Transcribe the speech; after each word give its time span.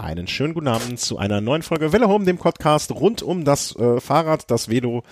Einen 0.00 0.28
schönen 0.28 0.54
guten 0.54 0.68
Abend 0.68 1.00
zu 1.00 1.18
einer 1.18 1.40
neuen 1.40 1.62
Folge 1.62 1.92
Welle 1.92 2.06
Home, 2.06 2.24
dem 2.24 2.38
Podcast 2.38 2.92
rund 2.92 3.20
um 3.20 3.44
das 3.44 3.74
äh, 3.74 3.98
Fahrrad, 3.98 4.48
das 4.48 4.68
Velo, 4.68 5.02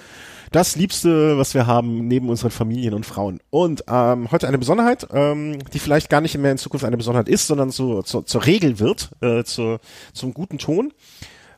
das 0.53 0.77
Liebste, 0.77 1.37
was 1.37 1.55
wir 1.55 1.67
haben 1.67 2.07
neben 2.07 2.29
unseren 2.29 2.53
Familien 2.53 2.95
und 2.95 3.05
Frauen. 3.05 3.41
Und 3.51 3.83
ähm, 3.89 4.31
heute 4.31 4.47
eine 4.47 4.59
Besonderheit, 4.59 5.09
ähm, 5.11 5.59
die 5.75 5.81
vielleicht 5.81 6.09
gar 6.09 6.21
nicht 6.21 6.39
mehr 6.39 6.53
in 6.53 6.59
Zukunft 6.59 6.87
eine 6.87 6.97
Besonderheit 6.97 7.29
ist, 7.29 7.49
sondern 7.49 7.73
so, 7.73 8.03
so 8.03 8.23
zur 8.23 8.47
Regel 8.47 8.79
wird, 8.79 9.11
äh, 9.23 9.43
zur, 9.43 9.81
zum 10.13 10.33
guten 10.33 10.59
Ton. 10.59 10.93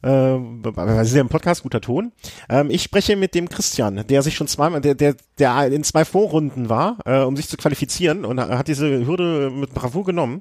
Äh, 0.00 0.08
wir 0.08 1.04
sind 1.04 1.16
ja 1.16 1.20
im 1.20 1.28
Podcast 1.28 1.64
guter 1.64 1.82
Ton. 1.82 2.12
Ähm, 2.48 2.70
ich 2.70 2.82
spreche 2.82 3.14
mit 3.14 3.34
dem 3.34 3.50
Christian, 3.50 4.06
der 4.08 4.22
sich 4.22 4.36
schon 4.36 4.48
zweimal, 4.48 4.80
der, 4.80 4.94
der, 4.94 5.16
der 5.38 5.66
in 5.66 5.84
zwei 5.84 6.06
Vorrunden 6.06 6.70
war, 6.70 6.96
äh, 7.04 7.20
um 7.20 7.36
sich 7.36 7.46
zu 7.46 7.58
qualifizieren 7.58 8.24
und 8.24 8.40
hat 8.40 8.68
diese 8.68 9.04
Hürde 9.06 9.50
mit 9.50 9.74
Bravour 9.74 10.04
genommen. 10.04 10.40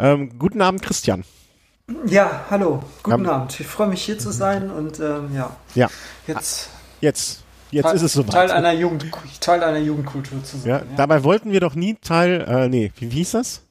Ähm, 0.00 0.36
guten 0.36 0.62
Abend, 0.62 0.82
Christian. 0.82 1.22
Ja, 2.06 2.46
hallo, 2.48 2.82
guten 3.02 3.24
ja. 3.24 3.32
Abend. 3.32 3.60
Ich 3.60 3.66
freue 3.66 3.88
mich 3.88 4.02
hier 4.02 4.18
zu 4.18 4.30
sein 4.30 4.70
und 4.70 5.00
ähm, 5.00 5.34
ja. 5.34 5.54
Ja. 5.74 5.90
Jetzt. 6.26 6.70
Jetzt. 7.00 7.42
Jetzt 7.70 7.84
Teil, 7.84 7.96
ist 7.96 8.02
es 8.02 8.12
soweit. 8.14 8.32
Teil 8.32 8.50
einer 8.52 8.72
Jugend, 8.72 9.06
Teil 9.40 9.62
einer 9.62 9.78
Jugendkultur 9.78 10.42
zu 10.44 10.56
sein. 10.56 10.68
Ja, 10.68 10.78
ja. 10.78 10.84
Dabei 10.96 11.24
wollten 11.24 11.52
wir 11.52 11.60
doch 11.60 11.74
nie 11.74 11.96
Teil, 11.96 12.40
äh, 12.48 12.68
nee, 12.68 12.92
wie, 12.96 13.10
wie 13.10 13.16
hieß 13.16 13.32
das? 13.32 13.62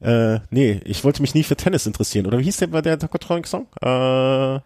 Äh, 0.00 0.40
nee, 0.50 0.80
ich 0.84 1.04
wollte 1.04 1.22
mich 1.22 1.34
nie 1.34 1.44
für 1.44 1.54
Tennis 1.54 1.86
interessieren. 1.86 2.26
Oder 2.26 2.38
wie 2.38 2.44
hieß 2.44 2.56
der 2.56 2.66
bei 2.68 2.82
der 2.82 2.98
Tokotronic-Song? 2.98 3.66
Äh, 3.80 4.56
äh, 4.56 4.60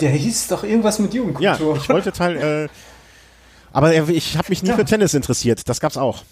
der 0.00 0.10
hieß 0.10 0.48
doch 0.48 0.64
irgendwas 0.64 0.98
mit 0.98 1.14
Jugendkultur. 1.14 1.74
Ja, 1.74 1.80
ich 1.80 1.88
wollte 1.88 2.10
Teil, 2.12 2.36
äh, 2.36 2.68
aber 3.72 3.94
ich 3.94 4.36
habe 4.38 4.48
mich 4.48 4.62
nie 4.62 4.70
ja. 4.70 4.76
für 4.76 4.84
Tennis 4.84 5.14
interessiert. 5.14 5.68
Das 5.68 5.80
gab's 5.80 5.96
auch. 5.96 6.22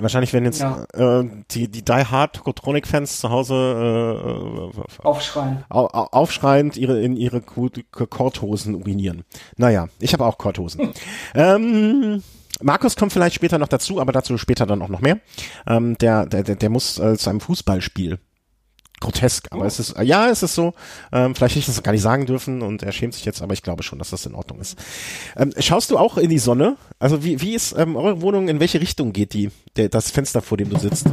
Wahrscheinlich 0.00 0.32
werden 0.32 0.44
jetzt 0.44 0.60
ja. 0.60 0.84
äh, 0.94 1.28
die, 1.50 1.68
die 1.68 1.84
Die 1.84 1.92
Hard 1.92 2.36
Tokotronic-Fans 2.36 3.20
zu 3.20 3.30
Hause 3.30 4.72
äh, 4.74 5.02
aufschreien. 5.02 5.64
Au, 5.68 5.86
aufschreiend 5.86 6.76
ihre, 6.76 7.00
in 7.00 7.16
ihre 7.16 7.40
Korthosen 7.40 8.74
urinieren. 8.74 9.24
Naja, 9.56 9.88
ich 9.98 10.12
habe 10.12 10.24
auch 10.24 10.38
Korthosen. 10.38 10.92
ähm, 11.34 12.22
Markus 12.60 12.96
kommt 12.96 13.12
vielleicht 13.12 13.34
später 13.34 13.58
noch 13.58 13.68
dazu, 13.68 14.00
aber 14.00 14.12
dazu 14.12 14.38
später 14.38 14.66
dann 14.66 14.82
auch 14.82 14.88
noch 14.88 15.00
mehr. 15.00 15.18
Ähm, 15.66 15.96
der, 15.98 16.26
der, 16.26 16.42
der 16.42 16.70
muss 16.70 16.98
äh, 16.98 17.16
zu 17.16 17.30
einem 17.30 17.40
Fußballspiel 17.40 18.18
grotesk, 19.02 19.48
aber 19.50 19.64
oh. 19.64 19.66
es 19.66 19.78
ist, 19.78 19.94
ja, 20.02 20.30
es 20.30 20.42
ist 20.42 20.54
so, 20.54 20.74
ähm, 21.12 21.34
vielleicht 21.34 21.56
hätte 21.56 21.60
ich 21.60 21.66
das 21.66 21.82
gar 21.82 21.92
nicht 21.92 22.02
sagen 22.02 22.26
dürfen 22.26 22.62
und 22.62 22.82
er 22.82 22.92
schämt 22.92 23.14
sich 23.14 23.24
jetzt, 23.24 23.42
aber 23.42 23.52
ich 23.52 23.62
glaube 23.62 23.82
schon, 23.82 23.98
dass 23.98 24.10
das 24.10 24.24
in 24.26 24.34
Ordnung 24.34 24.60
ist. 24.60 24.78
Ähm, 25.36 25.52
schaust 25.58 25.90
du 25.90 25.98
auch 25.98 26.16
in 26.16 26.30
die 26.30 26.38
Sonne? 26.38 26.76
Also 26.98 27.24
wie, 27.24 27.40
wie 27.40 27.54
ist 27.54 27.76
ähm, 27.76 27.96
eure 27.96 28.22
Wohnung, 28.22 28.48
in 28.48 28.60
welche 28.60 28.80
Richtung 28.80 29.12
geht 29.12 29.34
die, 29.34 29.50
der, 29.76 29.88
das 29.88 30.10
Fenster, 30.10 30.40
vor 30.40 30.56
dem 30.56 30.70
du 30.70 30.78
sitzt? 30.78 31.06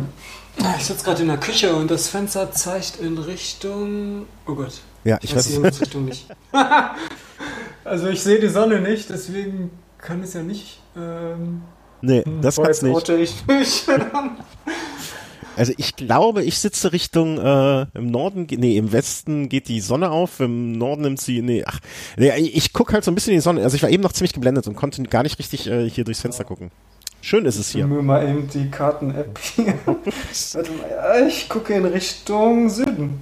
Ich 0.77 0.85
sitze 0.85 1.03
gerade 1.03 1.21
in 1.21 1.27
der 1.27 1.37
Küche 1.37 1.75
und 1.75 1.89
das 1.89 2.09
Fenster 2.09 2.51
zeigt 2.51 2.99
in 2.99 3.17
Richtung, 3.17 4.25
oh 4.47 4.55
Gott. 4.55 4.81
Ja, 5.03 5.17
ich, 5.21 5.31
ich 5.31 5.35
weiß, 5.35 5.61
weiß 5.61 5.81
Richtung 5.81 6.05
nicht. 6.05 6.27
also 7.83 8.07
ich 8.07 8.21
sehe 8.21 8.39
die 8.39 8.49
Sonne 8.49 8.81
nicht, 8.81 9.09
deswegen 9.09 9.71
kann 9.97 10.21
es 10.23 10.33
ja 10.33 10.43
nicht 10.43 10.79
ähm, 10.95 11.61
Nee, 12.01 12.23
das 12.41 12.55
kann's 12.55 12.81
nicht. 12.81 13.09
Ich 13.09 13.45
mich. 13.45 13.85
Also 15.59 15.73
ich 15.75 15.97
glaube, 15.97 16.41
ich 16.41 16.57
sitze 16.57 16.93
Richtung 16.93 17.37
äh, 17.37 17.85
im 17.93 18.09
Norden, 18.11 18.47
nee, 18.49 18.77
im 18.77 18.93
Westen 18.93 19.49
geht 19.49 19.67
die 19.67 19.81
Sonne 19.81 20.09
auf, 20.09 20.39
im 20.39 20.71
Norden 20.71 21.01
nimmt 21.01 21.19
sie, 21.19 21.41
nee, 21.41 21.65
ach, 21.65 21.81
nee, 22.15 22.29
ich 22.29 22.71
gucke 22.71 22.93
halt 22.93 23.03
so 23.03 23.11
ein 23.11 23.15
bisschen 23.15 23.33
in 23.33 23.39
die 23.39 23.43
Sonne. 23.43 23.61
Also 23.61 23.75
ich 23.75 23.83
war 23.83 23.89
eben 23.89 24.01
noch 24.01 24.13
ziemlich 24.13 24.31
geblendet 24.31 24.67
und 24.67 24.77
konnte 24.77 25.03
gar 25.03 25.21
nicht 25.21 25.37
richtig 25.37 25.67
äh, 25.67 25.89
hier 25.89 26.05
durchs 26.05 26.21
Fenster 26.21 26.45
gucken. 26.45 26.71
Schön 27.19 27.43
ist 27.43 27.57
es 27.57 27.71
hier. 27.71 27.83
Ich 27.83 27.91
mal 27.91 28.25
eben 28.25 28.47
die 28.47 28.71
Karten-App 28.71 29.37
hier. 29.37 29.77
Warte 29.85 30.71
mal, 30.71 31.27
ich 31.27 31.49
gucke 31.49 31.73
in 31.73 31.83
Richtung 31.83 32.69
Süden. 32.69 33.19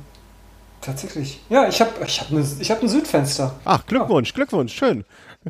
Tatsächlich. 0.80 1.42
Ja, 1.50 1.68
ich 1.68 1.82
habe 1.82 1.90
ich 2.06 2.22
hab 2.22 2.30
ne, 2.30 2.46
ich 2.60 2.70
hab 2.70 2.84
ein 2.84 2.88
Südfenster. 2.88 3.56
Ach, 3.66 3.84
Glückwunsch, 3.88 4.30
ja. 4.30 4.36
Glückwunsch, 4.36 4.76
schön. 4.76 5.06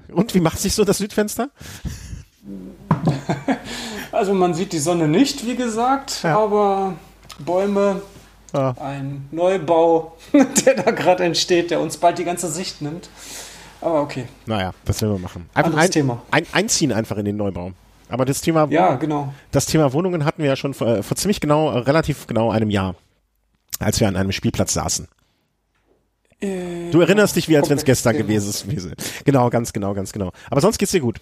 Und 0.08 0.34
wie 0.34 0.40
macht 0.40 0.58
sich 0.58 0.74
so 0.74 0.86
das 0.86 1.00
Südfenster? 1.00 1.50
Also 4.12 4.34
man 4.34 4.54
sieht 4.54 4.74
die 4.74 4.80
Sonne 4.80 5.08
nicht, 5.08 5.46
wie 5.46 5.56
gesagt, 5.56 6.24
ja. 6.24 6.40
aber 6.40 6.96
Bäume, 7.40 8.02
ja. 8.54 8.74
ein 8.80 9.28
Neubau, 9.32 10.18
der 10.34 10.76
da 10.76 10.92
gerade 10.92 11.24
entsteht, 11.24 11.72
der 11.72 11.80
uns 11.80 11.98
bald 11.98 12.18
die 12.18 12.24
ganze 12.24 12.50
Sicht 12.50 12.82
nimmt. 12.82 13.10
Aber 13.82 14.02
okay. 14.02 14.26
Naja, 14.46 14.74
das 14.86 15.02
werden 15.02 15.14
wir 15.14 15.20
machen. 15.20 15.50
Einfach 15.54 15.76
ein, 15.76 15.92
Thema. 15.92 16.24
Ein, 16.32 16.46
einziehen 16.52 16.92
einfach 16.92 17.18
in 17.18 17.26
den 17.26 17.38
Neubau. 17.38 17.74
Aber 18.10 18.26
das 18.26 18.42
Thema, 18.42 18.68
ja, 18.70 18.96
genau. 18.96 19.34
das 19.52 19.66
Thema 19.66 19.92
Wohnungen 19.94 20.26
hatten 20.26 20.42
wir 20.42 20.50
ja 20.50 20.56
schon 20.56 20.74
vor, 20.74 21.04
vor 21.04 21.18
ziemlich 21.18 21.42
genau, 21.42 21.70
relativ 21.70 22.26
genau 22.26 22.50
einem 22.50 22.70
Jahr, 22.70 22.96
als 23.80 24.00
wir 24.00 24.08
an 24.08 24.16
einem 24.16 24.32
Spielplatz 24.32 24.74
saßen. 24.74 25.08
Äh, 26.40 26.90
du 26.92 27.02
erinnerst 27.02 27.36
dich, 27.36 27.50
wie 27.50 27.58
als 27.58 27.70
wenn 27.70 27.78
es 27.78 27.86
gestern 27.86 28.14
genau. 28.14 28.28
gewesen 28.28 28.72
ist. 28.72 29.26
Genau, 29.26 29.50
ganz 29.50 29.74
genau, 29.74 29.94
ganz 29.94 30.14
genau. 30.14 30.32
Aber 30.50 30.62
sonst 30.62 30.78
geht's 30.78 30.92
dir 30.92 31.02
gut. 31.02 31.20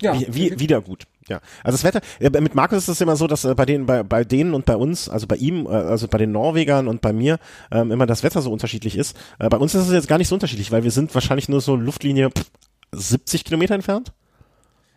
Ja. 0.00 0.18
Wie, 0.18 0.26
wie, 0.30 0.58
wieder 0.58 0.80
gut. 0.80 1.04
Ja. 1.28 1.40
Also 1.62 1.76
das 1.76 1.84
Wetter, 1.84 2.00
mit 2.40 2.54
Markus 2.54 2.78
ist 2.78 2.88
es 2.88 3.00
immer 3.00 3.16
so, 3.16 3.26
dass 3.26 3.44
äh, 3.44 3.54
bei 3.54 3.66
denen, 3.66 3.86
bei, 3.86 4.02
bei 4.02 4.24
denen 4.24 4.54
und 4.54 4.64
bei 4.64 4.76
uns, 4.76 5.08
also 5.08 5.26
bei 5.26 5.36
ihm, 5.36 5.66
äh, 5.66 5.70
also 5.70 6.08
bei 6.08 6.18
den 6.18 6.32
Norwegern 6.32 6.88
und 6.88 7.00
bei 7.00 7.12
mir, 7.12 7.38
ähm, 7.70 7.92
immer 7.92 8.06
das 8.06 8.22
Wetter 8.22 8.42
so 8.42 8.52
unterschiedlich 8.52 8.96
ist. 8.96 9.16
Äh, 9.38 9.48
bei 9.48 9.58
uns 9.58 9.74
ist 9.74 9.86
es 9.86 9.92
jetzt 9.92 10.08
gar 10.08 10.18
nicht 10.18 10.28
so 10.28 10.34
unterschiedlich, 10.34 10.72
weil 10.72 10.82
wir 10.82 10.90
sind 10.90 11.14
wahrscheinlich 11.14 11.48
nur 11.48 11.60
so 11.60 11.76
Luftlinie 11.76 12.30
pff, 12.30 12.50
70 12.92 13.44
Kilometer 13.44 13.74
entfernt. 13.74 14.12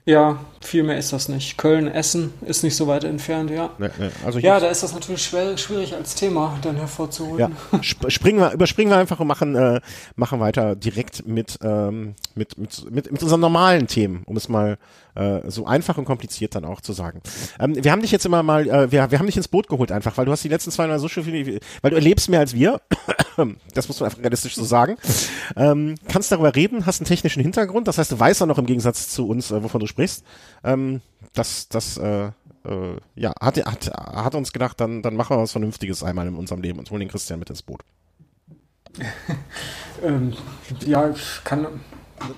Ja, 0.05 0.39
viel 0.59 0.83
mehr 0.83 0.97
ist 0.97 1.13
das 1.13 1.29
nicht. 1.29 1.57
Köln, 1.57 1.87
Essen 1.87 2.33
ist 2.41 2.61
nicht 2.61 2.75
so 2.75 2.87
weit 2.87 3.05
entfernt, 3.05 3.49
ja. 3.49 3.69
Nee, 3.77 3.87
nee. 3.97 4.09
Also 4.25 4.39
ja, 4.39 4.59
da 4.59 4.67
ist 4.67 4.83
das 4.83 4.93
natürlich 4.93 5.23
schwer, 5.23 5.57
schwierig 5.57 5.95
als 5.95 6.15
Thema 6.15 6.57
dann 6.61 6.75
hervorzuholen. 6.75 7.55
Ja. 7.71 7.81
Springen 8.09 8.39
wir, 8.39 8.51
überspringen 8.51 8.91
wir 8.91 8.97
einfach 8.97 9.21
und 9.21 9.27
machen, 9.27 9.55
äh, 9.55 9.79
machen 10.17 10.41
weiter 10.41 10.75
direkt 10.75 11.25
mit, 11.25 11.57
ähm, 11.63 12.15
mit, 12.35 12.57
mit, 12.57 12.91
mit, 12.91 13.11
mit 13.13 13.23
unseren 13.23 13.39
normalen 13.39 13.87
Themen, 13.87 14.23
um 14.25 14.35
es 14.35 14.49
mal 14.49 14.77
äh, 15.15 15.49
so 15.49 15.65
einfach 15.65 15.97
und 15.97 16.05
kompliziert 16.05 16.55
dann 16.55 16.65
auch 16.65 16.81
zu 16.81 16.93
sagen. 16.93 17.21
Ähm, 17.59 17.83
wir 17.83 17.91
haben 17.91 18.01
dich 18.01 18.11
jetzt 18.11 18.25
immer 18.25 18.43
mal, 18.43 18.67
äh, 18.67 18.91
wir, 18.91 19.11
wir 19.11 19.19
haben 19.19 19.25
dich 19.25 19.37
ins 19.37 19.47
Boot 19.47 19.67
geholt 19.67 19.91
einfach, 19.91 20.17
weil 20.17 20.25
du 20.25 20.31
hast 20.31 20.43
die 20.43 20.49
letzten 20.49 20.71
zwei 20.71 20.87
Mal 20.87 20.99
so 20.99 21.07
schön 21.07 21.23
viel, 21.23 21.59
weil 21.81 21.91
du 21.91 21.97
erlebst 21.97 22.29
mehr 22.29 22.39
als 22.39 22.53
wir. 22.53 22.81
das 23.73 23.87
muss 23.87 23.99
man 23.99 24.09
einfach 24.09 24.21
realistisch 24.21 24.55
so 24.55 24.63
sagen. 24.63 24.97
Ähm, 25.55 25.95
kannst 26.07 26.31
darüber 26.31 26.55
reden, 26.55 26.85
hast 26.85 27.01
einen 27.01 27.07
technischen 27.07 27.41
Hintergrund, 27.41 27.87
das 27.87 27.97
heißt, 27.97 28.11
du 28.11 28.19
weißt 28.19 28.41
auch 28.43 28.47
noch 28.47 28.57
im 28.57 28.65
Gegensatz 28.65 29.09
zu 29.09 29.27
uns, 29.27 29.51
äh, 29.51 29.63
wovon 29.63 29.79
du 29.79 29.87
sprichst. 29.87 30.23
Ähm, 30.63 31.01
das, 31.33 31.67
das, 31.69 31.97
äh, 31.97 32.31
äh, 32.65 32.97
ja, 33.15 33.33
hat, 33.41 33.57
hat, 33.57 33.91
hat 33.95 34.35
uns 34.35 34.53
gedacht, 34.53 34.79
dann, 34.79 35.01
dann 35.01 35.15
machen 35.15 35.35
wir 35.35 35.41
was 35.41 35.51
Vernünftiges 35.51 36.03
einmal 36.03 36.27
in 36.27 36.35
unserem 36.35 36.61
Leben 36.61 36.79
und 36.79 36.89
holen 36.91 37.01
den 37.01 37.09
Christian 37.09 37.39
mit 37.39 37.49
ins 37.49 37.61
Boot. 37.61 37.81
ähm, 40.03 40.33
ja, 40.85 41.09
ich 41.09 41.41
kann, 41.43 41.67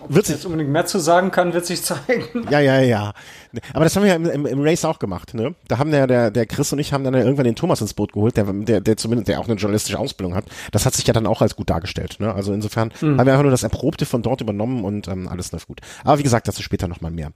wird 0.07 0.25
sich 0.25 0.35
jetzt 0.35 0.45
unbedingt 0.45 0.69
mehr 0.69 0.85
zu 0.85 0.99
sagen 0.99 1.31
kann, 1.31 1.53
wird 1.53 1.65
sich 1.65 1.83
zeigen. 1.83 2.47
Ja, 2.49 2.59
ja, 2.59 2.79
ja. 2.79 3.13
Aber 3.73 3.85
das 3.85 3.95
haben 3.95 4.03
wir 4.03 4.09
ja 4.09 4.15
im, 4.15 4.29
im, 4.29 4.45
im 4.45 4.61
Race 4.61 4.85
auch 4.85 4.99
gemacht, 4.99 5.33
ne? 5.33 5.55
Da 5.67 5.77
haben 5.77 5.91
der, 5.91 6.07
der, 6.07 6.31
der 6.31 6.45
Chris 6.45 6.71
und 6.73 6.79
ich 6.79 6.93
haben 6.93 7.03
dann 7.03 7.13
irgendwann 7.13 7.45
den 7.45 7.55
Thomas 7.55 7.81
ins 7.81 7.93
Boot 7.93 8.13
geholt, 8.13 8.37
der, 8.37 8.45
der, 8.45 8.81
der 8.81 8.97
zumindest, 8.97 9.27
der 9.27 9.39
auch 9.39 9.47
eine 9.47 9.55
journalistische 9.55 9.97
Ausbildung 9.97 10.35
hat. 10.35 10.45
Das 10.71 10.85
hat 10.85 10.93
sich 10.93 11.07
ja 11.07 11.13
dann 11.13 11.25
auch 11.25 11.41
als 11.41 11.55
gut 11.55 11.69
dargestellt, 11.69 12.17
ne? 12.19 12.33
Also 12.33 12.53
insofern 12.53 12.91
mhm. 13.01 13.17
haben 13.17 13.25
wir 13.25 13.33
einfach 13.33 13.43
nur 13.43 13.51
das 13.51 13.63
Erprobte 13.63 14.05
von 14.05 14.21
dort 14.21 14.41
übernommen 14.41 14.83
und 14.83 15.07
ähm, 15.07 15.27
alles 15.27 15.51
läuft 15.51 15.67
gut. 15.67 15.81
Aber 16.03 16.19
wie 16.19 16.23
gesagt, 16.23 16.47
dazu 16.47 16.61
später 16.61 16.87
nochmal 16.87 17.11
mehr. 17.11 17.31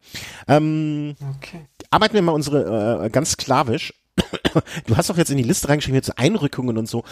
Ähm, 0.48 1.16
okay. 1.38 1.62
Arbeiten 1.90 2.14
wir 2.14 2.22
mal 2.22 2.34
unsere 2.34 3.06
äh, 3.06 3.10
ganz 3.10 3.32
sklavisch. 3.32 3.94
Du 4.88 4.98
hast 4.98 5.10
doch 5.10 5.18
jetzt 5.18 5.30
in 5.30 5.38
die 5.38 5.44
Liste 5.44 5.70
reingeschrieben, 5.70 5.96
jetzt 5.96 6.18
Einrückungen 6.18 6.78
und 6.78 6.88
so. 6.88 7.04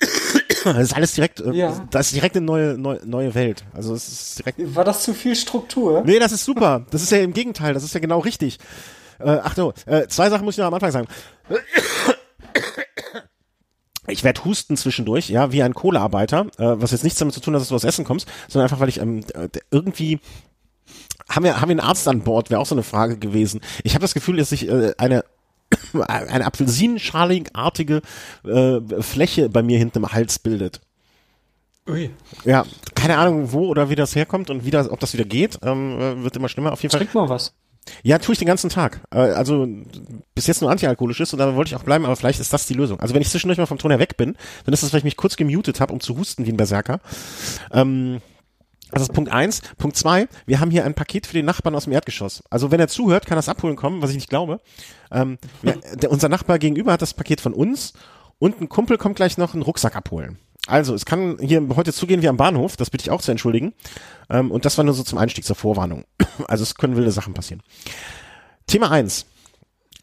Das 0.74 0.78
ist 0.78 0.96
alles 0.96 1.14
direkt, 1.14 1.40
äh, 1.40 1.52
ja. 1.52 1.86
das 1.90 2.06
ist 2.06 2.16
direkt 2.16 2.36
eine 2.36 2.44
neue, 2.44 2.76
neue, 2.76 3.00
neue 3.06 3.34
Welt. 3.34 3.64
Also 3.72 3.94
es 3.94 4.08
ist 4.08 4.38
direkt. 4.40 4.74
War 4.74 4.84
das 4.84 5.02
zu 5.02 5.14
viel 5.14 5.36
Struktur? 5.36 6.02
Nee, 6.04 6.18
das 6.18 6.32
ist 6.32 6.44
super. 6.44 6.84
Das 6.90 7.02
ist 7.02 7.12
ja 7.12 7.18
im 7.18 7.32
Gegenteil, 7.32 7.72
das 7.72 7.84
ist 7.84 7.94
ja 7.94 8.00
genau 8.00 8.18
richtig. 8.18 8.58
Äh, 9.20 9.38
ach 9.42 9.56
no, 9.56 9.72
äh, 9.86 10.08
zwei 10.08 10.28
Sachen 10.28 10.44
muss 10.44 10.54
ich 10.54 10.58
noch 10.58 10.66
am 10.66 10.74
Anfang 10.74 10.90
sagen. 10.90 11.08
Ich 14.08 14.22
werde 14.24 14.44
husten 14.44 14.76
zwischendurch, 14.76 15.30
ja, 15.30 15.50
wie 15.52 15.62
ein 15.62 15.74
Kohlearbeiter, 15.74 16.46
äh, 16.58 16.80
was 16.80 16.92
jetzt 16.92 17.04
nichts 17.04 17.18
damit 17.18 17.34
zu 17.34 17.40
tun 17.40 17.54
hat, 17.54 17.60
dass 17.60 17.68
du 17.68 17.74
aus 17.74 17.84
Essen 17.84 18.04
kommst, 18.04 18.28
sondern 18.48 18.66
einfach, 18.66 18.80
weil 18.80 18.88
ich 18.88 19.00
ähm, 19.00 19.24
irgendwie 19.70 20.20
haben 21.28 21.44
wir 21.44 21.60
haben 21.60 21.68
wir 21.68 21.72
einen 21.72 21.80
Arzt 21.80 22.06
an 22.06 22.20
Bord, 22.20 22.50
wäre 22.50 22.60
auch 22.60 22.66
so 22.66 22.74
eine 22.74 22.84
Frage 22.84 23.18
gewesen. 23.18 23.60
Ich 23.82 23.94
habe 23.94 24.02
das 24.02 24.14
Gefühl, 24.14 24.36
dass 24.36 24.50
sich 24.50 24.68
äh, 24.68 24.94
eine 24.98 25.24
eine 26.02 26.46
apfelsinenschalingartige 26.46 28.02
äh, 28.44 28.80
Fläche 29.00 29.48
bei 29.48 29.62
mir 29.62 29.78
hinten 29.78 29.98
im 29.98 30.12
Hals 30.12 30.38
bildet. 30.38 30.80
Ui. 31.88 32.10
Ja, 32.44 32.64
keine 32.94 33.16
Ahnung, 33.16 33.52
wo 33.52 33.68
oder 33.68 33.90
wie 33.90 33.94
das 33.94 34.16
herkommt 34.16 34.50
und 34.50 34.64
wie 34.64 34.70
das, 34.70 34.90
ob 34.90 34.98
das 34.98 35.12
wieder 35.12 35.24
geht, 35.24 35.58
ähm, 35.62 35.98
äh, 36.00 36.22
wird 36.24 36.36
immer 36.36 36.48
schlimmer. 36.48 36.72
Auf 36.72 36.82
jeden 36.82 36.90
Fall. 36.90 37.00
Trink 37.00 37.14
mal 37.14 37.28
was. 37.28 37.54
Ja, 38.02 38.18
tue 38.18 38.32
ich 38.32 38.38
den 38.38 38.48
ganzen 38.48 38.70
Tag. 38.70 39.00
Äh, 39.12 39.18
also 39.18 39.68
bis 40.34 40.46
jetzt 40.46 40.60
nur 40.60 40.70
antialkoholisch 40.70 41.20
ist 41.20 41.32
und 41.32 41.38
da 41.38 41.54
wollte 41.54 41.68
ich 41.68 41.76
auch 41.76 41.84
bleiben, 41.84 42.04
aber 42.04 42.16
vielleicht 42.16 42.40
ist 42.40 42.52
das 42.52 42.66
die 42.66 42.74
Lösung. 42.74 42.98
Also 43.00 43.14
wenn 43.14 43.22
ich 43.22 43.30
zwischendurch 43.30 43.58
mal 43.58 43.66
vom 43.66 43.78
Ton 43.78 43.92
her 43.92 44.00
weg 44.00 44.16
bin, 44.16 44.36
dann 44.64 44.74
ist 44.74 44.82
das, 44.82 44.92
weil 44.92 44.98
ich 44.98 45.04
mich 45.04 45.16
kurz 45.16 45.36
gemutet 45.36 45.80
habe, 45.80 45.92
um 45.92 46.00
zu 46.00 46.16
husten 46.16 46.46
wie 46.46 46.50
ein 46.50 46.56
Berserker. 46.56 47.00
Ähm, 47.72 48.20
das 48.90 49.02
ist 49.02 49.12
Punkt 49.12 49.30
eins. 49.30 49.62
Punkt 49.78 49.96
zwei, 49.96 50.28
wir 50.46 50.60
haben 50.60 50.70
hier 50.70 50.84
ein 50.84 50.94
Paket 50.94 51.26
für 51.26 51.34
den 51.34 51.44
Nachbarn 51.44 51.74
aus 51.74 51.84
dem 51.84 51.92
Erdgeschoss. 51.92 52.42
Also 52.50 52.70
wenn 52.70 52.80
er 52.80 52.88
zuhört, 52.88 53.26
kann 53.26 53.36
das 53.36 53.48
abholen 53.48 53.76
kommen, 53.76 54.02
was 54.02 54.10
ich 54.10 54.16
nicht 54.16 54.30
glaube. 54.30 54.60
Ähm, 55.10 55.38
wir, 55.62 55.80
der, 55.94 56.10
unser 56.10 56.28
Nachbar 56.28 56.58
gegenüber 56.58 56.92
hat 56.92 57.02
das 57.02 57.14
Paket 57.14 57.40
von 57.40 57.52
uns 57.52 57.94
Und 58.38 58.60
ein 58.60 58.68
Kumpel 58.68 58.98
kommt 58.98 59.16
gleich 59.16 59.38
noch 59.38 59.54
einen 59.54 59.62
Rucksack 59.62 59.96
abholen. 59.96 60.38
Also, 60.66 60.94
es 60.94 61.06
kann 61.06 61.38
hier 61.40 61.64
heute 61.76 61.92
zugehen 61.92 62.22
wie 62.22 62.28
am 62.28 62.36
Bahnhof, 62.36 62.76
das 62.76 62.90
bitte 62.90 63.02
ich 63.02 63.10
auch 63.10 63.22
zu 63.22 63.30
entschuldigen. 63.30 63.72
Ähm, 64.28 64.50
und 64.50 64.64
das 64.64 64.76
war 64.76 64.84
nur 64.84 64.94
so 64.94 65.04
zum 65.04 65.18
Einstieg 65.18 65.44
zur 65.44 65.56
Vorwarnung. 65.56 66.04
Also, 66.48 66.64
es 66.64 66.74
können 66.74 66.96
wilde 66.96 67.12
Sachen 67.12 67.34
passieren. 67.34 67.62
Thema 68.66 68.90
eins: 68.90 69.26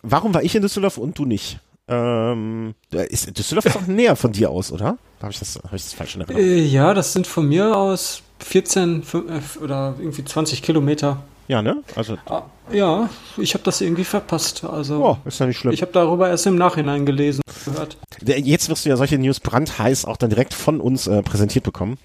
Warum 0.02 0.34
war 0.34 0.42
ich 0.42 0.56
in 0.56 0.62
Düsseldorf 0.62 0.98
und 0.98 1.18
du 1.20 1.26
nicht? 1.26 1.60
Ähm, 1.88 2.74
ist, 2.92 3.38
Düsseldorf 3.38 3.66
ist 3.66 3.76
doch 3.76 3.88
näher 3.88 4.16
von 4.16 4.32
dir 4.32 4.50
aus, 4.50 4.72
oder? 4.72 4.98
Habe 5.22 5.32
ich, 5.32 5.40
das, 5.40 5.58
hab 5.58 5.74
ich 5.74 5.84
das 5.84 5.94
falsch 5.94 6.16
in 6.16 6.22
Erinnerung? 6.22 6.44
Äh, 6.44 6.64
ja, 6.64 6.94
das 6.94 7.14
sind 7.14 7.28
von 7.28 7.48
mir 7.48 7.76
aus 7.78 8.24
14 8.44 9.04
5, 9.04 9.58
oder 9.62 9.96
irgendwie 10.00 10.24
20 10.24 10.62
Kilometer. 10.62 11.24
Ja, 11.48 11.62
ne? 11.62 11.84
Also 11.96 12.18
ah, 12.26 12.44
ja, 12.72 13.10
ich 13.38 13.54
habe 13.54 13.64
das 13.64 13.82
irgendwie 13.82 14.06
verpasst. 14.06 14.64
Also 14.64 15.04
oh, 15.04 15.18
ist 15.28 15.40
ja 15.40 15.46
nicht 15.46 15.58
schlimm. 15.58 15.74
Ich 15.74 15.82
habe 15.82 15.92
darüber 15.92 16.30
erst 16.30 16.46
im 16.46 16.56
Nachhinein 16.56 17.06
gelesen, 17.06 17.42
gehört. 17.66 17.98
Jetzt 18.22 18.70
wirst 18.70 18.86
du 18.86 18.90
ja 18.90 18.98
solche 18.98 19.18
News 19.18 19.40
brandheiß 19.40 20.06
auch 20.06 20.18
dann 20.18 20.30
direkt 20.30 20.54
von 20.54 20.80
uns 20.80 21.08
äh, 21.08 21.22
präsentiert 21.22 21.66
bekommen. 21.66 21.98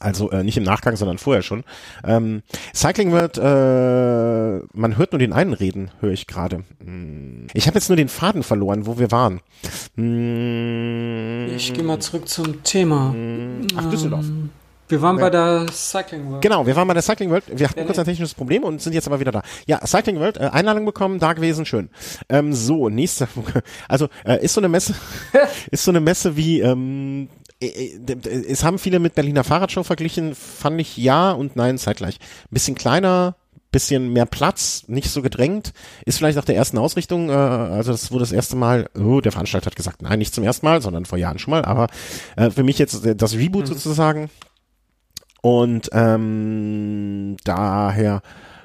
Also 0.00 0.30
äh, 0.30 0.42
nicht 0.42 0.56
im 0.56 0.64
Nachgang, 0.64 0.96
sondern 0.96 1.18
vorher 1.18 1.42
schon. 1.42 1.64
Ähm, 2.04 2.42
Cycling 2.74 3.12
World, 3.12 3.38
äh, 3.38 4.66
man 4.72 4.96
hört 4.96 5.12
nur 5.12 5.18
den 5.18 5.32
einen 5.32 5.52
reden, 5.52 5.90
höre 6.00 6.12
ich 6.12 6.26
gerade. 6.26 6.64
Hm. 6.84 7.46
Ich 7.54 7.66
habe 7.66 7.76
jetzt 7.76 7.88
nur 7.88 7.96
den 7.96 8.08
Faden 8.08 8.42
verloren, 8.42 8.86
wo 8.86 8.98
wir 8.98 9.10
waren. 9.10 9.40
Hm. 9.96 11.48
Ich 11.54 11.72
gehe 11.72 11.84
mal 11.84 12.00
zurück 12.00 12.28
zum 12.28 12.62
Thema. 12.64 13.12
Hm. 13.12 13.66
Ach, 13.76 13.90
Düsseldorf. 13.90 14.26
Ähm, 14.26 14.50
wir 14.88 15.02
waren 15.02 15.16
bei 15.16 15.30
der 15.30 15.66
Cycling 15.70 16.30
World. 16.30 16.42
Genau, 16.42 16.66
wir 16.66 16.76
waren 16.76 16.86
bei 16.86 16.94
der 16.94 17.02
Cycling 17.02 17.30
World. 17.30 17.44
Wir 17.48 17.68
hatten 17.68 17.84
kurz 17.86 17.98
ein 17.98 18.04
technisches 18.04 18.34
Problem 18.34 18.64
und 18.64 18.82
sind 18.82 18.92
jetzt 18.92 19.06
aber 19.06 19.20
wieder 19.20 19.32
da. 19.32 19.42
Ja, 19.66 19.84
Cycling 19.86 20.20
World, 20.20 20.36
äh, 20.36 20.50
Einladung 20.52 20.84
bekommen, 20.84 21.18
da 21.18 21.32
gewesen, 21.32 21.64
schön. 21.64 21.88
Ähm, 22.28 22.52
so, 22.52 22.88
nächste, 22.88 23.28
also 23.88 24.08
äh, 24.24 24.44
ist 24.44 24.54
so 24.54 24.60
eine 24.60 24.68
Messe, 24.68 24.94
ist 25.70 25.84
so 25.84 25.90
eine 25.90 26.00
Messe 26.00 26.36
wie, 26.36 26.60
ähm, 26.60 27.28
äh, 27.60 27.66
äh, 27.66 28.44
es 28.48 28.64
haben 28.64 28.78
viele 28.78 28.98
mit 28.98 29.14
Berliner 29.14 29.44
Fahrradshow 29.44 29.82
verglichen, 29.82 30.34
fand 30.34 30.80
ich 30.80 30.96
ja 30.96 31.32
und 31.32 31.56
nein 31.56 31.78
zeitgleich. 31.78 32.18
Ein 32.20 32.54
bisschen 32.54 32.74
kleiner, 32.74 33.36
bisschen 33.72 34.12
mehr 34.12 34.26
Platz, 34.26 34.84
nicht 34.86 35.10
so 35.10 35.22
gedrängt, 35.22 35.72
ist 36.04 36.18
vielleicht 36.18 36.38
auch 36.38 36.44
der 36.44 36.56
ersten 36.56 36.78
Ausrichtung, 36.78 37.30
äh, 37.30 37.32
also 37.32 37.90
das 37.90 38.12
wurde 38.12 38.22
das 38.22 38.32
erste 38.32 38.54
Mal, 38.54 38.88
oh, 38.98 39.20
der 39.20 39.32
Veranstalter 39.32 39.66
hat 39.66 39.76
gesagt, 39.76 40.02
nein, 40.02 40.18
nicht 40.18 40.34
zum 40.34 40.44
ersten 40.44 40.66
Mal, 40.66 40.80
sondern 40.82 41.06
vor 41.06 41.18
Jahren 41.18 41.38
schon 41.38 41.50
mal, 41.52 41.64
aber 41.64 41.88
äh, 42.36 42.50
für 42.50 42.62
mich 42.62 42.78
jetzt 42.78 43.02
das 43.16 43.34
Reboot 43.34 43.64
mhm. 43.64 43.68
sozusagen, 43.74 44.30
und 45.44 45.90
ähm, 45.92 47.36
daher 47.44 48.22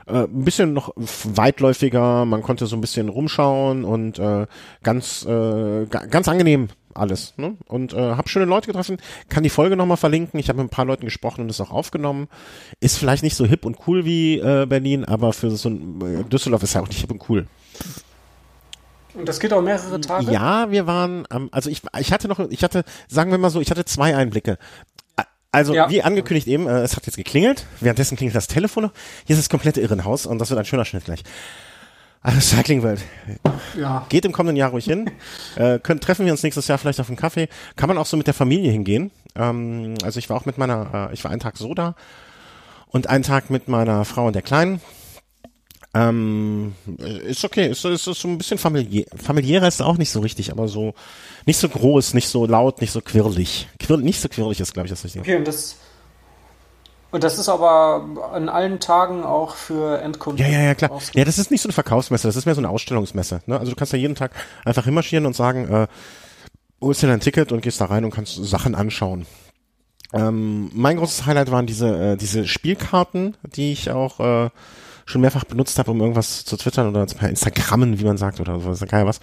äh, 0.07 0.23
ein 0.23 0.45
bisschen 0.45 0.71
noch 0.71 0.93
weitläufiger, 0.95 2.23
man 2.23 2.41
konnte 2.41 2.67
so 2.67 2.77
ein 2.77 2.79
bisschen 2.79 3.09
rumschauen 3.09 3.83
und 3.83 4.17
äh, 4.17 4.47
ganz 4.81 5.25
äh, 5.25 5.87
ganz 5.87 6.29
angenehm 6.29 6.69
alles. 6.93 7.33
Ne? 7.35 7.57
Und 7.67 7.91
äh, 7.91 7.97
habe 7.97 8.29
schöne 8.29 8.45
Leute 8.45 8.67
getroffen, 8.67 8.95
kann 9.27 9.43
die 9.43 9.49
Folge 9.49 9.75
nochmal 9.75 9.97
verlinken. 9.97 10.39
Ich 10.39 10.47
habe 10.47 10.59
mit 10.59 10.67
ein 10.67 10.73
paar 10.73 10.85
Leuten 10.85 11.03
gesprochen 11.03 11.41
und 11.41 11.49
es 11.49 11.59
auch 11.59 11.71
aufgenommen. 11.71 12.29
Ist 12.79 12.97
vielleicht 12.97 13.23
nicht 13.23 13.35
so 13.35 13.45
hip 13.45 13.65
und 13.65 13.79
cool 13.85 14.05
wie 14.05 14.39
äh, 14.39 14.65
Berlin, 14.65 15.03
aber 15.03 15.33
für 15.33 15.51
so 15.51 15.67
ein 15.67 16.01
äh, 16.01 16.23
Düsseldorf 16.23 16.63
ist 16.63 16.75
ja 16.75 16.81
auch 16.81 16.87
nicht 16.87 17.01
hip 17.01 17.11
und 17.11 17.29
cool. 17.29 17.45
Und 19.15 19.27
das 19.27 19.41
geht 19.41 19.51
auch 19.51 19.61
mehrere 19.61 19.99
Tage? 19.99 20.31
Ja, 20.31 20.71
wir 20.71 20.87
waren, 20.87 21.27
ähm, 21.29 21.49
also 21.51 21.69
ich, 21.69 21.81
ich 21.99 22.13
hatte 22.13 22.29
noch, 22.29 22.39
ich 22.39 22.63
hatte, 22.63 22.85
sagen 23.09 23.31
wir 23.31 23.37
mal 23.37 23.49
so, 23.49 23.59
ich 23.59 23.69
hatte 23.69 23.83
zwei 23.83 24.15
Einblicke. 24.15 24.57
Also, 25.51 25.73
ja. 25.73 25.89
wie 25.89 26.03
angekündigt 26.03 26.47
eben, 26.47 26.67
äh, 26.67 26.81
es 26.81 26.95
hat 26.95 27.05
jetzt 27.07 27.15
geklingelt. 27.15 27.65
Währenddessen 27.79 28.17
klingelt 28.17 28.35
das 28.35 28.47
Telefon 28.47 28.83
noch. 28.83 28.91
Hier 29.25 29.35
ist 29.35 29.41
das 29.41 29.49
komplette 29.49 29.81
Irrenhaus 29.81 30.25
und 30.25 30.39
das 30.39 30.49
wird 30.49 30.59
ein 30.59 30.65
schöner 30.65 30.85
Schnitt 30.85 31.05
gleich. 31.05 31.23
Also 32.21 32.39
Cycling 32.41 32.83
World. 32.83 33.01
Ja. 33.77 34.05
Geht 34.09 34.25
im 34.25 34.33
kommenden 34.33 34.57
Jahr 34.57 34.71
ruhig 34.71 34.85
hin. 34.85 35.09
Äh, 35.55 35.79
können, 35.79 35.99
treffen 35.99 36.25
wir 36.25 36.31
uns 36.31 36.43
nächstes 36.43 36.67
Jahr 36.67 36.77
vielleicht 36.77 37.01
auf 37.01 37.09
einen 37.09 37.17
Kaffee. 37.17 37.49
Kann 37.75 37.89
man 37.89 37.97
auch 37.97 38.05
so 38.05 38.15
mit 38.15 38.27
der 38.27 38.33
Familie 38.33 38.71
hingehen. 38.71 39.11
Ähm, 39.35 39.95
also 40.03 40.19
ich 40.19 40.29
war 40.29 40.37
auch 40.37 40.45
mit 40.45 40.57
meiner, 40.57 41.09
äh, 41.09 41.13
ich 41.13 41.23
war 41.23 41.31
einen 41.31 41.41
Tag 41.41 41.57
so 41.57 41.73
da 41.73 41.95
und 42.87 43.07
einen 43.07 43.23
Tag 43.23 43.49
mit 43.49 43.67
meiner 43.67 44.05
Frau 44.05 44.27
und 44.27 44.33
der 44.33 44.41
Kleinen. 44.41 44.79
Ähm, 45.93 46.75
ist 46.97 47.43
okay, 47.43 47.67
ist, 47.67 47.83
ist, 47.83 48.05
ist 48.05 48.21
so 48.21 48.27
ein 48.27 48.37
bisschen 48.37 48.59
familiär. 48.59 49.05
Familiärer 49.15 49.67
ist 49.67 49.81
auch 49.81 49.97
nicht 49.97 50.11
so 50.11 50.19
richtig, 50.19 50.51
aber 50.51 50.67
so 50.67 50.93
nicht 51.45 51.57
so 51.57 51.67
groß, 51.67 52.13
nicht 52.13 52.27
so 52.27 52.45
laut, 52.45 52.79
nicht 52.79 52.91
so 52.91 53.01
quirlig. 53.01 53.67
Quir 53.79 53.97
nicht 53.97 54.21
so 54.21 54.29
quirlig 54.29 54.59
ist, 54.59 54.73
glaube 54.73 54.85
ich, 54.85 54.91
das 54.91 55.03
Richtige. 55.03 55.23
Okay, 55.23 55.37
und 55.37 55.47
das, 55.47 55.77
und 57.09 57.23
das 57.23 57.39
ist 57.39 57.49
aber 57.49 58.05
an 58.31 58.49
allen 58.49 58.79
Tagen 58.79 59.23
auch 59.23 59.55
für 59.55 59.99
Endkunden. 59.99 60.45
Ja, 60.45 60.51
ja, 60.51 60.61
ja, 60.61 60.75
klar. 60.75 60.91
Ja, 61.15 61.25
das 61.25 61.39
ist 61.39 61.49
nicht 61.49 61.61
so 61.61 61.67
eine 61.67 61.73
Verkaufsmesse, 61.73 62.27
das 62.27 62.35
ist 62.35 62.45
mehr 62.45 62.53
so 62.53 62.61
eine 62.61 62.69
Ausstellungsmesse. 62.69 63.41
Ne? 63.47 63.59
Also 63.59 63.71
du 63.71 63.75
kannst 63.75 63.91
ja 63.91 63.97
jeden 63.99 64.15
Tag 64.15 64.31
einfach 64.65 64.85
hinmarschieren 64.85 65.25
und 65.25 65.35
sagen, 65.35 65.67
äh, 65.69 65.87
holst 66.81 67.01
dir 67.01 67.07
dein 67.07 67.19
Ticket 67.19 67.51
und 67.51 67.61
gehst 67.61 67.81
da 67.81 67.85
rein 67.85 68.05
und 68.05 68.11
kannst 68.11 68.35
Sachen 68.35 68.75
anschauen. 68.75 69.25
Ähm, 70.13 70.69
mein 70.73 70.97
großes 70.97 71.25
Highlight 71.25 71.51
waren 71.51 71.65
diese, 71.65 72.13
äh, 72.13 72.15
diese 72.15 72.47
Spielkarten, 72.47 73.37
die 73.43 73.71
ich 73.71 73.89
auch 73.89 74.19
äh, 74.19 74.49
schon 75.09 75.21
mehrfach 75.21 75.43
benutzt 75.43 75.79
habe, 75.79 75.91
um 75.91 75.99
irgendwas 75.99 76.45
zu 76.45 76.55
twittern 76.55 76.87
oder 76.89 77.05
per 77.05 77.29
Instagrammen, 77.29 77.99
wie 77.99 78.03
man 78.03 78.17
sagt, 78.17 78.39
oder 78.39 78.59
so, 78.59 78.85
geil 78.85 79.05
was. 79.05 79.19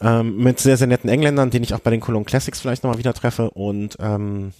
Ähm, 0.00 0.36
mit 0.36 0.60
sehr, 0.60 0.76
sehr 0.76 0.86
netten 0.86 1.10
Engländern, 1.10 1.50
den 1.50 1.62
ich 1.62 1.74
auch 1.74 1.80
bei 1.80 1.90
den 1.90 2.00
Cologne 2.00 2.24
Classics 2.24 2.60
vielleicht 2.60 2.84
nochmal 2.84 2.98
wieder 2.98 3.14
treffe. 3.14 3.50
Und 3.50 3.96
ähm, 4.00 4.52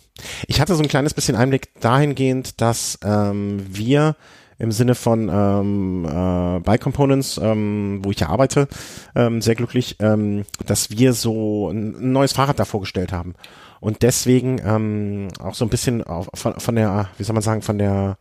ich 0.47 0.61
hatte 0.61 0.75
so 0.75 0.83
ein 0.83 0.89
kleines 0.89 1.15
bisschen 1.15 1.37
Einblick 1.37 1.81
dahingehend, 1.81 2.61
dass 2.61 2.99
ähm, 3.05 3.65
wir 3.69 4.17
im 4.59 4.73
Sinne 4.73 4.95
von 4.95 5.29
ähm, 5.33 6.05
äh, 6.05 6.61
Bike 6.61 6.81
Components, 6.81 7.39
ähm, 7.43 8.01
wo 8.03 8.11
ich 8.11 8.21
ja 8.21 8.29
arbeite, 8.29 8.69
ähm, 9.15 9.43
sehr 9.43 9.55
glücklich, 9.55 9.97
ähm, 10.01 10.45
dass 10.67 10.91
wir 10.91 11.13
so 11.13 11.71
ein 11.71 12.13
neues 12.13 12.33
Fahrrad 12.33 12.59
da 12.59 12.65
vorgestellt 12.65 13.13
haben. 13.13 13.35
Und 13.81 14.03
deswegen 14.03 14.61
ähm, 14.65 15.29
auch 15.41 15.55
so 15.55 15.65
ein 15.65 15.71
bisschen 15.71 16.03
auf, 16.05 16.29
von, 16.35 16.59
von 16.59 16.75
der, 16.75 17.09
wie 17.19 17.25
soll 17.25 17.35
man 17.35 17.43
sagen, 17.43 17.63
von 17.63 17.79
der 17.79 18.17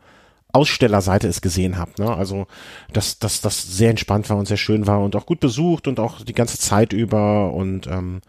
Ausstellerseite 0.53 1.27
es 1.27 1.41
gesehen 1.41 1.77
habe. 1.77 1.91
Ne? 1.97 2.15
Also, 2.15 2.47
dass 2.93 3.19
dass 3.19 3.41
das 3.41 3.75
sehr 3.75 3.89
entspannt 3.89 4.29
war 4.29 4.37
und 4.37 4.47
sehr 4.47 4.57
schön 4.57 4.87
war 4.87 5.01
und 5.01 5.15
auch 5.15 5.25
gut 5.25 5.39
besucht 5.39 5.87
und 5.87 5.99
auch 5.99 6.21
die 6.21 6.33
ganze 6.33 6.57
Zeit 6.57 6.93
über 6.93 7.51
und 7.51 7.87
ähm, 7.87 8.21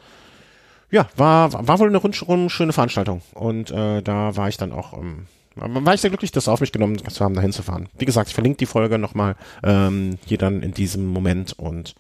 ja, 0.91 1.09
war, 1.17 1.53
war 1.67 1.79
wohl 1.81 1.88
eine 1.88 1.99
rundherum 1.99 2.49
schöne 2.49 2.73
Veranstaltung. 2.73 3.21
Und 3.35 3.71
äh, 3.73 4.00
da 4.00 4.37
war 4.37 4.49
ich 4.49 4.56
dann 4.56 4.73
auch, 4.73 4.93
ähm, 4.93 5.26
war 5.56 5.93
ich 5.94 6.00
sehr 6.00 6.11
glücklich, 6.11 6.31
das 6.31 6.49
auf 6.49 6.61
mich 6.61 6.73
genommen 6.73 6.97
zu 6.99 7.25
haben, 7.25 7.35
da 7.35 7.41
hinzufahren. 7.41 7.88
Wie 7.99 8.05
gesagt, 8.05 8.29
ich 8.29 8.35
verlinke 8.35 8.59
die 8.59 8.67
Folge 8.67 8.99
nochmal 8.99 9.35
ähm, 9.65 10.19
hier 10.25 10.38
dann 10.38 10.62
in 10.62 10.73
diesem 10.73 11.06
Moment 11.06 11.53
und 11.59 11.94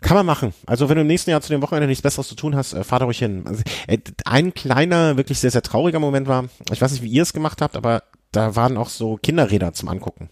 kann 0.00 0.16
man 0.16 0.26
machen. 0.26 0.52
Also 0.66 0.88
wenn 0.88 0.96
du 0.96 1.02
im 1.02 1.06
nächsten 1.06 1.30
Jahr 1.30 1.40
zu 1.40 1.52
dem 1.52 1.62
Wochenende 1.62 1.86
nichts 1.86 2.02
Besseres 2.02 2.28
zu 2.28 2.34
tun 2.34 2.56
hast, 2.56 2.72
äh, 2.72 2.82
fahr 2.82 2.98
da 2.98 3.04
ruhig 3.04 3.18
hin. 3.18 3.42
Also, 3.46 3.62
äh, 3.86 3.98
ein 4.24 4.52
kleiner, 4.52 5.16
wirklich 5.16 5.38
sehr, 5.38 5.50
sehr 5.50 5.62
trauriger 5.62 6.00
Moment 6.00 6.26
war, 6.26 6.46
ich 6.72 6.80
weiß 6.80 6.92
nicht, 6.92 7.02
wie 7.02 7.10
ihr 7.10 7.22
es 7.22 7.32
gemacht 7.32 7.62
habt, 7.62 7.76
aber 7.76 8.02
da 8.32 8.56
waren 8.56 8.76
auch 8.76 8.88
so 8.88 9.16
Kinderräder 9.16 9.72
zum 9.72 9.88
Angucken. 9.88 10.30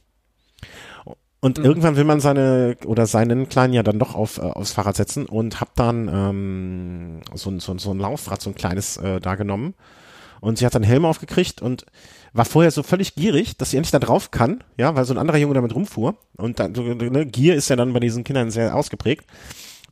Und 1.41 1.59
mhm. 1.59 1.65
irgendwann 1.65 1.97
will 1.97 2.05
man 2.05 2.21
seine 2.21 2.76
oder 2.87 3.07
seinen 3.07 3.49
Kleinen 3.49 3.73
ja 3.73 3.83
dann 3.83 3.99
doch 3.99 4.15
auf, 4.15 4.38
äh, 4.38 4.43
aufs 4.43 4.73
Fahrrad 4.73 4.97
setzen 4.97 5.26
und 5.26 5.61
hab 5.61 5.75
dann 5.76 6.09
ähm, 6.12 7.21
so, 7.35 7.57
so, 7.59 7.76
so 7.79 7.91
ein 7.93 7.99
Laufrad, 7.99 8.41
so 8.41 8.50
ein 8.50 8.55
kleines 8.55 8.97
äh, 8.97 9.21
da 9.21 9.35
genommen. 9.35 9.75
Und 10.41 10.59
sie 10.59 10.67
hat 10.67 10.75
dann 10.75 10.83
Helm 10.83 11.05
aufgekriegt 11.05 11.62
und 11.62 11.87
war 12.33 12.45
vorher 12.45 12.71
so 12.71 12.83
völlig 12.83 13.15
gierig, 13.15 13.57
dass 13.57 13.71
sie 13.71 13.79
endlich 13.79 13.93
da 13.93 13.99
drauf 13.99 14.31
kann, 14.31 14.62
ja, 14.76 14.95
weil 14.95 15.05
so 15.05 15.15
ein 15.15 15.19
anderer 15.19 15.38
Junge 15.38 15.55
damit 15.55 15.75
rumfuhr. 15.75 16.17
Und 16.37 16.61
dann, 16.61 16.73
ne, 16.73 17.26
Gier 17.26 17.55
ist 17.55 17.71
ja 17.71 17.76
dann 17.76 17.93
bei 17.93 18.00
diesen 18.00 18.25
Kindern 18.25 18.50
sehr 18.50 18.75
ausgeprägt. 18.75 19.25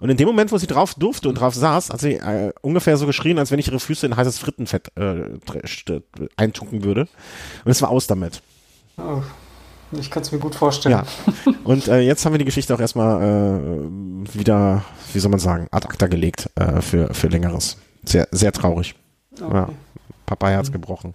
Und 0.01 0.11
in 0.11 0.17
dem 0.17 0.27
Moment, 0.27 0.53
wo 0.53 0.59
sie 0.59 0.67
drauf 0.67 0.95
durfte 0.95 1.29
und 1.29 1.37
drauf 1.37 1.55
saß, 1.55 1.91
hat 1.91 2.01
sie 2.01 2.15
äh, 2.15 2.53
ungefähr 2.61 2.97
so 2.97 3.07
geschrien, 3.07 3.39
als 3.39 3.51
wenn 3.51 3.59
ich 3.59 3.69
ihre 3.69 3.81
Füße 3.81 4.07
in 4.07 4.17
heißes 4.17 4.39
Frittenfett 4.39 4.91
äh, 4.97 5.39
eintunken 6.37 6.85
würde. 6.85 7.03
Und 7.65 7.71
es 7.71 7.81
war 7.81 7.91
aus 7.91 8.07
damit. 8.07 8.43
Oh, 8.97 9.23
ich 9.93 10.11
kann 10.11 10.23
es 10.23 10.33
mir 10.33 10.39
gut 10.39 10.55
vorstellen. 10.55 11.05
Ja. 11.47 11.53
Und 11.65 11.89
äh, 11.89 12.01
jetzt 12.01 12.25
haben 12.25 12.33
wir 12.33 12.39
die 12.39 12.45
Geschichte 12.45 12.75
auch 12.75 12.81
erstmal 12.81 13.23
äh, 13.23 14.35
wieder, 14.37 14.85
wie 15.13 15.19
soll 15.19 15.31
man 15.31 15.41
sagen, 15.41 15.69
ad 15.71 15.87
acta 15.87 16.07
gelegt 16.07 16.51
äh, 16.57 16.81
für, 16.81 17.15
für 17.15 17.29
längeres. 17.29 17.77
Sehr, 18.05 18.29
sehr 18.31 18.53
traurig. 18.53 18.95
Okay. 19.41 19.55
Ja. 19.55 19.69
Papaya 20.27 20.59
hat's 20.59 20.71
mhm. 20.71 20.75
gebrochen. 20.75 21.15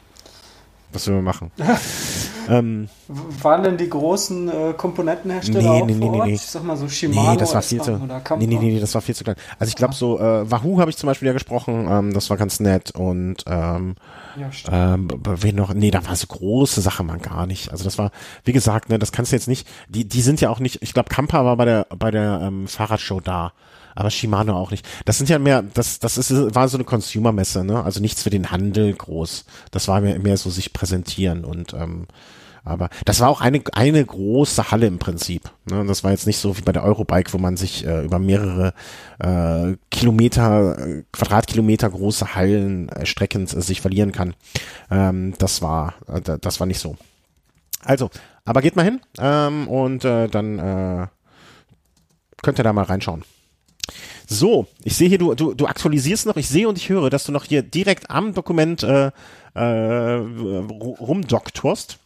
Was 0.92 1.04
sollen 1.04 1.18
wir 1.18 1.22
machen? 1.22 1.52
ähm, 2.50 2.90
Waren 3.08 3.64
denn 3.64 3.78
die 3.78 3.90
großen 3.90 4.50
äh, 4.50 4.74
Komponentenhersteller 4.76 5.86
nee, 5.86 5.94
nee, 5.94 5.94
nee, 5.94 6.10
nee, 6.10 6.22
nee. 6.26 6.34
Ich 6.34 6.42
sag 6.42 6.64
mal 6.64 6.78
so 6.78 6.88
Shimano 6.88 7.32
nee, 7.32 7.38
das 7.38 7.54
war 7.54 7.62
viel 7.62 7.82
zu, 7.82 7.92
nee, 8.38 8.48
nee, 8.48 8.58
nee, 8.58 8.80
das 8.80 8.96
war 8.96 9.02
viel 9.02 9.14
zu 9.14 9.24
klein. 9.24 9.36
Also 9.60 9.70
ich 9.70 9.76
glaube 9.76 9.94
so, 9.94 10.20
äh, 10.20 10.50
Wahoo 10.50 10.80
habe 10.80 10.90
ich 10.90 10.98
zum 10.98 11.08
Beispiel 11.08 11.28
ja 11.28 11.34
gesprochen, 11.34 11.88
ähm, 11.90 12.14
das 12.14 12.30
war 12.32 12.38
ganz 12.38 12.60
nett 12.60 12.92
und 12.92 13.44
ähm, 13.46 13.96
ja, 14.36 14.50
ähm, 14.94 15.10
wen 15.24 15.56
noch? 15.56 15.74
Nee, 15.74 15.92
da 15.92 16.06
war 16.08 16.16
so 16.16 16.26
große 16.26 16.82
Sache 16.82 17.04
man 17.04 17.22
gar 17.22 17.46
nicht. 17.46 17.72
Also 17.72 17.84
das 17.84 17.98
war, 18.00 18.12
wie 18.44 18.54
gesagt, 18.54 18.90
ne, 18.90 18.98
das 18.98 19.12
kannst 19.12 19.32
du 19.32 19.36
jetzt 19.36 19.48
nicht, 19.48 19.68
die, 19.90 20.08
die 20.08 20.22
sind 20.22 20.42
ja 20.42 20.50
auch 20.50 20.60
nicht, 20.60 20.82
ich 20.82 20.94
glaube 20.94 21.10
Kampa 21.10 21.46
war 21.46 21.56
bei 21.58 21.66
der, 21.66 21.88
bei 21.98 22.10
der 22.10 22.42
ähm, 22.42 22.68
Fahrradshow 22.68 23.20
da 23.20 23.54
aber 24.00 24.10
Shimano 24.10 24.56
auch 24.56 24.72
nicht. 24.72 24.86
Das 25.06 25.18
sind 25.18 25.30
ja 25.30 25.38
mehr, 25.40 25.62
das, 25.62 26.00
das 26.00 26.18
ist, 26.18 26.32
war 26.56 26.68
so 26.70 26.78
eine 26.78 26.86
Consumer-Messe, 26.86 27.64
ne? 27.64 27.84
Also 27.84 28.00
nichts 28.00 28.24
für 28.24 28.30
den 28.30 28.50
Handel 28.50 28.94
groß. 28.94 29.46
Das 29.72 29.88
war 29.88 30.02
mehr, 30.02 30.20
mehr 30.20 30.38
so 30.38 30.50
sich 30.50 30.74
präsentieren 30.74 31.44
und 31.44 31.74
ähm, 31.74 32.08
Aber 32.64 32.90
das 33.06 33.20
war 33.20 33.30
auch 33.30 33.42
eine, 33.42 33.62
eine 33.74 34.06
große 34.06 34.72
Halle 34.72 34.88
im 34.88 35.00
Prinzip. 35.00 35.50
Ne? 35.70 35.86
Das 35.86 36.04
war 36.04 36.12
jetzt 36.12 36.28
nicht 36.28 36.38
so 36.38 36.58
wie 36.58 36.62
bei 36.62 36.72
der 36.72 36.84
Eurobike, 36.84 37.34
wo 37.34 37.38
man 37.38 37.58
sich 37.58 37.86
äh, 37.86 38.04
über 38.04 38.20
mehrere 38.20 38.74
äh, 39.20 39.76
Kilometer, 39.90 40.78
äh, 40.78 41.04
Quadratkilometer 41.12 41.90
große 41.90 42.36
Hallen 42.36 42.90
erstreckend 42.90 43.54
äh, 43.54 43.62
sich 43.62 43.82
verlieren 43.82 44.12
kann. 44.12 44.36
Ähm, 44.92 45.34
das 45.40 45.62
war, 45.62 45.96
äh, 46.08 46.38
das 46.40 46.60
war 46.60 46.68
nicht 46.68 46.80
so. 46.80 46.96
Also, 47.84 48.10
aber 48.46 48.62
geht 48.62 48.76
mal 48.76 48.86
hin 48.86 49.02
ähm, 49.20 49.68
und 49.68 50.04
äh, 50.04 50.28
dann 50.28 50.60
äh, 50.60 51.08
könnt 52.42 52.60
ihr 52.60 52.64
da 52.64 52.74
mal 52.74 52.84
reinschauen. 52.84 53.24
So, 54.28 54.68
ich 54.84 54.96
sehe 54.96 55.10
hier, 55.10 55.18
du, 55.18 55.34
du, 55.34 55.54
du 55.54 55.66
aktualisierst 55.66 56.26
noch, 56.26 56.38
ich 56.38 56.48
sehe 56.50 56.68
und 56.68 56.78
ich 56.78 56.90
höre, 56.90 57.10
dass 57.10 57.24
du 57.24 57.32
noch 57.32 57.46
hier 57.46 57.64
direkt 57.64 58.10
am 58.10 58.34
Dokument 58.34 58.84
äh, 58.84 59.12
äh, 59.56 60.14
rumdoktorst. 60.14 61.98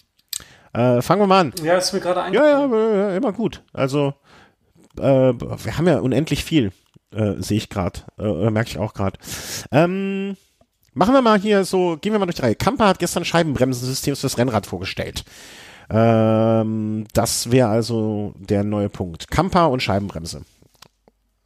Äh, 0.74 1.02
fangen 1.02 1.22
wir 1.22 1.28
mal 1.28 1.42
an. 1.42 1.54
Ja, 1.64 1.78
ist 1.78 1.94
mir 1.94 2.00
gerade 2.00 2.24
eingefallen. 2.24 2.72
Ja, 2.72 2.78
ja, 2.78 3.10
ja, 3.10 3.18
immer 3.18 3.32
gut. 3.32 3.62
Also, 3.74 4.14
äh, 4.98 5.04
wir 5.04 5.78
haben 5.78 5.88
ja 5.88 6.00
unendlich 6.00 6.44
viel, 6.44 6.72
äh, 7.12 7.34
sehe 7.38 7.58
ich 7.58 7.70
gerade, 7.70 8.00
äh, 8.18 8.50
merke 8.50 8.70
ich 8.70 8.78
auch 8.80 8.94
gerade. 8.94 9.20
Ähm, 9.72 10.36
machen 10.94 11.14
wir 11.14 11.22
mal 11.22 11.40
hier 11.40 11.64
so, 11.66 11.98
gehen 12.02 12.12
wir 12.12 12.20
mal 12.20 12.26
durch 12.26 12.38
die 12.38 12.42
Reihe. 12.42 12.56
Kampa 12.56 12.88
hat 12.88 13.00
gestern 13.00 13.26
Scheibenbremsensystem 13.26 14.16
fürs 14.16 14.38
Rennrad 14.38 14.66
vorgestellt. 14.66 15.24
Ähm, 15.90 17.06
das 17.14 17.52
wäre 17.52 17.68
also 17.68 18.34
der 18.38 18.64
neue 18.64 18.90
Punkt. 18.90 19.30
Kampa 19.30 19.66
und 19.66 19.84
Scheibenbremse. 19.84 20.42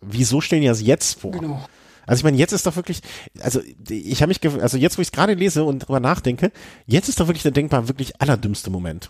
Wieso 0.01 0.41
stellen 0.41 0.61
die 0.61 0.67
das 0.67 0.81
jetzt 0.81 1.19
vor? 1.19 1.31
Genau. 1.31 1.65
Also 2.05 2.21
ich 2.21 2.23
meine, 2.23 2.37
jetzt 2.37 2.53
ist 2.53 2.65
doch 2.65 2.75
wirklich, 2.77 3.01
also 3.39 3.61
ich 3.89 4.21
habe 4.21 4.29
mich, 4.29 4.61
also 4.61 4.77
jetzt, 4.77 4.97
wo 4.97 5.01
ich 5.01 5.09
es 5.09 5.11
gerade 5.11 5.33
lese 5.33 5.65
und 5.65 5.79
drüber 5.79 5.99
nachdenke, 5.99 6.51
jetzt 6.85 7.09
ist 7.09 7.19
doch 7.19 7.27
wirklich 7.27 7.43
der 7.43 7.51
denkbar 7.51 7.89
wirklich 7.89 8.21
allerdümmste 8.21 8.69
Moment. 8.69 9.09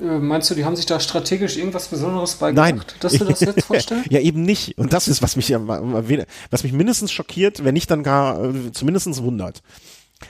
Äh, 0.00 0.18
meinst 0.18 0.50
du, 0.50 0.54
die 0.54 0.64
haben 0.64 0.74
sich 0.74 0.86
da 0.86 0.98
strategisch 0.98 1.58
irgendwas 1.58 1.88
Besonderes 1.88 2.36
beigebracht, 2.36 2.74
Nein. 2.74 2.96
dass 3.00 3.12
du 3.12 3.24
das 3.26 3.40
jetzt 3.40 3.64
vorstellst? 3.66 4.10
ja, 4.10 4.20
eben 4.20 4.42
nicht. 4.42 4.78
Und 4.78 4.94
das 4.94 5.08
ist, 5.08 5.20
was 5.20 5.36
mich, 5.36 5.50
was 5.50 6.62
mich 6.64 6.72
mindestens 6.72 7.12
schockiert, 7.12 7.64
wenn 7.64 7.74
nicht 7.74 7.90
dann 7.90 8.02
gar 8.02 8.42
äh, 8.42 8.72
zumindest 8.72 9.22
wundert. 9.22 9.62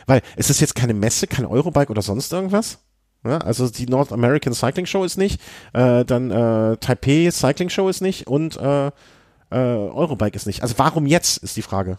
Weil 0.07 0.23
es 0.37 0.51
ist 0.51 0.61
jetzt 0.61 0.75
keine 0.75 0.95
Messe, 0.95 1.29
kein 1.29 1.47
Eurobike 1.47 1.91
oder 1.91 2.03
sonst 2.03 2.33
irgendwas. 2.33 2.79
Ja, 3.25 3.39
also 3.39 3.69
die 3.69 3.87
North 3.87 4.13
American 4.13 4.53
Cycling 4.53 4.87
Show 4.87 5.05
ist 5.05 5.17
nicht, 5.17 5.41
äh, 5.73 6.05
dann 6.05 6.31
äh, 6.31 6.77
Taipei 6.79 7.31
Cycling 7.31 7.69
Show 7.69 7.89
ist 7.89 8.01
nicht 8.01 8.27
und 8.27 8.57
äh, 8.57 8.87
äh, 8.87 8.91
Eurobike 9.51 10.35
ist 10.35 10.47
nicht. 10.47 10.63
Also 10.63 10.75
warum 10.79 11.07
jetzt, 11.07 11.39
ist 11.39 11.57
die 11.57 11.63
Frage. 11.63 11.99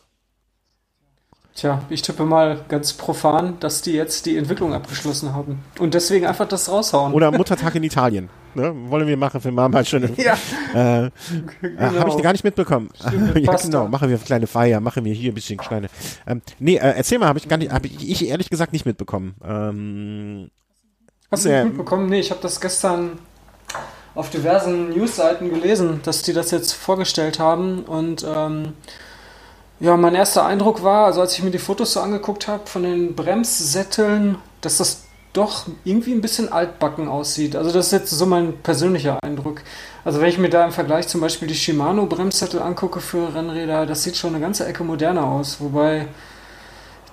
Tja, 1.55 1.83
ich 1.89 2.01
tippe 2.01 2.25
mal 2.25 2.65
ganz 2.67 2.93
profan, 2.93 3.59
dass 3.59 3.83
die 3.83 3.91
jetzt 3.91 4.25
die 4.25 4.37
Entwicklung 4.37 4.73
abgeschlossen 4.73 5.35
haben 5.35 5.59
und 5.77 5.93
deswegen 5.93 6.25
einfach 6.25 6.47
das 6.47 6.67
raushauen. 6.67 7.13
Oder 7.13 7.31
Muttertag 7.31 7.75
in 7.75 7.83
Italien. 7.83 8.29
Ne? 8.55 8.73
Wollen 8.89 9.07
wir 9.07 9.17
machen 9.17 9.39
für 9.39 9.51
Mama 9.51 9.83
schöne. 9.83 10.09
Ja. 10.17 10.33
Äh, 10.73 11.11
genau. 11.61 11.81
äh, 11.81 11.99
Habe 11.99 12.09
ich 12.09 12.23
gar 12.23 12.31
nicht 12.31 12.43
mitbekommen. 12.43 12.89
ja, 13.35 13.55
genau. 13.55 13.87
Machen 13.87 14.09
wir 14.09 14.15
eine 14.15 14.25
kleine 14.25 14.47
Feier, 14.47 14.79
machen 14.79 15.05
wir 15.05 15.13
hier 15.13 15.31
ein 15.31 15.35
bisschen 15.35 15.59
kleine. 15.59 15.89
Ähm, 16.25 16.41
nee, 16.57 16.75
äh, 16.75 16.93
erzähl 16.97 17.19
mal, 17.19 17.27
habe 17.27 17.37
ich 17.37 17.47
gar 17.47 17.57
nicht, 17.57 17.71
habe 17.71 17.85
ich, 17.85 18.09
ich 18.09 18.27
ehrlich 18.27 18.49
gesagt 18.49 18.73
nicht 18.73 18.87
mitbekommen. 18.87 19.35
Ähm, 19.45 20.49
Hast 21.33 21.45
du 21.45 21.49
nicht 21.49 21.63
mitbekommen? 21.69 22.07
Nee, 22.07 22.19
ich 22.19 22.29
habe 22.29 22.41
das 22.41 22.61
gestern 22.61 23.17
auf 24.13 24.29
diversen 24.29 24.91
Newsseiten 24.91 25.49
gelesen, 25.49 26.01
dass 26.03 26.21
die 26.21 26.31
das 26.31 26.51
jetzt 26.51 26.73
vorgestellt 26.73 27.39
haben. 27.39 27.83
Und 27.83 28.23
ähm, 28.23 28.73
ja, 29.79 29.97
mein 29.97 30.13
erster 30.13 30.45
Eindruck 30.45 30.83
war, 30.83 31.05
also 31.05 31.21
als 31.21 31.33
ich 31.33 31.43
mir 31.43 31.49
die 31.49 31.57
Fotos 31.57 31.93
so 31.93 32.01
angeguckt 32.01 32.47
habe 32.47 32.67
von 32.67 32.83
den 32.83 33.15
Bremssätteln, 33.15 34.37
dass 34.61 34.77
das 34.77 35.05
doch 35.33 35.65
irgendwie 35.83 36.13
ein 36.13 36.21
bisschen 36.21 36.53
altbacken 36.53 37.07
aussieht. 37.07 37.55
Also 37.55 37.71
das 37.71 37.87
ist 37.87 37.91
jetzt 37.91 38.11
so 38.11 38.27
mein 38.27 38.55
persönlicher 38.61 39.17
Eindruck. 39.23 39.63
Also 40.05 40.21
wenn 40.21 40.29
ich 40.29 40.37
mir 40.37 40.51
da 40.51 40.63
im 40.63 40.71
Vergleich 40.71 41.07
zum 41.07 41.21
Beispiel 41.21 41.47
die 41.47 41.55
Shimano 41.55 42.05
Bremssättel 42.05 42.61
angucke 42.61 42.99
für 42.99 43.33
Rennräder, 43.33 43.87
das 43.87 44.03
sieht 44.03 44.15
schon 44.15 44.35
eine 44.35 44.41
ganze 44.41 44.67
Ecke 44.67 44.83
moderner 44.83 45.25
aus. 45.25 45.59
Wobei 45.59 46.05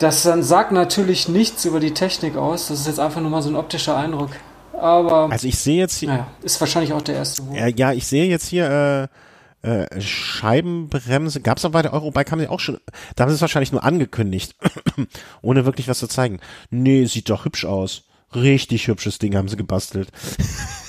das 0.01 0.23
dann 0.23 0.43
sagt 0.43 0.73
natürlich 0.73 1.29
nichts 1.29 1.67
über 1.67 1.79
die 1.79 1.93
Technik 1.93 2.37
aus. 2.37 2.69
Das 2.69 2.81
ist 2.81 2.87
jetzt 2.87 2.99
einfach 2.99 3.21
nur 3.21 3.31
mal 3.31 3.43
so 3.43 3.51
ein 3.51 3.57
optischer 3.57 3.97
Eindruck. 3.97 4.31
Aber. 4.73 5.31
Also 5.31 5.47
ich 5.47 5.59
sehe 5.59 5.79
jetzt 5.79 5.99
hier. 5.99 6.09
Naja, 6.09 6.27
ist 6.43 6.59
wahrscheinlich 6.59 6.95
auch 6.95 7.03
der 7.03 7.17
erste. 7.17 7.43
Ja, 7.53 7.67
ja, 7.69 7.93
ich 7.93 8.07
sehe 8.07 8.25
jetzt 8.25 8.47
hier 8.47 9.09
äh, 9.63 9.83
äh, 9.83 10.01
Scheibenbremse. 10.01 11.43
Gab 11.43 11.59
es 11.59 11.67
aber 11.67 11.73
bei 11.73 11.83
der 11.83 11.93
Eurobike 11.93 12.31
haben 12.31 12.41
sie 12.41 12.49
auch 12.49 12.61
schon. 12.61 12.79
Da 13.15 13.23
haben 13.23 13.31
sie 13.31 13.35
es 13.35 13.43
wahrscheinlich 13.43 13.73
nur 13.73 13.85
angekündigt, 13.85 14.57
ohne 15.43 15.67
wirklich 15.67 15.87
was 15.87 15.99
zu 15.99 16.07
zeigen. 16.07 16.41
Nee, 16.71 17.05
sieht 17.05 17.29
doch 17.29 17.45
hübsch 17.45 17.67
aus. 17.67 18.05
Richtig 18.35 18.89
hübsches 18.89 19.19
Ding 19.19 19.37
haben 19.37 19.49
sie 19.49 19.57
gebastelt. 19.57 20.09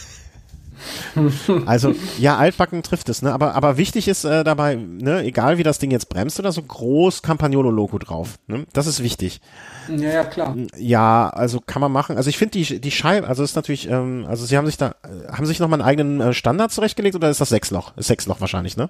also, 1.65 1.93
ja, 2.19 2.37
altbacken 2.37 2.83
trifft 2.83 3.09
es, 3.09 3.21
ne? 3.21 3.33
Aber, 3.33 3.55
aber 3.55 3.77
wichtig 3.77 4.07
ist 4.07 4.23
äh, 4.23 4.43
dabei, 4.43 4.75
ne, 4.75 5.23
egal 5.23 5.57
wie 5.57 5.63
das 5.63 5.79
Ding 5.79 5.91
jetzt 5.91 6.09
bremst 6.09 6.39
oder 6.39 6.51
so, 6.51 6.61
groß 6.61 7.21
Campagnolo-Logo 7.21 7.97
drauf. 7.99 8.39
Ne? 8.47 8.65
Das 8.73 8.87
ist 8.87 9.03
wichtig. 9.03 9.41
Ja, 9.89 10.09
ja, 10.09 10.23
klar. 10.23 10.55
Ja, 10.77 11.29
also 11.29 11.59
kann 11.59 11.81
man 11.81 11.91
machen. 11.91 12.17
Also 12.17 12.29
ich 12.29 12.37
finde 12.37 12.59
die, 12.59 12.79
die 12.79 12.91
Scheibe, 12.91 13.27
also 13.27 13.43
ist 13.43 13.55
natürlich, 13.55 13.89
ähm, 13.89 14.25
also 14.27 14.45
sie 14.45 14.57
haben 14.57 14.65
sich 14.65 14.77
da, 14.77 14.95
haben 15.31 15.45
sich 15.45 15.59
nochmal 15.59 15.81
einen 15.81 15.87
eigenen 15.87 16.21
äh, 16.21 16.33
Standard 16.33 16.71
zurechtgelegt 16.71 17.15
oder 17.15 17.29
ist 17.29 17.41
das 17.41 17.49
Sechsloch? 17.49 17.95
Ist 17.97 18.07
Sechsloch 18.07 18.41
wahrscheinlich, 18.41 18.77
ne? 18.77 18.89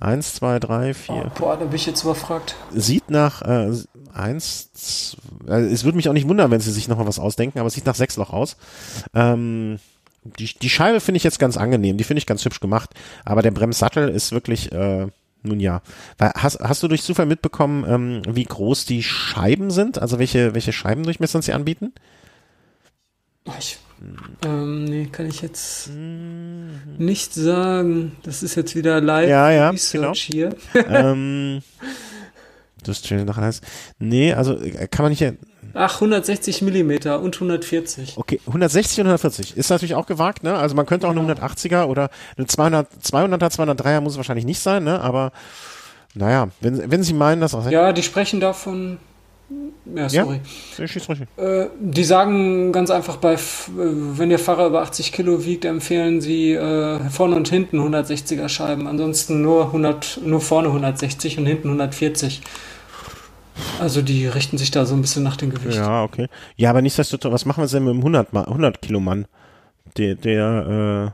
Eins, 0.00 0.32
zwei, 0.34 0.58
drei, 0.58 0.94
vier. 0.94 1.26
Oh, 1.26 1.38
boah, 1.38 1.56
da 1.58 1.66
bin 1.66 1.76
ich 1.76 1.84
jetzt 1.84 2.02
überfragt. 2.04 2.56
Sieht 2.72 3.10
nach 3.10 3.42
äh, 3.42 3.70
eins, 4.14 4.72
zwei, 4.72 5.58
äh, 5.58 5.66
es 5.66 5.84
würde 5.84 5.96
mich 5.96 6.08
auch 6.08 6.14
nicht 6.14 6.26
wundern, 6.26 6.50
wenn 6.50 6.60
sie 6.60 6.72
sich 6.72 6.88
noch 6.88 6.96
mal 6.96 7.06
was 7.06 7.18
ausdenken, 7.18 7.58
aber 7.58 7.66
es 7.66 7.74
sieht 7.74 7.84
nach 7.84 7.94
Sechsloch 7.94 8.32
aus. 8.32 8.56
Ähm, 9.12 9.78
die, 10.24 10.52
die 10.60 10.70
Scheibe 10.70 11.00
finde 11.00 11.16
ich 11.16 11.24
jetzt 11.24 11.38
ganz 11.38 11.56
angenehm, 11.56 11.96
die 11.96 12.04
finde 12.04 12.18
ich 12.18 12.26
ganz 12.26 12.44
hübsch 12.44 12.60
gemacht, 12.60 12.90
aber 13.24 13.42
der 13.42 13.50
Bremssattel 13.50 14.08
ist 14.08 14.32
wirklich, 14.32 14.70
äh, 14.72 15.06
nun 15.42 15.60
ja. 15.60 15.80
Hast, 16.18 16.60
hast 16.60 16.82
du 16.82 16.88
durch 16.88 17.02
Zufall 17.02 17.26
mitbekommen, 17.26 17.84
ähm, 17.88 18.22
wie 18.28 18.44
groß 18.44 18.84
die 18.84 19.02
Scheiben 19.02 19.70
sind? 19.70 19.98
Also 19.98 20.18
welche, 20.18 20.54
welche 20.54 20.72
Scheibendurchmesser 20.72 21.40
sie 21.40 21.52
anbieten? 21.52 21.94
Ich, 23.58 23.78
ähm, 24.44 24.84
nee, 24.84 25.06
kann 25.06 25.26
ich 25.26 25.40
jetzt 25.40 25.90
nicht 26.98 27.34
sagen. 27.34 28.16
Das 28.22 28.42
ist 28.42 28.54
jetzt 28.54 28.76
wieder 28.76 29.00
live 29.00 29.28
ja, 29.28 29.50
ja, 29.50 29.70
Research 29.70 30.28
genau. 30.28 30.52
hier. 30.74 30.84
ähm, 30.88 31.62
das 32.84 33.02
nach 33.10 33.36
heißt. 33.36 33.64
Nee, 33.98 34.32
also 34.32 34.58
äh, 34.58 34.88
kann 34.88 35.04
man 35.04 35.10
nicht. 35.10 35.34
Ach, 35.74 35.94
160 35.94 36.62
Millimeter 36.62 37.20
und 37.20 37.34
140. 37.36 38.16
Okay, 38.16 38.40
160 38.46 39.00
und 39.00 39.06
140. 39.06 39.56
Ist 39.56 39.70
natürlich 39.70 39.94
auch 39.94 40.06
gewagt, 40.06 40.42
ne? 40.42 40.56
Also 40.56 40.74
man 40.74 40.86
könnte 40.86 41.06
auch 41.06 41.12
eine 41.12 41.20
180er 41.20 41.84
oder 41.84 42.10
eine 42.36 42.46
200, 42.46 42.88
200er, 43.02 43.50
203er 43.50 44.00
muss 44.00 44.14
es 44.14 44.16
wahrscheinlich 44.16 44.44
nicht 44.44 44.60
sein, 44.60 44.84
ne? 44.84 45.00
Aber 45.00 45.32
naja, 46.14 46.48
wenn, 46.60 46.90
wenn 46.90 47.02
Sie 47.02 47.14
meinen, 47.14 47.40
dass 47.40 47.54
auch. 47.54 47.68
Ja, 47.70 47.92
die 47.92 48.02
sprechen 48.02 48.40
davon. 48.40 48.98
Ja, 49.94 50.08
sorry. 50.08 50.40
Ja, 50.78 51.44
äh, 51.44 51.68
die 51.80 52.04
sagen 52.04 52.70
ganz 52.70 52.90
einfach, 52.90 53.16
bei, 53.16 53.36
wenn 53.66 54.28
der 54.28 54.38
Fahrer 54.38 54.68
über 54.68 54.82
80 54.82 55.12
Kilo 55.12 55.44
wiegt, 55.44 55.64
empfehlen 55.64 56.20
sie 56.20 56.52
äh, 56.52 57.00
vorne 57.10 57.34
und 57.34 57.48
hinten 57.48 57.80
160er 57.80 58.48
Scheiben. 58.48 58.86
Ansonsten 58.86 59.42
nur, 59.42 59.66
100, 59.66 60.20
nur 60.24 60.40
vorne 60.40 60.68
160 60.68 61.38
und 61.38 61.46
hinten 61.46 61.68
140. 61.68 62.42
Also 63.78 64.02
die 64.02 64.26
richten 64.26 64.58
sich 64.58 64.70
da 64.70 64.84
so 64.84 64.94
ein 64.94 65.00
bisschen 65.00 65.22
nach 65.22 65.36
dem 65.36 65.50
Gewicht. 65.50 65.76
Ja, 65.76 66.02
okay. 66.02 66.28
Ja, 66.56 66.70
aber 66.70 66.82
nichtsdestotrotz, 66.82 67.32
was 67.32 67.44
machen 67.46 67.62
wir 67.62 67.68
denn 67.68 67.84
mit 67.84 67.94
dem 67.94 68.00
100, 68.00 68.34
100 68.34 68.82
Kilo 68.82 69.00
Mann? 69.00 69.26
Der, 69.96 70.14
der, 70.14 71.12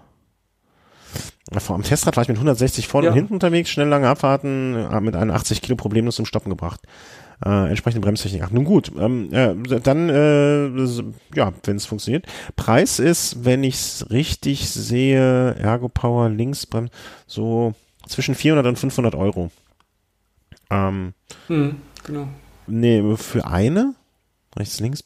äh, 1.53 1.61
vor 1.61 1.76
am 1.76 1.83
Testrad 1.83 2.17
war 2.17 2.23
ich 2.23 2.29
mit 2.29 2.37
160 2.37 2.88
vorne 2.88 3.07
ja. 3.07 3.12
und 3.12 3.17
hinten 3.17 3.35
unterwegs, 3.35 3.71
schnell 3.71 3.88
lange 3.88 4.09
Abfahrten, 4.09 4.73
mit 5.03 5.15
81 5.15 5.62
Kilo 5.62 5.76
problemlos 5.76 6.17
zum 6.17 6.26
Stoppen 6.26 6.50
gebracht. 6.50 6.81
Äh, 7.45 7.69
entsprechende 7.69 8.05
Bremstechnik. 8.05 8.43
Ach, 8.45 8.50
nun 8.50 8.65
gut, 8.65 8.91
ähm, 8.99 9.33
äh, 9.33 9.55
dann, 9.81 10.09
äh, 10.09 10.67
ja, 11.37 11.53
wenn 11.65 11.76
es 11.76 11.85
funktioniert. 11.85 12.25
Preis 12.57 12.99
ist, 12.99 13.45
wenn 13.45 13.62
ich 13.62 13.75
es 13.75 14.11
richtig 14.11 14.71
sehe, 14.71 15.55
Ergo 15.55 15.88
Power 15.88 16.31
Linksbremse, 16.31 16.91
so 17.26 17.75
zwischen 18.09 18.35
400 18.35 18.67
und 18.67 18.79
500 18.79 19.15
Euro. 19.15 19.50
Ähm, 20.71 21.12
hm. 21.49 21.76
Genau. 22.07 22.29
Nee, 22.67 23.17
für 23.17 23.47
eine? 23.47 23.95
Rechts, 24.57 24.81
links. 24.81 25.03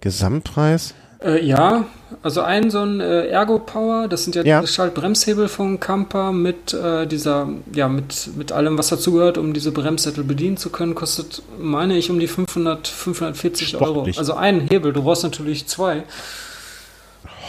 Gesamtpreis? 0.00 0.94
Äh, 1.22 1.44
ja, 1.44 1.86
also 2.22 2.42
ein 2.42 2.70
so 2.70 2.80
ein 2.80 3.00
äh, 3.00 3.28
Ergo 3.28 3.58
Power, 3.58 4.06
das 4.08 4.24
sind 4.24 4.36
ja, 4.36 4.44
ja. 4.44 4.66
Schaltbremshebel 4.66 5.48
von 5.48 5.80
Camper 5.80 6.32
mit 6.32 6.74
äh, 6.74 7.06
dieser, 7.06 7.48
ja, 7.74 7.88
mit, 7.88 8.30
mit 8.36 8.52
allem, 8.52 8.76
was 8.76 8.88
dazugehört, 8.88 9.38
um 9.38 9.54
diese 9.54 9.72
Bremssättel 9.72 10.24
bedienen 10.24 10.56
zu 10.58 10.70
können, 10.70 10.94
kostet, 10.94 11.42
meine 11.58 11.96
ich, 11.96 12.10
um 12.10 12.18
die 12.18 12.26
500, 12.26 12.86
540 12.86 13.68
Sportlich. 13.68 13.88
Euro. 13.88 14.18
Also 14.18 14.34
ein 14.34 14.68
Hebel, 14.68 14.92
du 14.92 15.02
brauchst 15.02 15.22
natürlich 15.22 15.66
zwei. 15.66 16.04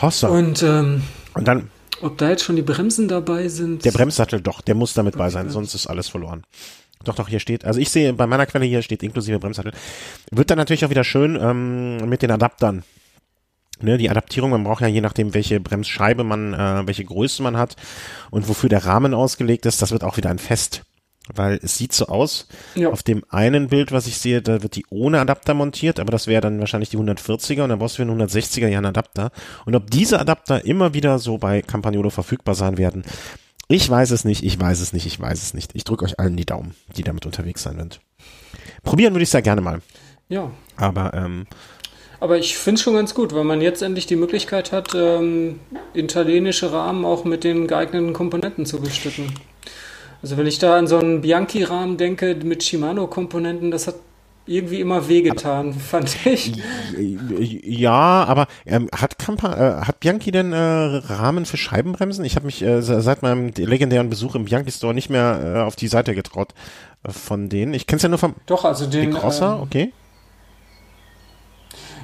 Hossa. 0.02 0.30
Und, 0.30 0.64
ähm, 0.64 1.04
Und 1.34 1.48
dann. 1.48 1.70
Ob 2.02 2.18
da 2.20 2.30
jetzt 2.30 2.44
schon 2.44 2.56
die 2.56 2.62
Bremsen 2.62 3.08
dabei 3.08 3.48
sind? 3.48 3.84
Der 3.84 3.92
Bremssattel 3.92 4.40
doch, 4.40 4.62
der 4.62 4.76
muss 4.76 4.94
damit 4.94 5.18
bei 5.18 5.32
sein, 5.32 5.50
sonst 5.50 5.74
ist 5.74 5.88
alles 5.88 6.08
verloren. 6.08 6.44
Doch, 7.08 7.16
doch, 7.16 7.30
hier 7.30 7.40
steht, 7.40 7.64
also 7.64 7.80
ich 7.80 7.90
sehe, 7.90 8.12
bei 8.14 8.28
meiner 8.28 8.46
Quelle 8.46 8.66
hier 8.66 8.82
steht 8.82 9.02
inklusive 9.02 9.40
Bremssattel. 9.40 9.72
Wird 10.32 10.50
dann 10.50 10.58
natürlich 10.58 10.84
auch 10.84 10.90
wieder 10.90 11.06
schön 11.06 11.40
ähm, 11.42 12.10
mit 12.10 12.22
den 12.22 12.32
Adaptern. 12.32 12.84
Ne, 13.80 13.98
die 13.98 14.10
Adaptierung, 14.10 14.50
man 14.50 14.64
braucht 14.64 14.82
ja 14.82 14.88
je 14.88 15.02
nachdem, 15.02 15.34
welche 15.34 15.60
Bremsscheibe 15.60 16.24
man, 16.24 16.54
äh, 16.54 16.88
welche 16.88 17.06
Größe 17.06 17.44
man 17.44 17.58
hat 17.58 17.76
und 18.32 18.50
wofür 18.50 18.70
der 18.70 18.86
Rahmen 18.86 19.14
ausgelegt 19.14 19.68
ist, 19.68 19.82
das 19.82 19.92
wird 19.92 20.04
auch 20.04 20.18
wieder 20.18 20.32
ein 20.32 20.40
Fest. 20.40 20.84
Weil 21.34 21.60
es 21.62 21.78
sieht 21.78 21.94
so 21.94 22.08
aus, 22.08 22.48
ja. 22.76 22.90
auf 22.90 23.04
dem 23.04 23.24
einen 23.30 23.68
Bild, 23.68 23.92
was 23.92 24.08
ich 24.08 24.18
sehe, 24.18 24.42
da 24.42 24.64
wird 24.64 24.76
die 24.76 24.86
ohne 24.90 25.20
Adapter 25.20 25.54
montiert, 25.54 26.00
aber 26.00 26.12
das 26.12 26.26
wäre 26.26 26.42
dann 26.42 26.60
wahrscheinlich 26.60 26.90
die 26.90 26.98
140er 26.98 27.64
und 27.64 27.70
dann 27.70 27.80
brauchst 27.80 27.98
du 27.98 28.04
für 28.04 28.10
den 28.10 28.22
160er 28.22 28.68
ja 28.68 28.78
einen 28.78 28.88
Adapter. 28.88 29.32
Und 29.66 29.76
ob 29.76 29.92
diese 29.92 30.20
Adapter 30.20 30.66
immer 30.66 30.94
wieder 30.94 31.20
so 31.20 31.38
bei 31.38 31.62
Campagnolo 31.62 32.10
verfügbar 32.10 32.56
sein 32.56 32.78
werden, 32.78 33.04
ich 33.68 33.90
weiß 33.90 34.12
es 34.12 34.26
nicht, 34.26 34.44
ich 34.44 34.60
weiß 34.60 34.80
es 34.80 34.94
nicht, 34.94 35.06
ich 35.06 35.20
weiß 35.20 35.42
es 35.42 35.54
nicht. 35.54 35.72
Ich 35.74 35.84
drücke 35.84 36.06
euch 36.06 36.20
allen 36.20 36.38
die 36.38 36.46
Daumen, 36.46 36.76
die 36.96 37.04
damit 37.04 37.26
unterwegs 37.26 37.64
sein 37.64 37.78
sind. 37.78 38.00
Probieren 38.84 39.14
würde 39.14 39.24
ich 39.24 39.30
sehr 39.30 39.42
gerne 39.42 39.62
mal. 39.62 39.82
Ja. 40.30 40.52
Aber 40.78 41.14
ähm, 41.14 41.48
aber 42.20 42.38
ich 42.38 42.58
finde 42.58 42.80
es 42.80 42.84
schon 42.84 42.96
ganz 42.96 43.14
gut, 43.14 43.34
weil 43.36 43.44
man 43.44 43.62
jetzt 43.62 43.82
endlich 43.82 44.08
die 44.08 44.16
Möglichkeit 44.16 44.72
hat, 44.72 44.96
ähm, 44.96 45.60
italienische 45.94 46.72
Rahmen 46.72 47.06
auch 47.06 47.26
mit 47.26 47.44
den 47.44 47.68
geeigneten 47.68 48.14
Komponenten 48.14 48.66
zu 48.66 48.80
bestücken. 48.80 49.34
Also 50.22 50.36
wenn 50.38 50.48
ich 50.48 50.58
da 50.58 50.78
an 50.78 50.88
so 50.88 50.98
einen 50.98 51.22
Bianchi-Rahmen 51.22 51.98
denke 51.98 52.36
mit 52.44 52.64
Shimano-Komponenten, 52.64 53.70
das 53.70 53.86
hat 53.86 53.96
irgendwie 54.48 54.82
immer 54.82 55.08
wehgetan, 55.08 55.70
aber, 55.70 55.80
fand 55.80 56.26
ich. 56.26 56.54
Ja, 56.98 58.24
aber 58.26 58.48
ähm, 58.66 58.90
hat 58.96 59.20
Kampa, 59.20 59.54
äh, 59.54 59.86
hat 59.86 60.00
Bianchi 60.00 60.32
denn 60.32 60.54
äh, 60.54 60.58
Rahmen 60.58 61.46
für 61.46 61.58
Scheibenbremsen? 61.58 62.26
Ich 62.26 62.36
habe 62.36 62.46
mich 62.46 62.62
äh, 62.62 62.82
seit 62.82 63.22
meinem 63.22 63.52
legendären 63.56 64.10
Besuch 64.10 64.36
im 64.36 64.46
Bianchi 64.46 64.72
Store 64.72 64.94
nicht 64.94 65.10
mehr 65.10 65.56
äh, 65.56 65.60
auf 65.60 65.76
die 65.76 65.88
Seite 65.88 66.16
getraut 66.16 66.54
äh, 67.04 67.12
von 67.12 67.50
denen. 67.50 67.74
Ich 67.74 67.88
kenne 67.88 67.98
es 67.98 68.04
ja 68.04 68.10
nur 68.10 68.20
vom 68.20 68.36
Doch, 68.46 68.66
also 68.66 68.88
den 68.88 69.14
Crosser, 69.14 69.56
ähm, 69.56 69.62
okay. 69.62 69.94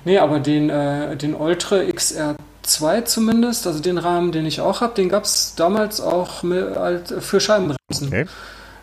Nee, 0.06 0.18
aber 0.18 0.40
den, 0.40 0.70
äh, 0.70 1.16
den 1.16 1.34
Ultra 1.34 1.78
XR2 1.78 3.06
zumindest, 3.06 3.68
also 3.68 3.80
den 3.80 3.98
Rahmen, 3.98 4.34
den 4.34 4.46
ich 4.46 4.60
auch 4.60 4.82
habe, 4.82 4.94
den 4.96 5.08
gab 5.08 5.24
es 5.24 5.56
damals 5.56 6.02
auch 6.02 6.44
mit, 6.44 6.68
für 7.20 7.40
Scheibenbremsen. 7.40 8.08
Okay. 8.08 8.26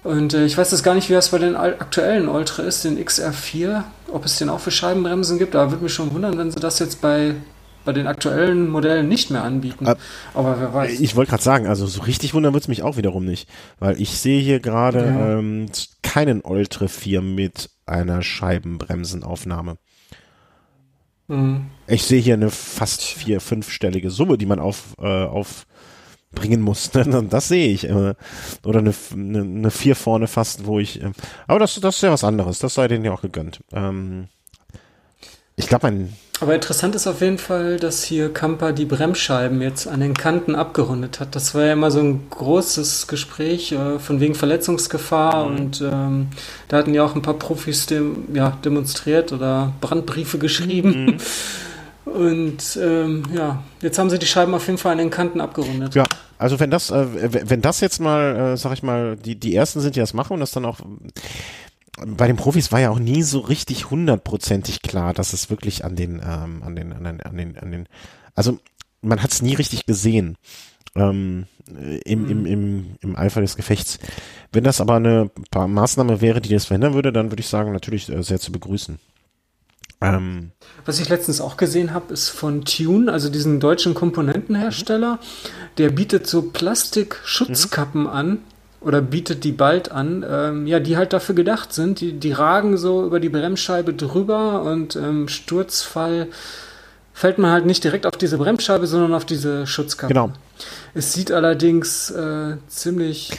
Und 0.02 0.34
äh, 0.34 0.44
ich 0.46 0.56
weiß 0.56 0.70
jetzt 0.70 0.82
gar 0.82 0.94
nicht, 0.94 1.08
wie 1.08 1.14
das 1.14 1.30
bei 1.30 1.38
den 1.38 1.56
aktuellen 1.56 2.28
Ultra 2.28 2.62
ist, 2.62 2.84
den 2.84 2.98
XR4, 2.98 3.84
ob 4.10 4.24
es 4.24 4.38
den 4.38 4.48
auch 4.48 4.60
für 4.60 4.70
Scheibenbremsen 4.70 5.38
gibt. 5.38 5.54
Da 5.54 5.70
würde 5.70 5.82
mich 5.82 5.92
schon 5.92 6.12
wundern, 6.12 6.38
wenn 6.38 6.50
sie 6.50 6.60
das 6.60 6.78
jetzt 6.78 7.02
bei, 7.02 7.34
bei 7.84 7.92
den 7.92 8.06
aktuellen 8.06 8.70
Modellen 8.70 9.08
nicht 9.08 9.30
mehr 9.30 9.42
anbieten. 9.42 9.86
Ab, 9.86 9.98
Aber 10.32 10.58
wer 10.58 10.72
weiß. 10.72 11.00
Ich 11.00 11.16
wollte 11.16 11.30
gerade 11.30 11.42
sagen, 11.42 11.66
also 11.66 11.86
so 11.86 12.02
richtig 12.02 12.32
wundern 12.32 12.54
wird 12.54 12.64
es 12.64 12.68
mich 12.68 12.82
auch 12.82 12.96
wiederum 12.96 13.24
nicht. 13.24 13.48
Weil 13.78 14.00
ich 14.00 14.18
sehe 14.18 14.40
hier 14.40 14.60
gerade 14.60 15.04
ja. 15.04 15.38
ähm, 15.38 15.66
keinen 16.02 16.40
Ultra 16.40 16.88
4 16.88 17.20
mit 17.20 17.68
einer 17.84 18.22
Scheibenbremsenaufnahme. 18.22 19.76
Mhm. 21.30 21.66
Ich 21.86 22.04
sehe 22.04 22.20
hier 22.20 22.34
eine 22.34 22.50
fast 22.50 23.02
vier-, 23.02 23.40
fünfstellige 23.40 24.10
Summe, 24.10 24.38
die 24.38 24.46
man 24.46 24.60
auf, 24.60 24.94
äh, 24.98 25.24
aufbringen 26.30 26.60
muss. 26.60 26.90
das 27.30 27.48
sehe 27.48 27.68
ich. 27.68 27.88
Oder 27.88 28.16
eine, 28.64 28.94
eine, 29.12 29.40
eine 29.40 29.70
vier 29.70 29.96
vorne 29.96 30.26
fast, 30.26 30.66
wo 30.66 30.78
ich. 30.78 31.02
Äh, 31.02 31.12
aber 31.46 31.58
das, 31.58 31.74
das 31.80 31.96
ist 31.96 32.02
ja 32.02 32.12
was 32.12 32.24
anderes. 32.24 32.58
Das 32.58 32.74
sei 32.74 32.88
denen 32.88 33.04
ja 33.04 33.12
auch 33.12 33.22
gegönnt. 33.22 33.60
Ähm, 33.72 34.28
ich 35.56 35.66
glaube, 35.66 35.88
ein 35.88 36.16
aber 36.42 36.54
interessant 36.54 36.94
ist 36.94 37.06
auf 37.06 37.20
jeden 37.20 37.36
Fall, 37.36 37.78
dass 37.78 38.02
hier 38.02 38.32
Kampa 38.32 38.72
die 38.72 38.86
Bremsscheiben 38.86 39.60
jetzt 39.60 39.86
an 39.86 40.00
den 40.00 40.14
Kanten 40.14 40.54
abgerundet 40.54 41.20
hat. 41.20 41.36
Das 41.36 41.54
war 41.54 41.66
ja 41.66 41.74
immer 41.74 41.90
so 41.90 42.00
ein 42.00 42.30
großes 42.30 43.08
Gespräch 43.08 43.72
äh, 43.72 43.98
von 43.98 44.20
wegen 44.20 44.34
Verletzungsgefahr 44.34 45.44
mhm. 45.44 45.56
und 45.58 45.80
ähm, 45.82 46.28
da 46.68 46.78
hatten 46.78 46.94
ja 46.94 47.04
auch 47.04 47.14
ein 47.14 47.20
paar 47.20 47.34
Profis 47.34 47.84
dem, 47.84 48.34
ja, 48.34 48.56
demonstriert 48.64 49.32
oder 49.32 49.74
Brandbriefe 49.82 50.38
geschrieben. 50.38 51.04
Mhm. 51.04 51.16
Und 52.04 52.78
ähm, 52.80 53.24
ja, 53.34 53.62
jetzt 53.82 53.98
haben 53.98 54.10
sie 54.10 54.18
die 54.18 54.26
Scheiben 54.26 54.54
auf 54.54 54.66
jeden 54.66 54.78
Fall 54.78 54.92
an 54.92 54.98
den 54.98 55.10
Kanten 55.10 55.40
abgerundet. 55.40 55.94
Ja, 55.94 56.04
also 56.38 56.58
wenn 56.58 56.70
das, 56.70 56.90
äh, 56.90 57.48
wenn 57.48 57.60
das 57.60 57.80
jetzt 57.80 58.00
mal, 58.00 58.54
äh, 58.54 58.56
sag 58.56 58.72
ich 58.72 58.82
mal, 58.82 59.16
die, 59.16 59.38
die 59.38 59.54
ersten 59.54 59.80
sind, 59.80 59.96
die 59.96 60.00
das 60.00 60.14
machen 60.14 60.34
und 60.34 60.40
das 60.40 60.52
dann 60.52 60.64
auch 60.64 60.80
bei 62.06 62.26
den 62.26 62.36
Profis 62.36 62.72
war 62.72 62.80
ja 62.80 62.90
auch 62.90 62.98
nie 62.98 63.22
so 63.22 63.40
richtig 63.40 63.90
hundertprozentig 63.90 64.82
klar, 64.82 65.12
dass 65.12 65.32
es 65.32 65.50
wirklich 65.50 65.84
an 65.84 65.96
den, 65.96 66.20
ähm, 66.24 66.62
an 66.62 66.76
den, 66.76 66.92
an 66.92 67.04
den, 67.04 67.20
an 67.20 67.36
den, 67.36 67.58
an 67.58 67.70
den, 67.70 67.88
also 68.34 68.58
man 69.02 69.22
hat 69.22 69.32
es 69.32 69.42
nie 69.42 69.54
richtig 69.54 69.86
gesehen 69.86 70.36
ähm, 70.94 71.46
im, 72.04 72.28
im, 72.28 72.46
im, 72.46 72.86
im 73.00 73.16
Eifer 73.16 73.40
des 73.40 73.56
Gefechts. 73.56 73.98
Wenn 74.52 74.64
das 74.64 74.80
aber 74.80 74.94
eine 74.94 75.30
Maßnahme 75.54 76.20
wäre, 76.20 76.40
die 76.40 76.48
das 76.48 76.64
verhindern 76.64 76.94
würde, 76.94 77.12
dann 77.12 77.30
würde 77.30 77.40
ich 77.40 77.48
sagen, 77.48 77.72
natürlich 77.72 78.08
äh, 78.08 78.22
sehr 78.22 78.40
zu 78.40 78.52
begrüßen. 78.52 78.98
Ähm, 80.00 80.52
Was 80.86 80.98
ich 81.00 81.08
letztens 81.08 81.40
auch 81.40 81.56
gesehen 81.56 81.92
habe, 81.92 82.12
ist 82.12 82.30
von 82.30 82.64
Tune, 82.64 83.12
also 83.12 83.28
diesen 83.28 83.60
deutschen 83.60 83.94
Komponentenhersteller. 83.94 85.18
Der 85.78 85.90
bietet 85.90 86.26
so 86.26 86.42
Plastikschutzkappen 86.42 88.02
mhm. 88.02 88.08
an, 88.08 88.38
oder 88.80 89.02
bietet 89.02 89.44
die 89.44 89.52
bald 89.52 89.92
an, 89.92 90.24
ähm, 90.28 90.66
ja, 90.66 90.80
die 90.80 90.96
halt 90.96 91.12
dafür 91.12 91.34
gedacht 91.34 91.72
sind. 91.72 92.00
Die, 92.00 92.14
die 92.14 92.32
ragen 92.32 92.76
so 92.76 93.04
über 93.04 93.20
die 93.20 93.28
Bremsscheibe 93.28 93.92
drüber 93.92 94.62
und 94.62 94.96
im 94.96 95.04
ähm, 95.04 95.28
Sturzfall 95.28 96.28
fällt 97.12 97.38
man 97.38 97.50
halt 97.50 97.66
nicht 97.66 97.84
direkt 97.84 98.06
auf 98.06 98.16
diese 98.16 98.38
Bremsscheibe, 98.38 98.86
sondern 98.86 99.12
auf 99.12 99.26
diese 99.26 99.66
Schutzkappe. 99.66 100.14
Genau. 100.14 100.32
Es 100.94 101.12
sieht 101.12 101.30
allerdings 101.30 102.10
äh, 102.10 102.56
ziemlich, 102.68 103.32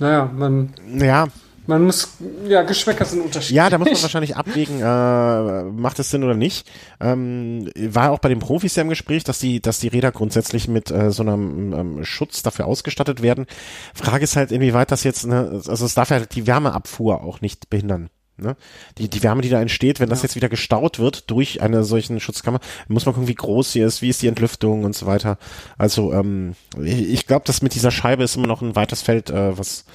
naja, 0.00 0.30
man. 0.34 0.72
Ja, 0.98 1.28
man 1.66 1.84
muss, 1.84 2.16
ja, 2.46 2.62
Geschmäcker 2.62 3.04
sind 3.04 3.22
unterschiedlich. 3.22 3.56
Ja, 3.56 3.70
da 3.70 3.78
muss 3.78 3.90
man 3.90 4.02
wahrscheinlich 4.02 4.36
abwägen, 4.36 4.80
äh, 4.80 5.62
macht 5.64 5.98
es 5.98 6.10
Sinn 6.10 6.24
oder 6.24 6.34
nicht. 6.34 6.70
Ähm, 7.00 7.70
war 7.76 8.12
auch 8.12 8.18
bei 8.18 8.28
den 8.28 8.38
Profis 8.38 8.76
ja 8.76 8.82
im 8.82 8.88
Gespräch, 8.88 9.24
dass 9.24 9.38
die, 9.38 9.60
dass 9.60 9.78
die 9.78 9.88
Räder 9.88 10.12
grundsätzlich 10.12 10.68
mit 10.68 10.90
äh, 10.90 11.10
so 11.10 11.22
einem 11.22 11.72
ähm, 11.72 12.04
Schutz 12.04 12.42
dafür 12.42 12.66
ausgestattet 12.66 13.22
werden. 13.22 13.46
Frage 13.94 14.24
ist 14.24 14.36
halt, 14.36 14.52
inwieweit 14.52 14.90
das 14.90 15.04
jetzt, 15.04 15.26
ne, 15.26 15.62
also 15.66 15.84
es 15.84 15.94
darf 15.94 16.10
ja 16.10 16.20
die 16.20 16.46
Wärmeabfuhr 16.46 17.22
auch 17.22 17.40
nicht 17.40 17.70
behindern. 17.70 18.10
Ne? 18.38 18.54
Die, 18.98 19.08
die 19.08 19.22
Wärme, 19.22 19.40
die 19.40 19.48
da 19.48 19.60
entsteht, 19.62 19.98
wenn 19.98 20.10
das 20.10 20.22
jetzt 20.22 20.36
wieder 20.36 20.50
gestaut 20.50 20.98
wird 20.98 21.30
durch 21.30 21.62
eine 21.62 21.84
solchen 21.84 22.20
Schutzkammer, 22.20 22.60
muss 22.86 23.06
man 23.06 23.14
gucken, 23.14 23.28
wie 23.28 23.34
groß 23.34 23.72
sie 23.72 23.80
ist, 23.80 24.02
wie 24.02 24.10
ist 24.10 24.20
die 24.20 24.28
Entlüftung 24.28 24.84
und 24.84 24.94
so 24.94 25.06
weiter. 25.06 25.38
Also 25.78 26.12
ähm, 26.12 26.54
ich, 26.82 27.08
ich 27.08 27.26
glaube, 27.26 27.46
dass 27.46 27.62
mit 27.62 27.74
dieser 27.74 27.90
Scheibe 27.90 28.24
ist 28.24 28.36
immer 28.36 28.46
noch 28.46 28.60
ein 28.60 28.76
weites 28.76 29.00
Feld, 29.00 29.30
äh, 29.30 29.56
was 29.56 29.86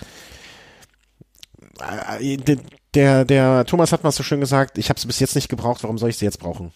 der, 2.95 3.25
der 3.25 3.65
Thomas 3.65 3.91
hat 3.91 4.03
mal 4.03 4.11
so 4.11 4.23
schön 4.23 4.39
gesagt, 4.39 4.77
ich 4.77 4.89
habe 4.89 4.99
sie 4.99 5.07
bis 5.07 5.19
jetzt 5.19 5.35
nicht 5.35 5.49
gebraucht, 5.49 5.83
warum 5.83 5.97
soll 5.97 6.09
ich 6.09 6.17
sie 6.17 6.25
jetzt 6.25 6.39
brauchen? 6.39 6.71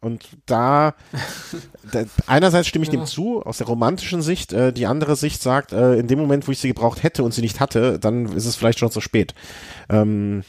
Und 0.00 0.28
da, 0.46 0.94
da 1.92 2.04
einerseits 2.26 2.68
stimme 2.68 2.84
ich 2.84 2.92
ja. 2.92 2.98
dem 2.98 3.06
zu, 3.06 3.42
aus 3.42 3.58
der 3.58 3.66
romantischen 3.66 4.22
Sicht, 4.22 4.52
äh, 4.52 4.72
die 4.72 4.86
andere 4.86 5.16
Sicht 5.16 5.42
sagt, 5.42 5.72
äh, 5.72 5.94
in 5.96 6.06
dem 6.06 6.18
Moment, 6.18 6.46
wo 6.46 6.52
ich 6.52 6.58
sie 6.58 6.68
gebraucht 6.68 7.02
hätte 7.02 7.22
und 7.22 7.32
sie 7.32 7.40
nicht 7.40 7.60
hatte, 7.60 7.98
dann 7.98 8.26
ist 8.26 8.46
es 8.46 8.56
vielleicht 8.56 8.78
schon 8.78 8.90
zu 8.90 9.00
spät. 9.00 9.34
Ähm, 9.88 10.44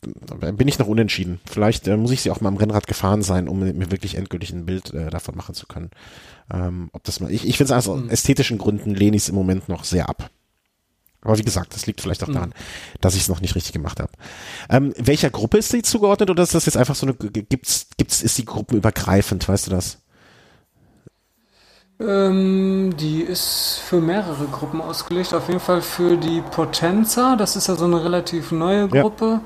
bin 0.00 0.68
ich 0.68 0.78
noch 0.78 0.86
unentschieden. 0.86 1.40
Vielleicht 1.44 1.88
äh, 1.88 1.96
muss 1.96 2.10
ich 2.10 2.22
sie 2.22 2.30
auch 2.30 2.40
mal 2.40 2.48
am 2.48 2.56
Rennrad 2.56 2.86
gefahren 2.86 3.22
sein, 3.22 3.48
um 3.48 3.60
mir 3.60 3.90
wirklich 3.90 4.16
endgültig 4.16 4.52
ein 4.52 4.66
Bild 4.66 4.92
äh, 4.94 5.10
davon 5.10 5.36
machen 5.36 5.54
zu 5.54 5.66
können. 5.66 5.90
Ähm, 6.52 6.88
ob 6.92 7.02
das 7.04 7.20
mal, 7.20 7.30
ich, 7.30 7.46
ich 7.46 7.56
finde 7.56 7.74
es 7.74 7.88
aus 7.88 7.96
mhm. 7.96 8.10
ästhetischen 8.10 8.58
Gründen 8.58 8.94
lehne 8.94 9.16
ich 9.16 9.24
es 9.24 9.28
im 9.28 9.34
Moment 9.34 9.68
noch 9.68 9.84
sehr 9.84 10.08
ab. 10.08 10.30
Aber 11.22 11.36
wie 11.36 11.42
gesagt, 11.42 11.74
das 11.74 11.86
liegt 11.86 12.00
vielleicht 12.00 12.22
auch 12.22 12.32
daran, 12.32 12.50
mhm. 12.50 13.00
dass 13.00 13.14
ich 13.14 13.22
es 13.22 13.28
noch 13.28 13.40
nicht 13.40 13.54
richtig 13.54 13.72
gemacht 13.72 14.00
habe. 14.00 14.12
Ähm, 14.70 14.94
welcher 14.96 15.30
Gruppe 15.30 15.58
ist 15.58 15.70
sie 15.70 15.82
zugeordnet 15.82 16.30
oder 16.30 16.42
ist 16.42 16.54
das 16.54 16.66
jetzt 16.66 16.76
einfach 16.76 16.94
so 16.94 17.06
eine, 17.06 17.14
gibt's, 17.14 17.88
gibt's, 17.96 18.22
ist 18.22 18.38
die 18.38 18.44
gruppenübergreifend, 18.44 19.48
weißt 19.48 19.66
du 19.66 19.70
das? 19.72 19.98
Ähm, 22.00 22.94
die 22.96 23.22
ist 23.22 23.80
für 23.84 24.00
mehrere 24.00 24.46
Gruppen 24.46 24.80
ausgelegt. 24.80 25.34
Auf 25.34 25.48
jeden 25.48 25.60
Fall 25.60 25.82
für 25.82 26.16
die 26.16 26.40
Potenza, 26.40 27.34
das 27.34 27.56
ist 27.56 27.66
ja 27.66 27.74
so 27.74 27.86
eine 27.86 28.04
relativ 28.04 28.52
neue 28.52 28.88
Gruppe. 28.88 29.40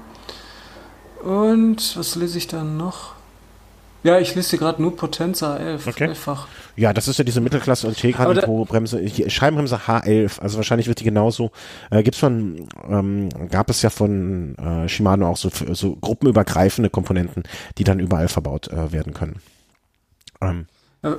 Ja. 1.24 1.30
Und 1.30 1.96
was 1.96 2.14
lese 2.16 2.36
ich 2.36 2.48
dann 2.48 2.76
noch? 2.76 3.14
Ja, 4.02 4.18
ich 4.18 4.34
lese 4.34 4.58
gerade 4.58 4.82
nur 4.82 4.96
Potenza 4.96 5.56
11. 5.56 5.86
Okay. 5.86 6.08
Einfach. 6.08 6.48
Ja, 6.76 6.92
das 6.92 7.06
ist 7.06 7.18
ja 7.18 7.24
diese 7.24 7.40
Mittelklasse 7.40 7.86
und 7.86 7.96
Tegra-Bremse, 7.96 9.00
Scheibenbremse 9.30 9.76
H11. 9.86 10.40
Also 10.40 10.56
wahrscheinlich 10.56 10.88
wird 10.88 11.00
die 11.00 11.04
genauso. 11.04 11.52
Äh, 11.90 12.02
gibt's 12.02 12.18
von, 12.18 12.66
ähm, 12.88 13.28
gab 13.50 13.70
es 13.70 13.82
ja 13.82 13.90
von 13.90 14.56
äh, 14.56 14.88
Shimano 14.88 15.28
auch 15.28 15.36
so, 15.36 15.50
so 15.72 15.96
gruppenübergreifende 15.96 16.90
Komponenten, 16.90 17.44
die 17.78 17.84
dann 17.84 18.00
überall 18.00 18.28
verbaut 18.28 18.68
äh, 18.68 18.92
werden 18.92 19.14
können. 19.14 19.40
Ähm. 20.40 20.66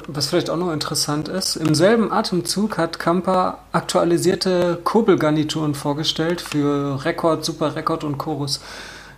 Was 0.07 0.27
vielleicht 0.27 0.49
auch 0.49 0.55
noch 0.55 0.71
interessant 0.71 1.27
ist, 1.27 1.57
im 1.57 1.75
selben 1.75 2.09
Atemzug 2.09 2.77
hat 2.77 2.99
Kampa 2.99 3.57
aktualisierte 3.73 4.79
Kurbelgarnituren 4.81 5.75
vorgestellt 5.75 6.39
für 6.39 7.03
Rekord, 7.03 7.43
Super 7.43 7.75
Rekord 7.75 8.05
und 8.05 8.17
Chorus. 8.17 8.61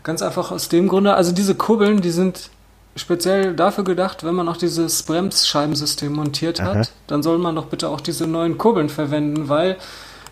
Ganz 0.02 0.24
einfach 0.24 0.50
aus 0.50 0.68
dem 0.68 0.88
Grunde, 0.88 1.14
also 1.14 1.32
diese 1.34 1.54
Kurbeln, 1.54 2.02
die 2.02 2.10
sind 2.10 2.50
speziell 2.96 3.54
dafür 3.56 3.84
gedacht, 3.84 4.24
wenn 4.24 4.36
man 4.36 4.48
auch 4.48 4.58
dieses 4.58 5.04
Bremsscheibensystem 5.04 6.12
montiert 6.12 6.62
hat, 6.62 6.76
Aha. 6.76 6.88
dann 7.08 7.24
soll 7.24 7.38
man 7.38 7.56
doch 7.56 7.66
bitte 7.66 7.90
auch 7.90 8.02
diese 8.02 8.28
neuen 8.28 8.58
Kurbeln 8.58 8.90
verwenden, 8.90 9.50
weil 9.50 9.78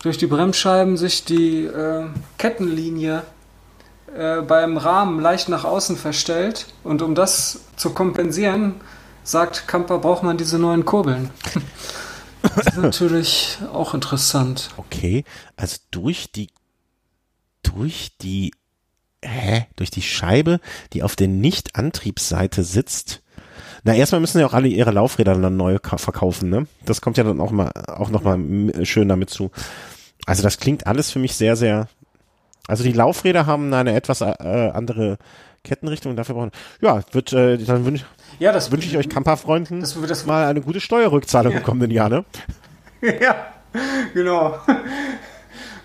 durch 0.01 0.17
die 0.17 0.27
Bremsscheiben 0.27 0.97
sich 0.97 1.25
die 1.25 1.65
äh, 1.65 2.05
Kettenlinie 2.37 3.23
äh, 4.15 4.41
beim 4.41 4.77
Rahmen 4.77 5.19
leicht 5.19 5.49
nach 5.49 5.63
außen 5.63 5.97
verstellt 5.97 6.67
und 6.83 7.01
um 7.01 7.15
das 7.15 7.61
zu 7.75 7.91
kompensieren, 7.91 8.75
sagt 9.23 9.67
Kamper, 9.67 9.99
braucht 9.99 10.23
man 10.23 10.37
diese 10.37 10.59
neuen 10.59 10.85
Kurbeln. 10.85 11.29
Das 12.55 12.67
ist 12.67 12.77
natürlich 12.77 13.57
auch 13.71 13.93
interessant. 13.93 14.71
Okay, 14.75 15.23
also 15.55 15.77
durch 15.91 16.29
die 16.29 16.49
durch 17.63 18.17
die 18.21 18.51
hä, 19.23 19.65
durch 19.75 19.91
die 19.91 20.01
Scheibe, 20.01 20.59
die 20.93 21.03
auf 21.03 21.15
der 21.15 21.27
Nicht-Antriebsseite 21.27 22.63
sitzt. 22.63 23.21
Na, 23.83 23.93
erstmal 23.93 24.21
müssen 24.21 24.39
ja 24.39 24.45
auch 24.45 24.53
alle 24.53 24.67
ihre 24.67 24.91
Laufräder 24.91 25.35
dann 25.35 25.57
neu 25.57 25.77
verkaufen, 25.81 26.49
ne? 26.49 26.67
Das 26.85 27.01
kommt 27.01 27.17
ja 27.17 27.23
dann 27.23 27.41
auch 27.41 27.51
mal 27.51 27.71
auch 27.87 28.09
noch 28.09 28.23
mal 28.23 28.39
schön 28.85 29.09
damit 29.09 29.29
zu. 29.29 29.51
Also 30.25 30.41
das 30.41 30.57
klingt 30.57 30.87
alles 30.87 31.11
für 31.11 31.19
mich 31.19 31.35
sehr 31.35 31.55
sehr 31.55 31.89
also 32.67 32.83
die 32.83 32.93
Laufräder 32.93 33.45
haben 33.45 33.73
eine 33.73 33.93
etwas 33.93 34.21
äh, 34.21 34.25
andere 34.73 35.17
Kettenrichtung. 35.63 36.15
Dafür 36.15 36.35
brauchen 36.35 36.51
ja 36.81 37.01
wird 37.11 37.33
äh, 37.33 37.57
dann 37.57 37.85
wünsche 37.85 38.05
ja, 38.39 38.51
das 38.51 38.71
wünsche 38.71 38.87
ich 38.87 38.97
euch 38.97 39.09
Camperfreunden 39.09 39.81
das, 39.81 39.97
das, 40.07 40.25
mal 40.25 40.47
eine 40.47 40.61
gute 40.61 40.79
Steuerrückzahlung 40.79 41.51
ja. 41.51 41.59
im 41.59 41.63
kommenden 41.63 41.91
Jahr, 41.91 42.09
ne? 42.09 42.25
ja, 43.01 43.47
genau. 44.13 44.59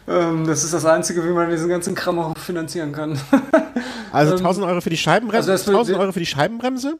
Ähm, 0.08 0.46
das 0.46 0.64
ist 0.64 0.72
das 0.72 0.84
Einzige, 0.84 1.24
wie 1.24 1.30
man 1.30 1.50
diesen 1.50 1.68
ganzen 1.68 1.94
Kram 1.94 2.18
auch 2.18 2.36
finanzieren 2.38 2.92
kann. 2.92 3.18
also 4.12 4.36
1000 4.36 4.64
ähm, 4.64 4.70
Euro 4.70 4.80
für 4.80 4.90
die 4.90 4.96
Scheibenbremse, 4.96 5.52
also 5.52 5.70
1000 5.70 5.98
Euro 5.98 6.12
für 6.12 6.20
die 6.20 6.26
Scheibenbremse. 6.26 6.98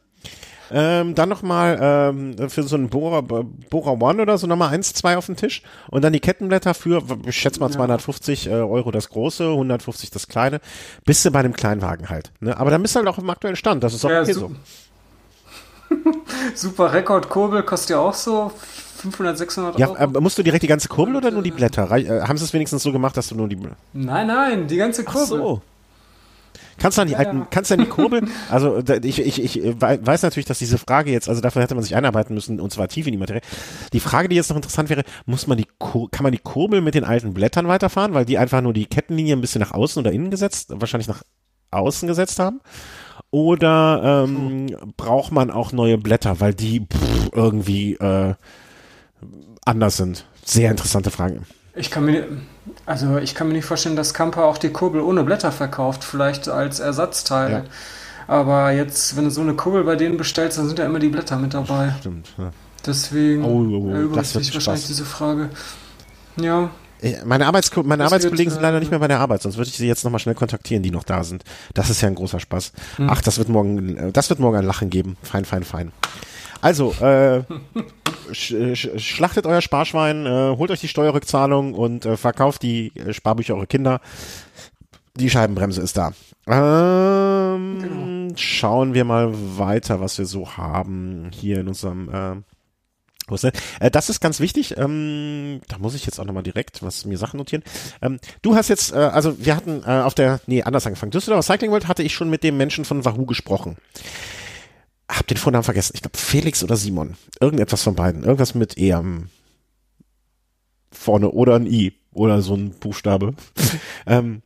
Ähm, 0.71 1.15
dann 1.15 1.29
nochmal 1.29 1.79
ähm, 1.81 2.49
für 2.49 2.61
so 2.61 2.75
einen 2.75 2.89
Bohrer, 2.89 3.23
Bohrer 3.23 3.99
One 3.99 4.21
oder 4.21 4.37
so 4.37 4.45
nochmal 4.45 4.69
eins, 4.69 4.93
zwei 4.93 5.17
auf 5.17 5.25
den 5.25 5.35
Tisch 5.35 5.63
und 5.89 6.03
dann 6.03 6.13
die 6.13 6.19
Kettenblätter 6.19 6.75
für, 6.75 7.01
ich 7.25 7.37
schätze 7.37 7.59
mal 7.59 7.71
250 7.71 8.45
ja. 8.45 8.51
äh, 8.51 8.61
Euro 8.61 8.91
das 8.91 9.09
große, 9.09 9.49
150 9.49 10.11
das 10.11 10.27
kleine, 10.27 10.61
bist 11.05 11.25
du 11.25 11.31
bei 11.31 11.41
dem 11.41 11.53
Kleinwagen 11.53 12.09
halt. 12.09 12.31
Ne? 12.39 12.55
Aber 12.55 12.69
dann 12.69 12.83
bist 12.83 12.93
du 12.93 12.99
halt 12.99 13.07
auch 13.07 13.17
im 13.17 13.29
aktuellen 13.31 13.55
Stand, 13.55 13.83
das 13.83 13.95
ist 13.95 14.05
auch 14.05 14.11
ja, 14.11 14.21
okay 14.21 14.33
so. 14.33 14.51
Super 16.53 16.93
Rekordkurbel 16.93 17.63
kostet 17.63 17.91
ja 17.91 17.99
auch 17.99 18.13
so 18.13 18.51
500, 18.99 19.37
600 19.37 19.79
Euro. 19.79 19.95
Ja, 19.95 20.03
äh, 20.03 20.07
musst 20.19 20.37
du 20.37 20.43
direkt 20.43 20.63
die 20.63 20.67
ganze 20.67 20.87
Kurbel 20.87 21.15
oder 21.15 21.31
nur 21.31 21.43
die 21.43 21.51
Blätter? 21.51 21.89
Äh, 21.91 22.21
haben 22.21 22.37
sie 22.37 22.43
es 22.43 22.53
wenigstens 22.53 22.83
so 22.83 22.91
gemacht, 22.91 23.17
dass 23.17 23.29
du 23.29 23.35
nur 23.35 23.47
die. 23.47 23.57
Nein, 23.93 24.27
nein, 24.27 24.67
die 24.67 24.77
ganze 24.77 25.03
Kurbel. 25.03 25.39
Ach 25.41 25.45
so. 25.45 25.61
Kannst 26.79 26.97
du 26.97 27.01
dann 27.01 27.07
die 27.07 27.13
ja, 27.13 27.19
alten, 27.19 27.39
ja. 27.39 27.47
kannst 27.49 27.69
du 27.69 27.75
dann 27.75 27.85
die 27.85 27.91
Kurbel, 27.91 28.23
also 28.49 28.81
ich, 29.03 29.19
ich, 29.19 29.57
ich 29.57 29.81
weiß 29.81 30.21
natürlich, 30.21 30.45
dass 30.45 30.59
diese 30.59 30.77
Frage 30.77 31.11
jetzt, 31.11 31.27
also 31.27 31.41
dafür 31.41 31.61
hätte 31.61 31.75
man 31.75 31.83
sich 31.83 31.95
einarbeiten 31.95 32.33
müssen 32.33 32.59
und 32.59 32.71
zwar 32.71 32.87
tief 32.87 33.05
in 33.05 33.11
die 33.11 33.17
Materie. 33.17 33.41
Die 33.91 33.99
Frage, 33.99 34.29
die 34.29 34.35
jetzt 34.35 34.49
noch 34.49 34.55
interessant 34.55 34.89
wäre, 34.89 35.03
muss 35.25 35.45
man 35.45 35.57
die, 35.57 35.67
kann 35.77 36.23
man 36.23 36.31
die 36.31 36.39
Kurbel 36.39 36.81
mit 36.81 36.95
den 36.95 37.03
alten 37.03 37.33
Blättern 37.33 37.67
weiterfahren, 37.67 38.13
weil 38.13 38.25
die 38.25 38.37
einfach 38.37 38.61
nur 38.61 38.73
die 38.73 38.85
Kettenlinie 38.85 39.35
ein 39.35 39.41
bisschen 39.41 39.59
nach 39.59 39.73
außen 39.73 39.99
oder 39.99 40.11
innen 40.11 40.31
gesetzt, 40.31 40.69
wahrscheinlich 40.73 41.09
nach 41.09 41.21
außen 41.71 42.07
gesetzt 42.07 42.39
haben? 42.39 42.61
Oder 43.31 44.25
ähm, 44.25 44.75
braucht 44.97 45.31
man 45.31 45.51
auch 45.51 45.71
neue 45.71 45.97
Blätter, 45.97 46.39
weil 46.39 46.53
die 46.53 46.81
pff, 46.81 47.29
irgendwie 47.33 47.93
äh, 47.95 48.33
anders 49.65 49.97
sind? 49.97 50.25
Sehr 50.45 50.71
interessante 50.71 51.11
Frage. 51.11 51.41
Ich 51.75 51.91
kann 51.91 52.05
mir, 52.05 52.27
also 52.85 53.17
ich 53.17 53.35
kann 53.35 53.47
mir 53.47 53.53
nicht 53.53 53.65
vorstellen, 53.65 53.95
dass 53.95 54.13
Kamper 54.13 54.45
auch 54.45 54.57
die 54.57 54.69
Kurbel 54.69 55.01
ohne 55.01 55.23
Blätter 55.23 55.51
verkauft, 55.51 56.03
vielleicht 56.03 56.49
als 56.49 56.79
Ersatzteil. 56.79 57.51
Ja. 57.51 57.63
Aber 58.27 58.71
jetzt, 58.71 59.15
wenn 59.15 59.25
du 59.25 59.31
so 59.31 59.41
eine 59.41 59.55
Kurbel 59.55 59.83
bei 59.83 59.95
denen 59.95 60.17
bestellst, 60.17 60.57
dann 60.57 60.67
sind 60.67 60.77
ja 60.77 60.85
immer 60.85 60.99
die 60.99 61.09
Blätter 61.09 61.37
mit 61.37 61.53
dabei. 61.53 61.95
Stimmt. 61.99 62.33
Ja. 62.37 62.51
Deswegen 62.85 63.43
oh, 63.43 63.47
oh, 63.47 63.87
oh, 63.87 63.89
erübrigt 63.89 64.27
sich 64.27 64.53
wahrscheinlich 64.53 64.87
diese 64.87 65.05
Frage. 65.05 65.49
Ja. 66.39 66.69
Meine, 67.25 67.47
Arbeits 67.47 67.71
meine 67.83 68.03
Arbeitskollegen 68.03 68.51
sind 68.51 68.61
leider 68.61 68.79
nicht 68.79 68.91
mehr 68.91 68.99
bei 68.99 69.07
der 69.07 69.19
Arbeit, 69.21 69.41
sonst 69.41 69.55
würde 69.57 69.69
ich 69.69 69.77
sie 69.77 69.87
jetzt 69.87 70.03
nochmal 70.03 70.19
schnell 70.19 70.35
kontaktieren, 70.35 70.83
die 70.83 70.91
noch 70.91 71.03
da 71.03 71.23
sind. 71.23 71.43
Das 71.73 71.89
ist 71.89 72.01
ja 72.01 72.09
ein 72.09 72.15
großer 72.15 72.41
Spaß. 72.41 72.73
Hm. 72.97 73.09
Ach, 73.09 73.21
das 73.21 73.37
wird 73.37 73.47
morgen, 73.47 73.97
äh, 73.97 74.11
das 74.11 74.29
wird 74.29 74.39
morgen 74.39 74.57
ein 74.57 74.65
Lachen 74.65 74.89
geben. 74.89 75.15
Fein, 75.23 75.45
fein, 75.45 75.63
fein. 75.63 75.91
Also, 76.61 76.91
äh, 76.93 77.43
sch 78.31 78.53
sch 78.73 78.89
schlachtet 78.97 79.45
euer 79.45 79.61
Sparschwein, 79.61 80.25
äh, 80.25 80.55
holt 80.57 80.71
euch 80.71 80.81
die 80.81 80.87
Steuerrückzahlung 80.87 81.73
und 81.73 82.05
äh, 82.05 82.17
verkauft 82.17 82.63
die 82.63 82.91
Sparbücher 83.11 83.55
eurer 83.55 83.65
Kinder. 83.65 84.01
Die 85.15 85.29
Scheibenbremse 85.29 85.81
ist 85.81 85.97
da. 85.97 86.13
Ähm, 86.47 87.79
genau. 87.81 88.35
Schauen 88.35 88.93
wir 88.93 89.05
mal 89.05 89.33
weiter, 89.57 89.99
was 89.99 90.17
wir 90.17 90.25
so 90.25 90.57
haben 90.57 91.29
hier 91.33 91.59
in 91.59 91.67
unserem 91.67 92.09
äh, 92.09 92.41
äh, 93.79 93.91
das 93.91 94.09
ist 94.09 94.21
ganz 94.21 94.39
wichtig. 94.39 94.77
Ähm, 94.77 95.61
da 95.67 95.77
muss 95.77 95.95
ich 95.95 96.05
jetzt 96.05 96.19
auch 96.19 96.25
nochmal 96.25 96.43
direkt 96.43 96.81
was 96.81 97.05
mir 97.05 97.17
Sachen 97.17 97.37
notieren. 97.37 97.63
Ähm, 98.01 98.19
du 98.41 98.55
hast 98.55 98.69
jetzt, 98.69 98.93
äh, 98.93 98.97
also 98.97 99.37
wir 99.43 99.55
hatten 99.55 99.83
äh, 99.85 100.01
auf 100.01 100.15
der, 100.15 100.39
nee, 100.47 100.63
anders 100.63 100.85
angefangen. 100.87 101.11
Düsseldorf 101.11 101.45
Cycling 101.45 101.71
World 101.71 101.87
hatte 101.87 102.03
ich 102.03 102.13
schon 102.13 102.29
mit 102.29 102.43
dem 102.43 102.57
Menschen 102.57 102.85
von 102.85 103.05
Wahoo 103.05 103.25
gesprochen. 103.25 103.77
Hab 105.09 105.27
den 105.27 105.37
Vornamen 105.37 105.63
vergessen. 105.63 105.93
Ich 105.95 106.01
glaube 106.01 106.17
Felix 106.17 106.63
oder 106.63 106.77
Simon. 106.77 107.15
Irgendetwas 107.41 107.83
von 107.83 107.95
beiden. 107.95 108.23
Irgendwas 108.23 108.53
mit 108.55 108.77
E 108.77 108.93
am 108.93 109.29
vorne 110.91 111.31
oder 111.31 111.55
ein 111.55 111.65
I 111.65 111.93
oder 112.13 112.41
so 112.41 112.55
ein 112.55 112.71
Buchstabe. 112.71 113.33
ähm, 114.05 114.41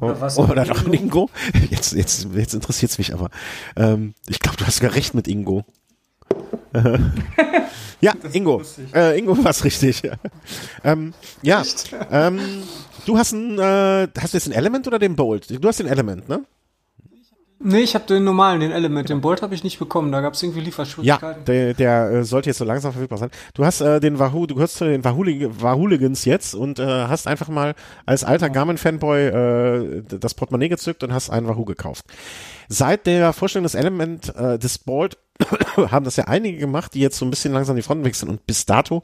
oder, 0.00 0.20
was 0.20 0.38
oder 0.38 0.64
noch 0.64 0.86
ein 0.86 0.92
Ingo. 0.92 1.30
Jetzt, 1.70 1.92
jetzt, 1.92 2.28
jetzt 2.34 2.54
interessiert 2.54 2.92
es 2.92 2.98
mich 2.98 3.14
aber. 3.14 3.30
Ähm, 3.76 4.14
ich 4.28 4.38
glaube, 4.38 4.58
du 4.58 4.66
hast 4.66 4.76
sogar 4.76 4.94
recht 4.94 5.14
mit 5.14 5.26
Ingo. 5.26 5.64
ja, 8.00 8.12
Ingo. 8.32 8.62
Äh, 8.94 9.18
Ingo 9.18 9.42
war 9.42 9.50
es 9.50 9.64
richtig. 9.64 10.02
ähm, 10.84 11.14
ja. 11.42 11.62
Ähm, 12.10 12.38
du 13.06 13.16
hast 13.16 13.32
ein, 13.32 13.58
äh, 13.58 14.08
hast 14.18 14.34
du 14.34 14.36
jetzt 14.36 14.48
ein 14.48 14.52
Element 14.52 14.86
oder 14.86 14.98
den 14.98 15.16
Bolt? 15.16 15.50
Du 15.50 15.66
hast 15.66 15.80
den 15.80 15.86
Element, 15.86 16.28
ne? 16.28 16.44
Nee, 17.58 17.80
ich 17.80 17.94
habe 17.94 18.04
den 18.04 18.22
normalen, 18.24 18.60
den 18.60 18.70
Element. 18.70 19.08
Den 19.08 19.22
Bolt 19.22 19.40
habe 19.40 19.54
ich 19.54 19.64
nicht 19.64 19.78
bekommen. 19.78 20.12
Da 20.12 20.20
gab 20.20 20.34
es 20.34 20.42
irgendwie 20.42 20.60
Lieferschwierigkeiten. 20.60 21.40
Ja, 21.40 21.44
der, 21.44 21.74
der 21.74 22.10
äh, 22.10 22.24
sollte 22.24 22.50
jetzt 22.50 22.58
so 22.58 22.66
langsam 22.66 22.92
verfügbar 22.92 23.18
sein. 23.18 23.30
Du 23.54 23.64
hast 23.64 23.80
äh, 23.80 23.98
den 23.98 24.18
Wahoo, 24.18 24.46
du 24.46 24.56
gehörst 24.56 24.76
zu 24.76 24.84
den 24.84 25.04
Wahooligans 25.04 26.26
jetzt 26.26 26.54
und 26.54 26.78
äh, 26.78 26.84
hast 26.84 27.26
einfach 27.26 27.48
mal 27.48 27.74
als 28.04 28.24
alter 28.24 28.50
Garmin-Fanboy 28.50 29.26
äh, 29.26 30.02
das 30.02 30.34
Portemonnaie 30.34 30.68
gezückt 30.68 31.02
und 31.02 31.14
hast 31.14 31.30
einen 31.30 31.48
Wahoo 31.48 31.64
gekauft. 31.64 32.04
Seit 32.68 33.06
der 33.06 33.32
Vorstellung 33.32 33.64
des 33.64 33.74
Element 33.74 34.34
äh, 34.36 34.58
des 34.58 34.76
Bolt 34.76 35.16
haben 35.76 36.04
das 36.04 36.16
ja 36.16 36.24
einige 36.24 36.58
gemacht, 36.58 36.92
die 36.92 37.00
jetzt 37.00 37.16
so 37.16 37.24
ein 37.24 37.30
bisschen 37.30 37.54
langsam 37.54 37.74
die 37.76 37.82
Fronten 37.82 38.04
wechseln 38.04 38.28
und 38.28 38.46
bis 38.46 38.66
dato 38.66 39.02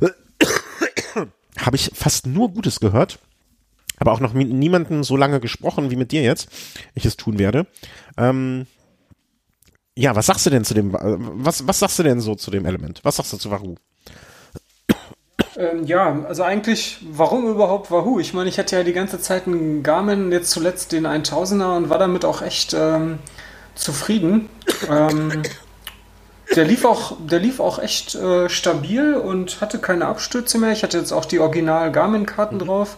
habe 1.58 1.76
ich 1.76 1.90
fast 1.94 2.26
nur 2.26 2.50
Gutes 2.50 2.78
gehört 2.78 3.18
aber 3.98 4.12
auch 4.12 4.20
noch 4.20 4.32
mit 4.32 4.48
niemandem 4.50 5.04
so 5.04 5.16
lange 5.16 5.40
gesprochen 5.40 5.90
wie 5.90 5.96
mit 5.96 6.12
dir 6.12 6.22
jetzt, 6.22 6.48
ich 6.94 7.04
es 7.04 7.16
tun 7.16 7.38
werde. 7.38 7.66
Ähm, 8.16 8.66
ja, 9.94 10.16
was 10.16 10.26
sagst 10.26 10.46
du 10.46 10.50
denn 10.50 10.64
zu 10.64 10.74
dem, 10.74 10.92
was, 10.92 11.66
was 11.66 11.78
sagst 11.78 11.98
du 11.98 12.02
denn 12.02 12.20
so 12.20 12.34
zu 12.34 12.50
dem 12.50 12.64
Element? 12.64 13.00
Was 13.02 13.16
sagst 13.16 13.32
du 13.32 13.36
zu 13.36 13.50
Wahoo? 13.50 13.76
Ähm, 15.56 15.84
ja, 15.84 16.24
also 16.26 16.42
eigentlich, 16.42 16.98
warum 17.10 17.46
überhaupt 17.46 17.90
Wahoo? 17.90 18.18
Ich 18.18 18.32
meine, 18.32 18.48
ich 18.48 18.58
hatte 18.58 18.76
ja 18.76 18.84
die 18.84 18.94
ganze 18.94 19.20
Zeit 19.20 19.46
einen 19.46 19.82
Garmin, 19.82 20.32
jetzt 20.32 20.50
zuletzt 20.50 20.92
den 20.92 21.06
1000er 21.06 21.76
und 21.76 21.90
war 21.90 21.98
damit 21.98 22.24
auch 22.24 22.40
echt 22.40 22.74
ähm, 22.74 23.18
zufrieden. 23.74 24.48
Ähm, 24.88 25.42
der 26.56 26.64
lief 26.64 26.84
auch, 26.84 27.16
der 27.18 27.38
lief 27.38 27.60
auch 27.60 27.78
echt 27.78 28.14
äh, 28.14 28.48
stabil 28.48 29.14
und 29.14 29.60
hatte 29.60 29.78
keine 29.78 30.06
Abstürze 30.06 30.58
mehr. 30.58 30.72
Ich 30.72 30.82
hatte 30.82 30.98
jetzt 30.98 31.12
auch 31.12 31.24
die 31.24 31.38
Original 31.38 31.92
Garmin-Karten 31.92 32.56
mhm. 32.56 32.60
drauf 32.60 32.96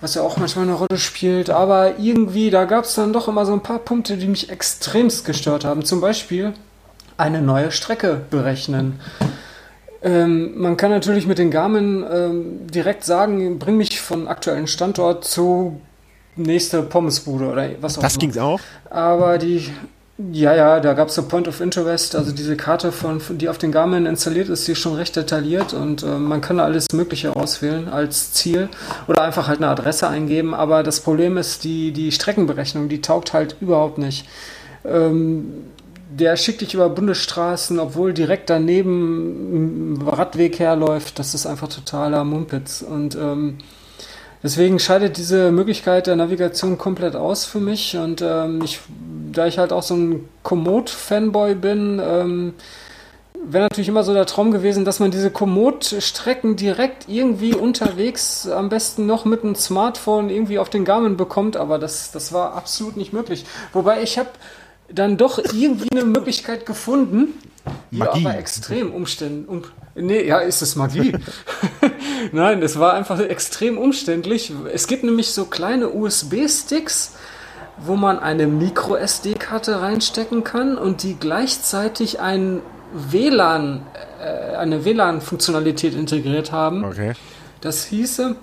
was 0.00 0.14
ja 0.14 0.22
auch 0.22 0.36
manchmal 0.36 0.64
eine 0.64 0.74
Rolle 0.74 0.98
spielt. 0.98 1.50
Aber 1.50 1.98
irgendwie, 1.98 2.50
da 2.50 2.64
gab 2.64 2.84
es 2.84 2.94
dann 2.94 3.12
doch 3.12 3.28
immer 3.28 3.46
so 3.46 3.52
ein 3.52 3.62
paar 3.62 3.78
Punkte, 3.78 4.16
die 4.16 4.26
mich 4.26 4.50
extremst 4.50 5.24
gestört 5.24 5.64
haben. 5.64 5.84
Zum 5.84 6.00
Beispiel 6.00 6.54
eine 7.16 7.42
neue 7.42 7.70
Strecke 7.70 8.20
berechnen. 8.30 9.00
Ähm, 10.02 10.58
man 10.58 10.76
kann 10.76 10.90
natürlich 10.90 11.26
mit 11.26 11.38
den 11.38 11.50
Garmin 11.50 12.04
ähm, 12.10 12.66
direkt 12.66 13.04
sagen, 13.04 13.58
bring 13.58 13.76
mich 13.76 14.00
von 14.00 14.28
aktuellen 14.28 14.66
Standort 14.66 15.24
zu 15.24 15.80
nächste 16.36 16.82
Pommesbude 16.82 17.46
oder 17.48 17.68
was 17.80 17.94
auch 17.94 17.98
immer. 17.98 18.06
Das 18.06 18.18
ging's 18.18 18.38
auch. 18.38 18.60
Aber 18.88 19.36
die 19.36 19.70
ja, 20.32 20.54
ja, 20.54 20.80
da 20.80 20.92
gab 20.92 21.08
es 21.08 21.14
so 21.14 21.22
Point 21.22 21.48
of 21.48 21.60
Interest, 21.60 22.14
also 22.14 22.32
diese 22.32 22.56
Karte, 22.56 22.92
von, 22.92 23.20
die 23.30 23.48
auf 23.48 23.58
den 23.58 23.72
Garmin 23.72 24.06
installiert 24.06 24.48
ist, 24.48 24.66
die 24.68 24.72
ist 24.72 24.78
schon 24.78 24.94
recht 24.94 25.16
detailliert 25.16 25.72
und 25.72 26.02
äh, 26.02 26.06
man 26.06 26.40
kann 26.40 26.60
alles 26.60 26.86
Mögliche 26.92 27.34
auswählen 27.34 27.88
als 27.88 28.32
Ziel 28.32 28.68
oder 29.06 29.22
einfach 29.22 29.48
halt 29.48 29.58
eine 29.58 29.68
Adresse 29.68 30.08
eingeben. 30.08 30.54
Aber 30.54 30.82
das 30.82 31.00
Problem 31.00 31.36
ist, 31.38 31.64
die, 31.64 31.92
die 31.92 32.12
Streckenberechnung, 32.12 32.88
die 32.88 33.00
taugt 33.00 33.32
halt 33.32 33.56
überhaupt 33.60 33.98
nicht. 33.98 34.26
Ähm, 34.84 35.64
der 36.10 36.36
schickt 36.36 36.60
dich 36.60 36.74
über 36.74 36.88
Bundesstraßen, 36.88 37.78
obwohl 37.78 38.12
direkt 38.12 38.50
daneben 38.50 39.94
ein 39.94 40.02
Radweg 40.02 40.58
herläuft. 40.58 41.18
Das 41.18 41.34
ist 41.34 41.46
einfach 41.46 41.68
totaler 41.68 42.24
Mumpitz. 42.24 42.82
Und 42.82 43.14
ähm, 43.14 43.58
Deswegen 44.42 44.78
scheidet 44.78 45.18
diese 45.18 45.52
Möglichkeit 45.52 46.06
der 46.06 46.16
Navigation 46.16 46.78
komplett 46.78 47.14
aus 47.14 47.44
für 47.44 47.60
mich. 47.60 47.96
Und 47.96 48.22
ähm, 48.22 48.62
ich, 48.64 48.80
da 49.32 49.46
ich 49.46 49.58
halt 49.58 49.72
auch 49.72 49.82
so 49.82 49.94
ein 49.94 50.28
Komoot-Fanboy 50.42 51.54
bin, 51.54 52.00
ähm, 52.02 52.54
wäre 53.44 53.64
natürlich 53.64 53.88
immer 53.88 54.02
so 54.02 54.14
der 54.14 54.26
Traum 54.26 54.50
gewesen, 54.50 54.84
dass 54.84 54.98
man 54.98 55.10
diese 55.10 55.30
Komoot-Strecken 55.30 56.56
direkt 56.56 57.08
irgendwie 57.08 57.54
unterwegs, 57.54 58.48
am 58.48 58.70
besten 58.70 59.06
noch 59.06 59.26
mit 59.26 59.44
einem 59.44 59.54
Smartphone 59.54 60.30
irgendwie 60.30 60.58
auf 60.58 60.70
den 60.70 60.86
Garmin 60.86 61.18
bekommt. 61.18 61.56
Aber 61.58 61.78
das, 61.78 62.10
das 62.10 62.32
war 62.32 62.54
absolut 62.54 62.96
nicht 62.96 63.12
möglich. 63.12 63.44
Wobei 63.74 64.02
ich 64.02 64.18
habe 64.18 64.30
dann 64.92 65.16
doch 65.18 65.38
irgendwie 65.38 65.88
eine 65.92 66.04
Möglichkeit 66.04 66.66
gefunden, 66.66 67.34
Magie. 67.90 68.26
aber 68.26 68.38
extrem 68.38 68.90
umständlich. 68.92 69.48
Um, 69.48 69.62
nee, 69.94 70.26
ja, 70.26 70.38
ist 70.38 70.62
es 70.62 70.76
Magie? 70.76 71.12
Nein, 72.32 72.62
es 72.62 72.78
war 72.78 72.94
einfach 72.94 73.20
extrem 73.20 73.78
umständlich. 73.78 74.52
Es 74.72 74.86
gibt 74.86 75.04
nämlich 75.04 75.32
so 75.32 75.46
kleine 75.46 75.90
USB-Sticks, 75.90 77.16
wo 77.78 77.96
man 77.96 78.18
eine 78.18 78.46
Micro-SD-Karte 78.46 79.80
reinstecken 79.80 80.44
kann 80.44 80.76
und 80.76 81.02
die 81.02 81.16
gleichzeitig 81.18 82.20
ein 82.20 82.60
WLAN, 82.92 83.86
äh, 84.20 84.56
eine 84.56 84.84
WLAN-Funktionalität 84.84 85.94
integriert 85.94 86.52
haben. 86.52 86.84
Okay. 86.84 87.12
Das 87.60 87.84
hieße, 87.84 88.36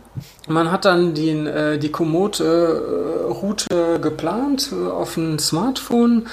man 0.47 0.71
hat 0.71 0.85
dann 0.85 1.15
die, 1.15 1.29
äh, 1.29 1.79
die 1.79 1.91
Komoot-Route 1.91 3.99
geplant 3.99 4.69
äh, 4.71 4.89
auf 4.89 5.17
ein 5.17 5.39
Smartphone, 5.39 6.27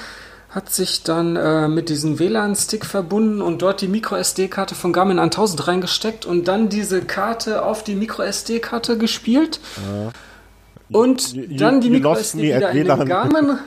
hat 0.55 0.71
sich 0.71 1.03
dann 1.03 1.35
äh, 1.35 1.67
mit 1.67 1.89
diesem 1.89 2.21
WLAN-Stick 2.21 2.87
verbunden 2.87 3.43
und 3.43 3.61
dort 3.61 3.81
die 3.81 3.89
Micro-SD-Karte 3.89 4.77
von 4.77 4.93
Garmin 4.93 5.19
1000 5.19 5.67
reingesteckt 5.67 6.27
und 6.27 6.47
dann 6.47 6.69
diese 6.69 7.03
Karte 7.03 7.65
auf 7.65 7.83
die 7.83 7.97
Micro-SD-Karte 7.97 8.97
gespielt. 8.97 9.59
Und 10.91 11.33
you, 11.33 11.57
dann 11.57 11.81
die 11.81 11.91
Micro-SD 11.91 12.43
wieder 12.55 12.71
in 12.71 12.87
den 12.87 13.05
Garmin. 13.07 13.59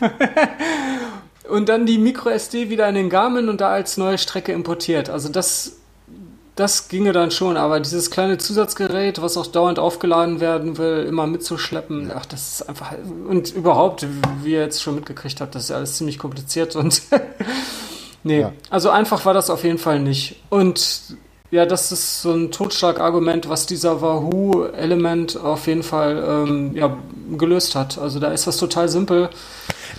und 1.50 1.68
dann 1.68 1.84
die 1.84 1.98
Micro-SD 1.98 2.70
wieder 2.70 2.88
in 2.88 2.94
den 2.94 3.10
Garmin 3.10 3.50
und 3.50 3.60
da 3.60 3.68
als 3.68 3.98
neue 3.98 4.16
Strecke 4.16 4.52
importiert. 4.52 5.10
Also 5.10 5.28
das 5.28 5.76
das 6.56 6.88
ginge 6.88 7.12
dann 7.12 7.30
schon, 7.30 7.56
aber 7.56 7.80
dieses 7.80 8.10
kleine 8.10 8.38
Zusatzgerät, 8.38 9.20
was 9.20 9.36
auch 9.36 9.46
dauernd 9.46 9.78
aufgeladen 9.78 10.40
werden 10.40 10.78
will, 10.78 11.04
immer 11.08 11.26
mitzuschleppen, 11.26 12.12
ach, 12.14 12.26
das 12.26 12.60
ist 12.60 12.68
einfach. 12.68 12.92
Und 13.28 13.52
überhaupt, 13.54 14.06
wie 14.42 14.52
ihr 14.52 14.60
jetzt 14.60 14.82
schon 14.82 14.94
mitgekriegt 14.94 15.40
habt, 15.40 15.54
das 15.54 15.64
ist 15.64 15.68
ja 15.70 15.76
alles 15.76 15.96
ziemlich 15.96 16.18
kompliziert 16.18 16.76
und. 16.76 17.02
nee, 18.22 18.40
ja. 18.40 18.52
also 18.70 18.90
einfach 18.90 19.24
war 19.24 19.34
das 19.34 19.50
auf 19.50 19.64
jeden 19.64 19.78
Fall 19.78 19.98
nicht. 19.98 20.42
Und 20.48 21.16
ja, 21.50 21.66
das 21.66 21.90
ist 21.92 22.22
so 22.22 22.32
ein 22.32 22.50
Totschlagargument, 22.52 23.48
was 23.48 23.66
dieser 23.66 24.00
Wahoo-Element 24.00 25.36
auf 25.36 25.66
jeden 25.66 25.82
Fall 25.82 26.24
ähm, 26.26 26.76
ja, 26.76 26.96
gelöst 27.36 27.74
hat. 27.74 27.98
Also 27.98 28.20
da 28.20 28.32
ist 28.32 28.46
das 28.46 28.56
total 28.56 28.88
simpel. 28.88 29.28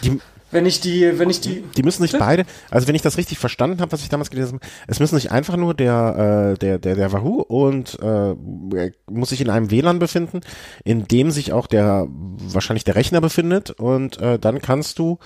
Die 0.03 0.19
wenn 0.55 0.65
ich 0.65 0.79
die, 0.79 1.19
wenn 1.19 1.29
ich 1.29 1.41
die. 1.41 1.63
Die 1.75 1.83
müssen 1.83 2.01
nicht 2.01 2.17
beide, 2.17 2.45
also 2.71 2.87
wenn 2.87 2.95
ich 2.95 3.01
das 3.01 3.17
richtig 3.17 3.37
verstanden 3.37 3.81
habe, 3.81 3.91
was 3.91 4.01
ich 4.01 4.09
damals 4.09 4.31
gelesen 4.31 4.55
habe, 4.55 4.65
es 4.87 4.99
müssen 4.99 5.15
nicht 5.15 5.31
einfach 5.31 5.57
nur 5.57 5.73
der, 5.73 6.53
äh, 6.55 6.57
der, 6.57 6.79
der, 6.79 6.95
der 6.95 7.11
Wahoo 7.11 7.41
und 7.41 7.99
äh, 8.01 8.91
muss 9.11 9.29
sich 9.29 9.41
in 9.41 9.49
einem 9.49 9.69
WLAN 9.69 9.99
befinden, 9.99 10.41
in 10.85 11.07
dem 11.07 11.29
sich 11.29 11.51
auch 11.51 11.67
der, 11.67 12.07
wahrscheinlich 12.09 12.85
der 12.85 12.95
Rechner 12.95 13.19
befindet 13.21 13.71
und 13.71 14.17
äh, 14.19 14.39
dann 14.39 14.61
kannst 14.61 14.97
du, 14.97 15.19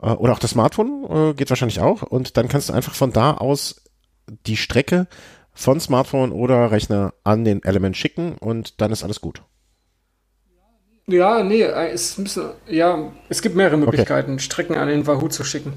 äh, 0.00 0.10
oder 0.10 0.32
auch 0.32 0.38
das 0.38 0.52
Smartphone 0.52 1.04
äh, 1.10 1.34
geht 1.34 1.50
wahrscheinlich 1.50 1.80
auch 1.80 2.02
und 2.02 2.36
dann 2.36 2.48
kannst 2.48 2.68
du 2.68 2.72
einfach 2.72 2.94
von 2.94 3.12
da 3.12 3.34
aus 3.34 3.82
die 4.46 4.56
Strecke 4.56 5.08
von 5.52 5.80
Smartphone 5.80 6.30
oder 6.30 6.70
Rechner 6.70 7.12
an 7.24 7.44
den 7.44 7.62
Element 7.64 7.96
schicken 7.96 8.36
und 8.38 8.80
dann 8.80 8.92
ist 8.92 9.02
alles 9.02 9.20
gut. 9.20 9.42
Ja, 11.08 11.42
nee, 11.42 11.62
äh, 11.62 11.90
es 11.92 12.18
müssen, 12.18 12.50
ja, 12.68 13.12
es 13.28 13.40
gibt 13.40 13.54
mehrere 13.54 13.76
Möglichkeiten, 13.76 14.34
okay. 14.34 14.42
Strecken 14.42 14.74
an 14.74 14.88
den 14.88 15.06
Wahoo 15.06 15.28
zu 15.28 15.44
schicken. 15.44 15.74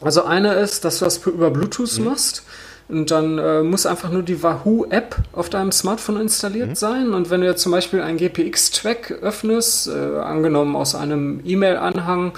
Also 0.00 0.24
eine 0.24 0.54
ist, 0.54 0.84
dass 0.86 1.00
du 1.00 1.04
das 1.04 1.18
über 1.26 1.50
Bluetooth 1.50 1.98
mhm. 1.98 2.06
machst. 2.06 2.44
Und 2.88 3.12
dann 3.12 3.38
äh, 3.38 3.62
muss 3.62 3.86
einfach 3.86 4.10
nur 4.10 4.22
die 4.24 4.42
Wahoo-App 4.42 5.14
auf 5.32 5.48
deinem 5.48 5.70
Smartphone 5.70 6.20
installiert 6.20 6.70
mhm. 6.70 6.74
sein. 6.74 7.14
Und 7.14 7.30
wenn 7.30 7.40
du 7.40 7.46
jetzt 7.46 7.62
zum 7.62 7.70
Beispiel 7.70 8.00
einen 8.00 8.18
GPX-Track 8.18 9.18
öffnest, 9.22 9.88
äh, 9.88 10.18
angenommen 10.18 10.74
aus 10.74 10.96
einem 10.96 11.40
E-Mail-Anhang, 11.44 12.32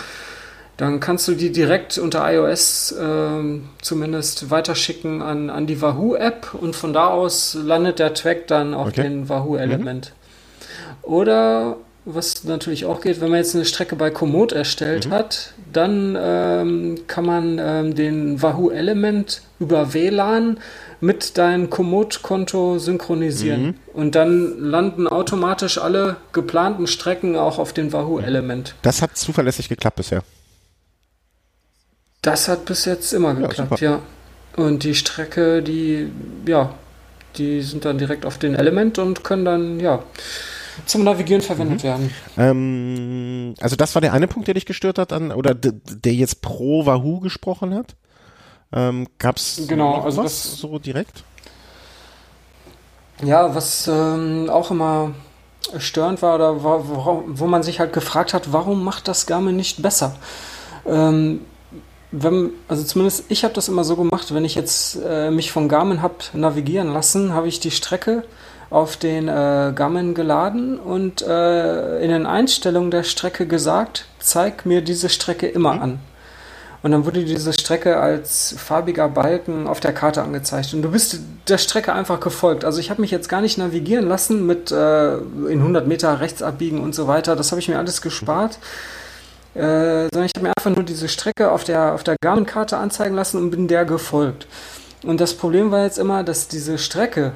dann 0.77 1.01
kannst 1.01 1.27
du 1.29 1.33
die 1.33 1.53
direkt 1.53 1.97
unter 1.97 2.31
iOS 2.31 2.93
äh, 2.93 3.61
zumindest 3.81 4.51
weiterschicken 4.51 5.23
an, 5.23 5.49
an 5.49 5.67
die 5.67 5.81
Wahoo-App 5.81 6.53
und 6.53 6.77
von 6.77 6.93
da 6.93 7.07
aus 7.07 7.55
landet 7.55 7.99
der 7.99 8.13
Track 8.13 8.47
dann 8.49 8.75
auf 8.75 8.89
okay. 8.89 9.05
den 9.05 9.29
Wahoo-Element. 9.31 10.13
Mhm. 10.13 11.05
Oder 11.05 11.77
was 12.05 12.45
natürlich 12.45 12.85
auch 12.85 13.01
geht, 13.01 13.21
wenn 13.21 13.31
man 13.31 13.39
jetzt 13.39 13.55
eine 13.55 13.65
Strecke 13.65 13.95
bei 13.95 14.11
Komoot 14.11 14.53
erstellt 14.53 15.07
mhm. 15.07 15.13
hat, 15.13 15.55
dann 15.73 16.17
ähm, 16.21 17.01
kann 17.07 17.25
man 17.25 17.61
ähm, 17.63 17.95
den 17.95 18.43
Wahoo 18.43 18.71
Element 18.71 19.43
über 19.61 19.95
WLAN 19.95 20.59
mit 21.01 21.39
deinem 21.39 21.71
Komoot-Konto 21.71 22.79
synchronisieren. 22.79 23.63
Mhm. 23.63 23.75
Und 23.93 24.15
dann 24.15 24.59
landen 24.59 25.07
automatisch 25.07 25.79
alle 25.79 26.17
geplanten 26.33 26.87
Strecken 26.87 27.37
auch 27.37 27.59
auf 27.59 27.73
den 27.73 27.93
Wahoo 27.93 28.19
Element. 28.19 28.75
Das 28.83 29.03
hat 29.03 29.17
zuverlässig 29.17 29.69
geklappt 29.69 29.97
bisher. 29.97 30.23
Das 32.23 32.49
hat 32.49 32.65
bis 32.65 32.85
jetzt 32.85 33.13
immer 33.13 33.35
geklappt, 33.35 33.81
ja. 33.81 33.93
ja. 33.93 34.03
Und 34.57 34.85
die 34.85 34.95
Strecke, 34.95 35.63
die, 35.63 36.13
ja, 36.47 36.75
die 37.37 37.63
sind 37.63 37.85
dann 37.85 37.99
direkt 37.99 38.27
auf 38.27 38.39
den 38.39 38.55
Element 38.55 38.99
und 38.99 39.25
können 39.25 39.45
dann, 39.45 39.81
ja, 39.81 40.03
zum 40.87 41.05
Navigieren 41.05 41.43
verwendet 41.43 41.79
mhm. 41.79 41.83
werden. 41.83 42.15
Ähm, 42.37 43.55
also 43.61 43.77
das 43.77 43.95
war 43.95 44.03
der 44.03 44.13
eine 44.13 44.29
Punkt, 44.29 44.49
der 44.49 44.55
dich 44.55 44.67
gestört 44.67 44.99
hat, 44.99 45.13
an, 45.13 45.33
oder 45.33 45.55
der 45.55 46.15
jetzt 46.15 46.43
pro 46.43 46.87
Wahoo 46.87 47.21
gesprochen 47.21 47.75
hat. 47.75 47.95
Ähm, 48.73 49.07
Gab 49.19 49.37
es 49.37 49.63
genau, 49.69 50.01
also 50.01 50.23
was 50.23 50.43
das, 50.43 50.57
so 50.57 50.79
direkt? 50.79 51.25
Ja, 53.23 53.55
was 53.55 53.87
ähm, 53.87 54.49
auch 54.51 54.71
immer 54.71 55.13
störend 55.79 56.23
war 56.23 56.35
oder 56.35 56.63
wo, 56.63 57.25
wo, 57.27 57.47
man 57.47 57.63
sich 57.63 57.81
halt 57.81 57.93
gefragt 57.93 58.35
hat, 58.35 58.53
warum 58.53 58.83
macht 58.83 59.09
das 59.09 59.27
Garmin 59.27 59.57
nicht 59.57 59.83
besser? 59.83 60.17
Ähm, 60.87 61.43
wenn, 62.11 62.51
also 62.69 62.83
zumindest 62.85 63.25
ich 63.29 63.45
habe 63.45 63.55
das 63.55 63.69
immer 63.69 63.85
so 63.85 63.97
gemacht, 63.97 64.35
wenn 64.35 64.45
ich 64.45 64.55
jetzt 64.55 64.99
äh, 65.05 65.31
mich 65.31 65.53
von 65.53 65.69
Garmin 65.69 66.03
habe 66.03 66.17
navigieren 66.33 66.93
lassen, 66.93 67.33
habe 67.33 67.49
ich 67.49 67.61
die 67.61 67.71
Strecke 67.71 68.25
auf 68.73 68.97
den 68.97 69.29
äh, 69.29 69.73
Garmin 69.75 70.15
geladen 70.15 70.79
und 70.79 71.21
äh, 71.23 72.03
in 72.03 72.11
den 72.11 72.27
Einstellungen 72.27 72.91
der 72.91 73.03
Strecke 73.03 73.47
gesagt, 73.47 74.07
zeig 74.19 74.65
mir 74.65 74.81
diese 74.81 75.11
Strecke 75.11 75.47
immer 75.47 75.75
mhm. 75.75 75.83
an. 75.83 75.99
Und 76.83 76.91
dann 76.91 77.05
wurde 77.05 77.25
diese 77.25 77.53
Strecke 77.53 77.99
als 77.99 78.57
farbiger 78.59 79.09
Balken 79.09 79.69
auf 79.69 79.79
der 79.79 79.93
Karte 79.93 80.21
angezeigt. 80.21 80.75
Und 80.75 80.83
du 80.83 80.91
bist 80.91 81.21
der 81.47 81.59
Strecke 81.59 81.93
einfach 81.93 82.19
gefolgt. 82.19 82.65
Also 82.65 82.81
ich 82.81 82.91
habe 82.91 83.01
mich 83.01 83.13
jetzt 83.13 83.29
gar 83.29 83.41
nicht 83.41 83.57
navigieren 83.57 84.09
lassen 84.09 84.47
mit 84.47 84.73
äh, 84.73 85.15
in 85.15 85.61
100 85.61 85.87
Meter 85.87 86.19
rechts 86.21 86.43
abbiegen 86.43 86.81
und 86.81 86.95
so 86.95 87.07
weiter. 87.07 87.37
Das 87.37 87.53
habe 87.53 87.61
ich 87.61 87.69
mir 87.69 87.79
alles 87.79 88.03
gespart. 88.03 88.59
Äh, 89.55 90.09
sondern 90.13 90.25
ich 90.25 90.33
habe 90.35 90.47
mir 90.47 90.53
einfach 90.57 90.75
nur 90.75 90.85
diese 90.85 91.09
Strecke 91.09 91.53
auf 91.53 91.63
der, 91.63 91.93
auf 91.93 92.03
der 92.03 92.17
Garmin-Karte 92.21 92.79
anzeigen 92.79 93.15
lassen 93.15 93.37
und 93.37 93.51
bin 93.51 93.69
der 93.69 93.85
gefolgt. 93.85 94.49
Und 95.05 95.21
das 95.21 95.35
Problem 95.35 95.71
war 95.71 95.85
jetzt 95.85 95.99
immer, 95.99 96.25
dass 96.25 96.49
diese 96.49 96.79
Strecke 96.79 97.33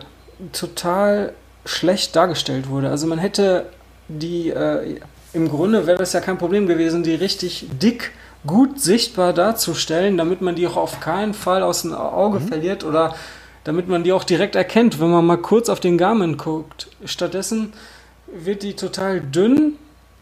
total 0.53 1.33
schlecht 1.65 2.15
dargestellt 2.17 2.69
wurde. 2.69 2.91
Also 2.91 3.07
man 3.07 3.19
hätte 3.19 3.67
die, 4.09 4.51
äh, 4.51 5.01
im 5.33 5.49
Grunde 5.49 5.87
wäre 5.87 5.99
das 5.99 6.13
ja 6.13 6.21
kein 6.21 6.39
Problem 6.39 6.67
gewesen, 6.67 7.03
die 7.03 7.15
richtig 7.15 7.67
dick, 7.83 8.13
gut 8.47 8.81
sichtbar 8.81 9.33
darzustellen, 9.33 10.17
damit 10.17 10.41
man 10.41 10.55
die 10.55 10.67
auch 10.67 10.77
auf 10.77 11.01
keinen 11.01 11.35
Fall 11.35 11.63
aus 11.63 11.83
dem 11.83 11.93
Auge 11.93 12.41
mhm. 12.41 12.49
verliert 12.49 12.85
oder 12.85 13.15
damit 13.65 13.89
man 13.89 14.05
die 14.05 14.13
auch 14.13 14.23
direkt 14.23 14.55
erkennt, 14.55 15.01
wenn 15.01 15.11
man 15.11 15.27
mal 15.27 15.39
kurz 15.39 15.69
auf 15.69 15.81
den 15.81 15.99
Garmin 15.99 16.37
guckt. 16.37 16.89
Stattdessen 17.05 17.73
wird 18.29 18.63
die 18.63 18.75
total 18.75 19.21
dünn, 19.21 19.75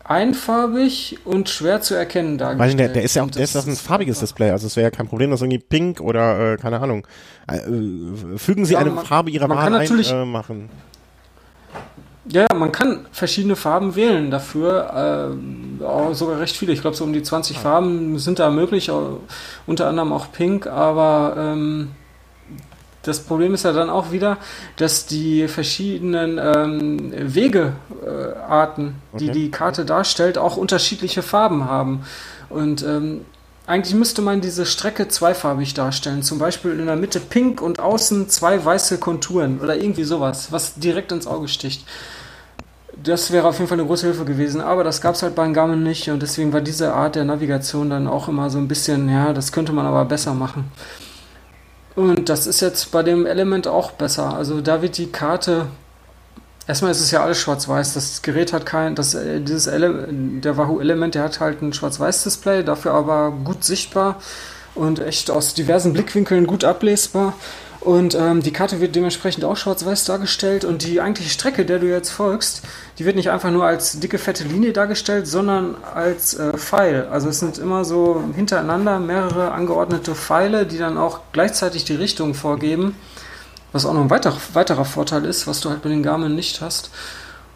einfarbig 0.04 1.18
und 1.24 1.48
schwer 1.48 1.80
zu 1.80 1.94
erkennen 1.94 2.38
dargestellt. 2.38 2.70
Weil 2.70 2.76
der, 2.76 2.88
der 2.88 3.02
ist 3.02 3.16
ja 3.16 3.24
auch, 3.24 3.30
der 3.30 3.42
ist 3.42 3.56
auch 3.56 3.66
ein 3.66 3.74
farbiges 3.74 4.20
Display, 4.20 4.50
also 4.50 4.66
es 4.66 4.76
wäre 4.76 4.84
ja 4.84 4.90
kein 4.90 5.08
Problem, 5.08 5.30
dass 5.30 5.40
irgendwie 5.40 5.58
pink 5.58 6.00
oder 6.00 6.52
äh, 6.52 6.56
keine 6.56 6.80
Ahnung. 6.80 7.06
Äh, 7.48 7.58
fügen 8.36 8.66
Sie 8.66 8.74
ja, 8.74 8.80
eine 8.80 8.90
man, 8.90 9.04
Farbe 9.04 9.30
Ihrer 9.30 9.48
Wahl 9.48 9.74
ein, 9.74 10.04
äh, 10.04 10.24
machen. 10.24 10.68
Ja, 12.26 12.46
man 12.54 12.72
kann 12.72 13.06
verschiedene 13.12 13.56
Farben 13.56 13.96
wählen 13.96 14.30
dafür, 14.30 15.36
äh, 15.80 16.14
sogar 16.14 16.40
recht 16.40 16.56
viele. 16.56 16.72
Ich 16.72 16.80
glaube, 16.80 16.96
so 16.96 17.04
um 17.04 17.12
die 17.12 17.22
20 17.22 17.56
ah. 17.56 17.60
Farben 17.60 18.18
sind 18.18 18.38
da 18.38 18.50
möglich, 18.50 18.90
unter 19.66 19.86
anderem 19.88 20.12
auch 20.12 20.32
Pink, 20.32 20.66
aber 20.66 21.34
ähm, 21.38 21.90
das 23.04 23.20
Problem 23.20 23.54
ist 23.54 23.64
ja 23.64 23.72
dann 23.72 23.90
auch 23.90 24.10
wieder, 24.10 24.38
dass 24.76 25.06
die 25.06 25.46
verschiedenen 25.48 26.38
ähm, 26.38 27.12
Wegearten, 27.12 28.88
äh, 28.88 29.18
die 29.18 29.30
okay. 29.30 29.32
die 29.32 29.50
Karte 29.50 29.84
darstellt, 29.84 30.38
auch 30.38 30.56
unterschiedliche 30.56 31.22
Farben 31.22 31.66
haben. 31.66 32.04
Und 32.48 32.82
ähm, 32.82 33.22
eigentlich 33.66 33.94
müsste 33.94 34.20
man 34.20 34.40
diese 34.40 34.66
Strecke 34.66 35.08
zweifarbig 35.08 35.72
darstellen. 35.74 36.22
Zum 36.22 36.38
Beispiel 36.38 36.78
in 36.78 36.86
der 36.86 36.96
Mitte 36.96 37.20
pink 37.20 37.62
und 37.62 37.80
außen 37.80 38.28
zwei 38.28 38.62
weiße 38.62 38.98
Konturen 38.98 39.60
oder 39.60 39.76
irgendwie 39.76 40.04
sowas, 40.04 40.52
was 40.52 40.74
direkt 40.74 41.12
ins 41.12 41.26
Auge 41.26 41.48
sticht. 41.48 41.86
Das 43.02 43.32
wäre 43.32 43.48
auf 43.48 43.56
jeden 43.58 43.68
Fall 43.68 43.78
eine 43.78 43.86
große 43.86 44.06
Hilfe 44.06 44.24
gewesen, 44.24 44.60
aber 44.60 44.84
das 44.84 45.00
gab 45.00 45.14
es 45.14 45.22
halt 45.22 45.34
bei 45.34 45.48
Garmin 45.48 45.82
nicht 45.82 46.08
und 46.10 46.22
deswegen 46.22 46.52
war 46.52 46.60
diese 46.60 46.92
Art 46.92 47.16
der 47.16 47.24
Navigation 47.24 47.90
dann 47.90 48.06
auch 48.06 48.28
immer 48.28 48.50
so 48.50 48.58
ein 48.58 48.68
bisschen, 48.68 49.08
ja, 49.08 49.32
das 49.32 49.50
könnte 49.50 49.72
man 49.72 49.86
aber 49.86 50.04
besser 50.04 50.32
machen. 50.32 50.70
Und 51.96 52.28
das 52.28 52.46
ist 52.46 52.60
jetzt 52.60 52.90
bei 52.90 53.02
dem 53.02 53.26
Element 53.26 53.68
auch 53.68 53.92
besser. 53.92 54.34
Also 54.34 54.60
da 54.60 54.82
wird 54.82 54.98
die 54.98 55.12
Karte 55.12 55.68
Erstmal 56.66 56.92
ist 56.92 57.00
es 57.00 57.10
ja 57.10 57.22
alles 57.22 57.38
schwarz-weiß. 57.38 57.92
Das 57.92 58.22
Gerät 58.22 58.52
hat 58.52 58.64
kein, 58.64 58.94
das, 58.94 59.14
äh, 59.14 59.40
dieses 59.40 59.66
Ele 59.66 60.08
der 60.10 60.56
Wahoo 60.56 60.80
Element, 60.80 61.14
der 61.14 61.24
hat 61.24 61.40
halt 61.40 61.60
ein 61.60 61.74
schwarz-weiß-Display, 61.74 62.64
dafür 62.64 62.92
aber 62.92 63.32
gut 63.32 63.64
sichtbar 63.64 64.16
und 64.74 64.98
echt 64.98 65.30
aus 65.30 65.52
diversen 65.54 65.92
Blickwinkeln 65.92 66.46
gut 66.46 66.64
ablesbar. 66.64 67.34
Und 67.84 68.14
ähm, 68.14 68.42
die 68.42 68.50
Karte 68.50 68.80
wird 68.80 68.96
dementsprechend 68.96 69.44
auch 69.44 69.58
schwarz-weiß 69.58 70.06
dargestellt 70.06 70.64
und 70.64 70.86
die 70.86 71.02
eigentliche 71.02 71.28
Strecke, 71.28 71.66
der 71.66 71.78
du 71.78 71.86
jetzt 71.86 72.08
folgst, 72.08 72.62
die 72.98 73.04
wird 73.04 73.14
nicht 73.14 73.28
einfach 73.30 73.50
nur 73.50 73.66
als 73.66 74.00
dicke, 74.00 74.16
fette 74.16 74.44
Linie 74.44 74.72
dargestellt, 74.72 75.26
sondern 75.26 75.76
als 75.94 76.32
äh, 76.32 76.56
Pfeil. 76.56 77.06
Also 77.10 77.28
es 77.28 77.40
sind 77.40 77.58
immer 77.58 77.84
so 77.84 78.24
hintereinander 78.34 78.98
mehrere 79.00 79.52
angeordnete 79.52 80.14
Pfeile, 80.14 80.64
die 80.64 80.78
dann 80.78 80.96
auch 80.96 81.20
gleichzeitig 81.32 81.84
die 81.84 81.94
Richtung 81.94 82.32
vorgeben. 82.32 82.96
Was 83.72 83.84
auch 83.84 83.92
noch 83.92 84.00
ein 84.00 84.10
weiter, 84.10 84.34
weiterer 84.54 84.86
Vorteil 84.86 85.26
ist, 85.26 85.46
was 85.46 85.60
du 85.60 85.68
halt 85.68 85.82
bei 85.82 85.90
den 85.90 86.02
Garmin 86.02 86.34
nicht 86.34 86.62
hast. 86.62 86.90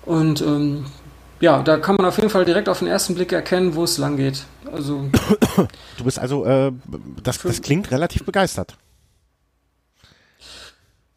Und 0.05 0.43
ähm, 0.43 0.85
ja, 1.41 1.63
da 1.63 1.79
kann 1.79 1.97
man 1.97 2.05
auf 2.05 2.19
jeden 2.19 2.29
Fall 2.29 2.45
direkt 2.45 2.69
auf 2.69 2.81
den 2.81 2.89
ersten 2.89 3.15
Blick 3.15 3.33
erkennen, 3.33 3.75
wo 3.75 3.85
es 3.85 3.97
lang 3.97 4.19
geht. 4.19 4.45
Also 4.71 5.09
du 5.97 6.05
bist 6.05 6.19
also, 6.19 6.45
äh, 6.45 6.71
das, 7.23 7.39
das 7.39 7.63
klingt 7.63 7.91
relativ 7.91 8.27
begeistert. 8.27 8.77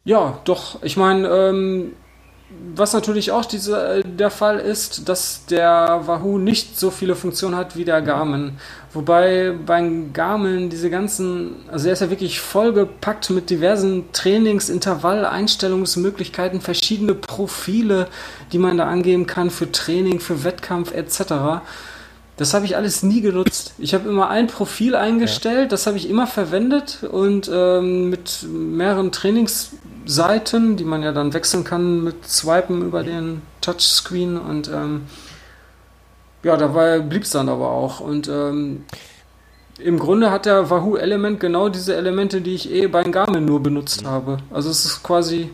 Ja, 0.04 0.40
doch. 0.44 0.82
Ich 0.82 0.96
meine, 0.96 1.28
ähm, 1.28 1.92
was 2.74 2.92
natürlich 2.92 3.30
auch 3.30 3.44
diese, 3.44 3.98
äh, 3.98 4.02
der 4.04 4.30
Fall 4.30 4.58
ist, 4.58 5.08
dass 5.08 5.46
der 5.46 6.02
Wahoo 6.06 6.38
nicht 6.38 6.78
so 6.78 6.90
viele 6.90 7.14
Funktionen 7.14 7.56
hat 7.56 7.76
wie 7.76 7.84
der 7.84 8.02
Garmin. 8.02 8.58
Wobei 8.92 9.54
beim 9.64 10.12
Garmin 10.12 10.68
diese 10.70 10.90
ganzen, 10.90 11.54
also 11.70 11.86
er 11.86 11.92
ist 11.94 12.00
ja 12.00 12.10
wirklich 12.10 12.40
vollgepackt 12.40 13.30
mit 13.30 13.48
diversen 13.48 14.12
Trainings, 14.12 14.68
Intervall, 14.68 15.24
Einstellungsmöglichkeiten, 15.24 16.60
verschiedene 16.60 17.14
Profile, 17.14 18.08
die 18.52 18.58
man 18.58 18.76
da 18.78 18.88
angeben 18.88 19.26
kann 19.26 19.50
für 19.50 19.70
Training, 19.70 20.18
für 20.18 20.42
Wettkampf 20.44 20.92
etc. 20.92 21.62
Das 22.36 22.54
habe 22.54 22.64
ich 22.64 22.76
alles 22.76 23.02
nie 23.02 23.20
genutzt. 23.20 23.74
Ich 23.78 23.92
habe 23.92 24.08
immer 24.08 24.30
ein 24.30 24.46
Profil 24.46 24.94
eingestellt, 24.94 25.64
ja. 25.64 25.68
das 25.68 25.86
habe 25.86 25.98
ich 25.98 26.08
immer 26.08 26.26
verwendet 26.26 27.04
und 27.10 27.50
ähm, 27.52 28.08
mit 28.08 28.46
mehreren 28.50 29.12
Trainingsseiten, 29.12 30.76
die 30.76 30.84
man 30.84 31.02
ja 31.02 31.12
dann 31.12 31.34
wechseln 31.34 31.62
kann 31.62 32.02
mit 32.02 32.26
Swipen 32.26 32.82
über 32.82 33.02
den 33.02 33.42
Touchscreen 33.60 34.38
und 34.38 34.68
ähm, 34.68 35.02
ja, 36.42 36.56
dabei 36.56 37.00
blieb 37.00 37.22
es 37.22 37.30
dann 37.30 37.48
aber 37.48 37.70
auch. 37.70 38.00
Und 38.00 38.28
ähm, 38.28 38.84
im 39.78 39.98
Grunde 39.98 40.30
hat 40.30 40.46
der 40.46 40.70
Wahoo 40.70 40.96
Element 40.96 41.38
genau 41.38 41.68
diese 41.68 41.94
Elemente, 41.94 42.40
die 42.40 42.54
ich 42.54 42.70
eh 42.70 42.86
bei 42.86 43.02
Garmin 43.04 43.44
nur 43.44 43.62
benutzt 43.62 44.04
habe. 44.04 44.38
Also 44.50 44.70
es 44.70 44.84
ist 44.84 45.02
quasi 45.02 45.50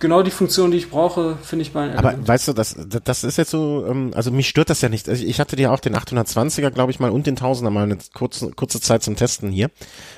genau 0.00 0.22
die 0.22 0.30
Funktion, 0.30 0.70
die 0.70 0.78
ich 0.78 0.90
brauche, 0.90 1.36
finde 1.42 1.62
ich 1.62 1.72
bei 1.72 1.96
Aber 1.96 2.14
weißt 2.26 2.48
du, 2.48 2.52
das, 2.52 2.76
das 3.04 3.24
ist 3.24 3.38
jetzt 3.38 3.50
so, 3.50 3.86
ähm, 3.88 4.12
also 4.14 4.30
mich 4.30 4.48
stört 4.48 4.70
das 4.70 4.80
ja 4.80 4.88
nicht. 4.88 5.08
Also 5.08 5.24
ich 5.24 5.40
hatte 5.40 5.56
dir 5.56 5.72
auch 5.72 5.80
den 5.80 5.96
820er, 5.96 6.70
glaube 6.70 6.90
ich 6.90 7.00
mal, 7.00 7.10
und 7.10 7.26
den 7.26 7.36
1000er 7.36 7.70
mal 7.70 7.84
eine 7.84 7.98
kurze, 8.14 8.50
kurze 8.50 8.80
Zeit 8.80 9.02
zum 9.02 9.16
Testen 9.16 9.50
hier. 9.50 9.70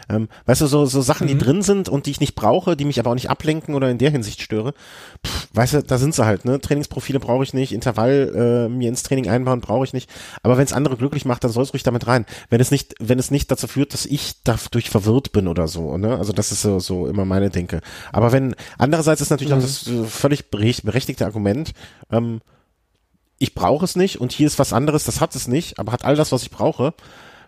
Ähm, 0.09 0.29
weißt 0.47 0.61
du, 0.63 0.67
so, 0.67 0.87
so 0.87 1.01
Sachen, 1.01 1.27
mhm. 1.27 1.31
die 1.31 1.39
drin 1.39 1.63
sind 1.63 1.89
und 1.89 2.07
die 2.07 2.11
ich 2.11 2.21
nicht 2.21 2.35
brauche, 2.35 2.77
die 2.77 2.85
mich 2.85 2.99
aber 2.99 3.11
auch 3.11 3.15
nicht 3.15 3.31
ablenken 3.31 3.75
oder 3.75 3.91
in 3.91 3.99
der 3.99 4.11
Hinsicht 4.11 4.43
störe. 4.43 4.75
Pff, 5.27 5.49
weißt 5.53 5.75
du, 5.75 5.83
da 5.83 5.99
sind 5.99 6.15
sie 6.15 6.25
halt, 6.25 6.45
ne? 6.45 6.61
Trainingsprofile 6.61 7.21
brauche 7.21 7.45
ich 7.45 7.55
nicht, 7.55 7.73
Intervall 7.73 8.33
äh, 8.35 8.69
mir 8.69 8.89
ins 8.89 9.03
Training 9.03 9.29
einbauen 9.29 9.61
brauche 9.61 9.85
ich 9.85 9.93
nicht. 9.93 10.11
Aber 10.43 10.59
wenn 10.59 10.65
es 10.65 10.73
andere 10.73 10.97
glücklich 10.97 11.25
macht, 11.25 11.45
dann 11.45 11.51
soll 11.51 11.63
es 11.63 11.73
ruhig 11.73 11.83
damit 11.83 12.07
rein. 12.07 12.27
Wenn 12.49 12.61
es 12.61 12.71
nicht, 12.71 12.95
wenn 12.99 13.19
es 13.19 13.31
nicht 13.31 13.51
dazu 13.51 13.67
führt, 13.67 13.95
dass 13.95 14.07
ich 14.07 14.35
dadurch 14.45 14.91
verwirrt 14.91 15.33
bin 15.33 15.49
oder 15.49 15.69
so, 15.69 15.97
ne? 15.97 16.17
Also 16.19 16.33
das 16.33 16.53
ist 16.53 16.63
so, 16.63 16.79
so 16.81 17.07
immer 17.07 17.25
meine 17.25 17.51
Denke. 17.51 17.81
Aber 18.13 18.33
wenn, 18.33 18.55
andererseits 18.79 19.21
ist 19.21 19.31
natürlich 19.31 19.53
mhm. 19.53 19.59
auch 19.59 19.63
das 19.63 19.70
äh, 19.87 20.05
völlig 20.05 20.51
berechtigte 20.51 21.25
Argument, 21.25 21.73
ähm, 22.11 22.41
ich 23.39 23.55
brauche 23.55 23.85
es 23.85 23.97
nicht 23.97 24.21
und 24.21 24.33
hier 24.33 24.47
ist 24.47 24.59
was 24.59 24.73
anderes, 24.73 25.05
das 25.05 25.21
hat 25.21 25.35
es 25.35 25.49
nicht, 25.49 25.79
aber 25.79 25.93
hat 25.93 26.05
all 26.05 26.17
das, 26.17 26.33
was 26.33 26.43
ich 26.43 26.51
brauche 26.51 26.95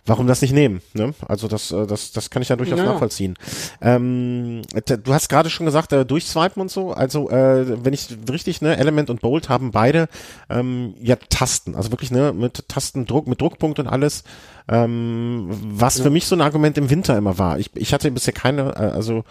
warum 0.04 0.26
das 0.26 0.42
nicht 0.42 0.52
nehmen? 0.52 0.80
Ne? 0.94 1.14
Also 1.28 1.48
das, 1.48 1.70
äh, 1.70 1.86
das, 1.86 2.12
das 2.12 2.30
kann 2.30 2.42
ich 2.42 2.48
ja 2.48 2.56
durchaus 2.56 2.78
ja. 2.78 2.84
nachvollziehen. 2.86 3.36
Ähm, 3.80 4.62
du 4.72 5.14
hast 5.14 5.28
gerade 5.28 5.50
schon 5.50 5.66
gesagt, 5.66 5.92
äh, 5.92 6.04
durchswipen 6.04 6.60
und 6.60 6.70
so. 6.70 6.92
Also 6.92 7.30
äh, 7.30 7.84
wenn 7.84 7.92
ich 7.92 8.08
richtig 8.30 8.60
ne, 8.62 8.76
Element 8.76 9.10
und 9.10 9.20
Bolt 9.20 9.48
haben 9.48 9.70
beide 9.70 10.08
ähm, 10.50 10.94
ja 11.00 11.16
Tasten, 11.16 11.74
also 11.76 11.92
wirklich 11.92 12.10
ne 12.10 12.32
mit 12.32 12.68
Tastendruck, 12.68 13.26
mit 13.26 13.40
Druckpunkt 13.40 13.78
und 13.78 13.86
alles. 13.86 14.24
Ähm, 14.68 15.48
was 15.50 15.98
ja. 15.98 16.04
für 16.04 16.10
mich 16.10 16.26
so 16.26 16.36
ein 16.36 16.40
Argument 16.40 16.78
im 16.78 16.90
Winter 16.90 17.16
immer 17.16 17.38
war. 17.38 17.58
Ich, 17.58 17.70
ich 17.74 17.92
hatte 17.92 18.10
bisher 18.10 18.32
keine, 18.32 18.70
äh, 18.76 18.92
also 18.92 19.24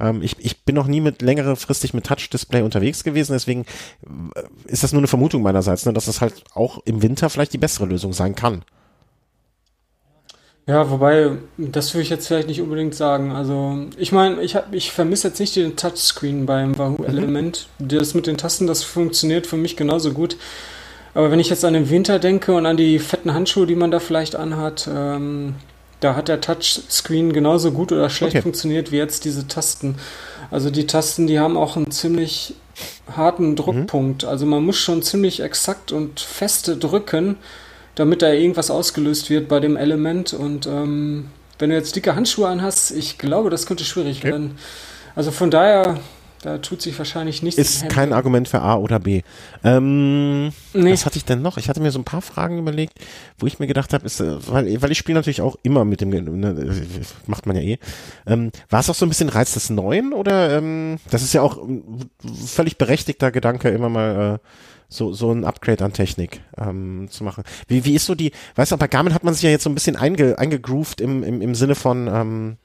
ähm, 0.00 0.22
ich, 0.22 0.36
ich 0.38 0.64
bin 0.64 0.74
noch 0.74 0.86
nie 0.86 1.00
mit 1.00 1.22
längerefristig 1.22 1.94
mit 1.94 2.04
Touch-Display 2.04 2.62
unterwegs 2.62 3.04
gewesen, 3.04 3.32
deswegen 3.32 3.62
äh, 4.34 4.42
ist 4.66 4.82
das 4.82 4.92
nur 4.92 5.00
eine 5.00 5.08
Vermutung 5.08 5.42
meinerseits, 5.42 5.86
ne, 5.86 5.92
dass 5.92 6.06
das 6.06 6.20
halt 6.20 6.44
auch 6.54 6.80
im 6.84 7.02
Winter 7.02 7.30
vielleicht 7.30 7.52
die 7.52 7.58
bessere 7.58 7.86
Lösung 7.86 8.12
sein 8.12 8.34
kann. 8.34 8.62
Ja, 10.68 10.90
wobei, 10.90 11.30
das 11.58 11.94
würde 11.94 12.02
ich 12.02 12.10
jetzt 12.10 12.26
vielleicht 12.26 12.48
nicht 12.48 12.60
unbedingt 12.60 12.94
sagen. 12.96 13.30
Also, 13.30 13.86
ich 13.96 14.10
meine, 14.10 14.42
ich, 14.42 14.58
ich 14.72 14.90
vermisse 14.90 15.28
jetzt 15.28 15.38
nicht 15.38 15.54
den 15.54 15.76
Touchscreen 15.76 16.44
beim 16.44 16.76
Wahoo 16.76 17.02
mhm. 17.02 17.08
Element. 17.08 17.68
Das 17.78 18.14
mit 18.14 18.26
den 18.26 18.36
Tasten, 18.36 18.66
das 18.66 18.82
funktioniert 18.82 19.46
für 19.46 19.56
mich 19.56 19.76
genauso 19.76 20.12
gut. 20.12 20.36
Aber 21.14 21.30
wenn 21.30 21.38
ich 21.38 21.50
jetzt 21.50 21.64
an 21.64 21.74
den 21.74 21.88
Winter 21.88 22.18
denke 22.18 22.52
und 22.52 22.66
an 22.66 22.76
die 22.76 22.98
fetten 22.98 23.32
Handschuhe, 23.32 23.66
die 23.66 23.76
man 23.76 23.92
da 23.92 24.00
vielleicht 24.00 24.34
anhat, 24.34 24.88
ähm, 24.92 25.54
da 26.00 26.14
hat 26.14 26.28
der 26.28 26.40
Touchscreen 26.40 27.32
genauso 27.32 27.72
gut 27.72 27.92
oder 27.92 28.10
schlecht 28.10 28.34
okay. 28.34 28.42
funktioniert 28.42 28.92
wie 28.92 28.96
jetzt 28.96 29.24
diese 29.24 29.46
Tasten. 29.46 29.96
Also 30.50 30.70
die 30.70 30.86
Tasten, 30.86 31.26
die 31.26 31.38
haben 31.38 31.56
auch 31.56 31.76
einen 31.76 31.90
ziemlich 31.90 32.54
harten 33.16 33.56
Druckpunkt. 33.56 34.22
Mhm. 34.22 34.28
Also 34.28 34.46
man 34.46 34.64
muss 34.64 34.76
schon 34.76 35.02
ziemlich 35.02 35.40
exakt 35.40 35.92
und 35.92 36.20
feste 36.20 36.76
drücken 36.76 37.36
damit 37.96 38.22
da 38.22 38.30
irgendwas 38.30 38.70
ausgelöst 38.70 39.30
wird 39.30 39.48
bei 39.48 39.58
dem 39.58 39.76
Element. 39.76 40.32
Und 40.32 40.66
ähm, 40.66 41.30
wenn 41.58 41.70
du 41.70 41.76
jetzt 41.76 41.96
dicke 41.96 42.14
Handschuhe 42.14 42.46
anhast, 42.46 42.92
ich 42.92 43.18
glaube, 43.18 43.50
das 43.50 43.66
könnte 43.66 43.84
schwierig 43.84 44.18
okay. 44.18 44.30
werden. 44.30 44.58
Also 45.16 45.32
von 45.32 45.50
daher, 45.50 45.98
da 46.46 46.58
tut 46.58 46.80
sich 46.80 46.96
wahrscheinlich 46.96 47.42
nichts. 47.42 47.58
Ist 47.58 47.88
kein 47.88 48.12
Argument 48.12 48.48
für 48.48 48.60
A 48.60 48.76
oder 48.76 49.00
B. 49.00 49.22
Ähm, 49.64 50.52
nee. 50.74 50.92
Was 50.92 51.04
hatte 51.04 51.18
ich 51.18 51.24
denn 51.24 51.42
noch? 51.42 51.58
Ich 51.58 51.68
hatte 51.68 51.80
mir 51.80 51.90
so 51.90 51.98
ein 51.98 52.04
paar 52.04 52.22
Fragen 52.22 52.58
überlegt, 52.58 53.00
wo 53.36 53.48
ich 53.48 53.58
mir 53.58 53.66
gedacht 53.66 53.92
habe, 53.92 54.06
ist, 54.06 54.20
äh, 54.20 54.36
weil, 54.46 54.80
weil 54.80 54.92
ich 54.92 54.98
spiele 54.98 55.18
natürlich 55.18 55.40
auch 55.40 55.56
immer 55.64 55.84
mit 55.84 56.00
dem, 56.00 56.10
ne, 56.10 56.72
macht 57.26 57.46
man 57.46 57.56
ja 57.56 57.62
eh. 57.62 57.78
Ähm, 58.28 58.52
war 58.70 58.78
es 58.78 58.88
auch 58.88 58.94
so 58.94 59.04
ein 59.04 59.08
bisschen 59.08 59.28
Reiz 59.28 59.54
des 59.54 59.70
Neuen 59.70 60.12
oder 60.12 60.56
ähm, 60.56 60.98
das 61.10 61.22
ist 61.22 61.32
ja 61.32 61.42
auch 61.42 61.58
völlig 62.46 62.78
berechtigter 62.78 63.32
Gedanke, 63.32 63.70
immer 63.70 63.88
mal 63.88 64.34
äh, 64.34 64.48
so, 64.88 65.12
so 65.12 65.32
ein 65.32 65.44
Upgrade 65.44 65.84
an 65.84 65.94
Technik 65.94 66.42
ähm, 66.56 67.08
zu 67.10 67.24
machen. 67.24 67.42
Wie, 67.66 67.84
wie 67.84 67.96
ist 67.96 68.06
so 68.06 68.14
die, 68.14 68.30
weißt 68.54 68.70
du, 68.70 68.76
bei 68.76 68.86
Garmin 68.86 69.14
hat 69.14 69.24
man 69.24 69.34
sich 69.34 69.42
ja 69.42 69.50
jetzt 69.50 69.64
so 69.64 69.70
ein 69.70 69.74
bisschen 69.74 69.96
einge, 69.96 70.38
eingegroovt 70.38 71.00
im, 71.00 71.24
im, 71.24 71.42
im 71.42 71.56
Sinne 71.56 71.74
von, 71.74 72.06
ähm, 72.06 72.56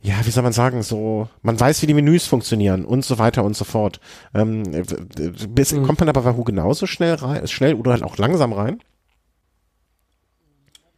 ja, 0.00 0.14
wie 0.24 0.30
soll 0.30 0.44
man 0.44 0.52
sagen, 0.52 0.82
so, 0.82 1.28
man 1.42 1.58
weiß, 1.58 1.82
wie 1.82 1.86
die 1.86 1.94
Menüs 1.94 2.26
funktionieren 2.26 2.84
und 2.84 3.04
so 3.04 3.18
weiter 3.18 3.42
und 3.42 3.56
so 3.56 3.64
fort. 3.64 4.00
Ähm, 4.32 4.62
bis, 5.48 5.72
mhm. 5.72 5.82
Kommt 5.82 6.00
man 6.00 6.08
aber 6.08 6.24
Wahoo 6.24 6.44
genauso 6.44 6.86
schnell 6.86 7.14
rein, 7.14 7.46
schnell 7.48 7.74
oder 7.74 7.92
halt 7.92 8.04
auch 8.04 8.16
langsam 8.16 8.52
rein? 8.52 8.80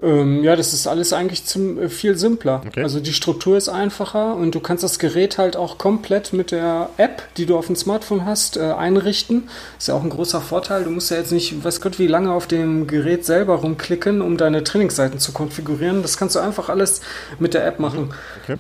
Ähm, 0.03 0.43
ja, 0.43 0.57
das 0.57 0.73
ist 0.73 0.87
alles 0.87 1.13
eigentlich 1.13 1.45
zum, 1.45 1.79
äh, 1.79 1.89
viel 1.89 2.17
simpler. 2.17 2.63
Okay. 2.67 2.83
Also 2.83 3.01
die 3.01 3.13
Struktur 3.13 3.57
ist 3.57 3.69
einfacher 3.69 4.35
und 4.35 4.55
du 4.55 4.61
kannst 4.61 4.83
das 4.83 4.99
Gerät 4.99 5.37
halt 5.37 5.57
auch 5.57 5.77
komplett 5.77 6.33
mit 6.33 6.53
der 6.53 6.89
App, 6.97 7.23
die 7.37 7.45
du 7.45 7.57
auf 7.57 7.67
dem 7.67 7.77
Smartphone 7.77 8.25
hast, 8.25 8.57
äh, 8.57 8.73
einrichten. 8.73 9.51
Ist 9.79 9.89
ja 9.89 9.95
auch 9.95 10.03
ein 10.03 10.11
großer 10.11 10.41
Vorteil. 10.41 10.85
Du 10.85 10.91
musst 10.91 11.11
ja 11.11 11.19
jetzt 11.19 11.33
nicht, 11.33 11.63
weiß 11.63 11.83
Gott, 11.83 11.99
wie 11.99 12.07
lange 12.07 12.33
auf 12.33 12.47
dem 12.47 12.87
Gerät 12.87 13.27
selber 13.27 13.57
rumklicken, 13.57 14.23
um 14.23 14.39
deine 14.39 14.65
Trainingsseiten 14.65 15.19
zu 15.19 15.33
konfigurieren. 15.33 16.01
Das 16.01 16.17
kannst 16.17 16.35
du 16.35 16.41
einfach 16.41 16.71
alles 16.71 17.03
mit 17.39 17.53
der 17.53 17.67
App 17.67 17.79
machen. 17.79 18.15
Okay. 18.43 18.57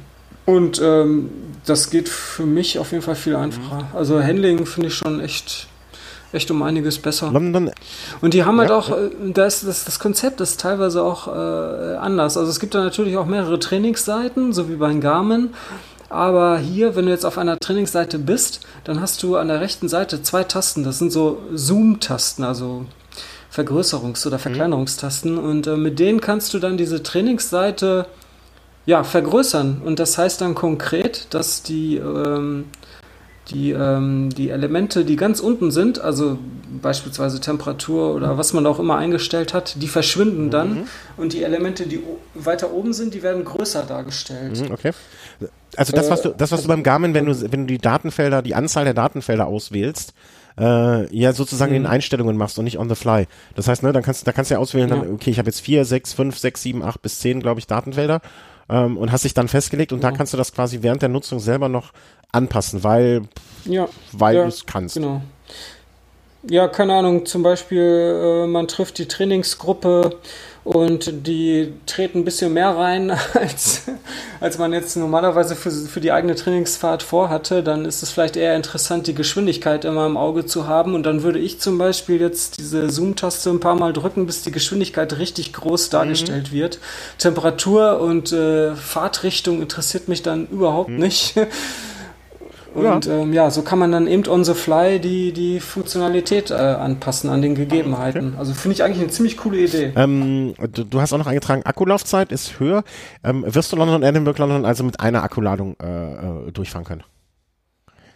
Und 0.46 0.80
ähm, 0.82 1.30
das 1.66 1.90
geht 1.90 2.08
für 2.08 2.46
mich 2.46 2.78
auf 2.78 2.92
jeden 2.92 3.02
Fall 3.02 3.14
viel 3.14 3.36
einfacher. 3.36 3.88
Also 3.94 4.22
Handling 4.22 4.66
finde 4.66 4.88
ich 4.88 4.94
schon 4.94 5.20
echt 5.20 5.68
echt 6.32 6.50
um 6.50 6.62
einiges 6.62 6.98
besser. 6.98 7.30
London. 7.30 7.70
Und 8.20 8.34
die 8.34 8.44
haben 8.44 8.58
halt 8.58 8.70
ja, 8.70 8.76
auch. 8.76 8.90
Äh, 8.90 9.10
das, 9.32 9.62
das, 9.62 9.84
das 9.84 9.98
Konzept 9.98 10.40
ist 10.40 10.60
teilweise 10.60 11.02
auch 11.02 11.28
äh, 11.28 11.96
anders. 11.96 12.36
Also 12.36 12.50
es 12.50 12.60
gibt 12.60 12.74
da 12.74 12.82
natürlich 12.82 13.16
auch 13.16 13.26
mehrere 13.26 13.58
Trainingsseiten, 13.58 14.52
so 14.52 14.68
wie 14.68 14.76
bei 14.76 14.92
Garmin. 14.94 15.50
Aber 16.08 16.58
hier, 16.58 16.96
wenn 16.96 17.06
du 17.06 17.12
jetzt 17.12 17.24
auf 17.24 17.38
einer 17.38 17.56
Trainingsseite 17.58 18.18
bist, 18.18 18.60
dann 18.84 19.00
hast 19.00 19.22
du 19.22 19.36
an 19.36 19.48
der 19.48 19.60
rechten 19.60 19.88
Seite 19.88 20.22
zwei 20.22 20.42
Tasten. 20.42 20.82
Das 20.82 20.98
sind 20.98 21.12
so 21.12 21.38
Zoom-Tasten, 21.54 22.42
also 22.42 22.86
Vergrößerungs- 23.54 24.26
oder 24.26 24.36
mhm. 24.36 24.42
Verkleinerungstasten. 24.42 25.34
Mhm. 25.34 25.38
Und 25.38 25.66
äh, 25.66 25.76
mit 25.76 25.98
denen 25.98 26.20
kannst 26.20 26.52
du 26.52 26.58
dann 26.58 26.76
diese 26.76 27.02
Trainingsseite 27.02 28.06
ja, 28.90 29.04
vergrößern. 29.04 29.82
Und 29.84 30.00
das 30.00 30.18
heißt 30.18 30.40
dann 30.40 30.56
konkret, 30.56 31.28
dass 31.30 31.62
die 31.62 31.96
ähm, 31.96 32.64
die, 33.50 33.70
ähm, 33.70 34.30
die 34.30 34.50
Elemente, 34.50 35.04
die 35.04 35.16
ganz 35.16 35.40
unten 35.40 35.70
sind, 35.70 36.00
also 36.00 36.38
beispielsweise 36.82 37.40
Temperatur 37.40 38.14
oder 38.14 38.36
was 38.36 38.52
man 38.52 38.66
auch 38.66 38.78
immer 38.78 38.96
eingestellt 38.96 39.54
hat, 39.54 39.80
die 39.80 39.88
verschwinden 39.88 40.50
dann 40.50 40.70
mhm. 40.70 40.84
und 41.16 41.32
die 41.32 41.42
Elemente, 41.42 41.86
die 41.86 42.00
weiter 42.34 42.72
oben 42.72 42.92
sind, 42.92 43.14
die 43.14 43.22
werden 43.22 43.44
größer 43.44 43.82
dargestellt. 43.82 44.60
Mhm, 44.60 44.72
okay. 44.72 44.90
Also 45.76 45.92
das, 45.92 46.10
was 46.10 46.22
du, 46.22 46.30
das, 46.30 46.52
was 46.52 46.62
du 46.62 46.68
beim 46.68 46.82
Garmin, 46.82 47.14
wenn 47.14 47.26
du, 47.26 47.52
wenn 47.52 47.66
du 47.66 47.72
die 47.72 47.78
Datenfelder, 47.78 48.42
die 48.42 48.54
Anzahl 48.54 48.84
der 48.84 48.94
Datenfelder 48.94 49.46
auswählst, 49.46 50.14
äh, 50.58 51.16
ja 51.16 51.32
sozusagen 51.32 51.72
mhm. 51.72 51.78
in 51.78 51.86
Einstellungen 51.86 52.36
machst 52.36 52.58
und 52.58 52.64
nicht 52.64 52.78
on 52.78 52.88
the 52.88 52.94
fly. 52.94 53.26
Das 53.54 53.68
heißt, 53.68 53.82
ne, 53.82 53.92
dann 53.92 54.02
kannst 54.02 54.26
da 54.26 54.32
kannst 54.32 54.50
du 54.50 54.54
ja 54.56 54.60
auswählen, 54.60 54.88
ja. 54.88 54.96
Dann, 54.96 55.12
okay, 55.12 55.30
ich 55.30 55.38
habe 55.38 55.48
jetzt 55.48 55.60
vier, 55.60 55.84
sechs, 55.84 56.12
fünf, 56.12 56.38
sechs, 56.38 56.62
sieben, 56.62 56.82
acht 56.82 57.02
bis 57.02 57.20
zehn, 57.20 57.40
glaube 57.40 57.60
ich, 57.60 57.66
Datenfelder 57.66 58.20
ähm, 58.70 58.96
und 58.96 59.12
hast 59.12 59.24
dich 59.24 59.34
dann 59.34 59.48
festgelegt 59.48 59.92
und 59.92 60.02
ja. 60.02 60.10
da 60.10 60.16
kannst 60.16 60.32
du 60.32 60.36
das 60.36 60.52
quasi 60.52 60.82
während 60.82 61.02
der 61.02 61.08
Nutzung 61.08 61.40
selber 61.40 61.68
noch 61.68 61.92
anpassen, 62.32 62.84
weil 62.84 63.22
ja, 63.64 63.88
weil 64.12 64.36
ja, 64.36 64.42
du 64.42 64.48
es 64.48 64.64
kannst. 64.66 64.94
Genau. 64.94 65.20
Ja, 66.48 66.68
keine 66.68 66.94
Ahnung, 66.94 67.26
zum 67.26 67.42
Beispiel, 67.42 67.82
äh, 67.82 68.46
man 68.46 68.66
trifft 68.66 68.96
die 68.98 69.06
Trainingsgruppe 69.06 70.16
und 70.72 71.26
die 71.26 71.72
treten 71.86 72.20
ein 72.20 72.24
bisschen 72.24 72.52
mehr 72.52 72.76
rein, 72.76 73.10
als, 73.34 73.82
als 74.38 74.56
man 74.56 74.72
jetzt 74.72 74.96
normalerweise 74.96 75.56
für, 75.56 75.72
für 75.72 76.00
die 76.00 76.12
eigene 76.12 76.36
Trainingsfahrt 76.36 77.02
vorhatte, 77.02 77.64
dann 77.64 77.84
ist 77.84 78.04
es 78.04 78.12
vielleicht 78.12 78.36
eher 78.36 78.54
interessant, 78.54 79.08
die 79.08 79.14
Geschwindigkeit 79.16 79.84
immer 79.84 80.06
im 80.06 80.16
Auge 80.16 80.46
zu 80.46 80.68
haben. 80.68 80.94
Und 80.94 81.02
dann 81.02 81.24
würde 81.24 81.40
ich 81.40 81.58
zum 81.58 81.76
Beispiel 81.76 82.20
jetzt 82.20 82.58
diese 82.58 82.88
Zoom-Taste 82.88 83.50
ein 83.50 83.58
paar 83.58 83.74
Mal 83.74 83.92
drücken, 83.92 84.26
bis 84.26 84.42
die 84.42 84.52
Geschwindigkeit 84.52 85.18
richtig 85.18 85.52
groß 85.52 85.90
dargestellt 85.90 86.52
mhm. 86.52 86.56
wird. 86.56 86.78
Temperatur 87.18 87.98
und 87.98 88.30
äh, 88.30 88.76
Fahrtrichtung 88.76 89.62
interessiert 89.62 90.06
mich 90.06 90.22
dann 90.22 90.46
überhaupt 90.46 90.90
mhm. 90.90 90.98
nicht. 90.98 91.34
Und 92.74 93.06
ja. 93.06 93.12
Ähm, 93.12 93.32
ja. 93.32 93.50
so 93.50 93.62
kann 93.62 93.78
man 93.78 93.90
dann 93.90 94.06
eben 94.06 94.26
on 94.28 94.44
the 94.44 94.54
fly 94.54 95.00
die, 95.00 95.32
die 95.32 95.60
Funktionalität 95.60 96.50
äh, 96.50 96.54
anpassen 96.54 97.28
an 97.30 97.42
den 97.42 97.54
Gegebenheiten. 97.54 98.28
Okay. 98.28 98.38
Also 98.38 98.54
finde 98.54 98.74
ich 98.74 98.84
eigentlich 98.84 99.00
eine 99.00 99.10
ziemlich 99.10 99.36
coole 99.36 99.58
Idee. 99.58 99.92
Ähm, 99.96 100.54
du, 100.72 100.84
du, 100.84 101.00
hast 101.00 101.12
auch 101.12 101.18
noch 101.18 101.26
eingetragen, 101.26 101.62
Akkulaufzeit 101.64 102.30
ist 102.30 102.60
höher. 102.60 102.84
Ähm, 103.24 103.44
wirst 103.46 103.72
du 103.72 103.76
London 103.76 103.96
und 103.96 104.02
Edinburgh 104.02 104.38
London 104.38 104.64
also 104.64 104.84
mit 104.84 105.00
einer 105.00 105.22
Akkuladung 105.22 105.76
äh, 105.82 106.46
äh 106.46 106.52
durchfahren 106.52 106.84
können? 106.84 107.02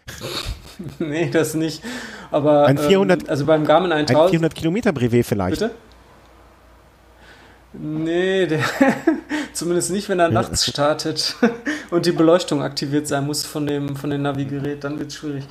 nee, 0.98 1.30
das 1.30 1.55
nicht. 1.55 1.82
Aber 2.30 2.66
ein 2.66 2.78
400, 2.78 3.22
ähm, 3.22 3.28
also 3.28 3.46
beim 3.46 3.64
Garmin 3.64 3.92
1000 3.92 4.18
ein 4.18 4.28
400 4.30 4.55
Kilometer 4.55 4.92
Brevet 4.92 5.26
vielleicht. 5.26 5.61
Bitte? 5.61 5.74
Nee, 7.77 8.47
der, 8.47 8.61
zumindest 9.53 9.91
nicht, 9.91 10.09
wenn 10.09 10.20
er 10.20 10.29
nachts 10.29 10.66
startet 10.66 11.37
und 11.91 12.07
die 12.07 12.12
Beleuchtung 12.12 12.62
aktiviert 12.62 13.09
sein 13.09 13.27
muss 13.27 13.45
von 13.45 13.66
dem, 13.66 13.97
von 13.97 14.11
dem 14.11 14.22
Navigerät, 14.22 14.85
dann 14.85 14.99
wird 14.99 15.09
es 15.09 15.16
schwierig. 15.16 15.45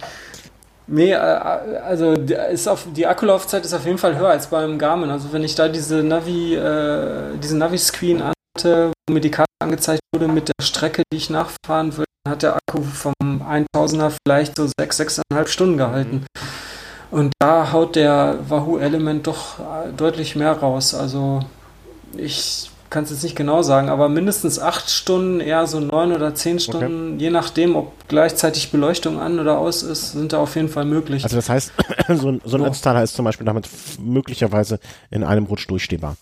Nee, 0.87 1.11
äh, 1.11 1.15
also 1.15 2.11
ist 2.13 2.67
auf, 2.67 2.87
die 2.93 3.05
Akkulaufzeit 3.07 3.65
ist 3.65 3.73
auf 3.73 3.85
jeden 3.85 3.97
Fall 3.97 4.17
höher 4.17 4.29
als 4.29 4.47
beim 4.47 4.77
Garmin. 4.77 5.09
Also 5.09 5.31
wenn 5.33 5.43
ich 5.43 5.55
da 5.55 5.67
diese 5.67 6.03
Navi, 6.03 6.55
äh, 6.55 7.37
diesen 7.41 7.59
Navi-Screen 7.59 8.23
hatte, 8.23 8.91
wo 9.07 9.13
mir 9.13 9.21
die 9.21 9.31
Karte 9.31 9.49
angezeigt 9.61 10.01
wurde 10.13 10.27
mit 10.27 10.49
der 10.49 10.63
Strecke, 10.63 11.03
die 11.11 11.17
ich 11.17 11.29
nachfahren 11.29 11.95
will, 11.97 12.05
hat 12.27 12.43
der 12.43 12.55
Akku 12.55 12.81
vom 12.83 13.13
1000er 13.21 14.13
vielleicht 14.25 14.55
so 14.55 14.67
6, 14.79 14.99
6,5 14.99 15.47
Stunden 15.47 15.77
gehalten. 15.77 16.25
Und 17.11 17.33
da 17.39 17.71
haut 17.71 17.95
der 17.95 18.39
Wahoo 18.47 18.77
Element 18.77 19.27
doch 19.27 19.59
äh, 19.59 19.91
deutlich 19.95 20.35
mehr 20.35 20.53
raus. 20.53 20.93
Also 20.93 21.41
ich 22.17 22.69
kann 22.89 23.05
es 23.05 23.09
jetzt 23.09 23.23
nicht 23.23 23.35
genau 23.35 23.63
sagen, 23.63 23.89
aber 23.89 24.07
mindestens 24.07 24.59
acht 24.59 24.89
Stunden, 24.89 25.39
eher 25.39 25.65
so 25.65 25.79
neun 25.79 26.11
oder 26.11 26.35
zehn 26.35 26.59
Stunden, 26.59 27.15
okay. 27.15 27.23
je 27.23 27.29
nachdem, 27.31 27.75
ob 27.75 27.91
gleichzeitig 28.07 28.71
Beleuchtung 28.71 29.19
an 29.19 29.39
oder 29.39 29.57
aus 29.57 29.81
ist, 29.81 30.11
sind 30.11 30.31
da 30.31 30.37
auf 30.37 30.55
jeden 30.55 30.69
Fall 30.69 30.85
möglich. 30.85 31.23
Also 31.23 31.35
das 31.35 31.49
heißt, 31.49 31.73
so 32.09 32.29
ein, 32.29 32.41
so 32.45 32.57
ein 32.57 32.61
Netzteiler 32.61 33.01
ist 33.01 33.15
zum 33.15 33.25
Beispiel 33.25 33.45
damit 33.45 33.67
möglicherweise 33.99 34.79
in 35.09 35.23
einem 35.23 35.45
Rutsch 35.45 35.67
durchstehbar. 35.67 36.17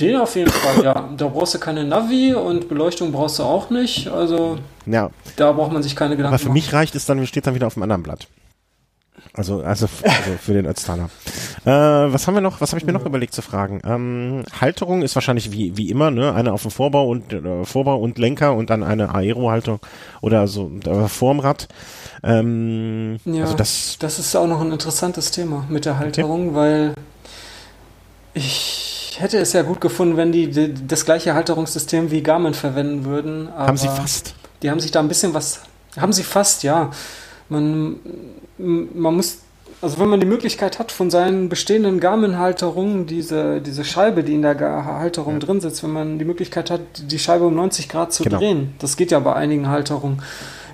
Den 0.00 0.16
auf 0.16 0.34
jeden 0.34 0.50
Fall, 0.50 0.84
ja. 0.84 1.08
Da 1.16 1.28
brauchst 1.28 1.54
du 1.54 1.58
keine 1.58 1.84
Navi 1.84 2.34
und 2.34 2.68
Beleuchtung 2.68 3.12
brauchst 3.12 3.38
du 3.38 3.44
auch 3.44 3.70
nicht. 3.70 4.08
Also 4.08 4.58
ja. 4.86 5.10
da 5.36 5.52
braucht 5.52 5.72
man 5.72 5.82
sich 5.82 5.94
keine 5.94 6.16
Gedanken 6.16 6.34
machen. 6.34 6.46
Aber 6.46 6.50
für 6.50 6.52
mich 6.52 6.72
reicht 6.72 6.94
es 6.96 7.06
dann, 7.06 7.24
steht 7.26 7.46
dann 7.46 7.54
wieder 7.54 7.68
auf 7.68 7.74
dem 7.74 7.84
anderen 7.84 8.02
Blatt. 8.02 8.26
Also, 9.38 9.62
also, 9.62 9.86
also 10.02 10.30
für 10.40 10.52
den 10.52 10.66
Ötztaler. 10.66 11.10
Äh, 11.64 11.70
was 11.70 12.26
haben 12.26 12.34
wir 12.34 12.40
noch, 12.40 12.60
was 12.60 12.72
habe 12.72 12.80
ich 12.80 12.86
mir 12.86 12.92
noch 12.92 13.06
überlegt 13.06 13.32
zu 13.32 13.40
fragen? 13.40 13.80
Ähm, 13.84 14.42
Halterung 14.60 15.02
ist 15.02 15.14
wahrscheinlich 15.14 15.52
wie, 15.52 15.76
wie 15.76 15.90
immer, 15.90 16.10
ne? 16.10 16.34
Eine 16.34 16.52
auf 16.52 16.62
dem 16.62 16.72
Vorbau 16.72 17.08
und 17.08 17.32
äh, 17.32 17.64
Vorbau 17.64 17.98
und 17.98 18.18
Lenker 18.18 18.54
und 18.54 18.68
dann 18.70 18.82
eine 18.82 19.14
Aero-Haltung 19.14 19.78
oder 20.22 20.48
so 20.48 20.72
äh, 20.84 21.06
vorm 21.06 21.38
Rad. 21.38 21.68
Ähm, 22.24 23.20
ja, 23.24 23.44
also 23.44 23.54
das, 23.54 23.96
das 24.00 24.18
ist 24.18 24.34
auch 24.34 24.48
noch 24.48 24.60
ein 24.60 24.72
interessantes 24.72 25.30
Thema 25.30 25.64
mit 25.68 25.84
der 25.84 26.00
Halterung, 26.00 26.48
okay. 26.48 26.56
weil 26.56 26.94
ich 28.34 29.18
hätte 29.20 29.38
es 29.38 29.52
ja 29.52 29.62
gut 29.62 29.80
gefunden, 29.80 30.16
wenn 30.16 30.32
die, 30.32 30.50
die, 30.50 30.74
das 30.86 31.04
gleiche 31.04 31.34
Halterungssystem 31.34 32.10
wie 32.10 32.24
Garmin 32.24 32.54
verwenden 32.54 33.04
würden. 33.04 33.48
haben 33.56 33.76
sie 33.76 33.86
fast. 33.86 34.34
Die 34.62 34.70
haben 34.70 34.80
sich 34.80 34.90
da 34.90 34.98
ein 34.98 35.06
bisschen 35.06 35.32
was, 35.32 35.60
haben 35.96 36.12
sie 36.12 36.24
fast, 36.24 36.64
ja. 36.64 36.90
Man, 37.48 38.00
man 38.58 39.14
muss, 39.14 39.38
also 39.80 39.98
wenn 39.98 40.08
man 40.08 40.20
die 40.20 40.26
Möglichkeit 40.26 40.78
hat, 40.78 40.92
von 40.92 41.10
seinen 41.10 41.48
bestehenden 41.48 42.00
Garmin-Halterungen, 42.00 43.06
diese, 43.06 43.60
diese 43.60 43.84
Scheibe, 43.84 44.24
die 44.24 44.34
in 44.34 44.42
der 44.42 44.58
Halterung 44.84 45.34
ja. 45.34 45.38
drin 45.38 45.60
sitzt, 45.60 45.82
wenn 45.82 45.92
man 45.92 46.18
die 46.18 46.24
Möglichkeit 46.24 46.70
hat, 46.70 46.80
die 46.98 47.18
Scheibe 47.18 47.46
um 47.46 47.54
90 47.54 47.88
Grad 47.88 48.12
zu 48.12 48.24
genau. 48.24 48.38
drehen, 48.38 48.74
das 48.78 48.96
geht 48.96 49.10
ja 49.10 49.18
bei 49.20 49.34
einigen 49.34 49.68
Halterungen, 49.68 50.22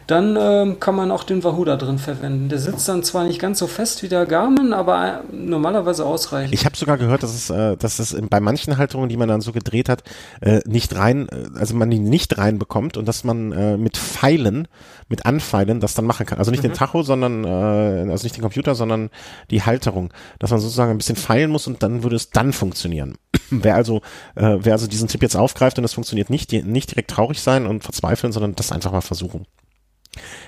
dann 0.07 0.37
ähm, 0.39 0.81
kann 0.81 0.95
man 0.95 1.11
auch 1.11 1.25
den 1.25 1.43
Wahoo 1.45 1.65
da 1.65 1.77
drin 1.77 1.99
verwenden. 1.99 2.49
Der 2.49 2.59
sitzt 2.59 2.89
dann 2.89 3.03
zwar 3.03 3.25
nicht 3.25 3.41
ganz 3.41 3.59
so 3.59 3.67
fest 3.67 4.03
wie 4.03 4.09
der 4.09 4.27
Garmin, 4.27 4.73
aber 4.73 5.23
äh, 5.31 5.35
normalerweise 5.35 6.05
ausreichend. 6.05 6.53
Ich 6.53 6.67
habe 6.67 6.77
sogar 6.77 6.99
gehört, 6.99 7.23
dass 7.23 7.35
es, 7.35 7.49
äh, 7.51 7.77
dass 7.77 7.99
es 7.99 8.15
bei 8.29 8.41
manchen 8.41 8.77
Halterungen, 8.77 9.09
die 9.09 9.17
man 9.17 9.29
dann 9.29 9.41
so 9.41 9.53
gedreht 9.53 9.89
hat, 9.89 10.03
äh, 10.43 10.61
nicht 10.67 10.95
rein, 10.95 11.29
äh, 11.29 11.59
also 11.59 11.75
man 11.75 11.91
die 11.91 11.99
nicht 11.99 12.37
reinbekommt 12.37 12.97
und 12.97 13.09
dass 13.09 13.25
man 13.25 13.53
äh, 13.53 13.77
mit 13.79 13.97
Pfeilen, 13.97 14.69
mit 15.09 15.25
Anpfeilen 15.25 15.81
das 15.81 15.95
dann 15.95 16.05
machen 16.05 16.27
kann. 16.27 16.39
Also 16.39 16.51
nicht 16.51 16.63
mhm. 16.63 16.69
den 16.69 16.75
Tacho, 16.75 17.03
sondern 17.03 17.45
äh, 17.45 18.11
also 18.11 18.25
nicht 18.25 18.37
den 18.37 18.43
Computer, 18.43 18.75
sondern 18.75 19.11
die 19.51 19.63
Halterung, 19.63 20.13
dass 20.39 20.51
man 20.51 20.61
sozusagen 20.61 20.91
ein 20.91 20.99
bisschen 20.99 21.17
feilen 21.17 21.51
muss 21.51 21.67
und 21.67 21.83
dann 21.83 22.03
würde 22.03 22.17
es 22.17 22.31
dann 22.31 22.53
funktionieren. 22.53 23.17
wer 23.51 23.75
also 23.75 24.03
äh, 24.35 24.59
wer 24.61 24.75
also 24.75 24.87
diesen 24.87 25.09
Tipp 25.09 25.23
jetzt 25.23 25.37
aufgreift 25.37 25.79
und 25.79 25.85
es 25.85 25.95
funktioniert 25.95 26.29
nicht, 26.29 26.51
die, 26.51 26.63
nicht 26.63 26.91
direkt 26.91 27.11
traurig 27.11 27.41
sein 27.41 27.67
und 27.67 27.85
verzweifeln, 27.85 28.33
sondern 28.33 28.55
das 28.55 28.73
einfach 28.73 28.93
mal 28.93 29.01
versuchen. 29.01 29.47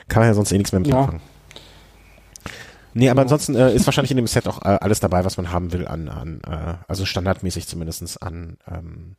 Kann 0.09 0.21
man 0.23 0.29
ja 0.29 0.35
sonst 0.35 0.53
eh 0.53 0.59
nichts 0.59 0.73
mehr 0.73 0.81
mit 0.81 0.89
ja. 0.89 1.01
anfangen. 1.01 1.21
Nee, 2.95 3.11
aber 3.11 3.23
ansonsten 3.23 3.55
äh, 3.55 3.75
ist 3.75 3.85
wahrscheinlich 3.85 4.11
in 4.11 4.17
dem 4.17 4.27
Set 4.27 4.49
auch 4.49 4.63
äh, 4.63 4.79
alles 4.81 5.01
dabei, 5.01 5.23
was 5.27 5.37
man 5.37 5.53
haben 5.53 5.71
will 5.73 5.87
an, 5.87 6.09
an 6.09 6.41
äh, 6.47 6.75
also 6.89 7.05
standardmäßig 7.05 7.67
zumindest 7.67 8.23
an 8.23 8.57
ähm, 8.67 9.17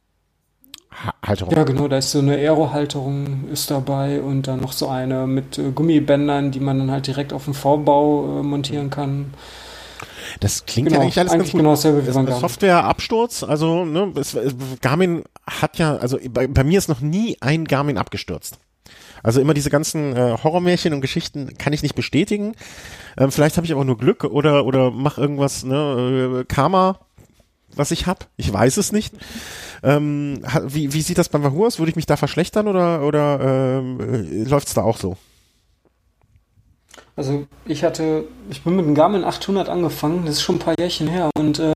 Halterung. 1.23 1.53
Ja, 1.53 1.63
genau, 1.63 1.87
da 1.87 1.97
ist 1.97 2.09
so 2.09 2.17
eine 2.19 2.37
Aero-Halterung 2.37 3.49
ist 3.51 3.69
dabei 3.69 4.21
und 4.21 4.47
dann 4.47 4.61
noch 4.61 4.71
so 4.71 4.87
eine 4.87 5.27
mit 5.27 5.59
äh, 5.59 5.71
Gummibändern, 5.71 6.49
die 6.51 6.59
man 6.59 6.79
dann 6.79 6.89
halt 6.89 7.05
direkt 7.05 7.33
auf 7.33 7.45
dem 7.45 7.53
Vorbau 7.53 8.39
äh, 8.39 8.43
montieren 8.43 8.89
kann. 8.89 9.33
Das 10.39 10.65
klingt 10.65 10.87
genau, 10.87 10.99
ja 10.99 11.03
eigentlich 11.03 11.19
alles 11.19 11.33
eigentlich 11.33 11.43
ganz 11.43 11.51
gut. 11.51 11.59
Genau 11.59 11.71
dasselbe 11.71 12.07
wie 12.07 12.11
beim 12.11 12.27
Software-Absturz, 12.31 13.43
also 13.43 13.85
ne, 13.85 14.11
es, 14.15 14.35
Garmin 14.81 15.23
hat 15.45 15.77
ja, 15.77 15.95
also 15.97 16.17
bei, 16.31 16.47
bei 16.47 16.63
mir 16.63 16.79
ist 16.79 16.89
noch 16.89 17.01
nie 17.01 17.37
ein 17.41 17.65
Garmin 17.65 17.99
abgestürzt. 17.99 18.57
Also 19.23 19.41
immer 19.41 19.53
diese 19.53 19.69
ganzen 19.69 20.15
äh, 20.15 20.37
Horrormärchen 20.43 20.93
und 20.93 21.01
Geschichten 21.01 21.57
kann 21.57 21.73
ich 21.73 21.83
nicht 21.83 21.95
bestätigen. 21.95 22.53
Ähm, 23.17 23.31
vielleicht 23.31 23.57
habe 23.57 23.65
ich 23.65 23.73
aber 23.73 23.85
nur 23.85 23.97
Glück 23.97 24.23
oder 24.23 24.65
oder 24.65 24.91
mach 24.91 25.17
irgendwas, 25.17 25.63
ne, 25.63 26.41
äh, 26.41 26.45
Karma, 26.45 26.99
was 27.75 27.91
ich 27.91 28.07
hab. 28.07 28.27
Ich 28.37 28.51
weiß 28.51 28.77
es 28.77 28.91
nicht. 28.91 29.13
Ähm, 29.83 30.41
wie, 30.65 30.93
wie 30.93 31.01
sieht 31.01 31.17
das 31.17 31.29
beim 31.29 31.43
Wahoo 31.43 31.65
aus? 31.65 31.79
Würde 31.79 31.89
ich 31.89 31.95
mich 31.95 32.05
da 32.05 32.17
verschlechtern 32.17 32.67
oder 32.67 33.03
oder 33.03 33.79
ähm, 33.79 33.99
äh, 33.99 34.49
läuft's 34.49 34.73
da 34.73 34.81
auch 34.83 34.97
so? 34.97 35.17
Also 37.17 37.47
ich 37.65 37.83
hatte, 37.83 38.25
ich 38.51 38.63
bin 38.63 38.75
mit 38.75 38.85
dem 38.85 38.93
Garmin 38.93 39.23
800 39.23 39.69
angefangen, 39.69 40.25
das 40.25 40.35
ist 40.35 40.43
schon 40.43 40.57
ein 40.57 40.59
paar 40.59 40.75
Jährchen 40.79 41.07
her 41.07 41.31
und 41.35 41.57
äh, 41.57 41.73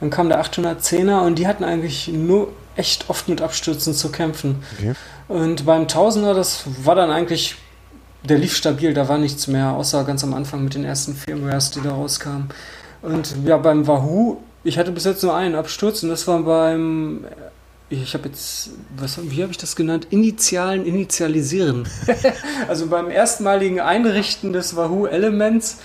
dann 0.00 0.08
kam 0.08 0.30
der 0.30 0.42
810er 0.42 1.26
und 1.26 1.38
die 1.38 1.46
hatten 1.46 1.62
eigentlich 1.62 2.08
nur 2.08 2.48
echt 2.74 3.10
oft 3.10 3.28
mit 3.28 3.42
Abstürzen 3.42 3.92
zu 3.92 4.10
kämpfen. 4.10 4.64
Okay. 4.78 4.94
Und 5.28 5.66
beim 5.66 5.88
Tausender, 5.88 6.32
das 6.32 6.64
war 6.84 6.94
dann 6.94 7.10
eigentlich, 7.10 7.56
der 8.24 8.38
lief 8.38 8.56
stabil, 8.56 8.94
da 8.94 9.08
war 9.08 9.18
nichts 9.18 9.46
mehr, 9.46 9.72
außer 9.72 10.04
ganz 10.04 10.24
am 10.24 10.32
Anfang 10.32 10.64
mit 10.64 10.74
den 10.74 10.84
ersten 10.84 11.14
Firmwares, 11.14 11.70
die 11.70 11.82
da 11.82 11.90
rauskamen. 11.90 12.48
Und 13.02 13.36
ja, 13.44 13.58
beim 13.58 13.86
Wahoo, 13.86 14.38
ich 14.64 14.78
hatte 14.78 14.90
bis 14.90 15.04
jetzt 15.04 15.22
nur 15.22 15.34
einen 15.34 15.54
Absturz 15.54 16.02
und 16.02 16.08
das 16.08 16.26
war 16.26 16.40
beim, 16.40 17.24
ich 17.90 18.14
habe 18.14 18.28
jetzt, 18.28 18.70
was, 18.96 19.18
wie 19.30 19.42
habe 19.42 19.50
ich 19.50 19.58
das 19.58 19.74
genannt? 19.76 20.08
Initialen 20.10 20.84
Initialisieren. 20.84 21.88
also 22.68 22.88
beim 22.88 23.10
erstmaligen 23.10 23.80
Einrichten 23.80 24.52
des 24.52 24.76
Wahoo 24.76 25.06
Elements 25.06 25.78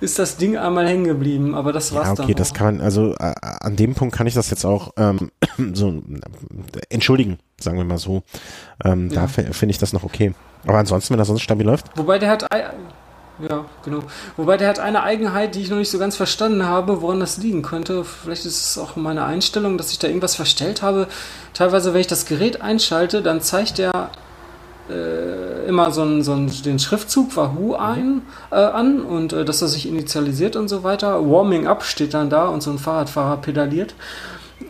ist 0.00 0.18
das 0.18 0.36
Ding 0.36 0.58
einmal 0.58 0.86
hängen 0.86 1.04
geblieben, 1.04 1.54
aber 1.54 1.72
das 1.72 1.94
war's 1.94 2.06
ja, 2.06 2.12
okay, 2.12 2.16
dann. 2.16 2.24
Okay, 2.26 2.34
das 2.34 2.52
kann 2.52 2.76
man, 2.76 2.84
also 2.84 3.14
äh, 3.14 3.32
an 3.42 3.76
dem 3.76 3.94
Punkt 3.94 4.14
kann 4.14 4.26
ich 4.26 4.34
das 4.34 4.50
jetzt 4.50 4.66
auch 4.66 4.92
ähm, 4.98 5.30
so 5.72 5.88
äh, 5.88 6.00
entschuldigen, 6.90 7.38
sagen 7.58 7.78
wir 7.78 7.84
mal 7.84 7.98
so. 7.98 8.22
Ähm, 8.84 9.08
ja. 9.10 9.22
Da 9.22 9.28
finde 9.28 9.70
ich 9.70 9.78
das 9.78 9.92
noch 9.94 10.04
okay. 10.04 10.34
Aber 10.66 10.78
ansonsten, 10.78 11.12
wenn 11.14 11.18
das 11.18 11.28
sonst 11.28 11.42
stabil 11.42 11.64
läuft. 11.64 11.86
Wobei 11.96 12.18
der 12.18 12.28
hat, 12.28 12.46
ja, 13.38 13.66
genau. 13.84 14.00
Wobei 14.36 14.56
der 14.56 14.68
hat 14.68 14.78
eine 14.78 15.02
Eigenheit, 15.02 15.54
die 15.54 15.60
ich 15.60 15.70
noch 15.70 15.76
nicht 15.76 15.90
so 15.90 15.98
ganz 15.98 16.16
verstanden 16.16 16.64
habe, 16.64 17.02
woran 17.02 17.20
das 17.20 17.36
liegen 17.36 17.62
könnte. 17.62 18.04
Vielleicht 18.04 18.46
ist 18.46 18.70
es 18.70 18.78
auch 18.78 18.96
meine 18.96 19.24
Einstellung, 19.24 19.76
dass 19.76 19.92
ich 19.92 19.98
da 19.98 20.08
irgendwas 20.08 20.34
verstellt 20.34 20.80
habe. 20.82 21.06
Teilweise, 21.52 21.92
wenn 21.92 22.00
ich 22.00 22.06
das 22.06 22.24
Gerät 22.24 22.62
einschalte, 22.62 23.20
dann 23.20 23.42
zeigt 23.42 23.78
er 23.78 24.10
äh, 24.88 25.66
immer 25.68 25.90
so, 25.90 26.02
ein, 26.02 26.22
so 26.22 26.32
ein, 26.32 26.50
den 26.64 26.78
Schriftzug 26.78 27.36
Wahoo 27.36 27.74
ein, 27.74 28.22
äh, 28.50 28.54
an 28.54 29.00
und 29.00 29.32
äh, 29.32 29.44
dass 29.44 29.60
er 29.60 29.68
sich 29.68 29.86
initialisiert 29.86 30.56
und 30.56 30.68
so 30.68 30.82
weiter. 30.82 31.28
Warming 31.28 31.66
Up 31.66 31.82
steht 31.82 32.14
dann 32.14 32.30
da 32.30 32.48
und 32.48 32.62
so 32.62 32.70
ein 32.70 32.78
Fahrradfahrer 32.78 33.38
pedaliert. 33.38 33.94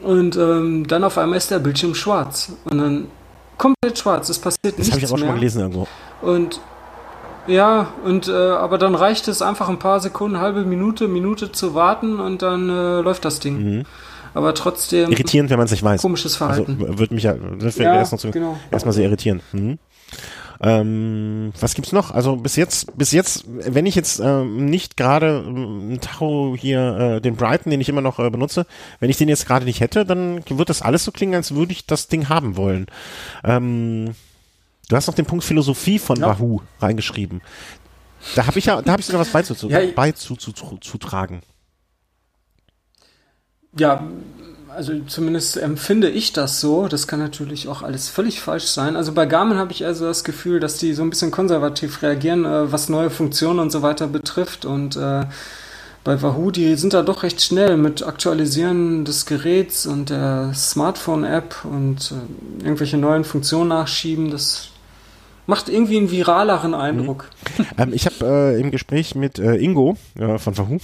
Und 0.03 0.37
ähm, 0.37 0.87
dann 0.89 1.05
auf 1.05 1.19
einmal 1.19 1.39
ist 1.39 1.51
der 1.51 1.61
Bildschirm 1.61 1.95
schwarz. 1.95 2.53
Und 2.65 2.79
dann 2.79 3.07
komplett 3.59 3.99
schwarz. 3.99 4.29
Es 4.29 4.39
passiert 4.39 4.59
das 4.65 4.79
nichts 4.79 4.91
Das 4.91 4.95
habe 4.95 5.07
ich 5.07 5.13
auch 5.13 5.19
schon 5.19 5.29
mal 5.29 5.35
gelesen 5.35 5.61
irgendwo. 5.61 5.87
Und 6.23 6.61
ja, 7.47 7.89
und 8.05 8.29
äh, 8.29 8.33
aber 8.33 8.79
dann 8.79 8.95
reicht 8.95 9.29
es 9.29 9.43
einfach 9.43 9.69
ein 9.69 9.79
paar 9.79 10.01
Sekunden, 10.01 10.41
halbe 10.41 10.65
Minute, 10.65 11.09
Minute 11.09 11.53
zu 11.53 11.75
warten 11.75 12.21
und 12.21 12.43
dann 12.43 12.69
äh, 12.69 13.01
läuft 13.01 13.25
das 13.25 13.41
Ding. 13.41 13.79
Mhm. 13.79 13.83
Aber 14.35 14.55
trotzdem. 14.55 15.11
Irritierend, 15.11 15.49
wenn 15.51 15.57
man 15.57 15.65
es 15.65 15.71
nicht 15.71 15.83
weiß. 15.83 16.03
Komisches 16.03 16.41
also, 16.41 16.65
Verhalten. 16.65 16.77
Also, 16.83 16.99
wird 16.99 17.11
mich 17.11 17.23
ja, 17.23 17.35
das 17.35 17.77
ja 17.79 17.95
erst 17.95 18.19
so, 18.19 18.31
genau. 18.31 18.59
erstmal 18.71 18.93
sehr 18.93 19.05
irritieren. 19.05 19.41
Mhm. 19.53 19.79
Ähm, 20.61 21.53
was 21.61 21.75
gibt's 21.75 21.93
noch? 21.93 22.11
Also 22.13 22.37
bis 22.37 22.57
jetzt, 22.57 22.97
bis 22.97 23.13
jetzt, 23.13 23.45
wenn 23.47 23.87
ich 23.87 23.95
jetzt 23.95 24.21
ähm, 24.21 24.67
nicht 24.67 24.97
gerade 24.97 25.45
ähm, 25.47 25.93
ein 25.93 26.01
Tacho 26.01 26.55
hier, 26.59 27.17
äh, 27.17 27.21
den 27.21 27.37
Brighton, 27.37 27.71
den 27.71 27.81
ich 27.81 27.89
immer 27.89 28.01
noch 28.01 28.19
äh, 28.19 28.31
benutze, 28.31 28.67
wenn 29.01 29.11
ich 29.11 29.19
den 29.19 29.29
jetzt 29.29 29.47
gerade 29.47 29.67
nicht 29.67 29.81
hätte, 29.81 30.07
dann 30.07 30.43
wird 30.49 30.69
das 30.69 30.83
alles 30.83 31.05
so 31.05 31.13
klingen, 31.13 31.35
als 31.35 31.55
würde 31.55 31.73
ich 31.73 31.87
das 31.87 32.09
Ding 32.09 32.29
haben 32.29 32.57
wollen. 32.57 32.87
Ähm, 33.45 34.15
du 34.89 34.97
hast 34.97 35.07
noch 35.07 35.15
den 35.15 35.27
Punkt 35.27 35.45
Philosophie 35.45 35.99
von 35.99 36.19
ja. 36.19 36.27
Wahoo 36.27 36.61
reingeschrieben. 36.81 37.41
Da 38.35 38.47
habe 38.47 38.59
ich 38.59 38.67
ja, 38.67 38.83
da 38.83 38.93
habe 38.93 39.01
ich 39.01 39.07
sogar 39.07 39.21
was 39.21 39.29
beizutragen. 39.29 39.89
Ja, 39.89 39.93
beizutragen. 39.95 41.41
Ja, 43.79 44.07
also 44.77 44.93
zumindest 45.07 45.57
empfinde 45.57 46.11
ich 46.11 46.33
das 46.33 46.61
so. 46.61 46.87
Das 46.89 47.07
kann 47.07 47.19
natürlich 47.19 47.69
auch 47.69 47.83
alles 47.83 48.09
völlig 48.09 48.41
falsch 48.41 48.67
sein. 48.67 48.97
Also 48.97 49.13
bei 49.13 49.25
Garmin 49.25 49.57
habe 49.57 49.73
ich 49.73 49.87
also 49.87 50.05
das 50.05 50.23
Gefühl, 50.23 50.61
dass 50.61 50.77
die 50.77 50.93
so 50.93 51.03
ein 51.03 51.11
bisschen 51.11 51.31
konservativ 51.31 52.03
reagieren, 52.03 52.45
äh, 52.45 52.71
was 52.71 52.89
neue 52.89 53.11
Funktionen 53.11 53.59
und 53.59 53.71
so 53.71 53.83
weiter 53.83 54.07
betrifft. 54.07 54.67
Und 54.67 54.97
äh, 54.97 55.25
bei 56.05 56.21
Wahoo, 56.21 56.51
die 56.51 56.77
sind 56.77 56.93
da 56.93 57.03
doch 57.03 57.23
recht 57.23 57.41
schnell 57.41 57.79
mit 57.79 58.07
Aktualisieren 58.07 59.05
des 59.07 59.25
Geräts 59.25 59.87
und 59.87 60.11
der 60.11 60.53
Smartphone-App 60.55 61.65
und 61.65 62.13
äh, 62.13 62.65
irgendwelche 62.65 62.99
neuen 62.99 63.25
Funktionen 63.25 63.69
nachschieben. 63.71 64.31
Das 64.31 64.69
macht 65.47 65.69
irgendwie 65.69 65.97
einen 65.99 66.11
viraleren 66.11 66.75
Eindruck. 66.75 67.31
Mhm. 67.59 67.65
Ähm, 67.79 67.93
ich 67.93 68.07
habe 68.07 68.17
äh, 68.57 68.61
im 68.61 68.71
Gespräch 68.71 69.15
mit 69.15 69.39
äh, 69.39 69.57
Ingo 69.57 69.97
äh, 70.19 70.39
von 70.39 70.59
Wahoo 70.59 70.79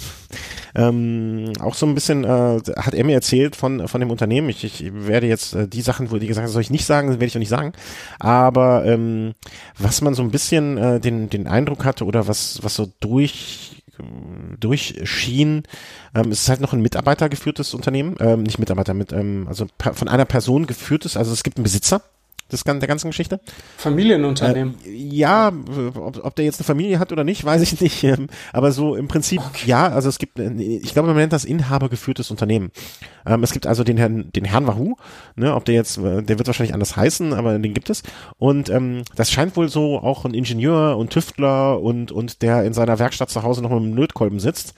ähm, 0.75 1.53
auch 1.61 1.75
so 1.75 1.87
ein 1.87 1.95
bisschen, 1.95 2.25
äh, 2.25 2.61
hat 2.77 2.95
er 2.95 3.05
mir 3.05 3.15
erzählt 3.15 3.57
von, 3.57 3.89
von 3.89 4.01
dem 4.01 4.11
Unternehmen. 4.11 4.49
Ich, 4.49 4.65
ich 4.65 4.91
werde 4.93 5.27
jetzt 5.27 5.55
äh, 5.55 5.69
die 5.69 5.83
Sachen, 5.83 6.11
wo 6.11 6.17
die 6.17 6.27
gesagt 6.27 6.47
haben, 6.47 6.53
soll 6.53 6.63
ich 6.63 6.71
nicht 6.71 6.87
sagen, 6.87 7.11
werde 7.11 7.25
ich 7.27 7.35
auch 7.37 7.41
nicht 7.41 7.49
sagen. 7.49 7.73
Aber 8.19 8.85
ähm, 8.87 9.35
was 9.79 10.01
man 10.01 10.15
so 10.15 10.23
ein 10.23 10.31
bisschen 10.31 10.79
äh, 10.79 11.01
den, 11.01 11.29
den 11.29 11.47
Eindruck 11.47 11.85
hatte 11.85 12.05
oder 12.05 12.27
was, 12.27 12.61
was 12.63 12.75
so 12.75 12.89
durch 13.01 13.83
durchschien. 14.59 15.65
Ähm, 16.15 16.31
es 16.31 16.43
ist 16.43 16.49
halt 16.49 16.61
noch 16.61 16.73
ein 16.73 16.81
mitarbeitergeführtes 16.81 17.75
Unternehmen, 17.75 18.17
ähm, 18.21 18.43
nicht 18.43 18.59
Mitarbeiter, 18.59 18.95
mit, 18.95 19.13
ähm, 19.13 19.47
also 19.49 19.67
von 19.79 20.09
einer 20.09 20.25
Person 20.25 20.67
geführtes, 20.67 21.17
also 21.17 21.33
es 21.33 21.43
gibt 21.43 21.59
einen 21.59 21.65
Besitzer 21.65 22.03
des, 22.53 22.65
der 22.65 22.79
ganzen 22.79 23.11
Geschichte. 23.11 23.41
Familienunternehmen. 23.77 24.75
Äh, 24.85 24.91
ja, 24.91 25.53
ob, 25.95 26.25
ob 26.25 26.37
der 26.37 26.45
jetzt 26.45 26.61
eine 26.61 26.65
Familie 26.65 26.99
hat 26.99 27.13
oder 27.13 27.25
nicht, 27.25 27.45
weiß 27.45 27.63
ich 27.63 27.81
nicht. 27.81 28.05
Ähm, 28.05 28.29
aber 28.53 28.73
so 28.73 28.95
im 28.95 29.09
Prinzip, 29.09 29.41
okay. 29.41 29.69
ja, 29.69 29.89
also 29.89 30.09
es 30.09 30.19
gibt, 30.19 30.39
äh, 30.39 30.51
ich 30.53 30.93
glaube, 30.93 31.09
man 31.09 31.17
nennt 31.17 31.33
das 31.33 31.45
inhabergeführtes 31.45 32.31
Unternehmen. 32.31 32.71
Ähm, 33.27 33.43
es 33.43 33.53
gibt 33.53 33.67
also 33.67 33.85
den 33.85 33.97
Herrn, 33.97 34.31
den 34.33 34.45
Herrn 34.45 34.67
Wahoo, 34.67 34.97
ne, 35.37 35.55
ob 35.55 35.65
der 35.65 35.75
jetzt, 35.75 35.99
äh, 35.99 36.23
der 36.23 36.39
wird 36.39 36.47
wahrscheinlich 36.47 36.75
anders 36.75 36.97
heißen, 36.97 37.33
aber 37.33 37.59
den 37.59 37.75
gibt 37.75 37.91
es. 37.91 38.03
Und 38.39 38.69
ähm, 38.71 39.03
das 39.17 39.31
scheint 39.31 39.57
wohl 39.57 39.69
so 39.69 39.99
auch 39.99 40.25
ein 40.25 40.35
Ingenieur 40.35 40.97
und 40.97 41.11
Tüftler 41.11 41.81
und, 41.81 42.13
und 42.13 42.43
der 42.43 42.65
in 42.65 42.73
seiner 42.73 42.99
Werkstatt 42.99 43.31
zu 43.31 43.43
Hause 43.43 43.63
noch 43.63 43.71
mit 43.71 43.83
einem 43.83 43.95
Lötkolben 43.95 44.41
sitzt 44.41 44.75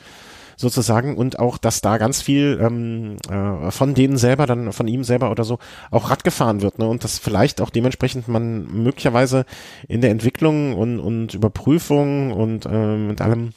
sozusagen 0.57 1.17
und 1.17 1.39
auch, 1.39 1.59
dass 1.59 1.81
da 1.81 1.99
ganz 1.99 2.23
viel 2.23 2.59
ähm, 2.61 3.17
äh, 3.29 3.71
von 3.71 3.95
denen 3.95 4.17
selber, 4.17 4.47
dann 4.47 4.73
von 4.73 4.89
ihm 4.89 5.05
selber 5.05 5.31
oder 5.31 5.45
so, 5.45 5.59
auch 5.91 6.11
Rad 6.11 6.25
gefahren 6.25 6.63
wird, 6.63 6.79
ne? 6.79 6.87
Und 6.89 7.05
dass 7.05 7.19
vielleicht 7.19 7.61
auch 7.61 7.71
dementsprechend 7.71 8.29
man 8.29 8.67
möglicherweise 8.67 9.45
in 9.89 10.01
der 10.01 10.11
Entwicklung 10.11 10.75
und, 10.75 11.01
und 11.01 11.35
Überprüfung 11.35 12.33
und 12.33 12.67
äh, 12.67 12.97
mit 12.97 13.21
allem 13.21 13.53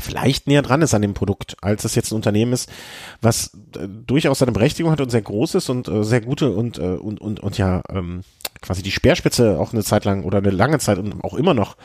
vielleicht 0.00 0.46
näher 0.46 0.62
dran 0.62 0.82
ist 0.82 0.94
an 0.94 1.02
dem 1.02 1.14
Produkt, 1.14 1.56
als 1.60 1.84
es 1.84 1.94
jetzt 1.94 2.10
ein 2.10 2.16
Unternehmen 2.16 2.52
ist, 2.52 2.70
was 3.20 3.52
äh, 3.76 3.86
durchaus 3.88 4.38
seine 4.38 4.52
Berechtigung 4.52 4.90
hat 4.90 5.00
und 5.00 5.10
sehr 5.10 5.22
groß 5.22 5.56
ist 5.56 5.68
und 5.68 5.88
äh, 5.88 6.02
sehr 6.02 6.20
gute 6.20 6.50
und, 6.50 6.78
äh, 6.78 6.82
und, 6.82 7.20
und, 7.20 7.40
und 7.40 7.58
ja 7.58 7.82
ähm, 7.90 8.22
quasi 8.60 8.82
die 8.82 8.90
Speerspitze 8.90 9.58
auch 9.58 9.72
eine 9.72 9.84
Zeit 9.84 10.04
lang 10.04 10.24
oder 10.24 10.38
eine 10.38 10.50
lange 10.50 10.78
Zeit 10.78 10.98
und 10.98 11.22
auch 11.24 11.34
immer 11.34 11.54
noch 11.54 11.76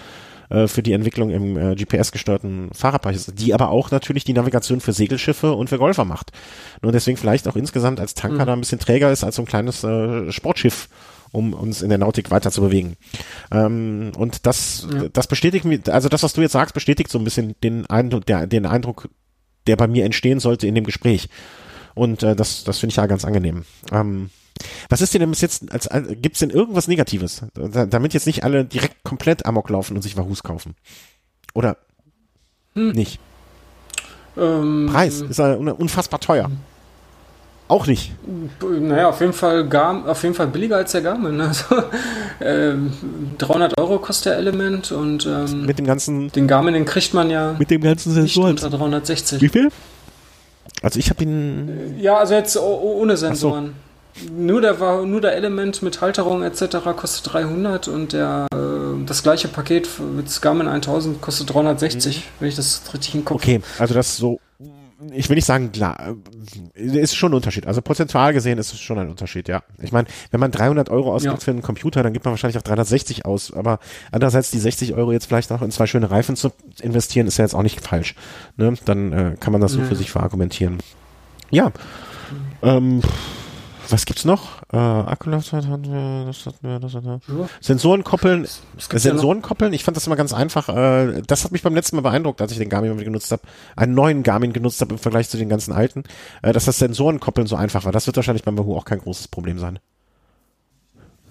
äh, 0.49 0.67
für 0.67 0.83
die 0.83 0.93
Entwicklung 0.93 1.29
im 1.29 1.57
äh, 1.57 1.75
GPS-gesteuerten 1.75 2.69
Fahrradbereich 2.73 3.15
ist, 3.15 3.39
die 3.39 3.53
aber 3.53 3.69
auch 3.69 3.91
natürlich 3.91 4.23
die 4.23 4.33
Navigation 4.33 4.81
für 4.81 4.93
Segelschiffe 4.93 5.53
und 5.53 5.69
für 5.69 5.77
Golfer 5.77 6.05
macht. 6.05 6.31
Nur 6.81 6.91
deswegen 6.91 7.17
vielleicht 7.17 7.47
auch 7.47 7.55
insgesamt 7.55 7.99
als 7.99 8.13
Tanker 8.13 8.43
mhm. 8.43 8.47
da 8.47 8.53
ein 8.53 8.59
bisschen 8.59 8.79
träger 8.79 9.11
ist 9.11 9.23
als 9.23 9.35
so 9.35 9.41
ein 9.41 9.47
kleines 9.47 9.83
äh, 9.83 10.31
Sportschiff 10.31 10.89
um 11.31 11.53
uns 11.53 11.81
in 11.81 11.89
der 11.89 11.97
Nautik 11.97 12.31
weiter 12.31 12.49
zu 12.49 12.61
bewegen. 12.61 12.95
Ähm, 13.51 14.13
und 14.17 14.45
das, 14.45 14.87
ja. 14.91 15.09
das 15.11 15.27
bestätigt 15.27 15.65
mir, 15.65 15.81
also 15.89 16.07
das, 16.07 16.23
was 16.23 16.31
du 16.31 16.41
jetzt 16.41 16.53
sagst, 16.53 16.73
bestätigt 16.73 17.11
so 17.11 17.17
ein 17.17 17.25
bisschen 17.25 17.55
den 17.61 17.85
Eindruck, 17.87 18.25
der, 18.25 18.47
den 18.47 18.65
Eindruck, 18.65 19.09
der 19.67 19.75
bei 19.75 19.87
mir 19.87 20.05
entstehen 20.05 20.39
sollte 20.39 20.65
in 20.65 20.75
dem 20.75 20.85
Gespräch. 20.85 21.27
Und 21.93 22.23
äh, 22.23 22.35
das, 22.35 22.63
das 22.63 22.79
finde 22.79 22.91
ich 22.91 22.97
ja 22.97 23.05
ganz 23.05 23.25
angenehm. 23.25 23.65
Ähm, 23.91 24.29
was 24.89 25.01
ist 25.01 25.13
denn 25.13 25.29
bis 25.29 25.41
jetzt, 25.41 25.71
als, 25.71 25.87
als 25.87 26.07
gibt 26.21 26.35
es 26.35 26.39
denn 26.39 26.49
irgendwas 26.49 26.87
Negatives, 26.87 27.43
damit 27.53 28.13
jetzt 28.13 28.27
nicht 28.27 28.43
alle 28.43 28.65
direkt 28.65 29.03
komplett 29.03 29.45
amok 29.45 29.69
laufen 29.69 29.95
und 29.95 30.01
sich 30.01 30.17
Wahoos 30.17 30.43
kaufen? 30.43 30.75
Oder 31.53 31.77
hm. 32.73 32.91
nicht? 32.91 33.19
Ähm, 34.37 34.89
Preis 34.91 35.21
ist 35.21 35.39
unfassbar 35.39 36.19
teuer. 36.19 36.51
Auch 37.67 37.87
nicht. 37.87 38.11
Naja, 38.61 39.09
auf 39.09 39.21
jeden 39.21 39.33
Fall 39.33 39.67
Gar 39.67 40.07
auf 40.07 40.21
jeden 40.21 40.35
Fall 40.35 40.47
billiger 40.47 40.75
als 40.75 40.91
der 40.91 41.01
Garmin. 41.01 41.41
Also, 41.45 41.83
ähm, 42.41 42.91
300 43.39 43.79
Euro 43.79 43.97
kostet 43.97 44.33
der 44.33 44.37
Element 44.37 44.91
und 44.91 45.25
ähm, 45.25 45.65
mit 45.65 45.79
dem 45.79 45.85
ganzen 45.85 46.31
den 46.31 46.47
Garmin, 46.47 46.73
den 46.73 46.85
kriegt 46.85 47.13
man 47.13 47.29
ja 47.29 47.55
mit 47.57 47.71
dem 47.71 47.81
ganzen 47.81 48.13
Sensor 48.13 48.49
unter 48.49 48.69
360. 48.69 49.41
Wie 49.41 49.49
viel? 49.49 49.69
Also 50.81 50.99
ich 50.99 51.09
habe 51.09 51.23
ihn. 51.23 51.95
Ja, 51.97 52.17
also 52.17 52.35
jetzt 52.35 52.57
ohne 52.57 53.17
Sensoren. 53.17 53.73
Nur 54.31 54.61
der, 54.61 54.75
nur 55.05 55.19
der 55.19 55.35
Element 55.35 55.81
mit 55.81 55.99
Halterung 55.99 56.43
etc. 56.43 56.77
kostet 56.95 57.33
300 57.33 57.87
und 57.89 58.13
der, 58.13 58.47
äh, 58.53 59.05
das 59.05 59.23
gleiche 59.23 59.49
Paket 59.49 59.89
mit 59.99 60.41
Garmin 60.41 60.67
1000 60.67 61.21
kostet 61.21 61.53
360, 61.53 62.17
mhm. 62.17 62.21
wenn 62.39 62.47
ich 62.47 62.55
das 62.55 62.81
richtig 62.93 63.25
Kopf 63.25 63.35
Okay, 63.35 63.61
also 63.77 63.93
das 63.93 64.15
so, 64.15 64.39
ich 65.11 65.27
will 65.27 65.35
nicht 65.35 65.45
sagen, 65.45 65.71
klar, 65.71 66.15
äh, 66.75 66.81
ist 66.81 67.15
schon 67.15 67.31
ein 67.31 67.35
Unterschied. 67.35 67.67
Also 67.67 67.81
prozentual 67.81 68.33
gesehen 68.33 68.57
ist 68.57 68.73
es 68.73 68.79
schon 68.79 68.97
ein 68.97 69.09
Unterschied, 69.09 69.49
ja. 69.49 69.63
Ich 69.81 69.91
meine, 69.91 70.07
wenn 70.31 70.39
man 70.39 70.51
300 70.51 70.89
Euro 70.89 71.13
ausgibt 71.13 71.39
ja. 71.39 71.43
für 71.43 71.51
einen 71.51 71.61
Computer, 71.61 72.01
dann 72.01 72.13
gibt 72.13 72.23
man 72.23 72.31
wahrscheinlich 72.31 72.57
auch 72.57 72.63
360 72.63 73.25
aus. 73.25 73.53
Aber 73.53 73.79
andererseits 74.11 74.51
die 74.51 74.59
60 74.59 74.93
Euro 74.93 75.11
jetzt 75.11 75.25
vielleicht 75.25 75.49
noch 75.49 75.61
in 75.61 75.71
zwei 75.71 75.87
schöne 75.87 76.09
Reifen 76.09 76.37
zu 76.37 76.51
investieren, 76.81 77.27
ist 77.27 77.37
ja 77.37 77.43
jetzt 77.43 77.53
auch 77.53 77.63
nicht 77.63 77.81
falsch. 77.81 78.15
Ne? 78.55 78.75
Dann 78.85 79.11
äh, 79.11 79.35
kann 79.39 79.51
man 79.51 79.61
das 79.61 79.73
so 79.73 79.79
ja. 79.79 79.85
für 79.85 79.95
sich 79.95 80.09
verargumentieren. 80.09 80.77
Ja. 81.51 81.67
Mhm. 81.67 81.71
Ähm, 82.61 83.01
was 83.89 84.05
gibt's 84.05 84.25
noch? 84.25 84.61
Äh, 84.71 84.77
Akkulaufzeit 84.77 85.67
hatten 85.67 85.91
wir, 85.91 86.25
das 86.25 86.45
hatten 86.45 86.67
wir, 86.67 86.79
das 86.79 86.93
hatten 86.93 87.05
wir. 87.05 87.19
Ja. 87.27 87.49
Sensoren 87.61 88.03
koppeln, 88.03 88.47
Sensoren 88.77 89.37
ja 89.39 89.47
koppeln, 89.47 89.73
ich 89.73 89.83
fand 89.83 89.97
das 89.97 90.07
immer 90.07 90.15
ganz 90.15 90.33
einfach. 90.33 90.69
Äh, 90.69 91.21
das 91.25 91.43
hat 91.43 91.51
mich 91.51 91.63
beim 91.63 91.75
letzten 91.75 91.95
Mal 91.95 92.01
beeindruckt, 92.01 92.41
als 92.41 92.51
ich 92.51 92.57
den 92.57 92.69
Garmin 92.69 92.97
genutzt 92.97 93.31
habe, 93.31 93.43
einen 93.75 93.93
neuen 93.93 94.23
Garmin 94.23 94.53
genutzt 94.53 94.81
habe 94.81 94.93
im 94.93 94.99
Vergleich 94.99 95.29
zu 95.29 95.37
den 95.37 95.49
ganzen 95.49 95.73
alten, 95.73 96.03
äh, 96.41 96.53
dass 96.53 96.65
das 96.65 96.79
Sensoren 96.79 97.19
koppeln 97.19 97.47
so 97.47 97.55
einfach 97.55 97.85
war. 97.85 97.91
Das 97.91 98.07
wird 98.07 98.15
wahrscheinlich 98.15 98.43
beim 98.43 98.57
Wahoo 98.57 98.75
auch 98.75 98.85
kein 98.85 98.99
großes 98.99 99.27
Problem 99.27 99.59
sein. 99.59 99.79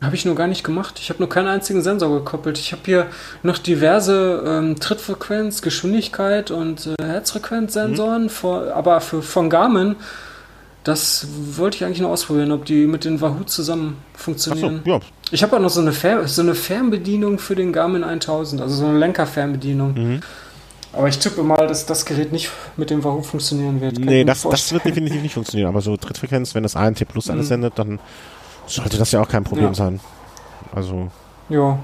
Habe 0.00 0.16
ich 0.16 0.24
nur 0.24 0.34
gar 0.34 0.48
nicht 0.48 0.64
gemacht. 0.64 0.98
Ich 0.98 1.08
habe 1.08 1.20
nur 1.20 1.28
keinen 1.28 1.48
einzigen 1.48 1.80
Sensor 1.80 2.10
gekoppelt. 2.18 2.58
Ich 2.58 2.72
habe 2.72 2.82
hier 2.84 3.06
noch 3.42 3.58
diverse 3.58 4.44
ähm, 4.46 4.78
Trittfrequenz, 4.78 5.62
Geschwindigkeit 5.62 6.50
und 6.50 6.86
äh, 6.86 7.02
Herzfrequenzsensoren, 7.02 8.24
mhm. 8.24 8.72
aber 8.72 9.00
für, 9.00 9.22
von 9.22 9.48
Garmin 9.48 9.96
das 10.84 11.26
wollte 11.56 11.78
ich 11.78 11.84
eigentlich 11.84 12.00
noch 12.00 12.10
ausprobieren, 12.10 12.52
ob 12.52 12.66
die 12.66 12.86
mit 12.86 13.06
den 13.06 13.20
Wahoo 13.22 13.44
zusammen 13.44 13.96
funktionieren. 14.12 14.82
So, 14.84 14.90
ja. 14.90 15.00
Ich 15.30 15.42
habe 15.42 15.56
auch 15.56 15.60
noch 15.60 15.70
so 15.70 15.80
eine, 15.80 15.92
Fer 15.92 16.28
so 16.28 16.42
eine 16.42 16.54
Fernbedienung 16.54 17.38
für 17.38 17.56
den 17.56 17.72
Garmin 17.72 18.04
1000, 18.04 18.60
also 18.60 18.74
so 18.76 18.86
eine 18.86 18.98
Lenkerfernbedienung. 18.98 19.94
Mhm. 19.94 20.20
Aber 20.92 21.08
ich 21.08 21.18
tippe 21.18 21.42
mal, 21.42 21.66
dass 21.66 21.86
das 21.86 22.04
Gerät 22.04 22.32
nicht 22.32 22.50
mit 22.76 22.90
dem 22.90 23.02
Wahoo 23.02 23.22
funktionieren 23.22 23.80
wird. 23.80 23.96
Kann 23.96 24.04
nee, 24.04 24.24
das, 24.24 24.42
das 24.42 24.72
wird 24.72 24.84
definitiv 24.84 25.22
nicht 25.22 25.34
funktionieren. 25.34 25.70
Aber 25.70 25.80
so 25.80 25.96
Trittfrequenz, 25.96 26.54
wenn 26.54 26.62
das 26.62 26.76
ANT 26.76 27.06
Plus 27.08 27.30
alles 27.30 27.46
mhm. 27.46 27.48
sendet, 27.48 27.78
dann 27.78 27.98
sollte 28.66 28.98
das 28.98 29.10
ja 29.10 29.22
auch 29.22 29.28
kein 29.28 29.42
Problem 29.42 29.68
ja. 29.68 29.74
sein. 29.74 30.00
Also. 30.74 31.10
Ja, 31.48 31.78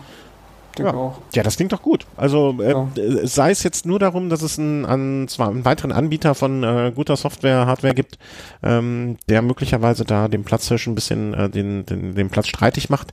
denke 0.77 0.93
ja. 0.93 0.97
auch. 0.97 1.19
Ja, 1.35 1.43
das 1.43 1.57
klingt 1.57 1.73
doch 1.73 1.83
gut. 1.83 2.07
Also 2.17 2.57
äh, 2.61 2.71
ja. 2.71 2.89
sei 3.25 3.51
es 3.51 3.63
jetzt 3.63 3.87
nur 3.87 3.99
darum, 3.99 4.29
dass 4.29 4.43
es 4.43 4.59
einen, 4.59 4.87
einen, 4.87 5.29
zwar 5.29 5.49
einen 5.49 5.65
weiteren 5.65 5.93
Anbieter 5.93 6.35
von 6.35 6.63
äh, 6.63 6.93
guter 6.95 7.17
Software, 7.17 7.67
Hardware 7.67 7.95
gibt, 7.95 8.19
ähm, 8.63 9.17
der 9.29 9.43
möglicherweise 9.43 10.05
da 10.05 10.29
dem 10.29 10.45
Platzhirsch 10.45 10.87
ein 10.87 10.95
bisschen 10.95 11.35
äh, 11.35 11.51
den, 11.51 11.87
den, 11.87 12.15
den 12.15 12.31
Platz 12.31 12.49
streitig 12.49 12.91
macht 12.91 13.13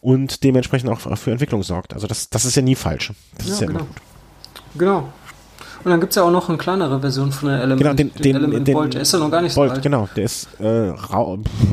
und 0.00 0.44
dementsprechend 0.44 0.90
auch 0.90 1.00
für 1.18 1.30
Entwicklung 1.30 1.62
sorgt. 1.62 1.94
Also 1.94 2.06
das, 2.06 2.30
das 2.30 2.44
ist 2.44 2.56
ja 2.56 2.62
nie 2.62 2.74
falsch. 2.74 3.12
Das 3.38 3.46
ja, 3.46 3.52
ist 3.52 3.60
ja 3.60 3.66
genau. 3.66 3.80
immer 3.80 3.88
gut. 3.88 4.02
Genau. 4.76 5.08
Und 5.86 5.90
dann 5.90 6.00
gibt 6.00 6.10
es 6.10 6.16
ja 6.16 6.24
auch 6.24 6.32
noch 6.32 6.48
eine 6.48 6.58
kleinere 6.58 7.00
Version 7.00 7.30
von 7.30 7.48
der 7.48 7.58
Element, 7.58 7.80
genau, 7.80 7.94
den, 7.94 8.12
den, 8.12 8.22
den, 8.22 8.34
Element 8.34 8.66
den 8.66 8.74
Bolt. 8.74 8.94
Der 8.94 9.02
ist 9.02 9.12
ja 9.12 9.20
noch 9.20 9.30
gar 9.30 9.40
nicht 9.40 9.52
so 9.52 9.62
alt. 9.62 9.80
Genau, 9.82 10.08
der 10.16 10.24
ist 10.24 10.48
äh, 10.58 10.92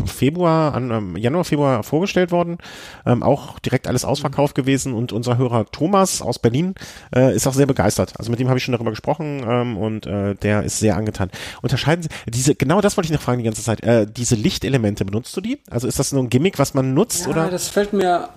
Februar, 0.05 0.76
an, 0.76 0.91
ähm, 0.91 1.18
Januar, 1.18 1.43
Februar 1.45 1.82
vorgestellt 1.82 2.30
worden. 2.30 2.59
Ähm, 3.07 3.24
auch 3.24 3.57
direkt 3.57 3.88
alles 3.88 4.05
ausverkauft 4.05 4.53
gewesen 4.53 4.93
und 4.93 5.14
unser 5.14 5.39
Hörer 5.39 5.66
Thomas 5.72 6.22
aus 6.22 6.38
Berlin 6.38 6.76
äh, 7.16 7.36
ist 7.36 7.47
auch 7.47 7.55
sehr 7.55 7.66
begeistert. 7.66 8.14
Also 8.20 8.30
mit 8.30 8.39
dem 8.39 8.49
habe 8.49 8.59
ich 8.59 8.64
schon 8.64 8.74
darüber 8.74 8.91
gesprochen 8.91 9.43
ähm, 9.49 9.78
und 9.78 10.05
äh, 10.05 10.36
der 10.36 10.61
ist 10.61 10.78
sehr 10.78 10.95
angetan. 10.95 11.32
Unterscheiden 11.64 12.03
Sie, 12.03 12.09
diese, 12.30 12.53
genau 12.53 12.82
das 12.82 12.95
wollte 12.97 13.07
ich 13.07 13.14
noch 13.14 13.22
fragen 13.24 13.39
die 13.39 13.45
ganze 13.45 13.64
Zeit, 13.64 13.82
äh, 13.82 14.05
diese 14.05 14.36
Lichtelemente, 14.36 15.05
benutzt 15.05 15.36
du 15.36 15.41
die? 15.41 15.57
Also 15.72 15.88
ist 15.88 15.97
das 15.97 16.11
nur 16.11 16.22
ein 16.22 16.30
Gimmick, 16.30 16.59
was 16.59 16.76
man 16.76 16.93
nutzt? 16.93 17.26
Ja, 17.26 17.32
oder? 17.32 17.49
das 17.49 17.68
fällt 17.68 17.93
mir 17.93 18.30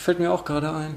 Fällt 0.00 0.18
mir 0.18 0.32
auch 0.32 0.46
gerade 0.46 0.72
ein. 0.72 0.94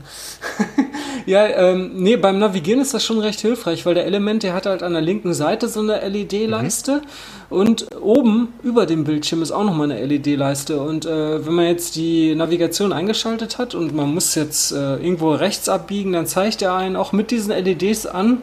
ja, 1.26 1.45
ähm, 1.47 1.91
nee, 1.95 2.15
beim 2.15 2.39
Navigieren 2.39 2.82
ist 2.82 2.93
das 2.93 3.03
schon 3.03 3.19
recht 3.19 3.39
hilfreich, 3.39 3.86
weil 3.86 3.95
der 3.95 4.05
Element, 4.05 4.43
der 4.43 4.53
hat 4.53 4.65
halt 4.65 4.84
an 4.84 4.93
der 4.93 5.01
linken 5.01 5.34
Seite 5.34 5.67
so 5.67 5.80
eine 5.80 6.07
LED-Leiste 6.07 7.01
mhm. 7.49 7.57
und 7.57 7.88
oben 8.01 8.53
über 8.63 8.86
dem 8.86 9.03
Bildschirm 9.03 9.41
ist 9.41 9.51
auch 9.51 9.63
nochmal 9.63 9.91
eine 9.91 10.05
LED-Leiste. 10.05 10.82
Und 10.82 11.05
äh, 11.05 11.45
wenn 11.45 11.53
man 11.53 11.65
jetzt 11.65 11.95
die 11.95 12.36
Navigation 12.36 12.93
eingeschaltet 12.93 13.57
hat 13.57 13.76
und 13.76 13.95
man 13.95 14.13
muss 14.13 14.36
jetzt 14.36 14.71
äh, 14.71 14.95
irgendwo 14.95 15.34
rechts 15.34 15.69
abbiegen, 15.69 16.13
dann 16.13 16.28
zeigt 16.28 16.61
er 16.61 16.76
einen 16.76 16.95
auch 16.95 17.11
mit 17.11 17.32
diesen 17.32 17.51
LEDs 17.51 18.05
an, 18.05 18.41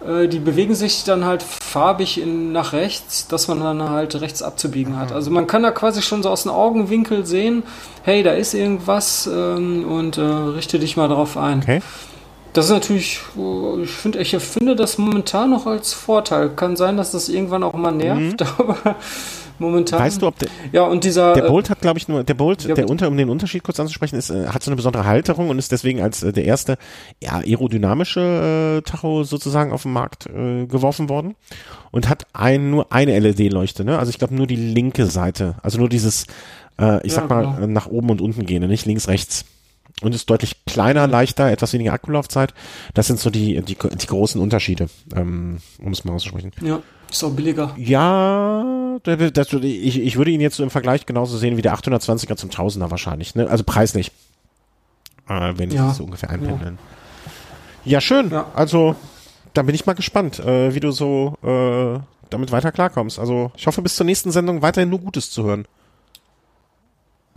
die 0.00 0.38
bewegen 0.38 0.74
sich 0.74 1.04
dann 1.04 1.24
halt 1.24 1.42
farbig 1.42 2.20
in, 2.20 2.52
nach 2.52 2.72
rechts, 2.72 3.28
dass 3.28 3.48
man 3.48 3.60
dann 3.60 3.90
halt 3.90 4.20
rechts 4.20 4.42
abzubiegen 4.42 4.98
hat. 4.98 5.10
Also 5.10 5.30
man 5.30 5.46
kann 5.46 5.62
da 5.62 5.70
quasi 5.70 6.02
schon 6.02 6.22
so 6.22 6.30
aus 6.30 6.42
dem 6.42 6.52
Augenwinkel 6.52 7.24
sehen, 7.24 7.62
hey, 8.02 8.22
da 8.22 8.32
ist 8.32 8.54
irgendwas 8.54 9.28
ähm, 9.32 9.84
und 9.84 10.18
äh, 10.18 10.20
richte 10.20 10.78
dich 10.78 10.96
mal 10.96 11.08
darauf 11.08 11.36
ein. 11.36 11.60
Okay. 11.60 11.80
Das 12.52 12.66
ist 12.66 12.70
natürlich, 12.70 13.20
äh, 13.36 13.82
ich 13.82 13.90
finde, 13.90 14.18
ich 14.20 14.36
finde 14.36 14.76
das 14.76 14.96
momentan 14.96 15.50
noch 15.50 15.66
als 15.66 15.92
Vorteil. 15.92 16.50
Kann 16.50 16.76
sein, 16.76 16.96
dass 16.96 17.10
das 17.10 17.28
irgendwann 17.28 17.62
auch 17.62 17.74
mal 17.74 17.92
nervt, 17.92 18.40
mhm. 18.40 18.46
aber 18.58 18.96
momentan. 19.58 20.00
Weißt 20.00 20.22
du, 20.22 20.26
ob 20.26 20.38
der, 20.38 20.48
ja, 20.72 20.82
und 20.84 21.04
dieser, 21.04 21.34
der 21.34 21.42
Bolt 21.42 21.70
hat, 21.70 21.80
glaube 21.80 21.98
ich, 21.98 22.08
nur, 22.08 22.24
der 22.24 22.34
Bolt, 22.34 22.64
ja, 22.64 22.74
der 22.74 22.88
unter, 22.88 23.08
um 23.08 23.16
den 23.16 23.28
Unterschied 23.28 23.62
kurz 23.62 23.80
anzusprechen, 23.80 24.16
ist, 24.16 24.30
äh, 24.30 24.48
hat 24.48 24.62
so 24.62 24.70
eine 24.70 24.76
besondere 24.76 25.04
Halterung 25.04 25.50
und 25.50 25.58
ist 25.58 25.72
deswegen 25.72 26.00
als 26.00 26.22
äh, 26.22 26.32
der 26.32 26.44
erste, 26.44 26.78
ja, 27.22 27.38
aerodynamische 27.38 28.78
äh, 28.78 28.82
Tacho 28.82 29.24
sozusagen 29.24 29.72
auf 29.72 29.82
den 29.82 29.92
Markt 29.92 30.26
äh, 30.26 30.66
geworfen 30.66 31.08
worden 31.08 31.34
und 31.90 32.08
hat 32.08 32.26
ein, 32.32 32.70
nur 32.70 32.92
eine 32.92 33.18
LED-Leuchte, 33.18 33.84
ne? 33.84 33.98
Also 33.98 34.10
ich 34.10 34.18
glaube 34.18 34.34
nur 34.34 34.46
die 34.46 34.56
linke 34.56 35.06
Seite, 35.06 35.56
also 35.62 35.78
nur 35.78 35.88
dieses, 35.88 36.26
äh, 36.78 37.04
ich 37.06 37.12
ja, 37.12 37.20
sag 37.20 37.30
mal, 37.30 37.54
genau. 37.54 37.66
nach 37.66 37.86
oben 37.86 38.10
und 38.10 38.20
unten 38.20 38.46
gehen, 38.46 38.66
nicht 38.66 38.86
links, 38.86 39.08
rechts 39.08 39.44
und 40.02 40.14
ist 40.14 40.28
deutlich 40.28 40.64
kleiner, 40.66 41.06
leichter, 41.06 41.50
etwas 41.50 41.72
weniger 41.72 41.92
Akkulaufzeit. 41.92 42.52
Das 42.94 43.06
sind 43.06 43.18
so 43.18 43.30
die, 43.30 43.62
die, 43.62 43.76
die 43.76 44.06
großen 44.06 44.40
Unterschiede, 44.40 44.88
ähm, 45.14 45.58
um 45.80 45.92
es 45.92 46.04
mal 46.04 46.14
auszusprechen. 46.14 46.52
Ja, 46.60 46.82
ist 47.10 47.24
auch 47.24 47.30
billiger. 47.30 47.74
Ja, 47.76 48.98
das, 49.02 49.32
das, 49.32 49.52
ich, 49.52 50.00
ich 50.00 50.16
würde 50.16 50.30
ihn 50.30 50.40
jetzt 50.40 50.56
so 50.56 50.62
im 50.62 50.70
Vergleich 50.70 51.06
genauso 51.06 51.38
sehen 51.38 51.56
wie 51.56 51.62
der 51.62 51.74
820er 51.74 52.36
zum 52.36 52.50
1000er 52.50 52.90
wahrscheinlich, 52.90 53.34
ne? 53.34 53.48
Also 53.48 53.64
preislich. 53.64 54.10
Äh, 55.28 55.54
wenn 55.56 55.70
ich 55.70 55.76
ja. 55.76 55.88
das 55.88 55.96
so 55.96 56.04
ungefähr 56.04 56.30
einpendeln. 56.30 56.78
Ja. 57.84 57.92
ja, 57.92 58.00
schön. 58.00 58.30
Ja. 58.30 58.46
Also, 58.54 58.94
da 59.54 59.62
bin 59.62 59.74
ich 59.74 59.86
mal 59.86 59.94
gespannt, 59.94 60.38
äh, 60.38 60.74
wie 60.74 60.80
du 60.80 60.90
so 60.92 61.34
äh, 61.42 62.00
damit 62.30 62.52
weiter 62.52 62.72
klarkommst. 62.72 63.18
Also, 63.18 63.50
ich 63.56 63.66
hoffe, 63.66 63.82
bis 63.82 63.96
zur 63.96 64.06
nächsten 64.06 64.30
Sendung 64.30 64.62
weiterhin 64.62 64.90
nur 64.90 65.00
Gutes 65.00 65.30
zu 65.30 65.44
hören. 65.44 65.66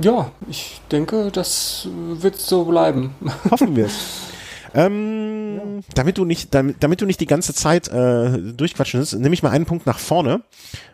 Ja, 0.01 0.31
ich 0.49 0.79
denke, 0.91 1.29
das 1.31 1.87
wird 1.91 2.37
so 2.37 2.63
bleiben. 2.65 3.15
Hoffen 3.51 3.75
wir 3.75 3.87
es. 3.87 3.95
Ähm, 4.73 5.55
ja. 5.55 5.81
damit 5.95 6.17
du 6.17 6.25
nicht, 6.25 6.53
damit, 6.53 6.77
damit 6.81 7.01
du 7.01 7.05
nicht 7.05 7.19
die 7.19 7.25
ganze 7.25 7.53
Zeit 7.53 7.87
äh, 7.87 8.37
durchquatschen 8.37 8.99
willst, 8.99 9.17
nehme 9.17 9.33
ich 9.33 9.43
mal 9.43 9.49
einen 9.49 9.65
Punkt 9.65 9.85
nach 9.85 9.99
vorne, 9.99 10.41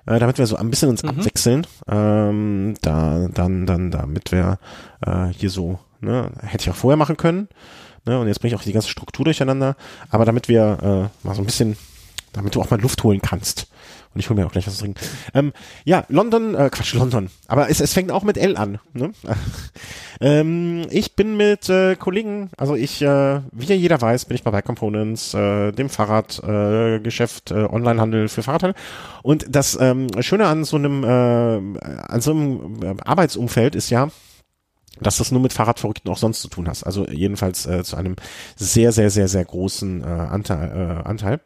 äh, 0.05 0.19
damit 0.19 0.37
wir 0.37 0.45
so 0.45 0.55
ein 0.55 0.69
bisschen 0.69 0.89
uns 0.89 1.03
mhm. 1.03 1.09
abwechseln. 1.09 1.67
Ähm, 1.87 2.75
da, 2.81 3.27
dann, 3.33 3.65
dann, 3.65 3.91
damit 3.91 4.31
wir 4.31 4.59
äh, 5.05 5.27
hier 5.27 5.49
so, 5.49 5.79
ne, 6.01 6.31
hätte 6.41 6.63
ich 6.63 6.69
auch 6.69 6.75
vorher 6.75 6.97
machen 6.97 7.17
können. 7.17 7.49
Ne, 8.05 8.19
und 8.19 8.27
jetzt 8.27 8.39
bringe 8.39 8.53
ich 8.53 8.59
auch 8.59 8.63
die 8.63 8.73
ganze 8.73 8.89
Struktur 8.89 9.25
durcheinander. 9.25 9.75
Aber 10.09 10.25
damit 10.25 10.47
wir 10.47 11.11
äh, 11.23 11.27
mal 11.27 11.35
so 11.35 11.41
ein 11.41 11.45
bisschen, 11.45 11.75
damit 12.33 12.55
du 12.55 12.61
auch 12.61 12.69
mal 12.69 12.79
Luft 12.79 13.03
holen 13.03 13.21
kannst. 13.21 13.67
Und 14.15 14.21
ich 14.21 14.29
hole 14.29 14.39
mir 14.39 14.47
auch 14.47 14.51
gleich 14.51 14.65
was 14.65 14.75
zu 14.75 14.83
trinken. 14.83 14.99
Ähm, 15.33 15.51
ja, 15.83 16.05
London, 16.07 16.55
äh, 16.55 16.69
Quatsch, 16.71 16.93
London. 16.93 17.29
Aber 17.47 17.69
es, 17.69 17.81
es 17.81 17.93
fängt 17.93 18.11
auch 18.11 18.23
mit 18.23 18.37
L 18.37 18.55
an. 18.55 18.79
Ne? 18.93 19.11
ähm, 20.21 20.87
ich 20.89 21.17
bin 21.17 21.35
mit 21.35 21.67
äh, 21.67 21.97
Kollegen, 21.97 22.49
also 22.55 22.75
ich, 22.75 23.01
äh, 23.01 23.41
wie 23.51 23.65
ja 23.65 23.75
jeder 23.75 23.99
weiß, 23.99 24.23
bin 24.25 24.35
ich 24.35 24.43
bei 24.43 24.51
Bike 24.51 24.63
Components, 24.63 25.33
äh, 25.33 25.73
dem 25.73 25.89
Fahrradgeschäft, 25.89 27.51
äh, 27.51 27.63
äh, 27.65 27.69
Onlinehandel 27.69 28.29
für 28.29 28.41
Fahrradteile. 28.41 28.73
Und 29.21 29.45
das 29.49 29.77
ähm, 29.79 30.07
Schöne 30.21 30.47
an 30.47 30.63
so 30.63 30.77
einem, 30.77 31.03
äh, 31.03 31.77
an 31.77 32.21
so 32.21 32.31
einem 32.31 32.79
äh, 32.81 32.95
Arbeitsumfeld 33.03 33.75
ist 33.75 33.89
ja, 33.89 34.07
dass 35.01 35.17
das 35.17 35.31
nur 35.31 35.41
mit 35.41 35.51
Fahrradverrückten 35.53 36.09
auch 36.09 36.17
sonst 36.17 36.41
zu 36.41 36.47
tun 36.47 36.69
hast. 36.69 36.83
Also 36.83 37.05
jedenfalls 37.07 37.65
äh, 37.65 37.83
zu 37.83 37.97
einem 37.97 38.15
sehr, 38.55 38.91
sehr, 38.91 39.09
sehr, 39.09 39.27
sehr 39.27 39.43
großen 39.43 40.01
äh, 40.01 40.05
Anteil. 40.05 41.01
Äh, 41.03 41.07
Anteil. 41.07 41.41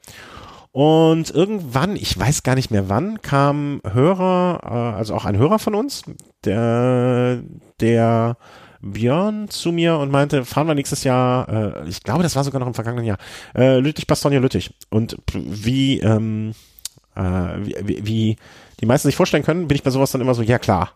Und 0.79 1.29
irgendwann, 1.31 1.97
ich 1.97 2.17
weiß 2.17 2.41
gar 2.43 2.55
nicht 2.55 2.71
mehr 2.71 2.87
wann, 2.87 3.21
kam 3.21 3.81
Hörer, 3.85 4.61
äh, 4.63 4.97
also 4.97 5.13
auch 5.13 5.25
ein 5.25 5.35
Hörer 5.35 5.59
von 5.59 5.75
uns, 5.75 6.03
der, 6.45 7.41
der 7.81 8.37
Björn 8.79 9.49
zu 9.49 9.73
mir 9.73 9.97
und 9.97 10.09
meinte, 10.09 10.45
fahren 10.45 10.67
wir 10.67 10.75
nächstes 10.75 11.03
Jahr, 11.03 11.49
äh, 11.49 11.89
ich 11.89 12.01
glaube, 12.01 12.23
das 12.23 12.37
war 12.37 12.45
sogar 12.45 12.61
noch 12.61 12.67
im 12.67 12.73
vergangenen 12.73 13.03
Jahr, 13.03 13.17
äh, 13.57 13.77
Lüttich, 13.79 14.07
Bastogne, 14.07 14.39
Lüttich. 14.39 14.73
Und 14.89 15.17
wie, 15.33 15.99
ähm, 15.99 16.53
äh, 17.13 17.21
wie, 17.83 18.05
wie 18.05 18.35
die 18.79 18.85
meisten 18.85 19.09
sich 19.09 19.17
vorstellen 19.17 19.43
können, 19.43 19.67
bin 19.67 19.75
ich 19.75 19.83
bei 19.83 19.91
sowas 19.91 20.11
dann 20.11 20.21
immer 20.21 20.33
so, 20.33 20.43
ja 20.43 20.59
klar, 20.59 20.93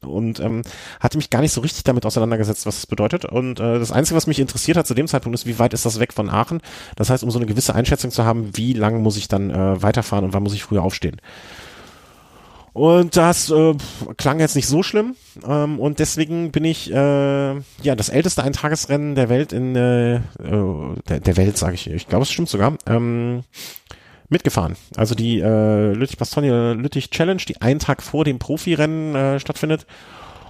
und 0.00 0.40
ähm, 0.40 0.62
hatte 1.00 1.16
mich 1.16 1.30
gar 1.30 1.40
nicht 1.40 1.52
so 1.52 1.60
richtig 1.60 1.84
damit 1.84 2.06
auseinandergesetzt, 2.06 2.66
was 2.66 2.76
das 2.76 2.86
bedeutet. 2.86 3.24
Und 3.24 3.60
äh, 3.60 3.78
das 3.78 3.92
Einzige, 3.92 4.16
was 4.16 4.26
mich 4.26 4.38
interessiert 4.38 4.76
hat 4.76 4.86
zu 4.86 4.94
dem 4.94 5.08
Zeitpunkt, 5.08 5.38
ist, 5.38 5.46
wie 5.46 5.58
weit 5.58 5.74
ist 5.74 5.84
das 5.84 5.98
weg 6.00 6.12
von 6.12 6.30
Aachen? 6.30 6.60
Das 6.96 7.10
heißt, 7.10 7.24
um 7.24 7.30
so 7.30 7.38
eine 7.38 7.46
gewisse 7.46 7.74
Einschätzung 7.74 8.10
zu 8.10 8.24
haben, 8.24 8.56
wie 8.56 8.72
lange 8.72 8.98
muss 8.98 9.16
ich 9.16 9.28
dann 9.28 9.50
äh, 9.50 9.82
weiterfahren 9.82 10.24
und 10.24 10.32
wann 10.32 10.42
muss 10.42 10.54
ich 10.54 10.62
früher 10.62 10.82
aufstehen. 10.82 11.20
Und 12.76 13.16
das 13.16 13.50
äh, 13.50 13.74
klang 14.18 14.38
jetzt 14.38 14.54
nicht 14.54 14.68
so 14.68 14.82
schlimm. 14.82 15.16
Ähm, 15.48 15.80
und 15.80 15.98
deswegen 15.98 16.52
bin 16.52 16.64
ich 16.66 16.92
äh, 16.92 17.54
ja 17.54 17.94
das 17.96 18.10
älteste 18.10 18.42
Eintagesrennen 18.42 19.14
der 19.14 19.30
Welt 19.30 19.54
in 19.54 19.74
äh, 19.74 20.16
äh 20.16 20.20
der, 21.08 21.20
der 21.20 21.36
Welt, 21.38 21.56
sage 21.56 21.74
ich. 21.74 21.90
Ich 21.90 22.06
glaube, 22.06 22.24
es 22.24 22.30
stimmt 22.30 22.50
sogar. 22.50 22.76
Ähm, 22.86 23.44
mitgefahren. 24.28 24.76
Also 24.96 25.14
die 25.14 25.40
äh, 25.40 25.92
Lüttich-Bastogne 25.92 26.74
Lüttich 26.74 27.10
Challenge, 27.10 27.42
die 27.46 27.60
einen 27.60 27.80
Tag 27.80 28.02
vor 28.02 28.24
dem 28.24 28.38
Profirennen 28.38 29.14
äh, 29.14 29.40
stattfindet. 29.40 29.86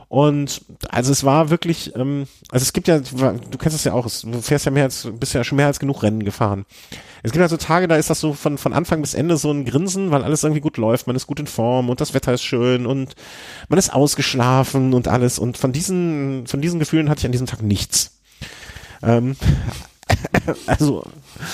Und 0.08 0.62
also 0.88 1.10
es 1.10 1.24
war 1.24 1.50
wirklich, 1.50 1.96
ähm, 1.96 2.28
also 2.50 2.62
es 2.62 2.72
gibt 2.72 2.86
ja, 2.86 3.00
du 3.00 3.58
kennst 3.58 3.76
es 3.76 3.82
ja 3.82 3.92
auch, 3.92 4.06
du 4.06 4.40
fährst 4.40 4.64
ja 4.64 4.70
mehr 4.70 4.84
als, 4.84 5.08
bist 5.18 5.34
ja 5.34 5.42
schon 5.42 5.56
mehr 5.56 5.66
als 5.66 5.80
genug 5.80 6.04
Rennen 6.04 6.24
gefahren. 6.24 6.64
Es 7.24 7.32
gibt 7.32 7.42
also 7.42 7.56
Tage, 7.56 7.88
da 7.88 7.96
ist 7.96 8.08
das 8.08 8.20
so 8.20 8.32
von, 8.32 8.56
von 8.56 8.72
Anfang 8.72 9.00
bis 9.00 9.14
Ende 9.14 9.36
so 9.36 9.50
ein 9.50 9.64
Grinsen, 9.64 10.12
weil 10.12 10.22
alles 10.22 10.44
irgendwie 10.44 10.60
gut 10.60 10.76
läuft, 10.76 11.08
man 11.08 11.16
ist 11.16 11.26
gut 11.26 11.40
in 11.40 11.48
Form 11.48 11.90
und 11.90 12.00
das 12.00 12.14
Wetter 12.14 12.32
ist 12.32 12.44
schön 12.44 12.86
und 12.86 13.16
man 13.68 13.80
ist 13.80 13.92
ausgeschlafen 13.92 14.94
und 14.94 15.08
alles. 15.08 15.40
Und 15.40 15.58
von 15.58 15.72
diesen, 15.72 16.46
von 16.46 16.60
diesen 16.60 16.78
Gefühlen 16.78 17.10
hatte 17.10 17.20
ich 17.20 17.26
an 17.26 17.32
diesem 17.32 17.48
Tag 17.48 17.62
nichts. 17.62 18.20
Ähm, 19.02 19.34
also 20.66 21.02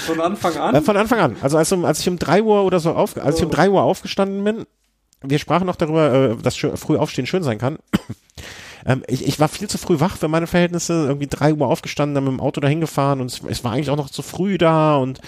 von 0.07 0.21
Anfang 0.21 0.57
an? 0.57 0.75
Äh, 0.75 0.83
von 0.83 0.97
Anfang 0.97 1.19
an. 1.19 1.37
Also 1.43 1.59
als, 1.59 1.73
als 1.73 2.01
ich 2.01 2.09
um 2.09 2.19
drei 2.19 2.43
Uhr 2.43 2.65
oder 2.65 2.81
so 2.81 2.93
auf, 2.93 3.17
als 3.17 3.37
ich 3.39 3.45
um 3.45 3.51
oh. 3.51 3.55
drei 3.55 3.71
Uhr 3.71 3.83
aufgestanden 3.83 4.45
bin, 4.45 4.67
wir 5.23 5.39
sprachen 5.39 5.67
noch 5.67 5.77
darüber, 5.77 6.13
äh, 6.13 6.37
dass 6.37 6.57
früh 6.57 6.97
aufstehen 6.97 7.27
schön 7.27 7.43
sein 7.43 7.59
kann. 7.59 7.79
ähm, 8.87 9.03
ich, 9.07 9.27
ich 9.27 9.41
war 9.41 9.49
viel 9.49 9.69
zu 9.69 9.79
früh 9.79 10.01
wach 10.01 10.17
für 10.17 10.29
meine 10.29 10.47
Verhältnisse, 10.47 11.07
irgendwie 11.07 11.29
drei 11.29 11.55
Uhr 11.55 11.69
aufgestanden, 11.69 12.15
dann 12.15 12.25
mit 12.25 12.33
dem 12.33 12.41
Auto 12.41 12.61
dahin 12.61 12.81
gefahren 12.81 13.21
und 13.21 13.27
es, 13.27 13.41
es 13.49 13.65
war 13.65 13.73
eigentlich 13.73 13.91
auch 13.91 13.97
noch 13.97 14.11
zu 14.11 14.23
früh 14.23 14.59
da 14.59 14.97
und 14.97 15.21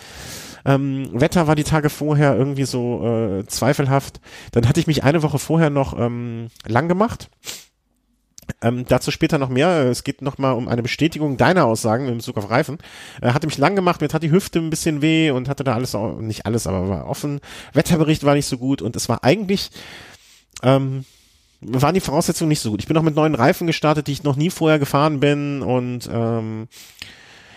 ähm, 0.67 1.09
Wetter 1.13 1.47
war 1.47 1.57
die 1.57 1.65
Tage 1.65 1.91
vorher 1.91 2.37
irgendwie 2.37 2.65
so 2.65 3.05
äh, 3.07 3.47
zweifelhaft. 3.47 4.21
Dann 4.53 4.67
hatte 4.67 4.81
ich 4.81 4.87
mich 4.87 5.05
eine 5.05 5.23
Woche 5.23 5.39
vorher 5.39 5.69
noch 5.69 5.99
ähm, 5.99 6.49
lang 6.67 6.89
gemacht 6.89 7.29
ähm, 8.63 8.85
dazu 8.89 9.11
später 9.11 9.39
noch 9.39 9.49
mehr. 9.49 9.87
Es 9.91 10.05
geht 10.05 10.23
nochmal 10.23 10.55
um 10.55 10.69
eine 10.69 10.83
Bestätigung 10.83 11.37
deiner 11.37 11.65
Aussagen 11.65 12.09
in 12.09 12.17
Bezug 12.17 12.37
auf 12.37 12.51
Reifen. 12.51 12.79
Äh, 13.21 13.33
hatte 13.33 13.47
mich 13.47 13.59
lang 13.59 13.77
gemacht, 13.77 14.01
mir 14.01 14.09
hat 14.09 14.23
die 14.23 14.31
Hüfte 14.31 14.59
ein 14.59 14.71
bisschen 14.71 15.03
weh 15.03 15.31
und 15.31 15.49
hatte 15.49 15.65
da 15.65 15.75
alles, 15.75 15.95
auch, 15.95 16.19
nicht 16.19 16.47
alles, 16.47 16.67
aber 16.67 16.89
war 16.89 17.09
offen. 17.09 17.41
Wetterbericht 17.73 18.25
war 18.25 18.35
nicht 18.35 18.47
so 18.47 18.59
gut 18.59 18.83
und 18.83 18.97
es 18.97 19.09
war 19.09 19.25
eigentlich, 19.25 19.71
ähm, 20.63 21.05
waren 21.61 21.95
die 21.95 22.01
Voraussetzungen 22.01 22.49
nicht 22.49 22.61
so 22.61 22.71
gut. 22.71 22.81
Ich 22.81 22.87
bin 22.87 22.95
noch 22.95 23.03
mit 23.03 23.17
neuen 23.17 23.35
Reifen 23.35 23.67
gestartet, 23.67 24.07
die 24.07 24.13
ich 24.13 24.23
noch 24.23 24.37
nie 24.37 24.51
vorher 24.51 24.79
gefahren 24.79 25.21
bin 25.21 25.63
und 25.63 26.09
ähm, 26.13 26.69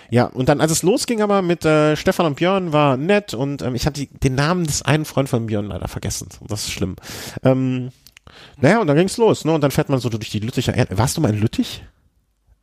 Ja, 0.10 0.26
und 0.28 0.48
dann, 0.48 0.62
als 0.62 0.72
es 0.72 0.84
losging 0.84 1.22
aber 1.22 1.42
mit 1.42 1.66
äh, 1.66 1.98
Stefan 1.98 2.26
und 2.28 2.36
Björn, 2.38 2.72
war 2.72 2.96
nett 2.96 3.34
und 3.34 3.62
ähm, 3.62 3.76
ich 3.76 3.86
habe 3.86 4.06
den 4.06 4.36
Namen 4.36 4.66
des 4.66 4.82
einen 4.82 5.04
Freund 5.04 5.28
von 5.28 5.48
Björn 5.48 5.68
leider 5.68 5.90
vergessen. 5.90 6.30
Das 6.48 6.64
ist 6.64 6.72
schlimm. 6.72 6.96
Ähm, 7.44 7.92
naja, 8.60 8.80
und 8.80 8.88
dann 8.88 8.98
ging's 8.98 9.18
los, 9.18 9.46
ne? 9.46 9.54
Und 9.54 9.62
dann 9.62 9.72
fährt 9.72 9.90
man 9.90 10.00
so 10.00 10.10
durch 10.10 10.30
die 10.30 10.40
Lütticher 10.40 10.74
Erde. 10.74 10.98
Warst 10.98 11.18
du 11.18 11.22
mal 11.22 11.34
in 11.34 11.40
Lüttich? 11.40 11.84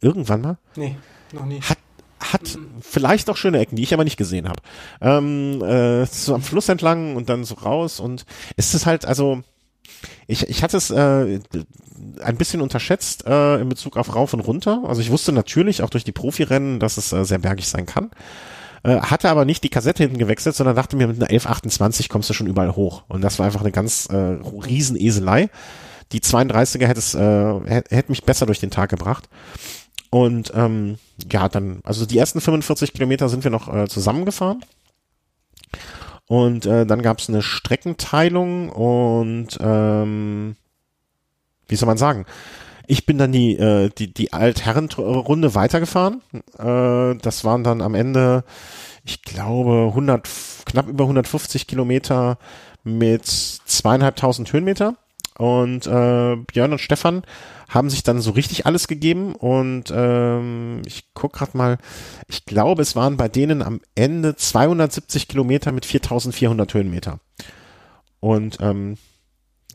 Irgendwann 0.00 0.40
mal? 0.40 0.58
Nee, 0.76 0.96
noch 1.32 1.46
nie. 1.46 1.60
Hat 1.60 1.78
hat 2.32 2.58
vielleicht 2.80 3.28
auch 3.28 3.36
schöne 3.36 3.58
Ecken, 3.58 3.76
die 3.76 3.82
ich 3.82 3.92
aber 3.92 4.04
nicht 4.04 4.16
gesehen 4.16 4.48
habe. 4.48 4.60
Ähm, 5.00 5.62
äh, 5.62 6.06
so 6.06 6.34
am 6.34 6.42
Fluss 6.42 6.68
entlang 6.68 7.16
und 7.16 7.28
dann 7.28 7.44
so 7.44 7.54
raus 7.54 8.00
und 8.00 8.24
es 8.56 8.74
ist 8.74 8.86
halt, 8.86 9.04
also 9.04 9.42
ich, 10.26 10.48
ich 10.48 10.62
hatte 10.62 10.76
es 10.76 10.90
äh, 10.90 11.40
ein 12.22 12.36
bisschen 12.36 12.60
unterschätzt 12.60 13.26
äh, 13.26 13.56
in 13.60 13.68
Bezug 13.68 13.96
auf 13.96 14.14
rauf 14.14 14.32
und 14.32 14.40
runter. 14.40 14.82
Also 14.86 15.00
ich 15.00 15.10
wusste 15.10 15.32
natürlich 15.32 15.82
auch 15.82 15.90
durch 15.90 16.04
die 16.04 16.12
Profirennen, 16.12 16.80
dass 16.80 16.96
es 16.96 17.12
äh, 17.12 17.24
sehr 17.24 17.38
bergig 17.38 17.68
sein 17.68 17.86
kann. 17.86 18.10
Äh, 18.84 19.00
hatte 19.00 19.30
aber 19.30 19.44
nicht 19.46 19.64
die 19.64 19.70
Kassette 19.70 20.02
hinten 20.02 20.18
gewechselt, 20.18 20.54
sondern 20.54 20.76
dachte 20.76 20.96
mir, 20.96 21.06
mit 21.06 21.16
einer 21.16 21.30
1128 21.30 22.08
kommst 22.08 22.28
du 22.28 22.34
schon 22.34 22.46
überall 22.46 22.76
hoch. 22.76 23.02
Und 23.08 23.22
das 23.22 23.38
war 23.38 23.46
einfach 23.46 23.62
eine 23.62 23.72
ganz 23.72 24.06
äh, 24.06 24.16
riesen 24.16 25.00
Eselei. 25.00 25.48
Die 26.12 26.20
32er 26.20 26.86
hätte 26.86 26.98
es, 26.98 27.14
äh, 27.14 27.82
hätte 27.88 28.12
mich 28.12 28.24
besser 28.24 28.44
durch 28.44 28.60
den 28.60 28.70
Tag 28.70 28.90
gebracht. 28.90 29.28
Und 30.10 30.52
ähm, 30.54 30.98
ja, 31.32 31.48
dann, 31.48 31.80
also 31.82 32.04
die 32.04 32.18
ersten 32.18 32.40
45 32.40 32.92
Kilometer 32.92 33.28
sind 33.28 33.42
wir 33.42 33.50
noch 33.50 33.74
äh, 33.74 33.88
zusammengefahren. 33.88 34.62
Und 36.26 36.66
äh, 36.66 36.86
dann 36.86 37.02
gab 37.02 37.18
es 37.18 37.28
eine 37.28 37.42
Streckenteilung 37.42 38.68
und 38.68 39.58
ähm, 39.60 40.56
wie 41.68 41.76
soll 41.76 41.86
man 41.86 41.98
sagen? 41.98 42.26
Ich 42.86 43.06
bin 43.06 43.18
dann 43.18 43.32
die, 43.32 43.56
äh, 43.56 43.90
die, 43.96 44.12
die 44.12 44.32
Altherrenrunde 44.32 45.54
weitergefahren. 45.54 46.20
Äh, 46.58 47.18
das 47.20 47.44
waren 47.44 47.64
dann 47.64 47.80
am 47.80 47.94
Ende, 47.94 48.44
ich 49.04 49.22
glaube, 49.22 49.86
100, 49.88 50.28
knapp 50.66 50.88
über 50.88 51.04
150 51.04 51.66
Kilometer 51.66 52.38
mit 52.82 53.26
zweieinhalbtausend 53.26 54.52
Höhenmeter. 54.52 54.96
Und 55.36 55.86
äh, 55.86 56.36
Björn 56.36 56.72
und 56.72 56.80
Stefan 56.80 57.22
haben 57.68 57.90
sich 57.90 58.04
dann 58.04 58.20
so 58.20 58.30
richtig 58.30 58.66
alles 58.66 58.86
gegeben 58.86 59.34
und 59.34 59.92
ähm, 59.92 60.82
ich 60.86 61.06
guck 61.12 61.32
gerade 61.32 61.56
mal, 61.56 61.78
ich 62.28 62.44
glaube, 62.44 62.82
es 62.82 62.94
waren 62.94 63.16
bei 63.16 63.28
denen 63.28 63.60
am 63.62 63.80
Ende 63.96 64.36
270 64.36 65.26
Kilometer 65.26 65.72
mit 65.72 65.84
4400 65.84 66.72
Höhenmeter. 66.72 67.18
Und 68.20 68.58
ähm, 68.60 68.96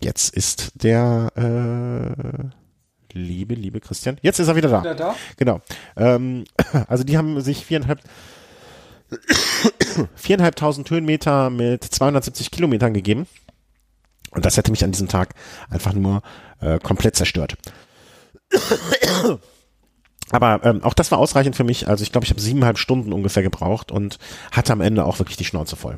jetzt 0.01 0.33
ist 0.33 0.71
der 0.75 1.31
äh, 1.35 2.58
liebe, 3.13 3.55
liebe 3.55 3.79
Christian, 3.79 4.17
jetzt 4.21 4.39
ist 4.39 4.47
er 4.47 4.55
wieder 4.55 4.69
da. 4.69 4.81
Wieder 4.81 4.95
da? 4.95 5.15
Genau. 5.37 5.61
Ähm, 5.95 6.45
also 6.87 7.03
die 7.03 7.17
haben 7.17 7.39
sich 7.41 7.65
viereinhalb 7.65 8.01
viereinhalbtausend 10.15 10.89
Höhenmeter 10.89 11.49
mit 11.49 11.83
270 11.83 12.51
Kilometern 12.51 12.93
gegeben. 12.93 13.27
Und 14.31 14.45
das 14.45 14.57
hätte 14.57 14.71
mich 14.71 14.83
an 14.83 14.91
diesem 14.91 15.07
Tag 15.07 15.33
einfach 15.69 15.93
nur 15.93 16.21
äh, 16.61 16.79
komplett 16.79 17.15
zerstört. 17.15 17.57
Aber 20.31 20.63
ähm, 20.63 20.83
auch 20.83 20.93
das 20.93 21.09
war 21.11 21.17
ausreichend 21.17 21.55
für 21.55 21.63
mich. 21.63 21.87
Also 21.87 22.03
ich 22.03 22.11
glaube, 22.11 22.25
ich 22.25 22.29
habe 22.29 22.39
siebeneinhalb 22.39 22.77
Stunden 22.77 23.13
ungefähr 23.13 23.41
gebraucht 23.41 23.91
und 23.91 24.19
hatte 24.51 24.73
am 24.73 24.81
Ende 24.81 25.05
auch 25.05 25.17
wirklich 25.17 25.37
die 25.37 25.45
Schnauze 25.45 25.75
voll. 25.75 25.97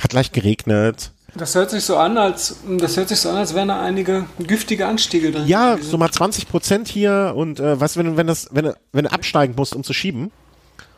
Hat 0.00 0.12
leicht 0.12 0.32
geregnet. 0.32 1.12
Das 1.36 1.54
hört 1.54 1.70
sich 1.70 1.84
so 1.84 1.96
an, 1.96 2.16
als 2.16 2.56
das 2.78 2.96
hört 2.96 3.08
sich 3.08 3.20
so 3.20 3.28
an, 3.28 3.36
als 3.36 3.54
wären 3.54 3.68
da 3.68 3.80
einige 3.80 4.26
giftige 4.38 4.86
Anstiege 4.86 5.32
drin. 5.32 5.46
Ja, 5.46 5.76
so 5.78 5.98
mal 5.98 6.10
20 6.10 6.48
Prozent 6.48 6.88
hier 6.88 7.34
und 7.36 7.60
äh, 7.60 7.78
weißt 7.78 7.96
du, 7.96 8.00
wenn, 8.00 8.16
wenn 8.16 8.26
das, 8.26 8.48
wenn, 8.52 8.72
wenn 8.92 9.04
du 9.04 9.12
absteigen 9.12 9.54
musst, 9.56 9.74
um 9.74 9.84
zu 9.84 9.92
schieben 9.92 10.30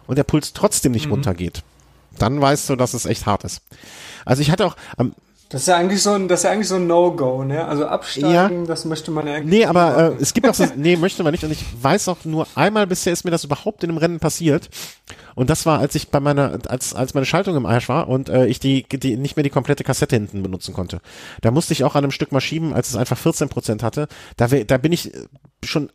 und 0.06 0.16
der 0.16 0.24
Puls 0.24 0.52
trotzdem 0.52 0.92
nicht 0.92 1.06
mhm. 1.06 1.12
runtergeht, 1.12 1.62
dann 2.18 2.40
weißt 2.40 2.70
du, 2.70 2.76
dass 2.76 2.94
es 2.94 3.06
echt 3.06 3.26
hart 3.26 3.44
ist. 3.44 3.62
Also 4.24 4.42
ich 4.42 4.50
hatte 4.50 4.66
auch, 4.66 4.76
am, 4.96 5.14
das 5.48 5.62
ist 5.62 5.68
ja 5.68 5.76
eigentlich 5.76 6.02
so 6.02 6.12
ein, 6.12 6.28
das 6.28 6.40
ist 6.40 6.44
ja 6.44 6.50
eigentlich 6.50 6.68
so 6.68 6.74
ein 6.74 6.86
No-Go, 6.86 7.42
ne? 7.42 7.64
Also 7.64 7.86
absteigen, 7.86 8.60
ja. 8.60 8.66
das 8.66 8.84
möchte 8.84 9.10
man 9.10 9.26
ja 9.26 9.34
eigentlich. 9.34 9.60
Nee, 9.60 9.64
aber 9.64 10.14
äh, 10.18 10.22
es 10.22 10.34
gibt 10.34 10.46
auch 10.46 10.54
so, 10.54 10.66
nee, 10.76 10.96
möchte 10.96 11.22
man 11.22 11.32
nicht. 11.32 11.42
Und 11.42 11.50
ich 11.50 11.64
weiß 11.80 12.08
auch 12.08 12.24
nur 12.24 12.46
einmal 12.54 12.86
bisher 12.86 13.14
ist 13.14 13.24
mir 13.24 13.30
das 13.30 13.44
überhaupt 13.44 13.82
in 13.82 13.88
einem 13.88 13.98
Rennen 13.98 14.20
passiert. 14.20 14.68
Und 15.34 15.48
das 15.48 15.64
war, 15.64 15.78
als 15.78 15.94
ich 15.94 16.08
bei 16.08 16.20
meiner, 16.20 16.58
als, 16.68 16.94
als 16.94 17.14
meine 17.14 17.24
Schaltung 17.24 17.56
im 17.56 17.64
Arsch 17.64 17.88
war 17.88 18.08
und 18.08 18.28
äh, 18.28 18.46
ich 18.46 18.60
die, 18.60 18.82
die 18.82 19.16
nicht 19.16 19.36
mehr 19.36 19.42
die 19.42 19.50
komplette 19.50 19.84
Kassette 19.84 20.16
hinten 20.16 20.42
benutzen 20.42 20.74
konnte. 20.74 21.00
Da 21.40 21.50
musste 21.50 21.72
ich 21.72 21.82
auch 21.82 21.94
an 21.94 22.04
einem 22.04 22.10
Stück 22.10 22.30
mal 22.30 22.40
schieben, 22.40 22.74
als 22.74 22.90
es 22.90 22.96
einfach 22.96 23.16
14 23.16 23.48
Prozent 23.48 23.82
hatte. 23.82 24.08
Da, 24.36 24.48
da 24.48 24.76
bin 24.76 24.92
ich 24.92 25.12
schon 25.64 25.90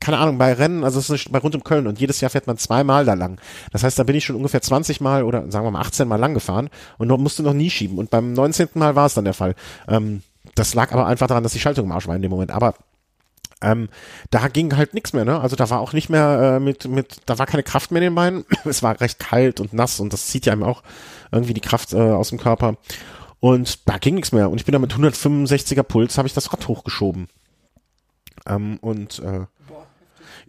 keine 0.00 0.18
Ahnung, 0.18 0.38
bei 0.38 0.52
Rennen, 0.52 0.84
also 0.84 0.98
es 0.98 1.10
ist 1.10 1.32
bei 1.32 1.38
rund 1.38 1.54
um 1.54 1.64
Köln 1.64 1.86
und 1.86 1.98
jedes 1.98 2.20
Jahr 2.20 2.30
fährt 2.30 2.46
man 2.46 2.56
zweimal 2.56 3.04
da 3.04 3.14
lang. 3.14 3.40
Das 3.72 3.82
heißt, 3.82 3.98
da 3.98 4.04
bin 4.04 4.16
ich 4.16 4.24
schon 4.24 4.36
ungefähr 4.36 4.62
20 4.62 5.00
Mal 5.00 5.24
oder 5.24 5.50
sagen 5.50 5.66
wir 5.66 5.70
mal 5.70 5.80
18 5.80 6.06
Mal 6.06 6.16
lang 6.16 6.34
gefahren 6.34 6.70
und 6.98 7.08
musste 7.20 7.42
noch 7.42 7.52
nie 7.52 7.70
schieben. 7.70 7.98
Und 7.98 8.10
beim 8.10 8.32
19. 8.32 8.68
Mal 8.74 8.94
war 8.94 9.06
es 9.06 9.14
dann 9.14 9.24
der 9.24 9.34
Fall. 9.34 9.54
Ähm, 9.88 10.22
das 10.54 10.74
lag 10.74 10.92
aber 10.92 11.06
einfach 11.06 11.26
daran, 11.26 11.42
dass 11.42 11.52
die 11.52 11.60
Schaltung 11.60 11.86
im 11.86 11.92
Arsch 11.92 12.06
war 12.06 12.16
in 12.16 12.22
dem 12.22 12.30
Moment. 12.30 12.52
Aber 12.52 12.74
ähm, 13.60 13.88
da 14.30 14.46
ging 14.48 14.76
halt 14.76 14.94
nichts 14.94 15.12
mehr, 15.12 15.24
ne? 15.24 15.40
Also 15.40 15.56
da 15.56 15.68
war 15.68 15.80
auch 15.80 15.92
nicht 15.92 16.08
mehr 16.08 16.56
äh, 16.56 16.60
mit, 16.60 16.86
mit, 16.86 17.16
da 17.26 17.38
war 17.38 17.46
keine 17.46 17.64
Kraft 17.64 17.90
mehr 17.90 18.00
in 18.00 18.08
den 18.08 18.14
Beinen. 18.14 18.44
es 18.64 18.82
war 18.82 19.00
recht 19.00 19.18
kalt 19.18 19.60
und 19.60 19.72
nass 19.72 19.98
und 19.98 20.12
das 20.12 20.26
zieht 20.26 20.46
ja 20.46 20.52
einem 20.52 20.62
auch 20.62 20.82
irgendwie 21.32 21.54
die 21.54 21.60
Kraft 21.60 21.92
äh, 21.92 21.96
aus 21.96 22.28
dem 22.28 22.38
Körper. 22.38 22.76
Und 23.40 23.88
da 23.88 23.98
ging 23.98 24.14
nichts 24.14 24.32
mehr. 24.32 24.50
Und 24.50 24.58
ich 24.58 24.64
bin 24.64 24.72
da 24.72 24.78
mit 24.78 24.92
165er 24.92 25.82
Puls, 25.82 26.18
habe 26.18 26.28
ich 26.28 26.34
das 26.34 26.52
Rad 26.52 26.66
hochgeschoben. 26.68 27.28
Ähm, 28.46 28.78
und 28.80 29.20
äh, 29.20 29.46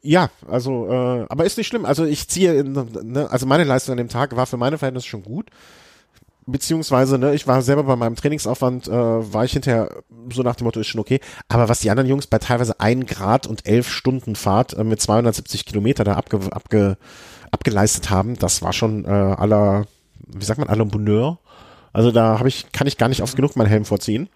ja, 0.02 0.30
also, 0.48 0.88
äh, 0.88 1.26
aber 1.30 1.46
ist 1.46 1.58
nicht 1.58 1.68
schlimm. 1.68 1.86
Also 1.86 2.06
ich 2.06 2.28
ziehe, 2.28 2.64
ne, 2.64 3.28
also 3.30 3.46
meine 3.46 3.64
Leistung 3.64 3.94
an 3.94 3.98
dem 3.98 4.10
Tag 4.10 4.36
war 4.36 4.46
für 4.46 4.58
meine 4.58 4.78
Verhältnisse 4.78 5.08
schon 5.08 5.24
gut. 5.24 5.50
Beziehungsweise, 6.46 7.18
ne, 7.18 7.36
ich 7.36 7.48
war 7.48 7.62
selber 7.62 7.84
bei 7.84 7.96
meinem 7.96 8.16
Trainingsaufwand, 8.16 8.88
äh, 8.88 8.92
war 8.92 9.46
ich 9.46 9.54
hinterher 9.54 9.90
so 10.34 10.42
nach 10.42 10.56
dem 10.56 10.66
Motto, 10.66 10.80
ist 10.80 10.88
schon 10.88 11.02
okay. 11.02 11.20
Aber 11.48 11.70
was 11.70 11.82
die 11.82 11.92
anderen 11.92 12.10
Jungs 12.10 12.28
bei 12.28 12.40
teilweise 12.40 12.80
ein 12.80 13.06
Grad 13.06 13.46
und 13.46 13.68
elf 13.68 13.90
Stunden 13.90 14.36
Fahrt 14.36 14.74
äh, 14.74 14.84
mit 14.84 15.02
270 15.02 15.66
Kilometer 15.66 16.04
da 16.04 16.14
abge, 16.14 16.40
abge, 16.52 16.98
abgeleistet 17.52 18.10
haben, 18.10 18.38
das 18.38 18.62
war 18.62 18.74
schon 18.74 19.06
äh, 19.06 19.10
aller, 19.10 19.86
wie 20.28 20.46
sagt 20.46 20.60
man, 20.60 20.70
aller 20.70 20.86
Bonheur. 20.86 21.40
Also 21.92 22.12
da 22.12 22.40
habe 22.40 22.48
ich, 22.48 22.72
kann 22.72 22.88
ich 22.88 22.98
gar 22.98 23.10
nicht 23.10 23.22
oft 23.22 23.36
genug 23.36 23.56
meinen 23.56 23.68
Helm 23.68 23.86
vorziehen. 23.86 24.30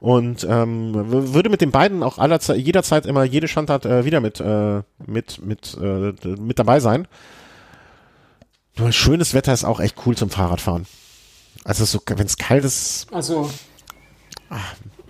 Und 0.00 0.46
ähm, 0.48 0.92
würde 1.34 1.48
mit 1.48 1.60
den 1.60 1.70
beiden 1.70 2.02
auch 2.02 2.18
aller, 2.18 2.38
jederzeit 2.54 3.06
immer 3.06 3.24
jede 3.24 3.48
Schandtat 3.48 3.86
äh, 3.86 4.04
wieder 4.04 4.20
mit, 4.20 4.40
äh, 4.40 4.82
mit, 5.06 5.44
mit, 5.44 5.76
äh, 5.80 6.12
mit 6.38 6.58
dabei 6.58 6.80
sein. 6.80 7.08
Nur 8.76 8.92
schönes 8.92 9.34
Wetter 9.34 9.52
ist 9.52 9.64
auch 9.64 9.80
echt 9.80 9.96
cool 10.04 10.16
zum 10.16 10.30
Fahrradfahren. 10.30 10.86
Also 11.64 11.84
so, 11.84 12.00
wenn 12.06 12.26
es 12.26 12.36
kalt 12.36 12.64
ist. 12.64 13.06
Also. 13.12 13.48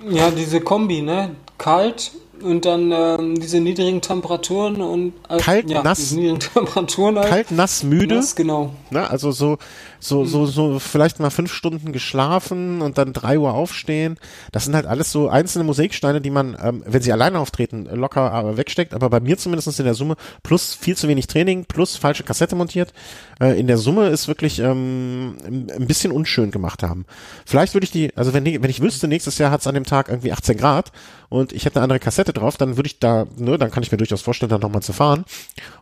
Ja, 0.09 0.31
diese 0.31 0.61
Kombi, 0.61 1.03
ne? 1.03 1.35
Kalt, 1.59 2.13
und 2.45 2.67
dann 2.67 2.93
ähm, 2.93 3.41
diese 3.41 3.59
niedrigen 3.59 4.03
Temperaturen 4.03 4.81
und 4.83 5.15
äh, 5.31 5.39
kalt, 5.39 5.71
ja, 5.71 5.83
nass, 5.83 6.13
niedrigen 6.13 6.39
Temperaturen 6.55 7.19
halt. 7.19 7.29
kalt, 7.29 7.51
nass, 7.51 7.83
müde. 7.83 8.17
Nass, 8.17 8.37
genau. 8.37 8.75
Na, 8.91 9.07
also 9.07 9.33
so, 9.33 9.57
so, 9.99 10.27
so, 10.27 10.45
so 10.45 10.79
vielleicht 10.79 11.21
mal 11.21 11.31
fünf 11.31 11.53
Stunden 11.53 11.93
geschlafen 11.93 12.83
und 12.83 12.99
dann 12.99 13.15
drei 13.15 13.39
Uhr 13.39 13.55
aufstehen. 13.55 14.19
Das 14.53 14.67
sind 14.67 14.75
halt 14.75 14.85
alles 14.85 15.11
so 15.11 15.29
einzelne 15.29 15.65
Musiksteine, 15.65 16.21
die 16.21 16.31
man, 16.31 16.57
ähm, 16.63 16.83
wenn 16.87 17.01
sie 17.01 17.13
alleine 17.13 17.39
auftreten, 17.39 17.89
locker 17.91 18.53
äh, 18.53 18.57
wegsteckt. 18.59 18.93
Aber 18.93 19.09
bei 19.09 19.21
mir 19.21 19.39
zumindest 19.39 19.79
in 19.79 19.87
der 19.87 19.95
Summe 19.95 20.17
plus 20.43 20.75
viel 20.75 20.97
zu 20.97 21.09
wenig 21.09 21.27
Training 21.27 21.65
plus 21.65 21.97
falsche 21.97 22.25
Kassette 22.25 22.55
montiert. 22.57 22.93
Äh, 23.41 23.59
in 23.59 23.67
der 23.67 23.79
Summe 23.79 24.09
ist 24.09 24.29
wirklich 24.29 24.59
ähm, 24.59 25.37
ein 25.47 25.87
bisschen 25.87 26.13
unschön 26.13 26.51
gemacht 26.51 26.83
haben. 26.83 27.07
Vielleicht 27.47 27.73
würde 27.73 27.85
ich 27.85 27.91
die, 27.91 28.15
also 28.17 28.35
wenn, 28.35 28.45
wenn 28.45 28.71
ich 28.71 28.83
wüsste, 28.83 29.09
nächstes 29.09 29.39
Jahr 29.39 29.51
hat 29.51 29.63
es 29.63 29.67
an 29.67 29.75
dem 29.75 29.85
Tag 29.85 30.11
irgendwie 30.11 30.33
18 30.33 30.59
Grad 30.59 30.93
und 31.31 31.53
ich 31.53 31.65
hätte 31.65 31.77
eine 31.77 31.85
andere 31.85 31.99
Kassette 31.99 32.34
drauf, 32.35 32.57
dann 32.57 32.77
würde 32.77 32.87
ich 32.87 32.99
da, 32.99 33.27
ne, 33.37 33.59
dann 33.59 33.71
kann 33.71 33.83
ich 33.83 33.91
mir 33.91 33.99
durchaus 33.99 34.23
vorstellen, 34.23 34.51
da 34.51 34.59
nochmal 34.59 34.83
zu 34.83 34.93
fahren. 34.93 35.25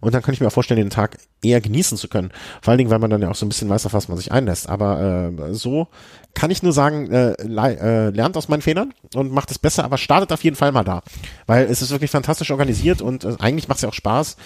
Und 0.01 0.15
dann 0.15 0.23
kann 0.23 0.35
ich 0.35 0.41
mir 0.41 0.47
auch 0.47 0.53
vorstellen, 0.53 0.81
den 0.81 0.91
Tag 0.91 1.19
eher 1.43 1.61
genießen 1.61 1.99
zu 1.99 2.09
können. 2.09 2.31
Vor 2.61 2.71
allen 2.71 2.79
Dingen, 2.79 2.91
weil 2.91 2.99
man 2.99 3.11
dann 3.11 3.23
ja 3.23 3.31
auch 3.31 3.35
so 3.35 3.45
ein 3.45 3.49
bisschen 3.49 3.69
weiß, 3.69 3.87
auf 3.87 3.95
was 3.95 4.09
man 4.09 4.17
sich 4.17 4.33
einlässt. 4.33 4.69
Aber 4.69 5.01
äh, 5.01 5.55
so 5.55 5.89
kann 6.35 6.51
ich 6.51 6.63
nur 6.63 6.73
sagen, 6.73 7.11
äh, 7.11 7.33
äh, 7.33 8.11
lernt 8.11 8.37
aus 8.37 8.49
meinen 8.49 8.63
Fehlern 8.63 8.95
und 9.15 9.33
macht 9.33 9.51
es 9.51 9.59
besser, 9.59 9.85
aber 9.85 9.99
startet 9.99 10.33
auf 10.33 10.45
jeden 10.45 10.57
Fall 10.57 10.73
mal 10.73 10.85
da. 10.85 11.03
Weil 11.47 11.67
es 11.67 11.83
ist 11.83 11.91
wirklich 11.91 12.11
fantastisch 12.11 12.51
organisiert 12.51 13.03
und 13.03 13.25
äh, 13.25 13.37
eigentlich 13.39 13.69
macht 13.69 13.77
es 13.79 13.83
ja 13.83 13.89
auch 13.89 13.95
Spaß. 13.95 14.37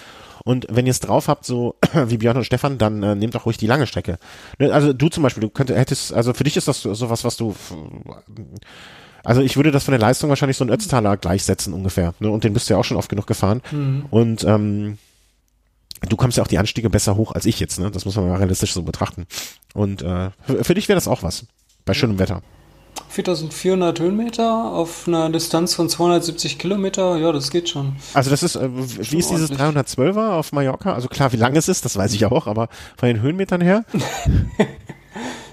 Und 0.44 0.66
wenn 0.70 0.86
ihr 0.86 0.92
es 0.92 1.00
drauf 1.00 1.26
habt, 1.26 1.44
so 1.44 1.74
wie 2.06 2.18
Björn 2.18 2.36
und 2.36 2.44
Stefan, 2.44 2.78
dann 2.78 3.02
äh, 3.02 3.14
nehmt 3.14 3.34
auch 3.36 3.46
ruhig 3.46 3.56
die 3.56 3.66
lange 3.66 3.86
Strecke. 3.86 4.18
Ne, 4.58 4.72
also 4.72 4.92
du 4.92 5.08
zum 5.08 5.22
Beispiel, 5.22 5.40
du 5.40 5.50
könntest, 5.50 5.78
hättest, 5.78 6.12
also 6.12 6.34
für 6.34 6.44
dich 6.44 6.56
ist 6.56 6.68
das 6.68 6.82
sowas, 6.82 7.24
was 7.24 7.36
du 7.36 7.54
also 9.26 9.40
ich 9.40 9.56
würde 9.56 9.72
das 9.72 9.82
von 9.82 9.90
der 9.90 9.98
Leistung 9.98 10.30
wahrscheinlich 10.30 10.56
so 10.56 10.64
ein 10.64 10.70
Ötztaler 10.70 11.16
gleichsetzen 11.16 11.74
ungefähr. 11.74 12.14
Ne? 12.20 12.30
Und 12.30 12.44
den 12.44 12.52
bist 12.52 12.70
du 12.70 12.74
ja 12.74 12.80
auch 12.80 12.84
schon 12.84 12.96
oft 12.96 13.08
genug 13.08 13.26
gefahren. 13.26 13.60
Mhm. 13.72 14.06
Und 14.10 14.44
ähm, 14.44 14.98
du 16.08 16.16
kommst 16.16 16.38
ja 16.38 16.44
auch 16.44 16.48
die 16.48 16.58
Anstiege 16.58 16.88
besser 16.90 17.16
hoch 17.16 17.32
als 17.32 17.44
ich 17.44 17.58
jetzt. 17.58 17.80
Ne? 17.80 17.90
Das 17.90 18.04
muss 18.04 18.14
man 18.14 18.28
mal 18.28 18.36
realistisch 18.36 18.72
so 18.72 18.84
betrachten. 18.84 19.26
Und 19.74 20.02
äh, 20.02 20.30
für, 20.42 20.62
für 20.62 20.74
dich 20.74 20.88
wäre 20.88 20.96
das 20.96 21.08
auch 21.08 21.24
was. 21.24 21.44
Bei 21.84 21.92
schönem 21.92 22.20
Wetter. 22.20 22.40
4400 23.08 23.98
Höhenmeter 23.98 24.72
auf 24.72 25.08
einer 25.08 25.28
Distanz 25.28 25.74
von 25.74 25.88
270 25.88 26.58
Kilometer, 26.58 27.16
ja, 27.16 27.32
das 27.32 27.50
geht 27.50 27.68
schon. 27.68 27.96
Also 28.14 28.30
das 28.30 28.44
ist, 28.44 28.54
äh, 28.54 28.70
wie 28.72 29.18
ist 29.18 29.30
dieses 29.30 29.50
312er 29.50 30.34
auf 30.34 30.52
Mallorca? 30.52 30.94
Also 30.94 31.08
klar, 31.08 31.32
wie 31.32 31.36
lang 31.36 31.56
es 31.56 31.68
ist, 31.68 31.84
das 31.84 31.96
weiß 31.96 32.14
ich 32.14 32.24
auch, 32.26 32.46
aber 32.46 32.68
von 32.96 33.08
den 33.08 33.20
Höhenmetern 33.20 33.60
her? 33.60 33.84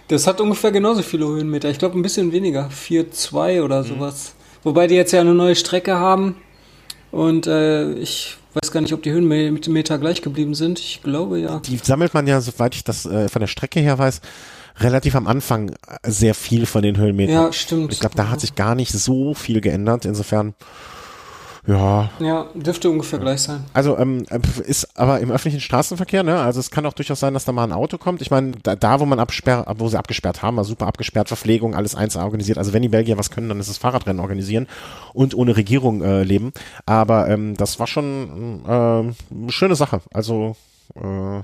das 0.08 0.28
hat 0.28 0.41
ungefähr 0.41 0.72
genauso 0.72 1.01
viele 1.01 1.26
Höhenmeter. 1.26 1.70
Ich 1.70 1.80
glaube 1.80 1.97
ein 1.97 2.01
bisschen 2.01 2.32
weniger, 2.32 2.70
4,2 2.70 3.64
oder 3.64 3.84
mhm. 3.84 3.88
sowas. 3.88 4.36
Wobei 4.64 4.88
die 4.88 4.95
jetzt 4.95 5.12
ja 5.12 5.22
eine 5.22 5.34
neue 5.34 5.56
Strecke 5.56 5.95
haben 5.95 6.36
und 7.12 7.47
äh, 7.47 7.93
ich 7.93 8.38
weiß 8.54 8.72
gar 8.72 8.82
nicht, 8.82 8.93
ob 8.93 9.04
die 9.04 9.12
Höhenmeter 9.12 9.97
gleich 9.97 10.22
geblieben 10.22 10.56
sind. 10.56 10.80
Ich 10.80 11.01
glaube 11.04 11.39
ja. 11.39 11.60
Die 11.60 11.78
sammelt 11.78 12.14
man 12.14 12.28
ja, 12.28 12.39
soweit 12.39 12.76
ich 12.76 12.84
das 12.84 13.06
äh, 13.06 13.30
von 13.30 13.39
der 13.39 13.47
Strecke 13.47 13.80
her 13.80 13.97
weiß, 13.97 14.22
relativ 14.80 15.16
am 15.16 15.28
Anfang 15.28 15.76
sehr 16.06 16.34
viel 16.34 16.66
von 16.66 16.82
den 16.82 16.97
Höhenmetern. 16.97 17.36
Ja, 17.36 17.54
stimmt. 17.54 17.93
Ich 17.93 17.99
glaube, 17.99 18.16
da 18.16 18.30
hat 18.30 18.41
sich 18.41 18.56
gar 18.56 18.76
nicht 18.76 18.91
so 18.91 19.34
viel 19.34 19.62
geändert. 19.62 20.06
Insofern 20.06 20.54
ja. 21.66 22.09
Ja, 22.20 22.47
dürfte 22.53 22.89
ungefähr 22.89 23.20
gleich 23.20 23.41
sein. 23.41 23.64
Also 23.74 23.97
ähm, 23.97 24.26
ist 24.66 24.99
aber 24.99 25.20
im 25.22 25.32
öffentlichen 25.32 25.61
Straßenverkehr, 25.61 26.24
ne? 26.24 26.39
Also 26.39 26.59
es 26.59 26.72
kann 26.72 26.86
auch 26.86 26.93
durchaus 26.93 27.22
sein, 27.22 27.34
dass 27.34 27.45
da 27.45 27.51
mal 27.53 27.64
ein 27.64 27.72
Auto 27.72 27.97
kommt. 27.97 28.22
Ich 28.22 28.32
meine, 28.32 28.51
da, 28.64 28.76
da, 28.76 28.99
wo 28.99 29.05
man 29.05 29.20
absperrt, 29.20 29.68
wo 29.78 29.88
sie 29.88 29.97
abgesperrt 29.97 30.41
haben, 30.41 30.57
war 30.57 30.66
super 30.66 30.88
abgesperrt, 30.88 31.30
Verpflegung, 31.30 31.74
alles 31.74 31.95
eins 31.95 32.18
organisiert. 32.18 32.57
Also 32.57 32.74
wenn 32.74 32.82
die 32.82 32.89
Belgier 32.89 33.18
was 33.18 33.32
können, 33.32 33.49
dann 33.49 33.59
ist 33.59 33.70
es 33.70 33.78
Fahrradrennen 33.78 34.20
organisieren 34.20 34.68
und 35.14 35.36
ohne 35.36 35.55
Regierung 35.55 36.01
äh, 36.01 36.24
leben. 36.24 36.51
Aber 36.86 37.30
ähm, 37.30 37.55
das 37.55 37.80
war 37.80 37.88
schon 37.88 38.61
äh, 38.66 38.70
eine 38.70 39.14
schöne 39.51 39.76
Sache. 39.76 40.01
Also 40.11 40.57
äh, 40.95 41.41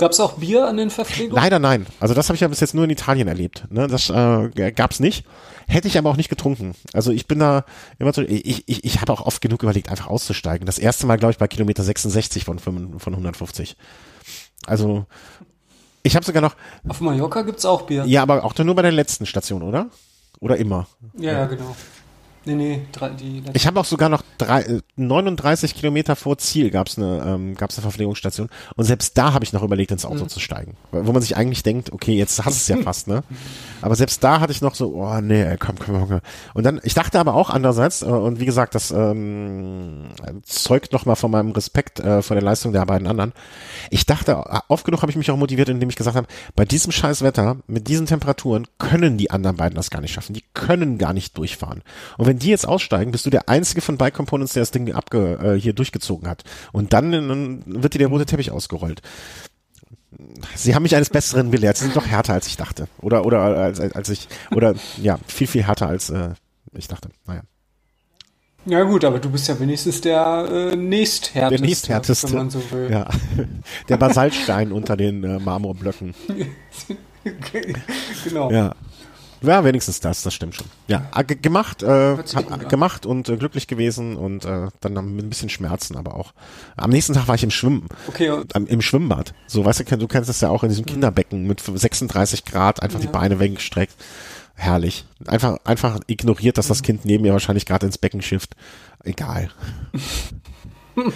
Gab 0.00 0.12
es 0.12 0.20
auch 0.20 0.34
Bier 0.34 0.66
an 0.66 0.76
den 0.76 0.90
Verpflegungen? 0.90 1.42
Leider 1.42 1.58
nein. 1.58 1.86
Also 2.00 2.14
das 2.14 2.28
habe 2.28 2.34
ich 2.34 2.40
ja 2.40 2.48
bis 2.48 2.60
jetzt 2.60 2.74
nur 2.74 2.84
in 2.84 2.90
Italien 2.90 3.28
erlebt. 3.28 3.66
Ne? 3.70 3.86
Das 3.86 4.10
äh, 4.10 4.72
gab 4.72 4.90
es 4.90 5.00
nicht. 5.00 5.24
Hätte 5.68 5.88
ich 5.88 5.96
aber 5.98 6.10
auch 6.10 6.16
nicht 6.16 6.30
getrunken. 6.30 6.74
Also 6.92 7.12
ich 7.12 7.28
bin 7.28 7.38
da 7.38 7.64
immer 7.98 8.12
so, 8.12 8.22
ich, 8.22 8.68
ich, 8.68 8.84
ich 8.84 9.00
habe 9.00 9.12
auch 9.12 9.20
oft 9.20 9.40
genug 9.40 9.62
überlegt, 9.62 9.88
einfach 9.88 10.08
auszusteigen. 10.08 10.66
Das 10.66 10.78
erste 10.78 11.06
Mal, 11.06 11.16
glaube 11.16 11.32
ich, 11.32 11.38
bei 11.38 11.46
Kilometer 11.46 11.82
66 11.82 12.44
von, 12.44 12.58
von 12.58 12.98
150. 13.04 13.76
Also 14.66 15.06
ich 16.02 16.16
habe 16.16 16.24
sogar 16.24 16.42
noch. 16.42 16.56
Auf 16.88 17.00
Mallorca 17.00 17.42
gibt's 17.42 17.64
auch 17.64 17.82
Bier. 17.82 18.04
Ja, 18.06 18.22
aber 18.22 18.44
auch 18.44 18.56
nur 18.56 18.74
bei 18.74 18.82
der 18.82 18.92
letzten 18.92 19.26
Station, 19.26 19.62
oder? 19.62 19.88
Oder 20.40 20.56
immer? 20.56 20.86
Ja, 21.18 21.32
ja, 21.32 21.46
genau. 21.46 21.76
Nee, 22.50 22.56
nee, 22.56 22.82
drei, 22.90 23.10
die 23.10 23.44
Ich 23.52 23.66
habe 23.68 23.78
auch 23.78 23.84
sogar 23.84 24.08
noch 24.08 24.22
drei, 24.36 24.80
39 24.96 25.70
äh, 25.70 25.74
Kilometer 25.74 26.16
vor 26.16 26.36
Ziel 26.38 26.70
gab's 26.70 26.98
eine, 26.98 27.22
ähm, 27.24 27.54
gab's 27.54 27.76
eine 27.76 27.82
Verpflegungsstation. 27.82 28.48
Und 28.74 28.84
selbst 28.84 29.16
da 29.16 29.32
habe 29.32 29.44
ich 29.44 29.52
noch 29.52 29.62
überlegt, 29.62 29.92
ins 29.92 30.04
Auto 30.04 30.24
mhm. 30.24 30.28
zu 30.28 30.40
steigen. 30.40 30.76
Wo 30.90 31.12
man 31.12 31.22
sich 31.22 31.36
eigentlich 31.36 31.62
denkt, 31.62 31.92
okay, 31.92 32.16
jetzt 32.16 32.44
hast 32.44 32.68
du 32.68 32.74
es 32.74 32.78
ja 32.78 32.82
fast, 32.82 33.06
ne? 33.06 33.22
Aber 33.82 33.94
selbst 33.94 34.24
da 34.24 34.40
hatte 34.40 34.52
ich 34.52 34.62
noch 34.62 34.74
so, 34.74 34.94
oh 34.94 35.20
nee, 35.20 35.56
komm, 35.60 35.76
komm, 35.78 36.08
komm. 36.08 36.20
Und 36.54 36.64
dann, 36.64 36.80
ich 36.82 36.94
dachte 36.94 37.20
aber 37.20 37.34
auch 37.34 37.50
andererseits, 37.50 38.02
äh, 38.02 38.06
und 38.06 38.40
wie 38.40 38.46
gesagt, 38.46 38.74
das 38.74 38.90
ähm, 38.90 40.08
zeugt 40.42 40.92
noch 40.92 41.06
mal 41.06 41.14
von 41.14 41.30
meinem 41.30 41.52
Respekt 41.52 42.00
äh, 42.00 42.20
vor 42.22 42.34
der 42.34 42.42
Leistung 42.42 42.72
der 42.72 42.84
beiden 42.84 43.06
anderen. 43.06 43.32
Ich 43.90 44.06
dachte, 44.06 44.42
oft 44.66 44.84
genug 44.84 45.02
habe 45.02 45.12
ich 45.12 45.16
mich 45.16 45.30
auch 45.30 45.36
motiviert, 45.36 45.68
indem 45.68 45.88
ich 45.88 45.96
gesagt 45.96 46.16
habe, 46.16 46.26
bei 46.56 46.64
diesem 46.64 46.90
scheiß 46.90 47.22
Wetter, 47.22 47.58
mit 47.68 47.86
diesen 47.86 48.06
Temperaturen, 48.06 48.66
können 48.78 49.18
die 49.18 49.30
anderen 49.30 49.56
beiden 49.56 49.76
das 49.76 49.90
gar 49.90 50.00
nicht 50.00 50.12
schaffen. 50.12 50.34
Die 50.34 50.44
können 50.52 50.98
gar 50.98 51.12
nicht 51.12 51.38
durchfahren. 51.38 51.82
Und 52.18 52.26
wenn 52.26 52.39
die 52.40 52.48
jetzt 52.48 52.66
aussteigen, 52.66 53.12
bist 53.12 53.26
du 53.26 53.30
der 53.30 53.48
einzige 53.48 53.80
von 53.80 53.96
Bike 53.96 54.14
Components, 54.14 54.54
der 54.54 54.62
das 54.62 54.70
Ding 54.70 54.92
abge, 54.92 55.38
äh, 55.42 55.60
hier 55.60 55.72
durchgezogen 55.72 56.28
hat. 56.28 56.44
Und 56.72 56.92
dann, 56.92 57.12
dann 57.12 57.62
wird 57.66 57.94
dir 57.94 57.98
der 57.98 58.08
rote 58.08 58.26
Teppich 58.26 58.50
ausgerollt. 58.50 59.00
Sie 60.54 60.74
haben 60.74 60.82
mich 60.82 60.96
eines 60.96 61.10
Besseren 61.10 61.50
belehrt. 61.50 61.76
Sie 61.76 61.84
sind 61.84 61.96
doch 61.96 62.06
härter 62.06 62.34
als 62.34 62.46
ich 62.46 62.56
dachte. 62.56 62.88
Oder, 63.00 63.24
oder 63.24 63.40
als, 63.40 63.80
als 63.80 64.08
ich, 64.08 64.28
oder 64.50 64.74
ja, 65.00 65.18
viel, 65.26 65.46
viel 65.46 65.62
härter 65.62 65.88
als 65.88 66.10
äh, 66.10 66.30
ich 66.72 66.88
dachte. 66.88 67.10
Naja. 67.26 67.42
Ja 68.66 68.82
gut, 68.82 69.04
aber 69.04 69.18
du 69.18 69.30
bist 69.30 69.48
ja 69.48 69.58
wenigstens 69.58 70.02
der 70.02 70.46
äh, 70.72 70.76
nächsthärteste. 70.76 71.56
Der 71.56 71.66
nächsthärteste. 71.66 72.28
Wenn 72.28 72.36
man 72.36 72.50
so 72.50 72.62
will. 72.70 72.90
Ja. 72.90 73.08
Der 73.88 73.96
Basaltstein 73.96 74.72
unter 74.72 74.96
den 74.96 75.24
äh, 75.24 75.38
Marmorblöcken. 75.38 76.14
genau. 78.24 78.50
Ja. 78.50 78.74
Ja, 79.42 79.64
wenigstens 79.64 80.00
das, 80.00 80.22
das 80.22 80.34
stimmt 80.34 80.54
schon. 80.54 80.66
Ja, 80.86 81.08
äh, 81.16 81.24
gemacht, 81.24 81.82
äh, 81.82 82.16
gemacht 82.68 83.06
und 83.06 83.28
äh, 83.28 83.36
glücklich 83.36 83.66
gewesen 83.66 84.16
und 84.16 84.44
äh, 84.44 84.68
dann 84.80 85.14
mit 85.14 85.24
ein 85.24 85.28
bisschen 85.30 85.48
Schmerzen, 85.48 85.96
aber 85.96 86.14
auch. 86.14 86.32
Am 86.76 86.90
nächsten 86.90 87.14
Tag 87.14 87.26
war 87.28 87.34
ich 87.34 87.42
im 87.42 87.50
Schwimmen. 87.50 87.88
Okay. 88.08 88.30
Am, 88.52 88.66
Im 88.66 88.82
Schwimmbad. 88.82 89.32
So, 89.46 89.64
weißt 89.64 89.80
du, 89.80 89.96
du 89.96 90.08
kennst 90.08 90.28
das 90.28 90.40
ja 90.40 90.50
auch 90.50 90.62
in 90.62 90.68
diesem 90.68 90.84
mhm. 90.84 90.90
Kinderbecken 90.90 91.46
mit 91.46 91.60
36 91.60 92.44
Grad, 92.44 92.82
einfach 92.82 92.98
ja. 92.98 93.06
die 93.06 93.12
Beine 93.12 93.38
weggestreckt. 93.38 93.94
Herrlich. 94.54 95.06
Einfach, 95.26 95.56
einfach 95.64 96.00
ignoriert, 96.06 96.58
dass 96.58 96.68
das 96.68 96.80
mhm. 96.80 96.84
Kind 96.84 97.04
neben 97.06 97.22
mir 97.22 97.32
wahrscheinlich 97.32 97.64
gerade 97.64 97.86
ins 97.86 97.98
Becken 97.98 98.20
schifft. 98.20 98.56
Egal. 99.04 99.50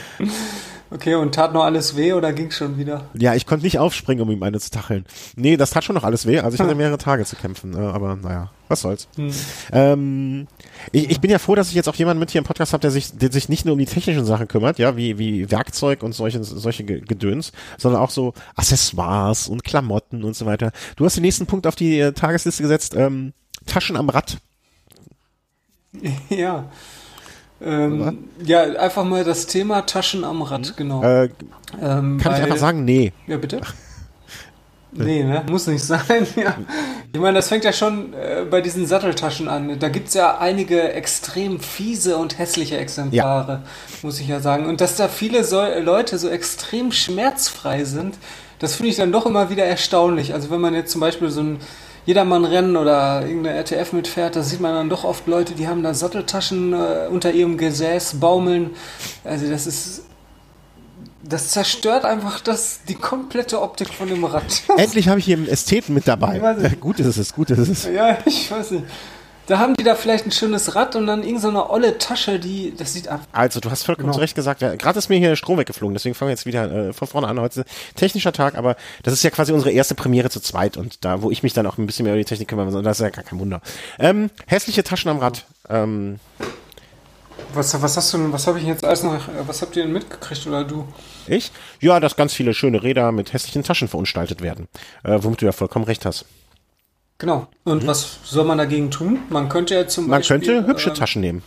Okay, 0.95 1.17
und 1.17 1.35
tat 1.35 1.53
noch 1.53 1.65
alles 1.65 1.97
weh 1.97 2.13
oder 2.13 2.33
ging 2.33 2.53
schon 2.53 2.79
wieder? 2.79 3.09
Ja, 3.15 3.35
ich 3.35 3.47
konnte 3.47 3.65
nicht 3.65 3.81
aufspringen, 3.81 4.23
um 4.23 4.31
ihm 4.31 4.45
eine 4.45 4.61
zu 4.61 4.71
tacheln. 4.71 5.05
Nee, 5.35 5.57
das 5.57 5.71
tat 5.71 5.83
schon 5.83 5.97
noch 5.97 6.05
alles 6.05 6.25
weh. 6.25 6.39
Also 6.39 6.55
ich 6.55 6.61
hatte 6.61 6.77
mehrere 6.77 6.99
Tage 6.99 7.25
zu 7.25 7.35
kämpfen. 7.35 7.75
Äh, 7.75 7.79
aber 7.79 8.15
naja, 8.15 8.53
was 8.69 8.83
soll's. 8.83 9.09
Hm. 9.17 9.33
Ähm, 9.73 10.47
ich, 10.93 11.11
ich 11.11 11.21
bin 11.21 11.33
ja 11.33 11.41
froh, 11.41 11.57
dass 11.57 11.69
ich 11.69 11.75
jetzt 11.75 11.89
auch 11.89 11.97
jemanden 11.97 12.21
mit 12.21 12.31
hier 12.31 12.39
im 12.39 12.45
Podcast 12.45 12.73
habe, 12.73 12.81
der 12.81 12.93
sich, 12.93 13.11
der 13.11 13.33
sich 13.33 13.49
nicht 13.49 13.65
nur 13.65 13.73
um 13.73 13.79
die 13.81 13.87
technischen 13.87 14.25
Sachen 14.25 14.47
kümmert, 14.47 14.79
ja, 14.79 14.97
wie, 14.97 15.19
wie 15.19 15.51
Werkzeug 15.51 16.05
und 16.05 16.13
solche, 16.13 16.45
solche 16.45 16.85
Gedöns, 16.85 17.51
sondern 17.77 18.01
auch 18.01 18.11
so 18.11 18.33
Accessoires 18.55 19.49
und 19.49 19.65
Klamotten 19.65 20.23
und 20.23 20.37
so 20.37 20.47
weiter. 20.47 20.71
Du 20.95 21.05
hast 21.05 21.17
den 21.17 21.23
nächsten 21.23 21.47
Punkt 21.47 21.67
auf 21.67 21.75
die 21.75 21.99
äh, 21.99 22.13
Tagesliste 22.13 22.63
gesetzt, 22.63 22.95
ähm, 22.95 23.33
Taschen 23.67 23.97
am 23.97 24.11
Rad. 24.11 24.39
Ja. 26.29 26.71
Ähm, 27.65 28.29
ja, 28.45 28.62
einfach 28.62 29.05
mal 29.05 29.25
das 29.25 29.47
Thema 29.47 29.83
Taschen 29.83 30.25
am 30.25 30.43
Rad, 30.43 30.71
mhm. 30.71 30.77
genau. 30.77 31.03
Äh, 31.03 31.25
ähm, 31.81 32.19
kann 32.19 32.33
weil, 32.33 32.39
ich 32.39 32.45
einfach 32.45 32.57
sagen, 32.57 32.85
nee. 32.85 33.12
Ja, 33.27 33.37
bitte? 33.37 33.61
Nee, 34.97 35.25
ne? 35.25 35.43
Muss 35.51 35.67
nicht 35.67 35.83
sein, 35.83 36.27
ja. 36.37 36.55
Ich 37.12 37.21
meine, 37.21 37.39
das 37.39 37.49
fängt 37.49 37.65
ja 37.65 37.73
schon 37.73 38.12
äh, 38.15 38.45
bei 38.49 38.61
diesen 38.61 38.87
Satteltaschen 38.87 39.49
an. 39.49 39.79
Da 39.79 39.89
gibt 39.89 40.09
es 40.09 40.15
ja 40.15 40.39
einige 40.39 40.93
extrem 40.93 41.59
fiese 41.59 42.17
und 42.17 42.39
hässliche 42.39 42.77
Exemplare, 42.77 43.53
ja. 43.53 43.62
muss 44.03 44.21
ich 44.21 44.29
ja 44.29 44.41
sagen. 44.41 44.67
Und 44.67 44.81
dass 44.81 44.97
da 44.97 45.09
viele 45.09 45.43
so 45.43 45.61
Leute 45.81 46.17
so 46.19 46.29
extrem 46.29 46.93
schmerzfrei 46.93 47.85
sind, 47.85 48.15
das 48.61 48.77
finde 48.77 48.91
ich 48.91 48.97
dann 48.97 49.11
doch 49.11 49.27
immer 49.27 49.51
wieder 49.51 49.65
erstaunlich. 49.65 50.33
Also 50.33 50.51
wenn 50.51 50.61
man 50.61 50.75
jetzt 50.75 50.93
zum 50.93 51.01
Beispiel 51.01 51.31
so 51.31 51.43
ein 51.43 51.59
Jedermann-Rennen 52.07 52.77
oder 52.77 53.23
irgendeine 53.27 53.57
RTF 53.59 53.93
mitfährt, 53.93 54.37
da 54.37 54.43
sieht 54.43 54.61
man 54.61 54.75
dann 54.75 54.89
doch 54.89 55.05
oft 55.05 55.27
Leute, 55.27 55.55
die 55.55 55.69
haben 55.69 55.83
da 55.83 55.95
Satteltaschen 55.95 56.73
äh, 56.73 57.09
unter 57.11 57.33
ihrem 57.33 57.57
Gesäß 57.57 58.21
baumeln. 58.21 58.71
Also 59.25 59.49
das 59.49 59.67
ist 59.67 60.03
das 61.27 61.49
zerstört 61.49 62.05
einfach 62.05 62.41
das, 62.41 62.81
die 62.87 62.95
komplette 62.95 63.63
Optik 63.63 63.89
von 63.89 64.09
dem 64.09 64.25
Rad. 64.25 64.63
Endlich 64.77 65.09
habe 65.09 65.19
ich 65.19 65.25
hier 65.25 65.37
einen 65.37 65.49
Ästheten 65.49 65.95
mit 65.95 66.07
dabei. 66.07 66.39
gut 66.81 67.01
ist 67.01 67.17
es, 67.17 67.35
gut 67.35 67.51
ist 67.51 67.69
es. 67.69 67.85
Ja, 67.87 68.19
ich 68.27 68.51
weiß 68.51 68.73
nicht. 68.73 68.85
Da 69.47 69.59
haben 69.59 69.75
die 69.75 69.85
da 69.85 69.95
vielleicht 69.95 70.25
ein 70.25 70.31
schönes 70.31 70.75
Rad 70.75 70.97
und 70.97 71.07
dann 71.07 71.23
irgendeine 71.23 71.53
so 71.53 71.71
olle 71.71 71.99
Tasche, 71.99 72.39
die, 72.39 72.75
das 72.75 72.95
sieht 72.95 73.09
ab. 73.09 73.21
Also, 73.33 73.61
du 73.61 73.71
hast 73.71 73.83
vollkommen 73.83 74.07
genau. 74.07 74.15
zu 74.15 74.21
Recht 74.21 74.35
gesagt, 74.35 74.63
ja, 74.63 74.75
gerade 74.75 74.99
ist 74.99 75.11
mir 75.11 75.19
hier 75.19 75.29
der 75.29 75.37
Strom 75.37 75.59
weggeflogen, 75.59 75.95
deswegen 75.95 76.15
fangen 76.15 76.29
wir 76.29 76.33
jetzt 76.33 76.47
wieder 76.47 76.71
äh, 76.89 76.93
von 76.95 77.07
vorne 77.09 77.29
an. 77.29 77.39
Heute 77.39 77.61
ist 77.61 77.69
technischer 77.95 78.33
Tag, 78.33 78.57
aber 78.57 78.77
das 79.03 79.13
ist 79.13 79.23
ja 79.23 79.29
quasi 79.29 79.53
unsere 79.53 79.71
erste 79.71 79.95
Premiere 79.95 80.31
zu 80.31 80.41
zweit 80.41 80.79
und 80.79 81.05
da, 81.05 81.21
wo 81.21 81.31
ich 81.31 81.43
mich 81.43 81.53
dann 81.53 81.67
auch 81.67 81.77
ein 81.77 81.85
bisschen 81.85 82.05
mehr 82.05 82.15
um 82.15 82.19
die 82.19 82.25
Technik 82.25 82.49
kümmere, 82.49 82.83
das 82.83 82.99
ist 82.99 83.03
ja 83.03 83.11
gar 83.11 83.25
kein 83.25 83.39
Wunder. 83.39 83.61
Ähm, 83.99 84.31
hässliche 84.47 84.83
Taschen 84.83 85.11
am 85.11 85.19
Rad. 85.19 85.45
Ähm, 85.69 86.21
was, 87.53 87.81
was 87.81 87.97
hast 87.99 88.15
du 88.15 88.33
was 88.33 88.47
habe 88.47 88.59
ich 88.59 88.65
jetzt 88.65 88.85
alles 88.85 89.03
noch, 89.03 89.21
was 89.47 89.61
habt 89.61 89.77
ihr 89.77 89.83
denn 89.83 89.93
mitgekriegt 89.93 90.47
oder 90.47 90.65
du? 90.65 90.89
Ich? 91.27 91.53
Ja, 91.81 92.01
dass 92.01 92.17
ganz 92.17 92.33
viele 92.33 92.55
schöne 92.55 92.83
Räder 92.83 93.13
mit 93.13 93.33
hässlichen 93.35 93.63
Taschen 93.63 93.89
verunstaltet 93.89 94.41
werden, 94.41 94.69
äh, 95.03 95.19
womit 95.21 95.43
du 95.43 95.47
ja 95.47 95.53
vollkommen 95.53 95.85
recht 95.85 96.07
hast. 96.07 96.25
Genau. 97.25 97.47
Und 97.64 97.85
mhm. 97.85 97.87
was 97.87 98.18
soll 98.22 98.45
man 98.45 98.59
dagegen 98.59 98.91
tun? 98.91 99.20
Man 99.31 99.49
könnte 99.49 99.75
ja 99.75 99.89
zum 99.89 100.09
man 100.09 100.18
Beispiel... 100.18 100.37
Man 100.37 100.45
könnte 100.45 100.66
hübsche 100.66 100.91
äh, 100.91 100.93
Taschen 100.93 101.22
nehmen. 101.22 101.43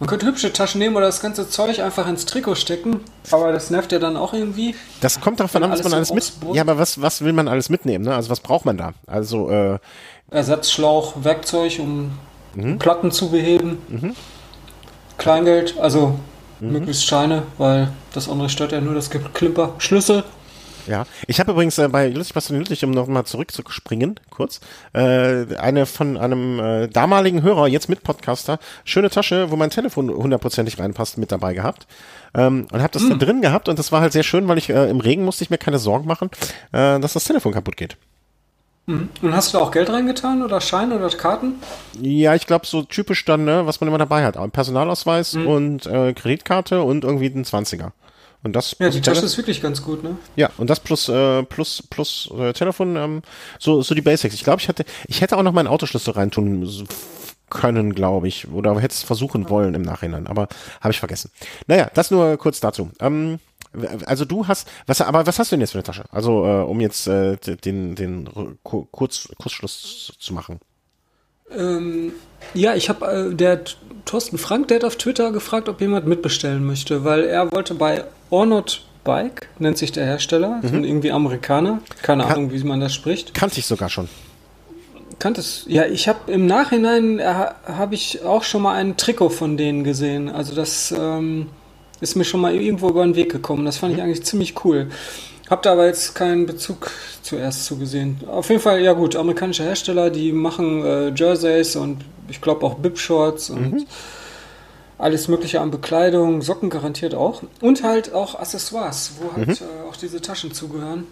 Man 0.00 0.08
könnte 0.08 0.26
hübsche 0.26 0.52
Taschen 0.52 0.80
nehmen 0.80 0.96
oder 0.96 1.06
das 1.06 1.20
ganze 1.20 1.48
Zeug 1.48 1.80
einfach 1.80 2.08
ins 2.08 2.26
Trikot 2.26 2.56
stecken, 2.56 3.00
aber 3.30 3.52
das 3.52 3.70
nervt 3.70 3.92
ja 3.92 4.00
dann 4.00 4.16
auch 4.16 4.32
irgendwie. 4.32 4.74
Das 5.00 5.20
kommt 5.20 5.38
darauf 5.38 5.54
an, 5.54 5.70
was 5.70 5.84
man 5.84 5.94
alles 5.94 6.12
mit. 6.12 6.32
Ja, 6.52 6.62
aber 6.62 6.78
was, 6.78 7.00
was 7.00 7.22
will 7.22 7.32
man 7.32 7.46
alles 7.46 7.68
mitnehmen? 7.68 8.06
Ne? 8.06 8.14
Also 8.14 8.28
was 8.28 8.40
braucht 8.40 8.64
man 8.64 8.76
da? 8.76 8.92
Also 9.06 9.48
äh, 9.50 9.78
Ersatzschlauch, 10.32 11.22
Werkzeug, 11.22 11.78
um 11.78 12.10
mhm. 12.56 12.80
Platten 12.80 13.12
zu 13.12 13.30
beheben. 13.30 13.78
Mhm. 13.86 14.16
Kleingeld, 15.16 15.78
also 15.78 16.18
mhm. 16.58 16.72
möglichst 16.72 17.06
Scheine, 17.06 17.44
weil 17.56 17.92
das 18.14 18.28
andere 18.28 18.48
stört 18.48 18.72
ja 18.72 18.80
nur 18.80 18.94
das 18.94 19.10
Klimper. 19.10 19.74
Schlüssel, 19.78 20.24
ja, 20.88 21.06
ich 21.26 21.38
habe 21.38 21.52
übrigens 21.52 21.78
äh, 21.78 21.88
bei 21.88 22.08
Lustig 22.08 22.34
was 22.34 22.50
nötig, 22.50 22.84
um 22.84 22.90
nochmal 22.90 23.24
zurückzuspringen, 23.24 24.18
kurz, 24.30 24.60
äh, 24.94 25.54
eine 25.56 25.86
von 25.86 26.16
einem 26.16 26.58
äh, 26.58 26.88
damaligen 26.88 27.42
Hörer, 27.42 27.68
jetzt 27.68 27.88
mit 27.88 28.02
Podcaster, 28.02 28.58
schöne 28.84 29.10
Tasche, 29.10 29.50
wo 29.50 29.56
mein 29.56 29.70
Telefon 29.70 30.10
hundertprozentig 30.10 30.78
reinpasst, 30.78 31.18
mit 31.18 31.30
dabei 31.30 31.54
gehabt. 31.54 31.86
Ähm, 32.34 32.66
und 32.72 32.80
habe 32.80 32.92
das 32.92 33.02
mm. 33.02 33.10
da 33.10 33.14
drin 33.16 33.42
gehabt 33.42 33.68
und 33.68 33.78
das 33.78 33.92
war 33.92 34.00
halt 34.00 34.12
sehr 34.12 34.22
schön, 34.22 34.48
weil 34.48 34.58
ich 34.58 34.70
äh, 34.70 34.90
im 34.90 35.00
Regen 35.00 35.24
musste 35.24 35.44
ich 35.44 35.50
mir 35.50 35.58
keine 35.58 35.78
Sorgen 35.78 36.06
machen, 36.06 36.30
äh, 36.72 36.98
dass 37.00 37.12
das 37.12 37.24
Telefon 37.24 37.52
kaputt 37.52 37.76
geht. 37.76 37.96
Mhm. 38.88 39.10
Und 39.20 39.34
hast 39.34 39.52
du 39.52 39.58
da 39.58 39.64
auch 39.64 39.70
Geld 39.70 39.90
reingetan 39.90 40.42
oder 40.42 40.60
Schein 40.60 40.92
oder 40.92 41.08
Karten? 41.10 41.56
Ja, 42.00 42.34
ich 42.34 42.46
glaube 42.46 42.66
so 42.66 42.82
typisch 42.82 43.24
dann, 43.24 43.44
ne, 43.44 43.66
was 43.66 43.80
man 43.80 43.88
immer 43.88 43.98
dabei 43.98 44.24
hat. 44.24 44.36
Personalausweis 44.52 45.34
mhm. 45.34 45.46
und 45.46 45.86
äh, 45.86 46.14
Kreditkarte 46.14 46.82
und 46.82 47.04
irgendwie 47.04 47.26
ein 47.26 47.44
20er. 47.44 47.92
Und 48.42 48.54
das 48.54 48.76
ja, 48.78 48.88
die 48.88 49.00
Tasche 49.00 49.24
ist 49.24 49.36
wirklich 49.36 49.60
ganz 49.60 49.82
gut, 49.82 50.04
ne? 50.04 50.16
Ja, 50.36 50.50
und 50.58 50.70
das 50.70 50.80
plus 50.80 51.08
äh, 51.08 51.42
plus 51.42 51.82
plus 51.90 52.30
äh, 52.38 52.52
Telefon, 52.52 52.96
ähm, 52.96 53.22
so 53.58 53.82
so 53.82 53.94
die 53.94 54.02
Basics. 54.02 54.34
Ich 54.34 54.44
glaube, 54.44 54.60
ich 54.60 54.68
hatte 54.68 54.84
ich 55.06 55.20
hätte 55.20 55.36
auch 55.36 55.42
noch 55.42 55.52
meinen 55.52 55.66
Autoschlüssel 55.66 56.14
reintun 56.14 56.86
können, 57.50 57.94
glaube 57.94 58.28
ich, 58.28 58.48
oder 58.48 58.74
hätte 58.78 58.94
es 58.94 59.02
versuchen 59.02 59.48
wollen 59.48 59.74
im 59.74 59.82
Nachhinein, 59.82 60.26
aber 60.26 60.48
habe 60.80 60.92
ich 60.92 60.98
vergessen. 60.98 61.30
Naja, 61.66 61.90
das 61.94 62.10
nur 62.10 62.36
kurz 62.36 62.60
dazu. 62.60 62.90
Ähm, 63.00 63.38
also 64.06 64.24
du 64.24 64.46
hast, 64.46 64.68
was, 64.86 65.00
aber 65.00 65.26
was 65.26 65.38
hast 65.38 65.50
du 65.50 65.56
denn 65.56 65.60
jetzt 65.60 65.72
für 65.72 65.78
eine 65.78 65.84
Tasche? 65.84 66.04
Also 66.10 66.44
äh, 66.44 66.62
um 66.62 66.80
jetzt 66.80 67.06
äh, 67.06 67.36
den 67.36 67.94
den 67.94 68.28
Kurz, 68.62 69.28
Kurzschluss 69.38 70.12
zu 70.18 70.34
machen. 70.34 70.60
Ähm, 71.56 72.12
ja, 72.54 72.74
ich 72.74 72.88
habe 72.88 73.30
äh, 73.30 73.34
der 73.34 73.60
Thorsten 74.04 74.38
Frank, 74.38 74.68
der 74.68 74.78
hat 74.78 74.84
auf 74.84 74.96
Twitter 74.96 75.32
gefragt, 75.32 75.68
ob 75.68 75.80
jemand 75.80 76.06
mitbestellen 76.06 76.64
möchte, 76.64 77.04
weil 77.04 77.24
er 77.24 77.52
wollte 77.52 77.74
bei 77.74 78.04
Ornot 78.30 78.82
Bike, 79.04 79.48
nennt 79.58 79.78
sich 79.78 79.92
der 79.92 80.04
Hersteller, 80.04 80.60
mhm. 80.62 80.84
irgendwie 80.84 81.12
Amerikaner, 81.12 81.80
keine 82.02 82.24
Kann, 82.24 82.32
Ahnung, 82.32 82.52
wie 82.52 82.62
man 82.64 82.80
das 82.80 82.94
spricht. 82.94 83.34
Kannte 83.34 83.58
ich 83.58 83.66
sogar 83.66 83.88
schon. 83.88 84.08
Kannte 85.18 85.40
es. 85.40 85.64
Ja, 85.66 85.86
ich 85.86 86.08
habe 86.08 86.30
im 86.30 86.46
Nachhinein 86.46 87.18
äh, 87.18 87.24
habe 87.24 87.94
ich 87.94 88.22
auch 88.22 88.44
schon 88.44 88.62
mal 88.62 88.74
ein 88.74 88.96
Trikot 88.96 89.30
von 89.30 89.56
denen 89.56 89.82
gesehen. 89.82 90.28
Also 90.28 90.54
das 90.54 90.94
ähm, 90.96 91.48
ist 92.00 92.14
mir 92.14 92.24
schon 92.24 92.40
mal 92.40 92.54
irgendwo 92.54 92.88
über 92.88 93.02
den 93.02 93.16
Weg 93.16 93.32
gekommen. 93.32 93.64
Das 93.64 93.78
fand 93.78 93.92
ich 93.92 93.98
mhm. 93.98 94.04
eigentlich 94.04 94.24
ziemlich 94.24 94.64
cool. 94.64 94.90
Hab 95.50 95.62
da 95.62 95.72
aber 95.72 95.86
jetzt 95.86 96.14
keinen 96.14 96.46
Bezug 96.46 96.90
zuerst 97.22 97.64
zugesehen. 97.64 98.20
Auf 98.26 98.50
jeden 98.50 98.60
Fall, 98.60 98.82
ja 98.82 98.92
gut, 98.92 99.16
amerikanische 99.16 99.62
Hersteller, 99.62 100.10
die 100.10 100.32
machen 100.32 100.84
äh, 100.84 101.08
Jerseys 101.08 101.76
und 101.76 102.04
ich 102.28 102.40
glaube 102.40 102.66
auch 102.66 102.74
Bib-Shorts 102.74 103.50
und 103.50 103.72
mhm. 103.72 103.86
alles 104.98 105.28
mögliche 105.28 105.60
an 105.60 105.70
Bekleidung, 105.70 106.42
Socken 106.42 106.68
garantiert 106.68 107.14
auch. 107.14 107.42
Und 107.62 107.82
halt 107.82 108.12
auch 108.12 108.38
Accessoires, 108.38 109.12
wo 109.20 109.34
halt 109.34 109.48
mhm. 109.48 109.66
äh, 109.66 109.88
auch 109.88 109.96
diese 109.96 110.20
Taschen 110.20 110.52
zugehören. 110.52 111.06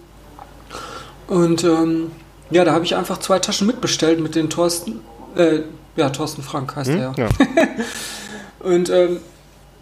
Und 1.28 1.64
ähm, 1.64 2.10
ja, 2.50 2.64
da 2.64 2.72
habe 2.72 2.84
ich 2.84 2.94
einfach 2.94 3.18
zwei 3.18 3.38
Taschen 3.38 3.66
mitbestellt 3.66 4.20
mit 4.20 4.34
den 4.34 4.50
Thorsten, 4.50 5.00
äh, 5.34 5.60
ja, 5.96 6.10
Thorsten 6.10 6.42
Frank 6.42 6.76
heißt 6.76 6.90
mhm, 6.90 6.98
er 6.98 7.14
ja. 7.16 7.28
und 8.60 8.90
ähm, 8.90 9.20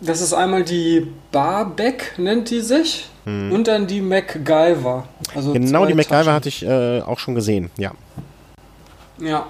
das 0.01 0.21
ist 0.21 0.33
einmal 0.33 0.65
die 0.65 1.07
Barbeck, 1.33 2.15
nennt 2.19 2.51
die 2.51 2.61
sich. 2.61 3.09
Hm. 3.25 3.53
Und 3.53 3.69
dann 3.69 3.87
die 3.87 4.01
MacGyver. 4.01 5.09
Also 5.35 5.53
genau, 5.55 5.87
die 5.87 5.95
MacGyver 5.95 6.33
hatte 6.33 6.49
ich 6.49 6.63
äh, 6.63 7.01
auch 7.01 7.19
schon 7.19 7.35
gesehen, 7.35 7.71
ja. 7.79 7.93
Ja. 9.19 9.47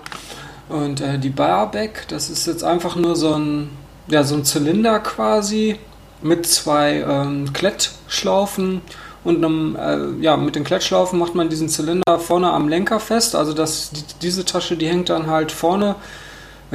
Und 0.69 1.01
äh, 1.01 1.19
die 1.19 1.31
Barbeck, 1.31 2.07
das 2.09 2.31
ist 2.31 2.47
jetzt 2.47 2.65
einfach 2.65 2.97
nur 2.97 3.17
so 3.17 3.35
ein, 3.35 3.71
ja, 4.09 4.23
so 4.23 4.37
ein 4.37 4.45
Zylinder 4.45 5.01
quasi 5.01 5.79
mit 6.23 6.47
zwei 6.47 7.05
ähm, 7.07 7.53
Klettschlaufen 7.53 8.81
und 9.25 9.45
einem, 9.45 9.77
äh, 9.77 10.23
ja, 10.23 10.37
mit 10.37 10.55
den 10.55 10.65
Klettschlaufen 10.65 11.19
macht 11.19 11.35
man 11.35 11.49
diesen 11.49 11.69
Zylinder 11.69 12.19
vorne 12.19 12.51
am 12.51 12.69
Lenker 12.69 13.01
fest. 13.01 13.35
Also 13.35 13.53
das, 13.53 13.91
die, 13.91 14.03
diese 14.23 14.45
Tasche, 14.45 14.77
die 14.77 14.87
hängt 14.87 15.11
dann 15.11 15.27
halt 15.27 15.51
vorne 15.51 15.97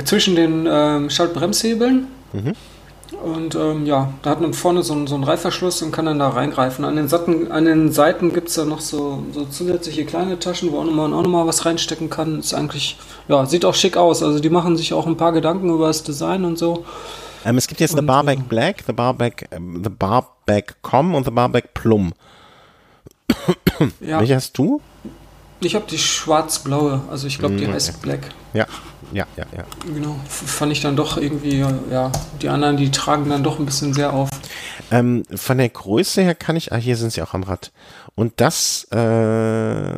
zwischen 0.04 0.36
den 0.36 0.68
ähm, 0.70 1.10
Schaltbremshebeln. 1.10 2.08
Mhm. 2.34 2.54
Und 3.24 3.56
ähm, 3.56 3.86
ja, 3.86 4.14
da 4.22 4.30
hat 4.30 4.42
man 4.42 4.54
vorne 4.54 4.84
so, 4.84 5.06
so 5.08 5.16
einen 5.16 5.24
Reifverschluss 5.24 5.82
und 5.82 5.92
kann 5.92 6.06
dann 6.06 6.20
da 6.20 6.30
reingreifen. 6.30 6.86
An 6.86 6.96
den, 6.96 7.08
Satten, 7.08 7.52
an 7.52 7.66
den 7.66 7.92
Seiten 7.92 8.34
gibt 8.34 8.50
es 8.50 8.56
da 8.56 8.66
noch 8.66 8.82
so, 8.82 9.24
so 9.34 9.46
zusätzliche 9.46 10.06
kleine 10.06 10.40
Taschen, 10.40 10.72
wo 10.72 10.82
man 10.84 11.14
auch 11.14 11.24
nochmal 11.24 11.48
was 11.48 11.66
reinstecken 11.66 12.10
kann. 12.10 12.40
Ist 12.40 12.54
eigentlich, 12.54 12.98
ja, 13.28 13.46
sieht 13.46 13.66
auch 13.66 13.76
schick 13.76 13.98
aus. 13.98 14.22
Also 14.22 14.40
die 14.40 14.50
machen 14.50 14.78
sich 14.78 14.94
auch 14.94 15.08
ein 15.08 15.18
paar 15.18 15.32
Gedanken 15.32 15.70
über 15.70 15.88
das 15.88 16.04
Design 16.04 16.46
und 16.46 16.58
so. 16.58 16.86
Ähm, 17.46 17.58
es 17.58 17.68
gibt 17.68 17.82
jetzt 17.82 17.94
und, 17.94 18.00
The 18.00 18.06
Barback 18.06 18.40
äh, 18.40 18.44
Black, 18.48 18.84
The 18.86 18.94
Barback, 18.94 19.48
äh, 19.52 19.60
The 19.60 19.90
Barback 19.90 20.76
Com 20.82 21.16
und 21.16 21.26
The 21.26 21.32
Barback 21.32 21.74
Plum. 21.74 22.14
ja. 24.02 24.20
Welche 24.20 24.36
hast 24.36 24.58
du? 24.58 24.82
Ich 25.62 25.76
habe 25.76 25.86
die 25.90 25.98
schwarz-blaue, 25.98 27.02
also 27.12 27.28
ich 27.28 27.38
glaube, 27.38 27.56
die 27.56 27.68
mm, 27.68 27.74
heißt 27.74 28.02
Black. 28.02 28.30
Ja, 28.54 28.66
ja, 29.12 29.26
ja, 29.36 29.46
ja. 29.56 29.64
Genau, 29.94 30.16
fand 30.28 30.72
ich 30.72 30.82
dann 30.82 30.96
doch 30.96 31.18
irgendwie, 31.18 31.60
ja, 31.60 32.12
die 32.42 32.50
anderen, 32.50 32.78
die 32.78 32.92
tragen 32.92 33.30
dann 33.30 33.44
doch 33.44 33.60
ein 33.60 33.66
bisschen 33.66 33.94
sehr 33.94 34.14
auf. 34.14 34.30
Ähm, 34.92 35.24
von 35.34 35.58
der 35.58 35.70
Größe 35.70 36.22
her 36.22 36.36
kann 36.36 36.56
ich, 36.56 36.72
ah, 36.72 36.78
hier 36.78 36.96
sind 36.96 37.14
sie 37.14 37.22
auch 37.22 37.34
am 37.34 37.44
Rad. 37.44 37.72
Und 38.16 38.34
das, 38.38 38.86
äh, 38.92 39.94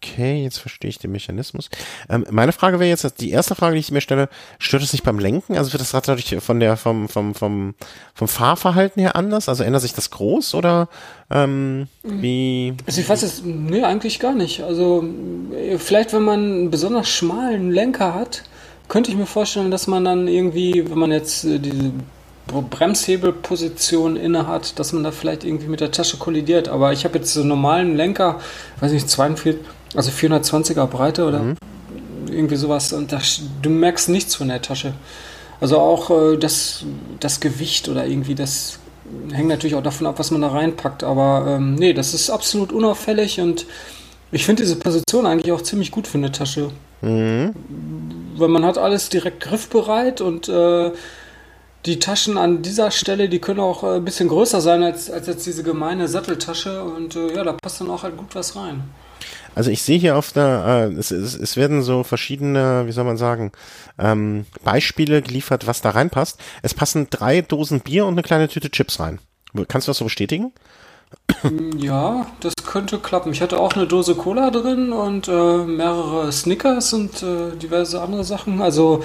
Okay, 0.00 0.44
jetzt 0.44 0.58
verstehe 0.58 0.88
ich 0.88 0.98
den 0.98 1.10
Mechanismus. 1.10 1.70
Ähm, 2.08 2.24
meine 2.30 2.52
Frage 2.52 2.78
wäre 2.78 2.88
jetzt, 2.88 3.20
die 3.20 3.30
erste 3.30 3.56
Frage, 3.56 3.74
die 3.74 3.80
ich 3.80 3.90
mir 3.90 4.00
stelle, 4.00 4.28
stört 4.60 4.84
es 4.84 4.92
sich 4.92 5.02
beim 5.02 5.18
Lenken? 5.18 5.56
Also 5.56 5.72
wird 5.72 5.80
das 5.80 5.92
Rad 5.92 6.06
dadurch 6.06 6.36
von 6.38 6.60
der, 6.60 6.76
vom, 6.76 7.08
vom, 7.08 7.34
vom, 7.34 7.74
vom 8.14 8.28
Fahrverhalten 8.28 9.00
her 9.00 9.16
anders? 9.16 9.48
Also 9.48 9.64
ändert 9.64 9.82
sich 9.82 9.94
das 9.94 10.10
groß 10.10 10.54
oder 10.54 10.88
ähm, 11.30 11.88
wie? 12.04 12.74
Also 12.86 13.00
ich 13.00 13.08
weiß 13.08 13.24
es, 13.24 13.42
nee, 13.44 13.82
eigentlich 13.82 14.20
gar 14.20 14.34
nicht. 14.34 14.62
Also 14.62 15.04
vielleicht, 15.78 16.12
wenn 16.12 16.22
man 16.22 16.40
einen 16.40 16.70
besonders 16.70 17.08
schmalen 17.08 17.72
Lenker 17.72 18.14
hat, 18.14 18.44
könnte 18.86 19.10
ich 19.10 19.16
mir 19.16 19.26
vorstellen, 19.26 19.72
dass 19.72 19.88
man 19.88 20.04
dann 20.04 20.28
irgendwie, 20.28 20.88
wenn 20.88 20.98
man 20.98 21.10
jetzt 21.10 21.44
äh, 21.44 21.58
diese 21.58 21.92
Bremshebelposition 22.46 24.16
inne 24.16 24.46
hat, 24.46 24.78
dass 24.78 24.92
man 24.92 25.04
da 25.04 25.10
vielleicht 25.10 25.44
irgendwie 25.44 25.68
mit 25.68 25.80
der 25.80 25.90
Tasche 25.90 26.16
kollidiert. 26.16 26.68
Aber 26.68 26.92
ich 26.92 27.04
habe 27.04 27.18
jetzt 27.18 27.34
so 27.34 27.40
einen 27.40 27.50
normalen 27.50 27.96
Lenker, 27.96 28.40
weiß 28.80 28.92
nicht, 28.92 29.08
42, 29.08 29.56
also 29.94 30.10
420er 30.10 30.86
Breite 30.86 31.24
oder 31.26 31.40
mhm. 31.40 31.56
irgendwie 32.30 32.56
sowas. 32.56 32.92
Und 32.92 33.12
das, 33.12 33.40
du 33.62 33.70
merkst 33.70 34.08
nichts 34.08 34.34
von 34.34 34.48
der 34.48 34.62
Tasche. 34.62 34.94
Also 35.60 35.78
auch 35.78 36.10
äh, 36.10 36.36
das, 36.36 36.84
das 37.20 37.40
Gewicht 37.40 37.88
oder 37.88 38.06
irgendwie 38.06 38.34
das 38.34 38.78
hängt 39.32 39.48
natürlich 39.48 39.74
auch 39.74 39.82
davon 39.82 40.06
ab, 40.06 40.18
was 40.18 40.30
man 40.30 40.42
da 40.42 40.48
reinpackt. 40.48 41.02
Aber 41.04 41.46
ähm, 41.48 41.74
nee, 41.74 41.92
das 41.92 42.14
ist 42.14 42.30
absolut 42.30 42.72
unauffällig 42.72 43.40
und 43.40 43.66
ich 44.30 44.44
finde 44.44 44.62
diese 44.62 44.76
Position 44.76 45.26
eigentlich 45.26 45.52
auch 45.52 45.62
ziemlich 45.62 45.90
gut 45.90 46.06
für 46.06 46.18
eine 46.18 46.32
Tasche. 46.32 46.70
Mhm. 47.00 47.54
Weil 48.36 48.48
man 48.48 48.64
hat 48.64 48.78
alles 48.78 49.08
direkt 49.08 49.40
griffbereit 49.40 50.20
und 50.20 50.48
äh, 50.48 50.92
die 51.86 51.98
Taschen 51.98 52.36
an 52.36 52.62
dieser 52.62 52.90
Stelle, 52.90 53.28
die 53.28 53.38
können 53.38 53.60
auch 53.60 53.82
äh, 53.82 53.96
ein 53.96 54.04
bisschen 54.04 54.28
größer 54.28 54.60
sein 54.60 54.82
als, 54.82 55.10
als 55.10 55.26
jetzt 55.26 55.46
diese 55.46 55.62
gemeine 55.62 56.08
Satteltasche 56.08 56.82
und 56.82 57.16
äh, 57.16 57.34
ja, 57.34 57.44
da 57.44 57.52
passt 57.52 57.80
dann 57.80 57.90
auch 57.90 58.02
halt 58.02 58.16
gut 58.16 58.34
was 58.34 58.56
rein. 58.56 58.82
Also 59.54 59.70
ich 59.70 59.82
sehe 59.82 59.98
hier 59.98 60.16
auf 60.16 60.32
der, 60.32 60.90
äh, 60.90 60.94
es, 60.94 61.10
es, 61.10 61.34
es 61.34 61.56
werden 61.56 61.82
so 61.82 62.04
verschiedene, 62.04 62.86
wie 62.86 62.92
soll 62.92 63.04
man 63.04 63.16
sagen, 63.16 63.52
ähm, 63.98 64.46
Beispiele 64.64 65.22
geliefert, 65.22 65.66
was 65.66 65.80
da 65.80 65.90
reinpasst. 65.90 66.38
Es 66.62 66.74
passen 66.74 67.08
drei 67.10 67.42
Dosen 67.42 67.80
Bier 67.80 68.06
und 68.06 68.14
eine 68.14 68.22
kleine 68.22 68.48
Tüte 68.48 68.70
Chips 68.70 69.00
rein. 69.00 69.18
Kannst 69.66 69.88
du 69.88 69.90
das 69.90 69.98
so 69.98 70.04
bestätigen? 70.04 70.52
Mm, 71.42 71.78
ja, 71.78 72.26
das 72.40 72.54
könnte 72.66 72.98
klappen. 72.98 73.32
Ich 73.32 73.40
hatte 73.40 73.58
auch 73.58 73.72
eine 73.74 73.86
Dose 73.86 74.14
Cola 74.14 74.50
drin 74.50 74.92
und 74.92 75.28
äh, 75.28 75.64
mehrere 75.64 76.30
Snickers 76.32 76.92
und 76.92 77.22
äh, 77.22 77.56
diverse 77.56 78.00
andere 78.00 78.24
Sachen. 78.24 78.60
Also 78.60 79.02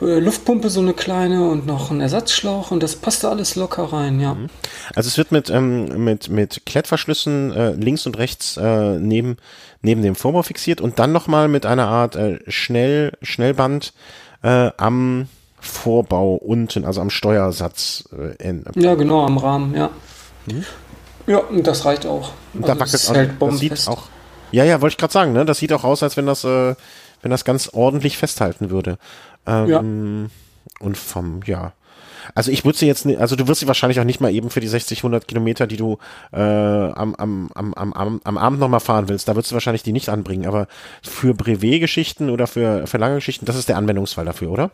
Luftpumpe 0.00 0.70
so 0.70 0.80
eine 0.80 0.94
kleine 0.94 1.48
und 1.48 1.66
noch 1.66 1.90
ein 1.90 2.00
Ersatzschlauch 2.00 2.70
und 2.70 2.82
das 2.82 2.96
passte 2.96 3.28
alles 3.28 3.56
locker 3.56 3.92
rein, 3.92 4.20
ja. 4.20 4.34
Mhm. 4.34 4.46
Also 4.94 5.08
es 5.08 5.18
wird 5.18 5.32
mit 5.32 5.50
ähm, 5.50 6.04
mit 6.04 6.28
mit 6.28 6.62
Klettverschlüssen 6.66 7.52
äh, 7.52 7.70
links 7.72 8.06
und 8.06 8.16
rechts 8.18 8.56
äh, 8.56 8.98
neben 8.98 9.36
neben 9.82 10.02
dem 10.02 10.14
Vorbau 10.14 10.42
fixiert 10.42 10.80
und 10.80 10.98
dann 10.98 11.12
nochmal 11.12 11.48
mit 11.48 11.66
einer 11.66 11.88
Art 11.88 12.16
äh, 12.16 12.38
Schnell 12.48 13.12
Schnellband 13.22 13.92
äh, 14.42 14.70
am 14.76 15.28
Vorbau 15.60 16.34
unten, 16.34 16.84
also 16.84 17.00
am 17.00 17.10
Steuersatz. 17.10 18.08
Äh, 18.12 18.48
in, 18.48 18.64
ja, 18.76 18.94
genau, 18.94 19.24
am 19.24 19.38
Rahmen, 19.38 19.74
ja. 19.74 19.90
Mhm. 20.46 20.64
Ja, 21.26 21.38
und 21.38 21.66
das 21.66 21.84
reicht 21.84 22.06
auch. 22.06 22.32
Also 22.54 22.66
da 22.66 22.80
wackelt 22.80 23.08
auch, 23.40 23.48
das 23.50 23.58
sieht 23.58 23.88
auch. 23.88 24.04
Ja, 24.50 24.64
ja, 24.64 24.80
wollte 24.80 24.94
ich 24.94 24.98
gerade 24.98 25.12
sagen, 25.12 25.32
ne? 25.32 25.44
Das 25.44 25.58
sieht 25.58 25.72
auch 25.72 25.84
aus, 25.84 26.02
als 26.02 26.16
wenn 26.16 26.26
das, 26.26 26.44
äh, 26.44 26.74
wenn 27.20 27.30
das 27.30 27.44
ganz 27.44 27.68
ordentlich 27.72 28.16
festhalten 28.16 28.70
würde. 28.70 28.98
Ähm, 29.46 29.68
ja. 29.68 30.84
Und 30.84 30.96
vom, 30.96 31.40
ja. 31.44 31.72
Also 32.34 32.50
ich 32.50 32.64
würde 32.64 32.78
sie 32.78 32.86
jetzt 32.86 33.06
nicht, 33.06 33.20
also 33.20 33.36
du 33.36 33.48
wirst 33.48 33.60
sie 33.60 33.66
wahrscheinlich 33.66 34.00
auch 34.00 34.04
nicht 34.04 34.20
mal 34.20 34.32
eben 34.32 34.50
für 34.50 34.60
die 34.60 34.68
60, 34.68 34.98
100 35.00 35.26
Kilometer, 35.26 35.66
die 35.66 35.76
du 35.76 35.98
äh, 36.32 36.40
am, 36.40 37.14
am, 37.14 37.50
am, 37.54 37.74
am, 37.74 38.20
am 38.22 38.38
Abend 38.38 38.60
nochmal 38.60 38.80
fahren 38.80 39.08
willst, 39.08 39.28
da 39.28 39.34
würdest 39.34 39.50
du 39.50 39.54
wahrscheinlich 39.54 39.82
die 39.82 39.92
nicht 39.92 40.08
anbringen. 40.08 40.46
Aber 40.46 40.66
für 41.02 41.34
Brevet-Geschichten 41.34 42.30
oder 42.30 42.46
für, 42.46 42.86
für 42.86 42.98
lange 42.98 43.16
Geschichten, 43.16 43.46
das 43.46 43.56
ist 43.56 43.68
der 43.68 43.76
Anwendungsfall 43.76 44.24
dafür, 44.24 44.50
oder? 44.50 44.70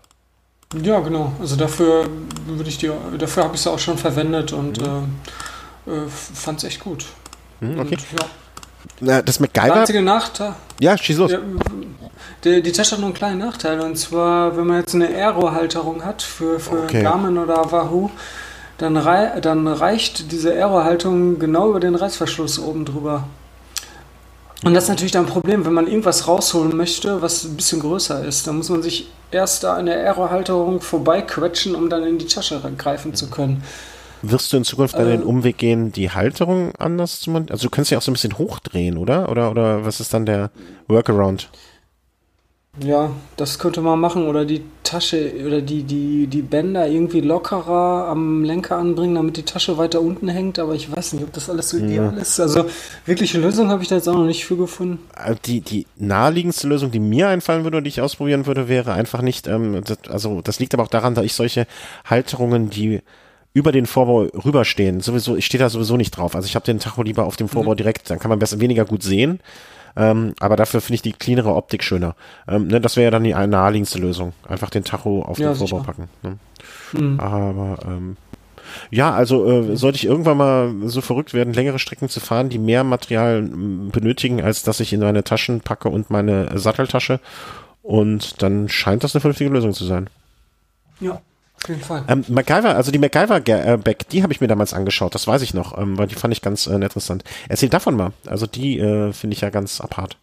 Ja, 0.83 1.01
genau. 1.01 1.33
Also 1.41 1.57
dafür 1.57 2.09
würde 2.47 2.69
ich 2.69 2.79
die, 2.79 2.91
dafür 3.19 3.45
habe 3.45 3.55
ich 3.55 3.61
sie 3.61 3.71
auch 3.71 3.79
schon 3.79 3.99
verwendet 3.99 4.53
und 4.53 4.81
mhm. 4.81 5.15
äh, 5.87 5.91
äh, 5.91 6.09
fand 6.09 6.59
es 6.59 6.65
echt 6.65 6.81
gut. 6.81 7.07
Mhm, 7.61 7.79
okay. 7.79 7.95
Und, 7.95 8.21
ja. 8.21 8.27
Na, 9.01 9.22
das 9.22 9.41
MacGyver. 9.41 9.66
Der 9.66 9.74
einzige 9.76 10.03
Nachteil. 10.03 10.55
Ja, 10.80 10.97
schieß 10.97 11.18
los. 11.18 11.32
Die, 12.45 12.62
die 12.62 12.72
Tasche 12.72 12.93
hat 12.93 13.01
noch 13.01 13.07
einen 13.07 13.14
kleinen 13.14 13.39
Nachteil. 13.39 13.80
Und 13.80 13.97
zwar, 13.97 14.57
wenn 14.57 14.66
man 14.66 14.80
jetzt 14.80 14.95
eine 14.95 15.09
Aero-Halterung 15.09 16.05
hat 16.05 16.22
für, 16.22 16.61
für 16.61 16.85
okay. 16.85 17.03
Garmin 17.03 17.39
oder 17.39 17.70
Wahoo, 17.72 18.11
dann, 18.78 18.97
rei 18.97 19.41
dann 19.41 19.66
reicht 19.66 20.30
diese 20.32 20.53
Aero-Halterung 20.53 21.39
genau 21.39 21.70
über 21.70 21.80
den 21.80 21.95
Reißverschluss 21.95 22.59
oben 22.59 22.85
drüber. 22.85 23.24
Und 24.64 24.74
das 24.74 24.85
ist 24.85 24.89
natürlich 24.89 25.12
dann 25.12 25.26
ein 25.26 25.30
Problem, 25.30 25.66
wenn 25.66 25.74
man 25.74 25.87
irgendwas 25.87 26.26
rausholen 26.26 26.76
möchte, 26.76 27.20
was 27.20 27.45
ein 27.45 27.57
bisschen 27.57 27.80
größer 27.80 28.24
ist. 28.24 28.47
Dann 28.47 28.57
muss 28.57 28.70
man 28.70 28.82
sich 28.82 29.11
erst 29.30 29.64
da 29.64 29.74
an 29.74 29.87
der 29.87 29.97
Aero-Halterung 29.97 30.80
vorbeiquetschen, 30.80 31.74
um 31.74 31.91
dann 31.91 32.05
in 32.05 32.18
die 32.18 32.26
Tasche 32.26 32.61
greifen 32.78 33.14
zu 33.14 33.28
können. 33.28 33.62
Wirst 34.27 34.53
du 34.53 34.57
in 34.57 34.64
Zukunft 34.64 34.95
äh, 34.95 35.05
den 35.05 35.22
Umweg 35.22 35.59
gehen, 35.59 35.93
die 35.93 36.11
Halterung 36.11 36.75
anders 36.77 37.20
zu 37.20 37.31
montieren? 37.31 37.53
Also 37.53 37.66
du 37.66 37.70
kannst 37.70 37.91
ja 37.91 37.99
auch 37.99 38.03
so 38.03 38.11
ein 38.11 38.14
bisschen 38.14 38.39
hochdrehen, 38.39 38.97
oder? 38.97 39.29
Oder, 39.29 39.51
oder 39.51 39.85
was 39.85 40.01
ist 40.01 40.14
dann 40.14 40.25
der 40.25 40.51
Workaround? 40.89 41.51
Ja, 42.81 43.12
das 43.37 43.61
könnte 43.61 43.83
man 43.83 44.01
machen 44.01 44.27
oder 44.27 44.45
die 44.45 44.62
Tasche 44.83 45.33
oder 45.47 45.61
die, 45.61 45.85
die, 45.85 46.27
die 46.27 46.43
Bänder 46.43 46.89
irgendwie 46.89 47.20
lockerer 47.20 48.09
am 48.09 48.43
Lenker 48.43 48.79
anbringen, 48.79 49.14
damit 49.14 49.37
die 49.37 49.45
Tasche 49.45 49.79
weiter 49.79 50.01
unten 50.01 50.29
hängt, 50.29 50.59
aber 50.59 50.75
ich 50.75 50.91
weiß 50.91 51.12
nicht, 51.12 51.22
ob 51.22 51.33
das 51.33 51.49
alles 51.49 51.70
so 51.70 51.77
ideal 51.77 52.12
ja. 52.12 52.20
ist. 52.20 52.41
Also 52.41 52.64
wirkliche 53.07 53.39
Lösung 53.39 53.68
habe 53.68 53.83
ich 53.83 53.89
da 53.89 53.95
jetzt 53.95 54.09
auch 54.09 54.14
noch 54.14 54.25
nicht 54.25 54.45
für 54.45 54.57
gefunden. 54.57 54.99
Äh, 55.16 55.37
die, 55.45 55.61
die 55.61 55.87
naheliegendste 55.97 56.66
Lösung, 56.66 56.91
die 56.91 56.99
mir 56.99 57.29
einfallen 57.29 57.62
würde 57.62 57.77
und 57.77 57.85
die 57.85 57.91
ich 57.91 58.01
ausprobieren 58.01 58.47
würde, 58.47 58.68
wäre 58.68 58.93
einfach 58.93 59.22
nicht, 59.22 59.47
ähm, 59.47 59.83
das, 59.85 59.99
also 60.09 60.41
das 60.41 60.59
liegt 60.59 60.75
aber 60.75 60.83
auch 60.83 60.89
daran, 60.89 61.14
da 61.14 61.22
ich 61.22 61.35
solche 61.35 61.68
Halterungen, 62.05 62.70
die 62.70 63.03
über 63.55 63.70
den 63.72 63.86
Vorbau 63.86 64.26
rüberstehen, 64.44 65.00
sowieso, 65.00 65.36
ich 65.36 65.46
stehe 65.46 65.62
da 65.62 65.70
sowieso 65.70 65.96
nicht 65.96 66.11
drauf. 66.11 66.34
Also 66.34 66.46
ich 66.46 66.57
habe 66.57 66.66
den 66.66 66.80
Tacho 66.80 67.02
lieber 67.02 67.24
auf 67.24 67.36
dem 67.36 67.48
Vorbau 67.48 67.72
mhm. 67.72 67.76
direkt, 67.76 68.11
dann 68.11 68.18
kann 68.18 68.28
man 68.28 68.40
besser 68.40 68.61
weniger 68.61 68.84
gut 68.84 69.02
sehen. 69.02 69.40
Ähm, 69.96 70.34
aber 70.40 70.57
dafür 70.57 70.80
finde 70.80 70.96
ich 70.96 71.02
die 71.02 71.12
cleanere 71.12 71.55
Optik 71.55 71.84
schöner. 71.84 72.16
Ähm, 72.48 72.66
ne, 72.66 72.80
das 72.80 72.96
wäre 72.96 73.05
ja 73.05 73.11
dann 73.12 73.22
die 73.22 73.32
naheliegendste 73.32 74.00
Lösung. 74.00 74.32
Einfach 74.48 74.70
den 74.70 74.82
Tacho 74.82 75.22
auf 75.22 75.38
ja, 75.38 75.52
den 75.52 75.57
Vorbau 75.57 75.84
packen. 75.84 76.09
Ne? 76.22 76.38
Mhm. 76.92 77.20
Aber 77.20 77.78
ähm, 77.86 78.16
ja, 78.90 79.12
also 79.12 79.48
äh, 79.48 79.76
sollte 79.76 79.96
ich 79.96 80.05
irgendwann 80.05 80.36
mal 80.36 80.74
so 80.86 81.00
verrückt 81.00 81.32
werden, 81.32 81.55
längere 81.55 81.78
Strecken 81.78 82.09
zu 82.09 82.18
fahren, 82.18 82.48
die 82.48 82.59
mehr 82.59 82.82
Material 82.82 83.42
benötigen, 83.42 84.42
als 84.42 84.64
dass 84.64 84.80
ich 84.80 84.92
in 84.92 84.98
meine 84.98 85.22
Taschen 85.22 85.61
packe 85.61 85.88
und 85.88 86.11
meine 86.11 86.59
Satteltasche. 86.59 87.20
Und 87.82 88.42
dann 88.42 88.68
scheint 88.68 89.05
das 89.05 89.14
eine 89.14 89.20
vernünftige 89.20 89.50
Lösung 89.50 89.74
zu 89.74 89.84
sein. 89.84 90.11
Ja. 90.98 91.20
Auf 91.65 91.71
jeden 91.71 91.81
Fall. 91.81 92.05
Ähm, 92.09 92.27
MacGyver, 92.29 92.77
also 92.77 92.93
die 92.93 92.99
MacGyver-Back, 92.99 94.11
die 94.11 94.23
habe 94.23 94.35
ich 94.35 94.43
mir 94.43 94.49
damals 94.49 94.75
angeschaut, 94.75 95.15
das 95.15 95.27
weiß 95.27 95.41
ich 95.41 95.55
noch, 95.55 95.79
ähm, 95.79 95.97
weil 95.97 96.07
die 96.07 96.15
fand 96.15 96.35
ich 96.35 96.43
ganz 96.43 96.67
äh, 96.67 96.75
interessant. 96.75 97.25
Erzähl 97.49 97.71
davon 97.71 97.97
mal. 97.97 98.12
Also 98.27 98.47
die 98.47 98.79
äh, 98.79 99.15
finde 99.15 99.35
ich 99.35 99.41
ja 99.41 99.49
ganz 99.49 99.81
apart. 99.81 100.19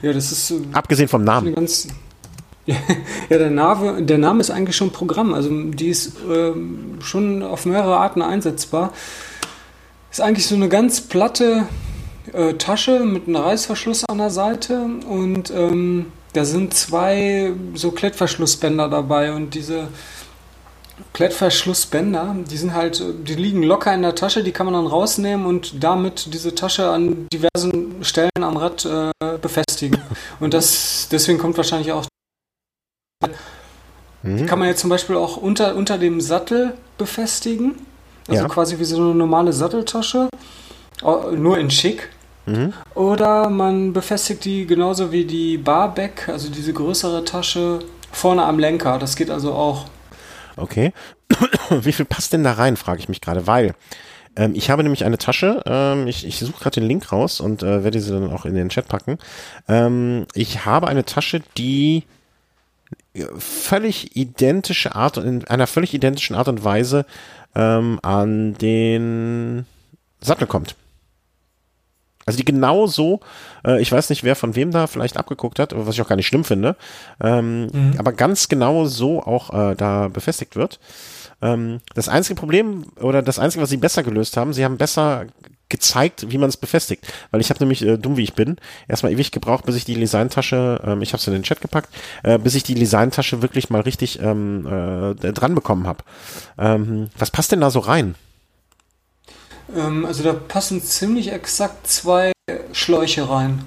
Ja, 0.00 0.14
das 0.14 0.32
ist. 0.32 0.50
Äh, 0.50 0.60
Abgesehen 0.72 1.08
vom 1.08 1.24
Namen. 1.24 1.54
Ganz, 1.54 1.88
ja, 2.66 2.76
der 3.28 3.50
Name, 3.50 4.02
der 4.02 4.16
Name 4.16 4.40
ist 4.40 4.50
eigentlich 4.50 4.76
schon 4.76 4.92
Programm. 4.92 5.34
Also 5.34 5.50
die 5.50 5.88
ist 5.88 6.16
äh, 6.24 6.52
schon 7.02 7.42
auf 7.42 7.66
mehrere 7.66 7.98
Arten 7.98 8.22
einsetzbar. 8.22 8.94
Ist 10.10 10.22
eigentlich 10.22 10.46
so 10.46 10.54
eine 10.54 10.70
ganz 10.70 11.02
platte 11.02 11.68
äh, 12.32 12.54
Tasche 12.54 13.00
mit 13.00 13.28
einem 13.28 13.36
Reißverschluss 13.36 14.04
an 14.08 14.16
der 14.16 14.30
Seite 14.30 14.86
und 15.06 15.50
ähm, 15.50 16.06
da 16.36 16.44
sind 16.44 16.74
zwei 16.74 17.52
so 17.74 17.92
Klettverschlussbänder 17.92 18.88
dabei 18.90 19.32
und 19.32 19.54
diese 19.54 19.88
Klettverschlussbänder, 21.14 22.36
die 22.50 22.56
sind 22.58 22.74
halt, 22.74 23.02
die 23.26 23.34
liegen 23.34 23.62
locker 23.62 23.94
in 23.94 24.02
der 24.02 24.14
Tasche, 24.14 24.42
die 24.42 24.52
kann 24.52 24.66
man 24.66 24.74
dann 24.74 24.86
rausnehmen 24.86 25.46
und 25.46 25.82
damit 25.82 26.34
diese 26.34 26.54
Tasche 26.54 26.90
an 26.90 27.26
diversen 27.32 28.04
Stellen 28.04 28.30
am 28.38 28.58
Rad 28.58 28.84
äh, 28.84 29.38
befestigen. 29.38 29.98
Und 30.40 30.52
das, 30.52 31.08
deswegen 31.10 31.38
kommt 31.38 31.56
wahrscheinlich 31.56 31.92
auch. 31.92 32.06
Mhm. 34.22 34.36
Die 34.36 34.46
kann 34.46 34.58
man 34.58 34.68
jetzt 34.68 34.80
zum 34.80 34.90
Beispiel 34.90 35.16
auch 35.16 35.38
unter, 35.38 35.74
unter 35.74 35.96
dem 35.96 36.20
Sattel 36.20 36.74
befestigen. 36.98 37.76
Also 38.28 38.42
ja. 38.42 38.48
quasi 38.48 38.78
wie 38.78 38.84
so 38.84 38.96
eine 38.96 39.14
normale 39.14 39.52
Satteltasche. 39.52 40.28
Nur 41.02 41.58
in 41.58 41.70
schick. 41.70 42.10
Mhm. 42.46 42.72
Oder 42.94 43.50
man 43.50 43.92
befestigt 43.92 44.44
die 44.44 44.66
genauso 44.66 45.12
wie 45.12 45.24
die 45.24 45.58
Barback, 45.58 46.28
also 46.28 46.48
diese 46.48 46.72
größere 46.72 47.24
Tasche, 47.24 47.80
vorne 48.12 48.44
am 48.44 48.58
Lenker. 48.58 48.98
Das 48.98 49.16
geht 49.16 49.30
also 49.30 49.52
auch. 49.52 49.86
Okay. 50.56 50.92
wie 51.70 51.92
viel 51.92 52.04
passt 52.04 52.32
denn 52.32 52.44
da 52.44 52.52
rein, 52.52 52.76
frage 52.76 53.00
ich 53.00 53.08
mich 53.08 53.20
gerade, 53.20 53.46
weil 53.46 53.74
ähm, 54.36 54.52
ich 54.54 54.70
habe 54.70 54.82
nämlich 54.82 55.04
eine 55.04 55.18
Tasche, 55.18 55.62
ähm, 55.66 56.06
ich, 56.06 56.26
ich 56.26 56.38
suche 56.38 56.60
gerade 56.60 56.80
den 56.80 56.88
Link 56.88 57.10
raus 57.10 57.40
und 57.40 57.62
äh, 57.62 57.84
werde 57.84 58.00
sie 58.00 58.12
dann 58.12 58.30
auch 58.30 58.44
in 58.44 58.54
den 58.54 58.68
Chat 58.68 58.88
packen. 58.88 59.18
Ähm, 59.68 60.26
ich 60.34 60.64
habe 60.64 60.88
eine 60.88 61.04
Tasche, 61.04 61.42
die 61.56 62.04
völlig 63.38 64.16
identische 64.16 64.94
Art 64.94 65.16
in 65.16 65.46
einer 65.46 65.66
völlig 65.66 65.94
identischen 65.94 66.36
Art 66.36 66.48
und 66.48 66.64
Weise 66.64 67.06
ähm, 67.54 67.98
an 68.02 68.54
den 68.54 69.66
Sattel 70.20 70.46
kommt. 70.46 70.76
Also 72.26 72.36
die 72.36 72.44
genau 72.44 72.88
so, 72.88 73.20
äh, 73.64 73.80
ich 73.80 73.90
weiß 73.90 74.10
nicht, 74.10 74.24
wer 74.24 74.34
von 74.34 74.56
wem 74.56 74.72
da 74.72 74.88
vielleicht 74.88 75.16
abgeguckt 75.16 75.60
hat, 75.60 75.72
was 75.76 75.94
ich 75.94 76.02
auch 76.02 76.08
gar 76.08 76.16
nicht 76.16 76.26
schlimm 76.26 76.44
finde, 76.44 76.76
ähm, 77.22 77.68
mhm. 77.72 77.94
aber 77.98 78.12
ganz 78.12 78.48
genau 78.48 78.84
so 78.86 79.22
auch 79.22 79.54
äh, 79.54 79.76
da 79.76 80.08
befestigt 80.08 80.56
wird. 80.56 80.80
Ähm, 81.40 81.80
das 81.94 82.08
einzige 82.08 82.34
Problem 82.34 82.86
oder 83.00 83.22
das 83.22 83.38
einzige, 83.38 83.62
was 83.62 83.70
sie 83.70 83.76
besser 83.76 84.02
gelöst 84.02 84.36
haben, 84.36 84.52
sie 84.52 84.64
haben 84.64 84.76
besser 84.76 85.26
gezeigt, 85.68 86.26
wie 86.30 86.38
man 86.38 86.48
es 86.48 86.56
befestigt. 86.56 87.06
Weil 87.30 87.40
ich 87.40 87.50
habe 87.50 87.60
nämlich, 87.60 87.82
äh, 87.82 87.96
dumm 87.96 88.16
wie 88.16 88.22
ich 88.22 88.34
bin, 88.34 88.56
erstmal 88.88 89.12
ewig 89.12 89.32
gebraucht, 89.32 89.66
bis 89.66 89.76
ich 89.76 89.84
die 89.84 89.94
Designtasche, 89.94 90.80
ähm, 90.84 91.02
ich 91.02 91.12
habe 91.12 91.20
es 91.20 91.26
in 91.26 91.32
den 91.32 91.42
Chat 91.42 91.60
gepackt, 91.60 91.90
äh, 92.22 92.38
bis 92.38 92.54
ich 92.54 92.62
die 92.62 92.74
Designtasche 92.74 93.42
wirklich 93.42 93.70
mal 93.70 93.80
richtig 93.82 94.20
ähm, 94.20 94.66
äh, 94.66 95.32
dran 95.32 95.54
bekommen 95.54 95.86
habe. 95.86 96.04
Ähm, 96.58 97.08
was 97.18 97.30
passt 97.30 97.52
denn 97.52 97.60
da 97.60 97.70
so 97.70 97.80
rein? 97.80 98.14
Ähm, 99.74 100.04
also 100.04 100.22
da 100.22 100.32
passen 100.32 100.82
ziemlich 100.82 101.32
exakt 101.32 101.86
zwei 101.86 102.32
Schläuche 102.72 103.28
rein. 103.28 103.64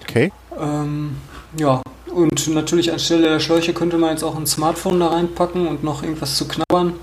Okay. 0.00 0.32
Ähm, 0.58 1.16
ja, 1.56 1.82
und 2.12 2.48
natürlich 2.48 2.92
anstelle 2.92 3.28
der 3.28 3.40
Schläuche 3.40 3.72
könnte 3.72 3.98
man 3.98 4.10
jetzt 4.10 4.22
auch 4.22 4.36
ein 4.36 4.46
Smartphone 4.46 5.00
da 5.00 5.08
reinpacken 5.08 5.66
und 5.66 5.82
noch 5.82 6.02
irgendwas 6.02 6.36
zu 6.36 6.46
knabbern. 6.46 6.94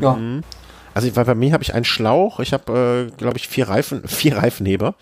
Ja. 0.00 0.14
Mhm. 0.14 0.42
Also 0.94 1.10
bei 1.10 1.34
mir 1.34 1.52
habe 1.52 1.62
ich 1.62 1.74
einen 1.74 1.84
Schlauch, 1.84 2.40
ich 2.40 2.54
habe, 2.54 3.10
äh, 3.12 3.16
glaube 3.18 3.36
ich, 3.36 3.48
vier 3.48 3.68
Reifen, 3.68 4.02
vier 4.06 4.36
Reifenheber. 4.38 4.94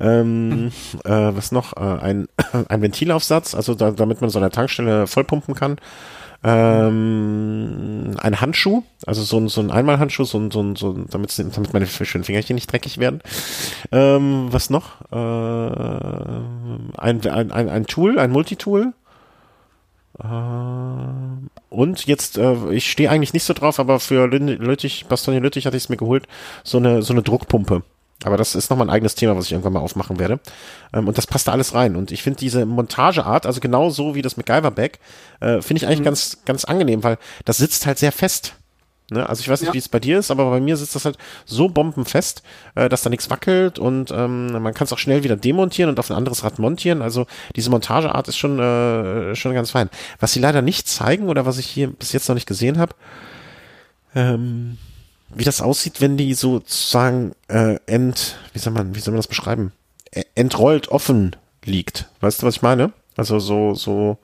Ähm, 0.00 0.72
äh, 1.04 1.10
was 1.10 1.52
noch? 1.52 1.76
Äh, 1.76 1.80
ein, 1.80 2.28
ein 2.68 2.82
Ventilaufsatz, 2.82 3.54
also 3.54 3.74
da, 3.74 3.90
damit 3.90 4.20
man 4.20 4.30
so 4.30 4.38
eine 4.38 4.50
Tankstelle 4.50 5.06
vollpumpen 5.06 5.54
kann 5.54 5.76
ähm, 6.44 8.16
ein 8.18 8.40
Handschuh, 8.40 8.82
also 9.06 9.22
so 9.22 9.38
ein, 9.38 9.48
so 9.48 9.62
ein 9.62 9.70
Einmalhandschuh, 9.70 10.24
so 10.24 10.38
ein, 10.38 10.50
so 10.50 10.62
ein, 10.62 10.76
so 10.76 10.92
damit, 10.92 11.36
damit 11.38 11.72
meine 11.72 11.86
schönen 11.86 12.24
Fingerchen 12.24 12.54
nicht 12.54 12.70
dreckig 12.70 12.98
werden. 12.98 13.22
Ähm, 13.90 14.48
was 14.50 14.68
noch? 14.68 15.00
Äh, 15.10 15.16
ein, 16.98 17.26
ein, 17.26 17.50
ein, 17.50 17.68
ein 17.70 17.86
Tool, 17.86 18.18
ein 18.18 18.30
Multitool. 18.30 18.92
Äh, 20.22 20.26
und 21.70 22.06
jetzt, 22.06 22.36
äh, 22.36 22.72
ich 22.72 22.90
stehe 22.90 23.10
eigentlich 23.10 23.32
nicht 23.32 23.44
so 23.44 23.54
drauf, 23.54 23.80
aber 23.80 23.98
für 23.98 24.26
Lüttich, 24.26 25.06
Bastogne 25.06 25.40
Lüttich 25.40 25.64
hatte 25.64 25.78
ich 25.78 25.84
es 25.84 25.88
mir 25.88 25.96
geholt, 25.96 26.28
so 26.62 26.76
eine, 26.76 27.00
so 27.02 27.14
eine 27.14 27.22
Druckpumpe. 27.22 27.82
Aber 28.24 28.36
das 28.36 28.54
ist 28.54 28.70
nochmal 28.70 28.88
ein 28.88 28.94
eigenes 28.94 29.14
Thema, 29.14 29.36
was 29.36 29.46
ich 29.46 29.52
irgendwann 29.52 29.74
mal 29.74 29.80
aufmachen 29.80 30.18
werde. 30.18 30.40
Ähm, 30.92 31.06
und 31.06 31.18
das 31.18 31.26
passt 31.26 31.46
da 31.46 31.52
alles 31.52 31.74
rein. 31.74 31.94
Und 31.94 32.10
ich 32.10 32.22
finde 32.22 32.38
diese 32.38 32.66
Montageart, 32.66 33.46
also 33.46 33.60
genau 33.60 33.90
so 33.90 34.14
wie 34.14 34.22
das 34.22 34.36
MacGyver-Bag, 34.36 34.98
äh, 35.40 35.60
finde 35.60 35.78
ich 35.78 35.86
eigentlich 35.86 36.00
mhm. 36.00 36.04
ganz, 36.04 36.38
ganz 36.44 36.64
angenehm, 36.64 37.04
weil 37.04 37.18
das 37.44 37.58
sitzt 37.58 37.86
halt 37.86 37.98
sehr 37.98 38.12
fest. 38.12 38.54
Ne? 39.10 39.28
Also 39.28 39.40
ich 39.40 39.48
weiß 39.48 39.60
nicht, 39.60 39.68
ja. 39.68 39.74
wie 39.74 39.78
es 39.78 39.90
bei 39.90 40.00
dir 40.00 40.18
ist, 40.18 40.30
aber 40.30 40.48
bei 40.48 40.60
mir 40.60 40.78
sitzt 40.78 40.94
das 40.94 41.04
halt 41.04 41.18
so 41.44 41.68
bombenfest, 41.68 42.42
äh, 42.74 42.88
dass 42.88 43.02
da 43.02 43.10
nichts 43.10 43.28
wackelt 43.28 43.78
und 43.78 44.10
ähm, 44.10 44.52
man 44.52 44.72
kann 44.72 44.86
es 44.86 44.92
auch 44.94 44.98
schnell 44.98 45.22
wieder 45.22 45.36
demontieren 45.36 45.90
und 45.90 45.98
auf 45.98 46.10
ein 46.10 46.16
anderes 46.16 46.42
Rad 46.42 46.58
montieren. 46.58 47.02
Also 47.02 47.26
diese 47.54 47.68
Montageart 47.68 48.28
ist 48.28 48.38
schon, 48.38 48.58
äh, 48.58 49.34
schon 49.34 49.52
ganz 49.52 49.70
fein. 49.70 49.90
Was 50.20 50.32
sie 50.32 50.40
leider 50.40 50.62
nicht 50.62 50.88
zeigen 50.88 51.28
oder 51.28 51.44
was 51.44 51.58
ich 51.58 51.66
hier 51.66 51.90
bis 51.90 52.12
jetzt 52.12 52.28
noch 52.28 52.34
nicht 52.34 52.48
gesehen 52.48 52.78
habe, 52.78 52.94
ähm, 54.14 54.78
wie 55.34 55.44
das 55.44 55.60
aussieht, 55.60 56.00
wenn 56.00 56.16
die 56.16 56.34
sozusagen 56.34 57.32
äh, 57.48 57.78
ent, 57.86 58.36
wie 58.52 58.58
soll 58.58 58.72
man, 58.72 58.94
wie 58.94 59.00
soll 59.00 59.12
man 59.12 59.18
das 59.18 59.26
beschreiben? 59.26 59.72
Entrollt 60.34 60.88
offen 60.88 61.36
liegt. 61.64 62.08
Weißt 62.20 62.42
du, 62.42 62.46
was 62.46 62.56
ich 62.56 62.62
meine? 62.62 62.92
Also 63.16 63.38
so, 63.38 63.74
so, 63.74 64.18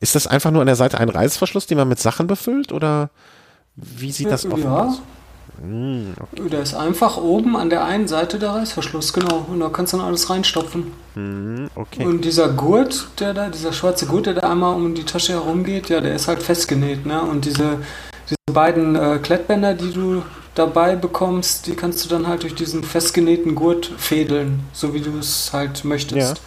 ist 0.00 0.14
das 0.14 0.26
einfach 0.26 0.50
nur 0.50 0.62
an 0.62 0.66
der 0.66 0.76
Seite 0.76 0.98
ein 0.98 1.08
Reißverschluss, 1.08 1.66
den 1.66 1.78
man 1.78 1.88
mit 1.88 1.98
Sachen 1.98 2.26
befüllt 2.26 2.72
oder 2.72 3.10
wie 3.76 4.12
sieht 4.12 4.30
das 4.30 4.46
offen 4.46 4.64
ja. 4.64 4.86
aus? 4.86 5.02
Hm, 5.60 6.14
okay. 6.18 6.48
Der 6.48 6.62
ist 6.62 6.74
einfach 6.74 7.18
oben 7.18 7.56
an 7.56 7.68
der 7.68 7.84
einen 7.84 8.08
Seite 8.08 8.38
der 8.38 8.50
Reißverschluss, 8.50 9.12
genau. 9.12 9.46
Und 9.48 9.60
da 9.60 9.68
kannst 9.68 9.92
du 9.92 9.98
dann 9.98 10.06
alles 10.06 10.30
reinstopfen. 10.30 10.92
Hm, 11.14 11.68
okay. 11.74 12.04
Und 12.04 12.24
dieser 12.24 12.48
Gurt, 12.48 13.08
der 13.18 13.34
da, 13.34 13.48
dieser 13.48 13.72
schwarze 13.72 14.06
Gurt, 14.06 14.26
der 14.26 14.34
da 14.34 14.50
einmal 14.50 14.74
um 14.74 14.94
die 14.94 15.04
Tasche 15.04 15.32
herumgeht, 15.34 15.90
ja, 15.90 16.00
der 16.00 16.14
ist 16.14 16.28
halt 16.28 16.42
festgenäht, 16.42 17.04
ne? 17.04 17.20
Und 17.20 17.44
diese, 17.44 17.80
diese 18.30 18.54
beiden 18.54 18.96
äh, 18.96 19.18
Klettbänder, 19.22 19.74
die 19.74 19.92
du 19.92 20.22
dabei 20.54 20.96
bekommst, 20.96 21.66
die 21.66 21.74
kannst 21.74 22.04
du 22.04 22.08
dann 22.08 22.26
halt 22.26 22.42
durch 22.42 22.54
diesen 22.54 22.82
festgenähten 22.82 23.54
Gurt 23.54 23.86
fädeln, 23.96 24.60
so 24.72 24.94
wie 24.94 25.00
du 25.00 25.18
es 25.18 25.52
halt 25.52 25.84
möchtest. 25.84 26.36
Ja. 26.36 26.42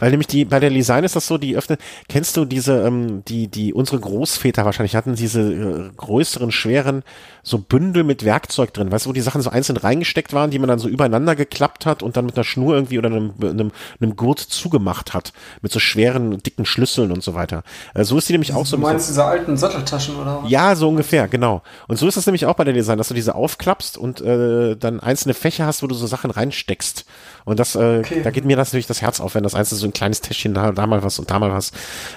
Weil 0.00 0.10
nämlich 0.10 0.28
die, 0.28 0.44
bei 0.44 0.60
der 0.60 0.70
Design 0.70 1.04
ist 1.04 1.16
das 1.16 1.26
so, 1.26 1.38
die 1.38 1.56
öffnen, 1.56 1.78
kennst 2.08 2.36
du 2.36 2.44
diese, 2.44 2.82
ähm, 2.86 3.24
die, 3.26 3.48
die, 3.48 3.74
unsere 3.74 3.98
Großväter 3.98 4.64
wahrscheinlich 4.64 4.94
hatten 4.94 5.14
diese 5.14 5.40
äh, 5.40 5.90
größeren, 5.96 6.52
schweren, 6.52 7.02
so 7.48 7.58
Bündel 7.58 8.04
mit 8.04 8.24
Werkzeug 8.24 8.74
drin, 8.74 8.92
weißt 8.92 9.06
du, 9.06 9.10
wo 9.10 9.12
die 9.12 9.20
Sachen 9.20 9.40
so 9.40 9.50
einzeln 9.50 9.76
reingesteckt 9.76 10.32
waren, 10.32 10.50
die 10.50 10.58
man 10.58 10.68
dann 10.68 10.78
so 10.78 10.88
übereinander 10.88 11.34
geklappt 11.34 11.86
hat 11.86 12.02
und 12.02 12.16
dann 12.16 12.26
mit 12.26 12.36
einer 12.36 12.44
Schnur 12.44 12.74
irgendwie 12.74 12.98
oder 12.98 13.08
einem, 13.08 13.32
einem, 13.40 13.70
einem 14.00 14.16
Gurt 14.16 14.38
zugemacht 14.38 15.14
hat, 15.14 15.32
mit 15.62 15.72
so 15.72 15.78
schweren, 15.78 16.42
dicken 16.42 16.66
Schlüsseln 16.66 17.10
und 17.10 17.22
so 17.22 17.34
weiter. 17.34 17.62
Äh, 17.94 18.04
so 18.04 18.18
ist 18.18 18.28
die 18.28 18.32
nämlich 18.34 18.52
auch 18.52 18.66
so. 18.66 18.76
Du 18.76 18.82
meinst 18.82 19.08
diese 19.08 19.24
alten 19.24 19.56
Satteltaschen 19.56 20.16
oder 20.16 20.42
was? 20.42 20.50
Ja, 20.50 20.76
so 20.76 20.88
ungefähr, 20.88 21.26
genau. 21.28 21.62
Und 21.86 21.98
so 21.98 22.06
ist 22.06 22.16
das 22.16 22.26
nämlich 22.26 22.44
auch 22.44 22.54
bei 22.54 22.64
der 22.64 22.74
Design, 22.74 22.98
dass 22.98 23.08
du 23.08 23.14
diese 23.14 23.34
aufklappst 23.34 23.96
und 23.96 24.20
äh, 24.20 24.76
dann 24.76 25.00
einzelne 25.00 25.34
Fächer 25.34 25.66
hast, 25.66 25.82
wo 25.82 25.86
du 25.86 25.94
so 25.94 26.06
Sachen 26.06 26.30
reinsteckst. 26.30 27.06
Und 27.44 27.58
das, 27.58 27.74
äh, 27.76 28.00
okay. 28.00 28.20
da 28.22 28.30
geht 28.30 28.44
mir 28.44 28.56
das 28.56 28.68
natürlich 28.68 28.86
das 28.86 29.00
Herz 29.00 29.20
auf, 29.20 29.34
wenn 29.34 29.42
das 29.42 29.54
einzelne 29.54 29.80
so 29.80 29.86
ein 29.86 29.92
kleines 29.94 30.20
Täschchen 30.20 30.52
da, 30.52 30.72
da 30.72 30.86
mal 30.86 31.02
was 31.02 31.18
und 31.18 31.30
da 31.30 31.38
mal 31.38 31.50
was 31.50 31.72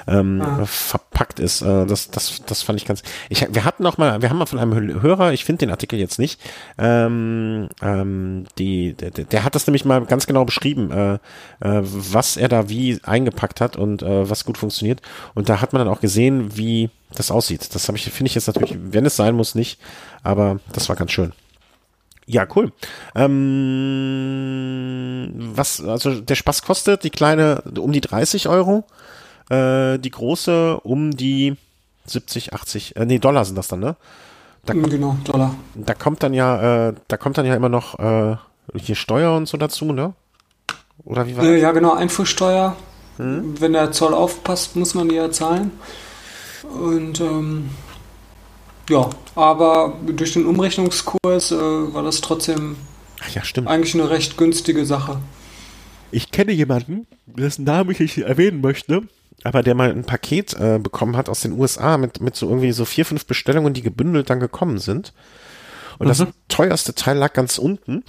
ähm, 0.07 0.41
ah. 0.41 0.65
verpackt 0.65 1.39
ist. 1.39 1.61
Äh, 1.61 1.85
das, 1.85 2.11
das, 2.11 2.41
das 2.45 2.63
fand 2.63 2.79
ich 2.79 2.85
ganz. 2.85 3.01
Ich, 3.29 3.47
wir 3.49 3.63
hatten 3.63 3.85
auch 3.85 3.97
mal, 3.97 4.21
wir 4.21 4.29
haben 4.29 4.37
mal 4.37 4.45
von 4.45 4.59
einem 4.59 5.01
Hörer, 5.01 5.20
ich 5.29 5.45
finde 5.45 5.59
den 5.59 5.69
Artikel 5.69 5.99
jetzt 5.99 6.19
nicht, 6.19 6.41
ähm, 6.77 7.69
ähm, 7.81 8.45
die, 8.57 8.93
der, 8.93 9.11
der 9.11 9.43
hat 9.43 9.55
das 9.55 9.67
nämlich 9.67 9.85
mal 9.85 10.05
ganz 10.05 10.27
genau 10.27 10.45
beschrieben, 10.45 10.91
äh, 10.91 11.13
äh, 11.13 11.19
was 11.83 12.37
er 12.37 12.49
da 12.49 12.69
wie 12.69 12.99
eingepackt 13.03 13.61
hat 13.61 13.75
und 13.75 14.01
äh, 14.01 14.29
was 14.29 14.45
gut 14.45 14.57
funktioniert. 14.57 15.01
Und 15.33 15.49
da 15.49 15.61
hat 15.61 15.73
man 15.73 15.85
dann 15.85 15.93
auch 15.93 16.01
gesehen, 16.01 16.57
wie 16.57 16.89
das 17.13 17.31
aussieht. 17.31 17.73
Das 17.75 17.87
ich, 17.89 18.11
finde 18.11 18.29
ich 18.29 18.35
jetzt 18.35 18.47
natürlich, 18.47 18.77
wenn 18.79 19.05
es 19.05 19.15
sein 19.15 19.35
muss, 19.35 19.55
nicht, 19.55 19.79
aber 20.23 20.59
das 20.73 20.89
war 20.89 20.95
ganz 20.95 21.11
schön. 21.11 21.33
Ja, 22.27 22.47
cool. 22.55 22.71
Ähm, 23.13 23.71
was, 25.35 25.81
also 25.81 26.21
der 26.21 26.35
Spaß 26.35 26.61
kostet 26.61 27.03
die 27.03 27.09
kleine 27.09 27.61
um 27.77 27.91
die 27.91 27.99
30 27.99 28.47
Euro, 28.47 28.85
äh, 29.49 29.97
die 29.99 30.11
große 30.11 30.79
um 30.79 31.11
die 31.11 31.57
70, 32.05 32.53
80, 32.53 32.95
äh, 32.95 33.05
nee, 33.05 33.19
Dollar 33.19 33.43
sind 33.45 33.57
das 33.57 33.67
dann, 33.67 33.81
ne? 33.81 33.95
Da 34.65 34.73
kommt, 34.73 34.89
genau, 34.89 35.17
Dollar. 35.23 35.55
Da 35.75 35.93
kommt 35.93 36.21
dann 36.23 36.33
ja, 36.33 36.89
äh, 36.89 36.93
da 37.07 37.17
kommt 37.17 37.37
dann 37.37 37.45
ja 37.45 37.55
immer 37.55 37.69
noch 37.69 37.97
äh, 37.99 38.35
hier 38.75 38.95
Steuer 38.95 39.35
und 39.35 39.47
so 39.47 39.57
dazu, 39.57 39.91
ne? 39.91 40.13
Oder 41.03 41.27
wie 41.27 41.35
war 41.35 41.43
äh, 41.43 41.53
das? 41.53 41.61
Ja, 41.61 41.71
genau, 41.71 41.93
Einfuhrsteuer. 41.93 42.75
Hm? 43.17 43.59
Wenn 43.59 43.73
der 43.73 43.91
Zoll 43.91 44.13
aufpasst, 44.13 44.75
muss 44.75 44.93
man 44.93 45.09
die 45.09 45.15
ja 45.15 45.31
zahlen. 45.31 45.71
Und 46.79 47.19
ähm, 47.19 47.71
ja, 48.89 49.09
aber 49.35 49.93
durch 50.05 50.33
den 50.33 50.45
Umrechnungskurs 50.45 51.51
äh, 51.51 51.55
war 51.93 52.03
das 52.03 52.21
trotzdem 52.21 52.75
Ach 53.21 53.29
ja, 53.29 53.43
stimmt. 53.43 53.67
eigentlich 53.67 53.95
eine 53.95 54.09
recht 54.09 54.37
günstige 54.37 54.85
Sache. 54.85 55.19
Ich 56.11 56.31
kenne 56.31 56.51
jemanden, 56.51 57.07
dessen 57.25 57.63
Namen 57.63 57.91
ich 57.91 57.99
nicht 57.99 58.17
erwähnen 58.19 58.61
möchte, 58.61 59.03
aber 59.43 59.63
der 59.63 59.75
mal 59.75 59.89
ein 59.89 60.03
Paket 60.03 60.53
äh, 60.53 60.79
bekommen 60.79 61.17
hat 61.17 61.29
aus 61.29 61.41
den 61.41 61.53
USA 61.53 61.97
mit, 61.97 62.21
mit 62.21 62.35
so 62.35 62.47
irgendwie 62.47 62.71
so 62.71 62.85
vier, 62.85 63.05
fünf 63.05 63.25
Bestellungen, 63.25 63.73
die 63.73 63.81
gebündelt 63.81 64.29
dann 64.29 64.39
gekommen 64.39 64.77
sind. 64.77 65.13
Und 65.97 66.07
mhm. 66.07 66.09
das 66.09 66.27
teuerste 66.47 66.93
Teil 66.93 67.17
lag 67.17 67.33
ganz 67.33 67.57
unten. 67.57 68.03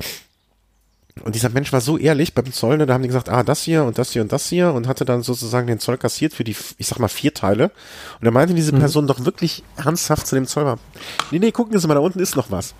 Und 1.22 1.34
dieser 1.34 1.50
Mensch 1.50 1.72
war 1.72 1.82
so 1.82 1.98
ehrlich 1.98 2.34
beim 2.34 2.52
Zoll, 2.52 2.78
ne, 2.78 2.86
da 2.86 2.94
haben 2.94 3.02
die 3.02 3.08
gesagt, 3.08 3.28
ah, 3.28 3.42
das 3.42 3.62
hier 3.62 3.84
und 3.84 3.98
das 3.98 4.12
hier 4.12 4.22
und 4.22 4.32
das 4.32 4.48
hier 4.48 4.72
und 4.72 4.88
hatte 4.88 5.04
dann 5.04 5.22
sozusagen 5.22 5.66
den 5.66 5.78
Zoll 5.78 5.98
kassiert 5.98 6.32
für 6.32 6.42
die, 6.42 6.56
ich 6.78 6.86
sag 6.86 6.98
mal, 6.98 7.08
vier 7.08 7.34
Teile. 7.34 7.70
Und 8.20 8.26
er 8.26 8.32
meinte 8.32 8.54
diese 8.54 8.72
mhm. 8.72 8.78
Person 8.78 9.04
mhm. 9.04 9.08
doch 9.08 9.24
wirklich 9.24 9.62
ernsthaft 9.76 10.26
zu 10.26 10.34
dem 10.34 10.46
Zoll 10.46 10.64
war, 10.64 10.78
nee, 11.30 11.38
nee, 11.38 11.52
gucken 11.52 11.78
Sie 11.78 11.86
mal, 11.86 11.94
da 11.94 12.00
unten 12.00 12.18
ist 12.18 12.34
noch 12.34 12.50
was. 12.50 12.74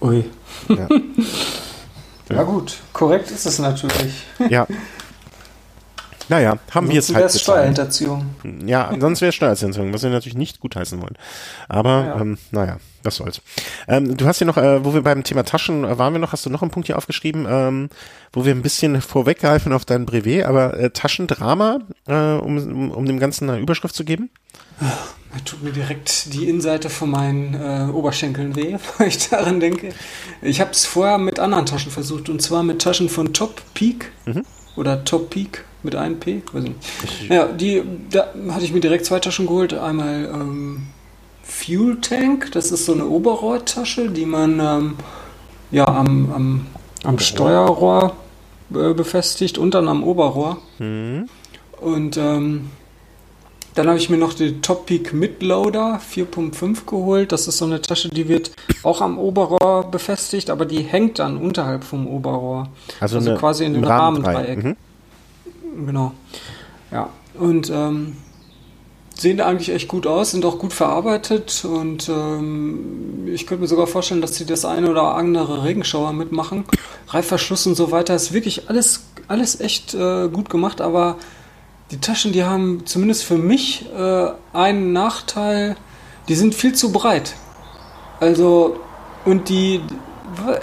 Ui. 0.00 0.24
Ja. 0.68 0.88
ja 2.36 2.42
gut, 2.44 2.78
korrekt 2.92 3.32
ist 3.32 3.46
es 3.46 3.58
natürlich. 3.58 4.24
Ja. 4.48 4.66
Naja, 6.28 6.58
haben 6.70 6.90
wir 6.90 6.98
es 6.98 7.14
halt. 7.14 7.30
Sonst 7.30 7.42
Steuerhinterziehung. 7.42 8.26
Ja, 8.66 8.92
sonst 8.98 9.20
wäre 9.20 9.30
es 9.30 9.34
Steuerhinterziehung, 9.34 9.92
was 9.92 10.02
wir 10.02 10.10
natürlich 10.10 10.36
nicht 10.36 10.60
gutheißen 10.60 11.00
wollen. 11.00 11.16
Aber, 11.68 12.04
ja. 12.04 12.20
ähm, 12.20 12.38
naja, 12.50 12.78
was 13.02 13.16
soll's. 13.16 13.40
Ähm, 13.86 14.16
du 14.16 14.26
hast 14.26 14.38
hier 14.38 14.46
noch, 14.46 14.56
äh, 14.56 14.84
wo 14.84 14.94
wir 14.94 15.02
beim 15.02 15.24
Thema 15.24 15.44
Taschen 15.44 15.84
äh, 15.84 15.98
waren 15.98 16.12
wir 16.12 16.20
noch, 16.20 16.32
hast 16.32 16.44
du 16.44 16.50
noch 16.50 16.62
einen 16.62 16.70
Punkt 16.70 16.86
hier 16.86 16.98
aufgeschrieben, 16.98 17.46
ähm, 17.48 17.88
wo 18.32 18.44
wir 18.44 18.54
ein 18.54 18.62
bisschen 18.62 19.00
vorweggreifen 19.00 19.72
auf 19.72 19.84
dein 19.84 20.04
Brevet, 20.04 20.44
aber 20.44 20.78
äh, 20.78 20.90
Taschendrama, 20.90 21.78
äh, 22.06 22.14
um, 22.14 22.58
um, 22.58 22.90
um 22.90 23.06
dem 23.06 23.18
Ganzen 23.18 23.48
eine 23.48 23.60
Überschrift 23.60 23.94
zu 23.94 24.04
geben? 24.04 24.30
Da 24.80 25.38
tut 25.44 25.62
mir 25.62 25.72
direkt 25.72 26.32
die 26.32 26.48
Innenseite 26.48 26.90
von 26.90 27.10
meinen 27.10 27.54
äh, 27.54 27.90
Oberschenkeln 27.92 28.56
weh, 28.56 28.76
weil 28.98 29.08
ich 29.08 29.28
daran 29.28 29.60
denke. 29.60 29.90
Ich 30.42 30.60
habe 30.60 30.70
es 30.70 30.84
vorher 30.84 31.18
mit 31.18 31.38
anderen 31.38 31.66
Taschen 31.66 31.92
versucht 31.92 32.28
und 32.28 32.40
zwar 32.42 32.62
mit 32.62 32.80
Taschen 32.80 33.08
von 33.08 33.32
Top 33.32 33.62
Peak 33.74 34.10
mhm. 34.26 34.44
oder 34.76 35.04
Top 35.04 35.30
Peak 35.30 35.64
mit 35.82 35.94
einem 35.94 36.18
P, 36.18 36.42
weiß 36.52 36.64
ich 36.64 36.70
nicht. 36.70 37.30
Ja, 37.30 37.46
die, 37.46 37.82
da 38.10 38.28
hatte 38.50 38.64
ich 38.64 38.72
mir 38.72 38.80
direkt 38.80 39.04
zwei 39.04 39.20
Taschen 39.20 39.46
geholt. 39.46 39.74
Einmal 39.74 40.30
ähm, 40.32 40.86
Fuel 41.42 42.00
Tank, 42.00 42.52
das 42.52 42.72
ist 42.72 42.84
so 42.84 42.92
eine 42.92 43.06
Oberrohrtasche, 43.06 44.10
die 44.10 44.26
man 44.26 44.60
ähm, 44.60 44.96
ja 45.70 45.86
am, 45.86 46.32
am, 46.32 46.66
am 47.04 47.18
Steuerrohr 47.18 48.16
äh, 48.74 48.92
befestigt 48.92 49.56
und 49.56 49.74
dann 49.74 49.88
am 49.88 50.02
Oberrohr. 50.02 50.58
Mhm. 50.78 51.28
Und 51.80 52.16
ähm, 52.16 52.70
dann 53.74 53.86
habe 53.86 53.98
ich 53.98 54.10
mir 54.10 54.18
noch 54.18 54.34
die 54.34 54.60
Top 54.60 54.86
Peak 54.86 55.12
Midloader 55.12 56.00
4.5 56.00 56.84
geholt. 56.84 57.30
Das 57.30 57.46
ist 57.46 57.58
so 57.58 57.64
eine 57.64 57.80
Tasche, 57.80 58.08
die 58.08 58.26
wird 58.26 58.50
auch 58.82 59.00
am 59.00 59.18
Oberrohr 59.18 59.88
befestigt, 59.88 60.50
aber 60.50 60.66
die 60.66 60.80
hängt 60.80 61.20
dann 61.20 61.36
unterhalb 61.36 61.84
vom 61.84 62.08
Oberrohr. 62.08 62.68
Also, 62.98 63.18
also 63.18 63.36
quasi 63.36 63.64
in 63.64 63.74
dem 63.74 63.84
Rahmendreieck. 63.84 64.64
Mhm 64.64 64.76
genau. 65.86 66.12
Ja, 66.90 67.10
und 67.34 67.70
ähm, 67.70 68.16
sehen 69.14 69.40
eigentlich 69.40 69.70
echt 69.70 69.88
gut 69.88 70.06
aus, 70.06 70.30
sind 70.30 70.44
auch 70.44 70.58
gut 70.58 70.72
verarbeitet 70.72 71.64
und 71.64 72.08
ähm, 72.08 73.26
ich 73.26 73.46
könnte 73.46 73.62
mir 73.62 73.68
sogar 73.68 73.86
vorstellen, 73.86 74.20
dass 74.20 74.36
sie 74.36 74.46
das 74.46 74.64
eine 74.64 74.90
oder 74.90 75.14
andere 75.14 75.64
Regenschauer 75.64 76.12
mitmachen. 76.12 76.64
Reifverschluss 77.08 77.66
und 77.66 77.74
so 77.74 77.90
weiter 77.90 78.14
ist 78.14 78.32
wirklich 78.32 78.68
alles, 78.68 79.04
alles 79.26 79.60
echt 79.60 79.94
äh, 79.94 80.28
gut 80.28 80.50
gemacht, 80.50 80.80
aber 80.80 81.16
die 81.90 82.00
Taschen, 82.00 82.32
die 82.32 82.44
haben 82.44 82.82
zumindest 82.86 83.24
für 83.24 83.38
mich 83.38 83.86
äh, 83.92 84.28
einen 84.52 84.92
Nachteil, 84.92 85.76
die 86.28 86.34
sind 86.34 86.54
viel 86.54 86.74
zu 86.74 86.92
breit. 86.92 87.34
Also, 88.20 88.78
und 89.24 89.48
die, 89.48 89.80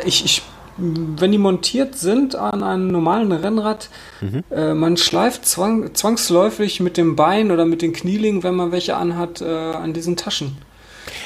ich, 0.06 0.24
ich 0.24 0.44
wenn 0.77 1.31
die 1.31 1.38
montiert 1.38 1.95
sind 1.95 2.35
an 2.35 2.64
einem 2.64 2.88
normalen 2.88 3.31
Rennrad, 3.31 3.89
mhm. 4.22 4.43
äh, 4.52 4.73
man 4.73 4.97
schleift 4.97 5.45
zwang, 5.45 5.93
zwangsläufig 5.93 6.80
mit 6.80 6.97
dem 6.97 7.15
Bein 7.15 7.52
oder 7.52 7.65
mit 7.65 7.81
den 7.81 7.93
Knielingen, 7.93 8.43
wenn 8.43 8.56
man 8.56 8.72
welche 8.72 8.95
anhat, 8.95 9.41
äh, 9.41 9.45
an 9.45 9.93
diesen 9.93 10.18
Taschen. 10.18 10.57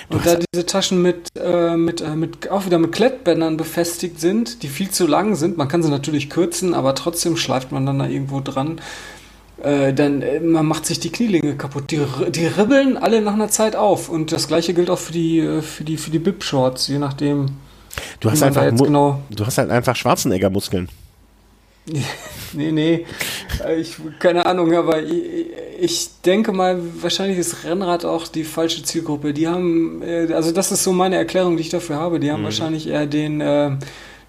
Und 0.10 0.26
da 0.26 0.38
diese 0.54 0.66
Taschen 0.66 1.02
mit, 1.02 1.30
äh, 1.36 1.78
mit, 1.78 2.02
äh, 2.02 2.16
mit, 2.16 2.50
auch 2.50 2.66
wieder 2.66 2.80
mit 2.80 2.92
Klettbändern 2.92 3.58
befestigt 3.58 4.20
sind, 4.20 4.64
die 4.64 4.68
viel 4.68 4.90
zu 4.90 5.08
lang 5.08 5.36
sind, 5.36 5.58
man 5.58 5.68
kann 5.68 5.84
sie 5.84 5.90
natürlich 5.90 6.30
kürzen, 6.30 6.74
aber 6.74 6.96
trotzdem 6.96 7.38
schleift 7.38 7.72
man 7.72 7.86
dann 7.86 8.00
da 8.00 8.08
irgendwo 8.08 8.42
dran. 8.42 8.82
Äh, 9.62 9.94
dann 9.94 10.22
äh, 10.22 10.40
man 10.40 10.66
macht 10.66 10.86
sich 10.86 11.00
die 11.00 11.12
Knielinge 11.12 11.56
kaputt. 11.56 11.92
Die, 11.92 12.02
die 12.30 12.46
ribbeln 12.46 12.98
alle 12.98 13.22
nach 13.22 13.34
einer 13.34 13.50
Zeit 13.50 13.76
auf. 13.76 14.10
Und 14.10 14.32
das 14.32 14.48
gleiche 14.48 14.74
gilt 14.74 14.90
auch 14.90 15.00
für 15.00 15.12
die, 15.12 15.62
für 15.62 15.84
die, 15.84 15.98
für 15.98 16.12
die 16.12 16.20
Bib-Shorts, 16.20 16.88
je 16.88 16.98
nachdem, 16.98 17.48
Du 18.20 18.32
hast 18.32 18.44
einfach, 18.44 18.70
genau 18.70 19.22
du 19.30 19.46
hast 19.46 19.58
halt 19.58 19.70
einfach 19.70 19.96
Schwarzenegger-Muskeln. 19.96 20.90
nee, 22.54 22.72
nee, 22.72 23.06
ich, 23.80 23.98
keine 24.20 24.46
Ahnung, 24.46 24.74
aber 24.74 25.02
ich, 25.02 25.48
ich, 25.80 26.10
denke 26.26 26.52
mal, 26.52 26.80
wahrscheinlich 27.02 27.38
ist 27.38 27.64
Rennrad 27.64 28.06
auch 28.06 28.28
die 28.28 28.44
falsche 28.44 28.84
Zielgruppe. 28.84 29.34
Die 29.34 29.48
haben, 29.48 30.02
äh, 30.04 30.32
also 30.34 30.52
das 30.52 30.72
ist 30.72 30.84
so 30.84 30.92
meine 30.92 31.16
Erklärung, 31.16 31.58
die 31.58 31.62
ich 31.62 31.70
dafür 31.70 31.96
habe. 31.96 32.20
Die 32.20 32.32
haben 32.32 32.42
mhm. 32.42 32.46
wahrscheinlich 32.46 32.88
eher 32.88 33.08
den, 33.08 33.42
äh, 33.42 33.72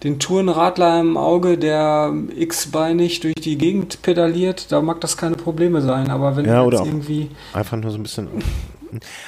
den 0.03 0.19
Tourenradler 0.19 1.01
im 1.01 1.17
Auge, 1.17 1.59
der 1.59 2.15
x-beinig 2.35 3.21
durch 3.21 3.35
die 3.35 3.59
Gegend 3.59 4.01
pedaliert. 4.03 4.73
Da 4.73 4.81
mag 4.81 5.01
das 5.01 5.17
keine 5.17 5.37
Probleme 5.37 5.83
sein, 5.83 6.11
aber 6.11 6.37
wenn 6.37 6.47
ja, 6.47 6.65
jetzt 6.65 6.87
irgendwie. 6.87 7.31
Einfach 7.53 7.77
nur 7.77 7.91
so 7.91 7.99
ein 7.99 8.03
bisschen 8.03 8.29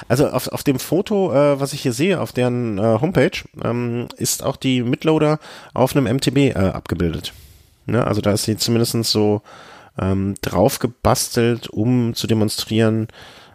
also 0.09 0.29
auf, 0.29 0.49
auf 0.49 0.63
dem 0.63 0.79
Foto, 0.79 1.33
äh, 1.33 1.61
was 1.61 1.73
ich 1.73 1.83
hier 1.83 1.93
sehe, 1.93 2.21
auf 2.21 2.33
deren 2.33 2.79
äh, 2.79 2.99
Homepage, 3.01 3.39
ähm, 3.63 4.09
ist 4.17 4.43
auch 4.43 4.57
die 4.57 4.83
Midloader 4.83 5.39
auf 5.75 5.97
einem 5.97 6.13
MTB 6.15 6.37
äh, 6.37 6.55
abgebildet. 6.55 7.33
Ne? 7.87 8.07
Also 8.07 8.21
da 8.21 8.33
ist 8.33 8.45
sie 8.45 8.57
zumindest 8.57 8.93
so 9.05 9.43
ähm, 9.99 10.35
drauf 10.41 10.79
gebastelt, 10.79 11.69
um 11.69 12.15
zu 12.15 12.27
demonstrieren, 12.27 13.09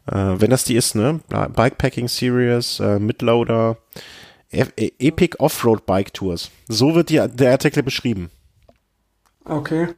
äh, 0.07 0.35
wenn 0.37 0.49
das 0.49 0.63
die 0.63 0.75
ist, 0.75 0.95
ne? 0.95 1.19
Bikepacking 1.29 2.07
Series, 2.07 2.79
äh, 2.79 2.99
Midloader, 2.99 3.77
e 4.51 4.65
Epic 4.99 5.37
Offroad 5.39 5.85
Bike 5.85 6.13
Tours. 6.13 6.51
So 6.67 6.95
wird 6.95 7.09
die, 7.09 7.25
der 7.27 7.51
Artikel 7.51 7.83
beschrieben. 7.83 8.29
Okay. 9.43 9.89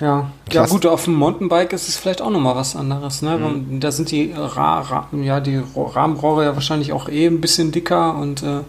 Ja, 0.00 0.30
ja 0.50 0.66
gut, 0.66 0.86
auf 0.86 1.04
dem 1.04 1.14
Mountainbike 1.14 1.72
ist 1.72 1.88
es 1.88 1.96
vielleicht 1.96 2.22
auch 2.22 2.30
nochmal 2.30 2.56
was 2.56 2.74
anderes. 2.74 3.22
Ne? 3.22 3.36
Mhm. 3.36 3.80
Da 3.80 3.92
sind 3.92 4.10
die, 4.10 4.32
Ra 4.34 4.80
Ra 4.80 5.08
ja, 5.12 5.40
die 5.40 5.60
Rahmenrohre 5.76 6.44
ja 6.44 6.54
wahrscheinlich 6.54 6.92
auch 6.92 7.08
eh 7.08 7.26
ein 7.26 7.40
bisschen 7.40 7.70
dicker 7.70 8.14
und 8.16 8.42
äh, 8.42 8.60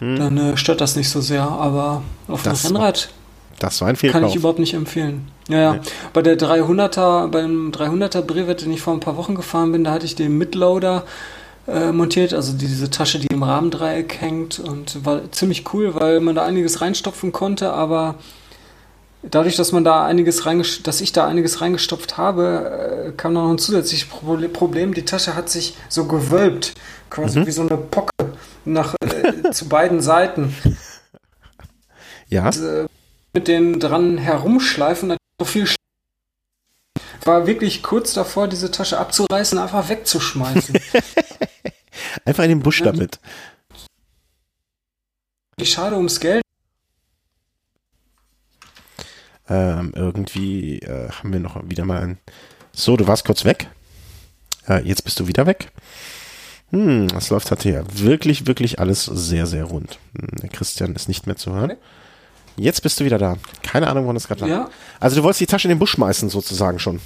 mhm. 0.00 0.16
dann 0.16 0.38
äh, 0.38 0.56
stört 0.56 0.80
das 0.80 0.96
nicht 0.96 1.10
so 1.10 1.20
sehr. 1.20 1.42
Aber 1.42 2.02
auf 2.28 2.42
dem 2.42 2.52
Rennrad 2.52 3.10
Das 3.58 3.80
war 3.80 3.88
ein 3.88 3.96
Fehlkauf. 3.96 4.20
Kann 4.20 4.30
ich 4.30 4.36
überhaupt 4.36 4.58
nicht 4.58 4.74
empfehlen. 4.74 5.28
Ja, 5.48 5.58
ja. 5.58 5.72
Nee. 5.74 5.80
Bei 6.12 6.22
der 6.22 6.38
300er, 6.38 7.28
beim 7.28 7.70
300er 7.70 8.22
Brevet, 8.22 8.62
den 8.62 8.72
ich 8.72 8.80
vor 8.80 8.94
ein 8.94 9.00
paar 9.00 9.16
Wochen 9.16 9.34
gefahren 9.34 9.72
bin, 9.72 9.84
da 9.84 9.92
hatte 9.92 10.06
ich 10.06 10.14
den 10.14 10.38
Midloader 10.38 11.04
äh, 11.68 11.92
montiert, 11.92 12.32
also 12.32 12.52
diese 12.52 12.90
Tasche, 12.90 13.18
die 13.18 13.26
im 13.26 13.42
Rahmendreieck 13.42 14.20
hängt 14.20 14.58
und 14.58 15.04
war 15.04 15.30
ziemlich 15.32 15.64
cool, 15.72 15.94
weil 15.94 16.20
man 16.20 16.34
da 16.34 16.44
einiges 16.44 16.80
reinstopfen 16.80 17.32
konnte, 17.32 17.72
aber 17.72 18.16
dadurch, 19.30 19.56
dass 19.56 19.72
man 19.72 19.84
da 19.84 20.04
einiges 20.04 20.44
dass 20.82 21.00
ich 21.00 21.12
da 21.12 21.26
einiges 21.26 21.60
reingestopft 21.60 22.16
habe, 22.16 23.08
äh, 23.08 23.12
kam 23.12 23.34
noch 23.34 23.50
ein 23.50 23.58
zusätzliches 23.58 24.08
Problem. 24.08 24.94
Die 24.94 25.04
Tasche 25.04 25.34
hat 25.34 25.48
sich 25.48 25.76
so 25.88 26.06
gewölbt, 26.06 26.74
quasi 27.10 27.40
mhm. 27.40 27.46
wie 27.46 27.52
so 27.52 27.62
eine 27.62 27.76
Pocke 27.76 28.10
nach 28.64 28.94
äh, 29.00 29.50
zu 29.50 29.68
beiden 29.68 30.00
Seiten. 30.00 30.54
Ja. 32.28 32.46
Und, 32.46 32.62
äh, 32.62 32.86
mit 33.32 33.48
den 33.48 33.80
dran 33.80 34.18
herumschleifen, 34.18 35.16
so 35.38 35.44
viel 35.44 35.66
war 37.24 37.46
wirklich 37.46 37.82
kurz 37.82 38.14
davor, 38.14 38.48
diese 38.48 38.70
Tasche 38.70 38.98
abzureißen 38.98 39.58
einfach 39.58 39.88
wegzuschmeißen. 39.88 40.78
einfach 42.24 42.44
in 42.44 42.50
den 42.50 42.60
Busch 42.60 42.82
damit. 42.82 43.18
Die 45.58 45.66
Schade 45.66 45.96
ums 45.96 46.20
Geld. 46.20 46.45
Ähm, 49.48 49.92
irgendwie 49.94 50.80
äh, 50.80 51.10
haben 51.10 51.32
wir 51.32 51.40
noch 51.40 51.68
wieder 51.68 51.84
mal 51.84 52.02
ein. 52.02 52.18
So, 52.72 52.96
du 52.96 53.06
warst 53.06 53.24
kurz 53.24 53.44
weg. 53.44 53.68
Äh, 54.68 54.82
jetzt 54.82 55.04
bist 55.04 55.20
du 55.20 55.28
wieder 55.28 55.46
weg. 55.46 55.70
Hm, 56.70 57.08
das 57.08 57.30
läuft 57.30 57.50
halt 57.50 57.62
hier 57.62 57.84
wirklich, 57.92 58.46
wirklich 58.46 58.80
alles 58.80 59.04
sehr, 59.04 59.46
sehr 59.46 59.64
rund. 59.64 59.98
Hm, 60.18 60.28
der 60.42 60.48
Christian 60.48 60.94
ist 60.94 61.08
nicht 61.08 61.26
mehr 61.26 61.36
zu 61.36 61.52
hören. 61.52 61.74
Jetzt 62.56 62.82
bist 62.82 62.98
du 62.98 63.04
wieder 63.04 63.18
da. 63.18 63.36
Keine 63.62 63.88
Ahnung, 63.88 64.06
wann 64.06 64.14
das 64.14 64.26
gerade 64.26 64.42
lag. 64.42 64.48
Ja. 64.48 64.70
Also 64.98 65.16
du 65.16 65.22
wolltest 65.22 65.40
die 65.40 65.46
Tasche 65.46 65.68
in 65.68 65.74
den 65.74 65.78
Busch 65.78 65.92
schmeißen, 65.92 66.28
sozusagen 66.30 66.78
schon. 66.78 67.00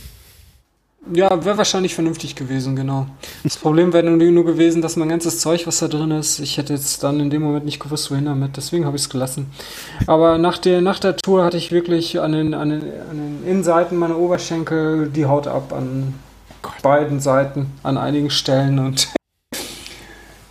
Ja, 1.12 1.44
wäre 1.44 1.56
wahrscheinlich 1.56 1.94
vernünftig 1.94 2.36
gewesen, 2.36 2.76
genau. 2.76 3.06
Das 3.42 3.56
Problem 3.56 3.92
wäre 3.92 4.04
nur 4.04 4.44
gewesen, 4.44 4.82
dass 4.82 4.96
mein 4.96 5.08
ganzes 5.08 5.40
Zeug, 5.40 5.66
was 5.66 5.78
da 5.78 5.88
drin 5.88 6.10
ist, 6.10 6.40
ich 6.40 6.58
hätte 6.58 6.74
jetzt 6.74 7.02
dann 7.02 7.20
in 7.20 7.30
dem 7.30 7.42
Moment 7.42 7.64
nicht 7.64 7.80
gewusst, 7.80 8.10
wohin 8.10 8.26
damit. 8.26 8.56
Deswegen 8.56 8.84
habe 8.84 8.96
ich 8.96 9.02
es 9.02 9.08
gelassen. 9.08 9.50
Aber 10.06 10.38
nach 10.38 10.58
der, 10.58 10.82
nach 10.82 10.98
der 10.98 11.16
Tour 11.16 11.42
hatte 11.42 11.56
ich 11.56 11.72
wirklich 11.72 12.20
an 12.20 12.32
den, 12.32 12.54
an, 12.54 12.70
den, 12.70 12.82
an 12.82 13.16
den 13.16 13.44
Innenseiten 13.46 13.98
meiner 13.98 14.18
Oberschenkel 14.18 15.08
die 15.08 15.24
Haut 15.24 15.46
ab, 15.46 15.72
an 15.72 16.14
beiden 16.82 17.18
Seiten, 17.20 17.72
an 17.82 17.96
einigen 17.96 18.30
Stellen 18.30 18.78
und 18.78 19.08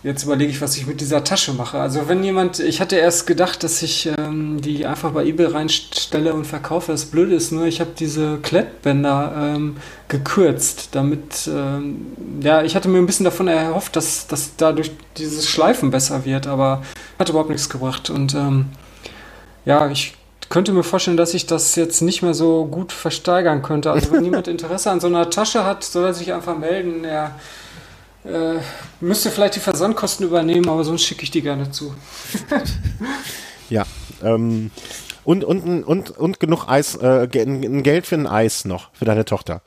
Jetzt 0.01 0.23
überlege 0.23 0.49
ich, 0.49 0.61
was 0.61 0.77
ich 0.77 0.87
mit 0.87 1.01
dieser 1.01 1.25
Tasche 1.25 1.51
mache. 1.51 1.77
Also 1.77 2.07
wenn 2.07 2.23
jemand, 2.23 2.59
ich 2.59 2.79
hatte 2.79 2.95
erst 2.95 3.27
gedacht, 3.27 3.63
dass 3.63 3.81
ich 3.81 4.09
ähm, 4.17 4.61
die 4.61 4.85
einfach 4.85 5.11
bei 5.11 5.25
eBay 5.25 5.47
reinstelle 5.47 6.33
und 6.33 6.47
verkaufe. 6.47 6.93
Das 6.93 7.05
Blöde 7.05 7.35
ist 7.35 7.51
nur, 7.51 7.65
ich 7.65 7.81
habe 7.81 7.91
diese 7.99 8.37
Klettbänder 8.37 9.33
ähm, 9.35 9.75
gekürzt, 10.07 10.89
damit, 10.93 11.49
ähm, 11.53 12.13
ja, 12.41 12.63
ich 12.63 12.77
hatte 12.77 12.87
mir 12.87 12.99
ein 12.99 13.05
bisschen 13.07 13.25
davon 13.25 13.49
erhofft, 13.49 13.97
dass, 13.97 14.25
dass 14.27 14.55
dadurch 14.55 14.91
dieses 15.17 15.49
Schleifen 15.49 15.91
besser 15.91 16.23
wird, 16.23 16.47
aber 16.47 16.81
hat 17.17 17.27
überhaupt 17.27 17.49
nichts 17.49 17.69
gebracht. 17.69 18.09
Und 18.09 18.33
ähm, 18.35 18.67
ja, 19.65 19.89
ich 19.89 20.13
könnte 20.47 20.71
mir 20.71 20.83
vorstellen, 20.83 21.17
dass 21.17 21.33
ich 21.33 21.45
das 21.45 21.75
jetzt 21.75 22.01
nicht 22.01 22.21
mehr 22.21 22.33
so 22.33 22.65
gut 22.65 22.93
versteigern 22.93 23.61
könnte. 23.63 23.91
Also 23.91 24.13
wenn 24.13 24.23
jemand 24.23 24.47
Interesse 24.47 24.91
an 24.91 25.01
so 25.01 25.07
einer 25.07 25.29
Tasche 25.29 25.65
hat, 25.65 25.83
soll 25.83 26.05
er 26.05 26.13
sich 26.13 26.31
einfach 26.31 26.57
melden. 26.57 27.03
Er 27.03 27.35
äh, 28.29 28.59
müsste 28.99 29.31
vielleicht 29.31 29.55
die 29.55 29.59
Versandkosten 29.59 30.25
übernehmen, 30.25 30.69
aber 30.69 30.83
sonst 30.83 31.03
schicke 31.03 31.23
ich 31.23 31.31
die 31.31 31.41
gerne 31.41 31.71
zu. 31.71 31.93
ja. 33.69 33.85
Ähm, 34.23 34.71
und, 35.23 35.43
und, 35.43 35.83
und, 35.83 36.11
und 36.11 36.39
genug 36.39 36.67
Eis, 36.67 36.95
äh, 36.95 37.27
Geld 37.27 38.07
für 38.07 38.15
ein 38.15 38.27
Eis 38.27 38.65
noch, 38.65 38.89
für 38.93 39.05
deine 39.05 39.25
Tochter. 39.25 39.61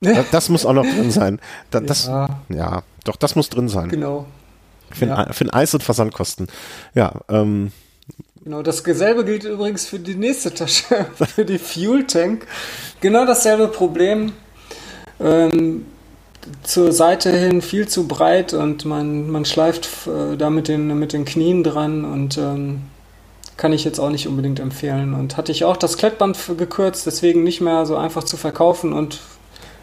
Das, 0.00 0.30
das 0.30 0.48
muss 0.48 0.66
auch 0.66 0.72
noch 0.72 0.84
drin 0.84 1.10
sein. 1.10 1.40
Das, 1.70 2.06
ja. 2.06 2.40
ja, 2.48 2.82
doch, 3.04 3.16
das 3.16 3.36
muss 3.36 3.48
drin 3.48 3.68
sein. 3.68 3.88
Genau. 3.88 4.26
Für, 4.90 5.06
ja. 5.06 5.16
ein, 5.16 5.32
für 5.32 5.44
ein 5.44 5.50
Eis 5.50 5.74
und 5.74 5.82
Versandkosten. 5.82 6.48
Ja, 6.94 7.20
ähm, 7.28 7.72
Genau, 8.44 8.60
dasselbe 8.60 9.24
gilt 9.24 9.44
übrigens 9.44 9.86
für 9.86 9.98
die 9.98 10.16
nächste 10.16 10.52
Tasche, 10.52 11.06
für 11.34 11.46
die 11.46 11.58
Fuel 11.58 12.06
Tank. 12.06 12.46
Genau 13.00 13.24
dasselbe 13.24 13.68
Problem. 13.68 14.32
Ähm, 15.18 15.86
zur 16.62 16.92
Seite 16.92 17.30
hin 17.30 17.62
viel 17.62 17.88
zu 17.88 18.06
breit 18.06 18.52
und 18.52 18.84
man, 18.84 19.30
man 19.30 19.44
schleift 19.44 19.88
äh, 20.06 20.36
da 20.36 20.50
mit 20.50 20.68
den, 20.68 20.98
mit 20.98 21.12
den 21.12 21.24
Knien 21.24 21.62
dran 21.62 22.04
und 22.04 22.38
ähm, 22.38 22.82
kann 23.56 23.72
ich 23.72 23.84
jetzt 23.84 23.98
auch 23.98 24.10
nicht 24.10 24.26
unbedingt 24.26 24.60
empfehlen. 24.60 25.14
Und 25.14 25.36
hatte 25.36 25.52
ich 25.52 25.64
auch 25.64 25.76
das 25.76 25.96
Klettband 25.96 26.38
gekürzt, 26.58 27.06
deswegen 27.06 27.44
nicht 27.44 27.60
mehr 27.60 27.86
so 27.86 27.96
einfach 27.96 28.24
zu 28.24 28.36
verkaufen 28.36 28.92
und 28.92 29.20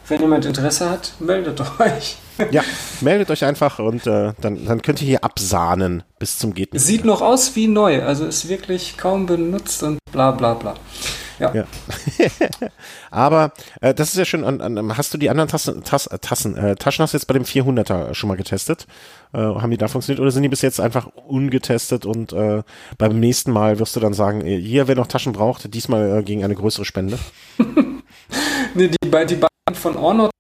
wenn 0.07 0.21
jemand 0.21 0.45
Interesse 0.45 0.89
hat, 0.89 1.13
meldet 1.19 1.61
euch. 1.79 2.17
Ja, 2.51 2.63
meldet 3.01 3.29
euch 3.31 3.45
einfach 3.45 3.79
und 3.79 4.07
äh, 4.07 4.33
dann, 4.41 4.65
dann 4.65 4.81
könnt 4.81 5.01
ihr 5.01 5.07
hier 5.07 5.23
absahnen 5.23 6.03
bis 6.19 6.38
zum 6.38 6.53
geht 6.53 6.73
nicht. 6.73 6.83
Sieht 6.83 7.05
noch 7.05 7.21
aus 7.21 7.55
wie 7.55 7.67
neu, 7.67 8.03
also 8.03 8.25
ist 8.25 8.49
wirklich 8.49 8.97
kaum 8.97 9.25
benutzt 9.25 9.83
und 9.83 9.99
bla 10.11 10.31
bla 10.31 10.55
bla. 10.55 10.73
Ja. 11.41 11.53
ja. 11.53 11.65
Aber 13.11 13.53
äh, 13.81 13.93
das 13.93 14.09
ist 14.09 14.18
ja 14.18 14.26
schön. 14.26 14.43
An, 14.43 14.61
an, 14.61 14.97
hast 14.97 15.13
du 15.13 15.18
die 15.18 15.30
anderen 15.30 15.49
Tassen, 15.49 15.84
Tass, 15.84 16.07
äh, 16.07 16.19
Tassen 16.19 16.55
äh, 16.55 16.76
Taschen 16.76 17.03
hast 17.03 17.13
du 17.13 17.18
jetzt 17.18 17.26
bei 17.26 17.34
dem 17.34 17.43
400er 17.43 18.13
schon 18.13 18.27
mal 18.27 18.38
getestet? 18.38 18.88
Äh, 19.34 19.39
haben 19.39 19.72
die 19.72 19.77
da 19.77 19.88
funktioniert 19.88 20.19
oder 20.22 20.31
sind 20.31 20.43
die 20.43 20.49
bis 20.49 20.61
jetzt 20.61 20.80
einfach 20.80 21.07
ungetestet 21.07 22.05
und 22.05 22.34
äh, 22.34 22.63
beim 22.97 23.19
nächsten 23.19 23.51
Mal 23.51 23.80
wirst 23.80 23.95
du 23.95 23.99
dann 23.99 24.13
sagen, 24.13 24.45
äh, 24.45 24.59
hier, 24.59 24.88
wer 24.88 24.95
noch 24.95 25.07
Taschen 25.07 25.34
braucht, 25.34 25.73
diesmal 25.73 26.19
äh, 26.19 26.23
gegen 26.23 26.43
eine 26.43 26.55
größere 26.55 26.85
Spende? 26.85 27.18
nee, 28.76 28.88
die, 28.88 28.97
die 29.01 29.09
beiden 29.09 29.49
von 29.73 29.95
Ornot, 29.95 30.31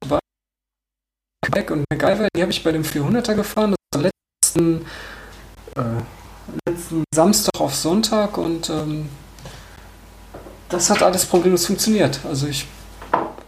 Beck 1.51 1.71
und 1.71 1.83
MacGyver, 1.91 2.27
die 2.35 2.41
habe 2.41 2.51
ich 2.51 2.63
bei 2.63 2.71
dem 2.71 2.83
400er 2.83 3.33
gefahren. 3.35 3.75
Das 3.91 4.01
war 4.01 4.11
letzten, 4.53 4.85
äh, 5.75 6.69
letzten 6.69 7.03
Samstag 7.13 7.59
auf 7.59 7.75
Sonntag 7.75 8.37
und 8.37 8.69
ähm, 8.69 9.09
das 10.71 10.89
hat 10.89 11.03
alles 11.03 11.25
problemlos 11.25 11.65
funktioniert. 11.65 12.19
Also 12.27 12.47
ich 12.47 12.65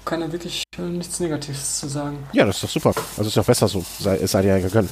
kann 0.06 0.20
da 0.20 0.32
wirklich 0.32 0.64
äh, 0.78 0.82
nichts 0.82 1.20
Negatives 1.20 1.80
zu 1.80 1.88
sagen. 1.88 2.18
Ja, 2.34 2.46
das 2.46 2.58
ist 2.58 2.64
doch 2.64 2.70
super. 2.70 2.94
Also 3.18 3.30
ist 3.30 3.38
doch 3.38 3.46
besser 3.46 3.68
so. 3.68 3.84
Sei, 4.00 4.18
es 4.18 4.32
sei 4.32 4.42
dir 4.42 4.58
ja 4.58 4.60
gegönnt. 4.60 4.92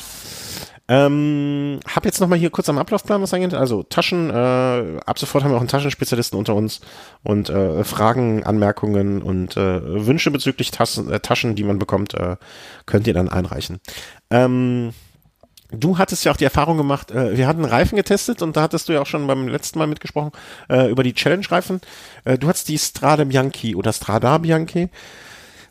Ähm, 0.88 1.80
hab 1.88 2.06
jetzt 2.06 2.20
nochmal 2.20 2.40
hier 2.40 2.50
kurz 2.50 2.68
am 2.68 2.78
Ablaufplan 2.78 3.22
was 3.22 3.34
angeht. 3.34 3.54
Also 3.54 3.84
Taschen, 3.84 4.30
äh, 4.30 4.34
ab 4.34 5.20
sofort 5.20 5.44
haben 5.44 5.52
wir 5.52 5.56
auch 5.56 5.62
einen 5.62 5.70
Taschenspezialisten 5.70 6.38
unter 6.38 6.56
uns 6.56 6.82
und 7.24 7.50
äh, 7.50 7.84
Fragen, 7.84 8.44
Anmerkungen 8.44 9.22
und 9.22 9.56
äh, 9.56 10.06
Wünsche 10.06 10.32
bezüglich 10.32 10.72
Tassen, 10.72 11.12
äh, 11.12 11.20
Taschen, 11.20 11.56
die 11.56 11.64
man 11.64 11.80
bekommt, 11.80 12.14
äh, 12.14 12.36
könnt 12.86 13.08
ihr 13.08 13.14
dann 13.14 13.30
einreichen. 13.30 13.80
Ähm, 14.32 14.92
Du 15.72 15.98
hattest 15.98 16.26
ja 16.26 16.32
auch 16.32 16.38
die 16.38 16.44
Erfahrung 16.44 16.78
gemacht, 16.78 17.12
äh, 17.12 17.38
wir 17.38 17.48
hatten 17.48 17.64
Reifen 17.64 17.96
getestet 17.96 18.42
und 18.42 18.58
da 18.58 18.64
hattest 18.64 18.90
du 18.90 18.94
ja 18.94 19.02
auch 19.02 19.06
schon 19.06 19.26
beim 19.28 19.48
letzten 19.48 19.80
Mal 19.80 19.88
mitgesprochen 19.88 20.32
äh, 20.70 20.90
über 20.90 21.04
die 21.04 21.14
Challenge-Reifen. 21.14 21.82
Äh, 22.26 22.38
du 22.38 22.48
hattest 22.48 22.68
die 22.68 22.78
Strade 22.78 23.26
Bianchi 23.26 23.76
oder 23.76 23.94
Strada 23.94 24.38
Bianchi. 24.38 24.90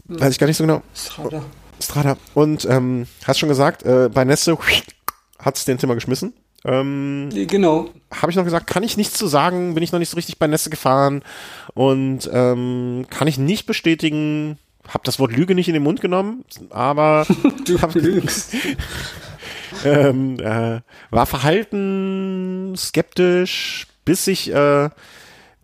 Weiß 0.06 0.32
ich 0.32 0.39
gar 0.39 0.47
nicht 0.47 0.56
so 0.56 0.64
genau. 0.64 0.82
Strada. 0.94 1.43
Strada. 1.81 2.16
Und 2.35 2.64
ähm, 2.64 3.06
hast 3.24 3.39
schon 3.39 3.48
gesagt, 3.48 3.85
äh, 3.85 4.09
bei 4.12 4.24
Nesse 4.24 4.56
hat 5.39 5.56
es 5.56 5.64
den 5.64 5.78
Zimmer 5.78 5.94
geschmissen. 5.94 6.32
Ähm, 6.64 7.31
genau. 7.32 7.90
Habe 8.10 8.31
ich 8.31 8.36
noch 8.36 8.44
gesagt, 8.44 8.66
kann 8.66 8.82
ich 8.82 8.97
nichts 8.97 9.14
zu 9.14 9.27
sagen, 9.27 9.74
bin 9.74 9.82
ich 9.82 9.93
noch 9.93 9.98
nicht 9.98 10.10
so 10.10 10.16
richtig 10.16 10.39
bei 10.39 10.47
Nesse 10.47 10.68
gefahren 10.68 11.22
und 11.74 12.28
ähm, 12.32 13.06
kann 13.09 13.28
ich 13.28 13.39
nicht 13.39 13.66
bestätigen, 13.66 14.59
habe 14.89 15.05
das 15.05 15.18
Wort 15.18 15.32
Lüge 15.32 15.55
nicht 15.55 15.68
in 15.68 15.74
den 15.74 15.82
Mund 15.82 16.01
genommen, 16.02 16.44
aber 16.68 17.27
du 17.64 17.81
hab, 17.81 17.94
lügst. 17.94 18.55
ähm, 19.85 20.39
äh, 20.40 20.81
war 21.11 21.27
verhalten, 21.27 22.74
skeptisch, 22.77 23.86
bis 24.05 24.27
ich 24.27 24.52
äh, 24.52 24.90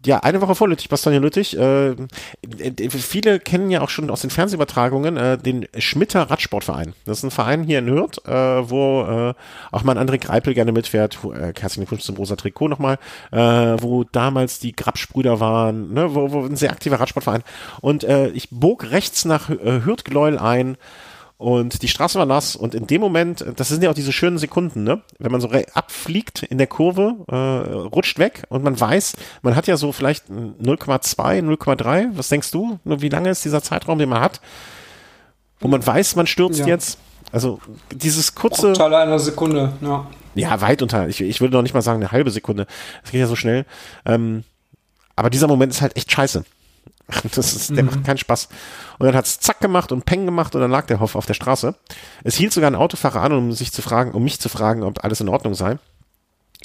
ja, 0.06 0.20
eine 0.20 0.40
Woche 0.40 0.54
vor 0.54 0.68
Lüttich, 0.68 0.88
Bastogne 0.88 1.18
Lüttich. 1.18 1.58
Äh, 1.58 1.90
äh, 1.90 2.90
viele 2.90 3.40
kennen 3.40 3.70
ja 3.70 3.80
auch 3.80 3.88
schon 3.88 4.10
aus 4.10 4.20
den 4.20 4.30
Fernsehübertragungen 4.30 5.16
äh, 5.16 5.38
den 5.38 5.66
Schmitter 5.78 6.22
Radsportverein. 6.30 6.94
Das 7.04 7.18
ist 7.18 7.24
ein 7.24 7.30
Verein 7.30 7.64
hier 7.64 7.80
in 7.80 7.90
Hürth, 7.90 8.24
äh, 8.24 8.30
wo 8.30 9.02
äh, 9.02 9.34
auch 9.72 9.82
mal 9.82 9.96
ein 9.96 10.08
André 10.08 10.18
Greipel 10.18 10.54
gerne 10.54 10.72
mitfährt. 10.72 11.18
Äh, 11.24 11.52
herzlichen 11.58 11.82
Glückwunsch 11.82 12.04
zum 12.04 12.16
rosa 12.16 12.36
Trikot 12.36 12.68
nochmal. 12.68 12.98
Äh, 13.32 13.38
wo 13.38 14.04
damals 14.04 14.58
die 14.58 14.74
Grabsbrüder 14.74 15.40
waren, 15.40 15.92
ne, 15.92 16.14
wo, 16.14 16.30
wo 16.30 16.44
ein 16.44 16.56
sehr 16.56 16.70
aktiver 16.70 17.00
Radsportverein. 17.00 17.42
Und 17.80 18.04
äh, 18.04 18.28
ich 18.28 18.48
bog 18.50 18.90
rechts 18.90 19.24
nach 19.24 19.50
äh, 19.50 19.84
Hürth-Gläul 19.84 20.38
ein 20.38 20.76
und 21.38 21.82
die 21.82 21.88
Straße 21.88 22.18
war 22.18 22.24
nass 22.24 22.56
und 22.56 22.74
in 22.74 22.86
dem 22.86 23.02
Moment, 23.02 23.44
das 23.56 23.68
sind 23.68 23.82
ja 23.82 23.90
auch 23.90 23.94
diese 23.94 24.12
schönen 24.12 24.38
Sekunden, 24.38 24.84
ne? 24.84 25.02
Wenn 25.18 25.32
man 25.32 25.42
so 25.42 25.50
abfliegt 25.74 26.42
in 26.44 26.56
der 26.56 26.66
Kurve, 26.66 27.16
äh, 27.28 27.34
rutscht 27.76 28.18
weg 28.18 28.44
und 28.48 28.64
man 28.64 28.78
weiß, 28.78 29.16
man 29.42 29.54
hat 29.54 29.66
ja 29.66 29.76
so 29.76 29.92
vielleicht 29.92 30.30
0,2, 30.30 31.42
0,3. 31.42 32.08
Was 32.14 32.30
denkst 32.30 32.50
du? 32.52 32.78
Wie 32.84 33.10
lange 33.10 33.28
ist 33.28 33.44
dieser 33.44 33.62
Zeitraum, 33.62 33.98
den 33.98 34.08
man 34.08 34.20
hat? 34.20 34.40
Wo 35.60 35.68
man 35.68 35.86
weiß, 35.86 36.16
man 36.16 36.26
stürzt 36.26 36.60
ja. 36.60 36.66
jetzt. 36.66 36.98
Also 37.32 37.60
dieses 37.92 38.34
kurze. 38.34 38.72
Teil 38.72 38.94
einer 38.94 39.18
Sekunde, 39.18 39.72
ja. 39.82 40.06
Ja, 40.34 40.60
weit 40.62 40.80
unter. 40.80 41.08
Ich, 41.08 41.20
ich 41.20 41.40
würde 41.40 41.54
noch 41.54 41.62
nicht 41.62 41.74
mal 41.74 41.82
sagen 41.82 42.02
eine 42.02 42.12
halbe 42.12 42.30
Sekunde. 42.30 42.66
Das 43.02 43.10
geht 43.10 43.20
ja 43.20 43.26
so 43.26 43.36
schnell. 43.36 43.66
Ähm, 44.06 44.44
aber 45.16 45.28
dieser 45.28 45.48
Moment 45.48 45.72
ist 45.72 45.82
halt 45.82 45.96
echt 45.96 46.12
scheiße. 46.12 46.44
Das 47.34 47.54
ist, 47.54 47.70
der 47.70 47.84
mhm. 47.84 47.90
macht 47.90 48.04
keinen 48.04 48.18
Spaß. 48.18 48.48
Und 48.98 49.06
dann 49.06 49.14
hat's 49.14 49.40
zack 49.40 49.60
gemacht 49.60 49.92
und 49.92 50.04
peng 50.04 50.26
gemacht 50.26 50.54
und 50.54 50.60
dann 50.60 50.70
lag 50.70 50.86
der 50.86 51.00
Hoff 51.00 51.14
auf 51.14 51.26
der 51.26 51.34
Straße. 51.34 51.74
Es 52.24 52.34
hielt 52.34 52.52
sogar 52.52 52.70
ein 52.70 52.74
Autofahrer 52.74 53.22
an, 53.22 53.32
um 53.32 53.52
sich 53.52 53.72
zu 53.72 53.82
fragen, 53.82 54.12
um 54.12 54.24
mich 54.24 54.40
zu 54.40 54.48
fragen, 54.48 54.82
ob 54.82 55.04
alles 55.04 55.20
in 55.20 55.28
Ordnung 55.28 55.54
sei. 55.54 55.78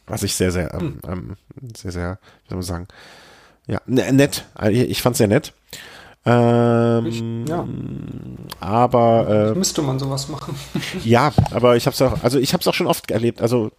Was 0.08 0.24
ich 0.24 0.36
sehr, 0.36 0.52
sehr, 0.52 0.74
ähm, 0.74 1.00
hm. 1.06 1.12
ähm, 1.12 1.36
sehr, 1.76 1.92
sehr, 1.92 2.20
wie 2.44 2.50
soll 2.50 2.58
man 2.58 2.64
sagen, 2.64 2.88
ja, 3.68 3.80
ne, 3.86 4.12
nett. 4.12 4.46
Ich 4.70 5.02
fand's 5.02 5.20
sehr 5.20 5.28
nett. 5.28 5.54
Ähm, 6.26 7.06
ich, 7.06 7.50
ja. 7.50 7.68
Aber 8.60 9.54
äh, 9.54 9.58
müsste 9.58 9.82
man 9.82 9.98
sowas 9.98 10.28
machen. 10.28 10.56
ja, 11.04 11.32
aber 11.52 11.78
ich 11.78 11.86
habe 11.86 11.94
es 11.94 12.02
auch, 12.02 12.24
also 12.24 12.40
ich 12.40 12.54
habe 12.54 12.62
es 12.62 12.68
auch 12.68 12.74
schon 12.74 12.88
oft 12.88 13.10
erlebt. 13.10 13.42
Also 13.42 13.72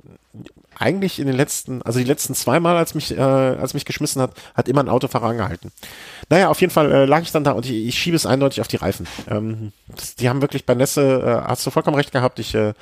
eigentlich 0.83 1.19
in 1.19 1.27
den 1.27 1.37
letzten, 1.37 1.83
also 1.83 1.99
die 1.99 2.05
letzten 2.05 2.35
zwei 2.35 2.61
Mal, 2.61 2.77
als 2.77 2.95
mich, 2.95 3.17
äh, 3.17 3.21
als 3.21 3.75
mich 3.75 3.85
geschmissen 3.85 4.21
hat, 4.21 4.33
hat 4.55 4.69
immer 4.69 4.83
ein 4.83 4.89
Autofahrer 4.89 5.27
angehalten. 5.27 5.71
Naja, 6.29 6.49
auf 6.49 6.61
jeden 6.61 6.73
Fall 6.73 6.91
äh, 6.93 7.05
lag 7.05 7.23
ich 7.23 7.33
dann 7.33 7.45
da 7.45 7.53
und 7.53 7.65
ich, 7.65 7.73
ich 7.73 7.99
schiebe 7.99 8.17
es 8.17 8.27
eindeutig 8.27 8.61
auf 8.61 8.69
die 8.69 8.77
Reifen. 8.77 9.07
Ähm, 9.29 9.73
das, 9.95 10.17
die 10.17 10.29
haben 10.29 10.43
wirklich 10.43 10.67
bei 10.67 10.75
Nässe, 10.75 11.23
äh, 11.45 11.49
hast 11.49 11.65
du 11.67 11.71
vollkommen 11.71 11.97
recht 11.97 12.13
gehabt, 12.13 12.39
ich 12.39 12.55
äh, 12.55 12.71
äh, 12.71 12.75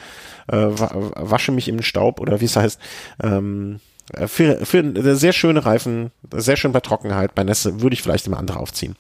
wasche 0.51 1.53
mich 1.53 1.69
im 1.69 1.83
Staub 1.83 2.21
oder 2.21 2.41
wie 2.41 2.47
es 2.47 2.57
heißt. 2.57 2.81
Ähm, 3.23 3.81
äh, 4.13 4.27
für, 4.27 4.65
für 4.65 5.17
sehr 5.17 5.33
schöne 5.33 5.65
Reifen, 5.65 6.11
sehr 6.33 6.57
schön 6.57 6.73
bei 6.73 6.81
Trockenheit, 6.81 7.35
bei 7.35 7.45
Nässe 7.45 7.81
würde 7.81 7.95
ich 7.95 8.03
vielleicht 8.03 8.27
immer 8.27 8.39
andere 8.39 8.59
aufziehen. 8.59 8.97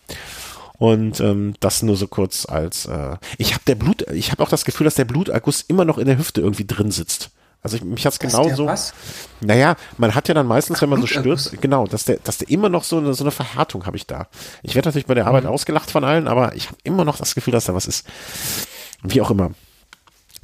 Und 0.78 1.20
ähm, 1.20 1.55
das 1.60 1.82
nur 1.82 1.97
so 1.97 2.06
kurz 2.06 2.47
als 2.47 2.86
äh, 2.86 3.16
ich 3.36 3.52
habe 3.52 3.62
der 3.66 3.74
Blut, 3.74 4.10
ich 4.12 4.32
habe 4.32 4.43
auch 4.43 4.48
das 4.48 4.64
Gefühl, 4.64 4.86
dass 4.86 4.94
der 4.94 5.05
Bluterguss 5.05 5.60
immer 5.60 5.85
noch 5.85 5.98
in 5.98 6.06
der 6.06 6.16
Hüfte 6.16 6.40
irgendwie 6.40 6.66
drin 6.66 6.90
sitzt. 6.90 7.31
Also 7.62 7.76
ich, 7.76 7.84
mich 7.84 8.06
hat's 8.06 8.18
genau 8.18 8.48
so. 8.54 8.66
Was? 8.66 8.94
Naja, 9.40 9.76
man 9.98 10.14
hat 10.14 10.28
ja 10.28 10.34
dann 10.34 10.46
meistens, 10.46 10.80
wenn 10.80 10.88
man 10.88 11.00
so 11.00 11.06
stürzt, 11.06 11.60
genau, 11.60 11.86
dass 11.86 12.04
der, 12.04 12.16
dass 12.24 12.38
der 12.38 12.48
immer 12.48 12.68
noch 12.68 12.84
so 12.84 12.98
eine, 12.98 13.12
so 13.12 13.24
eine 13.24 13.30
Verhärtung 13.30 13.86
habe 13.86 13.96
ich 13.96 14.06
da. 14.06 14.28
Ich 14.62 14.74
werde 14.74 14.88
natürlich 14.88 15.06
bei 15.06 15.14
der 15.14 15.26
Arbeit 15.26 15.44
mhm. 15.44 15.50
ausgelacht 15.50 15.90
von 15.90 16.04
allen, 16.04 16.26
aber 16.26 16.54
ich 16.54 16.68
habe 16.68 16.78
immer 16.84 17.04
noch 17.04 17.18
das 17.18 17.34
Gefühl, 17.34 17.52
dass 17.52 17.64
da 17.64 17.74
was 17.74 17.86
ist. 17.86 18.06
Wie 19.02 19.20
auch 19.20 19.30
immer. 19.30 19.50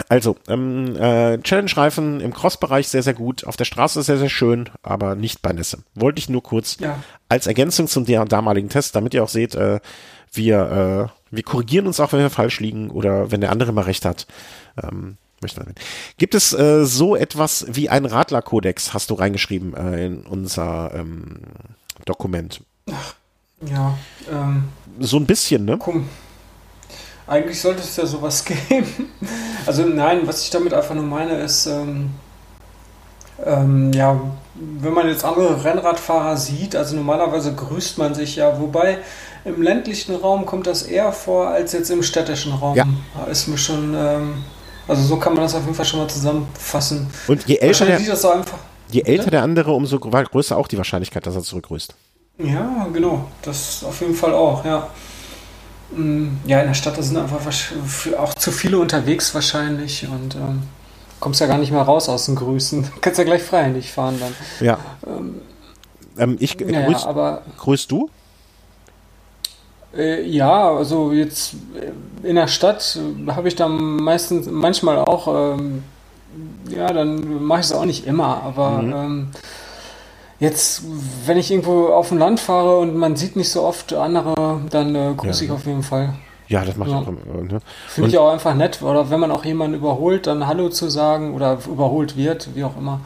Also, 0.09 0.37
ähm, 0.47 0.95
äh, 0.97 1.39
Challenge-Reifen 1.39 2.21
im 2.21 2.35
Cross-Bereich 2.35 2.89
sehr, 2.89 3.03
sehr 3.03 3.15
gut, 3.15 3.47
auf 3.47 3.57
der 3.57 3.65
Straße 3.65 4.03
sehr, 4.03 4.19
sehr 4.19 4.29
schön, 4.29 4.69
aber 4.83 5.15
nicht 5.15 5.41
bei 5.41 5.55
Nässe. 5.55 5.79
Wollte 5.95 6.19
ich 6.19 6.29
nur 6.29 6.43
kurz 6.43 6.77
ja. 6.81 7.03
als 7.31 7.47
Ergänzung 7.47 7.89
zum 7.89 8.05
damaligen 8.05 8.69
Test, 8.69 8.95
damit 8.95 9.15
ihr 9.15 9.25
auch 9.25 9.31
seht, 9.31 9.55
äh, 9.55 9.81
wir, 10.33 11.11
äh, 11.11 11.35
wir 11.35 11.43
korrigieren 11.43 11.87
uns 11.87 11.99
auch, 11.99 12.13
wenn 12.13 12.21
wir 12.21 12.29
falsch 12.29 12.61
liegen 12.61 12.91
oder 12.91 13.31
wenn 13.31 13.41
der 13.41 13.51
andere 13.51 13.73
mal 13.73 13.85
recht 13.85 14.05
hat. 14.05 14.27
Ähm, 14.83 15.17
Gibt 16.19 16.35
es 16.35 16.53
äh, 16.53 16.85
so 16.85 17.17
etwas 17.17 17.67
wie 17.69 17.89
ein 17.89 18.05
Radlerkodex, 18.05 18.95
hast 18.95 19.11
du 19.11 19.15
reingeschrieben 19.15 19.75
äh, 19.75 20.07
in 20.07 20.27
unser 20.27 20.93
ähm, 20.95 21.41
Dokument? 22.05 22.63
Ach, 22.91 23.15
ja. 23.61 23.97
Ähm, 24.31 24.65
so 24.99 25.17
ein 25.17 25.27
bisschen, 25.27 25.65
ne? 25.65 25.79
Komm. 25.79 26.09
Eigentlich 27.27 27.61
sollte 27.61 27.81
es 27.81 27.97
ja 27.97 28.07
sowas 28.07 28.45
geben. 28.69 29.11
Also 29.67 29.85
nein, 29.85 30.27
was 30.27 30.43
ich 30.43 30.51
damit 30.51 30.73
einfach 30.73 30.95
nur 30.95 31.05
meine, 31.05 31.41
ist, 31.41 31.67
ähm, 31.67 32.11
ähm, 33.45 33.93
ja, 33.93 34.21
wenn 34.55 34.95
man 34.95 35.09
jetzt 35.09 35.25
andere 35.25 35.65
Rennradfahrer 35.65 36.37
sieht, 36.37 36.77
also 36.77 36.97
normalerweise 36.97 37.55
grüßt 37.55 37.99
man 37.99 38.15
sich 38.15 38.37
ja, 38.37 38.59
wobei 38.61 38.99
im 39.45 39.63
ländlichen 39.63 40.15
Raum 40.15 40.47
kommt 40.47 40.67
das 40.67 40.83
eher 40.83 41.13
vor 41.13 41.49
als 41.49 41.73
jetzt 41.73 41.91
im 41.91 42.03
städtischen 42.03 42.53
Raum. 42.53 42.77
Ja. 42.77 42.87
Da 43.15 43.27
ist 43.27 43.49
mir 43.49 43.59
schon, 43.59 43.95
ähm, 43.95 44.45
also 44.89 45.03
so 45.03 45.17
kann 45.17 45.35
man 45.35 45.43
das 45.43 45.55
auf 45.55 45.63
jeden 45.63 45.75
Fall 45.75 45.85
schon 45.85 46.01
mal 46.01 46.09
zusammenfassen. 46.09 47.09
Und 47.27 47.47
je 47.47 47.57
älter, 47.57 47.87
der, 47.87 48.01
je 48.91 49.01
älter 49.03 49.31
der 49.31 49.43
andere, 49.43 49.73
umso 49.73 49.99
größer 49.99 50.57
auch 50.57 50.69
die 50.69 50.79
Wahrscheinlichkeit, 50.79 51.27
dass 51.27 51.35
er 51.35 51.43
zurückgrüßt. 51.43 51.95
Ja, 52.39 52.87
genau. 52.93 53.27
Das 53.43 53.83
auf 53.85 54.01
jeden 54.01 54.15
Fall 54.15 54.35
auch, 54.35 54.65
ja. 54.65 54.89
Mm, 55.93 56.39
ja, 56.47 56.61
in 56.61 56.69
der 56.69 56.75
Stadt 56.75 56.99
da 56.99 57.03
sind 57.03 57.17
einfach 57.17 57.41
auch 58.19 58.35
zu 58.35 58.53
viele 58.53 58.79
unterwegs 58.79 59.35
wahrscheinlich 59.35 60.07
und 60.09 60.35
ähm, 60.35 60.63
kommst 61.21 61.41
ja 61.41 61.47
gar 61.47 61.59
nicht 61.59 61.73
mehr 61.73 61.83
raus 61.83 62.09
aus 62.09 62.27
den 62.27 62.35
Grüßen. 62.35 62.83
Du 62.83 62.89
kannst 63.01 63.19
ja 63.19 63.25
gleich 63.25 63.43
freihändig 63.43 63.93
fahren 63.93 64.21
dann. 64.21 64.35
Ja. 64.61 64.79
Ähm, 65.07 65.41
ähm, 66.19 66.37
ich 66.41 66.59
naja, 66.59 66.87
grüß, 66.87 67.05
aber, 67.05 67.43
grüßt 67.59 67.91
du? 67.91 68.11
Äh, 69.95 70.23
ja, 70.23 70.71
also 70.71 71.13
jetzt 71.13 71.55
äh, 71.75 72.29
in 72.29 72.37
der 72.37 72.49
Stadt 72.49 72.99
äh, 72.99 73.31
habe 73.33 73.49
ich 73.49 73.57
dann 73.57 73.97
meistens, 73.97 74.49
manchmal 74.51 74.99
auch, 74.99 75.29
ähm, 75.29 75.85
ja, 76.69 76.93
dann 76.93 77.45
mache 77.45 77.61
ich 77.61 77.67
es 77.67 77.73
auch 77.73 77.85
nicht 77.85 78.07
immer, 78.07 78.43
aber 78.43 78.71
mhm. 78.83 78.93
ähm, 78.93 79.29
jetzt, 80.39 80.83
wenn 81.25 81.39
ich 81.39 81.51
irgendwo 81.51 81.87
auf 81.89 82.09
dem 82.09 82.19
Land 82.19 82.41
fahre 82.41 82.79
und 82.79 82.97
man 82.97 83.17
sieht 83.17 83.37
nicht 83.37 83.51
so 83.51 83.63
oft 83.63 83.93
andere, 83.95 84.61
dann 84.71 84.95
äh, 84.95 85.15
grüße 85.17 85.45
ja. 85.45 85.51
ich 85.51 85.57
auf 85.57 85.67
jeden 85.67 85.83
Fall. 85.83 86.15
Ja, 86.49 86.65
das 86.65 86.77
macht 86.77 86.91
ja. 86.91 86.99
auch. 86.99 87.07
Ne? 87.07 87.61
Finde 87.89 88.11
ich 88.11 88.19
auch 88.19 88.31
einfach 88.31 88.55
nett. 88.55 88.81
Oder 88.83 89.11
wenn 89.11 89.19
man 89.19 89.31
auch 89.31 89.45
jemanden 89.45 89.77
überholt, 89.77 90.27
dann 90.27 90.47
Hallo 90.47 90.69
zu 90.69 90.89
sagen 90.89 91.35
oder 91.35 91.59
überholt 91.67 92.17
wird, 92.17 92.55
wie 92.55 92.65
auch 92.65 92.77
immer. 92.77 93.01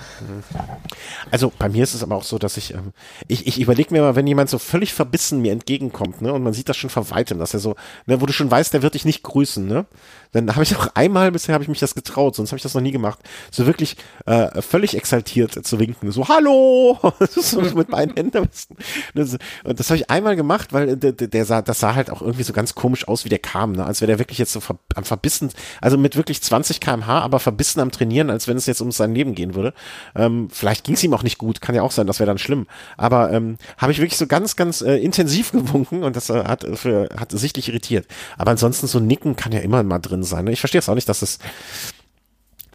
Also 1.30 1.52
bei 1.58 1.68
mir 1.68 1.82
ist 1.82 1.94
es 1.94 2.02
aber 2.02 2.16
auch 2.16 2.22
so, 2.22 2.38
dass 2.38 2.56
ich, 2.56 2.74
ähm, 2.74 2.92
ich, 3.28 3.46
ich 3.46 3.60
überlege 3.60 3.94
mir 3.94 4.02
mal, 4.02 4.16
wenn 4.16 4.26
jemand 4.26 4.50
so 4.50 4.58
völlig 4.58 4.92
verbissen 4.92 5.40
mir 5.40 5.52
entgegenkommt, 5.52 6.20
ne, 6.22 6.32
und 6.32 6.42
man 6.42 6.52
sieht 6.52 6.68
das 6.68 6.76
schon 6.76 6.90
von 6.90 7.08
weitem, 7.10 7.38
dass 7.38 7.54
er 7.54 7.60
so, 7.60 7.76
ne, 8.06 8.20
wo 8.20 8.26
du 8.26 8.32
schon 8.32 8.50
weißt, 8.50 8.74
der 8.74 8.82
wird 8.82 8.94
dich 8.94 9.04
nicht 9.04 9.22
grüßen, 9.22 9.66
ne, 9.66 9.86
dann 10.32 10.54
habe 10.54 10.62
ich 10.62 10.76
auch 10.76 10.88
einmal 10.94 11.32
bisher 11.32 11.54
habe 11.54 11.64
ich 11.64 11.68
mich 11.68 11.80
das 11.80 11.94
getraut, 11.94 12.36
sonst 12.36 12.50
habe 12.50 12.58
ich 12.58 12.62
das 12.62 12.74
noch 12.74 12.82
nie 12.82 12.92
gemacht. 12.92 13.18
So 13.50 13.66
wirklich 13.66 13.96
äh, 14.26 14.60
völlig 14.62 14.96
exaltiert 14.96 15.66
zu 15.66 15.78
winken, 15.78 16.12
so 16.12 16.28
Hallo, 16.28 16.98
so 17.30 17.60
mit 17.60 17.88
meinen 17.88 18.14
Händen. 18.14 18.38
Und 18.38 19.80
das 19.80 19.90
habe 19.90 19.96
ich 19.96 20.10
einmal 20.10 20.36
gemacht, 20.36 20.72
weil 20.72 20.96
der, 20.96 21.12
der 21.12 21.44
sah, 21.44 21.62
das 21.62 21.80
sah 21.80 21.94
halt 21.94 22.10
auch 22.10 22.22
irgendwie 22.22 22.42
so 22.42 22.52
ganz 22.52 22.74
komisch 22.74 23.08
aus, 23.08 23.24
wie 23.24 23.29
der 23.30 23.38
kam, 23.38 23.72
ne? 23.72 23.84
als 23.84 24.00
wäre 24.00 24.08
der 24.08 24.18
wirklich 24.18 24.38
jetzt 24.38 24.52
so 24.52 24.60
ver, 24.60 24.76
am 24.94 25.04
verbissen, 25.04 25.50
also 25.80 25.96
mit 25.96 26.16
wirklich 26.16 26.42
20 26.42 26.80
km/h, 26.80 27.20
aber 27.20 27.40
verbissen 27.40 27.80
am 27.80 27.90
Trainieren, 27.90 28.30
als 28.30 28.48
wenn 28.48 28.56
es 28.56 28.66
jetzt 28.66 28.80
um 28.80 28.92
sein 28.92 29.14
Leben 29.14 29.34
gehen 29.34 29.54
würde. 29.54 29.72
Ähm, 30.14 30.48
vielleicht 30.50 30.84
ging 30.84 30.94
es 30.94 31.04
ihm 31.04 31.14
auch 31.14 31.22
nicht 31.22 31.38
gut, 31.38 31.60
kann 31.60 31.74
ja 31.74 31.82
auch 31.82 31.92
sein, 31.92 32.06
das 32.06 32.18
wäre 32.18 32.26
dann 32.26 32.38
schlimm. 32.38 32.66
Aber 32.96 33.32
ähm, 33.32 33.56
habe 33.78 33.92
ich 33.92 33.98
wirklich 33.98 34.18
so 34.18 34.26
ganz, 34.26 34.56
ganz 34.56 34.82
äh, 34.82 34.96
intensiv 34.96 35.52
gewunken 35.52 36.02
und 36.02 36.16
das 36.16 36.30
äh, 36.30 36.44
hat 36.44 36.66
für 36.74 37.08
hat 37.18 37.32
sichtlich 37.32 37.68
irritiert. 37.68 38.06
Aber 38.36 38.50
ansonsten 38.50 38.86
so 38.86 39.00
nicken 39.00 39.36
kann 39.36 39.52
ja 39.52 39.60
immer 39.60 39.82
mal 39.82 39.98
drin 39.98 40.22
sein. 40.22 40.46
Ich 40.48 40.60
verstehe 40.60 40.80
es 40.80 40.88
auch 40.88 40.94
nicht, 40.94 41.08
dass 41.08 41.22
es, 41.22 41.38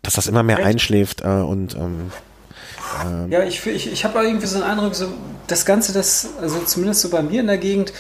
dass 0.02 0.16
das 0.16 0.28
immer 0.28 0.44
mehr 0.44 0.66
einschläft 0.66 1.22
äh, 1.22 1.28
und 1.28 1.76
ähm, 1.76 2.12
ähm, 3.04 3.32
ja, 3.32 3.44
ich, 3.44 3.66
ich, 3.66 3.92
ich 3.92 4.06
habe 4.06 4.20
irgendwie 4.24 4.46
so 4.46 4.56
einen 4.56 4.64
Eindruck, 4.64 4.96
so 4.96 5.08
das 5.48 5.66
Ganze, 5.66 5.94
das, 5.94 6.30
also 6.42 6.60
zumindest 6.60 7.02
so 7.02 7.10
bei 7.10 7.22
mir 7.22 7.42
in 7.42 7.48
der 7.48 7.58
Gegend, 7.58 7.94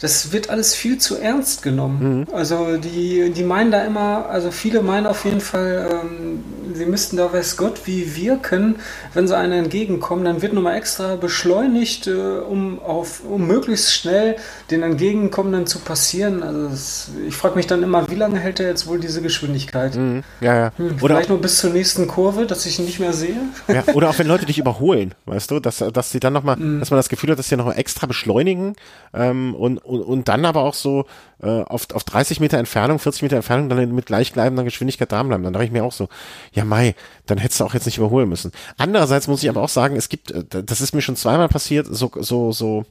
das 0.00 0.32
wird 0.32 0.50
alles 0.50 0.74
viel 0.74 0.98
zu 0.98 1.16
ernst 1.16 1.62
genommen. 1.62 2.26
Mhm. 2.28 2.34
Also 2.34 2.76
die, 2.76 3.30
die 3.30 3.42
meinen 3.42 3.70
da 3.70 3.84
immer, 3.84 4.26
also 4.28 4.50
viele 4.50 4.82
meinen 4.82 5.06
auf 5.06 5.24
jeden 5.24 5.40
Fall, 5.40 5.88
ähm, 5.90 6.44
sie 6.74 6.86
müssten 6.86 7.16
da 7.16 7.32
weiß 7.32 7.56
Gott 7.56 7.82
wie 7.86 8.14
wirken, 8.16 8.76
wenn 9.14 9.26
so 9.26 9.34
einer 9.34 9.56
entgegenkommt, 9.56 10.26
dann 10.26 10.42
wird 10.42 10.52
nochmal 10.52 10.76
extra 10.76 11.16
beschleunigt, 11.16 12.06
äh, 12.06 12.12
um, 12.12 12.78
auf, 12.80 13.22
um 13.24 13.46
möglichst 13.46 13.92
schnell 13.92 14.36
den 14.70 14.82
Entgegenkommenden 14.82 15.66
zu 15.66 15.80
passieren. 15.80 16.42
Also 16.42 16.68
das, 16.68 17.10
ich 17.26 17.34
frage 17.34 17.56
mich 17.56 17.66
dann 17.66 17.82
immer, 17.82 18.08
wie 18.10 18.14
lange 18.14 18.38
hält 18.38 18.60
er 18.60 18.68
jetzt 18.68 18.86
wohl 18.86 19.00
diese 19.00 19.20
Geschwindigkeit? 19.20 19.96
Mhm. 19.96 20.22
Ja, 20.40 20.54
ja. 20.54 20.72
Hm, 20.76 20.98
oder 21.00 21.16
vielleicht 21.16 21.28
nur 21.30 21.40
bis 21.40 21.58
zur 21.58 21.70
nächsten 21.70 22.06
Kurve, 22.06 22.46
dass 22.46 22.66
ich 22.66 22.78
ihn 22.78 22.84
nicht 22.84 23.00
mehr 23.00 23.12
sehe. 23.12 23.36
Ja, 23.66 23.82
oder 23.94 24.10
auch 24.10 24.18
wenn 24.18 24.28
Leute 24.28 24.46
dich 24.46 24.58
überholen, 24.58 25.14
weißt 25.26 25.50
du, 25.50 25.60
dass, 25.60 25.78
dass 25.78 26.10
sie 26.10 26.20
dann 26.20 26.32
nochmal, 26.32 26.56
mhm. 26.56 26.80
dass 26.80 26.90
man 26.90 26.98
das 26.98 27.08
Gefühl 27.08 27.30
hat, 27.30 27.38
dass 27.38 27.48
sie 27.48 27.56
nochmal 27.56 27.78
extra 27.78 28.06
beschleunigen 28.06 28.76
ähm, 29.12 29.54
und 29.54 29.78
und, 29.88 30.02
und 30.02 30.28
dann 30.28 30.44
aber 30.44 30.62
auch 30.62 30.74
so 30.74 31.06
äh, 31.42 31.62
auf, 31.62 31.88
auf 31.94 32.04
30 32.04 32.40
Meter 32.40 32.58
Entfernung, 32.58 32.98
40 32.98 33.22
Meter 33.22 33.36
Entfernung 33.36 33.68
dann 33.68 33.94
mit 33.94 34.06
gleichbleibender 34.06 34.64
Geschwindigkeit 34.64 35.10
da 35.10 35.22
bleiben. 35.22 35.42
Dann 35.42 35.52
dachte 35.52 35.66
ich 35.66 35.72
mir 35.72 35.84
auch 35.84 35.92
so, 35.92 36.08
ja 36.52 36.64
Mai, 36.64 36.94
dann 37.26 37.38
hättest 37.38 37.60
du 37.60 37.64
auch 37.64 37.74
jetzt 37.74 37.86
nicht 37.86 37.98
überholen 37.98 38.28
müssen. 38.28 38.52
Andererseits 38.76 39.28
muss 39.28 39.42
ich 39.42 39.48
aber 39.48 39.62
auch 39.62 39.68
sagen, 39.68 39.96
es 39.96 40.08
gibt, 40.08 40.30
äh, 40.30 40.44
das 40.64 40.80
ist 40.80 40.94
mir 40.94 41.02
schon 41.02 41.16
zweimal 41.16 41.48
passiert, 41.48 41.86
so, 41.90 42.10
so, 42.16 42.52
so, 42.52 42.84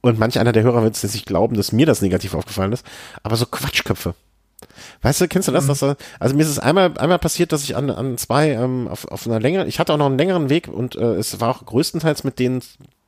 und 0.00 0.18
manch 0.18 0.38
einer 0.38 0.52
der 0.52 0.62
Hörer 0.62 0.82
wird 0.82 0.96
es 0.96 1.02
jetzt 1.02 1.14
nicht 1.14 1.24
glauben, 1.26 1.56
dass 1.56 1.72
mir 1.72 1.86
das 1.86 2.02
negativ 2.02 2.34
aufgefallen 2.34 2.72
ist, 2.72 2.84
aber 3.22 3.36
so 3.36 3.46
Quatschköpfe. 3.46 4.14
Weißt 5.00 5.20
du, 5.20 5.28
kennst 5.28 5.48
du 5.48 5.52
das? 5.52 5.64
Mhm. 5.64 5.68
Dass, 5.68 5.82
also 5.82 6.36
mir 6.36 6.42
ist 6.42 6.50
es 6.50 6.58
einmal, 6.58 6.96
einmal 6.98 7.18
passiert, 7.18 7.52
dass 7.52 7.64
ich 7.64 7.74
an, 7.74 7.90
an 7.90 8.18
zwei 8.18 8.50
ähm, 8.50 8.86
auf, 8.88 9.06
auf 9.08 9.26
einer 9.26 9.40
längeren, 9.40 9.66
ich 9.66 9.78
hatte 9.78 9.92
auch 9.92 9.96
noch 9.96 10.06
einen 10.06 10.18
längeren 10.18 10.50
Weg 10.50 10.68
und 10.68 10.96
äh, 10.96 11.14
es 11.14 11.40
war 11.40 11.50
auch 11.50 11.64
größtenteils 11.64 12.22
mit 12.24 12.38
denen 12.38 12.62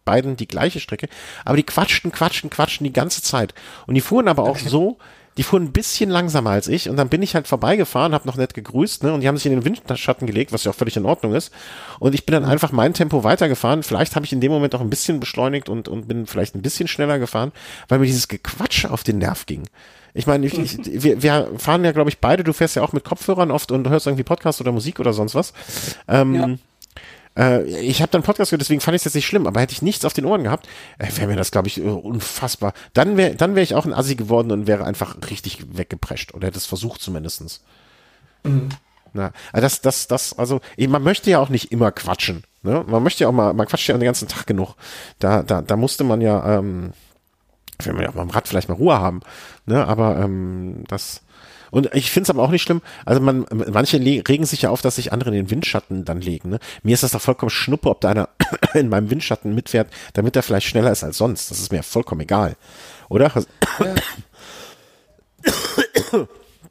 beiden 0.06 0.36
die 0.36 0.48
gleiche 0.48 0.80
Strecke, 0.80 1.08
aber 1.44 1.58
die 1.58 1.64
quatschten, 1.64 2.10
quatschten, 2.12 2.48
quatschten 2.48 2.84
die 2.84 2.92
ganze 2.94 3.20
Zeit. 3.20 3.52
Und 3.86 3.94
die 3.94 4.00
fuhren 4.00 4.28
aber 4.28 4.44
auch 4.44 4.56
so, 4.56 4.96
die 5.36 5.42
fuhren 5.42 5.64
ein 5.64 5.72
bisschen 5.72 6.08
langsamer 6.08 6.50
als 6.50 6.66
ich 6.66 6.88
und 6.88 6.96
dann 6.96 7.10
bin 7.10 7.22
ich 7.22 7.34
halt 7.34 7.46
vorbeigefahren, 7.46 8.14
habe 8.14 8.26
noch 8.26 8.36
nett 8.36 8.54
gegrüßt, 8.54 9.02
ne, 9.02 9.12
und 9.12 9.20
die 9.20 9.28
haben 9.28 9.36
sich 9.36 9.46
in 9.46 9.52
den 9.52 9.64
Windschatten 9.64 10.26
gelegt, 10.26 10.52
was 10.52 10.64
ja 10.64 10.70
auch 10.70 10.74
völlig 10.74 10.96
in 10.96 11.04
Ordnung 11.04 11.34
ist. 11.34 11.52
Und 11.98 12.14
ich 12.14 12.24
bin 12.24 12.32
dann 12.32 12.44
einfach 12.44 12.72
mein 12.72 12.94
Tempo 12.94 13.22
weitergefahren. 13.22 13.82
Vielleicht 13.82 14.16
habe 14.16 14.24
ich 14.24 14.32
in 14.32 14.40
dem 14.40 14.50
Moment 14.50 14.74
auch 14.74 14.80
ein 14.80 14.88
bisschen 14.88 15.20
beschleunigt 15.20 15.68
und, 15.68 15.88
und 15.88 16.08
bin 16.08 16.26
vielleicht 16.26 16.54
ein 16.54 16.62
bisschen 16.62 16.88
schneller 16.88 17.18
gefahren, 17.18 17.52
weil 17.88 17.98
mir 17.98 18.06
dieses 18.06 18.28
Gequatsch 18.28 18.86
auf 18.86 19.04
den 19.04 19.18
Nerv 19.18 19.44
ging. 19.44 19.64
Ich 20.14 20.26
meine, 20.26 20.46
ich, 20.46 20.58
ich, 20.58 20.78
wir, 21.02 21.22
wir 21.22 21.50
fahren 21.58 21.84
ja, 21.84 21.92
glaube 21.92 22.08
ich, 22.08 22.18
beide, 22.18 22.42
du 22.42 22.54
fährst 22.54 22.76
ja 22.76 22.82
auch 22.82 22.94
mit 22.94 23.04
Kopfhörern 23.04 23.50
oft 23.50 23.70
und 23.72 23.86
hörst 23.88 24.06
irgendwie 24.06 24.24
Podcast 24.24 24.62
oder 24.62 24.72
Musik 24.72 25.00
oder 25.00 25.12
sonst 25.12 25.34
was. 25.34 25.52
Ähm, 26.08 26.34
ja 26.34 26.48
äh, 27.36 27.62
ich 27.80 28.02
habe 28.02 28.10
dann 28.10 28.22
Podcast 28.22 28.50
gehört, 28.50 28.62
deswegen 28.62 28.80
fand 28.80 28.94
ich 28.94 29.00
es 29.00 29.04
jetzt 29.04 29.14
nicht 29.14 29.26
schlimm, 29.26 29.46
aber 29.46 29.60
hätte 29.60 29.72
ich 29.72 29.82
nichts 29.82 30.04
auf 30.04 30.12
den 30.12 30.24
Ohren 30.24 30.44
gehabt, 30.44 30.68
äh, 30.98 31.08
wäre 31.16 31.28
mir 31.28 31.36
das, 31.36 31.50
glaube 31.50 31.68
ich, 31.68 31.78
äh, 31.78 31.82
unfassbar. 31.82 32.72
Dann 32.94 33.16
wäre 33.16 33.34
dann 33.34 33.54
wäre 33.54 33.64
ich 33.64 33.74
auch 33.74 33.86
ein 33.86 33.92
Assi 33.92 34.16
geworden 34.16 34.50
und 34.50 34.66
wäre 34.66 34.84
einfach 34.84 35.16
richtig 35.30 35.76
weggeprescht 35.76 36.34
oder 36.34 36.46
hätte 36.46 36.58
es 36.58 36.66
versucht 36.66 37.00
zumindestens. 37.00 37.62
Mhm. 38.42 38.68
Na, 39.12 39.32
also 39.52 39.64
das, 39.64 39.80
das, 39.80 40.08
das, 40.08 40.38
also 40.38 40.60
man 40.78 41.02
möchte 41.02 41.30
ja 41.30 41.38
auch 41.38 41.48
nicht 41.48 41.72
immer 41.72 41.90
quatschen. 41.90 42.44
Ne? 42.62 42.84
Man 42.86 43.02
möchte 43.02 43.24
ja 43.24 43.28
auch 43.28 43.32
mal, 43.32 43.54
man 43.54 43.66
quatscht 43.66 43.88
ja 43.88 43.96
den 43.96 44.04
ganzen 44.04 44.28
Tag 44.28 44.46
genug. 44.46 44.74
Da, 45.18 45.42
da, 45.42 45.62
da 45.62 45.76
musste 45.76 46.04
man 46.04 46.20
ja, 46.20 46.58
ähm, 46.58 46.92
will 47.82 47.94
man 47.94 48.02
ja 48.02 48.10
auch 48.10 48.14
mal 48.14 48.22
am 48.22 48.30
Rad 48.30 48.48
vielleicht 48.48 48.68
mal 48.68 48.74
Ruhe 48.74 48.98
haben. 48.98 49.20
Ne? 49.64 49.86
Aber 49.86 50.18
ähm, 50.18 50.84
das, 50.88 51.22
und 51.76 51.94
ich 51.94 52.10
finde 52.10 52.22
es 52.22 52.30
aber 52.30 52.42
auch 52.42 52.50
nicht 52.50 52.62
schlimm. 52.62 52.80
Also 53.04 53.20
man, 53.20 53.44
manche 53.70 53.98
regen 53.98 54.46
sich 54.46 54.62
ja 54.62 54.70
auf, 54.70 54.80
dass 54.80 54.96
sich 54.96 55.12
andere 55.12 55.28
in 55.28 55.36
den 55.36 55.50
Windschatten 55.50 56.06
dann 56.06 56.22
legen. 56.22 56.48
Ne? 56.48 56.58
Mir 56.82 56.94
ist 56.94 57.02
das 57.02 57.10
doch 57.10 57.20
vollkommen 57.20 57.50
schnuppe, 57.50 57.90
ob 57.90 58.00
da 58.00 58.08
einer 58.08 58.30
in 58.72 58.88
meinem 58.88 59.10
Windschatten 59.10 59.54
mitfährt, 59.54 59.88
damit 60.14 60.34
er 60.36 60.42
vielleicht 60.42 60.66
schneller 60.66 60.90
ist 60.90 61.04
als 61.04 61.18
sonst. 61.18 61.50
Das 61.50 61.58
ist 61.58 61.72
mir 61.72 61.82
vollkommen 61.82 62.22
egal. 62.22 62.56
Oder? 63.10 63.30
Ja. 63.78 63.94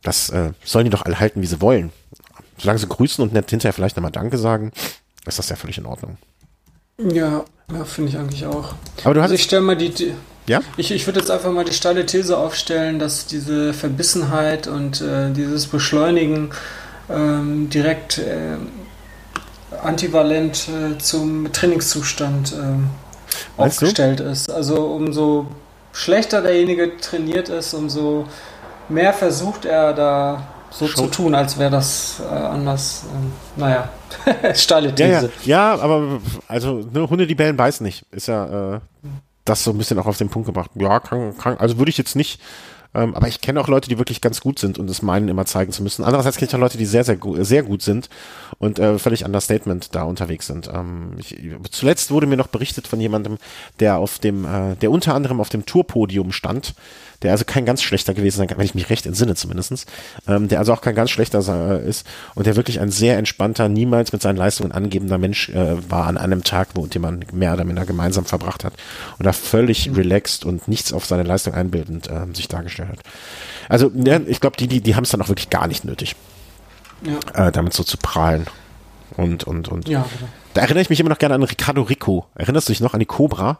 Das 0.01 0.31
äh, 0.31 0.53
sollen 0.63 0.85
die 0.85 0.89
doch 0.89 1.05
alle 1.05 1.19
halten, 1.19 1.43
wie 1.43 1.45
sie 1.45 1.61
wollen. 1.61 1.91
Solange 2.57 2.79
sie 2.79 2.87
grüßen 2.87 3.23
und 3.23 3.31
nett 3.31 3.51
hinterher 3.51 3.73
vielleicht 3.73 3.97
nochmal 3.97 4.11
Danke 4.11 4.39
sagen, 4.39 4.71
ist 5.27 5.37
das 5.37 5.49
ja 5.49 5.55
völlig 5.55 5.77
in 5.77 5.85
Ordnung. 5.85 6.17
Ja, 6.97 7.45
ja 7.71 7.85
finde 7.85 8.09
ich 8.09 8.17
eigentlich 8.17 8.43
auch. 8.47 8.73
Aber 9.03 9.13
du 9.13 9.19
hast 9.19 9.25
also 9.25 9.35
ich 9.35 9.43
stelle 9.43 9.61
mal 9.61 9.77
die, 9.77 9.89
die 9.89 10.15
ja? 10.47 10.61
Ich, 10.77 10.91
ich 10.91 11.07
würde 11.07 11.19
jetzt 11.19 11.31
einfach 11.31 11.51
mal 11.51 11.65
die 11.65 11.73
steile 11.73 12.05
These 12.05 12.37
aufstellen, 12.37 12.99
dass 12.99 13.25
diese 13.25 13.73
Verbissenheit 13.73 14.67
und 14.67 15.01
äh, 15.01 15.31
dieses 15.31 15.67
Beschleunigen 15.67 16.51
ähm, 17.09 17.69
direkt 17.69 18.19
äh, 18.19 18.57
antivalent 19.83 20.67
äh, 20.69 20.97
zum 20.97 21.51
Trainingszustand 21.51 22.53
äh, 22.53 23.61
aufgestellt 23.61 24.19
du? 24.19 24.23
ist. 24.25 24.49
Also 24.49 24.85
umso 24.85 25.47
schlechter 25.93 26.41
derjenige 26.41 26.97
trainiert 26.97 27.49
ist, 27.49 27.73
umso 27.73 28.25
mehr 28.89 29.13
versucht 29.13 29.65
er 29.65 29.93
da 29.93 30.47
so 30.69 30.87
Show. 30.87 31.03
zu 31.03 31.07
tun, 31.07 31.35
als 31.35 31.57
wäre 31.57 31.71
das 31.71 32.21
äh, 32.21 32.33
anders. 32.33 33.05
Ähm, 33.13 33.31
naja, 33.55 33.89
steile 34.53 34.93
These. 34.93 35.31
Ja, 35.43 35.71
ja. 35.71 35.75
ja, 35.75 35.81
aber 35.81 36.19
also 36.47 36.85
ne, 36.91 37.09
Hunde, 37.09 37.27
die 37.27 37.35
bellen, 37.35 37.55
beißen 37.55 37.85
nicht. 37.85 38.05
Ist 38.11 38.27
ja 38.27 38.75
äh, 38.75 38.79
das 39.45 39.63
so 39.63 39.71
ein 39.71 39.77
bisschen 39.77 39.99
auch 39.99 40.07
auf 40.07 40.17
den 40.17 40.29
Punkt 40.29 40.47
gebracht. 40.47 40.71
Ja, 40.75 40.99
kann, 40.99 41.37
kann, 41.37 41.57
also 41.57 41.77
würde 41.77 41.89
ich 41.89 41.97
jetzt 41.97 42.15
nicht, 42.15 42.41
ähm, 42.95 43.13
aber 43.13 43.27
ich 43.27 43.41
kenne 43.41 43.59
auch 43.59 43.67
Leute, 43.67 43.89
die 43.89 43.97
wirklich 43.97 44.21
ganz 44.21 44.41
gut 44.41 44.57
sind 44.57 44.79
und 44.79 44.89
es 44.89 45.01
meinen, 45.01 45.27
immer 45.27 45.45
zeigen 45.45 45.71
zu 45.71 45.83
müssen. 45.83 46.03
Andererseits 46.03 46.37
kenne 46.37 46.47
ich 46.49 46.55
auch 46.55 46.59
Leute, 46.59 46.77
die 46.77 46.85
sehr, 46.85 47.03
sehr, 47.03 47.17
sehr 47.39 47.63
gut 47.63 47.81
sind 47.81 48.09
und 48.57 48.79
äh, 48.79 48.97
völlig 48.97 49.25
Understatement 49.25 49.93
da 49.93 50.03
unterwegs 50.03 50.47
sind. 50.47 50.69
Ähm, 50.73 51.11
ich, 51.17 51.37
zuletzt 51.71 52.09
wurde 52.11 52.25
mir 52.25 52.37
noch 52.37 52.47
berichtet 52.47 52.87
von 52.87 52.99
jemandem, 52.99 53.37
der 53.79 53.97
auf 53.97 54.19
dem, 54.19 54.45
äh, 54.45 54.75
der 54.77 54.91
unter 54.91 55.13
anderem 55.13 55.41
auf 55.41 55.49
dem 55.49 55.65
Tourpodium 55.65 56.31
stand 56.31 56.73
der 57.21 57.31
also 57.31 57.45
kein 57.45 57.65
ganz 57.65 57.81
schlechter 57.81 58.13
gewesen 58.13 58.37
sein 58.37 58.47
kann, 58.47 58.57
wenn 58.57 58.65
ich 58.65 58.75
mich 58.75 58.89
recht 58.89 59.05
entsinne 59.05 59.35
zumindestens, 59.35 59.85
ähm, 60.27 60.47
der 60.47 60.59
also 60.59 60.73
auch 60.73 60.81
kein 60.81 60.95
ganz 60.95 61.11
schlechter 61.11 61.39
ist 61.79 62.05
und 62.35 62.47
der 62.47 62.55
wirklich 62.55 62.79
ein 62.79 62.91
sehr 62.91 63.17
entspannter, 63.17 63.69
niemals 63.69 64.11
mit 64.13 64.21
seinen 64.21 64.37
Leistungen 64.37 64.71
angebender 64.71 65.17
Mensch 65.17 65.49
äh, 65.49 65.77
war 65.89 66.07
an 66.07 66.17
einem 66.17 66.43
Tag, 66.43 66.69
wo 66.73 66.85
den 66.87 67.01
man 67.01 67.25
mehr 67.31 67.53
oder 67.53 67.63
minder 67.63 67.85
gemeinsam 67.85 68.25
verbracht 68.25 68.63
hat 68.63 68.73
und 69.17 69.25
da 69.25 69.33
völlig 69.33 69.89
mhm. 69.89 69.95
relaxed 69.95 70.45
und 70.45 70.67
nichts 70.67 70.93
auf 70.93 71.05
seine 71.05 71.23
Leistung 71.23 71.53
einbildend 71.53 72.09
äh, 72.09 72.25
sich 72.33 72.47
dargestellt 72.47 72.89
hat. 72.89 72.99
Also 73.69 73.91
ja, 73.93 74.19
ich 74.25 74.39
glaube, 74.41 74.57
die, 74.57 74.67
die, 74.67 74.81
die 74.81 74.95
haben 74.95 75.03
es 75.03 75.09
dann 75.09 75.21
auch 75.21 75.29
wirklich 75.29 75.49
gar 75.49 75.67
nicht 75.67 75.85
nötig, 75.85 76.15
ja. 77.03 77.47
äh, 77.47 77.51
damit 77.51 77.73
so 77.73 77.83
zu 77.83 77.97
prahlen. 77.97 78.45
Und, 79.17 79.43
und, 79.45 79.67
und. 79.69 79.87
Ja, 79.87 80.05
Da 80.53 80.61
erinnere 80.61 80.81
ich 80.81 80.89
mich 80.89 80.99
immer 80.99 81.09
noch 81.09 81.19
gerne 81.19 81.35
an 81.35 81.43
Ricardo 81.43 81.83
Rico. 81.83 82.25
Erinnerst 82.35 82.67
du 82.67 82.73
dich 82.73 82.81
noch 82.81 82.93
an 82.93 82.99
die 82.99 83.05
Cobra? 83.05 83.59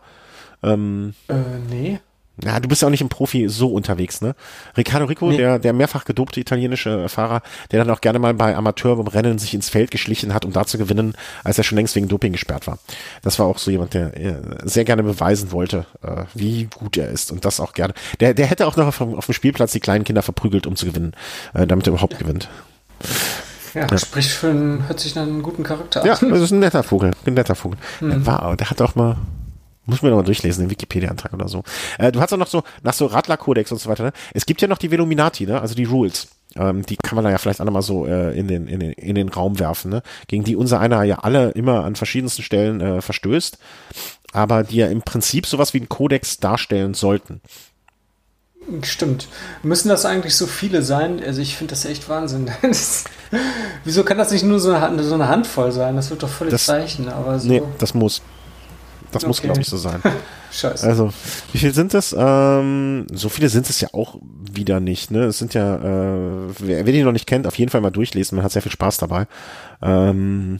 Ähm, 0.64 1.14
äh, 1.28 1.36
nee. 1.70 2.00
Ja, 2.44 2.60
du 2.60 2.68
bist 2.68 2.82
ja 2.82 2.88
auch 2.88 2.92
nicht 2.92 3.02
im 3.02 3.10
Profi 3.10 3.48
so 3.48 3.70
unterwegs, 3.70 4.22
ne? 4.22 4.36
Riccardo 4.76 5.06
Rico, 5.06 5.30
nee. 5.30 5.38
der, 5.38 5.58
der 5.58 5.72
mehrfach 5.74 6.04
gedopte 6.04 6.40
italienische 6.40 7.08
Fahrer, 7.08 7.42
der 7.72 7.84
dann 7.84 7.94
auch 7.94 8.02
gerne 8.02 8.20
mal 8.20 8.34
bei 8.34 8.56
Amateurrennen 8.56 9.40
sich 9.40 9.54
ins 9.54 9.70
Feld 9.70 9.90
geschlichen 9.90 10.34
hat, 10.34 10.44
um 10.44 10.52
da 10.52 10.66
zu 10.66 10.78
gewinnen, 10.78 11.14
als 11.44 11.58
er 11.58 11.64
schon 11.64 11.78
längst 11.78 11.96
wegen 11.96 12.10
Doping 12.10 12.34
gesperrt 12.34 12.68
war. 12.68 12.78
Das 13.22 13.40
war 13.40 13.46
auch 13.46 13.58
so 13.58 13.72
jemand, 13.72 13.94
der 13.94 14.18
äh, 14.18 14.36
sehr 14.64 14.84
gerne 14.84 15.04
beweisen 15.04 15.52
wollte, 15.52 15.86
äh, 16.02 16.24
wie 16.34 16.66
gut 16.66 16.98
er 16.98 17.10
ist 17.10 17.32
und 17.32 17.46
das 17.46 17.60
auch 17.60 17.74
gerne. 17.74 17.94
Der, 18.20 18.34
der 18.34 18.48
hätte 18.48 18.68
auch 18.68 18.76
noch 18.76 18.88
auf, 18.88 19.00
auf 19.00 19.26
dem 19.26 19.34
Spielplatz 19.34 19.72
die 19.72 19.80
kleinen 19.80 20.04
Kinder 20.04 20.22
verprügelt, 20.22 20.68
um 20.68 20.76
zu 20.76 20.86
gewinnen, 20.86 21.14
äh, 21.54 21.66
damit 21.66 21.88
er 21.88 21.94
überhaupt 21.94 22.20
gewinnt. 22.20 22.50
Ja, 23.74 23.88
ja. 23.90 23.98
spricht 23.98 24.32
für 24.32 24.50
einen, 24.50 24.88
hört 24.88 25.00
sich 25.00 25.16
nach 25.16 25.24
einem 25.24 25.44
guten 25.44 25.64
Charakter 25.64 26.02
an. 26.02 26.08
Ja, 26.08 26.16
das 26.16 26.42
ist 26.42 26.52
ein 26.52 26.60
netter 26.60 26.84
Vogel, 26.84 27.12
ein 27.26 27.34
netter 27.34 27.56
Vogel. 27.56 27.78
Mhm. 28.00 28.10
Der 28.10 28.26
war, 28.26 28.58
der 28.58 28.70
hat 28.70 28.82
auch 28.82 28.96
mal, 28.96 29.18
muss 29.86 30.02
mir 30.02 30.10
noch 30.10 30.18
mal 30.18 30.24
durchlesen, 30.24 30.66
den 30.66 30.70
Wikipedia-Antrag 30.70 31.34
oder 31.34 31.48
so. 31.48 31.64
Äh, 31.98 32.12
du 32.12 32.20
hast 32.20 32.34
auch 32.34 32.38
noch 32.38 32.48
so, 32.48 32.64
nach 32.84 32.94
so 32.94 33.06
Radler-Kodex 33.06 33.72
und 33.72 33.80
so 33.80 33.90
weiter, 33.90 34.04
ne? 34.04 34.14
Es 34.34 34.46
gibt 34.46 34.62
ja 34.62 34.68
noch 34.68 34.78
die 34.78 34.92
Veluminati, 34.92 35.46
ne? 35.46 35.62
Also 35.62 35.76
die 35.76 35.86
Rules. 35.86 36.28
Ähm, 36.56 36.86
die 36.86 36.96
kann 36.96 37.16
man 37.16 37.26
da 37.26 37.32
ja 37.32 37.38
vielleicht 37.38 37.60
auch 37.60 37.66
nochmal 37.66 37.82
so 37.82 38.06
äh, 38.06 38.38
in, 38.38 38.48
den, 38.48 38.68
in, 38.68 38.80
den, 38.80 38.92
in 38.94 39.16
den 39.16 39.30
Raum 39.30 39.60
werfen, 39.60 39.92
ne? 39.92 40.02
Gegen 40.28 40.44
die 40.44 40.56
unser 40.56 40.80
einer 40.80 41.04
ja 41.04 41.20
alle 41.20 41.52
immer 41.52 41.84
an 41.84 41.96
verschiedensten 41.96 42.44
Stellen 42.44 42.82
äh, 42.82 43.02
verstößt, 43.02 43.58
aber 44.32 44.64
die 44.64 44.78
ja 44.78 44.88
im 44.88 45.02
Prinzip 45.02 45.46
sowas 45.46 45.74
wie 45.74 45.80
einen 45.80 45.90
Kodex 45.90 46.40
darstellen 46.40 46.94
sollten. 46.94 47.42
Stimmt. 48.82 49.28
Müssen 49.64 49.90
das 49.90 50.06
eigentlich 50.06 50.36
so 50.36 50.48
viele 50.48 50.82
sein? 50.82 51.22
Also 51.24 51.42
ich 51.42 51.56
finde 51.56 51.72
das 51.72 51.86
echt 51.86 52.10
Wahnsinn. 52.10 52.50
Das, 52.62 53.04
wieso 53.84 54.04
kann 54.04 54.18
das 54.18 54.32
nicht 54.32 54.44
nur 54.44 54.60
so 54.60 54.72
eine, 54.72 55.04
so 55.04 55.14
eine 55.14 55.28
Handvoll 55.28 55.72
sein? 55.72 55.96
Das 55.96 56.10
wird 56.10 56.24
doch 56.24 56.30
völlig 56.30 56.52
das, 56.52 56.70
reichen. 56.70 57.10
Aber 57.10 57.38
so. 57.40 57.48
Nee, 57.48 57.62
das 57.80 57.94
muss. 57.94 58.22
Das 59.16 59.24
okay. 59.24 59.28
muss, 59.30 59.42
glaube 59.42 59.62
ich, 59.62 59.68
so 59.68 59.78
sein. 59.78 60.02
Scheiße. 60.52 60.86
Also, 60.86 61.14
wie 61.54 61.58
viel 61.58 61.74
sind 61.74 61.94
das? 61.94 62.14
Ähm, 62.18 63.08
so 63.14 63.30
viele 63.30 63.48
sind 63.48 63.70
es 63.70 63.80
ja 63.80 63.88
auch 63.94 64.18
wieder 64.22 64.82
nicht. 64.82 65.10
Ne? 65.10 65.24
Es 65.24 65.38
sind 65.38 65.54
ja, 65.54 65.76
äh, 65.76 66.50
wer, 66.60 66.86
wer 66.86 66.92
die 66.92 67.02
noch 67.02 67.14
nicht 67.14 67.26
kennt, 67.26 67.48
auf 67.48 67.58
jeden 67.58 67.72
Fall 67.72 67.80
mal 67.80 67.92
durchlesen. 67.92 68.36
Man 68.36 68.44
hat 68.44 68.52
sehr 68.52 68.62
viel 68.62 68.74
Spaß 68.74 68.98
dabei. 68.98 69.26
Ähm, 69.82 70.60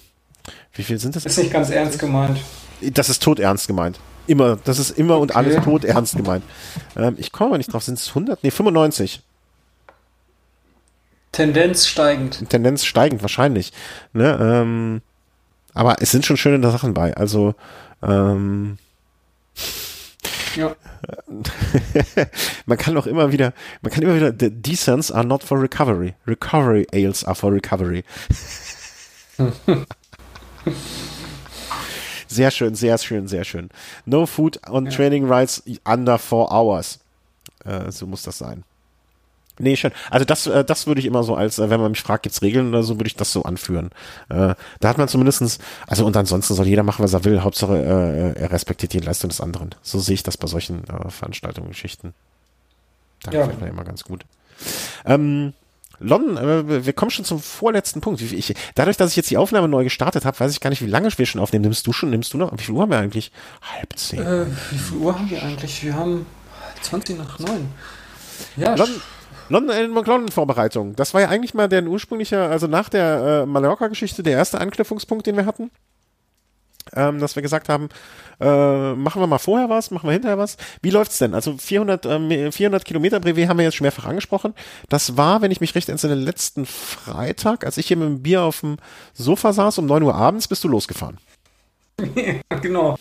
wie 0.72 0.84
viel 0.84 0.98
sind 1.00 1.18
das? 1.18 1.26
Ist 1.26 1.38
nicht 1.38 1.52
ganz 1.52 1.70
ernst 1.70 2.00
gemeint. 2.00 2.40
Das 2.80 3.10
ist 3.10 3.22
tot 3.22 3.40
ernst 3.40 3.68
gemeint. 3.68 4.00
Immer. 4.26 4.58
Das 4.64 4.80
ist 4.80 4.92
immer 4.92 5.16
okay. 5.16 5.24
und 5.24 5.36
alles 5.36 5.62
tot 5.62 5.84
ernst 5.84 6.16
gemeint. 6.16 6.46
Ähm, 6.96 7.16
ich 7.18 7.34
komme 7.34 7.50
aber 7.50 7.58
nicht 7.58 7.74
drauf. 7.74 7.84
Sind 7.84 8.00
es 8.00 8.08
100? 8.08 8.42
Nee, 8.42 8.52
95. 8.52 9.22
Tendenz 11.34 11.88
steigend. 11.88 12.50
Tendenz 12.50 12.86
steigend, 12.86 13.22
wahrscheinlich. 13.22 13.74
Ne? 14.14 14.38
Ähm, 14.42 15.02
aber 15.74 15.98
es 16.00 16.12
sind 16.12 16.26
schon 16.26 16.38
schöne 16.38 16.72
Sachen 16.72 16.94
bei. 16.94 17.16
Also, 17.18 17.54
ähm, 18.06 18.78
ja. 20.56 20.76
man 22.66 22.78
kann 22.78 22.98
auch 22.98 23.08
immer 23.08 23.32
wieder, 23.32 23.54
man 23.82 23.92
kann 23.92 24.04
immer 24.04 24.16
wieder, 24.16 24.34
the 24.38 24.50
descents 24.50 25.12
are 25.12 25.26
not 25.26 25.44
for 25.44 25.62
recovery. 25.62 26.16
Recovery 26.26 26.88
ales 26.94 27.24
are 27.24 27.36
for 27.36 27.52
recovery. 27.52 28.04
sehr 32.28 32.52
schön, 32.52 32.76
sehr 32.76 32.98
schön, 32.98 33.28
sehr 33.28 33.44
schön. 33.44 33.70
No 34.06 34.26
food 34.26 34.60
on 34.70 34.86
ja. 34.86 34.92
training 34.92 35.30
rides 35.30 35.62
under 35.86 36.18
four 36.18 36.52
hours. 36.52 37.00
Äh, 37.66 37.92
so 37.92 38.08
muss 38.08 38.24
das 38.24 38.38
sein. 38.38 38.64
Nee, 39.58 39.76
schön. 39.76 39.92
Also 40.10 40.26
das, 40.26 40.48
äh, 40.48 40.66
das 40.66 40.88
würde 40.88 41.00
ich 41.00 41.06
immer 41.06 41.24
so 41.24 41.36
als, 41.36 41.60
äh, 41.60 41.70
wenn 41.70 41.80
man 41.80 41.92
mich 41.92 42.02
fragt, 42.02 42.24
gibt's 42.24 42.42
Regeln 42.42 42.70
oder 42.70 42.84
so, 42.84 42.98
würde 42.98 43.08
ich 43.08 43.16
das 43.16 43.32
so 43.32 43.44
anführen. 43.44 43.92
Äh, 44.30 44.56
da 44.80 44.90
hat 44.90 44.98
man 44.98 45.08
zumindestens, 45.08 45.60
also 45.88 46.06
und 46.06 46.18
ansonsten 46.18 46.54
soll 46.56 46.68
jeder 46.68 46.84
machen, 46.84 47.04
was 47.04 47.14
er 47.14 47.24
will. 47.24 47.42
Hauptsache, 47.42 47.78
äh, 47.78 48.40
er 48.40 48.52
respektiert 48.52 48.94
die 48.94 49.00
Leistung 49.00 49.30
des 49.30 49.42
anderen. 49.42 49.74
So 49.82 50.00
sehe 50.00 50.16
ich 50.16 50.24
das 50.24 50.38
bei 50.38 50.48
solchen 50.48 50.84
äh, 50.88 51.10
Veranstaltungen, 51.10 51.70
Geschichten. 51.70 52.14
Da 53.24 53.32
ja. 53.32 53.42
gefällt 53.42 53.62
mir 53.62 53.70
immer 53.70 53.84
ganz 53.84 54.04
gut. 54.04 54.26
Ähm, 55.06 55.54
Lon, 56.00 56.38
äh, 56.38 56.86
wir 56.86 56.94
kommen 56.94 57.12
schon 57.12 57.26
zum 57.26 57.40
vorletzten 57.40 58.02
Punkt. 58.02 58.22
Ich, 58.22 58.54
dadurch, 58.76 58.98
dass 58.98 59.12
ich 59.12 59.16
jetzt 59.16 59.30
die 59.30 59.38
Aufnahme 59.38 59.68
neu 59.68 59.84
gestartet 59.84 60.26
habe, 60.26 60.40
weiß 60.40 60.52
ich 60.52 60.60
gar 60.60 60.70
nicht, 60.70 60.82
wie 60.82 60.90
lange 60.90 61.10
wir 61.16 61.26
schon 61.26 61.42
aufnehmen. 61.42 61.64
Nimmst 61.64 61.88
du 61.88 61.94
schon? 61.94 62.10
Nimmst 62.10 62.34
du 62.34 62.38
noch? 62.38 62.52
Wie 62.58 62.64
viel 62.64 62.76
Uhr 62.76 62.82
haben 62.82 62.92
wir 62.92 63.00
eigentlich? 63.00 63.32
Halb 63.62 63.98
zehn. 63.98 64.20
Äh, 64.20 64.46
wie 64.72 64.78
viel 64.78 64.98
Uhr 64.98 65.18
haben 65.18 65.30
wir 65.30 65.42
eigentlich? 65.42 65.84
Wir 65.84 65.96
haben 65.96 66.26
20 66.82 67.18
nach 67.18 67.40
neun. 67.40 67.72
Ja, 68.58 68.76
Lon, 68.76 68.90
London 69.50 69.92
McLondon 69.92 70.32
Vorbereitung. 70.32 70.96
Das 70.96 71.14
war 71.14 71.22
ja 71.22 71.30
eigentlich 71.30 71.54
mal 71.54 71.70
der 71.70 71.84
ursprüngliche, 71.84 72.42
also 72.42 72.68
nach 72.68 72.90
der 72.90 73.44
äh, 73.44 73.46
Mallorca-Geschichte, 73.46 74.24
der 74.24 74.34
erste 74.34 74.60
Anknüpfungspunkt, 74.60 75.28
den 75.28 75.38
wir 75.38 75.46
hatten. 75.46 75.72
Ähm, 76.94 77.20
dass 77.20 77.36
wir 77.36 77.42
gesagt 77.42 77.68
haben, 77.68 77.90
äh, 78.40 78.94
machen 78.94 79.20
wir 79.22 79.28
mal 79.28 79.40
vorher 79.40 79.70
was, 79.70 79.90
machen 79.90 80.08
wir 80.08 80.14
hinterher 80.14 80.38
was. 80.38 80.56
Wie 80.84 80.92
läuft's 80.92 81.18
denn? 81.18 81.34
Also 81.34 81.58
400, 81.58 82.06
ähm, 82.06 82.52
400 82.52 82.86
Kilometer 82.86 83.20
Brevet 83.20 83.50
haben 83.50 83.58
wir 83.58 83.66
jetzt 83.66 83.76
schon 83.76 83.86
mehrfach 83.86 84.06
angesprochen. 84.06 84.54
Das 84.88 85.18
war, 85.18 85.42
wenn 85.42 85.50
ich 85.50 85.62
mich 85.62 85.74
recht 85.74 85.90
entsinne, 85.90 86.14
letzten 86.14 86.68
Freitag, 86.68 87.66
als 87.66 87.78
ich 87.78 87.88
hier 87.88 87.98
mit 87.98 88.08
dem 88.08 88.22
Bier 88.22 88.44
auf 88.44 88.60
dem 88.60 88.78
Sofa 89.14 89.52
saß, 89.52 89.80
um 89.80 89.88
9 89.88 90.04
Uhr 90.04 90.14
abends, 90.14 90.48
bist 90.48 90.64
du 90.64 90.68
losgefahren. 90.68 91.18
Ja, 92.16 92.60
genau. 92.60 92.98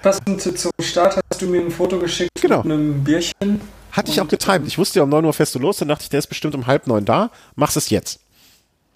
Passend 0.00 0.40
zum 0.40 0.70
Start 0.80 1.16
hast 1.16 1.42
du 1.42 1.46
mir 1.46 1.60
ein 1.60 1.70
Foto 1.70 1.98
geschickt 1.98 2.40
genau. 2.40 2.62
mit 2.62 2.72
einem 2.72 3.02
Bierchen. 3.02 3.60
Hatte 3.94 4.10
ich 4.10 4.20
auch 4.20 4.28
getimt. 4.28 4.66
Ich 4.66 4.76
wusste 4.76 4.98
ja, 4.98 5.04
um 5.04 5.08
9 5.08 5.24
Uhr 5.24 5.32
fährst 5.32 5.54
du 5.54 5.60
los, 5.60 5.78
dann 5.78 5.88
dachte 5.88 6.02
ich, 6.02 6.08
der 6.08 6.18
ist 6.18 6.26
bestimmt 6.26 6.54
um 6.56 6.66
halb 6.66 6.88
neun 6.88 7.04
da. 7.04 7.30
Mach's 7.54 7.76
es 7.76 7.90
jetzt. 7.90 8.18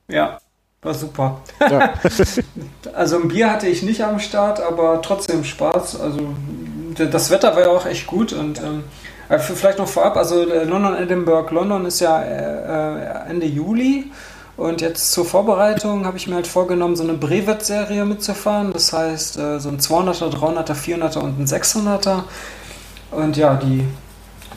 Ja. 0.08 0.40
War 0.82 0.94
super. 0.94 1.40
Ja. 1.60 1.94
also 2.94 3.16
ein 3.16 3.28
Bier 3.28 3.50
hatte 3.50 3.68
ich 3.68 3.82
nicht 3.82 4.02
am 4.02 4.18
Start, 4.18 4.60
aber 4.60 5.00
trotzdem 5.02 5.44
Spaß. 5.44 6.00
Also 6.00 6.34
das 6.96 7.30
Wetter 7.30 7.54
war 7.54 7.62
ja 7.62 7.68
auch 7.68 7.86
echt 7.86 8.08
gut 8.08 8.32
und 8.32 8.60
ähm, 8.60 8.84
äh, 9.28 9.38
vielleicht 9.38 9.78
noch 9.78 9.88
vorab, 9.88 10.16
also 10.16 10.48
äh, 10.48 10.64
London, 10.64 10.96
Edinburgh, 10.96 11.52
London 11.54 11.86
ist 11.86 12.00
ja 12.00 12.22
äh, 12.22 13.28
Ende 13.30 13.46
Juli 13.46 14.10
und 14.56 14.80
jetzt 14.80 15.12
zur 15.12 15.24
Vorbereitung 15.24 16.06
habe 16.06 16.16
ich 16.16 16.26
mir 16.26 16.34
halt 16.34 16.48
vorgenommen, 16.48 16.96
so 16.96 17.04
eine 17.04 17.14
Brevet-Serie 17.14 18.04
mitzufahren. 18.04 18.72
Das 18.72 18.92
heißt, 18.92 19.34
so 19.34 19.40
ein 19.40 19.78
200er, 19.78 20.32
300er, 20.34 20.74
400er 20.74 21.18
und 21.18 21.38
ein 21.38 21.46
600er. 21.46 22.24
Und 23.12 23.36
ja, 23.36 23.54
die 23.54 23.84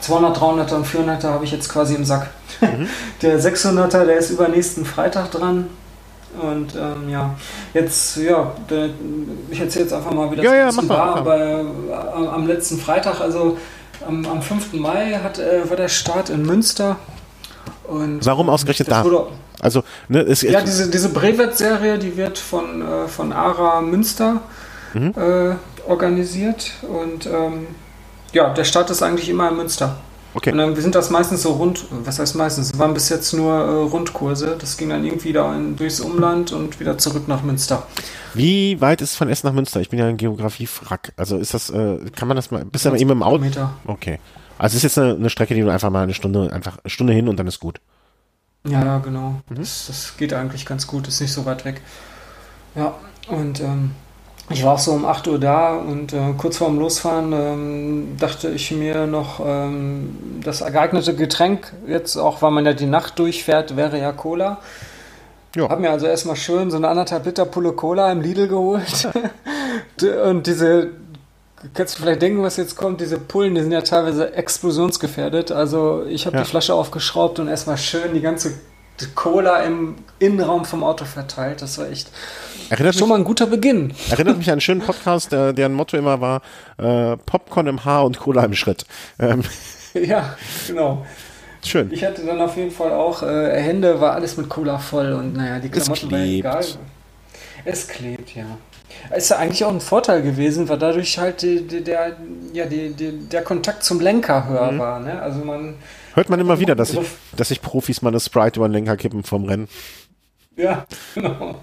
200, 0.02 0.36
300er 0.36 0.74
und 0.74 0.86
400er 0.86 1.28
habe 1.28 1.44
ich 1.44 1.52
jetzt 1.52 1.68
quasi 1.68 1.94
im 1.94 2.04
Sack. 2.04 2.30
Mhm. 2.60 2.88
Der 3.22 3.40
600er, 3.40 4.04
der 4.04 4.16
ist 4.16 4.30
übernächsten 4.30 4.84
Freitag 4.84 5.30
dran. 5.30 5.68
Und 6.40 6.74
ähm, 6.74 7.10
ja, 7.10 7.34
jetzt, 7.74 8.16
ja, 8.16 8.52
ich 9.50 9.60
erzähle 9.60 9.84
jetzt 9.84 9.92
einfach 9.92 10.12
mal, 10.12 10.30
wie 10.30 10.36
das 10.36 10.44
ja, 10.46 10.54
ja, 10.54 10.88
war. 10.88 11.16
Aber 11.16 11.38
äh, 11.38 11.64
am, 12.26 12.46
letzten 12.46 12.78
Freitag, 12.78 13.20
also 13.20 13.58
am, 14.08 14.24
am 14.24 14.40
5. 14.40 14.72
Mai, 14.72 15.20
hat, 15.22 15.38
äh, 15.38 15.68
war 15.68 15.76
der 15.76 15.88
Start 15.88 16.30
in 16.30 16.46
Münster. 16.46 16.96
Und 17.84 18.24
Warum 18.24 18.48
ausgerechnet 18.48 18.90
da? 18.90 19.04
Also, 19.60 19.84
ne, 20.08 20.20
es, 20.22 20.40
ja, 20.40 20.62
diese, 20.62 20.90
diese 20.90 21.10
Brevet-Serie, 21.10 21.98
die 21.98 22.16
wird 22.16 22.38
von, 22.38 22.80
äh, 22.80 23.08
von 23.08 23.32
ARA 23.32 23.82
Münster 23.82 24.40
mhm. 24.94 25.12
äh, 25.14 25.54
organisiert. 25.86 26.72
Und 26.82 27.26
ähm, 27.26 27.66
ja, 28.32 28.52
der 28.52 28.64
Start 28.64 28.90
ist 28.90 29.02
eigentlich 29.02 29.28
immer 29.28 29.48
in 29.50 29.56
Münster. 29.56 29.96
Okay. 30.34 30.50
Und 30.50 30.58
dann 30.58 30.74
sind 30.76 30.94
das 30.94 31.10
meistens 31.10 31.42
so 31.42 31.52
rund, 31.52 31.84
was 31.90 32.18
heißt 32.18 32.36
meistens? 32.36 32.70
Es 32.72 32.78
waren 32.78 32.94
bis 32.94 33.10
jetzt 33.10 33.34
nur 33.34 33.52
äh, 33.52 33.70
Rundkurse. 33.90 34.56
Das 34.58 34.78
ging 34.78 34.88
dann 34.88 35.04
irgendwie 35.04 35.32
da 35.32 35.54
in, 35.54 35.76
durchs 35.76 36.00
Umland 36.00 36.52
und 36.52 36.80
wieder 36.80 36.96
zurück 36.96 37.28
nach 37.28 37.42
Münster. 37.42 37.86
Wie 38.32 38.80
weit 38.80 39.02
ist 39.02 39.14
von 39.16 39.28
Essen 39.28 39.46
nach 39.46 39.54
Münster? 39.54 39.80
Ich 39.80 39.90
bin 39.90 39.98
ja 39.98 40.06
ein 40.06 40.16
Geografie-Frack. 40.16 41.12
Also 41.16 41.36
ist 41.36 41.52
das, 41.52 41.68
äh, 41.68 41.98
kann 42.16 42.28
man 42.28 42.36
das 42.36 42.50
mal, 42.50 42.64
bist 42.64 42.86
du 42.86 42.88
aber 42.88 42.98
immer 42.98 43.12
im 43.12 43.22
Auto? 43.22 43.44
Okay. 43.86 44.18
Also 44.56 44.76
ist 44.76 44.84
jetzt 44.84 44.98
eine, 44.98 45.14
eine, 45.14 45.28
Strecke, 45.28 45.54
die 45.54 45.60
du 45.60 45.70
einfach 45.70 45.90
mal 45.90 46.02
eine 46.02 46.14
Stunde, 46.14 46.50
einfach 46.52 46.78
eine 46.82 46.90
Stunde 46.90 47.12
hin 47.12 47.28
und 47.28 47.36
dann 47.36 47.46
ist 47.46 47.60
gut. 47.60 47.80
Ja, 48.66 48.82
ja, 48.82 48.98
genau. 48.98 49.40
Mhm. 49.50 49.56
Das, 49.56 49.86
das 49.88 50.16
geht 50.16 50.32
eigentlich 50.32 50.64
ganz 50.64 50.86
gut, 50.86 51.08
ist 51.08 51.20
nicht 51.20 51.32
so 51.32 51.44
weit 51.44 51.64
weg. 51.64 51.82
Ja, 52.74 52.94
und 53.28 53.60
ähm, 53.60 53.90
ich 54.52 54.64
war 54.64 54.74
auch 54.74 54.78
so 54.78 54.92
um 54.92 55.04
8 55.04 55.28
Uhr 55.28 55.38
da 55.38 55.74
und 55.76 56.12
äh, 56.12 56.18
kurz 56.36 56.58
vorm 56.58 56.78
Losfahren 56.78 57.32
ähm, 57.32 58.16
dachte 58.18 58.50
ich 58.50 58.70
mir 58.70 59.06
noch, 59.06 59.40
ähm, 59.44 60.40
das 60.42 60.60
geeignete 60.60 61.14
Getränk, 61.14 61.72
jetzt 61.86 62.16
auch 62.16 62.42
weil 62.42 62.50
man 62.50 62.64
ja 62.64 62.72
die 62.72 62.86
Nacht 62.86 63.18
durchfährt, 63.18 63.76
wäre 63.76 63.98
ja 63.98 64.12
Cola. 64.12 64.58
Ja. 65.54 65.68
Hab 65.68 65.80
mir 65.80 65.90
also 65.90 66.06
erstmal 66.06 66.36
schön 66.36 66.70
so 66.70 66.76
eine 66.76 66.88
anderthalb 66.88 67.26
Liter 67.26 67.44
Pulle 67.44 67.72
Cola 67.72 68.10
im 68.10 68.22
Lidl 68.22 68.48
geholt. 68.48 69.08
und 70.26 70.46
diese, 70.46 70.88
kannst 71.74 71.98
du 71.98 72.02
vielleicht 72.02 72.22
denken, 72.22 72.42
was 72.42 72.56
jetzt 72.56 72.76
kommt, 72.76 73.00
diese 73.00 73.18
Pullen, 73.18 73.54
die 73.54 73.60
sind 73.60 73.72
ja 73.72 73.82
teilweise 73.82 74.32
explosionsgefährdet. 74.34 75.52
Also 75.52 76.04
ich 76.08 76.26
habe 76.26 76.36
ja. 76.36 76.42
die 76.42 76.48
Flasche 76.48 76.74
aufgeschraubt 76.74 77.38
und 77.38 77.48
erstmal 77.48 77.76
schön 77.76 78.14
die 78.14 78.22
ganze 78.22 78.54
Cola 79.14 79.60
im 79.62 79.96
Innenraum 80.18 80.64
vom 80.64 80.84
Auto 80.84 81.04
verteilt. 81.04 81.62
Das 81.62 81.78
war 81.78 81.90
echt 81.90 82.10
Erinnert 82.72 82.94
Schon 82.94 83.08
mich, 83.08 83.08
mal 83.10 83.16
ein 83.16 83.24
guter 83.24 83.46
Beginn. 83.46 83.92
Erinnert 84.10 84.38
mich 84.38 84.48
an 84.48 84.52
einen 84.52 84.60
schönen 84.62 84.80
Podcast, 84.80 85.32
der, 85.32 85.52
deren 85.52 85.74
Motto 85.74 85.96
immer 85.96 86.20
war, 86.20 86.40
äh, 86.78 87.16
Popcorn 87.18 87.66
im 87.66 87.84
Haar 87.84 88.04
und 88.04 88.18
Cola 88.18 88.44
im 88.44 88.54
Schritt. 88.54 88.86
Ähm. 89.18 89.42
Ja, 89.94 90.38
genau. 90.66 91.04
Schön. 91.62 91.92
Ich 91.92 92.02
hatte 92.02 92.24
dann 92.24 92.40
auf 92.40 92.56
jeden 92.56 92.70
Fall 92.70 92.92
auch, 92.92 93.22
äh, 93.22 93.60
Hände 93.60 94.00
war 94.00 94.14
alles 94.14 94.38
mit 94.38 94.48
Cola 94.48 94.78
voll 94.78 95.12
und 95.12 95.36
naja, 95.36 95.58
die 95.58 95.68
Klamotten 95.68 96.10
waren 96.10 96.22
egal. 96.22 96.64
Es 97.66 97.88
klebt, 97.88 98.34
ja. 98.34 98.46
Ist 99.14 99.28
ja 99.28 99.36
eigentlich 99.36 99.62
auch 99.66 99.70
ein 99.70 99.82
Vorteil 99.82 100.22
gewesen, 100.22 100.66
weil 100.70 100.78
dadurch 100.78 101.18
halt 101.18 101.42
die, 101.42 101.66
der, 101.84 102.16
ja, 102.54 102.64
die, 102.64 102.94
der 102.94 103.42
Kontakt 103.42 103.84
zum 103.84 104.00
Lenker 104.00 104.48
höher 104.48 104.72
mhm. 104.72 104.78
war. 104.78 105.00
Ne? 105.00 105.20
Also 105.20 105.44
man 105.44 105.74
Hört 106.14 106.28
man 106.28 106.40
immer 106.40 106.60
wieder, 106.60 106.74
dass 106.74 106.90
sich 106.90 107.00
dass 107.36 107.50
ich 107.50 107.62
Profis 107.62 108.02
mal 108.02 108.10
eine 108.10 108.20
Sprite 108.20 108.60
über 108.60 108.68
den 108.68 108.72
Lenker 108.72 108.96
kippen 108.96 109.22
vom 109.22 109.44
Rennen. 109.44 109.68
Ja, 110.56 110.86
genau. 111.14 111.56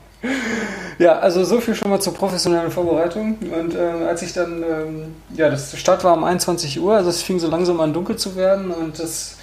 Ja, 0.98 1.20
also 1.20 1.46
so 1.46 1.62
viel 1.62 1.76
schon 1.76 1.90
mal 1.90 2.02
zur 2.02 2.14
professionellen 2.14 2.72
Vorbereitung. 2.72 3.38
Und 3.58 3.74
äh, 3.74 4.06
als 4.06 4.22
ich 4.22 4.34
dann, 4.34 4.64
ähm, 4.64 5.16
ja, 5.34 5.50
das 5.50 5.78
Start 5.80 6.04
war 6.04 6.14
um 6.14 6.26
21 6.26 6.80
Uhr, 6.82 6.96
also 6.96 7.10
es 7.10 7.22
fing 7.22 7.40
so 7.40 7.50
langsam 7.50 7.80
an 7.80 7.94
dunkel 7.94 8.18
zu 8.18 8.36
werden 8.36 8.72
und 8.72 9.00
es 9.00 9.38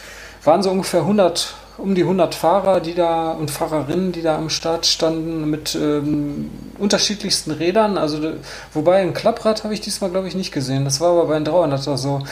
waren 0.45 0.62
so 0.62 0.70
ungefähr 0.70 1.01
100, 1.01 1.55
um 1.78 1.95
die 1.95 2.03
100 2.03 2.35
Fahrer, 2.35 2.81
die 2.81 2.95
da 2.95 3.31
und 3.31 3.51
Fahrerinnen, 3.51 4.12
die 4.12 4.20
da 4.23 4.37
am 4.37 4.51
Start 4.51 4.85
standen 4.85 5.49
mit 5.49 5.74
ähm, 5.74 6.51
unterschiedlichsten 6.78 7.53
Rädern. 7.53 7.97
Also, 7.97 8.35
wobei 8.74 8.99
ein 8.99 9.15
Klapprad 9.15 9.65
habe 9.65 9.73
ich 9.73 9.81
diesmal, 9.81 10.11
glaube 10.11 10.28
ich, 10.28 10.35
nicht 10.35 10.53
gesehen. 10.53 10.85
Das 10.85 11.01
war 11.01 11.12
aber 11.12 11.27
bei 11.27 11.39
den 11.39 11.47
300er 11.47 11.97
so. 11.97 12.23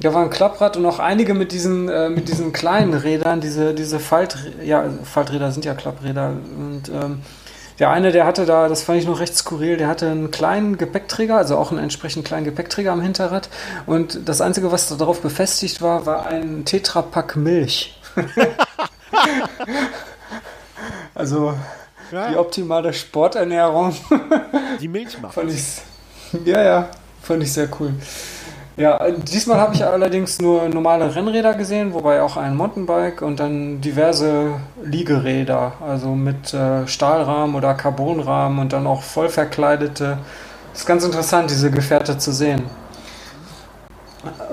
Da 0.00 0.14
war 0.14 0.22
ein 0.22 0.30
Klapprad 0.30 0.76
und 0.76 0.86
auch 0.86 1.00
einige 1.00 1.34
mit 1.34 1.52
diesen, 1.52 1.88
äh, 1.88 2.08
mit 2.08 2.28
diesen 2.28 2.52
kleinen 2.52 2.94
Rädern, 2.94 3.40
diese, 3.40 3.74
diese 3.74 3.98
Falt, 3.98 4.36
ja, 4.62 4.84
Falträder 5.02 5.50
sind 5.50 5.64
ja 5.64 5.74
Klappräder 5.74 6.28
und 6.28 6.88
ähm, 6.88 7.22
der 7.78 7.90
eine, 7.90 8.10
der 8.10 8.26
hatte 8.26 8.44
da, 8.44 8.68
das 8.68 8.82
fand 8.82 8.98
ich 8.98 9.06
noch 9.06 9.20
recht 9.20 9.36
skurril, 9.36 9.76
der 9.76 9.86
hatte 9.86 10.10
einen 10.10 10.30
kleinen 10.32 10.78
Gepäckträger, 10.78 11.36
also 11.36 11.56
auch 11.56 11.70
einen 11.70 11.80
entsprechend 11.80 12.24
kleinen 12.24 12.44
Gepäckträger 12.44 12.90
am 12.90 13.00
Hinterrad. 13.00 13.48
Und 13.86 14.28
das 14.28 14.40
Einzige, 14.40 14.72
was 14.72 14.88
darauf 14.96 15.20
befestigt 15.20 15.80
war, 15.80 16.04
war 16.04 16.26
ein 16.26 16.64
Tetrapack 16.64 17.36
Milch. 17.36 18.00
also 21.14 21.54
ja. 22.10 22.30
die 22.30 22.36
optimale 22.36 22.92
Sporternährung. 22.92 23.94
die 24.80 24.88
Milch 24.88 25.20
macht. 25.20 25.34
Fand 25.34 25.52
ich, 25.52 25.80
ja, 26.44 26.62
ja, 26.62 26.88
fand 27.22 27.44
ich 27.44 27.52
sehr 27.52 27.68
cool. 27.78 27.94
Ja, 28.78 29.10
diesmal 29.10 29.58
habe 29.58 29.74
ich 29.74 29.84
allerdings 29.84 30.40
nur 30.40 30.68
normale 30.68 31.12
Rennräder 31.12 31.54
gesehen, 31.54 31.94
wobei 31.94 32.22
auch 32.22 32.36
ein 32.36 32.56
Mountainbike 32.56 33.22
und 33.22 33.40
dann 33.40 33.80
diverse 33.80 34.52
Liegeräder, 34.84 35.72
also 35.84 36.10
mit 36.10 36.54
äh, 36.54 36.86
Stahlrahmen 36.86 37.56
oder 37.56 37.74
Carbonrahmen 37.74 38.60
und 38.60 38.72
dann 38.72 38.86
auch 38.86 39.02
voll 39.02 39.30
verkleidete. 39.30 40.18
Das 40.70 40.82
ist 40.82 40.86
ganz 40.86 41.02
interessant, 41.02 41.50
diese 41.50 41.72
Gefährte 41.72 42.18
zu 42.18 42.30
sehen. 42.30 42.62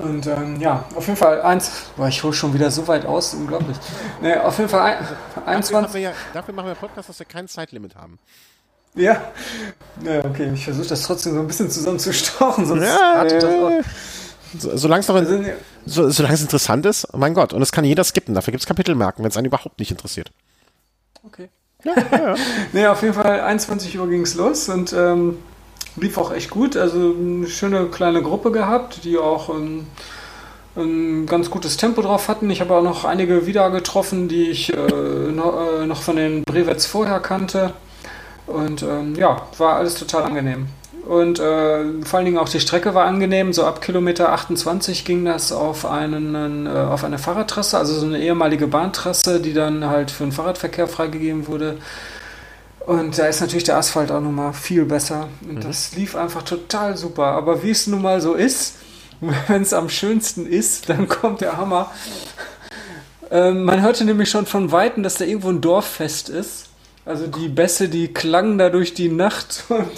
Und 0.01 0.25
ähm, 0.25 0.59
ja, 0.59 0.85
auf 0.95 1.05
jeden 1.05 1.17
Fall 1.17 1.43
eins. 1.43 1.71
Boah, 1.95 2.07
ich 2.07 2.23
hole 2.23 2.33
schon 2.33 2.51
wieder 2.51 2.71
so 2.71 2.87
weit 2.87 3.05
aus, 3.05 3.35
unglaublich. 3.35 3.77
Nee, 4.23 4.33
auf 4.37 4.57
jeden 4.57 4.69
Fall 4.69 4.81
ein, 4.81 5.07
21. 5.45 5.71
Dafür 5.71 5.81
machen, 5.81 5.93
wir 5.93 6.01
ja, 6.01 6.11
dafür 6.33 6.53
machen 6.55 6.67
wir 6.67 6.75
Podcast, 6.75 7.09
dass 7.09 7.19
wir 7.19 7.27
kein 7.27 7.47
Zeitlimit 7.47 7.95
haben. 7.95 8.17
Ja. 8.95 9.21
Ja, 10.03 10.25
okay, 10.25 10.51
ich 10.53 10.63
versuche 10.63 10.87
das 10.87 11.03
trotzdem 11.03 11.33
so 11.33 11.41
ein 11.41 11.47
bisschen 11.47 11.69
zusammenzustauchen, 11.69 12.65
sonst 12.65 12.85
ja, 12.85 13.15
artet 13.17 13.43
das 13.43 13.53
auch. 13.53 13.71
So, 14.59 14.75
solange 14.77 15.01
es 15.01 15.07
noch 15.07 15.15
also, 15.15 15.43
so, 15.85 16.09
solange 16.09 16.35
es 16.35 16.41
interessant 16.41 16.85
ist, 16.85 17.07
mein 17.15 17.33
Gott, 17.33 17.53
und 17.53 17.61
es 17.61 17.71
kann 17.71 17.85
jeder 17.85 18.03
skippen, 18.03 18.35
dafür 18.35 18.51
gibt 18.51 18.61
es 18.61 18.67
Kapitelmarken, 18.67 19.23
wenn 19.23 19.31
es 19.31 19.37
einen 19.37 19.47
überhaupt 19.47 19.79
nicht 19.79 19.91
interessiert. 19.91 20.31
Okay. 21.23 21.49
Ja, 21.83 21.93
ja. 22.11 22.35
nee, 22.73 22.85
auf 22.87 23.01
jeden 23.01 23.13
Fall 23.13 23.41
21 23.41 23.97
Uhr 23.99 24.07
ging 24.09 24.21
es 24.21 24.35
los 24.35 24.69
und 24.69 24.93
ähm, 24.93 25.37
lief 25.95 26.17
auch 26.17 26.31
echt 26.31 26.49
gut. 26.49 26.75
Also 26.77 27.15
eine 27.17 27.47
schöne 27.47 27.87
kleine 27.87 28.21
Gruppe 28.21 28.51
gehabt, 28.51 29.03
die 29.03 29.17
auch 29.17 29.49
ähm, 29.49 29.87
ein 30.75 31.25
ganz 31.25 31.49
gutes 31.49 31.77
Tempo 31.77 32.01
drauf 32.01 32.27
hatten. 32.27 32.49
Ich 32.49 32.61
habe 32.61 32.75
auch 32.75 32.83
noch 32.83 33.05
einige 33.05 33.45
wieder 33.45 33.69
getroffen, 33.69 34.27
die 34.27 34.49
ich 34.49 34.73
äh, 34.73 34.77
noch, 34.77 35.81
äh, 35.81 35.85
noch, 35.85 36.01
von 36.01 36.15
den 36.15 36.43
Brevets 36.43 36.85
vorher 36.85 37.19
kannte. 37.19 37.73
Und 38.47 38.83
ähm, 38.83 39.15
ja, 39.15 39.47
war 39.57 39.77
alles 39.77 39.95
total 39.95 40.23
angenehm. 40.23 40.67
Und 41.05 41.39
äh, 41.39 42.03
vor 42.03 42.17
allen 42.17 42.25
Dingen 42.25 42.37
auch 42.39 42.49
die 42.49 42.59
Strecke 42.59 42.95
war 42.95 43.05
angenehm. 43.05 43.53
So 43.53 43.63
ab 43.63 43.81
Kilometer 43.81 44.31
28 44.31 45.05
ging 45.05 45.23
das 45.23 45.51
auf, 45.51 45.85
einen, 45.85 46.65
äh, 46.65 46.69
auf 46.69 47.03
eine 47.03 47.19
Fahrradtrasse, 47.19 47.77
also 47.77 47.93
so 47.93 48.07
eine 48.07 48.19
ehemalige 48.19 48.67
Bahntrasse, 48.67 49.39
die 49.39 49.53
dann 49.53 49.85
halt 49.85 50.09
für 50.09 50.23
den 50.23 50.31
Fahrradverkehr 50.31 50.87
freigegeben 50.87 51.47
wurde. 51.47 51.77
Und 52.87 53.17
da 53.17 53.27
ist 53.27 53.41
natürlich 53.41 53.63
der 53.63 53.77
Asphalt 53.77 54.11
auch 54.11 54.21
nochmal 54.21 54.53
viel 54.53 54.85
besser. 54.85 55.27
Und 55.47 55.55
mhm. 55.55 55.61
das 55.61 55.95
lief 55.95 56.15
einfach 56.15 56.41
total 56.41 56.97
super. 56.97 57.25
Aber 57.25 57.61
wie 57.61 57.71
es 57.71 57.85
nun 57.85 58.01
mal 58.01 58.19
so 58.19 58.33
ist, 58.33 58.75
wenn 59.47 59.61
es 59.61 59.73
am 59.73 59.89
schönsten 59.89 60.47
ist, 60.47 60.89
dann 60.89 61.07
kommt 61.07 61.41
der 61.41 61.57
Hammer. 61.57 61.91
Ähm, 63.29 63.63
man 63.63 63.81
hörte 63.83 64.05
nämlich 64.05 64.29
schon 64.29 64.47
von 64.47 64.71
Weitem, 64.71 65.03
dass 65.03 65.15
da 65.15 65.25
irgendwo 65.25 65.49
ein 65.49 65.61
Dorffest 65.61 66.29
ist. 66.29 66.69
Also 67.05 67.27
die 67.27 67.49
Bässe, 67.49 67.89
die 67.89 68.07
klangen 68.07 68.57
da 68.57 68.69
durch 68.69 68.95
die 68.95 69.09
Nacht 69.09 69.65
und 69.69 69.91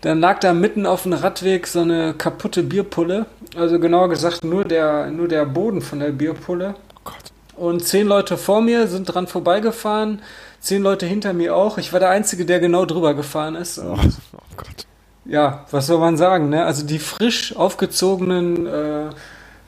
dann 0.00 0.20
lag 0.20 0.40
da 0.40 0.52
mitten 0.52 0.86
auf 0.86 1.02
dem 1.02 1.12
Radweg 1.12 1.66
so 1.66 1.80
eine 1.80 2.14
kaputte 2.14 2.62
Bierpulle. 2.62 3.26
Also 3.56 3.78
genauer 3.78 4.08
gesagt 4.08 4.44
nur 4.44 4.64
der, 4.64 5.10
nur 5.10 5.28
der 5.28 5.44
Boden 5.44 5.82
von 5.82 6.00
der 6.00 6.10
Bierpulle. 6.10 6.74
Oh 6.96 7.00
Gott. 7.04 7.24
Und 7.56 7.84
zehn 7.84 8.06
Leute 8.06 8.38
vor 8.38 8.62
mir 8.62 8.86
sind 8.86 9.06
dran 9.06 9.26
vorbeigefahren, 9.26 10.22
zehn 10.60 10.82
Leute 10.82 11.06
hinter 11.06 11.32
mir 11.32 11.54
auch. 11.54 11.76
Ich 11.76 11.92
war 11.92 12.00
der 12.00 12.10
Einzige, 12.10 12.46
der 12.46 12.60
genau 12.60 12.86
drüber 12.86 13.14
gefahren 13.14 13.56
ist. 13.56 13.78
Oh, 13.78 13.96
oh 13.98 14.38
Gott. 14.56 14.86
Ja, 15.26 15.66
was 15.70 15.86
soll 15.86 15.98
man 15.98 16.16
sagen, 16.16 16.48
ne? 16.48 16.64
Also 16.64 16.86
die 16.86 16.98
frisch 16.98 17.54
aufgezogenen 17.54 18.66
äh, 18.66 19.10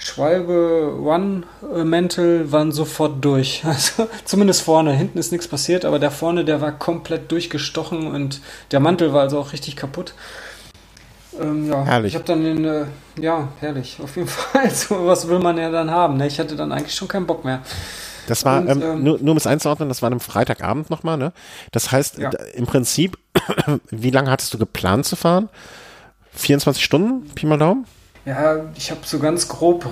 Schwalbe 0.05 0.99
One-Mäntel 1.01 2.51
waren 2.51 2.73
sofort 2.73 3.25
durch. 3.25 3.63
Also 3.73 4.09
zumindest 4.25 4.63
vorne. 4.63 4.93
Hinten 4.93 5.19
ist 5.19 5.31
nichts 5.31 5.47
passiert, 5.47 5.85
aber 5.85 5.99
der 5.99 6.11
vorne, 6.11 6.45
der 6.45 6.61
war 6.61 6.73
komplett 6.73 7.31
durchgestochen 7.31 8.09
und 8.09 8.41
der 8.73 8.81
Mantel 8.81 9.13
war 9.13 9.23
also 9.23 9.39
auch 9.39 9.53
richtig 9.53 9.77
kaputt. 9.77 10.15
Ähm, 11.41 11.71
ja, 11.71 11.85
herrlich. 11.85 12.13
Ich 12.13 12.15
habe 12.17 12.25
dann 12.25 12.43
den, 12.43 12.65
äh, 12.65 12.85
ja, 13.19 13.49
herrlich, 13.61 13.99
auf 14.03 14.17
jeden 14.17 14.29
Fall. 14.29 14.71
So 14.71 15.07
was 15.07 15.29
will 15.29 15.39
man 15.39 15.57
ja 15.57 15.71
dann 15.71 15.91
haben. 15.91 16.17
Ne? 16.17 16.27
Ich 16.27 16.41
hatte 16.41 16.57
dann 16.57 16.73
eigentlich 16.73 16.95
schon 16.95 17.09
keinen 17.09 17.27
Bock 17.27 17.45
mehr. 17.45 17.63
Das 18.27 18.45
war, 18.45 18.61
und, 18.61 18.69
ähm, 18.69 18.83
ähm, 18.83 19.05
nur, 19.05 19.19
nur 19.19 19.33
um 19.33 19.37
es 19.37 19.47
einzuordnen, 19.47 19.89
das 19.89 20.03
war 20.03 20.11
am 20.11 20.21
Freitagabend 20.21 20.91
nochmal, 20.91 21.17
ne? 21.17 21.33
Das 21.73 21.91
heißt, 21.91 22.19
ja. 22.19 22.31
im 22.55 22.67
Prinzip, 22.67 23.19
wie 23.91 24.11
lange 24.11 24.31
hattest 24.31 24.55
du 24.55 24.59
geplant 24.59 25.07
zu 25.07 25.17
fahren? 25.17 25.49
24 26.35 26.83
Stunden, 26.85 27.29
Pi 27.35 27.47
mal 27.47 27.59
Daumen? 27.59 27.85
Ja, 28.25 28.61
ich 28.77 28.93
habe 28.93 29.01
so 29.05 29.19
ganz 29.19 29.49
grob, 29.49 29.85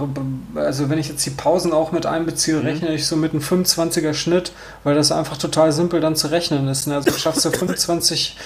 also 0.55 0.89
wenn 0.89 0.99
ich 0.99 1.09
jetzt 1.09 1.27
die 1.27 1.31
Pausen 1.31 1.73
auch 1.73 1.91
mit 1.91 2.07
einbeziehe, 2.07 2.59
mhm. 2.59 2.67
rechne 2.67 2.95
ich 2.95 3.07
so 3.07 3.17
mit 3.17 3.33
einem 3.33 3.43
25er 3.43 4.15
Schnitt, 4.15 4.53
weil 4.85 4.95
das 4.95 5.11
einfach 5.11 5.37
total 5.37 5.73
simpel 5.73 6.01
dann 6.01 6.15
zu 6.15 6.29
rechnen 6.29 6.69
ist. 6.69 6.87
Ne? 6.87 6.95
Also 6.95 7.11
schaffst 7.13 7.45
du 7.45 7.51
25 7.51 8.37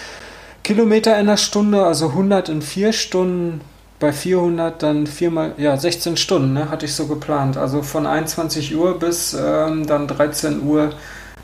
Kilometer 0.62 1.18
in 1.18 1.26
der 1.26 1.36
Stunde, 1.36 1.84
also 1.84 2.08
100 2.08 2.48
in 2.48 2.62
vier 2.62 2.94
Stunden, 2.94 3.60
bei 4.00 4.12
400 4.12 4.82
dann 4.82 5.06
viermal, 5.06 5.52
ja 5.58 5.76
16 5.76 6.16
Stunden, 6.16 6.54
ne, 6.54 6.70
hatte 6.70 6.86
ich 6.86 6.94
so 6.94 7.06
geplant. 7.06 7.56
Also 7.56 7.82
von 7.82 8.06
21 8.06 8.74
Uhr 8.74 8.98
bis 8.98 9.34
ähm, 9.34 9.86
dann 9.86 10.08
13 10.08 10.62
Uhr 10.62 10.90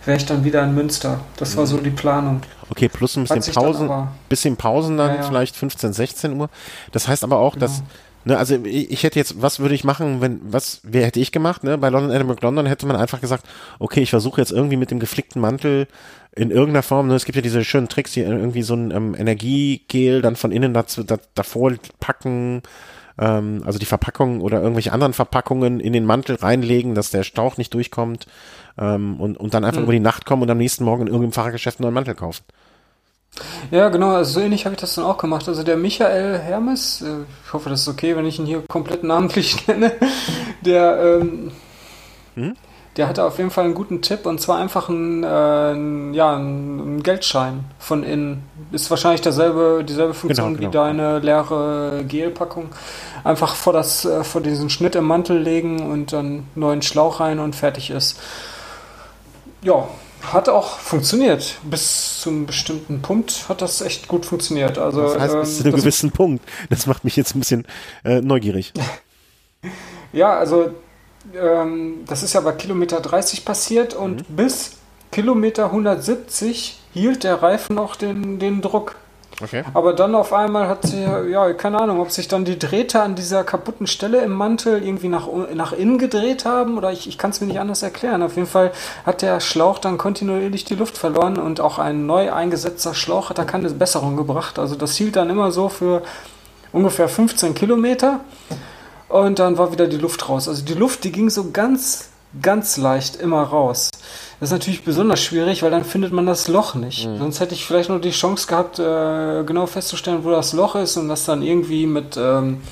wäre 0.05 0.17
ich 0.17 0.27
dann 0.27 0.45
wieder 0.45 0.65
in 0.65 0.75
Münster. 0.75 1.21
Das 1.37 1.57
war 1.57 1.67
so 1.67 1.77
mhm. 1.77 1.85
die 1.85 1.91
Planung. 1.91 2.41
Okay, 2.71 2.89
plus 2.89 3.17
ein 3.17 3.25
bisschen 3.25 3.55
Pausen, 3.55 4.09
bisschen 4.29 4.57
Pausen 4.57 4.97
dann 4.97 5.11
ja, 5.11 5.17
ja. 5.17 5.23
vielleicht 5.23 5.57
15, 5.57 5.93
16 5.93 6.41
Uhr. 6.41 6.49
Das 6.93 7.07
heißt 7.07 7.23
aber 7.25 7.39
auch, 7.39 7.55
genau. 7.55 7.67
dass 7.67 7.83
Ne, 8.25 8.37
also 8.37 8.63
ich 8.65 9.03
hätte 9.03 9.19
jetzt, 9.19 9.41
was 9.41 9.61
würde 9.61 9.75
ich 9.75 9.83
machen, 9.83 10.21
wenn, 10.21 10.41
was, 10.43 10.81
wer 10.83 11.07
hätte 11.07 11.21
ich 11.21 11.33
gemacht, 11.33 11.65
ne? 11.65 11.79
Bei 11.79 11.89
London 11.89 12.11
Edinburgh 12.11 12.43
London 12.43 12.67
hätte 12.67 12.87
man 12.87 12.97
einfach 12.97 13.23
gesagt, 13.23 13.47
okay, 13.79 14.03
ich 14.03 14.11
versuche 14.11 14.43
jetzt 14.43 14.53
irgendwie 14.53 14.77
mit 14.77 14.91
dem 14.91 14.99
geflickten 14.99 15.41
Mantel 15.41 15.87
in 16.33 16.51
irgendeiner 16.51 16.83
Form, 16.83 17.09
ne, 17.09 17.15
es 17.15 17.25
gibt 17.25 17.37
ja 17.37 17.43
diese 17.43 17.65
schönen 17.65 17.89
Tricks, 17.89 18.13
die 18.13 18.21
irgendwie 18.21 18.63
so 18.63 18.75
ein 18.75 18.91
ähm, 18.91 19.17
Energiegel 19.19 20.21
dann 20.21 20.37
von 20.37 20.53
innen 20.53 20.75
dazu, 20.75 21.03
da, 21.03 21.17
davor 21.35 21.73
packen, 21.99 22.63
ähm, 23.19 23.63
also 23.65 23.79
die 23.79 23.87
Verpackung 23.87 24.43
oder 24.43 24.61
irgendwelche 24.61 24.93
anderen 24.93 25.15
Verpackungen 25.15 25.81
in 25.81 25.95
den 25.95 26.05
Mantel 26.05 26.37
reinlegen, 26.37 26.95
dass 26.95 27.11
der 27.11 27.23
Stauch 27.23 27.57
nicht 27.57 27.73
durchkommt 27.73 28.27
ähm, 28.79 29.19
und, 29.19 29.39
und 29.39 29.55
dann 29.55 29.65
einfach 29.65 29.81
mhm. 29.81 29.85
über 29.85 29.93
die 29.95 30.01
Nacht 30.01 30.27
kommen 30.27 30.43
und 30.43 30.51
am 30.51 30.59
nächsten 30.59 30.85
Morgen 30.85 31.03
in 31.03 31.09
irgendeinem 31.09 31.33
Fahrradgeschäft 31.33 31.79
einen 31.79 31.85
neuen 31.85 31.95
Mantel 31.95 32.15
kaufen. 32.15 32.45
Ja, 33.71 33.89
genau, 33.89 34.11
also 34.11 34.33
so 34.33 34.41
ähnlich 34.41 34.65
habe 34.65 34.75
ich 34.75 34.81
das 34.81 34.95
dann 34.95 35.05
auch 35.05 35.19
gemacht. 35.19 35.49
Also 35.49 35.63
der 35.63 35.77
Michael 35.77 36.39
Hermes, 36.39 37.03
äh, 37.03 37.23
ich 37.47 37.53
hoffe, 37.53 37.71
das 37.71 37.83
ist 37.83 37.89
okay, 37.89 38.17
wenn 38.17 38.27
ich 38.27 38.39
ihn 38.39 38.47
hier 38.47 38.63
komplett 38.69 39.05
namentlich 39.05 39.67
nenne, 39.67 39.93
der, 40.63 41.21
ähm, 41.21 41.53
hm? 42.35 42.57
der 42.97 43.09
hatte 43.09 43.25
auf 43.25 43.39
jeden 43.39 43.51
Fall 43.51 43.65
einen 43.65 43.75
guten 43.75 44.03
Tipp 44.03 44.27
und 44.27 44.41
zwar 44.41 44.59
einfach 44.59 44.89
ein, 44.89 45.23
äh, 45.23 46.17
ja, 46.17 46.37
ein 46.37 47.03
Geldschein 47.03 47.65
von 47.79 48.03
innen. 48.03 48.43
Ist 48.73 48.91
wahrscheinlich 48.91 49.21
derselbe, 49.21 49.85
dieselbe 49.89 50.15
Funktion 50.15 50.57
genau, 50.57 50.71
genau. 50.71 50.71
wie 50.71 50.73
deine 50.73 51.19
leere 51.21 52.05
Gelpackung. 52.07 52.71
Einfach 53.23 53.55
vor, 53.55 53.73
das, 53.73 54.05
äh, 54.05 54.25
vor 54.25 54.41
diesen 54.41 54.71
Schnitt 54.71 54.97
im 54.97 55.05
Mantel 55.05 55.39
legen 55.39 55.91
und 55.91 56.13
dann 56.13 56.49
neuen 56.57 56.83
Schlauch 56.83 57.21
rein 57.21 57.39
und 57.39 57.55
fertig 57.55 57.91
ist. 57.91 58.19
Ja, 59.63 59.89
hat 60.23 60.49
auch 60.49 60.79
funktioniert. 60.79 61.59
Bis 61.63 62.21
zu 62.21 62.31
einem 62.31 62.47
bestimmten 62.47 63.03
Punkt 63.03 63.49
hat 63.49 63.63
das 63.63 63.81
echt 63.81 64.09
gut 64.09 64.27
funktioniert. 64.27 64.79
Also, 64.79 65.03
das 65.03 65.19
heißt, 65.19 65.41
bis 65.41 65.51
ähm, 65.51 65.57
zu 65.57 65.65
einem 65.65 65.77
gewissen 65.77 66.11
Punkt. 66.11 66.45
Das 66.69 66.87
macht 66.87 67.05
mich 67.05 67.17
jetzt 67.17 67.35
ein 67.35 67.41
bisschen 67.41 67.67
äh, 68.05 68.21
neugierig. 68.21 68.73
ja, 70.13 70.37
also 70.39 70.71
ähm, 71.35 72.05
das 72.07 72.23
ist 72.23 72.33
ja 72.33 72.41
bei 72.41 72.53
Kilometer 72.53 73.01
30 73.01 73.45
passiert 73.45 73.95
und 73.95 74.29
mhm. 74.29 74.37
bis 74.37 74.73
Kilometer 75.11 75.67
170 75.67 76.79
hielt 76.93 77.25
der 77.25 77.43
Reifen 77.43 77.79
auch 77.79 77.97
den, 77.97 78.39
den 78.39 78.61
Druck. 78.61 78.97
Okay. 79.43 79.65
Aber 79.73 79.93
dann 79.93 80.15
auf 80.15 80.33
einmal 80.33 80.69
hat 80.69 80.87
sie, 80.87 81.03
ja, 81.03 81.53
keine 81.55 81.81
Ahnung, 81.81 82.01
ob 82.01 82.11
sich 82.11 82.29
dann 82.29 82.45
die 82.45 82.59
Drähte 82.59 83.01
an 83.01 83.15
dieser 83.15 83.43
kaputten 83.45 83.87
Stelle 83.87 84.21
im 84.23 84.33
Mantel 84.33 84.83
irgendwie 84.83 85.09
nach, 85.09 85.29
nach 85.55 85.73
innen 85.73 85.99
gedreht 85.99 86.45
haben 86.45 86.77
oder 86.77 86.93
ich, 86.93 87.09
ich 87.09 87.17
kann 87.17 87.31
es 87.31 87.41
mir 87.41 87.47
nicht 87.47 87.61
anders 87.61 87.83
erklären. 87.83 88.23
Auf 88.23 88.37
jeden 88.37 88.49
Fall 88.49 88.73
hat 89.07 89.23
der 89.23 89.41
Schlauch 89.41 89.79
dann 89.79 89.99
kontinuierlich 89.99 90.65
die 90.65 90.75
Luft 90.75 90.99
verloren 90.99 91.39
und 91.39 91.61
auch 91.61 91.79
ein 91.79 92.07
neu 92.07 92.33
eingesetzter 92.33 92.95
Schlauch 92.95 93.31
hat 93.31 93.39
da 93.39 93.45
keine 93.45 93.71
Besserung 93.71 94.17
gebracht. 94.17 94.59
Also 94.59 94.75
das 94.75 94.97
hielt 94.97 95.17
dann 95.17 95.31
immer 95.31 95.51
so 95.51 95.69
für 95.69 96.03
ungefähr 96.73 97.09
15 97.09 97.55
Kilometer 97.55 98.21
und 99.09 99.39
dann 99.39 99.59
war 99.59 99.73
wieder 99.73 99.89
die 99.89 99.97
Luft 99.97 100.29
raus. 100.29 100.49
Also 100.49 100.65
die 100.65 100.75
Luft, 100.75 101.05
die 101.05 101.13
ging 101.13 101.31
so 101.31 101.51
ganz, 101.51 102.10
ganz 102.43 102.77
leicht 102.77 103.17
immer 103.17 103.43
raus. 103.43 103.91
Das 104.39 104.49
ist 104.49 104.53
natürlich 104.53 104.85
besonders 104.85 105.21
schwierig, 105.21 105.63
weil 105.63 105.71
dann 105.71 105.85
findet 105.85 106.13
man 106.13 106.27
das 106.27 106.49
Loch 106.49 106.75
nicht. 106.75 107.07
Mhm. 107.07 107.19
Sonst 107.19 107.41
hätte 107.41 107.55
ich 107.55 107.67
vielleicht 107.67 107.91
nur 107.91 108.01
die 108.01 108.11
Chance 108.11 108.47
gehabt, 108.47 108.79
äh, 108.79 109.45
genau 109.45 109.67
festzustellen, 109.67 110.25
wo 110.25 110.31
das 110.31 110.53
Loch 110.53 110.77
ist 110.77 110.97
und 110.97 111.09
das 111.09 111.25
dann 111.25 111.43
irgendwie 111.43 111.87
mit 111.87 112.17
ähm, 112.17 112.63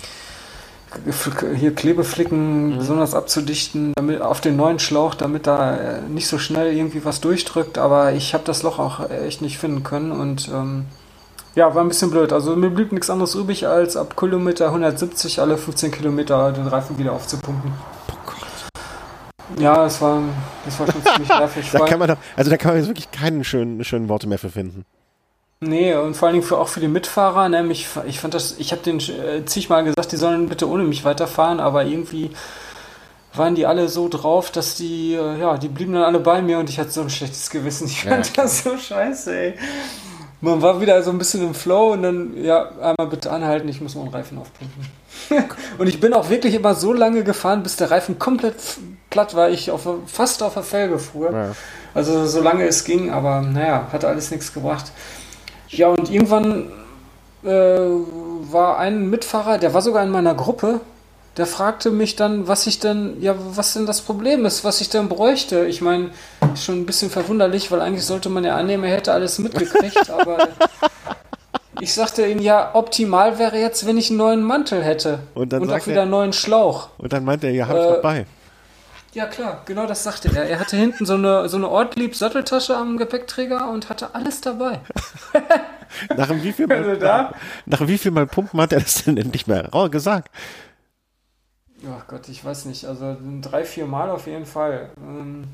hier 1.57 1.75
Klebeflicken 1.75 2.75
mhm. 2.75 2.79
besonders 2.79 3.15
abzudichten, 3.15 3.93
damit 3.97 4.23
auf 4.23 4.41
den 4.41 4.57
neuen 4.57 4.79
Schlauch, 4.79 5.15
damit 5.15 5.47
da 5.47 5.77
äh, 5.77 6.01
nicht 6.03 6.29
so 6.29 6.39
schnell 6.39 6.75
irgendwie 6.75 7.05
was 7.05 7.21
durchdrückt. 7.21 7.77
Aber 7.77 8.13
ich 8.13 8.33
habe 8.35 8.45
das 8.45 8.63
Loch 8.63 8.79
auch 8.79 9.11
echt 9.11 9.43
nicht 9.43 9.59
finden 9.59 9.83
können 9.83 10.13
und 10.13 10.49
ähm, 10.49 10.87
ja, 11.55 11.75
war 11.75 11.83
ein 11.83 11.89
bisschen 11.89 12.11
blöd. 12.11 12.33
Also 12.33 12.57
mir 12.57 12.71
blieb 12.71 12.93
nichts 12.93 13.11
anderes 13.11 13.35
übrig, 13.35 13.67
als 13.67 13.97
ab 13.97 14.17
Kilometer 14.17 14.67
170 14.67 15.41
alle 15.41 15.59
15 15.59 15.91
Kilometer 15.91 16.53
den 16.53 16.67
Reifen 16.67 16.99
wieder 16.99 17.13
aufzupumpen. 17.13 17.73
Ja, 19.59 19.87
es 19.87 20.01
war, 20.01 20.23
das 20.65 20.79
war 20.79 20.91
schon 20.91 21.03
ziemlich 21.05 21.29
nervig. 21.29 21.71
da 21.73 21.79
kann 21.81 21.99
man 21.99 22.09
doch, 22.09 22.17
also 22.37 22.51
da 22.51 22.57
kann 22.57 22.73
man 22.73 22.79
jetzt 22.79 22.89
wirklich 22.89 23.11
keinen 23.11 23.45
schönen, 23.45 23.83
schönen 23.85 24.09
Worte 24.09 24.29
mehr 24.29 24.39
für 24.39 24.51
finden. 24.51 24.85
Nee, 25.61 25.95
und 25.95 26.15
vor 26.15 26.29
allen 26.29 26.35
Dingen 26.35 26.47
für, 26.47 26.59
auch 26.59 26.69
für 26.69 26.81
die 26.81 26.89
Mitfahrer, 26.89 27.49
nämlich, 27.49 27.89
ich 28.07 28.21
fand 28.21 28.35
das, 28.35 28.57
ich 28.59 28.71
habe 28.71 28.83
den 28.83 29.01
äh, 29.01 29.45
zigmal 29.45 29.83
gesagt, 29.83 30.13
die 30.13 30.17
sollen 30.17 30.49
bitte 30.49 30.69
ohne 30.69 30.85
mich 30.85 31.05
weiterfahren, 31.05 31.59
aber 31.59 31.85
irgendwie 31.85 32.31
waren 33.35 33.57
die 33.57 33.67
alle 33.67 33.89
so 33.89 34.09
drauf, 34.09 34.53
dass 34.53 34.77
die, 34.77 35.15
äh, 35.15 35.41
ja, 35.41 35.59
die 35.59 35.69
blieben 35.69 35.95
dann 35.95 36.05
alle 36.05 36.21
bei 36.21 36.43
mir 36.43 36.59
und 36.59 36.71
ich 36.71 36.79
hatte 36.79 36.91
so 36.91 37.01
ein 37.01 37.11
schlechtes 37.11 37.51
Gewissen. 37.51 37.89
Ich 37.89 38.05
fand 38.05 38.37
ja, 38.37 38.43
das 38.43 38.63
so 38.63 38.77
scheiße, 38.77 39.37
ey. 39.37 39.55
Man 40.41 40.63
war 40.63 40.81
wieder 40.81 41.03
so 41.03 41.11
ein 41.11 41.19
bisschen 41.19 41.43
im 41.43 41.55
Flow 41.55 41.93
und 41.93 42.03
dann, 42.03 42.45
ja, 42.45 42.69
einmal 42.81 43.09
bitte 43.09 43.31
anhalten, 43.31 43.69
ich 43.69 43.81
muss 43.81 43.97
mal 43.97 44.03
einen 44.03 44.15
Reifen 44.15 44.39
aufpumpen. 44.39 44.87
und 45.79 45.87
ich 45.89 46.01
bin 46.01 46.15
auch 46.15 46.31
wirklich 46.31 46.55
immer 46.55 46.75
so 46.75 46.93
lange 46.93 47.25
gefahren, 47.25 47.65
bis 47.65 47.77
der 47.77 47.91
Reifen 47.91 48.21
komplett 48.21 48.55
platt 49.11 49.35
war. 49.35 49.51
Ich 49.51 49.71
auf, 49.73 49.89
fast 50.07 50.43
auf 50.43 50.55
der 50.55 50.63
Felge 50.63 50.99
fuhr. 50.99 51.33
Ja. 51.33 51.53
Also 51.93 52.25
so 52.27 52.41
lange 52.41 52.67
es 52.67 52.85
ging, 52.85 53.11
aber 53.11 53.41
naja, 53.41 53.89
hat 53.93 54.05
alles 54.05 54.31
nichts 54.31 54.53
gebracht. 54.53 54.93
Ja, 55.69 55.89
und 55.89 56.11
irgendwann 56.11 56.71
äh, 57.43 57.49
war 57.49 58.79
ein 58.79 59.11
Mitfahrer, 59.11 59.59
der 59.59 59.75
war 59.75 59.83
sogar 59.83 60.05
in 60.05 60.11
meiner 60.11 60.35
Gruppe, 60.35 60.81
der 61.37 61.47
fragte 61.47 61.91
mich 61.91 62.17
dann, 62.17 62.49
was 62.49 62.67
ich 62.67 62.81
denn, 62.81 63.21
ja, 63.21 63.35
was 63.39 63.75
denn 63.75 63.87
das 63.87 64.01
Problem 64.01 64.45
ist, 64.45 64.65
was 64.65 64.81
ich 64.81 64.89
denn 64.89 65.09
bräuchte. 65.09 65.67
Ich 65.67 65.81
meine, 65.81 66.11
schon 66.57 66.81
ein 66.81 66.87
bisschen 66.87 67.11
verwunderlich, 67.11 67.71
weil 67.71 67.81
eigentlich 67.81 68.05
sollte 68.05 68.29
man 68.29 68.45
ja 68.45 68.57
annehmen, 68.57 68.85
er 68.85 68.97
hätte 68.97 69.13
alles 69.13 69.39
mitgekriegt, 69.39 70.11
aber 70.19 70.49
ich 71.81 71.95
sagte 71.95 72.27
ihm, 72.27 72.41
ja, 72.41 72.75
optimal 72.75 73.39
wäre 73.39 73.59
jetzt, 73.59 73.87
wenn 73.87 73.97
ich 73.97 74.11
einen 74.11 74.19
neuen 74.19 74.43
Mantel 74.43 74.83
hätte. 74.83 75.21
Und, 75.35 75.53
dann 75.53 75.63
und 75.63 75.73
auch 75.73 75.87
wieder 75.87 76.03
einen 76.03 76.11
neuen 76.11 76.33
Schlauch. 76.33 76.89
Und 76.99 77.13
dann 77.13 77.25
meinte 77.25 77.47
er, 77.47 77.53
ja, 77.53 77.69
hab 77.69 77.77
ich 77.77 77.83
äh, 77.83 77.95
dabei. 77.95 78.27
Ja, 79.15 79.27
klar, 79.27 79.63
genau 79.65 79.87
das 79.87 80.03
sagte 80.03 80.31
er. 80.35 80.45
Er 80.49 80.61
hatte 80.61 80.77
hinten 80.77 81.07
so 81.07 81.15
eine, 81.15 81.49
so 81.49 81.57
eine 81.57 81.69
Ortlieb-Satteltasche 81.69 82.77
am 82.77 82.99
Gepäckträger 82.99 83.71
und 83.71 83.89
hatte 83.89 84.15
alles 84.15 84.41
dabei. 84.41 84.81
nach 86.17 86.31
wie 86.43 86.53
viel 86.53 86.67
Mal, 86.67 86.85
also 86.85 87.05
nach, 87.05 87.33
nach 87.67 87.87
wie 87.87 87.99
viel 87.99 88.11
Mal 88.11 88.27
Pumpen 88.27 88.61
hat 88.61 88.73
er 88.73 88.81
das 88.81 89.05
denn 89.05 89.17
endlich 89.17 89.47
mehr 89.47 89.71
gesagt? 89.91 90.31
Ach 91.87 92.07
Gott, 92.09 92.29
ich 92.29 92.45
weiß 92.45 92.65
nicht. 92.65 92.87
Also 92.87 93.17
drei, 93.41 93.65
vier 93.65 93.87
Mal 93.87 94.11
auf 94.11 94.27
jeden 94.27 94.47
Fall. 94.47 94.91
Ähm, 94.99 95.45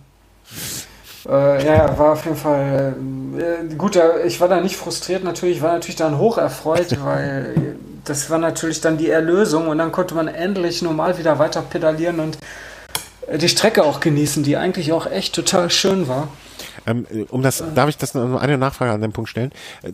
äh, 1.29 1.65
ja, 1.65 1.99
war 1.99 2.13
auf 2.13 2.25
jeden 2.25 2.37
Fall 2.37 2.95
äh, 3.39 3.75
gut. 3.75 3.99
Ich 4.25 4.41
war 4.41 4.49
da 4.49 4.61
nicht 4.61 4.77
frustriert 4.77 5.25
natürlich, 5.25 5.63
war 5.63 5.73
natürlich 5.73 5.97
dann 5.97 6.19
hoch 6.19 6.39
erfreut, 6.39 6.97
weil 7.05 7.77
das 8.05 8.31
war 8.31 8.39
natürlich 8.39 8.81
dann 8.81 8.99
die 8.99 9.11
Erlösung 9.11 9.69
und 9.69 9.79
dann 9.79 9.93
konnte 9.93 10.15
man 10.15 10.29
endlich 10.29 10.83
normal 10.83 11.19
wieder 11.19 11.39
weiter 11.39 11.63
pedalieren 11.63 12.21
und 12.21 12.39
die 13.33 13.49
Strecke 13.49 13.85
auch 13.85 14.01
genießen, 14.01 14.43
die 14.43 14.57
eigentlich 14.57 14.93
auch 14.93 15.07
echt 15.07 15.35
total 15.35 15.71
schön 15.71 16.09
war. 16.09 16.29
Ähm, 16.87 17.07
um 17.31 17.43
das, 17.43 17.63
darf 17.75 17.89
ich 17.89 17.97
das 17.97 18.15
noch 18.15 18.41
eine 18.41 18.59
Nachfrage 18.59 18.93
an 18.93 19.01
den 19.01 19.13
Punkt 19.13 19.31
stellen? 19.31 19.53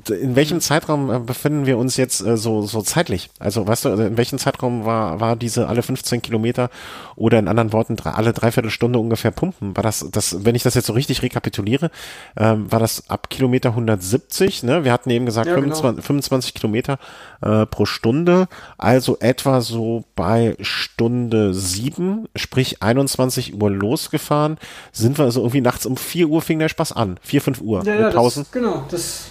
In 0.09 0.37
welchem 0.37 0.61
Zeitraum 0.61 1.11
äh, 1.11 1.19
befinden 1.19 1.67
wir 1.67 1.79
uns 1.79 1.97
jetzt 1.97 2.21
äh, 2.21 2.37
so, 2.37 2.63
so 2.63 2.83
zeitlich? 2.83 3.31
Also, 3.39 3.67
weißt 3.67 3.85
du, 3.85 3.89
also 3.91 4.03
in 4.03 4.17
welchem 4.17 4.39
Zeitraum 4.39 4.85
war, 4.85 5.21
war 5.21 5.37
diese 5.37 5.69
alle 5.69 5.83
15 5.83 6.23
Kilometer 6.23 6.71
oder 7.17 7.39
in 7.39 7.49
anderen 7.49 7.73
Worten 7.73 7.97
drei, 7.97 8.11
alle 8.11 8.33
dreiviertel 8.33 8.71
Stunde 8.71 8.99
ungefähr 8.99 9.31
pumpen? 9.31 9.77
War 9.77 9.83
das, 9.83 10.07
das, 10.11 10.45
wenn 10.45 10.55
ich 10.55 10.63
das 10.63 10.75
jetzt 10.75 10.87
so 10.87 10.93
richtig 10.93 11.23
rekapituliere, 11.23 11.91
ähm, 12.37 12.71
war 12.71 12.81
das 12.81 13.09
ab 13.09 13.31
Kilometer 13.31 13.71
170, 13.71 14.63
ne? 14.65 14.85
Wir 14.85 14.93
hatten 14.93 15.11
eben 15.11 15.27
gesagt 15.27 15.47
ja, 15.47 15.55
25, 15.55 15.91
genau. 15.97 16.03
25 16.07 16.55
Kilometer 16.55 16.99
äh, 17.43 17.67
pro 17.67 17.87
Stunde, 17.87 18.49
also 18.79 19.19
etwa 19.21 19.61
so 19.61 20.05
bei 20.17 20.57
Stunde 20.61 21.55
sieben, 21.55 22.29
sprich 22.35 22.83
21 22.83 23.61
Uhr 23.61 23.71
losgefahren, 23.71 24.59
sind 24.93 25.19
wir 25.19 25.25
also 25.25 25.41
irgendwie 25.41 25.61
nachts 25.61 25.87
um 25.87 25.97
4 25.97 26.29
Uhr 26.29 26.43
fing 26.43 26.59
der 26.59 26.69
Spaß 26.69 26.80
an. 26.93 27.19
4, 27.23 27.41
5 27.41 27.61
Uhr. 27.61 27.83
Ja, 27.85 27.95
ja, 27.95 28.11
Pausen. 28.11 28.45
Das, 28.45 28.53
genau, 28.53 28.85
das 28.91 29.31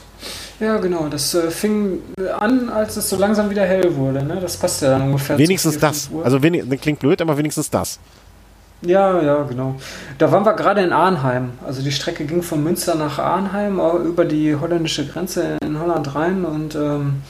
ja, 0.59 0.77
genau. 0.77 1.07
Das 1.07 1.33
äh, 1.33 1.49
fing 1.49 2.01
an, 2.37 2.69
als 2.69 2.97
es 2.97 3.09
so 3.09 3.15
langsam 3.15 3.49
wieder 3.49 3.65
hell 3.65 3.95
wurde. 3.95 4.23
Ne? 4.23 4.39
Das 4.41 4.57
passt 4.57 4.81
ja 4.81 4.89
dann 4.89 5.03
ungefähr. 5.03 5.37
Wenigstens 5.37 5.75
4, 5.75 5.81
das. 5.81 6.09
Also 6.23 6.43
wenig, 6.43 6.63
klingt 6.81 6.99
blöd, 6.99 7.21
aber 7.21 7.37
wenigstens 7.37 7.69
das. 7.69 7.99
Ja, 8.81 9.21
ja, 9.21 9.43
genau. 9.43 9.75
Da 10.17 10.31
waren 10.31 10.45
wir 10.45 10.53
gerade 10.53 10.81
in 10.81 10.93
Arnheim. 10.93 11.51
Also 11.65 11.81
die 11.81 11.91
Strecke 11.91 12.25
ging 12.25 12.41
von 12.41 12.63
Münster 12.63 12.95
nach 12.95 13.19
Arnheim 13.19 13.79
über 14.05 14.25
die 14.25 14.55
holländische 14.55 15.05
Grenze 15.05 15.57
in 15.61 15.79
Holland 15.79 16.15
rein 16.15 16.45
und 16.45 16.75
ähm, 16.75 17.21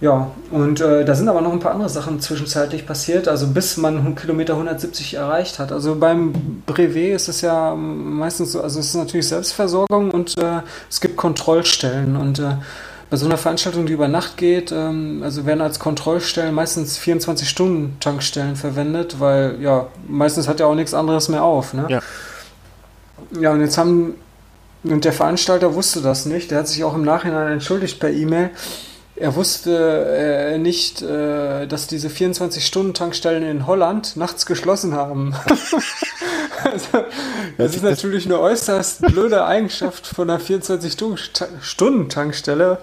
ja, 0.00 0.30
und 0.50 0.80
äh, 0.80 1.04
da 1.04 1.14
sind 1.14 1.28
aber 1.28 1.40
noch 1.40 1.52
ein 1.52 1.60
paar 1.60 1.72
andere 1.72 1.88
Sachen 1.88 2.20
zwischenzeitlich 2.20 2.86
passiert, 2.86 3.28
also 3.28 3.46
bis 3.46 3.76
man 3.76 4.14
Kilometer 4.16 4.54
170 4.54 5.14
erreicht 5.14 5.58
hat. 5.58 5.72
Also 5.72 5.94
beim 5.94 6.62
Brevet 6.66 7.14
ist 7.14 7.28
es 7.28 7.40
ja 7.40 7.74
meistens 7.74 8.52
so, 8.52 8.60
also 8.60 8.80
es 8.80 8.88
ist 8.88 8.96
natürlich 8.96 9.28
Selbstversorgung 9.28 10.10
und 10.10 10.36
äh, 10.36 10.60
es 10.90 11.00
gibt 11.00 11.16
Kontrollstellen 11.16 12.16
und 12.16 12.38
äh, 12.40 12.56
bei 13.08 13.16
so 13.16 13.26
einer 13.26 13.38
Veranstaltung, 13.38 13.86
die 13.86 13.92
über 13.92 14.08
Nacht 14.08 14.36
geht, 14.36 14.72
ähm, 14.72 15.22
also 15.22 15.46
werden 15.46 15.60
als 15.60 15.78
Kontrollstellen 15.78 16.54
meistens 16.54 16.98
24-Stunden-Tankstellen 16.98 18.56
verwendet, 18.56 19.20
weil 19.20 19.58
ja, 19.60 19.86
meistens 20.08 20.48
hat 20.48 20.58
ja 20.58 20.66
auch 20.66 20.74
nichts 20.74 20.94
anderes 20.94 21.28
mehr 21.28 21.44
auf. 21.44 21.74
Ne? 21.74 21.86
Ja. 21.88 22.00
Ja, 23.40 23.52
und 23.52 23.60
jetzt 23.60 23.78
haben, 23.78 24.14
und 24.82 25.04
der 25.04 25.12
Veranstalter 25.12 25.74
wusste 25.74 26.00
das 26.02 26.26
nicht, 26.26 26.50
der 26.50 26.58
hat 26.58 26.68
sich 26.68 26.82
auch 26.82 26.94
im 26.94 27.04
Nachhinein 27.04 27.52
entschuldigt 27.52 28.00
per 28.00 28.10
E-Mail 28.10 28.50
er 29.16 29.34
wusste 29.36 30.54
äh, 30.54 30.58
nicht, 30.58 31.00
äh, 31.02 31.66
dass 31.66 31.86
diese 31.86 32.08
24-Stunden-Tankstellen 32.08 33.44
in 33.44 33.64
Holland 33.66 34.16
nachts 34.16 34.44
geschlossen 34.44 34.94
haben. 34.94 35.36
also, 36.64 37.04
das 37.56 37.76
ist 37.76 37.84
natürlich 37.84 38.26
eine 38.26 38.40
äußerst 38.40 39.02
blöde 39.02 39.44
Eigenschaft 39.44 40.04
von 40.06 40.28
einer 40.28 40.40
24-Stunden-Tankstelle, 40.40 42.78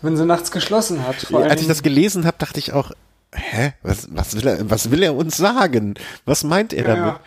wenn 0.00 0.16
sie 0.16 0.24
nachts 0.24 0.52
geschlossen 0.52 1.06
hat. 1.06 1.28
Ja, 1.28 1.40
als 1.40 1.60
ich 1.60 1.68
das 1.68 1.82
gelesen 1.82 2.24
habe, 2.24 2.38
dachte 2.38 2.58
ich 2.58 2.72
auch, 2.72 2.92
hä, 3.34 3.74
was, 3.82 4.08
was, 4.10 4.34
will 4.34 4.46
er, 4.46 4.70
was 4.70 4.90
will 4.90 5.02
er 5.02 5.14
uns 5.14 5.36
sagen? 5.36 5.96
Was 6.24 6.44
meint 6.44 6.72
er 6.72 6.88
ja, 6.88 6.94
damit? 6.94 7.14
Ja. 7.14 7.20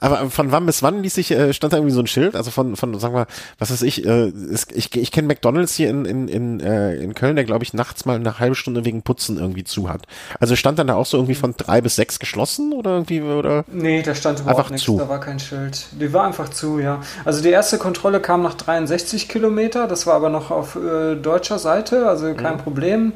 Aber 0.00 0.30
von 0.30 0.52
wann 0.52 0.66
bis 0.66 0.82
wann 0.82 1.02
ließ 1.02 1.14
sich, 1.14 1.30
äh, 1.30 1.52
stand 1.52 1.72
da 1.72 1.78
irgendwie 1.78 1.94
so 1.94 2.00
ein 2.00 2.06
Schild? 2.06 2.36
Also 2.36 2.50
von, 2.50 2.76
von 2.76 2.98
sagen 2.98 3.14
wir, 3.14 3.26
was 3.58 3.70
weiß 3.70 3.82
ich, 3.82 4.06
äh, 4.06 4.28
ist, 4.28 4.72
ich, 4.72 4.94
ich 4.96 5.12
kenne 5.12 5.28
McDonalds 5.28 5.74
hier 5.74 5.90
in, 5.90 6.04
in, 6.04 6.28
in, 6.28 6.60
äh, 6.60 6.94
in 6.96 7.14
Köln, 7.14 7.36
der 7.36 7.44
glaube 7.44 7.64
ich 7.64 7.74
nachts 7.74 8.04
mal 8.04 8.16
eine 8.16 8.38
halbe 8.38 8.54
Stunde 8.54 8.84
wegen 8.84 9.02
Putzen 9.02 9.38
irgendwie 9.38 9.64
zu 9.64 9.88
hat. 9.88 10.02
Also 10.40 10.56
stand 10.56 10.78
dann 10.78 10.86
da 10.86 10.94
auch 10.94 11.06
so 11.06 11.16
irgendwie 11.16 11.34
von 11.34 11.54
drei 11.56 11.80
bis 11.80 11.96
sechs 11.96 12.18
geschlossen 12.18 12.72
oder 12.72 12.92
irgendwie, 12.92 13.22
oder? 13.22 13.64
Nee, 13.68 14.02
da 14.02 14.14
stand 14.14 14.40
überhaupt 14.40 14.58
einfach 14.58 14.70
nichts, 14.70 14.86
zu. 14.86 14.98
da 14.98 15.08
war 15.08 15.20
kein 15.20 15.38
Schild. 15.38 15.86
Die 15.92 16.12
war 16.12 16.26
einfach 16.26 16.48
zu, 16.48 16.78
ja. 16.78 17.00
Also 17.24 17.42
die 17.42 17.50
erste 17.50 17.78
Kontrolle 17.78 18.20
kam 18.20 18.42
nach 18.42 18.54
63 18.54 19.28
Kilometer, 19.28 19.86
das 19.86 20.06
war 20.06 20.14
aber 20.14 20.28
noch 20.28 20.50
auf 20.50 20.76
äh, 20.76 21.16
deutscher 21.16 21.58
Seite, 21.58 22.08
also 22.08 22.34
kein 22.34 22.54
mhm. 22.54 22.58
Problem. 22.58 23.12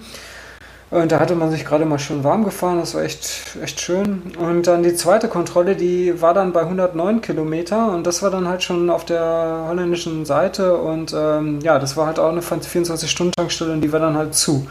Und 0.92 1.10
da 1.10 1.20
hatte 1.20 1.34
man 1.34 1.50
sich 1.50 1.64
gerade 1.64 1.86
mal 1.86 1.98
schön 1.98 2.22
warm 2.22 2.44
gefahren, 2.44 2.78
das 2.78 2.94
war 2.94 3.02
echt, 3.02 3.56
echt 3.62 3.80
schön. 3.80 4.34
Und 4.38 4.66
dann 4.66 4.82
die 4.82 4.94
zweite 4.94 5.26
Kontrolle, 5.26 5.74
die 5.74 6.20
war 6.20 6.34
dann 6.34 6.52
bei 6.52 6.60
109 6.60 7.22
Kilometer 7.22 7.90
und 7.92 8.06
das 8.06 8.22
war 8.22 8.30
dann 8.30 8.46
halt 8.46 8.62
schon 8.62 8.90
auf 8.90 9.06
der 9.06 9.64
holländischen 9.68 10.26
Seite 10.26 10.76
und 10.76 11.14
ähm, 11.16 11.60
ja, 11.62 11.78
das 11.78 11.96
war 11.96 12.04
halt 12.04 12.18
auch 12.18 12.28
eine 12.28 12.42
24-Stunden-Tankstelle 12.42 13.72
und 13.72 13.80
die 13.80 13.90
war 13.90 14.00
dann 14.00 14.18
halt 14.18 14.34
zu. 14.34 14.66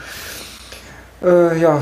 Äh, 1.23 1.61
ja, 1.61 1.80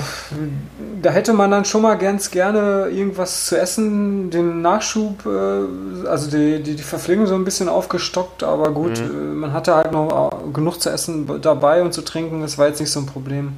da 1.02 1.12
hätte 1.12 1.32
man 1.32 1.50
dann 1.50 1.64
schon 1.64 1.82
mal 1.82 1.96
ganz 1.96 2.30
gerne 2.30 2.90
irgendwas 2.92 3.46
zu 3.46 3.58
essen, 3.58 4.30
den 4.32 4.62
Nachschub, 4.62 5.26
äh, 5.26 6.08
also 6.08 6.30
die, 6.30 6.62
die, 6.62 6.76
die, 6.76 6.84
Verpflegung 6.84 7.26
so 7.26 7.36
ein 7.36 7.46
bisschen 7.46 7.70
aufgestockt, 7.70 8.44
aber 8.44 8.72
gut, 8.72 9.00
mhm. 9.00 9.06
äh, 9.06 9.36
man 9.36 9.54
hatte 9.54 9.76
halt 9.76 9.94
noch 9.94 10.34
äh, 10.34 10.52
genug 10.52 10.82
zu 10.82 10.90
essen 10.90 11.42
dabei 11.42 11.82
und 11.84 11.94
zu 11.94 12.02
trinken, 12.02 12.42
das 12.42 12.58
war 12.58 12.68
jetzt 12.68 12.82
nicht 12.82 12.92
so 12.92 13.00
ein 13.00 13.06
Problem. 13.06 13.54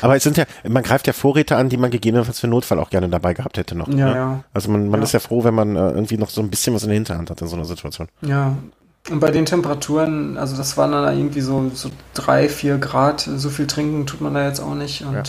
Aber 0.00 0.16
es 0.16 0.22
sind 0.22 0.38
ja, 0.38 0.44
man 0.66 0.82
greift 0.82 1.06
ja 1.06 1.12
Vorräte 1.12 1.56
an, 1.56 1.68
die 1.68 1.76
man 1.76 1.90
gegebenenfalls 1.90 2.40
für 2.40 2.48
Notfall 2.48 2.78
auch 2.78 2.88
gerne 2.88 3.10
dabei 3.10 3.34
gehabt 3.34 3.58
hätte 3.58 3.74
noch. 3.74 3.88
Ja, 3.88 3.94
ne? 3.94 4.14
ja. 4.14 4.44
Also 4.54 4.70
man, 4.70 4.88
man 4.88 5.00
ja. 5.00 5.04
ist 5.04 5.12
ja 5.12 5.20
froh, 5.20 5.44
wenn 5.44 5.54
man 5.54 5.76
äh, 5.76 5.90
irgendwie 5.90 6.16
noch 6.16 6.30
so 6.30 6.40
ein 6.40 6.48
bisschen 6.48 6.74
was 6.74 6.82
in 6.82 6.88
der 6.88 6.94
Hinterhand 6.94 7.28
hat 7.28 7.42
in 7.42 7.46
so 7.46 7.56
einer 7.56 7.66
Situation. 7.66 8.08
Ja, 8.22 8.56
und 9.10 9.20
bei 9.20 9.30
den 9.30 9.46
Temperaturen, 9.46 10.36
also 10.36 10.56
das 10.56 10.76
waren 10.76 10.92
dann 10.92 11.16
irgendwie 11.16 11.40
so, 11.40 11.70
so 11.72 11.90
drei, 12.14 12.48
vier 12.48 12.78
Grad, 12.78 13.20
so 13.20 13.50
viel 13.50 13.66
trinken 13.66 14.06
tut 14.06 14.20
man 14.20 14.34
da 14.34 14.46
jetzt 14.46 14.60
auch 14.60 14.74
nicht. 14.74 15.04
Und 15.04 15.14
ja. 15.14 15.22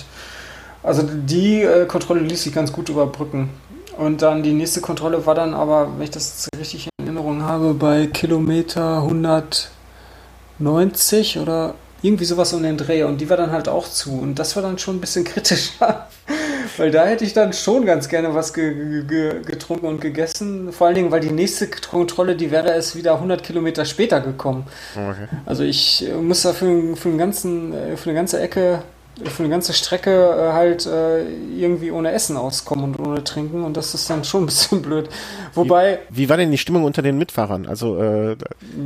Also 0.84 1.04
die 1.04 1.62
äh, 1.62 1.86
Kontrolle 1.86 2.22
ließ 2.22 2.44
sich 2.44 2.54
ganz 2.54 2.72
gut 2.72 2.90
überbrücken. 2.90 3.49
Und 3.98 4.22
dann 4.22 4.44
die 4.44 4.54
nächste 4.54 4.82
Kontrolle 4.82 5.26
war 5.26 5.36
dann 5.36 5.54
aber, 5.54 5.98
wenn 5.98 6.04
ich 6.04 6.12
das 6.12 6.48
richtig 6.58 6.88
in 6.88 7.06
Erinnerung 7.06 7.44
habe, 7.44 7.74
bei 7.74 8.08
Kilometer 8.08 8.98
190 8.98 11.40
oder 11.40 11.74
irgendwie 12.02 12.26
sowas 12.26 12.53
um 12.53 12.64
den 12.64 12.78
Dreh. 12.78 13.03
Und 13.03 13.19
die 13.22 13.30
war 13.30 13.38
dann 13.38 13.52
halt 13.52 13.68
auch 13.68 13.88
zu. 13.88 14.19
Und 14.19 14.36
das 14.36 14.56
war 14.56 14.64
dann 14.64 14.78
schon 14.78 14.98
ein 14.98 15.02
bisschen 15.02 15.24
kritischer. 15.24 16.07
Weil 16.78 16.91
da 16.91 17.06
hätte 17.06 17.24
ich 17.24 17.34
dann 17.34 17.53
schon 17.53 17.86
ganz 17.86 18.07
gerne 18.10 18.36
was 18.36 18.53
ge 18.53 19.03
ge 19.03 19.41
getrunken 19.44 19.88
und 19.88 20.02
gegessen. 20.02 20.72
Vor 20.72 20.88
allen 20.88 20.95
Dingen, 20.95 21.11
weil 21.11 21.22
die 21.22 21.32
nächste 21.32 21.68
Kontrolle, 21.68 22.36
die 22.36 22.52
wäre 22.52 22.69
erst 22.69 22.95
wieder 22.95 23.15
100 23.15 23.41
Kilometer 23.41 23.86
später 23.86 24.19
gekommen. 24.19 24.65
Okay. 24.94 25.28
Also 25.45 25.64
ich 25.64 26.06
muss 26.22 26.41
da 26.44 26.53
für, 26.53 26.95
für, 26.95 27.15
ganzen, 27.15 27.74
äh, 27.74 27.98
für 27.98 28.10
eine 28.10 28.19
ganze 28.19 28.40
Ecke, 28.40 28.84
für 29.26 29.44
eine 29.44 29.49
ganze 29.49 29.73
Strecke 29.73 30.11
äh, 30.11 30.53
halt 30.53 30.85
äh, 30.85 31.23
irgendwie 31.56 31.91
ohne 31.91 32.11
Essen 32.11 32.38
auskommen 32.38 32.85
und 32.85 32.99
ohne 32.99 33.23
Trinken. 33.23 33.64
Und 33.64 33.77
das 33.77 33.94
ist 33.94 34.10
dann 34.10 34.23
schon 34.23 34.44
ein 34.44 34.45
bisschen 34.48 34.81
blöd. 34.84 35.10
Wobei. 35.53 35.99
Wie, 36.10 36.23
wie 36.23 36.30
war 36.30 36.38
denn 36.38 36.52
die 36.52 36.57
Stimmung 36.57 36.84
unter 36.84 37.02
den 37.02 37.18
Mitfahrern? 37.18 37.65
Also, 37.68 37.98
äh, 38.02 38.38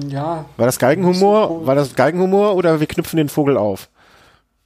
ja. 0.08 0.46
War 0.58 0.66
das 0.66 0.80
Galgenhumor? 0.80 1.66
War 1.66 1.76
das 1.76 1.96
Galgenhumor 1.96 2.56
oder 2.56 2.80
wir 2.80 2.88
knüpfen 2.88 3.18
den 3.18 3.30
Vogel 3.30 3.58
auf? 3.58 3.90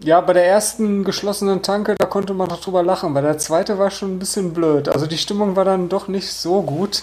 Ja, 0.06 0.22
bei 0.22 0.34
der 0.34 0.46
ersten 0.46 1.04
geschlossenen 1.04 1.64
Tanke, 1.64 1.96
da 1.98 2.06
konnte 2.06 2.36
man 2.36 2.48
doch 2.48 2.62
drüber 2.62 2.84
lachen. 2.84 3.16
Bei 3.16 3.22
der 3.22 3.40
zweiten 3.40 3.80
war 3.80 3.90
schon 3.90 4.14
ein 4.14 4.20
bisschen 4.20 4.54
blöd. 4.54 4.88
Also 4.88 5.08
die 5.08 5.18
Stimmung 5.18 5.56
war 5.56 5.66
dann 5.66 5.90
doch 5.90 6.08
nicht 6.08 6.32
so 6.32 6.62
gut. 6.62 7.02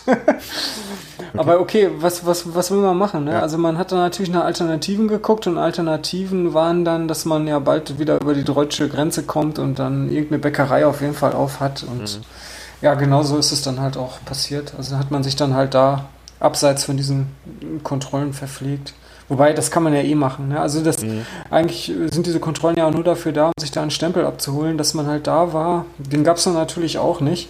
Aber 1.36 1.58
okay, 1.58 1.90
was, 1.98 2.24
was, 2.24 2.54
was 2.54 2.70
will 2.70 2.78
man 2.78 2.96
machen? 2.96 3.24
Ne? 3.24 3.32
Ja. 3.32 3.40
Also 3.40 3.58
man 3.58 3.76
hat 3.76 3.90
dann 3.90 3.98
natürlich 3.98 4.30
nach 4.30 4.44
Alternativen 4.44 5.08
geguckt 5.08 5.48
und 5.48 5.58
Alternativen 5.58 6.54
waren 6.54 6.84
dann, 6.84 7.08
dass 7.08 7.24
man 7.24 7.48
ja 7.48 7.58
bald 7.58 7.98
wieder 7.98 8.20
über 8.20 8.34
die 8.34 8.44
deutsche 8.44 8.88
Grenze 8.88 9.24
kommt 9.24 9.58
und 9.58 9.80
dann 9.80 10.08
irgendeine 10.08 10.38
Bäckerei 10.38 10.86
auf 10.86 11.00
jeden 11.00 11.14
Fall 11.14 11.32
auf 11.32 11.58
hat. 11.58 11.82
Und 11.82 12.02
mhm. 12.02 12.24
ja, 12.82 12.94
genau 12.94 13.24
so 13.24 13.36
ist 13.36 13.50
es 13.50 13.62
dann 13.62 13.80
halt 13.80 13.96
auch 13.96 14.24
passiert. 14.24 14.74
Also 14.78 14.96
hat 14.96 15.10
man 15.10 15.24
sich 15.24 15.34
dann 15.34 15.54
halt 15.54 15.74
da 15.74 16.04
abseits 16.38 16.84
von 16.84 16.96
diesen 16.96 17.26
Kontrollen 17.82 18.32
verpflegt. 18.32 18.94
Wobei, 19.32 19.54
das 19.54 19.70
kann 19.70 19.82
man 19.82 19.94
ja 19.94 20.02
eh 20.02 20.14
machen. 20.14 20.48
Ne? 20.48 20.60
Also 20.60 20.84
das 20.84 21.02
mhm. 21.02 21.24
eigentlich 21.48 21.86
sind 22.12 22.26
diese 22.26 22.38
Kontrollen 22.38 22.76
ja 22.76 22.86
auch 22.86 22.92
nur 22.92 23.02
dafür 23.02 23.32
da, 23.32 23.46
um 23.46 23.52
sich 23.58 23.70
da 23.70 23.80
einen 23.80 23.90
Stempel 23.90 24.26
abzuholen, 24.26 24.76
dass 24.76 24.92
man 24.92 25.06
halt 25.06 25.26
da 25.26 25.54
war. 25.54 25.86
Den 25.96 26.22
gab 26.22 26.36
es 26.36 26.44
dann 26.44 26.52
natürlich 26.52 26.98
auch 26.98 27.22
nicht. 27.22 27.48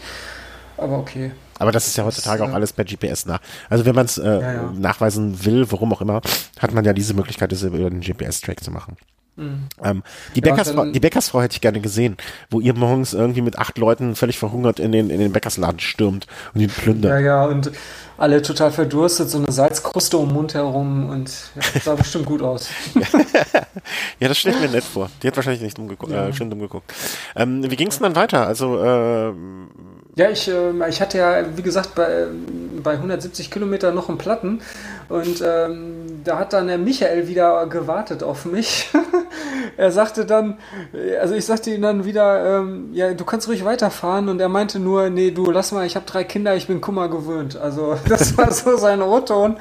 Aber 0.77 0.97
okay. 0.97 1.33
Aber 1.59 1.73
das 1.73 1.89
ist 1.89 1.97
ja 1.97 2.05
heutzutage 2.05 2.39
das, 2.39 2.49
auch 2.49 2.55
alles 2.55 2.73
per 2.73 2.85
GPS 2.85 3.27
nach. 3.27 3.41
Also 3.69 3.85
wenn 3.85 3.97
man 3.97 4.07
es 4.07 4.17
äh, 4.17 4.25
ja, 4.25 4.53
ja. 4.53 4.73
nachweisen 4.79 5.45
will, 5.45 5.67
warum 5.73 5.93
auch 5.93 6.01
immer, 6.01 6.21
hat 6.61 6.73
man 6.73 6.85
ja 6.85 6.93
diese 6.93 7.15
Möglichkeit, 7.15 7.51
das 7.51 7.65
über 7.65 7.91
den 7.91 8.01
GPS-Track 8.01 8.63
zu 8.63 8.71
machen. 8.71 8.97
Mhm. 9.37 9.69
Ähm, 9.83 10.03
die, 10.35 10.41
ja, 10.41 10.51
Bäckersfrau, 10.51 10.85
die 10.87 11.01
Bäckersfrau 11.01 11.41
hätte 11.41 11.55
ich 11.55 11.61
gerne 11.63 11.81
gesehen, 11.81 12.17
wo 12.51 12.61
ihr 12.61 12.75
morgens 12.75 13.15
irgendwie 13.15 13.41
mit 13.41 13.59
acht 13.59 13.79
Leuten 13.79 14.15
völlig 14.15 14.39
verhungert 14.39 14.79
in 14.79 14.93
den, 14.93 15.09
in 15.09 15.21
den 15.21 15.33
Bäckersladen 15.33 15.81
stürmt 15.81 16.27
und 16.55 16.61
ihn 16.61 16.69
plündert. 16.69 17.13
Ja, 17.13 17.19
ja, 17.19 17.45
und 17.47 17.73
alle 18.19 18.43
total 18.43 18.71
verdurstet, 18.71 19.31
so 19.31 19.39
eine 19.39 19.51
Salzkruste 19.51 20.19
um 20.19 20.29
den 20.29 20.35
Mund 20.35 20.55
herum 20.55 21.09
und 21.09 21.31
ja, 21.55 21.63
das 21.75 21.85
sah 21.85 21.95
bestimmt 21.95 22.27
gut 22.27 22.43
aus. 22.43 22.69
ja, 24.21 24.29
das 24.29 24.39
stelle 24.39 24.57
ich 24.57 24.63
mir 24.63 24.69
nett 24.69 24.85
vor. 24.85 25.11
Die 25.23 25.27
hat 25.27 25.37
wahrscheinlich 25.37 25.63
nicht 25.63 25.79
umgeguckt, 25.79 26.13
ja. 26.13 26.29
äh, 26.29 26.33
schön 26.33 26.53
umgeguckt. 26.53 26.93
Ähm, 27.35 27.69
wie 27.69 27.77
ging 27.77 27.89
es 27.89 27.99
denn 27.99 28.05
dann 28.05 28.17
weiter? 28.17 28.47
Also 28.47 28.83
äh, 28.83 29.33
ja, 30.15 30.29
ich, 30.31 30.47
äh, 30.47 30.89
ich 30.89 31.01
hatte 31.01 31.19
ja, 31.19 31.57
wie 31.57 31.63
gesagt, 31.63 31.95
bei, 31.95 32.27
bei 32.83 32.93
170 32.93 33.51
Kilometern 33.51 33.95
noch 33.95 34.11
einen 34.11 34.19
Platten 34.19 34.61
und 35.09 35.43
ähm, 35.45 36.02
da 36.25 36.39
hat 36.39 36.53
dann 36.53 36.67
der 36.67 36.79
Michael 36.79 37.29
wieder 37.29 37.67
gewartet 37.67 38.23
auf 38.23 38.45
mich. 38.45 38.89
er 39.77 39.93
sagte 39.93 40.27
dann, 40.27 40.59
also 41.21 41.35
ich 41.35 41.45
sagte 41.45 41.71
ihm 41.71 41.83
dann 41.83 42.05
wieder, 42.05 42.61
ähm, 42.61 42.91
ja, 42.93 43.13
du 43.15 43.25
kannst 43.25 43.49
ruhig 43.49 43.65
weiterfahren 43.65 44.29
und 44.29 44.41
er 44.41 44.49
meinte 44.49 44.79
nur, 44.79 45.11
nee, 45.11 45.31
du 45.31 45.51
lass 45.51 45.73
mal, 45.73 45.87
ich 45.87 45.97
habe 45.97 46.07
drei 46.07 46.25
Kinder, 46.25 46.55
ich 46.57 46.67
bin 46.67 46.81
Kummer 46.81 47.09
gewöhnt. 47.09 47.57
Also 47.57 47.97
das 48.09 48.37
war 48.37 48.51
so 48.53 48.77
sein 48.77 49.03
O-Ton. 49.03 49.57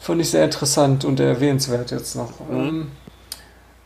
Fand 0.00 0.20
ich 0.20 0.30
sehr 0.30 0.44
interessant 0.44 1.04
und 1.04 1.20
erwähnenswert 1.20 1.90
jetzt 1.90 2.16
noch. 2.16 2.32
Mhm. 2.48 2.56
Ähm, 2.56 2.90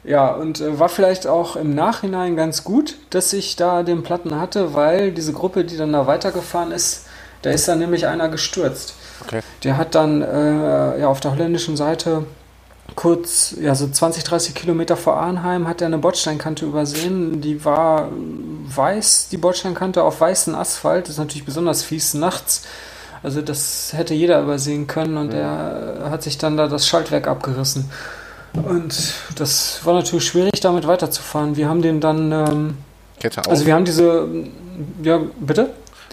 ja, 0.07 0.33
und 0.33 0.61
äh, 0.61 0.79
war 0.79 0.89
vielleicht 0.89 1.27
auch 1.27 1.57
im 1.57 1.75
Nachhinein 1.75 2.37
ganz 2.37 2.63
gut, 2.63 2.97
dass 3.11 3.33
ich 3.33 3.57
da 3.57 3.83
den 3.83 4.05
Platten 4.05 4.39
hatte, 4.39 4.73
weil 4.73 5.11
diese 5.11 5.33
Gruppe, 5.33 5.65
die 5.65 5.77
dann 5.77 5.93
da 5.93 6.07
weitergefahren 6.07 6.71
ist, 6.71 7.07
da 7.43 7.51
ist 7.51 7.67
dann 7.67 7.81
nämlich 7.81 8.07
einer 8.07 8.29
gestürzt. 8.29 8.95
Okay. 9.27 9.41
Der 9.65 9.77
hat 9.77 9.95
dann 9.95 10.23
äh, 10.23 11.01
ja, 11.01 11.09
auf 11.09 11.21
der 11.21 11.33
holländischen 11.33 11.77
Seite 11.77 12.25
kurz, 12.95 13.55
ja, 13.61 13.75
so 13.75 13.89
20, 13.89 14.25
30 14.25 14.55
Kilometer 14.55 14.97
vor 14.97 15.17
Arnheim 15.17 15.67
hat 15.67 15.81
er 15.81 15.89
eine 15.89 15.99
Bordsteinkante 15.99 16.65
übersehen. 16.65 17.41
Die 17.41 17.65
war 17.65 18.09
weiß, 18.69 19.29
die 19.31 19.37
Bordsteinkante 19.37 20.03
auf 20.03 20.21
weißen 20.21 20.55
Asphalt. 20.55 21.05
Das 21.05 21.13
ist 21.13 21.19
natürlich 21.19 21.45
besonders 21.45 21.83
fies 21.83 22.15
nachts. 22.15 22.65
Also 23.23 23.43
das 23.43 23.93
hätte 23.93 24.15
jeder 24.15 24.41
übersehen 24.43 24.87
können 24.87 25.17
und 25.17 25.33
ja. 25.33 25.69
er 26.05 26.11
hat 26.11 26.23
sich 26.23 26.39
dann 26.39 26.57
da 26.57 26.69
das 26.69 26.87
Schaltwerk 26.87 27.27
abgerissen. 27.27 27.91
Und 28.53 29.15
das 29.37 29.81
war 29.85 29.95
natürlich 29.95 30.27
schwierig, 30.27 30.61
damit 30.61 30.87
weiterzufahren. 30.87 31.57
Wir 31.57 31.69
haben 31.69 31.83
den 31.83 32.01
dann. 32.01 32.33
Ähm, 32.33 32.79
Kette 33.21 33.41
auf. 33.41 33.49
Also 33.49 33.67
wir 33.67 33.75
haben 33.75 33.85
diese. 33.85 34.29
Ja, 35.03 35.21
bitte? 35.41 35.71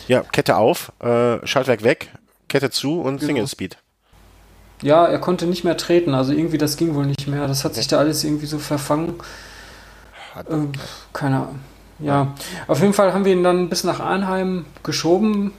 Ja, 0.08 0.22
Kette 0.22 0.58
auf, 0.58 0.92
äh, 1.00 1.46
Schaltwerk 1.46 1.84
weg, 1.84 2.10
Kette 2.54 2.70
zu 2.70 3.02
und 3.02 3.16
genau. 3.18 3.26
Single 3.26 3.48
Speed. 3.48 3.78
Ja, 4.84 5.08
er 5.08 5.18
konnte 5.18 5.48
nicht 5.48 5.64
mehr 5.64 5.76
treten, 5.76 6.14
also 6.14 6.34
irgendwie 6.34 6.60
das 6.60 6.78
ging 6.78 6.94
wohl 6.94 7.08
nicht 7.08 7.28
mehr. 7.28 7.48
Das 7.48 7.66
hat 7.66 7.74
sich 7.74 7.88
da 7.88 7.98
alles 7.98 8.24
irgendwie 8.24 8.46
so 8.46 8.60
verfangen. 8.60 9.16
Äh, 10.36 10.68
keine 11.14 11.38
Ahnung. 11.38 11.60
Ja, 11.98 12.36
auf 12.68 12.80
jeden 12.80 12.94
Fall 12.94 13.12
haben 13.12 13.26
wir 13.26 13.34
ihn 13.34 13.44
dann 13.44 13.70
bis 13.70 13.84
nach 13.84 14.00
Arnheim 14.00 14.68
geschoben. 14.84 15.52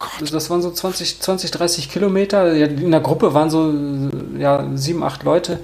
Oh. 0.00 0.24
Das 0.24 0.48
waren 0.48 0.62
so 0.62 0.70
20, 0.70 1.20
20 1.20 1.50
30 1.50 1.90
Kilometer. 1.90 2.54
In 2.54 2.92
der 2.92 3.00
Gruppe 3.00 3.34
waren 3.34 3.50
so 3.50 3.70
ja, 4.38 4.64
sieben, 4.74 5.02
acht 5.02 5.24
Leute. 5.24 5.60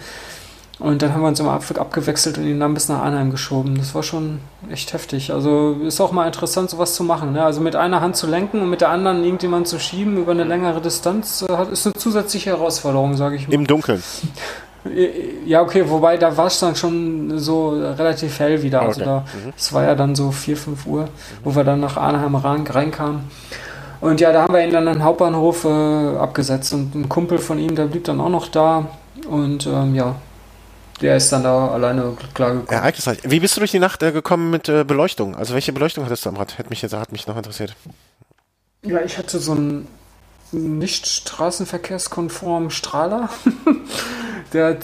Und 0.80 1.02
dann 1.02 1.14
haben 1.14 1.22
wir 1.22 1.28
uns 1.28 1.38
immer 1.38 1.52
abgewechselt 1.52 2.36
und 2.36 2.44
ihn 2.44 2.58
dann 2.58 2.74
bis 2.74 2.88
nach 2.88 3.00
Arnheim 3.00 3.30
geschoben. 3.30 3.78
Das 3.78 3.94
war 3.94 4.02
schon 4.02 4.40
echt 4.70 4.92
heftig. 4.92 5.32
Also 5.32 5.76
ist 5.86 6.00
auch 6.00 6.10
mal 6.10 6.26
interessant, 6.26 6.70
sowas 6.70 6.94
zu 6.94 7.04
machen. 7.04 7.32
Ne? 7.32 7.44
Also 7.44 7.60
mit 7.60 7.76
einer 7.76 8.00
Hand 8.00 8.16
zu 8.16 8.26
lenken 8.26 8.60
und 8.60 8.70
mit 8.70 8.80
der 8.80 8.88
anderen 8.88 9.22
irgendjemand 9.22 9.68
zu 9.68 9.78
schieben 9.78 10.16
über 10.16 10.32
eine 10.32 10.44
längere 10.44 10.80
Distanz, 10.80 11.44
äh, 11.48 11.72
ist 11.72 11.86
eine 11.86 11.94
zusätzliche 11.94 12.50
Herausforderung, 12.50 13.16
sage 13.16 13.36
ich 13.36 13.46
mal. 13.46 13.54
Im 13.54 13.66
Dunkeln. 13.66 14.02
Ja, 15.46 15.62
okay, 15.62 15.82
wobei 15.88 16.18
da 16.18 16.36
war 16.36 16.48
es 16.48 16.60
dann 16.60 16.76
schon 16.76 17.38
so 17.38 17.70
relativ 17.70 18.38
hell 18.38 18.62
wieder. 18.62 18.82
Also 18.82 19.00
okay. 19.00 19.04
da, 19.04 19.20
mhm. 19.20 19.52
es 19.56 19.72
war 19.72 19.84
ja 19.84 19.94
dann 19.94 20.14
so 20.14 20.30
4, 20.30 20.58
5 20.58 20.86
Uhr, 20.86 21.08
wo 21.42 21.56
wir 21.56 21.64
dann 21.64 21.80
nach 21.80 21.96
Arnheim 21.96 22.34
rein, 22.34 22.66
reinkamen. 22.66 23.20
Und 24.02 24.20
ja, 24.20 24.30
da 24.30 24.42
haben 24.42 24.52
wir 24.52 24.62
ihn 24.62 24.70
dann 24.70 24.86
an 24.86 24.98
den 24.98 25.02
Hauptbahnhof 25.02 25.64
äh, 25.64 26.18
abgesetzt 26.18 26.74
und 26.74 26.94
ein 26.94 27.08
Kumpel 27.08 27.38
von 27.38 27.58
ihm, 27.58 27.74
der 27.74 27.86
blieb 27.86 28.04
dann 28.04 28.20
auch 28.20 28.28
noch 28.28 28.48
da. 28.48 28.84
Und 29.26 29.66
ähm, 29.66 29.94
ja, 29.94 30.16
der 31.04 31.18
ist 31.18 31.30
dann 31.30 31.42
da 31.42 31.68
alleine 31.68 32.16
klargekommen. 32.32 32.72
Ereignisreich. 32.72 33.18
Wie 33.24 33.38
bist 33.38 33.54
du 33.54 33.60
durch 33.60 33.70
die 33.70 33.78
Nacht 33.78 34.02
äh, 34.02 34.10
gekommen 34.10 34.50
mit 34.50 34.70
äh, 34.70 34.84
Beleuchtung? 34.84 35.36
Also 35.36 35.52
welche 35.52 35.70
Beleuchtung 35.70 36.06
hattest 36.06 36.24
du 36.24 36.30
am 36.30 36.36
Rad? 36.36 36.58
Hat 36.58 36.70
mich 36.70 36.80
jetzt 36.80 36.94
hat 36.94 37.12
mich 37.12 37.26
noch 37.26 37.36
interessiert. 37.36 37.76
Ja, 38.82 39.02
ich 39.02 39.18
hatte 39.18 39.38
so 39.38 39.52
einen 39.52 39.86
nicht 40.50 41.06
straßenverkehrskonformen 41.06 42.70
Strahler, 42.70 43.28
der 44.54 44.78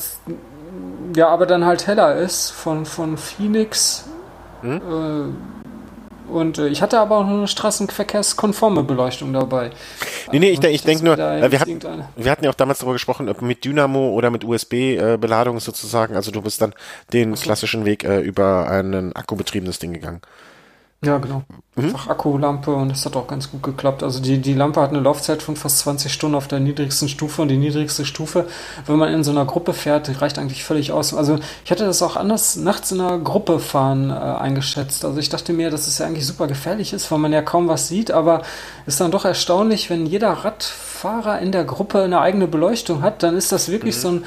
ja 1.17 1.29
aber 1.29 1.47
dann 1.47 1.65
halt 1.65 1.87
heller 1.87 2.17
ist 2.17 2.51
von, 2.51 2.85
von 2.85 3.17
Phoenix. 3.17 4.05
Hm? 4.61 4.77
Äh, 4.77 5.60
und 6.31 6.59
äh, 6.59 6.69
ich 6.69 6.83
hatte 6.83 6.99
aber 6.99 7.19
auch 7.19 7.27
eine 7.27 7.49
straßenverkehrskonforme 7.49 8.83
Beleuchtung 8.83 9.33
dabei. 9.33 9.71
Nee, 10.33 10.39
nee, 10.39 10.51
ich, 10.51 10.63
ich 10.63 10.83
denke 10.83 11.05
nur, 11.05 11.19
äh, 11.19 11.51
wir, 11.51 11.61
hatten, 11.61 11.81
wir 12.17 12.31
hatten 12.31 12.45
ja 12.45 12.51
auch 12.51 12.55
damals 12.55 12.79
darüber 12.79 12.95
gesprochen, 12.95 13.29
ob 13.29 13.43
mit 13.43 13.65
Dynamo 13.65 14.11
oder 14.11 14.31
mit 14.31 14.45
USB-Beladung 14.45 15.57
äh, 15.57 15.61
sozusagen. 15.61 16.17
Also 16.17 16.31
du 16.31 16.43
bist 16.43 16.61
dann 16.61 16.75
den 17.13 17.35
so. 17.35 17.43
klassischen 17.43 17.85
Weg 17.85 18.05
äh, 18.05 18.21
über 18.21 18.69
ein 18.71 19.15
akkubetriebenes 19.15 19.79
Ding 19.79 19.93
gegangen. 19.93 20.21
Ja, 21.03 21.17
genau. 21.17 21.45
Mhm. 21.77 21.85
Einfach 21.85 22.09
Akkulampe 22.09 22.75
und 22.75 22.91
das 22.91 23.07
hat 23.07 23.17
auch 23.17 23.27
ganz 23.27 23.51
gut 23.51 23.63
geklappt. 23.63 24.03
Also 24.03 24.21
die, 24.21 24.37
die 24.37 24.53
Lampe 24.53 24.83
hat 24.83 24.91
eine 24.91 25.01
Laufzeit 25.01 25.43
von 25.43 25.57
fast 25.57 25.79
20 25.79 26.13
Stunden 26.13 26.35
auf 26.35 26.47
der 26.47 26.61
niedrigsten 26.61 27.09
Stufe 27.09 27.41
und 27.41 27.49
die 27.49 27.57
niedrigste 27.57 28.05
Stufe, 28.05 28.47
wenn 28.85 28.97
man 28.97 29.11
in 29.15 29.25
so 29.25 29.31
einer 29.31 29.47
Gruppe 29.47 29.73
fährt, 29.73 30.21
reicht 30.21 30.39
eigentlich 30.39 30.63
völlig 30.63 30.93
aus. 30.93 31.15
Also 31.15 31.39
ich 31.65 31.71
hatte 31.71 31.87
das 31.87 32.03
auch 32.03 32.17
anders 32.17 32.57
nachts 32.57 32.93
in 32.93 33.01
einer 33.01 33.19
Gruppe 33.19 33.61
fahren 33.61 34.11
äh, 34.11 34.13
eingeschätzt. 34.13 35.07
Also 35.07 35.19
ich 35.19 35.31
dachte 35.31 35.55
mir, 35.55 35.71
dass 35.71 35.87
es 35.87 35.97
ja 35.97 36.07
eigentlich 36.07 36.27
super 36.27 36.47
gefährlich 36.47 36.93
ist, 36.93 37.11
weil 37.11 37.19
man 37.19 37.33
ja 37.33 37.41
kaum 37.41 37.67
was 37.67 37.89
sieht, 37.89 38.11
aber 38.11 38.43
ist 38.85 39.01
dann 39.01 39.11
doch 39.11 39.25
erstaunlich, 39.25 39.89
wenn 39.89 40.05
jeder 40.05 40.33
Radfahrer 40.33 41.39
in 41.39 41.51
der 41.51 41.65
Gruppe 41.65 42.03
eine 42.03 42.21
eigene 42.21 42.47
Beleuchtung 42.47 43.01
hat, 43.01 43.23
dann 43.23 43.39
ist 43.39 43.53
das 43.53 43.71
wirklich 43.71 43.97
mhm. 43.97 44.01
so 44.01 44.09
ein 44.09 44.25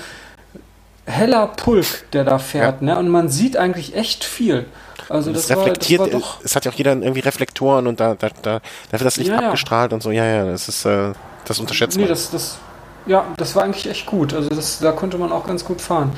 heller 1.05 1.47
Pulk, 1.47 2.11
der 2.13 2.23
da 2.23 2.39
fährt. 2.39 2.81
Ja. 2.81 2.95
Ne? 2.95 2.97
Und 2.97 3.09
man 3.09 3.29
sieht 3.29 3.57
eigentlich 3.57 3.95
echt 3.95 4.23
viel. 4.23 4.65
Also 5.09 5.31
das, 5.31 5.47
das 5.47 5.57
reflektiert, 5.57 5.99
war, 5.99 6.07
das 6.07 6.21
war 6.21 6.39
es 6.43 6.55
hat 6.55 6.65
ja 6.65 6.71
auch 6.71 6.75
jeder 6.75 6.93
irgendwie 6.93 7.19
Reflektoren 7.19 7.87
und 7.87 7.99
da, 7.99 8.15
da, 8.15 8.29
da, 8.41 8.59
da 8.59 8.61
wird 8.91 9.05
das 9.05 9.17
Licht 9.17 9.29
ja, 9.29 9.39
abgestrahlt 9.39 9.91
ja. 9.91 9.95
und 9.95 10.03
so. 10.03 10.11
Ja, 10.11 10.25
ja, 10.25 10.45
das 10.45 10.67
ist, 10.67 10.85
äh, 10.85 11.13
das 11.45 11.59
unterschätzt 11.59 11.97
nee, 11.97 12.03
man. 12.03 12.09
Das, 12.09 12.31
das, 12.31 12.57
ja, 13.05 13.25
das 13.37 13.55
war 13.55 13.63
eigentlich 13.63 13.87
echt 13.89 14.05
gut. 14.05 14.33
Also 14.33 14.49
das, 14.49 14.79
da 14.79 14.91
konnte 14.91 15.17
man 15.17 15.31
auch 15.31 15.45
ganz 15.45 15.65
gut 15.65 15.81
fahren. 15.81 16.13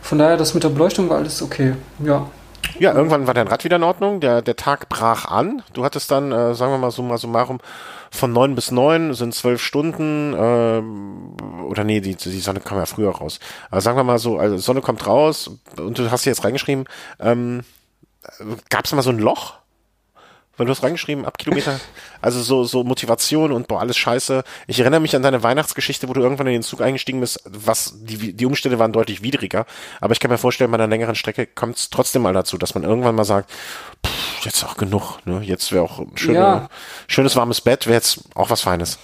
Von 0.00 0.18
daher, 0.18 0.36
das 0.36 0.54
mit 0.54 0.62
der 0.62 0.68
Beleuchtung 0.68 1.08
war 1.08 1.18
alles 1.18 1.42
okay. 1.42 1.74
Ja. 1.98 2.26
Ja, 2.78 2.92
irgendwann 2.92 3.26
war 3.26 3.34
dein 3.34 3.48
Rad 3.48 3.64
wieder 3.64 3.76
in 3.76 3.82
Ordnung. 3.82 4.20
Der, 4.20 4.42
der 4.42 4.56
Tag 4.56 4.88
brach 4.88 5.24
an. 5.26 5.62
Du 5.72 5.84
hattest 5.84 6.10
dann, 6.10 6.32
äh, 6.32 6.54
sagen 6.54 6.72
wir 6.72 6.78
mal 6.78 6.90
so 6.90 7.02
mal 7.02 7.18
summarum, 7.18 7.58
von 8.10 8.32
neun 8.32 8.54
bis 8.54 8.70
neun 8.70 9.14
sind 9.14 9.34
zwölf 9.34 9.62
Stunden, 9.62 10.32
äh, 10.32 11.66
oder 11.66 11.84
nee, 11.84 12.00
die, 12.00 12.14
die 12.16 12.40
Sonne 12.40 12.60
kam 12.60 12.78
ja 12.78 12.86
früher 12.86 13.10
raus. 13.10 13.40
Aber 13.70 13.80
sagen 13.80 13.96
wir 13.96 14.04
mal 14.04 14.18
so, 14.18 14.38
also 14.38 14.56
Sonne 14.58 14.80
kommt 14.80 15.06
raus 15.06 15.50
und 15.76 15.98
du 15.98 16.10
hast 16.10 16.24
hier 16.24 16.32
jetzt 16.32 16.44
reingeschrieben, 16.44 16.84
ähm, 17.20 17.62
gab 18.70 18.84
es 18.84 18.92
mal 18.92 19.02
so 19.02 19.10
ein 19.10 19.18
Loch? 19.18 19.54
Weil 20.56 20.64
du 20.64 20.72
hast 20.72 20.82
reingeschrieben, 20.82 21.26
ab 21.26 21.36
Kilometer, 21.36 21.78
also 22.22 22.40
so, 22.40 22.64
so 22.64 22.82
Motivation 22.82 23.52
und 23.52 23.68
boah, 23.68 23.80
alles 23.80 23.96
scheiße. 23.98 24.42
Ich 24.66 24.80
erinnere 24.80 25.00
mich 25.00 25.14
an 25.14 25.22
deine 25.22 25.42
Weihnachtsgeschichte, 25.42 26.08
wo 26.08 26.14
du 26.14 26.22
irgendwann 26.22 26.46
in 26.46 26.54
den 26.54 26.62
Zug 26.62 26.80
eingestiegen 26.80 27.20
bist, 27.20 27.42
was, 27.44 27.92
die, 27.96 28.32
die 28.32 28.46
Umstände 28.46 28.78
waren 28.78 28.92
deutlich 28.92 29.22
widriger. 29.22 29.66
Aber 30.00 30.12
ich 30.12 30.20
kann 30.20 30.30
mir 30.30 30.38
vorstellen, 30.38 30.70
bei 30.70 30.76
einer 30.76 30.86
längeren 30.86 31.14
Strecke 31.14 31.46
kommt 31.46 31.76
es 31.76 31.90
trotzdem 31.90 32.22
mal 32.22 32.32
dazu, 32.32 32.56
dass 32.56 32.74
man 32.74 32.84
irgendwann 32.84 33.14
mal 33.14 33.24
sagt, 33.24 33.50
pff, 34.06 34.44
jetzt 34.44 34.64
auch 34.64 34.78
genug, 34.78 35.18
ne? 35.26 35.40
Jetzt 35.42 35.72
wäre 35.72 35.84
auch 35.84 35.98
ein 35.98 36.16
schöne, 36.16 36.38
ja. 36.38 36.68
schönes 37.06 37.36
warmes 37.36 37.60
Bett, 37.60 37.86
wäre 37.86 37.96
jetzt 37.96 38.20
auch 38.34 38.48
was 38.48 38.62
Feines. 38.62 38.98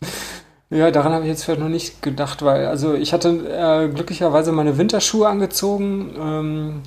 Ja, 0.72 0.90
daran 0.90 1.12
habe 1.12 1.24
ich 1.24 1.28
jetzt 1.28 1.44
vielleicht 1.44 1.60
noch 1.60 1.68
nicht 1.68 2.00
gedacht, 2.00 2.40
weil 2.40 2.64
also 2.64 2.94
ich 2.94 3.12
hatte 3.12 3.28
äh, 3.28 3.92
glücklicherweise 3.92 4.52
meine 4.52 4.78
Winterschuhe 4.78 5.28
angezogen 5.28 6.14
ähm, 6.18 6.82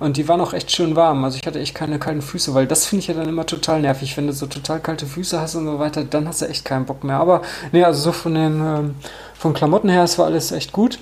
und 0.00 0.16
die 0.16 0.26
waren 0.26 0.40
auch 0.40 0.54
echt 0.54 0.72
schön 0.72 0.96
warm. 0.96 1.24
Also 1.24 1.38
ich 1.38 1.46
hatte 1.46 1.60
echt 1.60 1.72
keine 1.72 2.00
kalten 2.00 2.20
Füße, 2.20 2.52
weil 2.52 2.66
das 2.66 2.86
finde 2.86 3.02
ich 3.02 3.06
ja 3.06 3.14
dann 3.14 3.28
immer 3.28 3.46
total 3.46 3.80
nervig, 3.80 4.16
wenn 4.16 4.26
du 4.26 4.32
so 4.32 4.46
total 4.46 4.80
kalte 4.80 5.06
Füße 5.06 5.40
hast 5.40 5.54
und 5.54 5.66
so 5.66 5.78
weiter, 5.78 6.02
dann 6.02 6.26
hast 6.26 6.42
du 6.42 6.46
echt 6.46 6.64
keinen 6.64 6.84
Bock 6.84 7.04
mehr. 7.04 7.20
Aber 7.20 7.42
nee, 7.70 7.84
also 7.84 8.02
so 8.02 8.10
von 8.10 8.34
den 8.34 8.60
ähm, 8.60 8.94
von 9.34 9.54
Klamotten 9.54 9.88
her, 9.88 10.02
es 10.02 10.18
war 10.18 10.26
alles 10.26 10.50
echt 10.50 10.72
gut. 10.72 10.98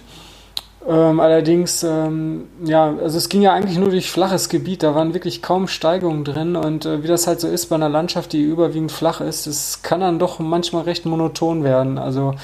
Ähm, 0.89 1.19
allerdings, 1.19 1.83
ähm, 1.83 2.45
ja, 2.65 2.95
also 3.03 3.19
es 3.19 3.29
ging 3.29 3.43
ja 3.43 3.53
eigentlich 3.53 3.77
nur 3.77 3.91
durch 3.91 4.11
flaches 4.11 4.49
Gebiet, 4.49 4.85
da 4.85 4.95
waren 4.95 5.15
wirklich 5.15 5.43
kaum 5.43 5.67
Steigungen 5.67 6.25
drin 6.25 6.55
und 6.55 6.87
äh, 6.87 7.03
wie 7.03 7.09
das 7.09 7.27
halt 7.27 7.41
so 7.41 7.49
ist 7.49 7.67
bei 7.67 7.75
einer 7.75 7.89
Landschaft, 7.89 8.33
die 8.33 8.43
überwiegend 8.43 8.93
flach 8.93 9.21
ist, 9.21 9.49
das 9.49 9.83
kann 9.83 10.01
dann 10.01 10.21
doch 10.21 10.39
manchmal 10.39 10.85
recht 10.85 11.05
monoton 11.05 11.65
werden. 11.65 11.99
Also 11.99 12.35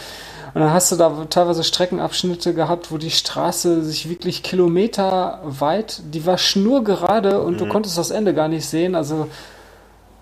und 0.54 0.60
dann 0.60 0.72
hast 0.72 0.92
du 0.92 0.96
da 0.96 1.24
teilweise 1.30 1.64
Streckenabschnitte 1.64 2.52
gehabt, 2.52 2.92
wo 2.92 2.98
die 2.98 3.10
Straße 3.10 3.82
sich 3.82 4.10
wirklich 4.10 4.42
kilometerweit, 4.42 6.02
die 6.12 6.26
war 6.26 6.36
schnurgerade 6.36 7.40
und 7.40 7.54
mhm. 7.54 7.58
du 7.58 7.68
konntest 7.68 7.96
das 7.96 8.10
Ende 8.10 8.34
gar 8.34 8.48
nicht 8.48 8.66
sehen. 8.66 8.94
Also 8.94 9.28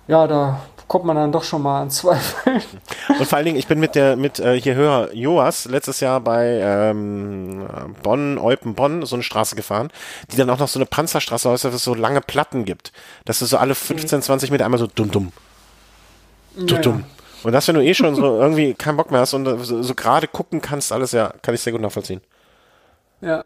ja, 0.06 0.26
da 0.26 0.60
kommt 0.90 1.04
man 1.04 1.14
dann 1.14 1.30
doch 1.30 1.44
schon 1.44 1.62
mal 1.62 1.82
an 1.82 1.90
Zweifel. 1.90 2.60
Und 3.16 3.24
vor 3.24 3.36
allen 3.36 3.44
Dingen, 3.44 3.56
ich 3.56 3.68
bin 3.68 3.78
mit 3.78 3.94
der, 3.94 4.16
mit 4.16 4.40
äh, 4.40 4.60
hier 4.60 4.74
Hörer 4.74 5.14
Joas 5.14 5.66
letztes 5.66 6.00
Jahr 6.00 6.20
bei 6.20 6.58
ähm, 6.60 7.64
Bonn, 8.02 8.38
Eupen, 8.38 8.74
Bonn, 8.74 9.06
so 9.06 9.14
eine 9.14 9.22
Straße 9.22 9.54
gefahren, 9.54 9.92
die 10.32 10.36
dann 10.36 10.50
auch 10.50 10.58
noch 10.58 10.66
so 10.66 10.80
eine 10.80 10.86
Panzerstraße 10.86 11.48
heißt, 11.48 11.64
dass 11.64 11.74
es 11.74 11.84
so 11.84 11.94
lange 11.94 12.20
Platten 12.20 12.64
gibt. 12.64 12.90
Dass 13.24 13.38
du 13.38 13.46
so 13.46 13.56
alle 13.56 13.76
15, 13.76 14.20
20 14.20 14.50
Meter 14.50 14.64
einmal 14.64 14.80
so 14.80 14.88
dumm, 14.88 15.12
dumm. 15.12 15.32
Dumm, 16.56 16.82
dumm. 16.82 17.04
Und 17.44 17.52
das, 17.52 17.68
wenn 17.68 17.76
du 17.76 17.84
eh 17.84 17.94
schon 17.94 18.16
so 18.16 18.22
irgendwie 18.40 18.74
keinen 18.74 18.96
Bock 18.96 19.12
mehr 19.12 19.20
hast 19.20 19.32
und 19.34 19.44
so, 19.62 19.84
so 19.84 19.94
gerade 19.94 20.26
gucken 20.26 20.60
kannst, 20.60 20.90
alles, 20.90 21.12
ja, 21.12 21.32
kann 21.42 21.54
ich 21.54 21.60
sehr 21.60 21.72
gut 21.72 21.82
nachvollziehen. 21.82 22.20
Ja. 23.20 23.44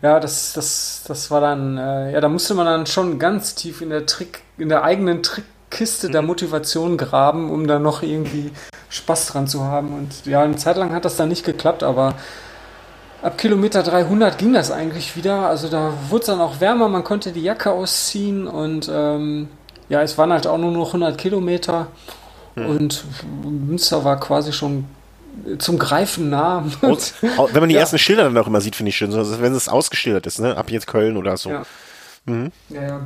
Ja, 0.00 0.20
das, 0.20 0.54
das, 0.54 1.04
das 1.06 1.30
war 1.30 1.42
dann, 1.42 1.76
äh, 1.76 2.12
ja, 2.12 2.20
da 2.22 2.30
musste 2.30 2.54
man 2.54 2.64
dann 2.64 2.86
schon 2.86 3.18
ganz 3.18 3.54
tief 3.54 3.82
in 3.82 3.90
der 3.90 4.06
Trick, 4.06 4.40
in 4.56 4.70
der 4.70 4.84
eigenen 4.84 5.22
Trick 5.22 5.44
Kiste 5.70 6.10
der 6.10 6.22
Motivation 6.22 6.96
graben, 6.96 7.50
um 7.50 7.66
da 7.66 7.78
noch 7.78 8.02
irgendwie 8.02 8.50
Spaß 8.90 9.26
dran 9.26 9.46
zu 9.46 9.64
haben. 9.64 9.92
Und 9.92 10.26
ja, 10.26 10.42
eine 10.42 10.56
Zeit 10.56 10.76
lang 10.76 10.92
hat 10.92 11.04
das 11.04 11.16
dann 11.16 11.28
nicht 11.28 11.44
geklappt, 11.44 11.82
aber 11.82 12.14
ab 13.22 13.38
Kilometer 13.38 13.82
300 13.82 14.38
ging 14.38 14.52
das 14.52 14.70
eigentlich 14.70 15.16
wieder. 15.16 15.48
Also 15.48 15.68
da 15.68 15.92
wurde 16.08 16.20
es 16.20 16.26
dann 16.26 16.40
auch 16.40 16.60
wärmer, 16.60 16.88
man 16.88 17.04
konnte 17.04 17.32
die 17.32 17.42
Jacke 17.42 17.70
ausziehen 17.70 18.46
und 18.46 18.90
ähm, 18.92 19.48
ja, 19.88 20.02
es 20.02 20.18
waren 20.18 20.32
halt 20.32 20.46
auch 20.46 20.58
nur 20.58 20.70
noch 20.70 20.88
100 20.88 21.18
Kilometer 21.18 21.88
hm. 22.54 22.66
und 22.66 23.04
Münster 23.42 24.04
war 24.04 24.20
quasi 24.20 24.52
schon 24.52 24.84
zum 25.58 25.78
Greifen 25.78 26.30
nah. 26.30 26.64
Und, 26.82 27.14
wenn 27.22 27.60
man 27.60 27.68
die 27.68 27.74
ja. 27.74 27.80
ersten 27.80 27.98
Schilder 27.98 28.24
dann 28.24 28.36
auch 28.38 28.46
immer 28.46 28.60
sieht, 28.60 28.76
finde 28.76 28.90
ich 28.90 28.96
schön, 28.96 29.12
so, 29.12 29.40
wenn 29.40 29.54
es 29.54 29.68
ausgeschildert 29.68 30.26
ist, 30.26 30.40
ne? 30.40 30.56
ab 30.56 30.70
jetzt 30.70 30.86
Köln 30.86 31.16
oder 31.16 31.36
so. 31.36 31.50
Ja. 31.50 31.62
Mhm. 32.26 32.52
ja, 32.68 32.82
ja, 32.82 33.00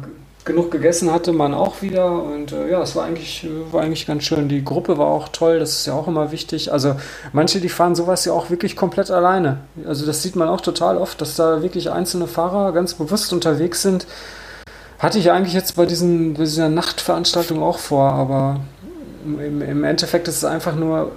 genug 0.44 0.70
gegessen 0.70 1.12
hatte 1.12 1.32
man 1.32 1.55
auch 1.55 1.82
wieder 1.82 2.10
und 2.10 2.52
äh, 2.52 2.70
ja, 2.70 2.82
es 2.82 2.97
war 2.97 3.05
eigentlich, 3.05 3.47
war 3.70 3.82
eigentlich 3.82 4.06
ganz 4.06 4.24
schön. 4.24 4.48
Die 4.48 4.64
Gruppe 4.64 4.98
war 4.98 5.06
auch 5.06 5.28
toll, 5.28 5.59
das 5.59 5.73
ist 5.73 5.86
ja 5.86 5.94
auch 5.94 6.09
immer 6.09 6.32
wichtig. 6.32 6.73
Also 6.73 6.97
manche, 7.32 7.60
die 7.60 7.69
fahren 7.69 7.94
sowas 7.94 8.24
ja 8.24 8.32
auch 8.32 8.51
wirklich 8.51 8.77
komplett 8.77 9.10
alleine. 9.10 9.59
Also 9.86 10.05
das 10.06 10.23
sieht 10.23 10.36
man 10.36 10.48
auch 10.48 10.60
total 10.60 10.97
oft, 10.97 11.20
dass 11.20 11.36
da 11.36 11.62
wirklich 11.62 11.90
einzelne 11.90 12.27
Fahrer 12.27 12.73
ganz 12.73 12.94
bewusst 12.94 13.32
unterwegs 13.32 13.82
sind. 13.82 14.06
Hatte 14.98 15.19
ich 15.19 15.31
eigentlich 15.31 15.55
jetzt 15.55 15.77
bei, 15.77 15.86
diesen, 15.86 16.35
bei 16.35 16.44
dieser 16.44 16.69
Nachtveranstaltung 16.69 17.62
auch 17.62 17.78
vor, 17.78 18.12
aber 18.12 18.60
im, 19.24 19.62
im 19.62 19.85
Endeffekt 19.85 20.28
ist 20.28 20.39
es 20.39 20.44
einfach 20.44 20.74
nur 20.74 21.10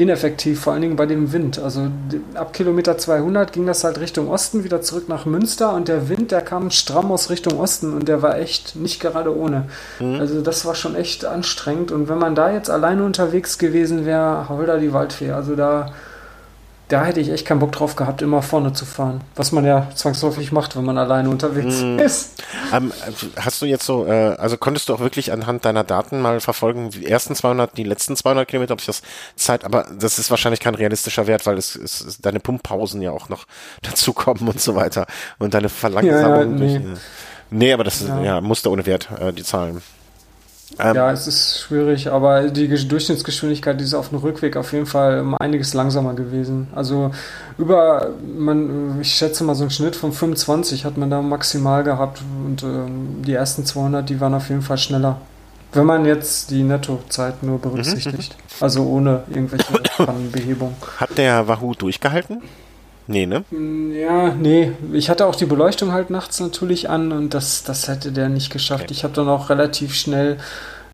ineffektiv, 0.00 0.60
vor 0.60 0.72
allen 0.72 0.82
Dingen 0.82 0.96
bei 0.96 1.04
dem 1.04 1.32
Wind. 1.32 1.58
Also 1.58 1.88
ab 2.34 2.54
Kilometer 2.54 2.96
200 2.96 3.52
ging 3.52 3.66
das 3.66 3.84
halt 3.84 4.00
Richtung 4.00 4.30
Osten, 4.30 4.64
wieder 4.64 4.80
zurück 4.80 5.08
nach 5.08 5.26
Münster 5.26 5.74
und 5.74 5.88
der 5.88 6.08
Wind, 6.08 6.30
der 6.30 6.40
kam 6.40 6.70
stramm 6.70 7.12
aus 7.12 7.28
Richtung 7.28 7.60
Osten 7.60 7.92
und 7.92 8.08
der 8.08 8.22
war 8.22 8.38
echt 8.38 8.76
nicht 8.76 9.00
gerade 9.00 9.36
ohne. 9.36 9.66
Mhm. 9.98 10.18
Also 10.18 10.40
das 10.40 10.64
war 10.64 10.74
schon 10.74 10.96
echt 10.96 11.26
anstrengend 11.26 11.92
und 11.92 12.08
wenn 12.08 12.18
man 12.18 12.34
da 12.34 12.50
jetzt 12.50 12.70
alleine 12.70 13.04
unterwegs 13.04 13.58
gewesen 13.58 14.06
wäre, 14.06 14.48
hol 14.48 14.64
da 14.64 14.78
die 14.78 14.94
Waldfee. 14.94 15.32
Also 15.32 15.54
da 15.54 15.92
da 16.90 17.04
hätte 17.04 17.20
ich 17.20 17.30
echt 17.30 17.46
keinen 17.46 17.60
Bock 17.60 17.70
drauf 17.70 17.94
gehabt, 17.94 18.20
immer 18.20 18.42
vorne 18.42 18.72
zu 18.72 18.84
fahren. 18.84 19.20
Was 19.36 19.52
man 19.52 19.64
ja 19.64 19.88
zwangsläufig 19.94 20.50
macht, 20.50 20.76
wenn 20.76 20.84
man 20.84 20.98
alleine 20.98 21.30
unterwegs 21.30 21.82
mm. 21.82 22.00
ist. 22.00 22.42
Ähm, 22.74 22.92
hast 23.36 23.62
du 23.62 23.66
jetzt 23.66 23.86
so, 23.86 24.06
äh, 24.06 24.34
also 24.36 24.56
konntest 24.56 24.88
du 24.88 24.94
auch 24.94 25.00
wirklich 25.00 25.32
anhand 25.32 25.64
deiner 25.64 25.84
Daten 25.84 26.20
mal 26.20 26.40
verfolgen, 26.40 26.90
die 26.90 27.06
ersten 27.06 27.36
200, 27.36 27.76
die 27.76 27.84
letzten 27.84 28.16
200 28.16 28.48
Kilometer, 28.48 28.72
ob 28.72 28.80
ich 28.80 28.86
das 28.86 29.02
Zeit, 29.36 29.64
aber 29.64 29.86
das 29.96 30.18
ist 30.18 30.30
wahrscheinlich 30.30 30.58
kein 30.58 30.74
realistischer 30.74 31.28
Wert, 31.28 31.46
weil 31.46 31.58
es, 31.58 31.76
es, 31.76 32.00
es 32.00 32.20
deine 32.20 32.40
Pumppausen 32.40 33.00
ja 33.02 33.12
auch 33.12 33.28
noch 33.28 33.46
dazukommen 33.82 34.48
und 34.48 34.60
so 34.60 34.74
weiter 34.74 35.06
und 35.38 35.54
deine 35.54 35.68
Verlangsamung 35.68 36.30
ja, 36.30 36.38
ja, 36.38 36.44
nee. 36.44 36.78
durch. 36.78 36.94
Äh, 36.94 36.98
nee, 37.50 37.72
aber 37.72 37.84
das 37.84 38.00
ja. 38.00 38.20
ja 38.20 38.40
musste 38.40 38.68
ohne 38.68 38.84
Wert, 38.84 39.08
äh, 39.20 39.32
die 39.32 39.44
Zahlen. 39.44 39.80
Ähm, 40.78 40.94
ja, 40.94 41.10
es 41.10 41.26
ist 41.26 41.60
schwierig, 41.60 42.10
aber 42.10 42.48
die 42.48 42.68
Durchschnittsgeschwindigkeit 42.68 43.80
ist 43.80 43.94
auf 43.94 44.10
dem 44.10 44.18
Rückweg 44.18 44.56
auf 44.56 44.72
jeden 44.72 44.86
Fall 44.86 45.20
um 45.20 45.34
einiges 45.34 45.74
langsamer 45.74 46.14
gewesen. 46.14 46.68
Also 46.74 47.10
über, 47.58 48.10
man, 48.36 49.00
ich 49.00 49.12
schätze 49.12 49.44
mal 49.44 49.54
so 49.54 49.64
einen 49.64 49.70
Schnitt 49.70 49.96
von 49.96 50.12
25 50.12 50.84
hat 50.84 50.96
man 50.96 51.10
da 51.10 51.22
maximal 51.22 51.82
gehabt 51.82 52.22
und 52.44 52.62
ähm, 52.62 53.22
die 53.26 53.34
ersten 53.34 53.64
200, 53.64 54.08
die 54.08 54.20
waren 54.20 54.34
auf 54.34 54.48
jeden 54.48 54.62
Fall 54.62 54.78
schneller. 54.78 55.20
Wenn 55.72 55.86
man 55.86 56.04
jetzt 56.04 56.50
die 56.50 56.62
Nettozeit 56.62 57.42
nur 57.42 57.60
berücksichtigt. 57.60 58.36
Mhm. 58.36 58.64
Also 58.64 58.84
ohne 58.84 59.22
irgendwelche 59.28 59.72
Behebung. 60.32 60.74
Hat 60.96 61.16
der 61.16 61.46
Wahoo 61.46 61.74
durchgehalten? 61.74 62.42
Nee, 63.10 63.26
ne? 63.26 63.44
Mm, 63.50 63.90
ja, 63.90 64.32
nee. 64.34 64.70
Ich 64.92 65.10
hatte 65.10 65.26
auch 65.26 65.34
die 65.34 65.46
Beleuchtung 65.46 65.90
halt 65.90 66.10
nachts 66.10 66.38
natürlich 66.38 66.88
an 66.88 67.10
und 67.10 67.34
das, 67.34 67.64
das 67.64 67.88
hätte 67.88 68.12
der 68.12 68.28
nicht 68.28 68.50
geschafft. 68.50 68.84
Okay. 68.84 68.92
Ich 68.92 69.02
habe 69.02 69.12
dann 69.14 69.28
auch 69.28 69.50
relativ 69.50 69.96
schnell 69.96 70.38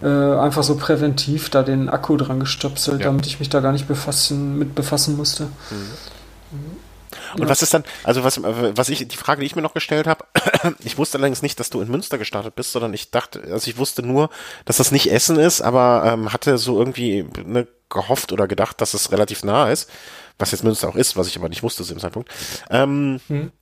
äh, 0.00 0.06
einfach 0.06 0.62
so 0.62 0.78
präventiv 0.78 1.50
da 1.50 1.62
den 1.62 1.90
Akku 1.90 2.16
dran 2.16 2.40
gestöpselt, 2.40 3.00
ja. 3.00 3.06
damit 3.06 3.26
ich 3.26 3.38
mich 3.38 3.50
da 3.50 3.60
gar 3.60 3.72
nicht 3.72 3.86
befassen, 3.86 4.58
mit 4.58 4.74
befassen 4.74 5.14
musste. 5.14 5.44
Mhm. 5.44 6.76
Und 7.34 7.42
ja. 7.42 7.48
was 7.50 7.60
ist 7.60 7.74
dann, 7.74 7.84
also 8.02 8.24
was, 8.24 8.40
was 8.42 8.88
ich, 8.88 9.06
die 9.06 9.16
Frage, 9.16 9.40
die 9.40 9.46
ich 9.46 9.54
mir 9.54 9.60
noch 9.60 9.74
gestellt 9.74 10.06
habe, 10.06 10.24
ich 10.84 10.96
wusste 10.96 11.18
allerdings 11.18 11.42
nicht, 11.42 11.60
dass 11.60 11.68
du 11.68 11.82
in 11.82 11.90
Münster 11.90 12.16
gestartet 12.16 12.54
bist, 12.54 12.72
sondern 12.72 12.94
ich 12.94 13.10
dachte, 13.10 13.42
also 13.52 13.68
ich 13.68 13.76
wusste 13.76 14.02
nur, 14.02 14.30
dass 14.64 14.78
das 14.78 14.90
nicht 14.90 15.12
Essen 15.12 15.38
ist, 15.38 15.60
aber 15.60 16.02
ähm, 16.06 16.32
hatte 16.32 16.56
so 16.56 16.78
irgendwie 16.78 17.26
ne, 17.44 17.66
gehofft 17.90 18.32
oder 18.32 18.48
gedacht, 18.48 18.80
dass 18.80 18.94
es 18.94 19.12
relativ 19.12 19.44
nah 19.44 19.70
ist 19.70 19.90
was 20.38 20.52
jetzt 20.52 20.64
Münster 20.64 20.88
auch 20.88 20.96
ist, 20.96 21.16
was 21.16 21.28
ich 21.28 21.36
aber 21.36 21.48
nicht 21.48 21.62
wusste 21.62 21.84
zu 21.84 21.94
dem 21.94 22.00
Zeitpunkt. 22.00 22.30
Ähm, 22.70 23.20
hm. 23.28 23.52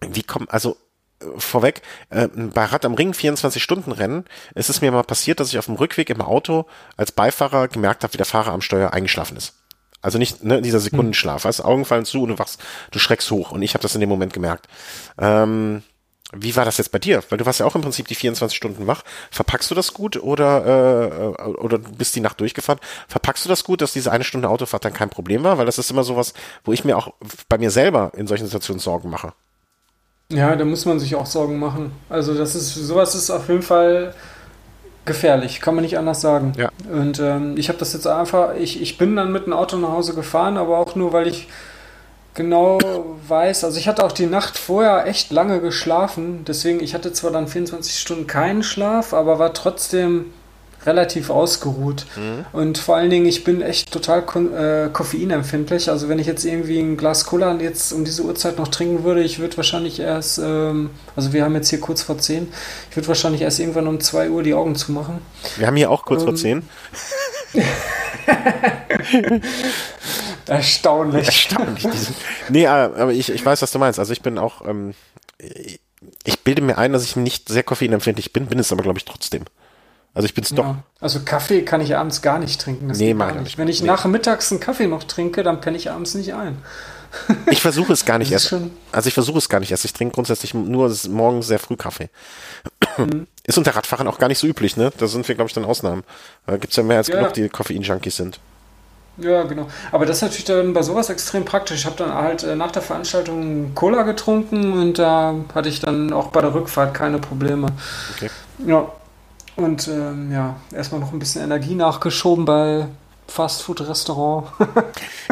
Wie 0.00 0.22
kommt, 0.22 0.50
also 0.52 0.76
äh, 1.20 1.26
vorweg, 1.36 1.82
äh, 2.10 2.28
bei 2.28 2.64
Rad 2.64 2.84
am 2.84 2.94
Ring 2.94 3.12
24-Stunden-Rennen 3.12 4.24
ist 4.54 4.70
es 4.70 4.80
mir 4.80 4.92
mal 4.92 5.02
passiert, 5.02 5.40
dass 5.40 5.48
ich 5.48 5.58
auf 5.58 5.66
dem 5.66 5.76
Rückweg 5.76 6.10
im 6.10 6.20
Auto 6.20 6.66
als 6.96 7.12
Beifahrer 7.12 7.68
gemerkt 7.68 8.02
habe, 8.02 8.12
wie 8.12 8.18
der 8.18 8.26
Fahrer 8.26 8.52
am 8.52 8.62
Steuer 8.62 8.92
eingeschlafen 8.92 9.36
ist. 9.36 9.54
Also 10.02 10.18
nicht 10.18 10.42
ne, 10.42 10.60
dieser 10.60 10.80
Sekundenschlaf. 10.80 11.44
Weißt, 11.44 11.64
Augen 11.64 11.84
fallen 11.84 12.04
zu 12.04 12.22
und 12.22 12.30
du 12.30 12.38
wachst, 12.38 12.60
du 12.90 12.98
schreckst 12.98 13.30
hoch. 13.30 13.52
Und 13.52 13.62
ich 13.62 13.74
habe 13.74 13.82
das 13.82 13.94
in 13.94 14.00
dem 14.00 14.08
Moment 14.08 14.32
gemerkt. 14.32 14.66
Ähm, 15.16 15.84
wie 16.34 16.56
war 16.56 16.64
das 16.64 16.78
jetzt 16.78 16.92
bei 16.92 16.98
dir? 16.98 17.22
Weil 17.28 17.38
du 17.38 17.46
warst 17.46 17.60
ja 17.60 17.66
auch 17.66 17.74
im 17.74 17.82
Prinzip 17.82 18.08
die 18.08 18.14
24 18.14 18.56
Stunden 18.56 18.86
wach. 18.86 19.02
Verpackst 19.30 19.70
du 19.70 19.74
das 19.74 19.92
gut 19.92 20.16
oder, 20.16 21.36
äh, 21.38 21.42
oder 21.42 21.78
bist 21.78 22.16
die 22.16 22.20
Nacht 22.20 22.40
durchgefahren? 22.40 22.80
Verpackst 23.08 23.44
du 23.44 23.48
das 23.48 23.64
gut, 23.64 23.80
dass 23.82 23.92
diese 23.92 24.10
eine 24.10 24.24
Stunde 24.24 24.48
Autofahrt 24.48 24.84
dann 24.84 24.94
kein 24.94 25.10
Problem 25.10 25.44
war? 25.44 25.58
Weil 25.58 25.66
das 25.66 25.78
ist 25.78 25.90
immer 25.90 26.04
sowas, 26.04 26.32
wo 26.64 26.72
ich 26.72 26.84
mir 26.84 26.96
auch 26.96 27.12
bei 27.48 27.58
mir 27.58 27.70
selber 27.70 28.12
in 28.16 28.26
solchen 28.26 28.46
Situationen 28.46 28.80
Sorgen 28.80 29.10
mache. 29.10 29.32
Ja, 30.30 30.56
da 30.56 30.64
muss 30.64 30.86
man 30.86 30.98
sich 30.98 31.14
auch 31.14 31.26
Sorgen 31.26 31.58
machen. 31.58 31.92
Also 32.08 32.34
das 32.34 32.54
ist, 32.54 32.74
sowas 32.74 33.14
ist 33.14 33.30
auf 33.30 33.48
jeden 33.48 33.62
Fall 33.62 34.14
gefährlich, 35.04 35.60
kann 35.60 35.74
man 35.74 35.82
nicht 35.82 35.98
anders 35.98 36.20
sagen. 36.20 36.52
Ja. 36.56 36.70
Und 36.90 37.18
ähm, 37.18 37.56
ich 37.58 37.68
habe 37.68 37.78
das 37.78 37.92
jetzt 37.92 38.06
einfach, 38.06 38.54
ich, 38.54 38.80
ich 38.80 38.98
bin 38.98 39.16
dann 39.16 39.32
mit 39.32 39.46
dem 39.46 39.52
Auto 39.52 39.76
nach 39.76 39.90
Hause 39.90 40.14
gefahren, 40.14 40.56
aber 40.56 40.78
auch 40.78 40.94
nur, 40.94 41.12
weil 41.12 41.26
ich 41.26 41.48
genau 42.34 42.78
weiß, 43.28 43.64
also 43.64 43.78
ich 43.78 43.88
hatte 43.88 44.04
auch 44.04 44.12
die 44.12 44.26
Nacht 44.26 44.58
vorher 44.58 45.06
echt 45.06 45.30
lange 45.32 45.60
geschlafen, 45.60 46.44
deswegen, 46.46 46.80
ich 46.80 46.94
hatte 46.94 47.12
zwar 47.12 47.30
dann 47.30 47.48
24 47.48 47.98
Stunden 47.98 48.26
keinen 48.26 48.62
Schlaf, 48.62 49.14
aber 49.14 49.38
war 49.38 49.52
trotzdem 49.54 50.32
relativ 50.86 51.30
ausgeruht. 51.30 52.06
Mhm. 52.16 52.44
Und 52.52 52.78
vor 52.78 52.96
allen 52.96 53.10
Dingen, 53.10 53.26
ich 53.26 53.44
bin 53.44 53.62
echt 53.62 53.92
total 53.92 54.20
äh, 54.20 54.88
koffeinempfindlich. 54.92 55.88
Also 55.88 56.08
wenn 56.08 56.18
ich 56.18 56.26
jetzt 56.26 56.44
irgendwie 56.44 56.80
ein 56.80 56.96
Glas 56.96 57.24
Cola 57.24 57.54
jetzt 57.60 57.92
um 57.92 58.04
diese 58.04 58.22
Uhrzeit 58.22 58.58
noch 58.58 58.66
trinken 58.68 59.04
würde, 59.04 59.22
ich 59.22 59.38
würde 59.38 59.56
wahrscheinlich 59.56 60.00
erst, 60.00 60.38
ähm, 60.38 60.90
also 61.14 61.32
wir 61.32 61.44
haben 61.44 61.54
jetzt 61.54 61.68
hier 61.68 61.80
kurz 61.80 62.02
vor 62.02 62.18
10, 62.18 62.48
ich 62.90 62.96
würde 62.96 63.08
wahrscheinlich 63.08 63.42
erst 63.42 63.60
irgendwann 63.60 63.86
um 63.86 64.00
2 64.00 64.30
Uhr 64.30 64.42
die 64.42 64.54
Augen 64.54 64.74
zumachen. 64.74 65.18
Wir 65.56 65.66
haben 65.66 65.76
hier 65.76 65.90
auch 65.90 66.04
kurz 66.04 66.22
ähm, 66.22 66.26
vor 66.26 66.34
10. 66.34 66.62
Erstaunlich. 70.46 71.26
Erstaunlich. 71.26 71.86
nee, 72.48 72.66
aber 72.66 73.12
ich, 73.12 73.30
ich 73.30 73.44
weiß, 73.44 73.62
was 73.62 73.70
du 73.70 73.78
meinst. 73.78 73.98
Also 73.98 74.12
ich 74.12 74.22
bin 74.22 74.38
auch, 74.38 74.66
ähm, 74.66 74.94
ich 76.24 76.40
bilde 76.40 76.62
mir 76.62 76.78
ein, 76.78 76.92
dass 76.92 77.04
ich 77.04 77.16
nicht 77.16 77.48
sehr 77.48 77.62
koffeinempfindlich 77.62 78.32
bin, 78.32 78.46
bin 78.46 78.58
es 78.58 78.72
aber, 78.72 78.82
glaube 78.82 78.98
ich, 78.98 79.04
trotzdem. 79.04 79.44
Also 80.14 80.26
ich 80.26 80.34
bin 80.34 80.44
es 80.44 80.50
ja. 80.50 80.56
doch. 80.56 80.76
Also 81.00 81.20
Kaffee 81.24 81.62
kann 81.62 81.80
ich 81.80 81.96
abends 81.96 82.20
gar 82.22 82.38
nicht 82.38 82.60
trinken. 82.60 82.88
Das 82.88 82.98
nee, 82.98 83.14
gar 83.14 83.34
nicht. 83.34 83.56
Wenn 83.56 83.68
ich 83.68 83.80
nee. 83.80 83.86
nach 83.86 84.04
mittags 84.04 84.50
einen 84.50 84.60
Kaffee 84.60 84.86
noch 84.86 85.04
trinke, 85.04 85.42
dann 85.42 85.60
penne 85.60 85.76
ich 85.76 85.90
abends 85.90 86.14
nicht 86.14 86.34
ein. 86.34 86.58
Ich 87.50 87.60
versuche 87.60 87.92
es 87.92 88.04
gar 88.04 88.18
nicht 88.18 88.32
erst. 88.32 88.54
Also 88.90 89.08
ich 89.08 89.14
versuche 89.14 89.38
es 89.38 89.48
gar 89.48 89.60
nicht 89.60 89.70
erst. 89.70 89.84
Ich 89.84 89.92
trinke 89.92 90.14
grundsätzlich 90.14 90.54
nur 90.54 90.94
morgens 91.08 91.46
sehr 91.46 91.58
früh 91.58 91.76
Kaffee. 91.76 92.08
Mhm. 92.96 93.26
Ist 93.44 93.58
unter 93.58 93.74
Radfahrern 93.74 94.08
auch 94.08 94.18
gar 94.18 94.28
nicht 94.28 94.38
so 94.38 94.46
üblich, 94.46 94.76
ne? 94.76 94.92
Da 94.96 95.06
sind 95.06 95.26
wir, 95.28 95.34
glaube 95.34 95.48
ich, 95.48 95.54
dann 95.54 95.64
Ausnahmen. 95.64 96.04
Da 96.46 96.56
gibt 96.56 96.72
es 96.72 96.76
ja 96.76 96.82
mehr 96.82 96.98
als 96.98 97.08
ja. 97.08 97.16
genug, 97.16 97.34
die 97.34 97.48
Koffein-Junkies 97.48 98.16
sind. 98.16 98.40
Ja, 99.18 99.42
genau. 99.42 99.68
Aber 99.90 100.06
das 100.06 100.16
ist 100.16 100.22
natürlich 100.22 100.44
dann 100.44 100.72
bei 100.72 100.82
sowas 100.82 101.10
extrem 101.10 101.44
praktisch. 101.44 101.80
Ich 101.80 101.86
habe 101.86 101.96
dann 101.96 102.14
halt 102.14 102.42
äh, 102.44 102.56
nach 102.56 102.70
der 102.70 102.82
Veranstaltung 102.82 103.74
Cola 103.74 104.02
getrunken 104.02 104.72
und 104.72 104.98
da 104.98 105.34
hatte 105.54 105.68
ich 105.68 105.80
dann 105.80 106.12
auch 106.12 106.28
bei 106.28 106.40
der 106.40 106.54
Rückfahrt 106.54 106.94
keine 106.94 107.18
Probleme. 107.18 107.68
Okay. 108.14 108.30
Ja. 108.66 108.86
Und 109.54 109.86
ähm, 109.88 110.32
ja, 110.32 110.56
erstmal 110.74 111.00
noch 111.00 111.12
ein 111.12 111.18
bisschen 111.18 111.42
Energie 111.44 111.74
nachgeschoben 111.74 112.46
bei 112.46 112.86
Fastfood-Restaurant. 113.28 114.46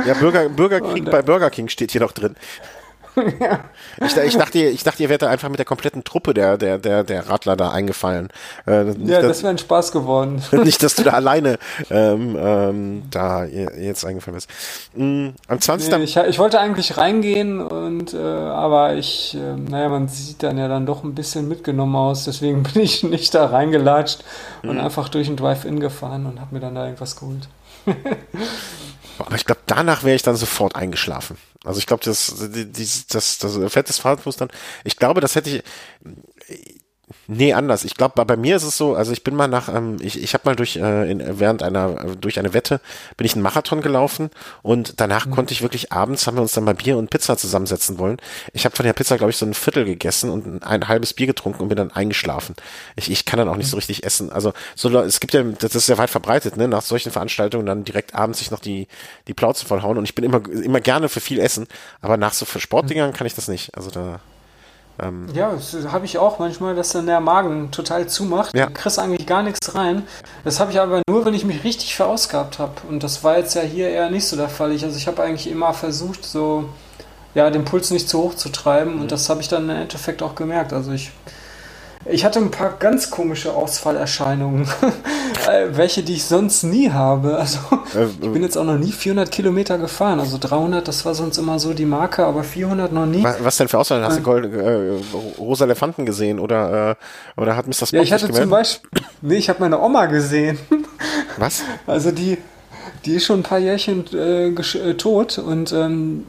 ja, 0.07 0.15
Burger, 0.15 0.49
Burger 0.51 0.81
King, 0.93 1.03
und, 1.03 1.09
äh, 1.09 1.11
bei 1.11 1.23
Burger 1.23 1.49
King 1.49 1.69
steht 1.69 1.93
hier 1.93 2.03
noch 2.03 2.13
drin. 2.13 2.37
Ja. 3.17 3.61
ich, 4.01 4.17
ich, 4.17 4.37
dachte, 4.37 4.59
ich 4.59 4.83
dachte, 4.83 5.03
ihr 5.03 5.09
wärt 5.09 5.23
da 5.23 5.29
einfach 5.29 5.49
mit 5.49 5.59
der 5.59 5.67
kompletten 5.67 6.05
Truppe 6.05 6.35
der, 6.35 6.57
der, 6.57 6.79
der, 6.79 7.05
der 7.05 7.29
Radler 7.29 7.57
da 7.57 7.71
eingefallen. 7.71 8.29
Äh, 8.67 8.85
nicht, 8.85 9.11
ja, 9.11 9.23
das 9.23 9.43
wäre 9.43 9.51
ein 9.51 9.59
Spaß 9.59 9.93
geworden. 9.93 10.43
nicht, 10.65 10.83
dass 10.83 10.95
du 10.95 11.03
da 11.03 11.13
alleine 11.13 11.59
ähm, 11.91 12.37
ähm, 12.39 13.03
da 13.11 13.45
jetzt 13.45 14.05
eingefallen 14.05 14.37
bist. 14.37 14.51
Mhm, 14.95 15.35
am 15.49 15.61
20. 15.61 15.91
Nee, 15.91 16.05
ich, 16.05 16.17
ich, 16.17 16.39
wollte 16.39 16.61
eigentlich 16.61 16.97
reingehen 16.97 17.61
und 17.61 18.15
äh, 18.15 18.19
aber 18.19 18.95
ich, 18.95 19.37
äh, 19.37 19.57
naja, 19.57 19.89
man 19.89 20.09
sieht 20.09 20.43
dann 20.43 20.59
ja 20.59 20.69
dann 20.69 20.87
doch 20.87 21.05
ein 21.05 21.15
bisschen 21.15 21.49
mitgenommen 21.49 21.97
aus, 21.97 22.25
deswegen 22.25 22.63
bin 22.75 22.83
ich 22.83 23.03
nicht 23.03 23.35
da 23.35 23.47
reingelatscht 23.47 24.25
mhm. 24.63 24.71
und 24.71 24.79
einfach 24.79 25.09
durch 25.09 25.29
ein 25.29 25.37
Drive-In 25.37 25.81
gefahren 25.81 26.27
und 26.27 26.41
habe 26.41 26.55
mir 26.55 26.61
dann 26.61 26.75
da 26.75 26.85
irgendwas 26.85 27.17
geholt. 27.17 27.49
Aber 29.27 29.37
ich 29.37 29.45
glaube, 29.45 29.61
danach 29.67 30.03
wäre 30.03 30.17
ich 30.17 30.23
dann 30.23 30.37
sofort 30.37 30.77
eingeschlafen. 30.77 31.37
Also 31.65 31.79
ich 31.79 31.87
glaube, 31.87 32.03
das, 32.05 32.35
das, 32.39 33.07
das, 33.07 33.39
das 33.39 33.73
fettes 33.73 33.99
Fahrradfuß 33.99 34.37
dann, 34.37 34.49
ich 34.85 34.97
glaube, 34.97 35.21
das 35.21 35.35
hätte 35.35 35.51
ich, 35.51 35.63
Nee, 37.33 37.53
anders. 37.53 37.85
Ich 37.85 37.95
glaube, 37.95 38.15
bei, 38.17 38.25
bei 38.25 38.37
mir 38.37 38.57
ist 38.57 38.65
es 38.65 38.77
so, 38.77 38.97
also 38.97 39.13
ich 39.13 39.23
bin 39.23 39.37
mal 39.37 39.47
nach, 39.47 39.69
ähm, 39.69 39.99
ich, 40.01 40.21
ich 40.21 40.35
habe 40.35 40.43
mal 40.47 40.57
durch, 40.57 40.75
äh, 40.75 41.09
in, 41.09 41.39
während 41.39 41.63
einer, 41.63 42.17
durch 42.17 42.41
eine 42.41 42.55
Wette, 42.55 42.81
bin 43.17 43.25
ich 43.25 43.35
einen 43.35 43.43
Marathon 43.45 43.83
gelaufen 43.83 44.31
und 44.63 44.95
danach 45.01 45.27
mhm. 45.27 45.31
konnte 45.31 45.53
ich 45.53 45.63
wirklich 45.63 45.93
abends, 45.93 46.27
haben 46.27 46.37
wir 46.37 46.43
uns 46.43 46.55
dann 46.55 46.65
mal 46.65 46.75
Bier 46.75 46.99
und 46.99 47.09
Pizza 47.09 47.37
zusammensetzen 47.37 48.01
wollen. 48.01 48.17
Ich 48.53 48.65
habe 48.65 48.75
von 48.75 48.85
der 48.85 48.95
Pizza, 48.95 49.17
glaube 49.17 49.31
ich, 49.31 49.37
so 49.37 49.47
ein 49.47 49.55
Viertel 49.55 49.85
gegessen 49.85 50.29
und 50.29 50.65
ein 50.65 50.89
halbes 50.89 51.15
Bier 51.15 51.29
getrunken 51.29 51.63
und 51.63 51.69
bin 51.69 51.77
dann 51.77 51.93
eingeschlafen. 51.93 52.57
Ich, 52.97 53.09
ich 53.09 53.25
kann 53.25 53.39
dann 53.39 53.49
auch 53.49 53.57
nicht 53.57 53.71
so 53.71 53.77
mhm. 53.77 53.79
richtig 53.79 54.03
essen. 54.03 54.33
Also 54.33 54.53
so, 54.75 54.89
es 54.99 55.21
gibt 55.21 55.33
ja, 55.33 55.45
das 55.45 55.77
ist 55.77 55.89
ja 55.89 55.99
weit 55.99 56.11
verbreitet, 56.11 56.57
ne, 56.57 56.67
nach 56.67 56.83
solchen 56.83 57.13
Veranstaltungen 57.13 57.65
dann 57.65 57.85
direkt 57.85 58.13
abends 58.13 58.41
sich 58.41 58.51
noch 58.51 58.59
die, 58.59 58.89
die 59.29 59.35
Plauze 59.35 59.67
vollhauen 59.67 59.99
und 59.99 60.05
ich 60.05 60.17
bin 60.17 60.25
immer, 60.25 60.43
immer 60.49 60.81
gerne 60.81 61.09
für 61.09 61.21
viel 61.21 61.39
Essen, 61.39 61.69
aber 62.01 62.17
nach 62.17 62.33
so 62.33 62.45
Sportdingern 62.45 63.13
kann 63.13 63.29
ich 63.29 63.37
das 63.37 63.47
nicht. 63.47 63.77
Also 63.77 63.93
da 63.93 64.19
ähm, 65.03 65.27
ja, 65.35 65.51
das 65.51 65.75
habe 65.91 66.05
ich 66.05 66.19
auch 66.19 66.39
manchmal, 66.39 66.75
dass 66.75 66.91
dann 66.91 67.07
der 67.07 67.21
Magen 67.21 67.71
total 67.71 68.07
zumacht. 68.09 68.57
Ja. 68.57 68.67
Du 68.67 68.73
kriegst 68.73 68.99
eigentlich 68.99 69.27
gar 69.27 69.43
nichts 69.43 69.75
rein. 69.75 70.03
Das 70.45 70.61
habe 70.61 70.73
ich 70.73 70.81
aber 70.81 71.03
nur, 71.09 71.25
wenn 71.25 71.35
ich 71.35 71.45
mich 71.45 71.65
richtig 71.65 71.95
verausgabt 71.95 72.59
habe. 72.59 72.73
Und 72.89 73.03
das 73.03 73.25
war 73.25 73.39
jetzt 73.39 73.55
ja 73.55 73.63
hier 73.63 73.89
eher 73.89 74.11
nicht 74.11 74.27
so 74.27 74.37
der 74.37 74.49
Fall. 74.49 74.73
Ich, 74.73 74.85
also 74.85 74.97
ich 74.97 75.07
habe 75.07 75.23
eigentlich 75.23 75.51
immer 75.51 75.73
versucht, 75.73 76.25
so 76.25 76.69
ja, 77.35 77.49
den 77.51 77.65
Puls 77.65 77.91
nicht 77.91 78.09
zu 78.09 78.23
hoch 78.23 78.35
zu 78.35 78.49
treiben. 78.51 78.97
Mhm. 78.97 79.03
Und 79.03 79.13
das 79.13 79.29
habe 79.29 79.41
ich 79.41 79.49
dann 79.49 79.69
im 79.69 79.77
Endeffekt 79.77 80.23
auch 80.23 80.35
gemerkt. 80.35 80.73
Also 80.73 80.93
ich 80.93 81.13
ich 82.07 82.25
hatte 82.25 82.39
ein 82.39 82.51
paar 82.51 82.77
ganz 82.79 83.11
komische 83.11 83.53
Ausfallerscheinungen, 83.53 84.67
äh, 85.49 85.67
welche 85.73 86.03
die 86.03 86.15
ich 86.15 86.25
sonst 86.25 86.63
nie 86.63 86.91
habe. 86.91 87.37
Also 87.37 87.59
äh, 87.95 88.07
ich 88.07 88.33
bin 88.33 88.43
jetzt 88.43 88.57
auch 88.57 88.65
noch 88.65 88.79
nie 88.79 88.91
400 88.91 89.31
Kilometer 89.31 89.77
gefahren. 89.77 90.19
Also 90.19 90.39
300, 90.41 90.87
das 90.89 91.05
war 91.05 91.15
sonst 91.15 91.37
immer 91.37 91.59
so 91.59 91.75
die 91.75 91.85
Marke, 91.85 92.25
aber 92.25 92.43
400 92.43 92.93
noch 92.93 93.05
nie. 93.05 93.23
Was, 93.23 93.45
was 93.45 93.57
denn 93.59 93.69
für 93.69 93.79
Ausfall? 93.79 94.03
Hast 94.03 94.17
du 94.17 94.21
äh. 94.21 94.25
Gold, 94.25 94.53
äh, 94.55 94.93
rosa 95.39 95.67
Elefanten 95.67 96.07
gesehen 96.07 96.39
oder 96.39 96.91
äh, 97.37 97.41
oder 97.41 97.55
hat 97.55 97.67
Mr. 97.67 97.75
Spock 97.75 97.93
Ja, 97.93 98.03
ich 98.03 98.13
hatte 98.13 98.31
zum 98.33 98.49
Beispiel, 98.49 98.91
nee, 99.21 99.37
ich 99.37 99.51
habe 99.51 99.61
meine 99.61 99.79
Oma 99.79 100.07
gesehen. 100.07 100.59
Was? 101.37 101.63
Also 101.87 102.13
die, 102.13 102.39
die 103.05 103.17
ist 103.17 103.25
schon 103.25 103.41
ein 103.41 103.43
paar 103.43 103.59
Jährchen 103.59 104.07
äh, 104.15 104.95
tot 104.95 105.39
und 105.39 105.73
ähm, 105.73 106.27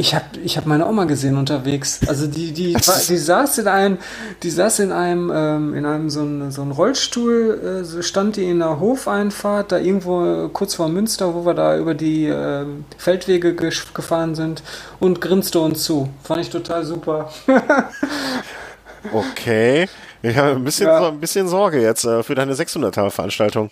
ich 0.00 0.14
habe 0.14 0.24
ich 0.44 0.56
hab 0.56 0.64
meine 0.64 0.86
Oma 0.86 1.04
gesehen 1.04 1.36
unterwegs. 1.36 2.00
Also 2.06 2.28
die, 2.28 2.52
die, 2.52 2.72
die 3.08 3.16
saß 3.18 3.58
in 3.58 3.66
einem, 3.66 3.98
die 4.44 4.50
saß 4.50 4.78
in 4.78 4.92
einem, 4.92 5.30
ähm, 5.34 5.74
in 5.74 5.84
einem 5.84 6.08
so 6.08 6.22
ein, 6.22 6.52
so 6.52 6.62
ein 6.62 6.70
Rollstuhl, 6.70 7.84
äh, 7.84 8.02
stand 8.02 8.36
die 8.36 8.48
in 8.48 8.60
der 8.60 8.78
Hofeinfahrt, 8.78 9.72
da 9.72 9.78
irgendwo 9.78 10.48
kurz 10.50 10.76
vor 10.76 10.88
Münster, 10.88 11.34
wo 11.34 11.44
wir 11.44 11.54
da 11.54 11.76
über 11.76 11.94
die 11.94 12.26
äh, 12.26 12.64
Feldwege 12.96 13.54
gefahren 13.54 14.36
sind 14.36 14.62
und 15.00 15.20
grinste 15.20 15.58
uns 15.58 15.82
zu. 15.82 16.08
Fand 16.22 16.42
ich 16.42 16.50
total 16.50 16.84
super. 16.84 17.30
okay. 19.12 19.88
Ich 20.22 20.36
habe 20.36 20.50
ein 20.50 20.64
bisschen, 20.64 20.86
ja. 20.86 21.08
ein 21.08 21.20
bisschen 21.20 21.48
Sorge 21.48 21.82
jetzt 21.82 22.04
äh, 22.04 22.22
für 22.22 22.36
deine 22.36 22.54
600er-Veranstaltung. 22.54 23.70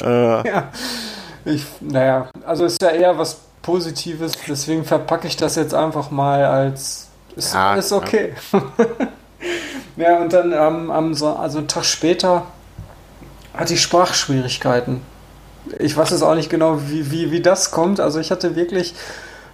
Äh. 0.00 0.48
Ja. 0.48 0.72
Ich, 1.44 1.64
naja, 1.80 2.28
also 2.44 2.64
ist 2.66 2.82
ja 2.82 2.90
eher 2.90 3.16
was 3.16 3.38
Positives, 3.62 4.32
deswegen 4.48 4.84
verpacke 4.84 5.26
ich 5.26 5.36
das 5.36 5.56
jetzt 5.56 5.74
einfach 5.74 6.10
mal 6.10 6.44
als 6.44 7.08
ist, 7.36 7.54
ja, 7.54 7.74
ist 7.74 7.92
okay. 7.92 8.34
Ja. 8.52 8.62
ja, 9.96 10.18
und 10.20 10.32
dann 10.32 10.52
ähm, 10.52 10.90
am, 10.90 11.12
also 11.12 11.58
einen 11.58 11.68
Tag 11.68 11.84
später 11.84 12.46
hatte 13.54 13.74
ich 13.74 13.82
Sprachschwierigkeiten. 13.82 15.02
Ich 15.78 15.96
weiß 15.96 16.10
es 16.12 16.22
auch 16.22 16.34
nicht 16.34 16.50
genau, 16.50 16.80
wie, 16.88 17.10
wie, 17.10 17.30
wie 17.30 17.40
das 17.40 17.70
kommt. 17.70 18.00
Also 18.00 18.18
ich 18.18 18.30
hatte 18.30 18.56
wirklich 18.56 18.94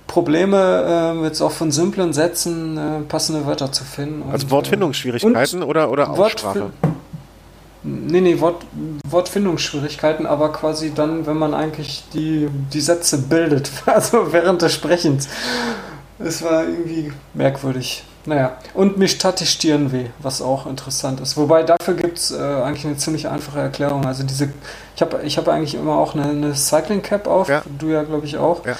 Probleme, 0.07 1.16
äh, 1.19 1.24
jetzt 1.24 1.41
auch 1.41 1.51
von 1.51 1.73
simplen 1.73 2.12
Sätzen 2.12 2.78
äh, 2.78 3.01
passende 3.01 3.45
Wörter 3.47 3.73
zu 3.73 3.85
finden. 3.85 4.23
Und, 4.23 4.33
also 4.33 4.51
Wortfindungsschwierigkeiten 4.51 5.62
oder, 5.62 5.91
oder 5.91 6.11
Aussprache? 6.11 6.70
Nee, 7.89 8.21
nee, 8.21 8.41
Wort, 8.41 8.67
Wortfindungsschwierigkeiten, 9.09 10.27
aber 10.27 10.53
quasi 10.53 10.93
dann, 10.93 11.25
wenn 11.27 11.37
man 11.37 11.55
eigentlich 11.55 12.03
die, 12.13 12.49
die 12.73 12.81
Sätze 12.81 13.19
bildet, 13.19 13.71
also 13.87 14.33
während 14.33 14.63
des 14.63 14.75
Sprechens. 14.75 15.29
Es 16.19 16.43
war 16.43 16.65
irgendwie 16.65 17.13
merkwürdig. 17.35 18.03
Naja, 18.25 18.57
und 18.75 18.99
mich 18.99 19.19
tat 19.19 19.39
die 19.39 19.47
Stirn 19.47 19.93
weh, 19.93 20.07
was 20.19 20.43
auch 20.43 20.67
interessant 20.67 21.21
ist. 21.21 21.37
Wobei 21.37 21.63
dafür 21.63 21.95
gibt 21.95 22.19
es 22.19 22.33
äh, 22.33 22.41
eigentlich 22.41 22.85
eine 22.85 22.97
ziemlich 22.97 23.29
einfache 23.29 23.61
Erklärung. 23.61 24.05
Also 24.05 24.25
diese, 24.25 24.53
ich 24.97 25.03
habe 25.03 25.21
ich 25.23 25.39
hab 25.39 25.47
eigentlich 25.47 25.77
immer 25.77 25.97
auch 25.97 26.17
eine, 26.17 26.25
eine 26.25 26.55
Cycling 26.57 27.03
Cap 27.03 27.29
auf, 27.29 27.49
ja. 27.49 27.63
du 27.79 27.87
ja 27.91 28.03
glaube 28.03 28.27
ich 28.27 28.37
auch. 28.37 28.67
Ja. 28.67 28.75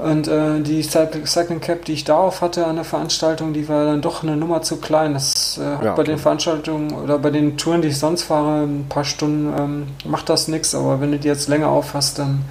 Und 0.00 0.28
äh, 0.28 0.60
die 0.60 0.82
Cycling 0.82 1.60
Cap, 1.60 1.84
die 1.84 1.92
ich 1.92 2.04
darauf 2.04 2.40
hatte 2.40 2.66
an 2.66 2.76
der 2.76 2.86
Veranstaltung, 2.86 3.52
die 3.52 3.68
war 3.68 3.84
dann 3.84 4.00
doch 4.00 4.22
eine 4.22 4.34
Nummer 4.34 4.62
zu 4.62 4.78
klein. 4.78 5.12
Das 5.12 5.58
äh, 5.58 5.84
ja, 5.84 5.94
bei 5.94 6.04
den 6.04 6.16
Veranstaltungen 6.16 6.92
oder 6.92 7.18
bei 7.18 7.28
den 7.30 7.58
Touren, 7.58 7.82
die 7.82 7.88
ich 7.88 7.98
sonst 7.98 8.22
fahre, 8.22 8.62
ein 8.62 8.86
paar 8.88 9.04
Stunden 9.04 9.52
ähm, 9.58 9.86
macht 10.06 10.30
das 10.30 10.48
nichts, 10.48 10.74
aber 10.74 11.02
wenn 11.02 11.12
du 11.12 11.18
die 11.18 11.28
jetzt 11.28 11.48
länger 11.48 11.68
aufhast, 11.68 12.18
dann 12.18 12.46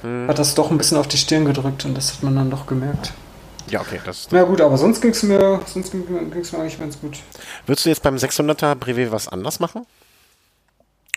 hm. 0.00 0.28
hat 0.28 0.38
das 0.38 0.54
doch 0.54 0.70
ein 0.70 0.78
bisschen 0.78 0.96
auf 0.96 1.06
die 1.06 1.18
Stirn 1.18 1.44
gedrückt 1.44 1.84
und 1.84 1.94
das 1.94 2.14
hat 2.14 2.22
man 2.22 2.36
dann 2.36 2.50
doch 2.50 2.66
gemerkt. 2.66 3.12
Ja, 3.68 3.82
okay. 3.82 4.00
Das, 4.04 4.28
Na 4.30 4.42
gut, 4.44 4.62
aber 4.62 4.78
sonst 4.78 5.02
ging 5.02 5.10
es 5.10 5.22
mir, 5.22 5.60
sonst 5.66 5.92
ging's 5.92 6.52
mir 6.52 6.58
eigentlich 6.58 6.78
ganz 6.78 6.98
gut. 6.98 7.18
Würdest 7.66 7.84
du 7.84 7.90
jetzt 7.90 8.02
beim 8.02 8.16
600er 8.16 8.74
Brevet 8.76 9.12
was 9.12 9.28
anders 9.28 9.60
machen? 9.60 9.86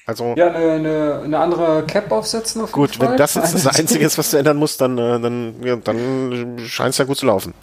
Also 0.08 0.36
ja, 0.38 0.48
eine, 0.54 1.22
eine, 1.26 1.38
andere 1.38 1.84
Cap 1.86 2.10
aufsetzen. 2.14 2.62
Auf 2.62 2.72
gut, 2.72 2.98
wenn 3.02 3.18
das 3.18 3.36
jetzt 3.36 3.54
das 3.54 3.68
Einzige 3.80 4.06
ist, 4.06 4.18
was 4.18 4.32
du 4.32 4.38
ändern 4.38 4.56
musst, 4.56 4.80
dann, 4.80 4.98
äh, 4.98 5.20
dann, 5.20 5.56
ja, 5.62 5.76
dann 5.76 6.58
scheint 6.66 6.92
es 6.92 6.98
ja 6.98 7.04
gut 7.04 7.18
zu 7.18 7.26
laufen. 7.26 7.54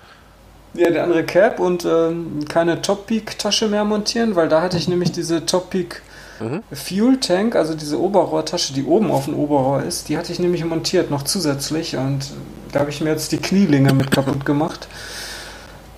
Ja, 0.74 0.88
eine 0.88 1.02
andere 1.02 1.24
Cap 1.24 1.58
und 1.58 1.86
ähm, 1.86 2.44
keine 2.46 2.82
Top 2.82 3.06
Peak 3.06 3.38
Tasche 3.38 3.68
mehr 3.68 3.84
montieren, 3.84 4.36
weil 4.36 4.48
da 4.48 4.60
hatte 4.60 4.76
ich 4.76 4.88
nämlich 4.88 5.10
diese 5.10 5.46
Top 5.46 5.70
Peak 5.70 6.02
mhm. 6.38 6.62
Fuel 6.70 7.18
Tank, 7.18 7.56
also 7.56 7.74
diese 7.74 7.98
Oberrohrtasche, 7.98 8.74
die 8.74 8.84
oben 8.84 9.10
auf 9.10 9.24
dem 9.24 9.36
Oberrohr 9.36 9.82
ist, 9.82 10.10
die 10.10 10.18
hatte 10.18 10.30
ich 10.30 10.38
nämlich 10.38 10.62
montiert 10.66 11.10
noch 11.10 11.22
zusätzlich 11.22 11.96
und 11.96 12.30
da 12.72 12.80
habe 12.80 12.90
ich 12.90 13.00
mir 13.00 13.08
jetzt 13.08 13.32
die 13.32 13.38
Knielinge 13.38 13.94
mit 13.94 14.10
kaputt 14.10 14.44
gemacht. 14.44 14.88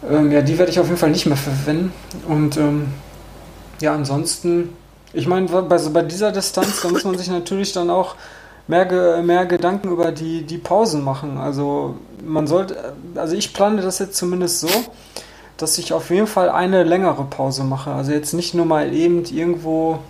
Ähm, 0.09 0.31
ja, 0.31 0.43
die 0.43 0.59
werde 0.59 0.71
ich 0.71 0.79
auf 0.79 0.87
jeden 0.87 0.99
Fall 0.99 1.11
nicht 1.11 1.27
mehr 1.27 1.37
verwenden 1.37 1.93
und 2.29 2.57
ähm, 2.57 2.89
ja, 3.81 3.95
ansonsten 3.95 4.69
ich 5.17 5.27
meine, 5.27 5.47
bei, 5.49 5.79
bei 5.79 6.03
dieser 6.03 6.31
Distanz, 6.31 6.83
da 6.83 6.89
muss 6.89 7.05
man 7.05 7.17
sich 7.17 7.29
natürlich 7.29 7.73
dann 7.73 7.89
auch 7.89 8.17
mehr, 8.69 9.23
mehr 9.23 9.47
Gedanken 9.47 9.91
über 9.91 10.13
die, 10.13 10.43
die 10.43 10.59
Pausen 10.59 11.03
machen. 11.03 11.39
Also 11.39 11.97
man 12.23 12.47
sollte, 12.47 12.95
also 13.15 13.35
ich 13.35 13.55
plane 13.55 13.81
das 13.81 13.99
jetzt 13.99 14.17
zumindest 14.17 14.61
so, 14.61 14.69
dass 15.57 15.79
ich 15.79 15.95
auf 15.95 16.11
jeden 16.11 16.27
Fall 16.27 16.51
eine 16.51 16.85
längere 16.85 17.25
Pause 17.25 17.65
mache. 17.65 17.93
Also 17.93 18.13
jetzt 18.13 18.35
nicht 18.35 18.53
nur 18.53 18.67
mal 18.67 18.93
eben 18.93 19.25
irgendwo, 19.25 20.01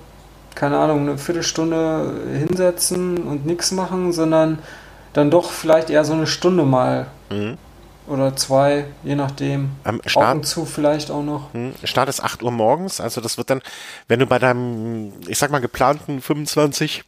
keine 0.57 0.79
Ahnung, 0.79 1.03
eine 1.03 1.19
Viertelstunde 1.19 2.13
hinsetzen 2.37 3.19
und 3.19 3.47
nichts 3.47 3.71
machen, 3.71 4.13
sondern 4.13 4.59
dann 5.13 5.31
doch 5.31 5.51
vielleicht 5.51 5.89
eher 5.89 6.05
so 6.05 6.15
eine 6.15 6.27
Stunde 6.27 6.65
mal. 6.65 7.07
Mhm 7.31 7.59
oder 8.07 8.37
zwei, 8.37 8.87
je 9.03 9.15
nachdem. 9.15 9.71
Am 9.85 10.01
Start, 10.07 10.37
Augen 10.37 10.45
zu 10.45 10.65
vielleicht 10.65 11.11
auch 11.11 11.23
noch. 11.23 11.53
Hm, 11.53 11.75
Start 11.85 12.09
ist 12.09 12.23
8 12.23 12.43
Uhr 12.43 12.51
morgens, 12.51 13.01
also 13.01 13.21
das 13.21 13.39
wird 13.39 13.51
dann, 13.51 13.63
wenn 14.09 14.21
du 14.21 14.27
bei 14.27 14.39
deinem, 14.39 15.13
ich 15.27 15.39
sag 15.39 15.51
mal, 15.51 15.61
geplanten 15.61 16.21
25 16.21 17.05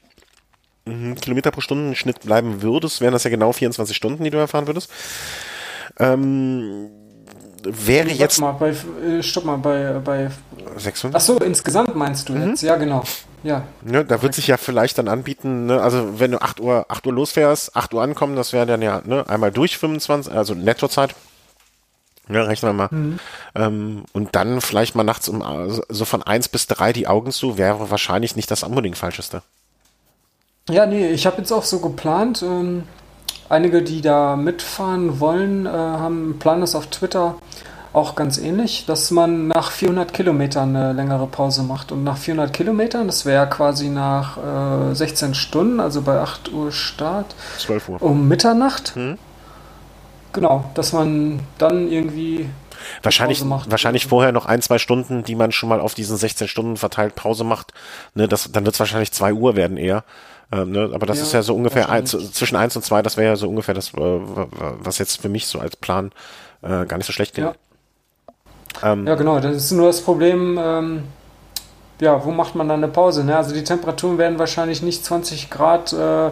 mhm, 0.84 1.14
Kilometer 1.16 1.50
pro 1.50 1.60
Stunde 1.60 1.94
Schnitt 1.94 2.20
bleiben 2.20 2.62
würdest, 2.62 3.00
wären 3.00 3.12
das 3.12 3.24
ja 3.24 3.30
genau 3.30 3.52
24 3.52 3.96
Stunden, 3.96 4.24
die 4.24 4.30
du 4.30 4.38
erfahren 4.38 4.66
würdest. 4.66 4.90
Ähm, 5.98 6.90
wäre 7.62 8.08
jetzt. 8.08 8.40
Mal, 8.40 8.52
bei, 8.52 8.70
äh, 8.70 9.22
stopp 9.22 9.44
mal, 9.44 9.56
bei, 9.56 10.00
bei 10.04 10.30
600? 10.76 11.16
Achso, 11.16 11.38
insgesamt 11.38 11.94
meinst 11.94 12.28
du 12.28 12.34
mhm. 12.34 12.50
jetzt? 12.50 12.62
Ja, 12.62 12.76
genau. 12.76 13.04
Ja. 13.42 13.64
Ne, 13.82 14.04
da 14.04 14.22
wird 14.22 14.34
sich 14.34 14.46
ja 14.46 14.56
vielleicht 14.56 14.98
dann 14.98 15.08
anbieten, 15.08 15.66
ne, 15.66 15.80
also 15.80 16.18
wenn 16.18 16.32
du 16.32 16.40
8 16.40 16.60
Uhr, 16.60 16.86
8 16.88 17.06
Uhr 17.06 17.12
losfährst, 17.12 17.76
8 17.76 17.94
Uhr 17.94 18.02
ankommen, 18.02 18.36
das 18.36 18.52
wäre 18.52 18.66
dann 18.66 18.82
ja 18.82 19.00
ne, 19.04 19.28
einmal 19.28 19.52
durch 19.52 19.78
25, 19.78 20.32
also 20.32 20.54
Nettozeit. 20.54 21.14
Ja, 22.28 22.42
rechnen 22.42 22.70
wir 22.70 22.74
mal. 22.74 22.88
Mhm. 22.90 23.18
Ähm, 23.54 24.04
und 24.12 24.34
dann 24.34 24.60
vielleicht 24.60 24.94
mal 24.94 25.04
nachts 25.04 25.28
um 25.28 25.42
so 25.88 26.04
von 26.04 26.22
1 26.22 26.48
bis 26.48 26.66
3 26.66 26.92
die 26.92 27.06
Augen 27.06 27.32
zu, 27.32 27.56
wäre 27.56 27.90
wahrscheinlich 27.90 28.36
nicht 28.36 28.50
das 28.50 28.62
unbedingt 28.62 28.98
falscheste. 28.98 29.42
Ja, 30.68 30.84
nee, 30.84 31.08
ich 31.08 31.24
habe 31.24 31.38
jetzt 31.38 31.52
auch 31.52 31.64
so 31.64 31.80
geplant, 31.80 32.42
ähm, 32.42 32.82
einige, 33.48 33.82
die 33.82 34.02
da 34.02 34.36
mitfahren 34.36 35.20
wollen, 35.20 35.64
äh, 35.64 35.70
haben 35.70 36.38
Plan 36.38 36.60
das 36.60 36.74
auf 36.74 36.88
Twitter 36.88 37.36
auch 37.98 38.14
ganz 38.14 38.38
ähnlich, 38.38 38.84
dass 38.86 39.10
man 39.10 39.48
nach 39.48 39.72
400 39.72 40.12
Kilometern 40.12 40.74
eine 40.74 40.92
längere 40.92 41.26
Pause 41.26 41.62
macht. 41.62 41.92
Und 41.92 42.04
nach 42.04 42.16
400 42.16 42.52
Kilometern, 42.52 43.06
das 43.06 43.26
wäre 43.26 43.48
quasi 43.48 43.88
nach 43.88 44.90
äh, 44.90 44.94
16 44.94 45.34
Stunden, 45.34 45.80
also 45.80 46.02
bei 46.02 46.20
8 46.20 46.52
Uhr 46.52 46.72
Start, 46.72 47.34
12 47.58 47.88
Uhr. 47.88 48.02
um 48.02 48.28
Mitternacht. 48.28 48.94
Hm. 48.94 49.18
Genau, 50.32 50.70
dass 50.74 50.92
man 50.92 51.40
dann 51.58 51.90
irgendwie 51.90 52.48
Wahrscheinlich, 53.02 53.42
wahrscheinlich 53.44 54.06
vorher 54.06 54.30
noch 54.30 54.46
ein, 54.46 54.62
zwei 54.62 54.78
Stunden, 54.78 55.24
die 55.24 55.34
man 55.34 55.50
schon 55.50 55.68
mal 55.68 55.80
auf 55.80 55.94
diesen 55.94 56.16
16 56.16 56.46
Stunden 56.46 56.76
verteilt 56.76 57.16
Pause 57.16 57.42
macht. 57.42 57.72
Ne, 58.14 58.28
das, 58.28 58.52
dann 58.52 58.64
wird 58.64 58.74
es 58.74 58.80
wahrscheinlich 58.80 59.12
2 59.12 59.32
Uhr 59.32 59.56
werden 59.56 59.76
eher. 59.76 60.04
Ähm, 60.52 60.70
ne, 60.70 60.90
aber 60.94 61.06
das 61.06 61.18
ja, 61.18 61.24
ist 61.24 61.32
ja 61.32 61.42
so 61.42 61.54
ungefähr 61.54 61.88
ein, 61.88 62.06
zwischen 62.06 62.56
1 62.56 62.76
und 62.76 62.82
2, 62.82 63.02
das 63.02 63.16
wäre 63.16 63.30
ja 63.30 63.36
so 63.36 63.48
ungefähr 63.48 63.74
das, 63.74 63.92
äh, 63.94 63.98
was 63.98 64.98
jetzt 64.98 65.20
für 65.20 65.28
mich 65.28 65.46
so 65.46 65.58
als 65.58 65.76
Plan 65.76 66.12
äh, 66.62 66.86
gar 66.86 66.96
nicht 66.96 67.06
so 67.06 67.12
schlecht 67.12 67.34
klingt. 67.34 67.50
Ja. 67.50 67.67
Ähm, 68.82 69.06
ja, 69.06 69.14
genau. 69.14 69.40
Das 69.40 69.56
ist 69.56 69.70
nur 69.72 69.86
das 69.86 70.00
Problem. 70.00 70.58
Ähm, 70.60 71.04
ja, 72.00 72.24
wo 72.24 72.30
macht 72.30 72.54
man 72.54 72.68
dann 72.68 72.82
eine 72.82 72.92
Pause? 72.92 73.24
Ne? 73.24 73.36
Also 73.36 73.54
die 73.54 73.64
Temperaturen 73.64 74.18
werden 74.18 74.38
wahrscheinlich 74.38 74.82
nicht 74.82 75.04
20 75.04 75.50
Grad 75.50 75.92
äh, 75.92 76.28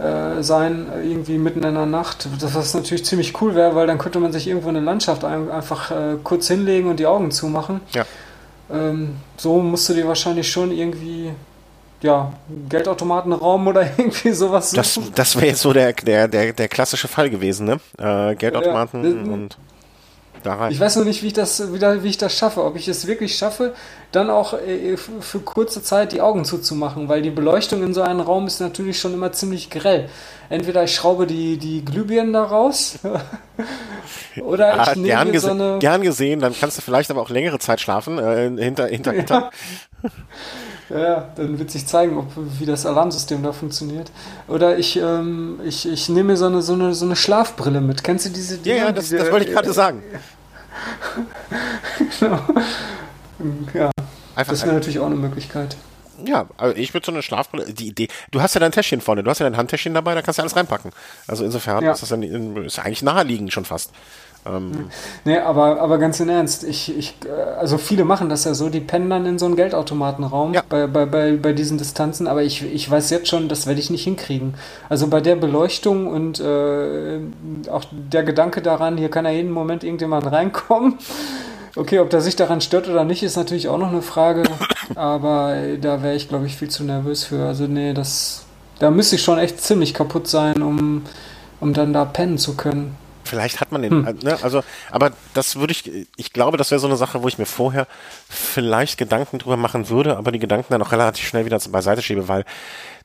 äh, 0.00 0.42
sein, 0.42 0.86
irgendwie 1.04 1.38
mitten 1.38 1.62
in 1.62 1.74
der 1.74 1.86
Nacht. 1.86 2.28
Das 2.40 2.54
was 2.54 2.74
natürlich 2.74 3.04
ziemlich 3.04 3.40
cool 3.40 3.54
wäre, 3.54 3.74
weil 3.74 3.86
dann 3.86 3.98
könnte 3.98 4.18
man 4.18 4.32
sich 4.32 4.48
irgendwo 4.48 4.68
in 4.68 4.76
eine 4.76 4.84
Landschaft 4.84 5.24
ein, 5.24 5.50
einfach 5.50 5.90
äh, 5.90 6.16
kurz 6.24 6.48
hinlegen 6.48 6.88
und 6.88 6.98
die 6.98 7.06
Augen 7.06 7.30
zumachen. 7.30 7.80
Ja. 7.92 8.04
Ähm, 8.72 9.16
so 9.36 9.58
musst 9.58 9.88
du 9.88 9.94
dir 9.94 10.08
wahrscheinlich 10.08 10.50
schon 10.50 10.72
irgendwie 10.72 11.32
ja, 12.02 12.32
Geldautomatenraum 12.68 13.66
oder 13.66 13.82
irgendwie 13.98 14.32
sowas 14.32 14.70
suchen. 14.70 14.76
Das, 14.76 15.00
das 15.14 15.36
wäre 15.36 15.46
jetzt 15.46 15.60
so 15.60 15.72
der, 15.72 15.92
der, 15.92 16.28
der, 16.28 16.52
der 16.52 16.68
klassische 16.68 17.08
Fall 17.08 17.30
gewesen, 17.30 17.66
ne? 17.66 17.80
Äh, 17.98 18.34
Geldautomaten 18.36 19.04
ja, 19.04 19.32
und 19.32 19.52
rein. 19.52 19.70
Ich 20.70 20.80
weiß 20.80 20.96
noch 20.96 21.04
nicht, 21.04 21.22
wie 21.22 21.28
ich 21.28 21.32
das, 21.32 21.72
wie, 21.72 22.08
ich 22.08 22.18
das 22.18 22.36
schaffe. 22.36 22.64
Ob 22.64 22.76
ich 22.76 22.88
es 22.88 23.06
wirklich 23.06 23.36
schaffe, 23.36 23.74
dann 24.12 24.30
auch 24.30 24.54
äh, 24.54 24.96
für 24.96 25.40
kurze 25.40 25.82
Zeit 25.82 26.12
die 26.12 26.20
Augen 26.20 26.44
zuzumachen, 26.44 27.08
weil 27.08 27.22
die 27.22 27.30
Beleuchtung 27.30 27.82
in 27.82 27.94
so 27.94 28.02
einem 28.02 28.20
Raum 28.20 28.46
ist 28.46 28.60
natürlich 28.60 28.98
schon 28.98 29.14
immer 29.14 29.32
ziemlich 29.32 29.70
grell. 29.70 30.08
Entweder 30.48 30.84
ich 30.84 30.94
schraube 30.94 31.26
die, 31.26 31.58
die 31.58 31.84
Glühbirnen 31.84 32.32
da 32.32 32.44
raus 32.44 32.98
oder 34.42 34.76
ja, 34.76 34.90
ich 34.90 34.96
nehme 34.96 35.30
gern, 35.30 35.38
so 35.38 35.50
eine... 35.50 35.78
gern 35.78 36.02
gesehen, 36.02 36.40
dann 36.40 36.54
kannst 36.58 36.78
du 36.78 36.82
vielleicht 36.82 37.10
aber 37.10 37.22
auch 37.22 37.30
längere 37.30 37.58
Zeit 37.58 37.80
schlafen, 37.80 38.18
äh, 38.18 38.50
hinter, 38.62 38.86
hinter, 38.88 39.12
hinter. 39.12 39.50
Ja, 40.90 41.28
dann 41.36 41.58
wird 41.58 41.70
sich 41.70 41.86
zeigen, 41.86 42.18
ob, 42.18 42.26
wie 42.58 42.66
das 42.66 42.84
Alarmsystem 42.84 43.42
da 43.42 43.52
funktioniert. 43.52 44.10
Oder 44.48 44.76
ich, 44.76 44.96
ähm, 44.96 45.60
ich, 45.64 45.88
ich 45.88 46.08
nehme 46.08 46.32
mir 46.32 46.36
so 46.36 46.46
eine, 46.46 46.62
so, 46.62 46.72
eine, 46.72 46.94
so 46.94 47.04
eine 47.04 47.14
Schlafbrille 47.14 47.80
mit. 47.80 48.02
Kennst 48.02 48.26
du 48.26 48.30
diese 48.30 48.58
Dinger? 48.58 48.76
Ja, 48.76 48.84
ja, 48.86 48.92
das, 48.92 49.04
diese, 49.04 49.18
das 49.18 49.30
wollte 49.30 49.46
ich 49.46 49.52
gerade 49.52 49.72
sagen. 49.72 50.02
genau. 52.20 52.40
Ja, 53.72 53.90
Einfach 54.34 54.52
das 54.52 54.64
wäre 54.64 54.74
natürlich 54.74 54.98
auch 54.98 55.06
eine 55.06 55.16
Möglichkeit. 55.16 55.76
Ja, 56.24 56.48
also 56.56 56.76
ich 56.76 56.92
würde 56.92 57.06
so 57.06 57.12
eine 57.12 57.22
Schlafbrille, 57.22 57.72
die 57.72 57.88
Idee, 57.88 58.08
du 58.30 58.42
hast 58.42 58.54
ja 58.54 58.60
dein 58.60 58.72
Täschchen 58.72 59.00
vorne, 59.00 59.22
du 59.22 59.30
hast 59.30 59.38
ja 59.38 59.48
dein 59.48 59.56
Handtäschchen 59.56 59.94
dabei, 59.94 60.14
da 60.14 60.22
kannst 60.22 60.38
du 60.38 60.42
alles 60.42 60.56
reinpacken. 60.56 60.92
Also 61.26 61.44
insofern 61.44 61.84
ja. 61.84 61.92
ist 61.92 62.02
das 62.02 62.10
ja 62.10 62.16
ist 62.16 62.78
eigentlich 62.78 63.02
naheliegend 63.02 63.52
schon 63.52 63.64
fast. 63.64 63.92
Ähm, 64.46 64.88
nee, 65.24 65.38
aber, 65.38 65.80
aber 65.80 65.98
ganz 65.98 66.18
im 66.20 66.30
Ernst, 66.30 66.64
ich, 66.64 66.96
ich, 66.96 67.14
also 67.58 67.76
viele 67.76 68.04
machen 68.04 68.30
das 68.30 68.44
ja 68.44 68.54
so, 68.54 68.70
die 68.70 68.80
pennen 68.80 69.10
dann 69.10 69.26
in 69.26 69.38
so 69.38 69.44
einen 69.44 69.56
Geldautomatenraum 69.56 70.54
ja. 70.54 70.62
bei, 70.66 70.86
bei, 70.86 71.04
bei, 71.04 71.36
bei 71.36 71.52
diesen 71.52 71.76
Distanzen, 71.76 72.26
aber 72.26 72.42
ich, 72.42 72.62
ich 72.62 72.90
weiß 72.90 73.10
jetzt 73.10 73.28
schon, 73.28 73.48
das 73.48 73.66
werde 73.66 73.80
ich 73.80 73.90
nicht 73.90 74.04
hinkriegen. 74.04 74.54
Also 74.88 75.08
bei 75.08 75.20
der 75.20 75.36
Beleuchtung 75.36 76.06
und 76.06 76.40
äh, 76.40 77.20
auch 77.70 77.84
der 77.90 78.22
Gedanke 78.22 78.62
daran, 78.62 78.96
hier 78.96 79.10
kann 79.10 79.26
ja 79.26 79.30
jeden 79.30 79.52
Moment 79.52 79.84
irgendjemand 79.84 80.26
reinkommen. 80.32 80.98
Okay, 81.76 82.00
ob 82.00 82.10
der 82.10 82.20
sich 82.20 82.34
daran 82.34 82.60
stört 82.60 82.88
oder 82.88 83.04
nicht, 83.04 83.22
ist 83.22 83.36
natürlich 83.36 83.68
auch 83.68 83.78
noch 83.78 83.90
eine 83.90 84.02
Frage, 84.02 84.42
aber 84.96 85.54
da 85.80 86.02
wäre 86.02 86.16
ich, 86.16 86.28
glaube 86.28 86.46
ich, 86.46 86.56
viel 86.56 86.68
zu 86.68 86.82
nervös 86.82 87.24
für. 87.24 87.46
Also 87.46 87.66
nee, 87.66 87.92
das, 87.92 88.44
da 88.80 88.90
müsste 88.90 89.16
ich 89.16 89.22
schon 89.22 89.38
echt 89.38 89.60
ziemlich 89.60 89.94
kaputt 89.94 90.26
sein, 90.26 90.62
um, 90.62 91.02
um 91.60 91.72
dann 91.72 91.92
da 91.92 92.04
pennen 92.04 92.38
zu 92.38 92.56
können. 92.56 92.96
Vielleicht 93.30 93.60
hat 93.60 93.70
man 93.70 93.82
den, 93.82 94.06
hm. 94.06 94.18
ne, 94.24 94.38
also, 94.42 94.64
aber 94.90 95.12
das 95.34 95.54
würde 95.54 95.70
ich, 95.70 95.88
ich 96.16 96.32
glaube, 96.32 96.56
das 96.56 96.72
wäre 96.72 96.80
so 96.80 96.88
eine 96.88 96.96
Sache, 96.96 97.22
wo 97.22 97.28
ich 97.28 97.38
mir 97.38 97.46
vorher 97.46 97.86
vielleicht 98.28 98.98
Gedanken 98.98 99.38
drüber 99.38 99.56
machen 99.56 99.88
würde, 99.88 100.16
aber 100.16 100.32
die 100.32 100.40
Gedanken 100.40 100.72
dann 100.72 100.82
auch 100.82 100.90
relativ 100.90 101.28
schnell 101.28 101.44
wieder 101.44 101.60
beiseite 101.70 102.02
schiebe, 102.02 102.26
weil 102.26 102.44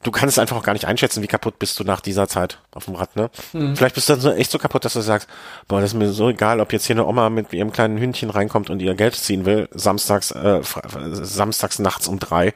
du 0.01 0.09
kannst 0.09 0.39
einfach 0.39 0.57
auch 0.57 0.63
gar 0.63 0.73
nicht 0.73 0.85
einschätzen, 0.85 1.21
wie 1.21 1.27
kaputt 1.27 1.59
bist 1.59 1.79
du 1.79 1.83
nach 1.83 2.01
dieser 2.01 2.27
Zeit 2.27 2.57
auf 2.71 2.85
dem 2.85 2.95
Rad, 2.95 3.15
ne? 3.15 3.29
Hm. 3.51 3.75
Vielleicht 3.75 3.93
bist 3.93 4.09
du 4.09 4.13
dann 4.13 4.21
so 4.21 4.31
echt 4.31 4.49
so 4.49 4.57
kaputt, 4.57 4.83
dass 4.83 4.93
du 4.93 5.01
sagst, 5.01 5.29
boah, 5.67 5.79
das 5.79 5.91
ist 5.91 5.95
mir 5.95 6.11
so 6.11 6.29
egal, 6.29 6.59
ob 6.59 6.73
jetzt 6.73 6.87
hier 6.87 6.95
eine 6.95 7.05
Oma 7.05 7.29
mit 7.29 7.53
ihrem 7.53 7.71
kleinen 7.71 7.99
Hündchen 7.99 8.31
reinkommt 8.31 8.71
und 8.71 8.81
ihr 8.81 8.95
Geld 8.95 9.13
ziehen 9.13 9.45
will, 9.45 9.69
samstags, 9.75 10.31
äh, 10.31 10.61
samstags 11.11 11.77
nachts 11.77 12.07
um 12.07 12.17
drei. 12.17 12.55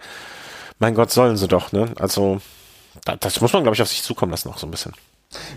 Mein 0.79 0.95
Gott, 0.95 1.11
sollen 1.11 1.37
sie 1.37 1.47
doch, 1.47 1.71
ne? 1.71 1.89
Also, 1.99 2.41
das 3.19 3.41
muss 3.41 3.53
man, 3.53 3.61
glaube 3.61 3.75
ich, 3.75 3.81
auf 3.83 3.89
sich 3.89 4.01
zukommen 4.01 4.31
lassen, 4.31 4.49
auch 4.49 4.57
so 4.57 4.65
ein 4.65 4.71
bisschen. 4.71 4.93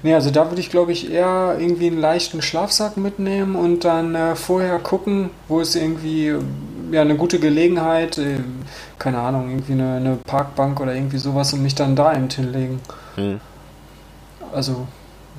Nee, 0.02 0.14
also 0.14 0.30
da 0.30 0.50
würde 0.50 0.60
ich 0.60 0.70
glaube 0.70 0.92
ich 0.92 1.10
eher 1.10 1.56
irgendwie 1.58 1.86
einen 1.86 1.98
leichten 1.98 2.42
Schlafsack 2.42 2.96
mitnehmen 2.96 3.56
und 3.56 3.84
dann 3.84 4.14
äh, 4.14 4.36
vorher 4.36 4.78
gucken, 4.78 5.30
wo 5.48 5.60
ist 5.60 5.76
irgendwie 5.76 6.34
ja 6.90 7.00
eine 7.00 7.16
gute 7.16 7.38
Gelegenheit, 7.38 8.18
äh, 8.18 8.40
keine 8.98 9.18
Ahnung, 9.18 9.48
irgendwie 9.48 9.72
eine, 9.72 9.96
eine, 9.96 10.16
Parkbank 10.16 10.80
oder 10.80 10.94
irgendwie 10.94 11.18
sowas 11.18 11.52
und 11.54 11.62
mich 11.62 11.74
dann 11.74 11.96
da 11.96 12.14
eben 12.14 12.28
hinlegen. 12.28 12.80
Hm. 13.14 13.40
Also 14.52 14.86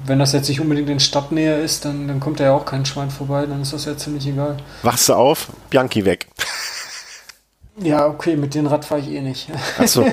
wenn 0.06 0.18
das 0.18 0.34
jetzt 0.34 0.50
nicht 0.50 0.60
unbedingt 0.60 0.90
in 0.90 1.00
Stadtnähe 1.00 1.60
ist, 1.60 1.86
dann, 1.86 2.08
dann 2.08 2.20
kommt 2.20 2.40
da 2.40 2.46
ja 2.46 2.54
auch 2.54 2.66
kein 2.66 2.86
Schwein 2.86 3.12
vorbei, 3.12 3.46
dann 3.46 3.62
ist 3.62 3.74
das 3.74 3.86
ja 3.86 3.96
ziemlich 3.96 4.26
egal. 4.28 4.58
Wachst 4.82 5.10
du 5.10 5.14
auf, 5.14 5.50
Bianchi 5.70 6.04
weg. 6.06 6.28
Ja, 7.78 8.08
okay, 8.08 8.36
mit 8.36 8.56
dem 8.56 8.68
Rad 8.68 8.86
fahre 8.86 9.02
ich 9.02 9.10
eh 9.10 9.22
nicht. 9.22 9.50
Achso. 9.78 10.06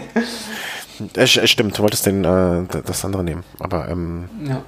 Äh, 1.14 1.26
stimmt, 1.26 1.78
du 1.78 1.82
wolltest 1.82 2.06
den, 2.06 2.24
äh, 2.24 2.82
das 2.84 3.04
andere 3.04 3.24
nehmen, 3.24 3.44
aber 3.58 3.88
ähm, 3.88 4.28
ja. 4.46 4.62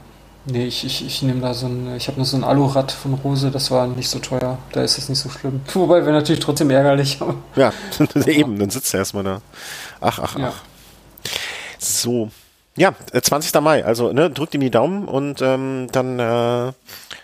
Nee, 0.44 0.66
ich, 0.66 0.84
ich, 0.84 1.06
ich 1.06 1.22
nehme 1.22 1.40
da 1.40 1.54
so 1.54 1.66
ein, 1.66 1.94
ich 1.96 2.09
habe 2.09 2.16
nur 2.16 2.26
so 2.26 2.36
ein 2.36 2.42
Alurad 2.42 2.90
von 2.90 3.14
Rose, 3.14 3.52
das 3.52 3.70
war 3.70 3.86
nicht 3.86 4.09
so 4.09 4.18
teuer, 4.18 4.59
da 4.72 4.82
ist 4.82 4.98
es 4.98 5.09
nicht 5.09 5.20
so 5.20 5.28
schlimm. 5.28 5.60
Wobei 5.72 6.04
wäre 6.04 6.12
natürlich 6.12 6.40
trotzdem 6.40 6.70
ärgerlich. 6.70 7.20
ja, 7.56 7.72
eben, 8.26 8.59
dann 8.59 8.70
sitzt 8.70 8.92
er 8.92 8.98
erstmal 8.98 9.22
da. 9.22 9.40
Ach, 10.00 10.18
ach, 10.18 10.36
ja. 10.36 10.48
ach. 10.48 10.62
So. 11.78 12.30
Ja, 12.76 12.94
20. 13.12 13.54
Äh, 13.54 13.60
Mai, 13.60 13.84
also 13.84 14.12
ne, 14.12 14.30
drückt 14.30 14.54
ihm 14.54 14.62
die 14.62 14.70
Daumen 14.70 15.06
und 15.06 15.42
ähm, 15.42 15.88
dann 15.92 16.18
äh, 16.18 16.72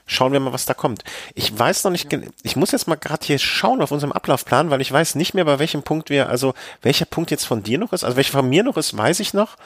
schauen 0.08 0.32
wir 0.32 0.40
mal, 0.40 0.52
was 0.52 0.66
da 0.66 0.74
kommt. 0.74 1.04
Ich 1.34 1.56
weiß 1.56 1.84
noch 1.84 1.92
nicht, 1.92 2.08
ich 2.42 2.56
muss 2.56 2.72
jetzt 2.72 2.88
mal 2.88 2.96
gerade 2.96 3.24
hier 3.24 3.38
schauen 3.38 3.80
auf 3.80 3.92
unserem 3.92 4.12
Ablaufplan, 4.12 4.70
weil 4.70 4.80
ich 4.80 4.90
weiß 4.90 5.14
nicht 5.14 5.34
mehr, 5.34 5.44
bei 5.44 5.60
welchem 5.60 5.84
Punkt 5.84 6.10
wir, 6.10 6.28
also 6.28 6.54
welcher 6.82 7.04
Punkt 7.04 7.30
jetzt 7.30 7.44
von 7.44 7.62
dir 7.62 7.78
noch 7.78 7.92
ist, 7.92 8.02
also 8.02 8.16
welcher 8.16 8.32
von 8.32 8.48
mir 8.48 8.64
noch 8.64 8.76
ist, 8.76 8.96
weiß 8.96 9.20
ich 9.20 9.34
noch, 9.34 9.56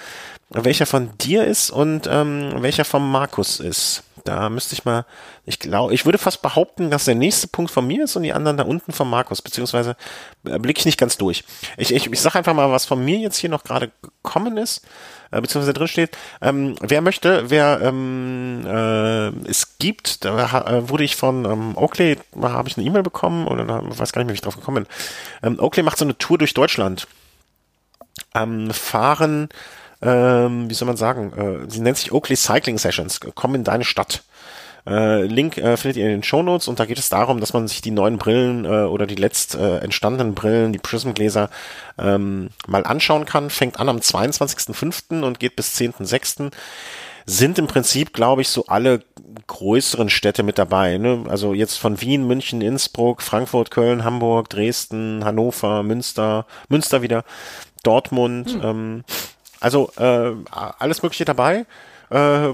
welcher 0.51 0.85
von 0.85 1.16
dir 1.19 1.47
ist 1.47 1.70
und 1.70 2.06
ähm, 2.10 2.56
welcher 2.59 2.85
von 2.85 3.09
Markus 3.10 3.60
ist. 3.60 4.02
Da 4.24 4.49
müsste 4.49 4.74
ich 4.74 4.85
mal, 4.85 5.05
ich 5.44 5.59
glaube, 5.59 5.94
ich 5.94 6.05
würde 6.05 6.19
fast 6.19 6.43
behaupten, 6.43 6.90
dass 6.90 7.05
der 7.05 7.15
nächste 7.15 7.49
Punkt 7.49 7.70
von 7.70 7.86
mir 7.86 8.05
ist 8.05 8.16
und 8.16 8.23
die 8.23 8.32
anderen 8.32 8.57
da 8.57 8.65
unten 8.65 8.93
von 8.93 9.09
Markus, 9.09 9.43
beziehungsweise 9.43 9.97
äh, 10.44 10.59
blicke 10.59 10.81
ich 10.81 10.86
nicht 10.86 10.99
ganz 10.99 11.16
durch. 11.19 11.44
Ich, 11.77 11.93
ich, 11.93 12.11
ich 12.11 12.20
sage 12.20 12.39
einfach 12.39 12.55
mal, 12.55 12.70
was 12.70 12.85
von 12.85 13.05
mir 13.05 13.19
jetzt 13.19 13.36
hier 13.36 13.51
noch 13.51 13.65
gerade 13.65 13.90
gekommen 14.03 14.57
ist 14.57 14.82
äh, 15.32 15.40
beziehungsweise 15.40 15.73
drin 15.73 15.89
steht, 15.89 16.16
ähm, 16.40 16.77
wer 16.81 17.01
möchte, 17.01 17.51
wer 17.51 17.81
ähm, 17.82 18.65
äh, 18.66 19.28
es 19.49 19.78
gibt, 19.78 20.24
da 20.24 20.61
äh, 20.61 20.89
wurde 20.89 21.05
ich 21.05 21.16
von 21.16 21.44
ähm, 21.44 21.77
Oakley, 21.77 22.19
habe 22.40 22.69
ich 22.69 22.77
eine 22.77 22.86
E-Mail 22.86 23.03
bekommen 23.03 23.49
oder 23.49 23.66
weiß 23.66 24.12
gar 24.12 24.20
nicht 24.20 24.27
mehr, 24.27 24.35
wie 24.35 24.35
ich 24.35 24.40
drauf 24.43 24.57
gekommen 24.57 24.85
bin. 24.85 24.86
Ähm, 25.43 25.59
Oakley 25.59 25.82
macht 25.82 25.99
so 25.99 26.05
eine 26.05 26.16
Tour 26.16 26.39
durch 26.39 26.55
Deutschland. 26.55 27.09
Ähm, 28.35 28.70
fahren, 28.70 29.49
ähm, 30.03 30.69
wie 30.69 30.74
soll 30.74 30.87
man 30.87 30.97
sagen, 30.97 31.33
äh, 31.33 31.70
sie 31.70 31.81
nennt 31.81 31.97
sich 31.97 32.12
Oakley 32.12 32.37
Cycling 32.37 32.79
Sessions, 32.79 33.20
kommen 33.35 33.57
in 33.57 33.65
deine 33.65 33.85
Stadt. 33.85 34.23
Äh, 34.85 35.23
Link 35.27 35.59
äh, 35.59 35.77
findet 35.77 35.97
ihr 35.97 36.07
in 36.07 36.11
den 36.11 36.23
Show 36.24 36.43
Notes 36.43 36.66
und 36.66 36.81
da 36.81 36.87
geht 36.87 36.99
es 36.99 37.09
darum, 37.09 37.39
dass 37.39 37.53
man 37.53 37.69
sich 37.69 37.83
die 37.83 37.93
neuen 37.93 38.19
Brillen 38.19 38.65
äh, 38.65 38.69
oder 38.69 39.07
die 39.07 39.15
letzt 39.15 39.55
äh, 39.55 39.79
entstandenen 39.79 40.35
Brillen, 40.35 40.73
die 40.73 40.81
Prism-Gläser, 40.81 41.51
ähm, 41.99 42.51
mal 42.66 42.85
anschauen 42.85 43.24
kann. 43.24 43.49
Fängt 43.49 43.79
an 43.79 43.89
am 43.89 43.99
22.05. 43.99 45.23
und 45.23 45.39
geht 45.39 45.55
bis 45.55 45.77
10.06 45.77 46.51
sind 47.24 47.59
im 47.59 47.66
Prinzip, 47.66 48.12
glaube 48.12 48.43
ich, 48.43 48.49
so 48.49 48.66
alle 48.66 49.05
größeren 49.47 50.09
Städte 50.09 50.43
mit 50.43 50.59
dabei. 50.59 50.99
Ne? 50.99 51.24
Also 51.29 51.55
jetzt 51.55 51.77
von 51.77 52.01
Wien, 52.01 52.27
München, 52.27 52.61
Innsbruck, 52.61 53.23
Frankfurt, 53.23 53.70
Köln, 53.70 54.05
Hamburg, 54.05 54.49
Dresden, 54.49 55.24
Hannover, 55.24 55.83
Münster, 55.83 56.47
Münster 56.69 57.03
wieder, 57.03 57.24
Dortmund. 57.83 58.51
Hm. 58.55 58.61
Ähm, 58.62 59.05
also 59.63 59.91
äh, 59.97 60.33
alles 60.51 61.03
Mögliche 61.03 61.25
dabei. 61.25 61.67
Äh, 62.11 62.49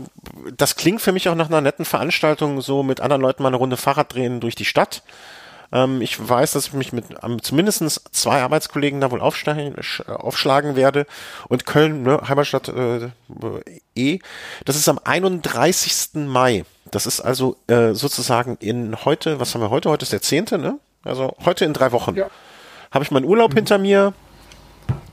das 0.57 0.77
klingt 0.77 1.01
für 1.01 1.13
mich 1.13 1.29
auch 1.29 1.35
nach 1.35 1.49
einer 1.49 1.61
netten 1.61 1.85
Veranstaltung, 1.85 2.61
so 2.61 2.83
mit 2.83 3.01
anderen 3.01 3.23
Leuten 3.23 3.43
mal 3.43 3.49
eine 3.49 3.57
Runde 3.57 3.77
Fahrrad 3.77 4.15
drehen 4.15 4.41
durch 4.41 4.55
die 4.55 4.65
Stadt. 4.65 5.03
Ähm, 5.73 6.01
ich 6.01 6.29
weiß, 6.29 6.53
dass 6.53 6.69
ich 6.69 6.73
mich 6.73 6.93
mit 6.93 7.07
ähm, 7.23 7.43
zumindest 7.43 8.15
zwei 8.15 8.43
Arbeitskollegen 8.43 9.01
da 9.01 9.11
wohl 9.11 9.21
aufschlagen 9.21 10.77
werde. 10.77 11.07
Und 11.49 11.67
Köln, 11.67 12.03
ne, 12.03 12.21
Heimatstadt 12.29 12.69
äh, 12.69 13.09
E, 13.95 14.19
das 14.65 14.77
ist 14.77 14.89
am 14.89 15.01
31. 15.03 16.27
Mai. 16.27 16.65
Das 16.91 17.07
ist 17.07 17.21
also 17.21 17.57
äh, 17.67 17.93
sozusagen 17.93 18.57
in 18.61 19.05
heute, 19.05 19.41
was 19.41 19.55
haben 19.55 19.61
wir 19.61 19.71
heute? 19.71 19.91
Heute 19.91 20.05
ist 20.05 20.13
der 20.13 20.23
10., 20.23 20.47
ne? 20.53 20.79
Also 21.05 21.35
heute 21.45 21.65
in 21.65 21.75
drei 21.75 21.93
Wochen. 21.93 22.15
Ja. 22.17 22.29
Habe 22.91 23.05
ich 23.05 23.11
meinen 23.11 23.27
Urlaub 23.27 23.51
mhm. 23.53 23.57
hinter 23.57 23.79
mir, 23.79 24.15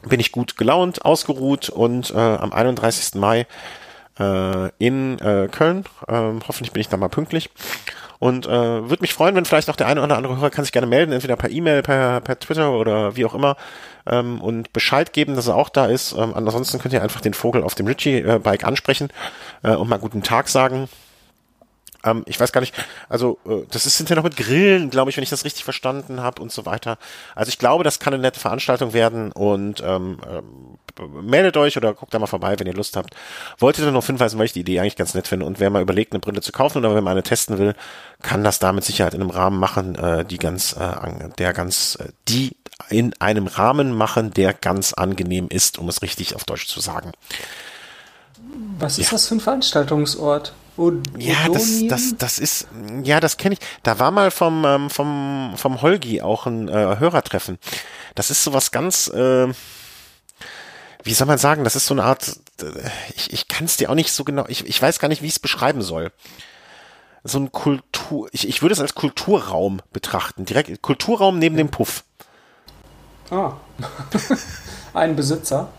bin 0.10 0.20
ich 0.20 0.32
gut 0.32 0.58
gelaunt, 0.58 1.04
ausgeruht 1.06 1.70
und 1.70 2.12
äh, 2.12 2.18
am 2.18 2.52
31. 2.52 3.16
Mai 3.16 3.48
äh, 4.20 4.70
in 4.78 5.20
äh, 5.20 5.48
Köln. 5.52 5.86
Ähm, 6.08 6.42
hoffentlich 6.48 6.72
bin 6.72 6.82
ich 6.82 6.90
da 6.90 6.98
mal 6.98 7.10
pünktlich. 7.10 7.50
Und 8.20 8.46
äh, 8.46 8.50
würde 8.90 9.02
mich 9.02 9.14
freuen, 9.14 9.36
wenn 9.36 9.46
vielleicht 9.46 9.70
auch 9.70 9.76
der 9.76 9.88
eine 9.88 10.02
oder 10.02 10.16
andere 10.16 10.38
Hörer 10.38 10.50
kann 10.50 10.64
sich 10.64 10.72
gerne 10.72 10.88
melden, 10.88 11.12
entweder 11.12 11.36
per 11.36 11.50
E-Mail, 11.50 11.82
per, 11.82 12.22
per 12.22 12.40
Twitter 12.40 12.72
oder 12.72 13.16
wie 13.16 13.26
auch 13.26 13.34
immer 13.36 13.58
ähm, 14.08 14.42
und 14.42 14.72
Bescheid 14.72 15.12
geben, 15.12 15.36
dass 15.36 15.48
er 15.48 15.56
auch 15.56 15.70
da 15.70 15.88
ist. 15.88 16.14
Ähm, 16.14 16.34
ansonsten 16.34 16.80
könnt 16.80 16.94
ihr 16.94 17.04
einfach 17.04 17.22
den 17.22 17.34
Vogel 17.34 17.64
auf 17.64 17.76
dem 17.76 17.88
Ritchie-Bike 17.88 18.64
ansprechen 18.64 19.10
äh, 19.64 19.76
und 19.76 19.90
mal 19.90 20.00
guten 20.00 20.24
Tag 20.24 20.48
sagen. 20.48 20.88
Ähm, 22.06 22.24
ich 22.28 22.40
weiß 22.40 22.52
gar 22.52 22.62
nicht, 22.62 22.74
also 23.10 23.40
äh, 23.46 23.66
das 23.72 23.86
ist 23.86 23.98
hinterher 23.98 24.18
noch 24.18 24.30
mit 24.30 24.38
Grillen, 24.38 24.90
glaube 24.90 25.10
ich, 25.10 25.18
wenn 25.18 25.24
ich 25.24 25.30
das 25.30 25.44
richtig 25.44 25.64
verstanden 25.64 26.22
habe 26.22 26.42
und 26.42 26.52
so 26.52 26.66
weiter. 26.66 26.98
Also 27.34 27.50
ich 27.50 27.58
glaube, 27.58 27.84
das 27.84 28.00
kann 28.00 28.14
eine 28.14 28.22
nette 28.22 28.40
Veranstaltung 28.40 28.94
werden 28.94 29.32
und 29.32 29.82
ähm, 29.86 30.20
ähm, 30.30 31.26
meldet 31.26 31.58
euch 31.58 31.76
oder 31.76 31.94
guckt 31.94 32.14
da 32.14 32.20
mal 32.20 32.28
vorbei, 32.28 32.56
wenn 32.58 32.68
ihr 32.68 32.74
Lust 32.74 32.96
habt. 32.96 33.16
Wollte 33.58 33.84
dann 33.84 33.94
noch 33.94 34.06
hinweisen, 34.06 34.38
weil 34.38 34.46
ich 34.46 34.54
die 34.54 34.62
Idee 34.62 34.80
eigentlich 34.80 34.96
ganz 34.96 35.14
nett 35.14 35.28
finde 35.28 35.46
und 35.46 35.60
wer 35.60 35.70
mal 35.70 35.82
überlegt, 35.82 36.14
eine 36.14 36.20
Brille 36.20 36.42
zu 36.42 36.52
kaufen 36.52 36.78
oder 36.78 36.96
wenn 36.96 37.04
man 37.04 37.12
eine 37.12 37.24
testen 37.24 37.58
will, 37.58 37.76
kann 38.22 38.44
das 38.44 38.60
da 38.60 38.72
mit 38.72 38.86
Sicherheit 38.86 39.14
in 39.14 39.22
einem 39.22 39.32
Rahmen 39.32 39.60
machen, 39.60 39.96
äh, 39.96 40.24
die 40.24 40.38
ganz, 40.38 40.74
äh, 40.74 41.30
der 41.38 41.54
ganz, 41.54 41.98
äh, 42.00 42.10
die 42.28 42.56
in 42.90 43.14
einem 43.20 43.48
Rahmen 43.48 43.94
machen, 43.94 44.32
der 44.32 44.54
ganz 44.54 44.94
angenehm 44.94 45.48
ist, 45.50 45.80
um 45.80 45.90
es 45.90 46.02
richtig 46.02 46.36
auf 46.36 46.44
Deutsch 46.44 46.68
zu 46.68 46.80
sagen. 46.80 47.12
Was 48.78 49.00
ist 49.00 49.08
ja. 49.08 49.12
das 49.12 49.28
für 49.28 49.36
ein 49.36 49.40
Veranstaltungsort? 49.40 50.54
Ja, 51.18 51.48
das, 51.52 51.88
das, 51.88 52.16
das 52.18 52.40
ist, 52.40 52.68
ja, 53.04 53.20
das 53.20 53.38
kenne 53.38 53.54
ich. 53.54 53.60
Da 53.84 54.00
war 54.00 54.12
mal 54.12 54.32
vom, 54.32 54.66
ähm, 54.66 54.90
vom, 54.90 55.54
vom 55.56 55.82
Holgi 55.82 56.22
auch 56.22 56.46
ein 56.46 56.68
äh, 56.68 56.98
Hörertreffen. 57.00 57.58
Das 58.14 58.30
ist 58.30 58.44
sowas 58.44 58.72
ganz, 58.72 59.08
äh, 59.08 59.48
wie 61.04 61.14
soll 61.14 61.28
man 61.28 61.38
sagen, 61.38 61.64
das 61.64 61.76
ist 61.76 61.86
so 61.86 61.94
eine 61.94 62.04
Art, 62.04 62.40
äh, 62.62 62.66
ich, 63.16 63.32
ich 63.32 63.48
kann 63.48 63.66
es 63.66 63.78
dir 63.78 63.90
auch 63.90 63.96
nicht 63.96 64.12
so 64.12 64.24
genau, 64.24 64.46
ich, 64.48 64.66
ich 64.66 64.82
weiß 64.82 65.00
gar 65.00 65.08
nicht, 65.08 65.22
wie 65.22 65.28
ich 65.28 65.34
es 65.34 65.40
beschreiben 65.40 65.82
soll. 65.82 66.12
So 67.24 67.40
ein 67.40 67.52
Kultur, 67.52 68.30
ich, 68.34 68.48
ich 68.48 68.62
würde 68.62 68.74
es 68.74 68.80
als 68.80 68.96
Kulturraum 68.96 69.82
betrachten. 69.94 70.46
Direkt 70.46 70.82
Kulturraum 70.82 71.40
neben 71.40 71.58
dem 71.58 71.70
Puff. 71.70 72.04
Ah. 73.32 73.54
ein 74.96 75.16
Besitzer? 75.16 75.70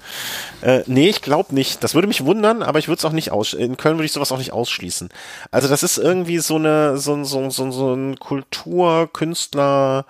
Äh, 0.62 0.82
nee, 0.86 1.08
ich 1.08 1.22
glaube 1.22 1.54
nicht. 1.54 1.82
Das 1.82 1.94
würde 1.94 2.08
mich 2.08 2.24
wundern, 2.24 2.62
aber 2.62 2.78
ich 2.78 2.88
würde 2.88 2.98
es 2.98 3.04
auch 3.04 3.12
nicht 3.12 3.30
aus. 3.30 3.52
In 3.52 3.76
Köln 3.76 3.96
würde 3.96 4.06
ich 4.06 4.12
sowas 4.12 4.32
auch 4.32 4.38
nicht 4.38 4.52
ausschließen. 4.52 5.08
Also 5.50 5.68
das 5.68 5.82
ist 5.82 5.98
irgendwie 5.98 6.38
so 6.38 6.56
eine 6.56 6.98
so, 6.98 7.22
so, 7.24 7.50
so, 7.50 7.70
so 7.70 7.94
ein 7.94 8.18
Kulturkünstler 8.18 10.06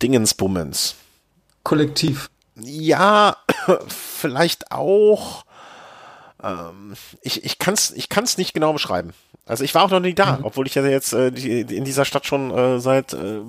Dingensbummens. 0.00 0.94
Kollektiv. 1.62 2.30
Ja, 2.56 3.36
vielleicht 3.88 4.72
auch. 4.72 5.44
Ähm, 6.42 6.94
ich 7.22 7.44
ich 7.44 7.58
kann 7.58 7.74
es 7.74 7.90
ich 7.90 8.08
kann's 8.08 8.38
nicht 8.38 8.54
genau 8.54 8.72
beschreiben. 8.72 9.12
Also 9.44 9.64
ich 9.64 9.74
war 9.74 9.84
auch 9.84 9.90
noch 9.90 10.00
nie 10.00 10.14
da, 10.14 10.36
mhm. 10.36 10.44
obwohl 10.44 10.68
ich 10.68 10.74
ja 10.76 10.86
jetzt 10.86 11.12
äh, 11.12 11.32
die, 11.32 11.62
in 11.62 11.84
dieser 11.84 12.04
Stadt 12.04 12.26
schon 12.26 12.56
äh, 12.56 12.78
seit 12.78 13.12
äh, 13.12 13.40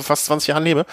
fast 0.00 0.26
20 0.26 0.48
Jahren 0.48 0.62
lebe. 0.62 0.86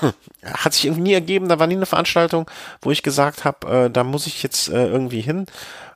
Hat 0.44 0.74
sich 0.74 0.86
irgendwie 0.86 1.02
nie 1.02 1.12
ergeben, 1.12 1.48
da 1.48 1.60
war 1.60 1.68
nie 1.68 1.76
eine 1.76 1.86
Veranstaltung, 1.86 2.50
wo 2.82 2.90
ich 2.90 3.04
gesagt 3.04 3.44
habe, 3.44 3.84
äh, 3.84 3.90
da 3.90 4.02
muss 4.02 4.26
ich 4.26 4.42
jetzt 4.42 4.68
äh, 4.68 4.88
irgendwie 4.88 5.20
hin. 5.20 5.46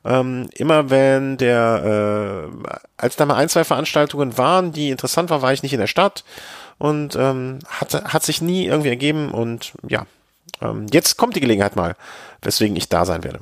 Ähm, 0.05 0.49
immer 0.55 0.89
wenn 0.89 1.37
der, 1.37 2.49
äh, 2.49 2.69
als 2.95 3.17
da 3.17 3.25
mal 3.25 3.35
ein, 3.35 3.49
zwei 3.49 3.65
Veranstaltungen 3.65 4.37
waren, 4.37 4.71
die 4.71 4.89
interessant 4.89 5.29
waren, 5.29 5.41
war 5.41 5.53
ich 5.53 5.61
nicht 5.61 5.73
in 5.73 5.79
der 5.79 5.87
Stadt 5.87 6.23
und 6.77 7.15
ähm, 7.17 7.59
hat, 7.67 7.93
hat 7.93 8.23
sich 8.23 8.41
nie 8.41 8.65
irgendwie 8.65 8.89
ergeben 8.89 9.31
und 9.31 9.73
ja, 9.87 10.05
ähm, 10.61 10.87
jetzt 10.91 11.17
kommt 11.17 11.35
die 11.35 11.41
Gelegenheit 11.41 11.75
mal, 11.75 11.95
weswegen 12.41 12.75
ich 12.77 12.87
da 12.87 13.05
sein 13.05 13.23
werde. 13.23 13.41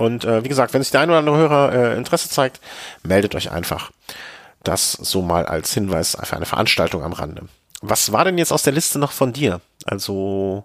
Und 0.00 0.24
äh, 0.24 0.42
wie 0.42 0.48
gesagt, 0.48 0.72
wenn 0.72 0.82
sich 0.82 0.90
der 0.90 1.02
ein 1.02 1.10
oder 1.10 1.18
andere 1.18 1.36
Hörer 1.36 1.72
äh, 1.74 1.96
Interesse 1.98 2.30
zeigt, 2.30 2.58
meldet 3.02 3.34
euch 3.34 3.50
einfach. 3.50 3.90
Das 4.62 4.92
so 4.92 5.20
mal 5.20 5.44
als 5.44 5.74
Hinweis 5.74 6.16
für 6.22 6.36
eine 6.36 6.46
Veranstaltung 6.46 7.02
am 7.02 7.12
Rande. 7.12 7.42
Was 7.82 8.10
war 8.10 8.24
denn 8.24 8.38
jetzt 8.38 8.50
aus 8.50 8.62
der 8.62 8.72
Liste 8.72 8.98
noch 8.98 9.12
von 9.12 9.34
dir? 9.34 9.60
Also, 9.84 10.64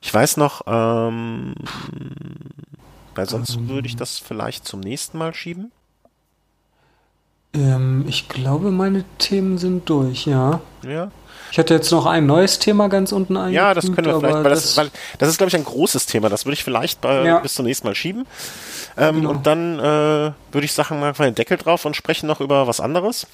ich 0.00 0.14
weiß 0.14 0.36
noch, 0.36 0.62
ähm, 0.68 1.54
weil 3.16 3.28
sonst 3.28 3.56
ähm, 3.56 3.68
würde 3.68 3.88
ich 3.88 3.96
das 3.96 4.18
vielleicht 4.18 4.66
zum 4.66 4.78
nächsten 4.78 5.18
Mal 5.18 5.34
schieben. 5.34 5.72
Ähm, 7.52 8.04
ich 8.06 8.28
glaube, 8.28 8.70
meine 8.70 9.04
Themen 9.18 9.58
sind 9.58 9.88
durch, 9.90 10.26
ja. 10.26 10.60
Ja. 10.84 11.10
Ich 11.52 11.58
hatte 11.58 11.74
jetzt 11.74 11.90
noch 11.90 12.06
ein 12.06 12.26
neues 12.26 12.58
Thema 12.58 12.88
ganz 12.88 13.12
unten 13.12 13.36
eingefügt. 13.36 13.56
Ja, 13.56 13.74
das 13.74 13.92
können 13.92 14.06
wir 14.06 14.20
vielleicht, 14.20 14.44
weil 14.44 14.50
das, 14.50 14.76
weil 14.76 14.90
das 15.18 15.28
ist, 15.28 15.38
glaube 15.38 15.48
ich, 15.48 15.56
ein 15.56 15.64
großes 15.64 16.06
Thema. 16.06 16.28
Das 16.28 16.46
würde 16.46 16.54
ich 16.54 16.64
vielleicht 16.64 17.00
bei, 17.00 17.24
ja. 17.24 17.38
bis 17.38 17.54
zum 17.54 17.66
nächsten 17.66 17.86
Mal 17.86 17.94
schieben. 17.94 18.26
Ähm, 18.96 19.16
genau. 19.16 19.30
Und 19.30 19.46
dann 19.46 19.78
äh, 19.78 19.82
würde 20.52 20.64
ich 20.64 20.72
sagen, 20.72 21.00
machen 21.00 21.18
wir 21.18 21.26
den 21.26 21.34
Deckel 21.34 21.56
drauf 21.56 21.84
und 21.84 21.96
sprechen 21.96 22.26
noch 22.26 22.40
über 22.40 22.66
was 22.66 22.80
anderes. 22.80 23.26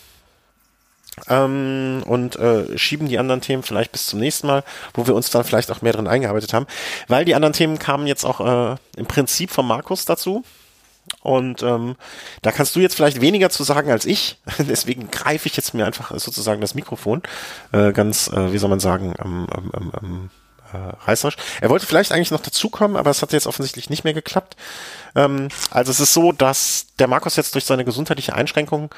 Ähm, 1.28 2.02
und 2.06 2.36
äh, 2.36 2.76
schieben 2.76 3.08
die 3.08 3.18
anderen 3.18 3.40
Themen 3.40 3.62
vielleicht 3.62 3.92
bis 3.92 4.06
zum 4.06 4.20
nächsten 4.20 4.46
Mal, 4.46 4.64
wo 4.94 5.06
wir 5.06 5.14
uns 5.14 5.30
dann 5.30 5.44
vielleicht 5.44 5.70
auch 5.70 5.80
mehr 5.80 5.92
drin 5.92 6.06
eingearbeitet 6.06 6.52
haben. 6.52 6.66
Weil 7.08 7.24
die 7.24 7.34
anderen 7.34 7.54
Themen 7.54 7.78
kamen 7.78 8.06
jetzt 8.06 8.24
auch 8.24 8.40
äh, 8.40 8.76
im 8.96 9.06
Prinzip 9.06 9.50
von 9.50 9.66
Markus 9.66 10.04
dazu. 10.04 10.44
Und 11.22 11.62
ähm, 11.62 11.96
da 12.42 12.52
kannst 12.52 12.76
du 12.76 12.80
jetzt 12.80 12.94
vielleicht 12.94 13.20
weniger 13.20 13.50
zu 13.50 13.64
sagen 13.64 13.90
als 13.90 14.04
ich. 14.04 14.38
Deswegen 14.58 15.10
greife 15.10 15.48
ich 15.48 15.56
jetzt 15.56 15.74
mir 15.74 15.86
einfach 15.86 16.10
sozusagen 16.18 16.60
das 16.60 16.74
Mikrofon. 16.74 17.22
Äh, 17.72 17.92
ganz, 17.92 18.28
äh, 18.28 18.52
wie 18.52 18.58
soll 18.58 18.70
man 18.70 18.80
sagen, 18.80 19.14
ähm, 19.22 19.46
ähm, 19.56 19.92
ähm, 20.02 20.30
äh, 20.72 21.04
reißerisch. 21.04 21.36
Er 21.60 21.70
wollte 21.70 21.86
vielleicht 21.86 22.12
eigentlich 22.12 22.30
noch 22.30 22.40
dazukommen, 22.40 22.96
aber 22.96 23.10
es 23.10 23.22
hat 23.22 23.32
jetzt 23.32 23.46
offensichtlich 23.46 23.90
nicht 23.90 24.04
mehr 24.04 24.14
geklappt. 24.14 24.56
Ähm, 25.14 25.48
also 25.70 25.90
es 25.90 26.00
ist 26.00 26.12
so, 26.12 26.32
dass 26.32 26.86
der 26.98 27.08
Markus 27.08 27.36
jetzt 27.36 27.54
durch 27.54 27.64
seine 27.64 27.84
gesundheitliche 27.84 28.34
Einschränkung 28.34 28.90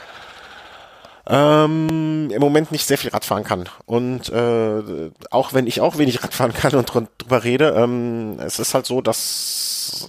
ähm, 1.29 2.31
im 2.33 2.41
Moment 2.41 2.73
nicht 2.73 2.87
sehr 2.87 2.97
viel 2.97 3.11
Radfahren 3.11 3.45
kann. 3.45 3.69
Und 3.85 4.31
äh, 4.31 5.11
auch 5.31 5.53
wenn 5.53 5.67
ich 5.67 5.81
auch 5.81 5.99
wenig 5.99 6.23
Radfahren 6.23 6.55
kann 6.55 6.75
und 6.75 6.91
drüber 7.19 7.45
rede, 7.45 7.75
ähm, 7.77 8.39
es 8.41 8.59
ist 8.59 8.75
halt 8.75 8.87
so, 8.87 9.03
dass 9.03 10.09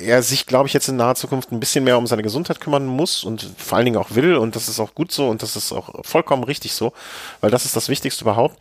er 0.00 0.22
sich, 0.22 0.46
glaube 0.46 0.68
ich, 0.68 0.74
jetzt 0.74 0.88
in 0.88 0.96
naher 0.96 1.14
Zukunft 1.14 1.52
ein 1.52 1.60
bisschen 1.60 1.84
mehr 1.84 1.98
um 1.98 2.06
seine 2.06 2.22
Gesundheit 2.22 2.60
kümmern 2.60 2.86
muss 2.86 3.24
und 3.24 3.50
vor 3.56 3.76
allen 3.76 3.84
Dingen 3.86 3.96
auch 3.96 4.14
will. 4.14 4.36
Und 4.36 4.56
das 4.56 4.68
ist 4.68 4.80
auch 4.80 4.94
gut 4.94 5.12
so 5.12 5.28
und 5.28 5.42
das 5.42 5.56
ist 5.56 5.72
auch 5.72 6.04
vollkommen 6.04 6.44
richtig 6.44 6.74
so, 6.74 6.92
weil 7.40 7.50
das 7.50 7.64
ist 7.64 7.76
das 7.76 7.88
Wichtigste 7.88 8.24
überhaupt. 8.24 8.58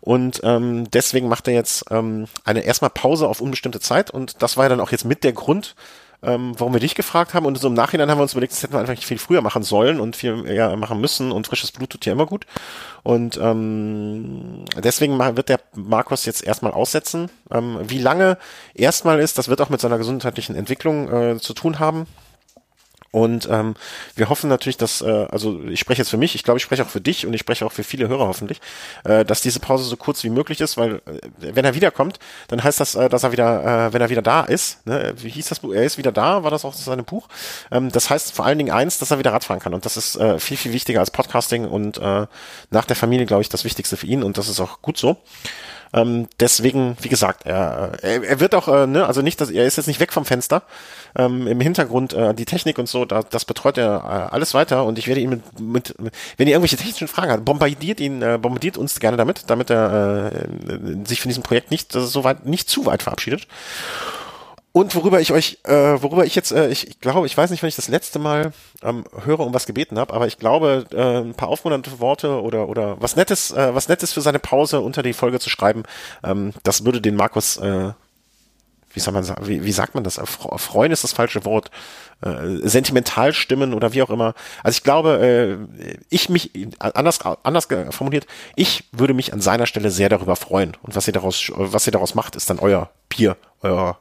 Und 0.00 0.40
ähm, 0.44 0.90
deswegen 0.90 1.28
macht 1.28 1.48
er 1.48 1.54
jetzt 1.54 1.84
ähm, 1.90 2.26
eine 2.44 2.60
erstmal 2.60 2.90
Pause 2.90 3.28
auf 3.28 3.40
unbestimmte 3.40 3.80
Zeit. 3.80 4.10
Und 4.10 4.42
das 4.42 4.56
war 4.56 4.64
ja 4.64 4.68
dann 4.70 4.80
auch 4.80 4.92
jetzt 4.92 5.04
mit 5.04 5.24
der 5.24 5.32
Grund, 5.32 5.74
ähm, 6.22 6.54
warum 6.58 6.72
wir 6.72 6.80
dich 6.80 6.94
gefragt 6.94 7.34
haben. 7.34 7.46
Und 7.46 7.58
so 7.58 7.68
im 7.68 7.74
Nachhinein 7.74 8.10
haben 8.10 8.18
wir 8.18 8.22
uns 8.22 8.32
überlegt, 8.32 8.52
das 8.52 8.62
hätten 8.62 8.74
wir 8.74 8.80
einfach 8.80 8.96
viel 9.02 9.18
früher 9.18 9.40
machen 9.40 9.62
sollen 9.62 10.00
und 10.00 10.16
viel 10.16 10.46
eher 10.46 10.76
machen 10.76 11.00
müssen. 11.00 11.32
Und 11.32 11.46
frisches 11.46 11.72
Blut 11.72 11.90
tut 11.90 12.06
ja 12.06 12.12
immer 12.12 12.26
gut. 12.26 12.46
Und 13.02 13.38
ähm, 13.40 14.64
deswegen 14.76 15.18
wird 15.18 15.48
der 15.48 15.60
Markus 15.74 16.24
jetzt 16.24 16.44
erstmal 16.44 16.72
aussetzen. 16.72 17.30
Ähm, 17.50 17.78
wie 17.82 17.98
lange 17.98 18.38
erstmal 18.74 19.20
ist, 19.20 19.38
das 19.38 19.48
wird 19.48 19.60
auch 19.60 19.70
mit 19.70 19.80
seiner 19.80 19.98
gesundheitlichen 19.98 20.56
Entwicklung 20.56 21.12
äh, 21.12 21.38
zu 21.38 21.54
tun 21.54 21.78
haben. 21.78 22.06
Und 23.18 23.48
ähm, 23.50 23.74
wir 24.14 24.28
hoffen 24.28 24.48
natürlich, 24.48 24.76
dass, 24.76 25.02
äh, 25.02 25.26
also 25.28 25.60
ich 25.64 25.80
spreche 25.80 26.02
jetzt 26.02 26.10
für 26.10 26.16
mich, 26.16 26.36
ich 26.36 26.44
glaube, 26.44 26.58
ich 26.58 26.62
spreche 26.62 26.84
auch 26.84 26.88
für 26.88 27.00
dich 27.00 27.26
und 27.26 27.34
ich 27.34 27.40
spreche 27.40 27.66
auch 27.66 27.72
für 27.72 27.82
viele 27.82 28.06
Hörer 28.06 28.28
hoffentlich, 28.28 28.60
äh, 29.02 29.24
dass 29.24 29.40
diese 29.40 29.58
Pause 29.58 29.82
so 29.82 29.96
kurz 29.96 30.22
wie 30.22 30.30
möglich 30.30 30.60
ist, 30.60 30.76
weil 30.76 30.96
äh, 31.06 31.18
wenn 31.38 31.64
er 31.64 31.74
wiederkommt, 31.74 32.20
dann 32.46 32.62
heißt 32.62 32.78
das, 32.78 32.94
äh, 32.94 33.08
dass 33.08 33.24
er 33.24 33.32
wieder, 33.32 33.88
äh, 33.88 33.92
wenn 33.92 34.00
er 34.00 34.08
wieder 34.08 34.22
da 34.22 34.42
ist, 34.42 34.86
ne, 34.86 35.14
wie 35.16 35.30
hieß 35.30 35.48
das 35.48 35.58
Buch, 35.58 35.74
er 35.74 35.82
ist 35.82 35.98
wieder 35.98 36.12
da, 36.12 36.44
war 36.44 36.52
das 36.52 36.64
auch 36.64 36.74
seinem 36.74 37.04
Buch. 37.04 37.26
Ähm, 37.72 37.90
das 37.90 38.08
heißt 38.08 38.32
vor 38.32 38.46
allen 38.46 38.58
Dingen 38.58 38.70
eins, 38.70 38.98
dass 38.98 39.10
er 39.10 39.18
wieder 39.18 39.32
Radfahren 39.32 39.60
kann 39.60 39.74
und 39.74 39.84
das 39.84 39.96
ist 39.96 40.14
äh, 40.14 40.38
viel, 40.38 40.56
viel 40.56 40.72
wichtiger 40.72 41.00
als 41.00 41.10
Podcasting 41.10 41.64
und 41.64 41.98
äh, 41.98 42.26
nach 42.70 42.84
der 42.84 42.94
Familie, 42.94 43.26
glaube 43.26 43.42
ich, 43.42 43.48
das 43.48 43.64
Wichtigste 43.64 43.96
für 43.96 44.06
ihn 44.06 44.22
und 44.22 44.38
das 44.38 44.48
ist 44.48 44.60
auch 44.60 44.80
gut 44.80 44.96
so. 44.96 45.16
Ähm, 45.92 46.28
deswegen, 46.38 46.96
wie 47.00 47.08
gesagt, 47.08 47.46
er, 47.46 47.92
er, 48.02 48.22
er 48.22 48.40
wird 48.40 48.54
auch, 48.54 48.68
äh, 48.68 48.86
ne, 48.86 49.06
also 49.06 49.22
nicht, 49.22 49.40
dass 49.40 49.50
er 49.50 49.66
ist 49.66 49.76
jetzt 49.76 49.86
nicht 49.86 50.00
weg 50.00 50.12
vom 50.12 50.24
Fenster. 50.24 50.62
Ähm, 51.16 51.46
Im 51.46 51.60
Hintergrund 51.60 52.12
äh, 52.12 52.34
die 52.34 52.44
Technik 52.44 52.78
und 52.78 52.88
so, 52.88 53.04
da, 53.04 53.22
das 53.22 53.44
betreut 53.44 53.78
er 53.78 54.28
äh, 54.30 54.34
alles 54.34 54.54
weiter 54.54 54.84
und 54.84 54.98
ich 54.98 55.08
werde 55.08 55.20
ihn 55.20 55.30
mit, 55.30 55.60
mit, 55.60 56.00
mit 56.00 56.14
wenn 56.36 56.46
ihr 56.46 56.54
irgendwelche 56.54 56.76
technischen 56.76 57.08
Fragen 57.08 57.32
habt, 57.32 57.44
bombardiert 57.44 58.00
ihn, 58.00 58.22
äh, 58.22 58.38
bombardiert 58.40 58.76
uns 58.76 59.00
gerne 59.00 59.16
damit, 59.16 59.44
damit 59.46 59.70
er 59.70 60.32
äh, 60.32 61.06
sich 61.06 61.20
von 61.20 61.28
diesem 61.30 61.42
Projekt 61.42 61.70
nicht 61.70 61.92
so 61.92 62.24
weit, 62.24 62.46
nicht 62.46 62.68
zu 62.68 62.86
weit 62.86 63.02
verabschiedet. 63.02 63.46
Und 64.72 64.94
worüber 64.94 65.20
ich 65.20 65.32
euch, 65.32 65.58
äh, 65.64 65.72
worüber 65.72 66.24
ich 66.24 66.34
jetzt, 66.34 66.52
äh, 66.52 66.68
ich, 66.68 66.88
ich 66.88 67.00
glaube, 67.00 67.26
ich 67.26 67.36
weiß 67.36 67.50
nicht, 67.50 67.62
wenn 67.62 67.68
ich 67.68 67.76
das 67.76 67.88
letzte 67.88 68.18
Mal 68.18 68.52
ähm, 68.82 69.04
höre, 69.24 69.40
um 69.40 69.54
was 69.54 69.66
gebeten 69.66 69.98
habe, 69.98 70.12
aber 70.12 70.26
ich 70.26 70.38
glaube, 70.38 70.84
äh, 70.92 71.20
ein 71.20 71.34
paar 71.34 71.48
aufmunternde 71.48 71.98
Worte 72.00 72.42
oder 72.42 72.68
oder 72.68 73.00
was 73.00 73.16
Nettes, 73.16 73.50
äh, 73.50 73.74
was 73.74 73.88
Nettes 73.88 74.12
für 74.12 74.20
seine 74.20 74.38
Pause 74.38 74.80
unter 74.80 75.02
die 75.02 75.14
Folge 75.14 75.40
zu 75.40 75.48
schreiben, 75.50 75.84
ähm, 76.22 76.52
das 76.64 76.84
würde 76.84 77.00
den 77.00 77.16
Markus, 77.16 77.56
äh, 77.56 77.92
wie 78.92 79.00
soll 79.00 79.14
man 79.14 79.24
sagen, 79.24 79.46
wie, 79.48 79.64
wie 79.64 79.72
sagt 79.72 79.94
man 79.94 80.04
das? 80.04 80.20
Freuen 80.56 80.92
ist 80.92 81.02
das 81.02 81.12
falsche 81.12 81.44
Wort. 81.44 81.70
Äh, 82.20 82.68
sentimental 82.68 83.32
stimmen 83.32 83.72
oder 83.72 83.92
wie 83.94 84.02
auch 84.02 84.10
immer. 84.10 84.34
Also 84.62 84.76
ich 84.76 84.82
glaube, 84.82 85.58
äh, 85.78 85.96
ich 86.10 86.28
mich 86.28 86.50
anders 86.78 87.20
anders 87.42 87.68
formuliert, 87.90 88.26
ich 88.54 88.84
würde 88.92 89.14
mich 89.14 89.32
an 89.32 89.40
seiner 89.40 89.66
Stelle 89.66 89.90
sehr 89.90 90.08
darüber 90.08 90.36
freuen. 90.36 90.76
Und 90.82 90.94
was 90.94 91.06
ihr 91.06 91.12
daraus, 91.12 91.50
was 91.54 91.86
ihr 91.86 91.92
daraus 91.92 92.14
macht, 92.14 92.36
ist 92.36 92.50
dann 92.50 92.58
euer 92.58 92.90
Bier, 93.08 93.36
euer 93.62 93.98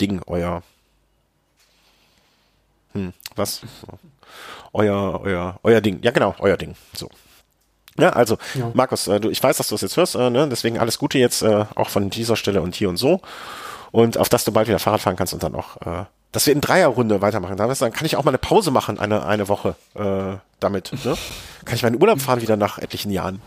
Ding, 0.00 0.20
euer 0.26 0.62
hm, 2.96 3.12
was? 3.34 3.60
Euer, 4.72 5.20
euer, 5.22 5.58
euer 5.62 5.80
Ding. 5.80 6.00
Ja, 6.02 6.10
genau, 6.10 6.34
euer 6.38 6.56
Ding. 6.56 6.74
So. 6.94 7.10
Ja, 7.98 8.10
also, 8.10 8.38
ja. 8.54 8.70
Markus, 8.74 9.06
äh, 9.06 9.20
du, 9.20 9.30
ich 9.30 9.42
weiß, 9.42 9.56
dass 9.56 9.68
du 9.68 9.74
es 9.74 9.82
jetzt 9.82 9.96
hörst, 9.96 10.14
äh, 10.14 10.30
ne? 10.30 10.48
deswegen 10.48 10.78
alles 10.78 10.98
Gute 10.98 11.18
jetzt 11.18 11.42
äh, 11.42 11.64
auch 11.74 11.90
von 11.90 12.10
dieser 12.10 12.36
Stelle 12.36 12.62
und 12.62 12.74
hier 12.74 12.88
und 12.88 12.96
so. 12.96 13.20
Und 13.92 14.18
auf 14.18 14.28
dass 14.28 14.44
du 14.44 14.52
bald 14.52 14.68
wieder 14.68 14.78
Fahrrad 14.78 15.00
fahren 15.00 15.16
kannst 15.16 15.32
und 15.32 15.42
dann 15.42 15.54
auch 15.54 15.76
äh, 15.82 16.04
dass 16.32 16.46
wir 16.46 16.52
in 16.52 16.60
Dreierrunde 16.60 17.22
weitermachen. 17.22 17.56
Dann 17.56 17.92
kann 17.92 18.04
ich 18.04 18.16
auch 18.16 18.24
mal 18.24 18.30
eine 18.30 18.38
Pause 18.38 18.70
machen, 18.70 18.98
eine, 18.98 19.24
eine 19.24 19.48
Woche 19.48 19.74
äh, 19.94 20.36
damit. 20.60 20.92
Ne? 21.04 21.16
Kann 21.64 21.76
ich 21.76 21.82
meinen 21.82 22.00
Urlaub 22.00 22.20
fahren 22.20 22.42
wieder 22.42 22.58
nach 22.58 22.76
etlichen 22.78 23.10
Jahren. 23.10 23.40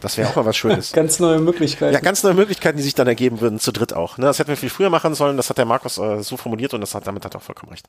Das 0.00 0.18
wäre 0.18 0.28
auch 0.28 0.36
mal 0.36 0.44
was 0.44 0.56
Schönes. 0.56 0.92
ganz 0.94 1.18
neue 1.18 1.38
Möglichkeiten. 1.38 1.94
Ja, 1.94 2.00
ganz 2.00 2.22
neue 2.22 2.34
Möglichkeiten, 2.34 2.76
die 2.76 2.82
sich 2.82 2.94
dann 2.94 3.06
ergeben 3.06 3.40
würden, 3.40 3.58
zu 3.58 3.72
dritt 3.72 3.92
auch. 3.92 4.18
Ne? 4.18 4.26
Das 4.26 4.38
hätten 4.38 4.48
wir 4.48 4.56
viel 4.56 4.70
früher 4.70 4.90
machen 4.90 5.14
sollen, 5.14 5.36
das 5.36 5.50
hat 5.50 5.58
der 5.58 5.64
Markus 5.64 5.98
äh, 5.98 6.22
so 6.22 6.36
formuliert 6.36 6.74
und 6.74 6.80
das 6.80 6.94
hat, 6.94 7.06
damit 7.06 7.24
hat 7.24 7.34
er 7.34 7.38
auch 7.38 7.44
vollkommen 7.44 7.72
recht. 7.72 7.88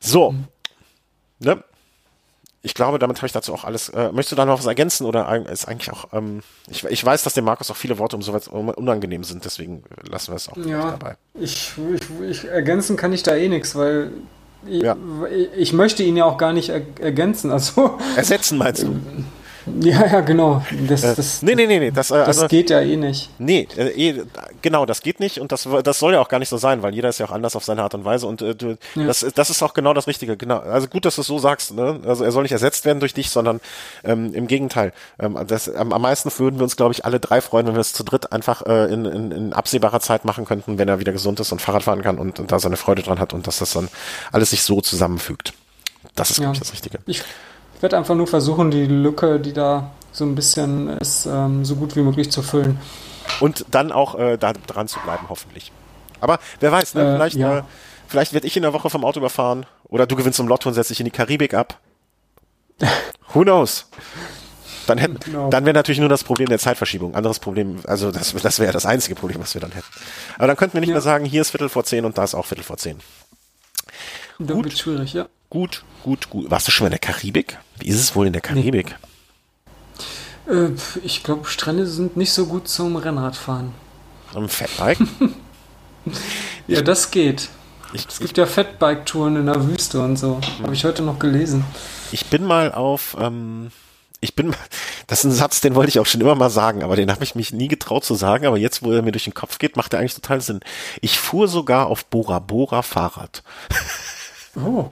So. 0.00 0.32
Mhm. 0.32 0.46
Ne? 1.40 1.64
ich 2.64 2.74
glaube, 2.74 2.98
damit 2.98 3.16
habe 3.16 3.26
ich 3.26 3.32
dazu 3.32 3.52
auch 3.52 3.64
alles. 3.64 3.88
Äh, 3.88 4.12
möchtest 4.12 4.32
du 4.32 4.36
da 4.36 4.44
noch 4.44 4.58
was 4.58 4.66
ergänzen 4.66 5.04
oder 5.04 5.50
ist 5.50 5.66
eigentlich 5.66 5.90
auch? 5.92 6.06
Ähm, 6.12 6.42
ich, 6.70 6.84
ich 6.84 7.04
weiß, 7.04 7.24
dass 7.24 7.34
dem 7.34 7.44
Markus 7.44 7.70
auch 7.70 7.76
viele 7.76 7.98
Worte 7.98 8.14
um 8.14 8.22
sowas 8.22 8.46
unangenehm 8.46 9.24
sind, 9.24 9.44
deswegen 9.44 9.82
lassen 10.08 10.32
wir 10.32 10.36
es 10.36 10.48
auch 10.48 10.56
ja, 10.56 10.92
dabei. 10.92 11.16
Ich, 11.34 11.72
ich, 11.94 12.30
ich 12.30 12.44
ergänzen 12.44 12.96
kann 12.96 13.12
ich 13.12 13.24
da 13.24 13.34
eh 13.34 13.48
nichts, 13.48 13.74
weil 13.74 14.12
ich, 14.64 14.82
ja. 14.82 14.96
ich 15.56 15.72
möchte 15.72 16.04
ihn 16.04 16.16
ja 16.16 16.24
auch 16.24 16.38
gar 16.38 16.52
nicht 16.52 16.68
ergänzen. 16.68 17.50
Also 17.50 17.98
ersetzen 18.16 18.58
meinst 18.58 18.84
du? 18.84 19.00
Ja, 19.80 20.06
ja, 20.06 20.20
genau. 20.20 20.64
Das, 20.88 21.02
äh, 21.02 21.14
das, 21.14 21.42
nee, 21.42 21.54
nee, 21.54 21.66
nee, 21.66 21.78
nee. 21.78 21.90
Das, 21.90 22.10
äh, 22.10 22.18
das 22.18 22.28
also, 22.28 22.48
geht 22.48 22.70
ja 22.70 22.80
eh 22.80 22.96
nicht. 22.96 23.30
Nee, 23.38 23.68
äh, 23.76 23.88
eh, 23.88 24.22
genau, 24.60 24.86
das 24.86 25.02
geht 25.02 25.20
nicht 25.20 25.38
und 25.38 25.52
das, 25.52 25.68
das 25.82 25.98
soll 25.98 26.14
ja 26.14 26.20
auch 26.20 26.28
gar 26.28 26.38
nicht 26.38 26.48
so 26.48 26.56
sein, 26.56 26.82
weil 26.82 26.94
jeder 26.94 27.08
ist 27.08 27.18
ja 27.18 27.26
auch 27.26 27.30
anders 27.30 27.56
auf 27.56 27.64
seine 27.64 27.82
Art 27.82 27.94
und 27.94 28.04
Weise 28.04 28.26
und 28.26 28.42
äh, 28.42 28.54
du, 28.54 28.76
ja. 28.94 29.06
das, 29.06 29.26
das 29.34 29.50
ist 29.50 29.62
auch 29.62 29.74
genau 29.74 29.94
das 29.94 30.06
Richtige. 30.06 30.36
Genau. 30.36 30.58
Also 30.58 30.88
gut, 30.88 31.04
dass 31.04 31.16
du 31.16 31.20
es 31.20 31.26
so 31.26 31.38
sagst. 31.38 31.74
Ne? 31.74 32.00
Also 32.06 32.24
er 32.24 32.32
soll 32.32 32.42
nicht 32.42 32.52
ersetzt 32.52 32.84
werden 32.84 33.00
durch 33.00 33.14
dich, 33.14 33.30
sondern 33.30 33.60
ähm, 34.04 34.34
im 34.34 34.46
Gegenteil. 34.46 34.92
Ähm, 35.18 35.38
das, 35.46 35.68
am, 35.68 35.92
am 35.92 36.02
meisten 36.02 36.30
würden 36.38 36.58
wir 36.58 36.64
uns, 36.64 36.76
glaube 36.76 36.92
ich, 36.92 37.04
alle 37.04 37.20
drei 37.20 37.40
freuen, 37.40 37.66
wenn 37.66 37.74
wir 37.74 37.80
es 37.80 37.92
zu 37.92 38.04
dritt 38.04 38.32
einfach 38.32 38.62
äh, 38.66 38.92
in, 38.92 39.04
in, 39.04 39.32
in 39.32 39.52
absehbarer 39.52 40.00
Zeit 40.00 40.24
machen 40.24 40.44
könnten, 40.44 40.78
wenn 40.78 40.88
er 40.88 41.00
wieder 41.00 41.12
gesund 41.12 41.40
ist 41.40 41.52
und 41.52 41.60
Fahrrad 41.60 41.84
fahren 41.84 42.02
kann 42.02 42.18
und, 42.18 42.40
und 42.40 42.52
da 42.52 42.58
seine 42.58 42.76
Freude 42.76 43.02
dran 43.02 43.18
hat 43.18 43.32
und 43.32 43.46
dass 43.46 43.58
das 43.58 43.72
dann 43.72 43.88
alles 44.32 44.50
sich 44.50 44.62
so 44.62 44.80
zusammenfügt. 44.80 45.52
Das 46.14 46.30
ist, 46.30 46.38
ja. 46.38 46.44
glaube 46.44 46.54
ich, 46.54 46.60
das 46.60 46.72
Richtige. 46.72 46.98
Ich 47.06 47.22
werde 47.82 47.96
einfach 47.96 48.14
nur 48.14 48.26
versuchen, 48.26 48.70
die 48.70 48.86
Lücke, 48.86 49.40
die 49.40 49.52
da 49.52 49.90
so 50.12 50.24
ein 50.24 50.34
bisschen 50.34 50.88
ist, 50.98 51.26
ähm, 51.26 51.64
so 51.64 51.76
gut 51.76 51.96
wie 51.96 52.02
möglich 52.02 52.30
zu 52.30 52.42
füllen. 52.42 52.78
Und 53.40 53.64
dann 53.70 53.92
auch 53.92 54.18
äh, 54.18 54.36
da 54.36 54.52
dran 54.52 54.88
zu 54.88 55.00
bleiben, 55.00 55.26
hoffentlich. 55.28 55.72
Aber 56.20 56.38
wer 56.60 56.70
weiß, 56.70 56.94
ne? 56.94 57.02
Äh, 57.02 57.14
vielleicht, 57.16 57.36
ja. 57.36 57.58
äh, 57.58 57.62
vielleicht 58.06 58.32
werde 58.32 58.46
ich 58.46 58.56
in 58.56 58.62
der 58.62 58.72
Woche 58.72 58.90
vom 58.90 59.04
Auto 59.04 59.18
überfahren 59.18 59.66
oder 59.88 60.06
du 60.06 60.16
gewinnst 60.16 60.38
im 60.38 60.48
Lotto 60.48 60.68
und 60.68 60.74
setzt 60.74 60.90
dich 60.90 61.00
in 61.00 61.04
die 61.04 61.10
Karibik 61.10 61.54
ab. 61.54 61.78
Who 63.32 63.42
knows? 63.42 63.88
Dann, 64.86 64.98
hätten, 64.98 65.18
genau. 65.20 65.48
dann 65.48 65.64
wäre 65.64 65.74
natürlich 65.74 66.00
nur 66.00 66.08
das 66.08 66.24
Problem 66.24 66.48
der 66.48 66.58
Zeitverschiebung. 66.58 67.14
Anderes 67.14 67.38
Problem, 67.38 67.78
also 67.86 68.10
das, 68.10 68.34
das 68.34 68.58
wäre 68.58 68.72
das 68.72 68.84
einzige 68.84 69.14
Problem, 69.14 69.40
was 69.40 69.54
wir 69.54 69.60
dann 69.60 69.72
hätten. 69.72 69.86
Aber 70.36 70.48
dann 70.48 70.56
könnten 70.56 70.74
wir 70.74 70.80
nicht 70.80 70.88
ja. 70.88 70.94
mehr 70.94 71.02
sagen, 71.02 71.24
hier 71.24 71.40
ist 71.40 71.50
Viertel 71.50 71.68
vor 71.68 71.84
zehn 71.84 72.04
und 72.04 72.18
da 72.18 72.24
ist 72.24 72.34
auch 72.34 72.46
Viertel 72.46 72.64
vor 72.64 72.76
zehn. 72.76 72.98
Dann 74.38 74.56
gut, 74.56 74.64
wird 74.64 74.78
schwierig, 74.78 75.12
ja. 75.12 75.26
Gut, 75.52 75.84
gut, 76.02 76.30
gut. 76.30 76.50
Warst 76.50 76.66
du 76.66 76.72
schon 76.72 76.86
in 76.86 76.92
der 76.92 76.98
Karibik? 76.98 77.58
Wie 77.78 77.88
ist 77.88 78.00
es 78.00 78.16
wohl 78.16 78.26
in 78.26 78.32
der 78.32 78.40
Karibik? 78.40 78.96
Nee. 80.46 80.54
Äh, 80.54 80.70
ich 81.04 81.22
glaube, 81.22 81.46
Strände 81.46 81.86
sind 81.86 82.16
nicht 82.16 82.32
so 82.32 82.46
gut 82.46 82.68
zum 82.68 82.96
Rennradfahren. 82.96 83.74
Am 84.32 84.48
Fatbike? 84.48 84.96
ja, 86.66 86.80
das 86.80 87.10
geht. 87.10 87.50
Ich, 87.92 88.06
es 88.08 88.18
gibt 88.18 88.38
ja 88.38 88.46
Fatbike-Touren 88.46 89.36
in 89.36 89.44
der 89.44 89.68
Wüste 89.68 90.00
und 90.00 90.16
so. 90.16 90.40
Habe 90.62 90.72
ich 90.72 90.86
heute 90.86 91.02
noch 91.02 91.18
gelesen. 91.18 91.66
Ich 92.12 92.24
bin 92.30 92.46
mal 92.46 92.72
auf, 92.72 93.14
ähm, 93.20 93.72
ich 94.22 94.34
bin, 94.34 94.56
das 95.06 95.18
ist 95.18 95.24
ein 95.24 95.32
Satz, 95.32 95.60
den 95.60 95.74
wollte 95.74 95.90
ich 95.90 95.98
auch 95.98 96.06
schon 96.06 96.22
immer 96.22 96.34
mal 96.34 96.48
sagen, 96.48 96.82
aber 96.82 96.96
den 96.96 97.10
habe 97.10 97.24
ich 97.24 97.34
mich 97.34 97.52
nie 97.52 97.68
getraut 97.68 98.06
zu 98.06 98.14
sagen, 98.14 98.46
aber 98.46 98.56
jetzt, 98.56 98.82
wo 98.82 98.90
er 98.90 99.02
mir 99.02 99.12
durch 99.12 99.24
den 99.24 99.34
Kopf 99.34 99.58
geht, 99.58 99.76
macht 99.76 99.92
er 99.92 100.00
eigentlich 100.00 100.14
total 100.14 100.40
Sinn. 100.40 100.60
Ich 101.02 101.18
fuhr 101.18 101.46
sogar 101.46 101.88
auf 101.88 102.06
Bora 102.06 102.38
Bora 102.38 102.80
Fahrrad. 102.80 103.42
Oh. 104.56 104.90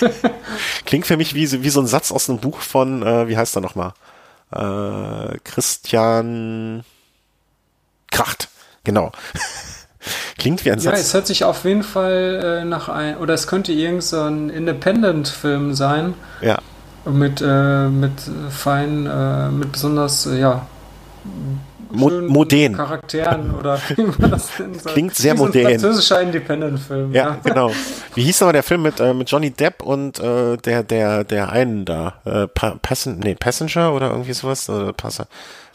Klingt 0.84 1.06
für 1.06 1.16
mich 1.16 1.34
wie, 1.34 1.62
wie 1.62 1.70
so 1.70 1.80
ein 1.80 1.86
Satz 1.86 2.12
aus 2.12 2.28
einem 2.28 2.38
Buch 2.40 2.60
von, 2.60 3.02
äh, 3.02 3.28
wie 3.28 3.36
heißt 3.36 3.56
er 3.56 3.62
nochmal? 3.62 3.94
äh, 4.52 5.38
Christian 5.44 6.84
Kracht, 8.10 8.48
genau. 8.84 9.12
Klingt 10.38 10.64
wie 10.64 10.70
ein 10.70 10.78
Satz. 10.78 10.94
Ja, 10.94 11.00
es 11.00 11.14
hört 11.14 11.26
sich 11.26 11.44
auf 11.44 11.64
jeden 11.64 11.82
Fall 11.82 12.60
äh, 12.62 12.64
nach 12.64 12.88
ein, 12.88 13.16
oder 13.16 13.34
es 13.34 13.48
könnte 13.48 13.72
irgend 13.72 14.04
so 14.04 14.24
Independent-Film 14.26 15.74
sein. 15.74 16.14
Ja. 16.40 16.58
Mit, 17.04 17.40
äh, 17.40 17.88
mit 17.88 18.12
fein, 18.50 19.06
äh, 19.06 19.48
mit 19.50 19.72
besonders, 19.72 20.26
äh, 20.26 20.38
ja, 20.38 20.66
Mo 21.90 22.10
modern. 22.10 22.74
Charakteren 22.74 23.54
oder 23.54 23.80
wie 23.96 24.02
man 24.18 24.30
das 24.30 24.58
nennen 24.58 24.78
soll. 24.78 24.92
Klingt 24.92 25.14
sehr 25.14 25.34
modern. 25.34 25.66
ein 25.66 25.80
französischer 25.80 26.20
Independent-Film. 26.20 27.12
Ja, 27.12 27.28
ja, 27.28 27.38
genau. 27.42 27.70
Wie 28.14 28.22
hieß 28.22 28.42
aber 28.42 28.52
der 28.52 28.62
Film 28.62 28.82
mit, 28.82 29.00
äh, 29.00 29.14
mit 29.14 29.30
Johnny 29.30 29.50
Depp 29.50 29.82
und 29.82 30.18
äh, 30.18 30.56
der, 30.56 30.82
der, 30.82 31.24
der 31.24 31.50
einen 31.50 31.84
da? 31.84 32.14
Äh, 32.24 32.48
pa 32.48 32.76
Passen 32.82 33.18
nee, 33.20 33.34
Passenger 33.34 33.92
oder 33.92 34.10
irgendwie 34.10 34.32
sowas? 34.32 34.68
Oder 34.68 34.92
Passer. 34.92 35.26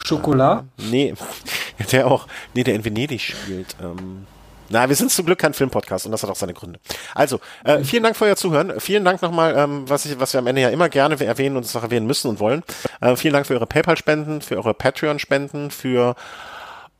Schokolade? 0.04 0.64
Äh, 0.78 0.82
nee, 0.90 1.14
der 1.92 2.06
auch, 2.06 2.26
nee, 2.54 2.64
der 2.64 2.74
in 2.74 2.84
Venedig 2.84 3.20
spielt. 3.20 3.76
Ähm, 3.82 4.26
na, 4.72 4.88
wir 4.88 4.96
sind 4.96 5.10
zum 5.10 5.26
Glück 5.26 5.38
kein 5.38 5.52
Filmpodcast 5.52 6.06
und 6.06 6.12
das 6.12 6.22
hat 6.22 6.30
auch 6.30 6.36
seine 6.36 6.54
Gründe. 6.54 6.80
Also, 7.14 7.40
äh, 7.64 7.84
vielen 7.84 8.02
Dank 8.02 8.16
für 8.16 8.24
euer 8.24 8.36
Zuhören. 8.36 8.80
Vielen 8.80 9.04
Dank 9.04 9.20
nochmal, 9.22 9.54
ähm, 9.56 9.88
was, 9.88 10.06
ich, 10.06 10.18
was 10.18 10.32
wir 10.32 10.38
am 10.38 10.46
Ende 10.46 10.62
ja 10.62 10.70
immer 10.70 10.88
gerne 10.88 11.20
erwähnen 11.24 11.56
und 11.56 11.64
es 11.64 11.76
auch 11.76 11.82
erwähnen 11.82 12.06
müssen 12.06 12.28
und 12.28 12.40
wollen. 12.40 12.62
Äh, 13.00 13.14
vielen 13.16 13.34
Dank 13.34 13.46
für 13.46 13.54
eure 13.54 13.66
PayPal-Spenden, 13.66 14.40
für 14.40 14.56
eure 14.56 14.72
Patreon-Spenden, 14.72 15.70
für 15.70 16.16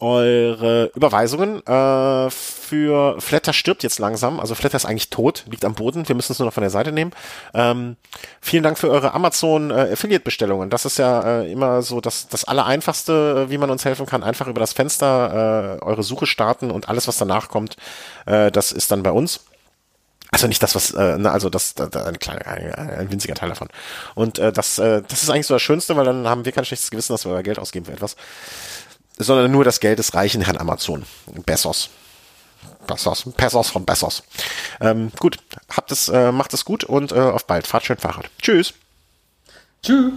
eure 0.02 0.90
Überweisungen 0.96 1.64
äh, 1.64 2.30
für 2.30 3.20
Flatter 3.20 3.52
stirbt 3.52 3.84
jetzt 3.84 4.00
langsam. 4.00 4.40
Also 4.40 4.56
Flatter 4.56 4.76
ist 4.76 4.84
eigentlich 4.84 5.10
tot, 5.10 5.44
liegt 5.48 5.64
am 5.64 5.74
Boden. 5.74 6.08
Wir 6.08 6.16
müssen 6.16 6.32
es 6.32 6.40
nur 6.40 6.46
noch 6.46 6.52
von 6.52 6.62
der 6.62 6.70
Seite 6.70 6.90
nehmen. 6.90 7.12
Ähm, 7.54 7.96
vielen 8.40 8.64
Dank 8.64 8.78
für 8.78 8.90
eure 8.90 9.14
Amazon 9.14 9.70
äh, 9.70 9.92
Affiliate 9.92 10.24
Bestellungen. 10.24 10.70
Das 10.70 10.84
ist 10.84 10.98
ja 10.98 11.42
äh, 11.42 11.52
immer 11.52 11.82
so 11.82 12.00
das 12.00 12.26
das 12.26 12.44
allereinfachste, 12.44 13.48
wie 13.48 13.58
man 13.58 13.70
uns 13.70 13.84
helfen 13.84 14.04
kann. 14.06 14.24
Einfach 14.24 14.48
über 14.48 14.58
das 14.58 14.72
Fenster 14.72 15.78
äh, 15.80 15.84
eure 15.84 16.02
Suche 16.02 16.26
starten 16.26 16.72
und 16.72 16.88
alles 16.88 17.06
was 17.06 17.16
danach 17.16 17.48
kommt, 17.48 17.76
äh, 18.26 18.50
das 18.50 18.72
ist 18.72 18.90
dann 18.90 19.04
bei 19.04 19.12
uns. 19.12 19.40
Also 20.32 20.48
nicht 20.48 20.62
das, 20.62 20.74
was, 20.74 20.92
äh, 20.92 21.18
ne, 21.18 21.30
also 21.30 21.50
das, 21.50 21.74
das 21.74 21.94
ein 21.94 22.18
kleiner, 22.18 22.46
ein, 22.46 22.72
ein 22.74 23.12
winziger 23.12 23.34
Teil 23.34 23.50
davon. 23.50 23.68
Und 24.14 24.38
äh, 24.38 24.50
das, 24.50 24.78
äh, 24.78 25.02
das 25.06 25.22
ist 25.22 25.28
eigentlich 25.28 25.46
so 25.46 25.54
das 25.54 25.62
Schönste, 25.62 25.94
weil 25.94 26.06
dann 26.06 26.26
haben 26.26 26.46
wir 26.46 26.52
kein 26.52 26.64
schlechtes 26.64 26.90
Gewissen, 26.90 27.12
dass 27.12 27.26
wir 27.26 27.42
Geld 27.42 27.58
ausgeben 27.58 27.84
für 27.84 27.92
etwas 27.92 28.16
sondern 29.18 29.50
nur 29.50 29.64
das 29.64 29.80
Geld 29.80 29.98
des 29.98 30.14
reichen 30.14 30.42
Herrn 30.42 30.58
Amazon. 30.58 31.04
Bessos. 31.46 31.90
Bessos. 32.86 33.24
Pesos 33.36 33.70
von 33.70 33.84
Bessos. 33.84 34.22
Ähm, 34.80 35.12
gut, 35.18 35.38
habt 35.70 35.92
es, 35.92 36.08
äh, 36.08 36.32
macht 36.32 36.52
es 36.54 36.64
gut 36.64 36.84
und 36.84 37.12
äh, 37.12 37.18
auf 37.20 37.46
bald. 37.46 37.66
Fahrt 37.66 37.84
schön 37.84 37.98
Fahrrad. 37.98 38.30
Tschüss. 38.40 38.74
Tschüss. 39.82 40.12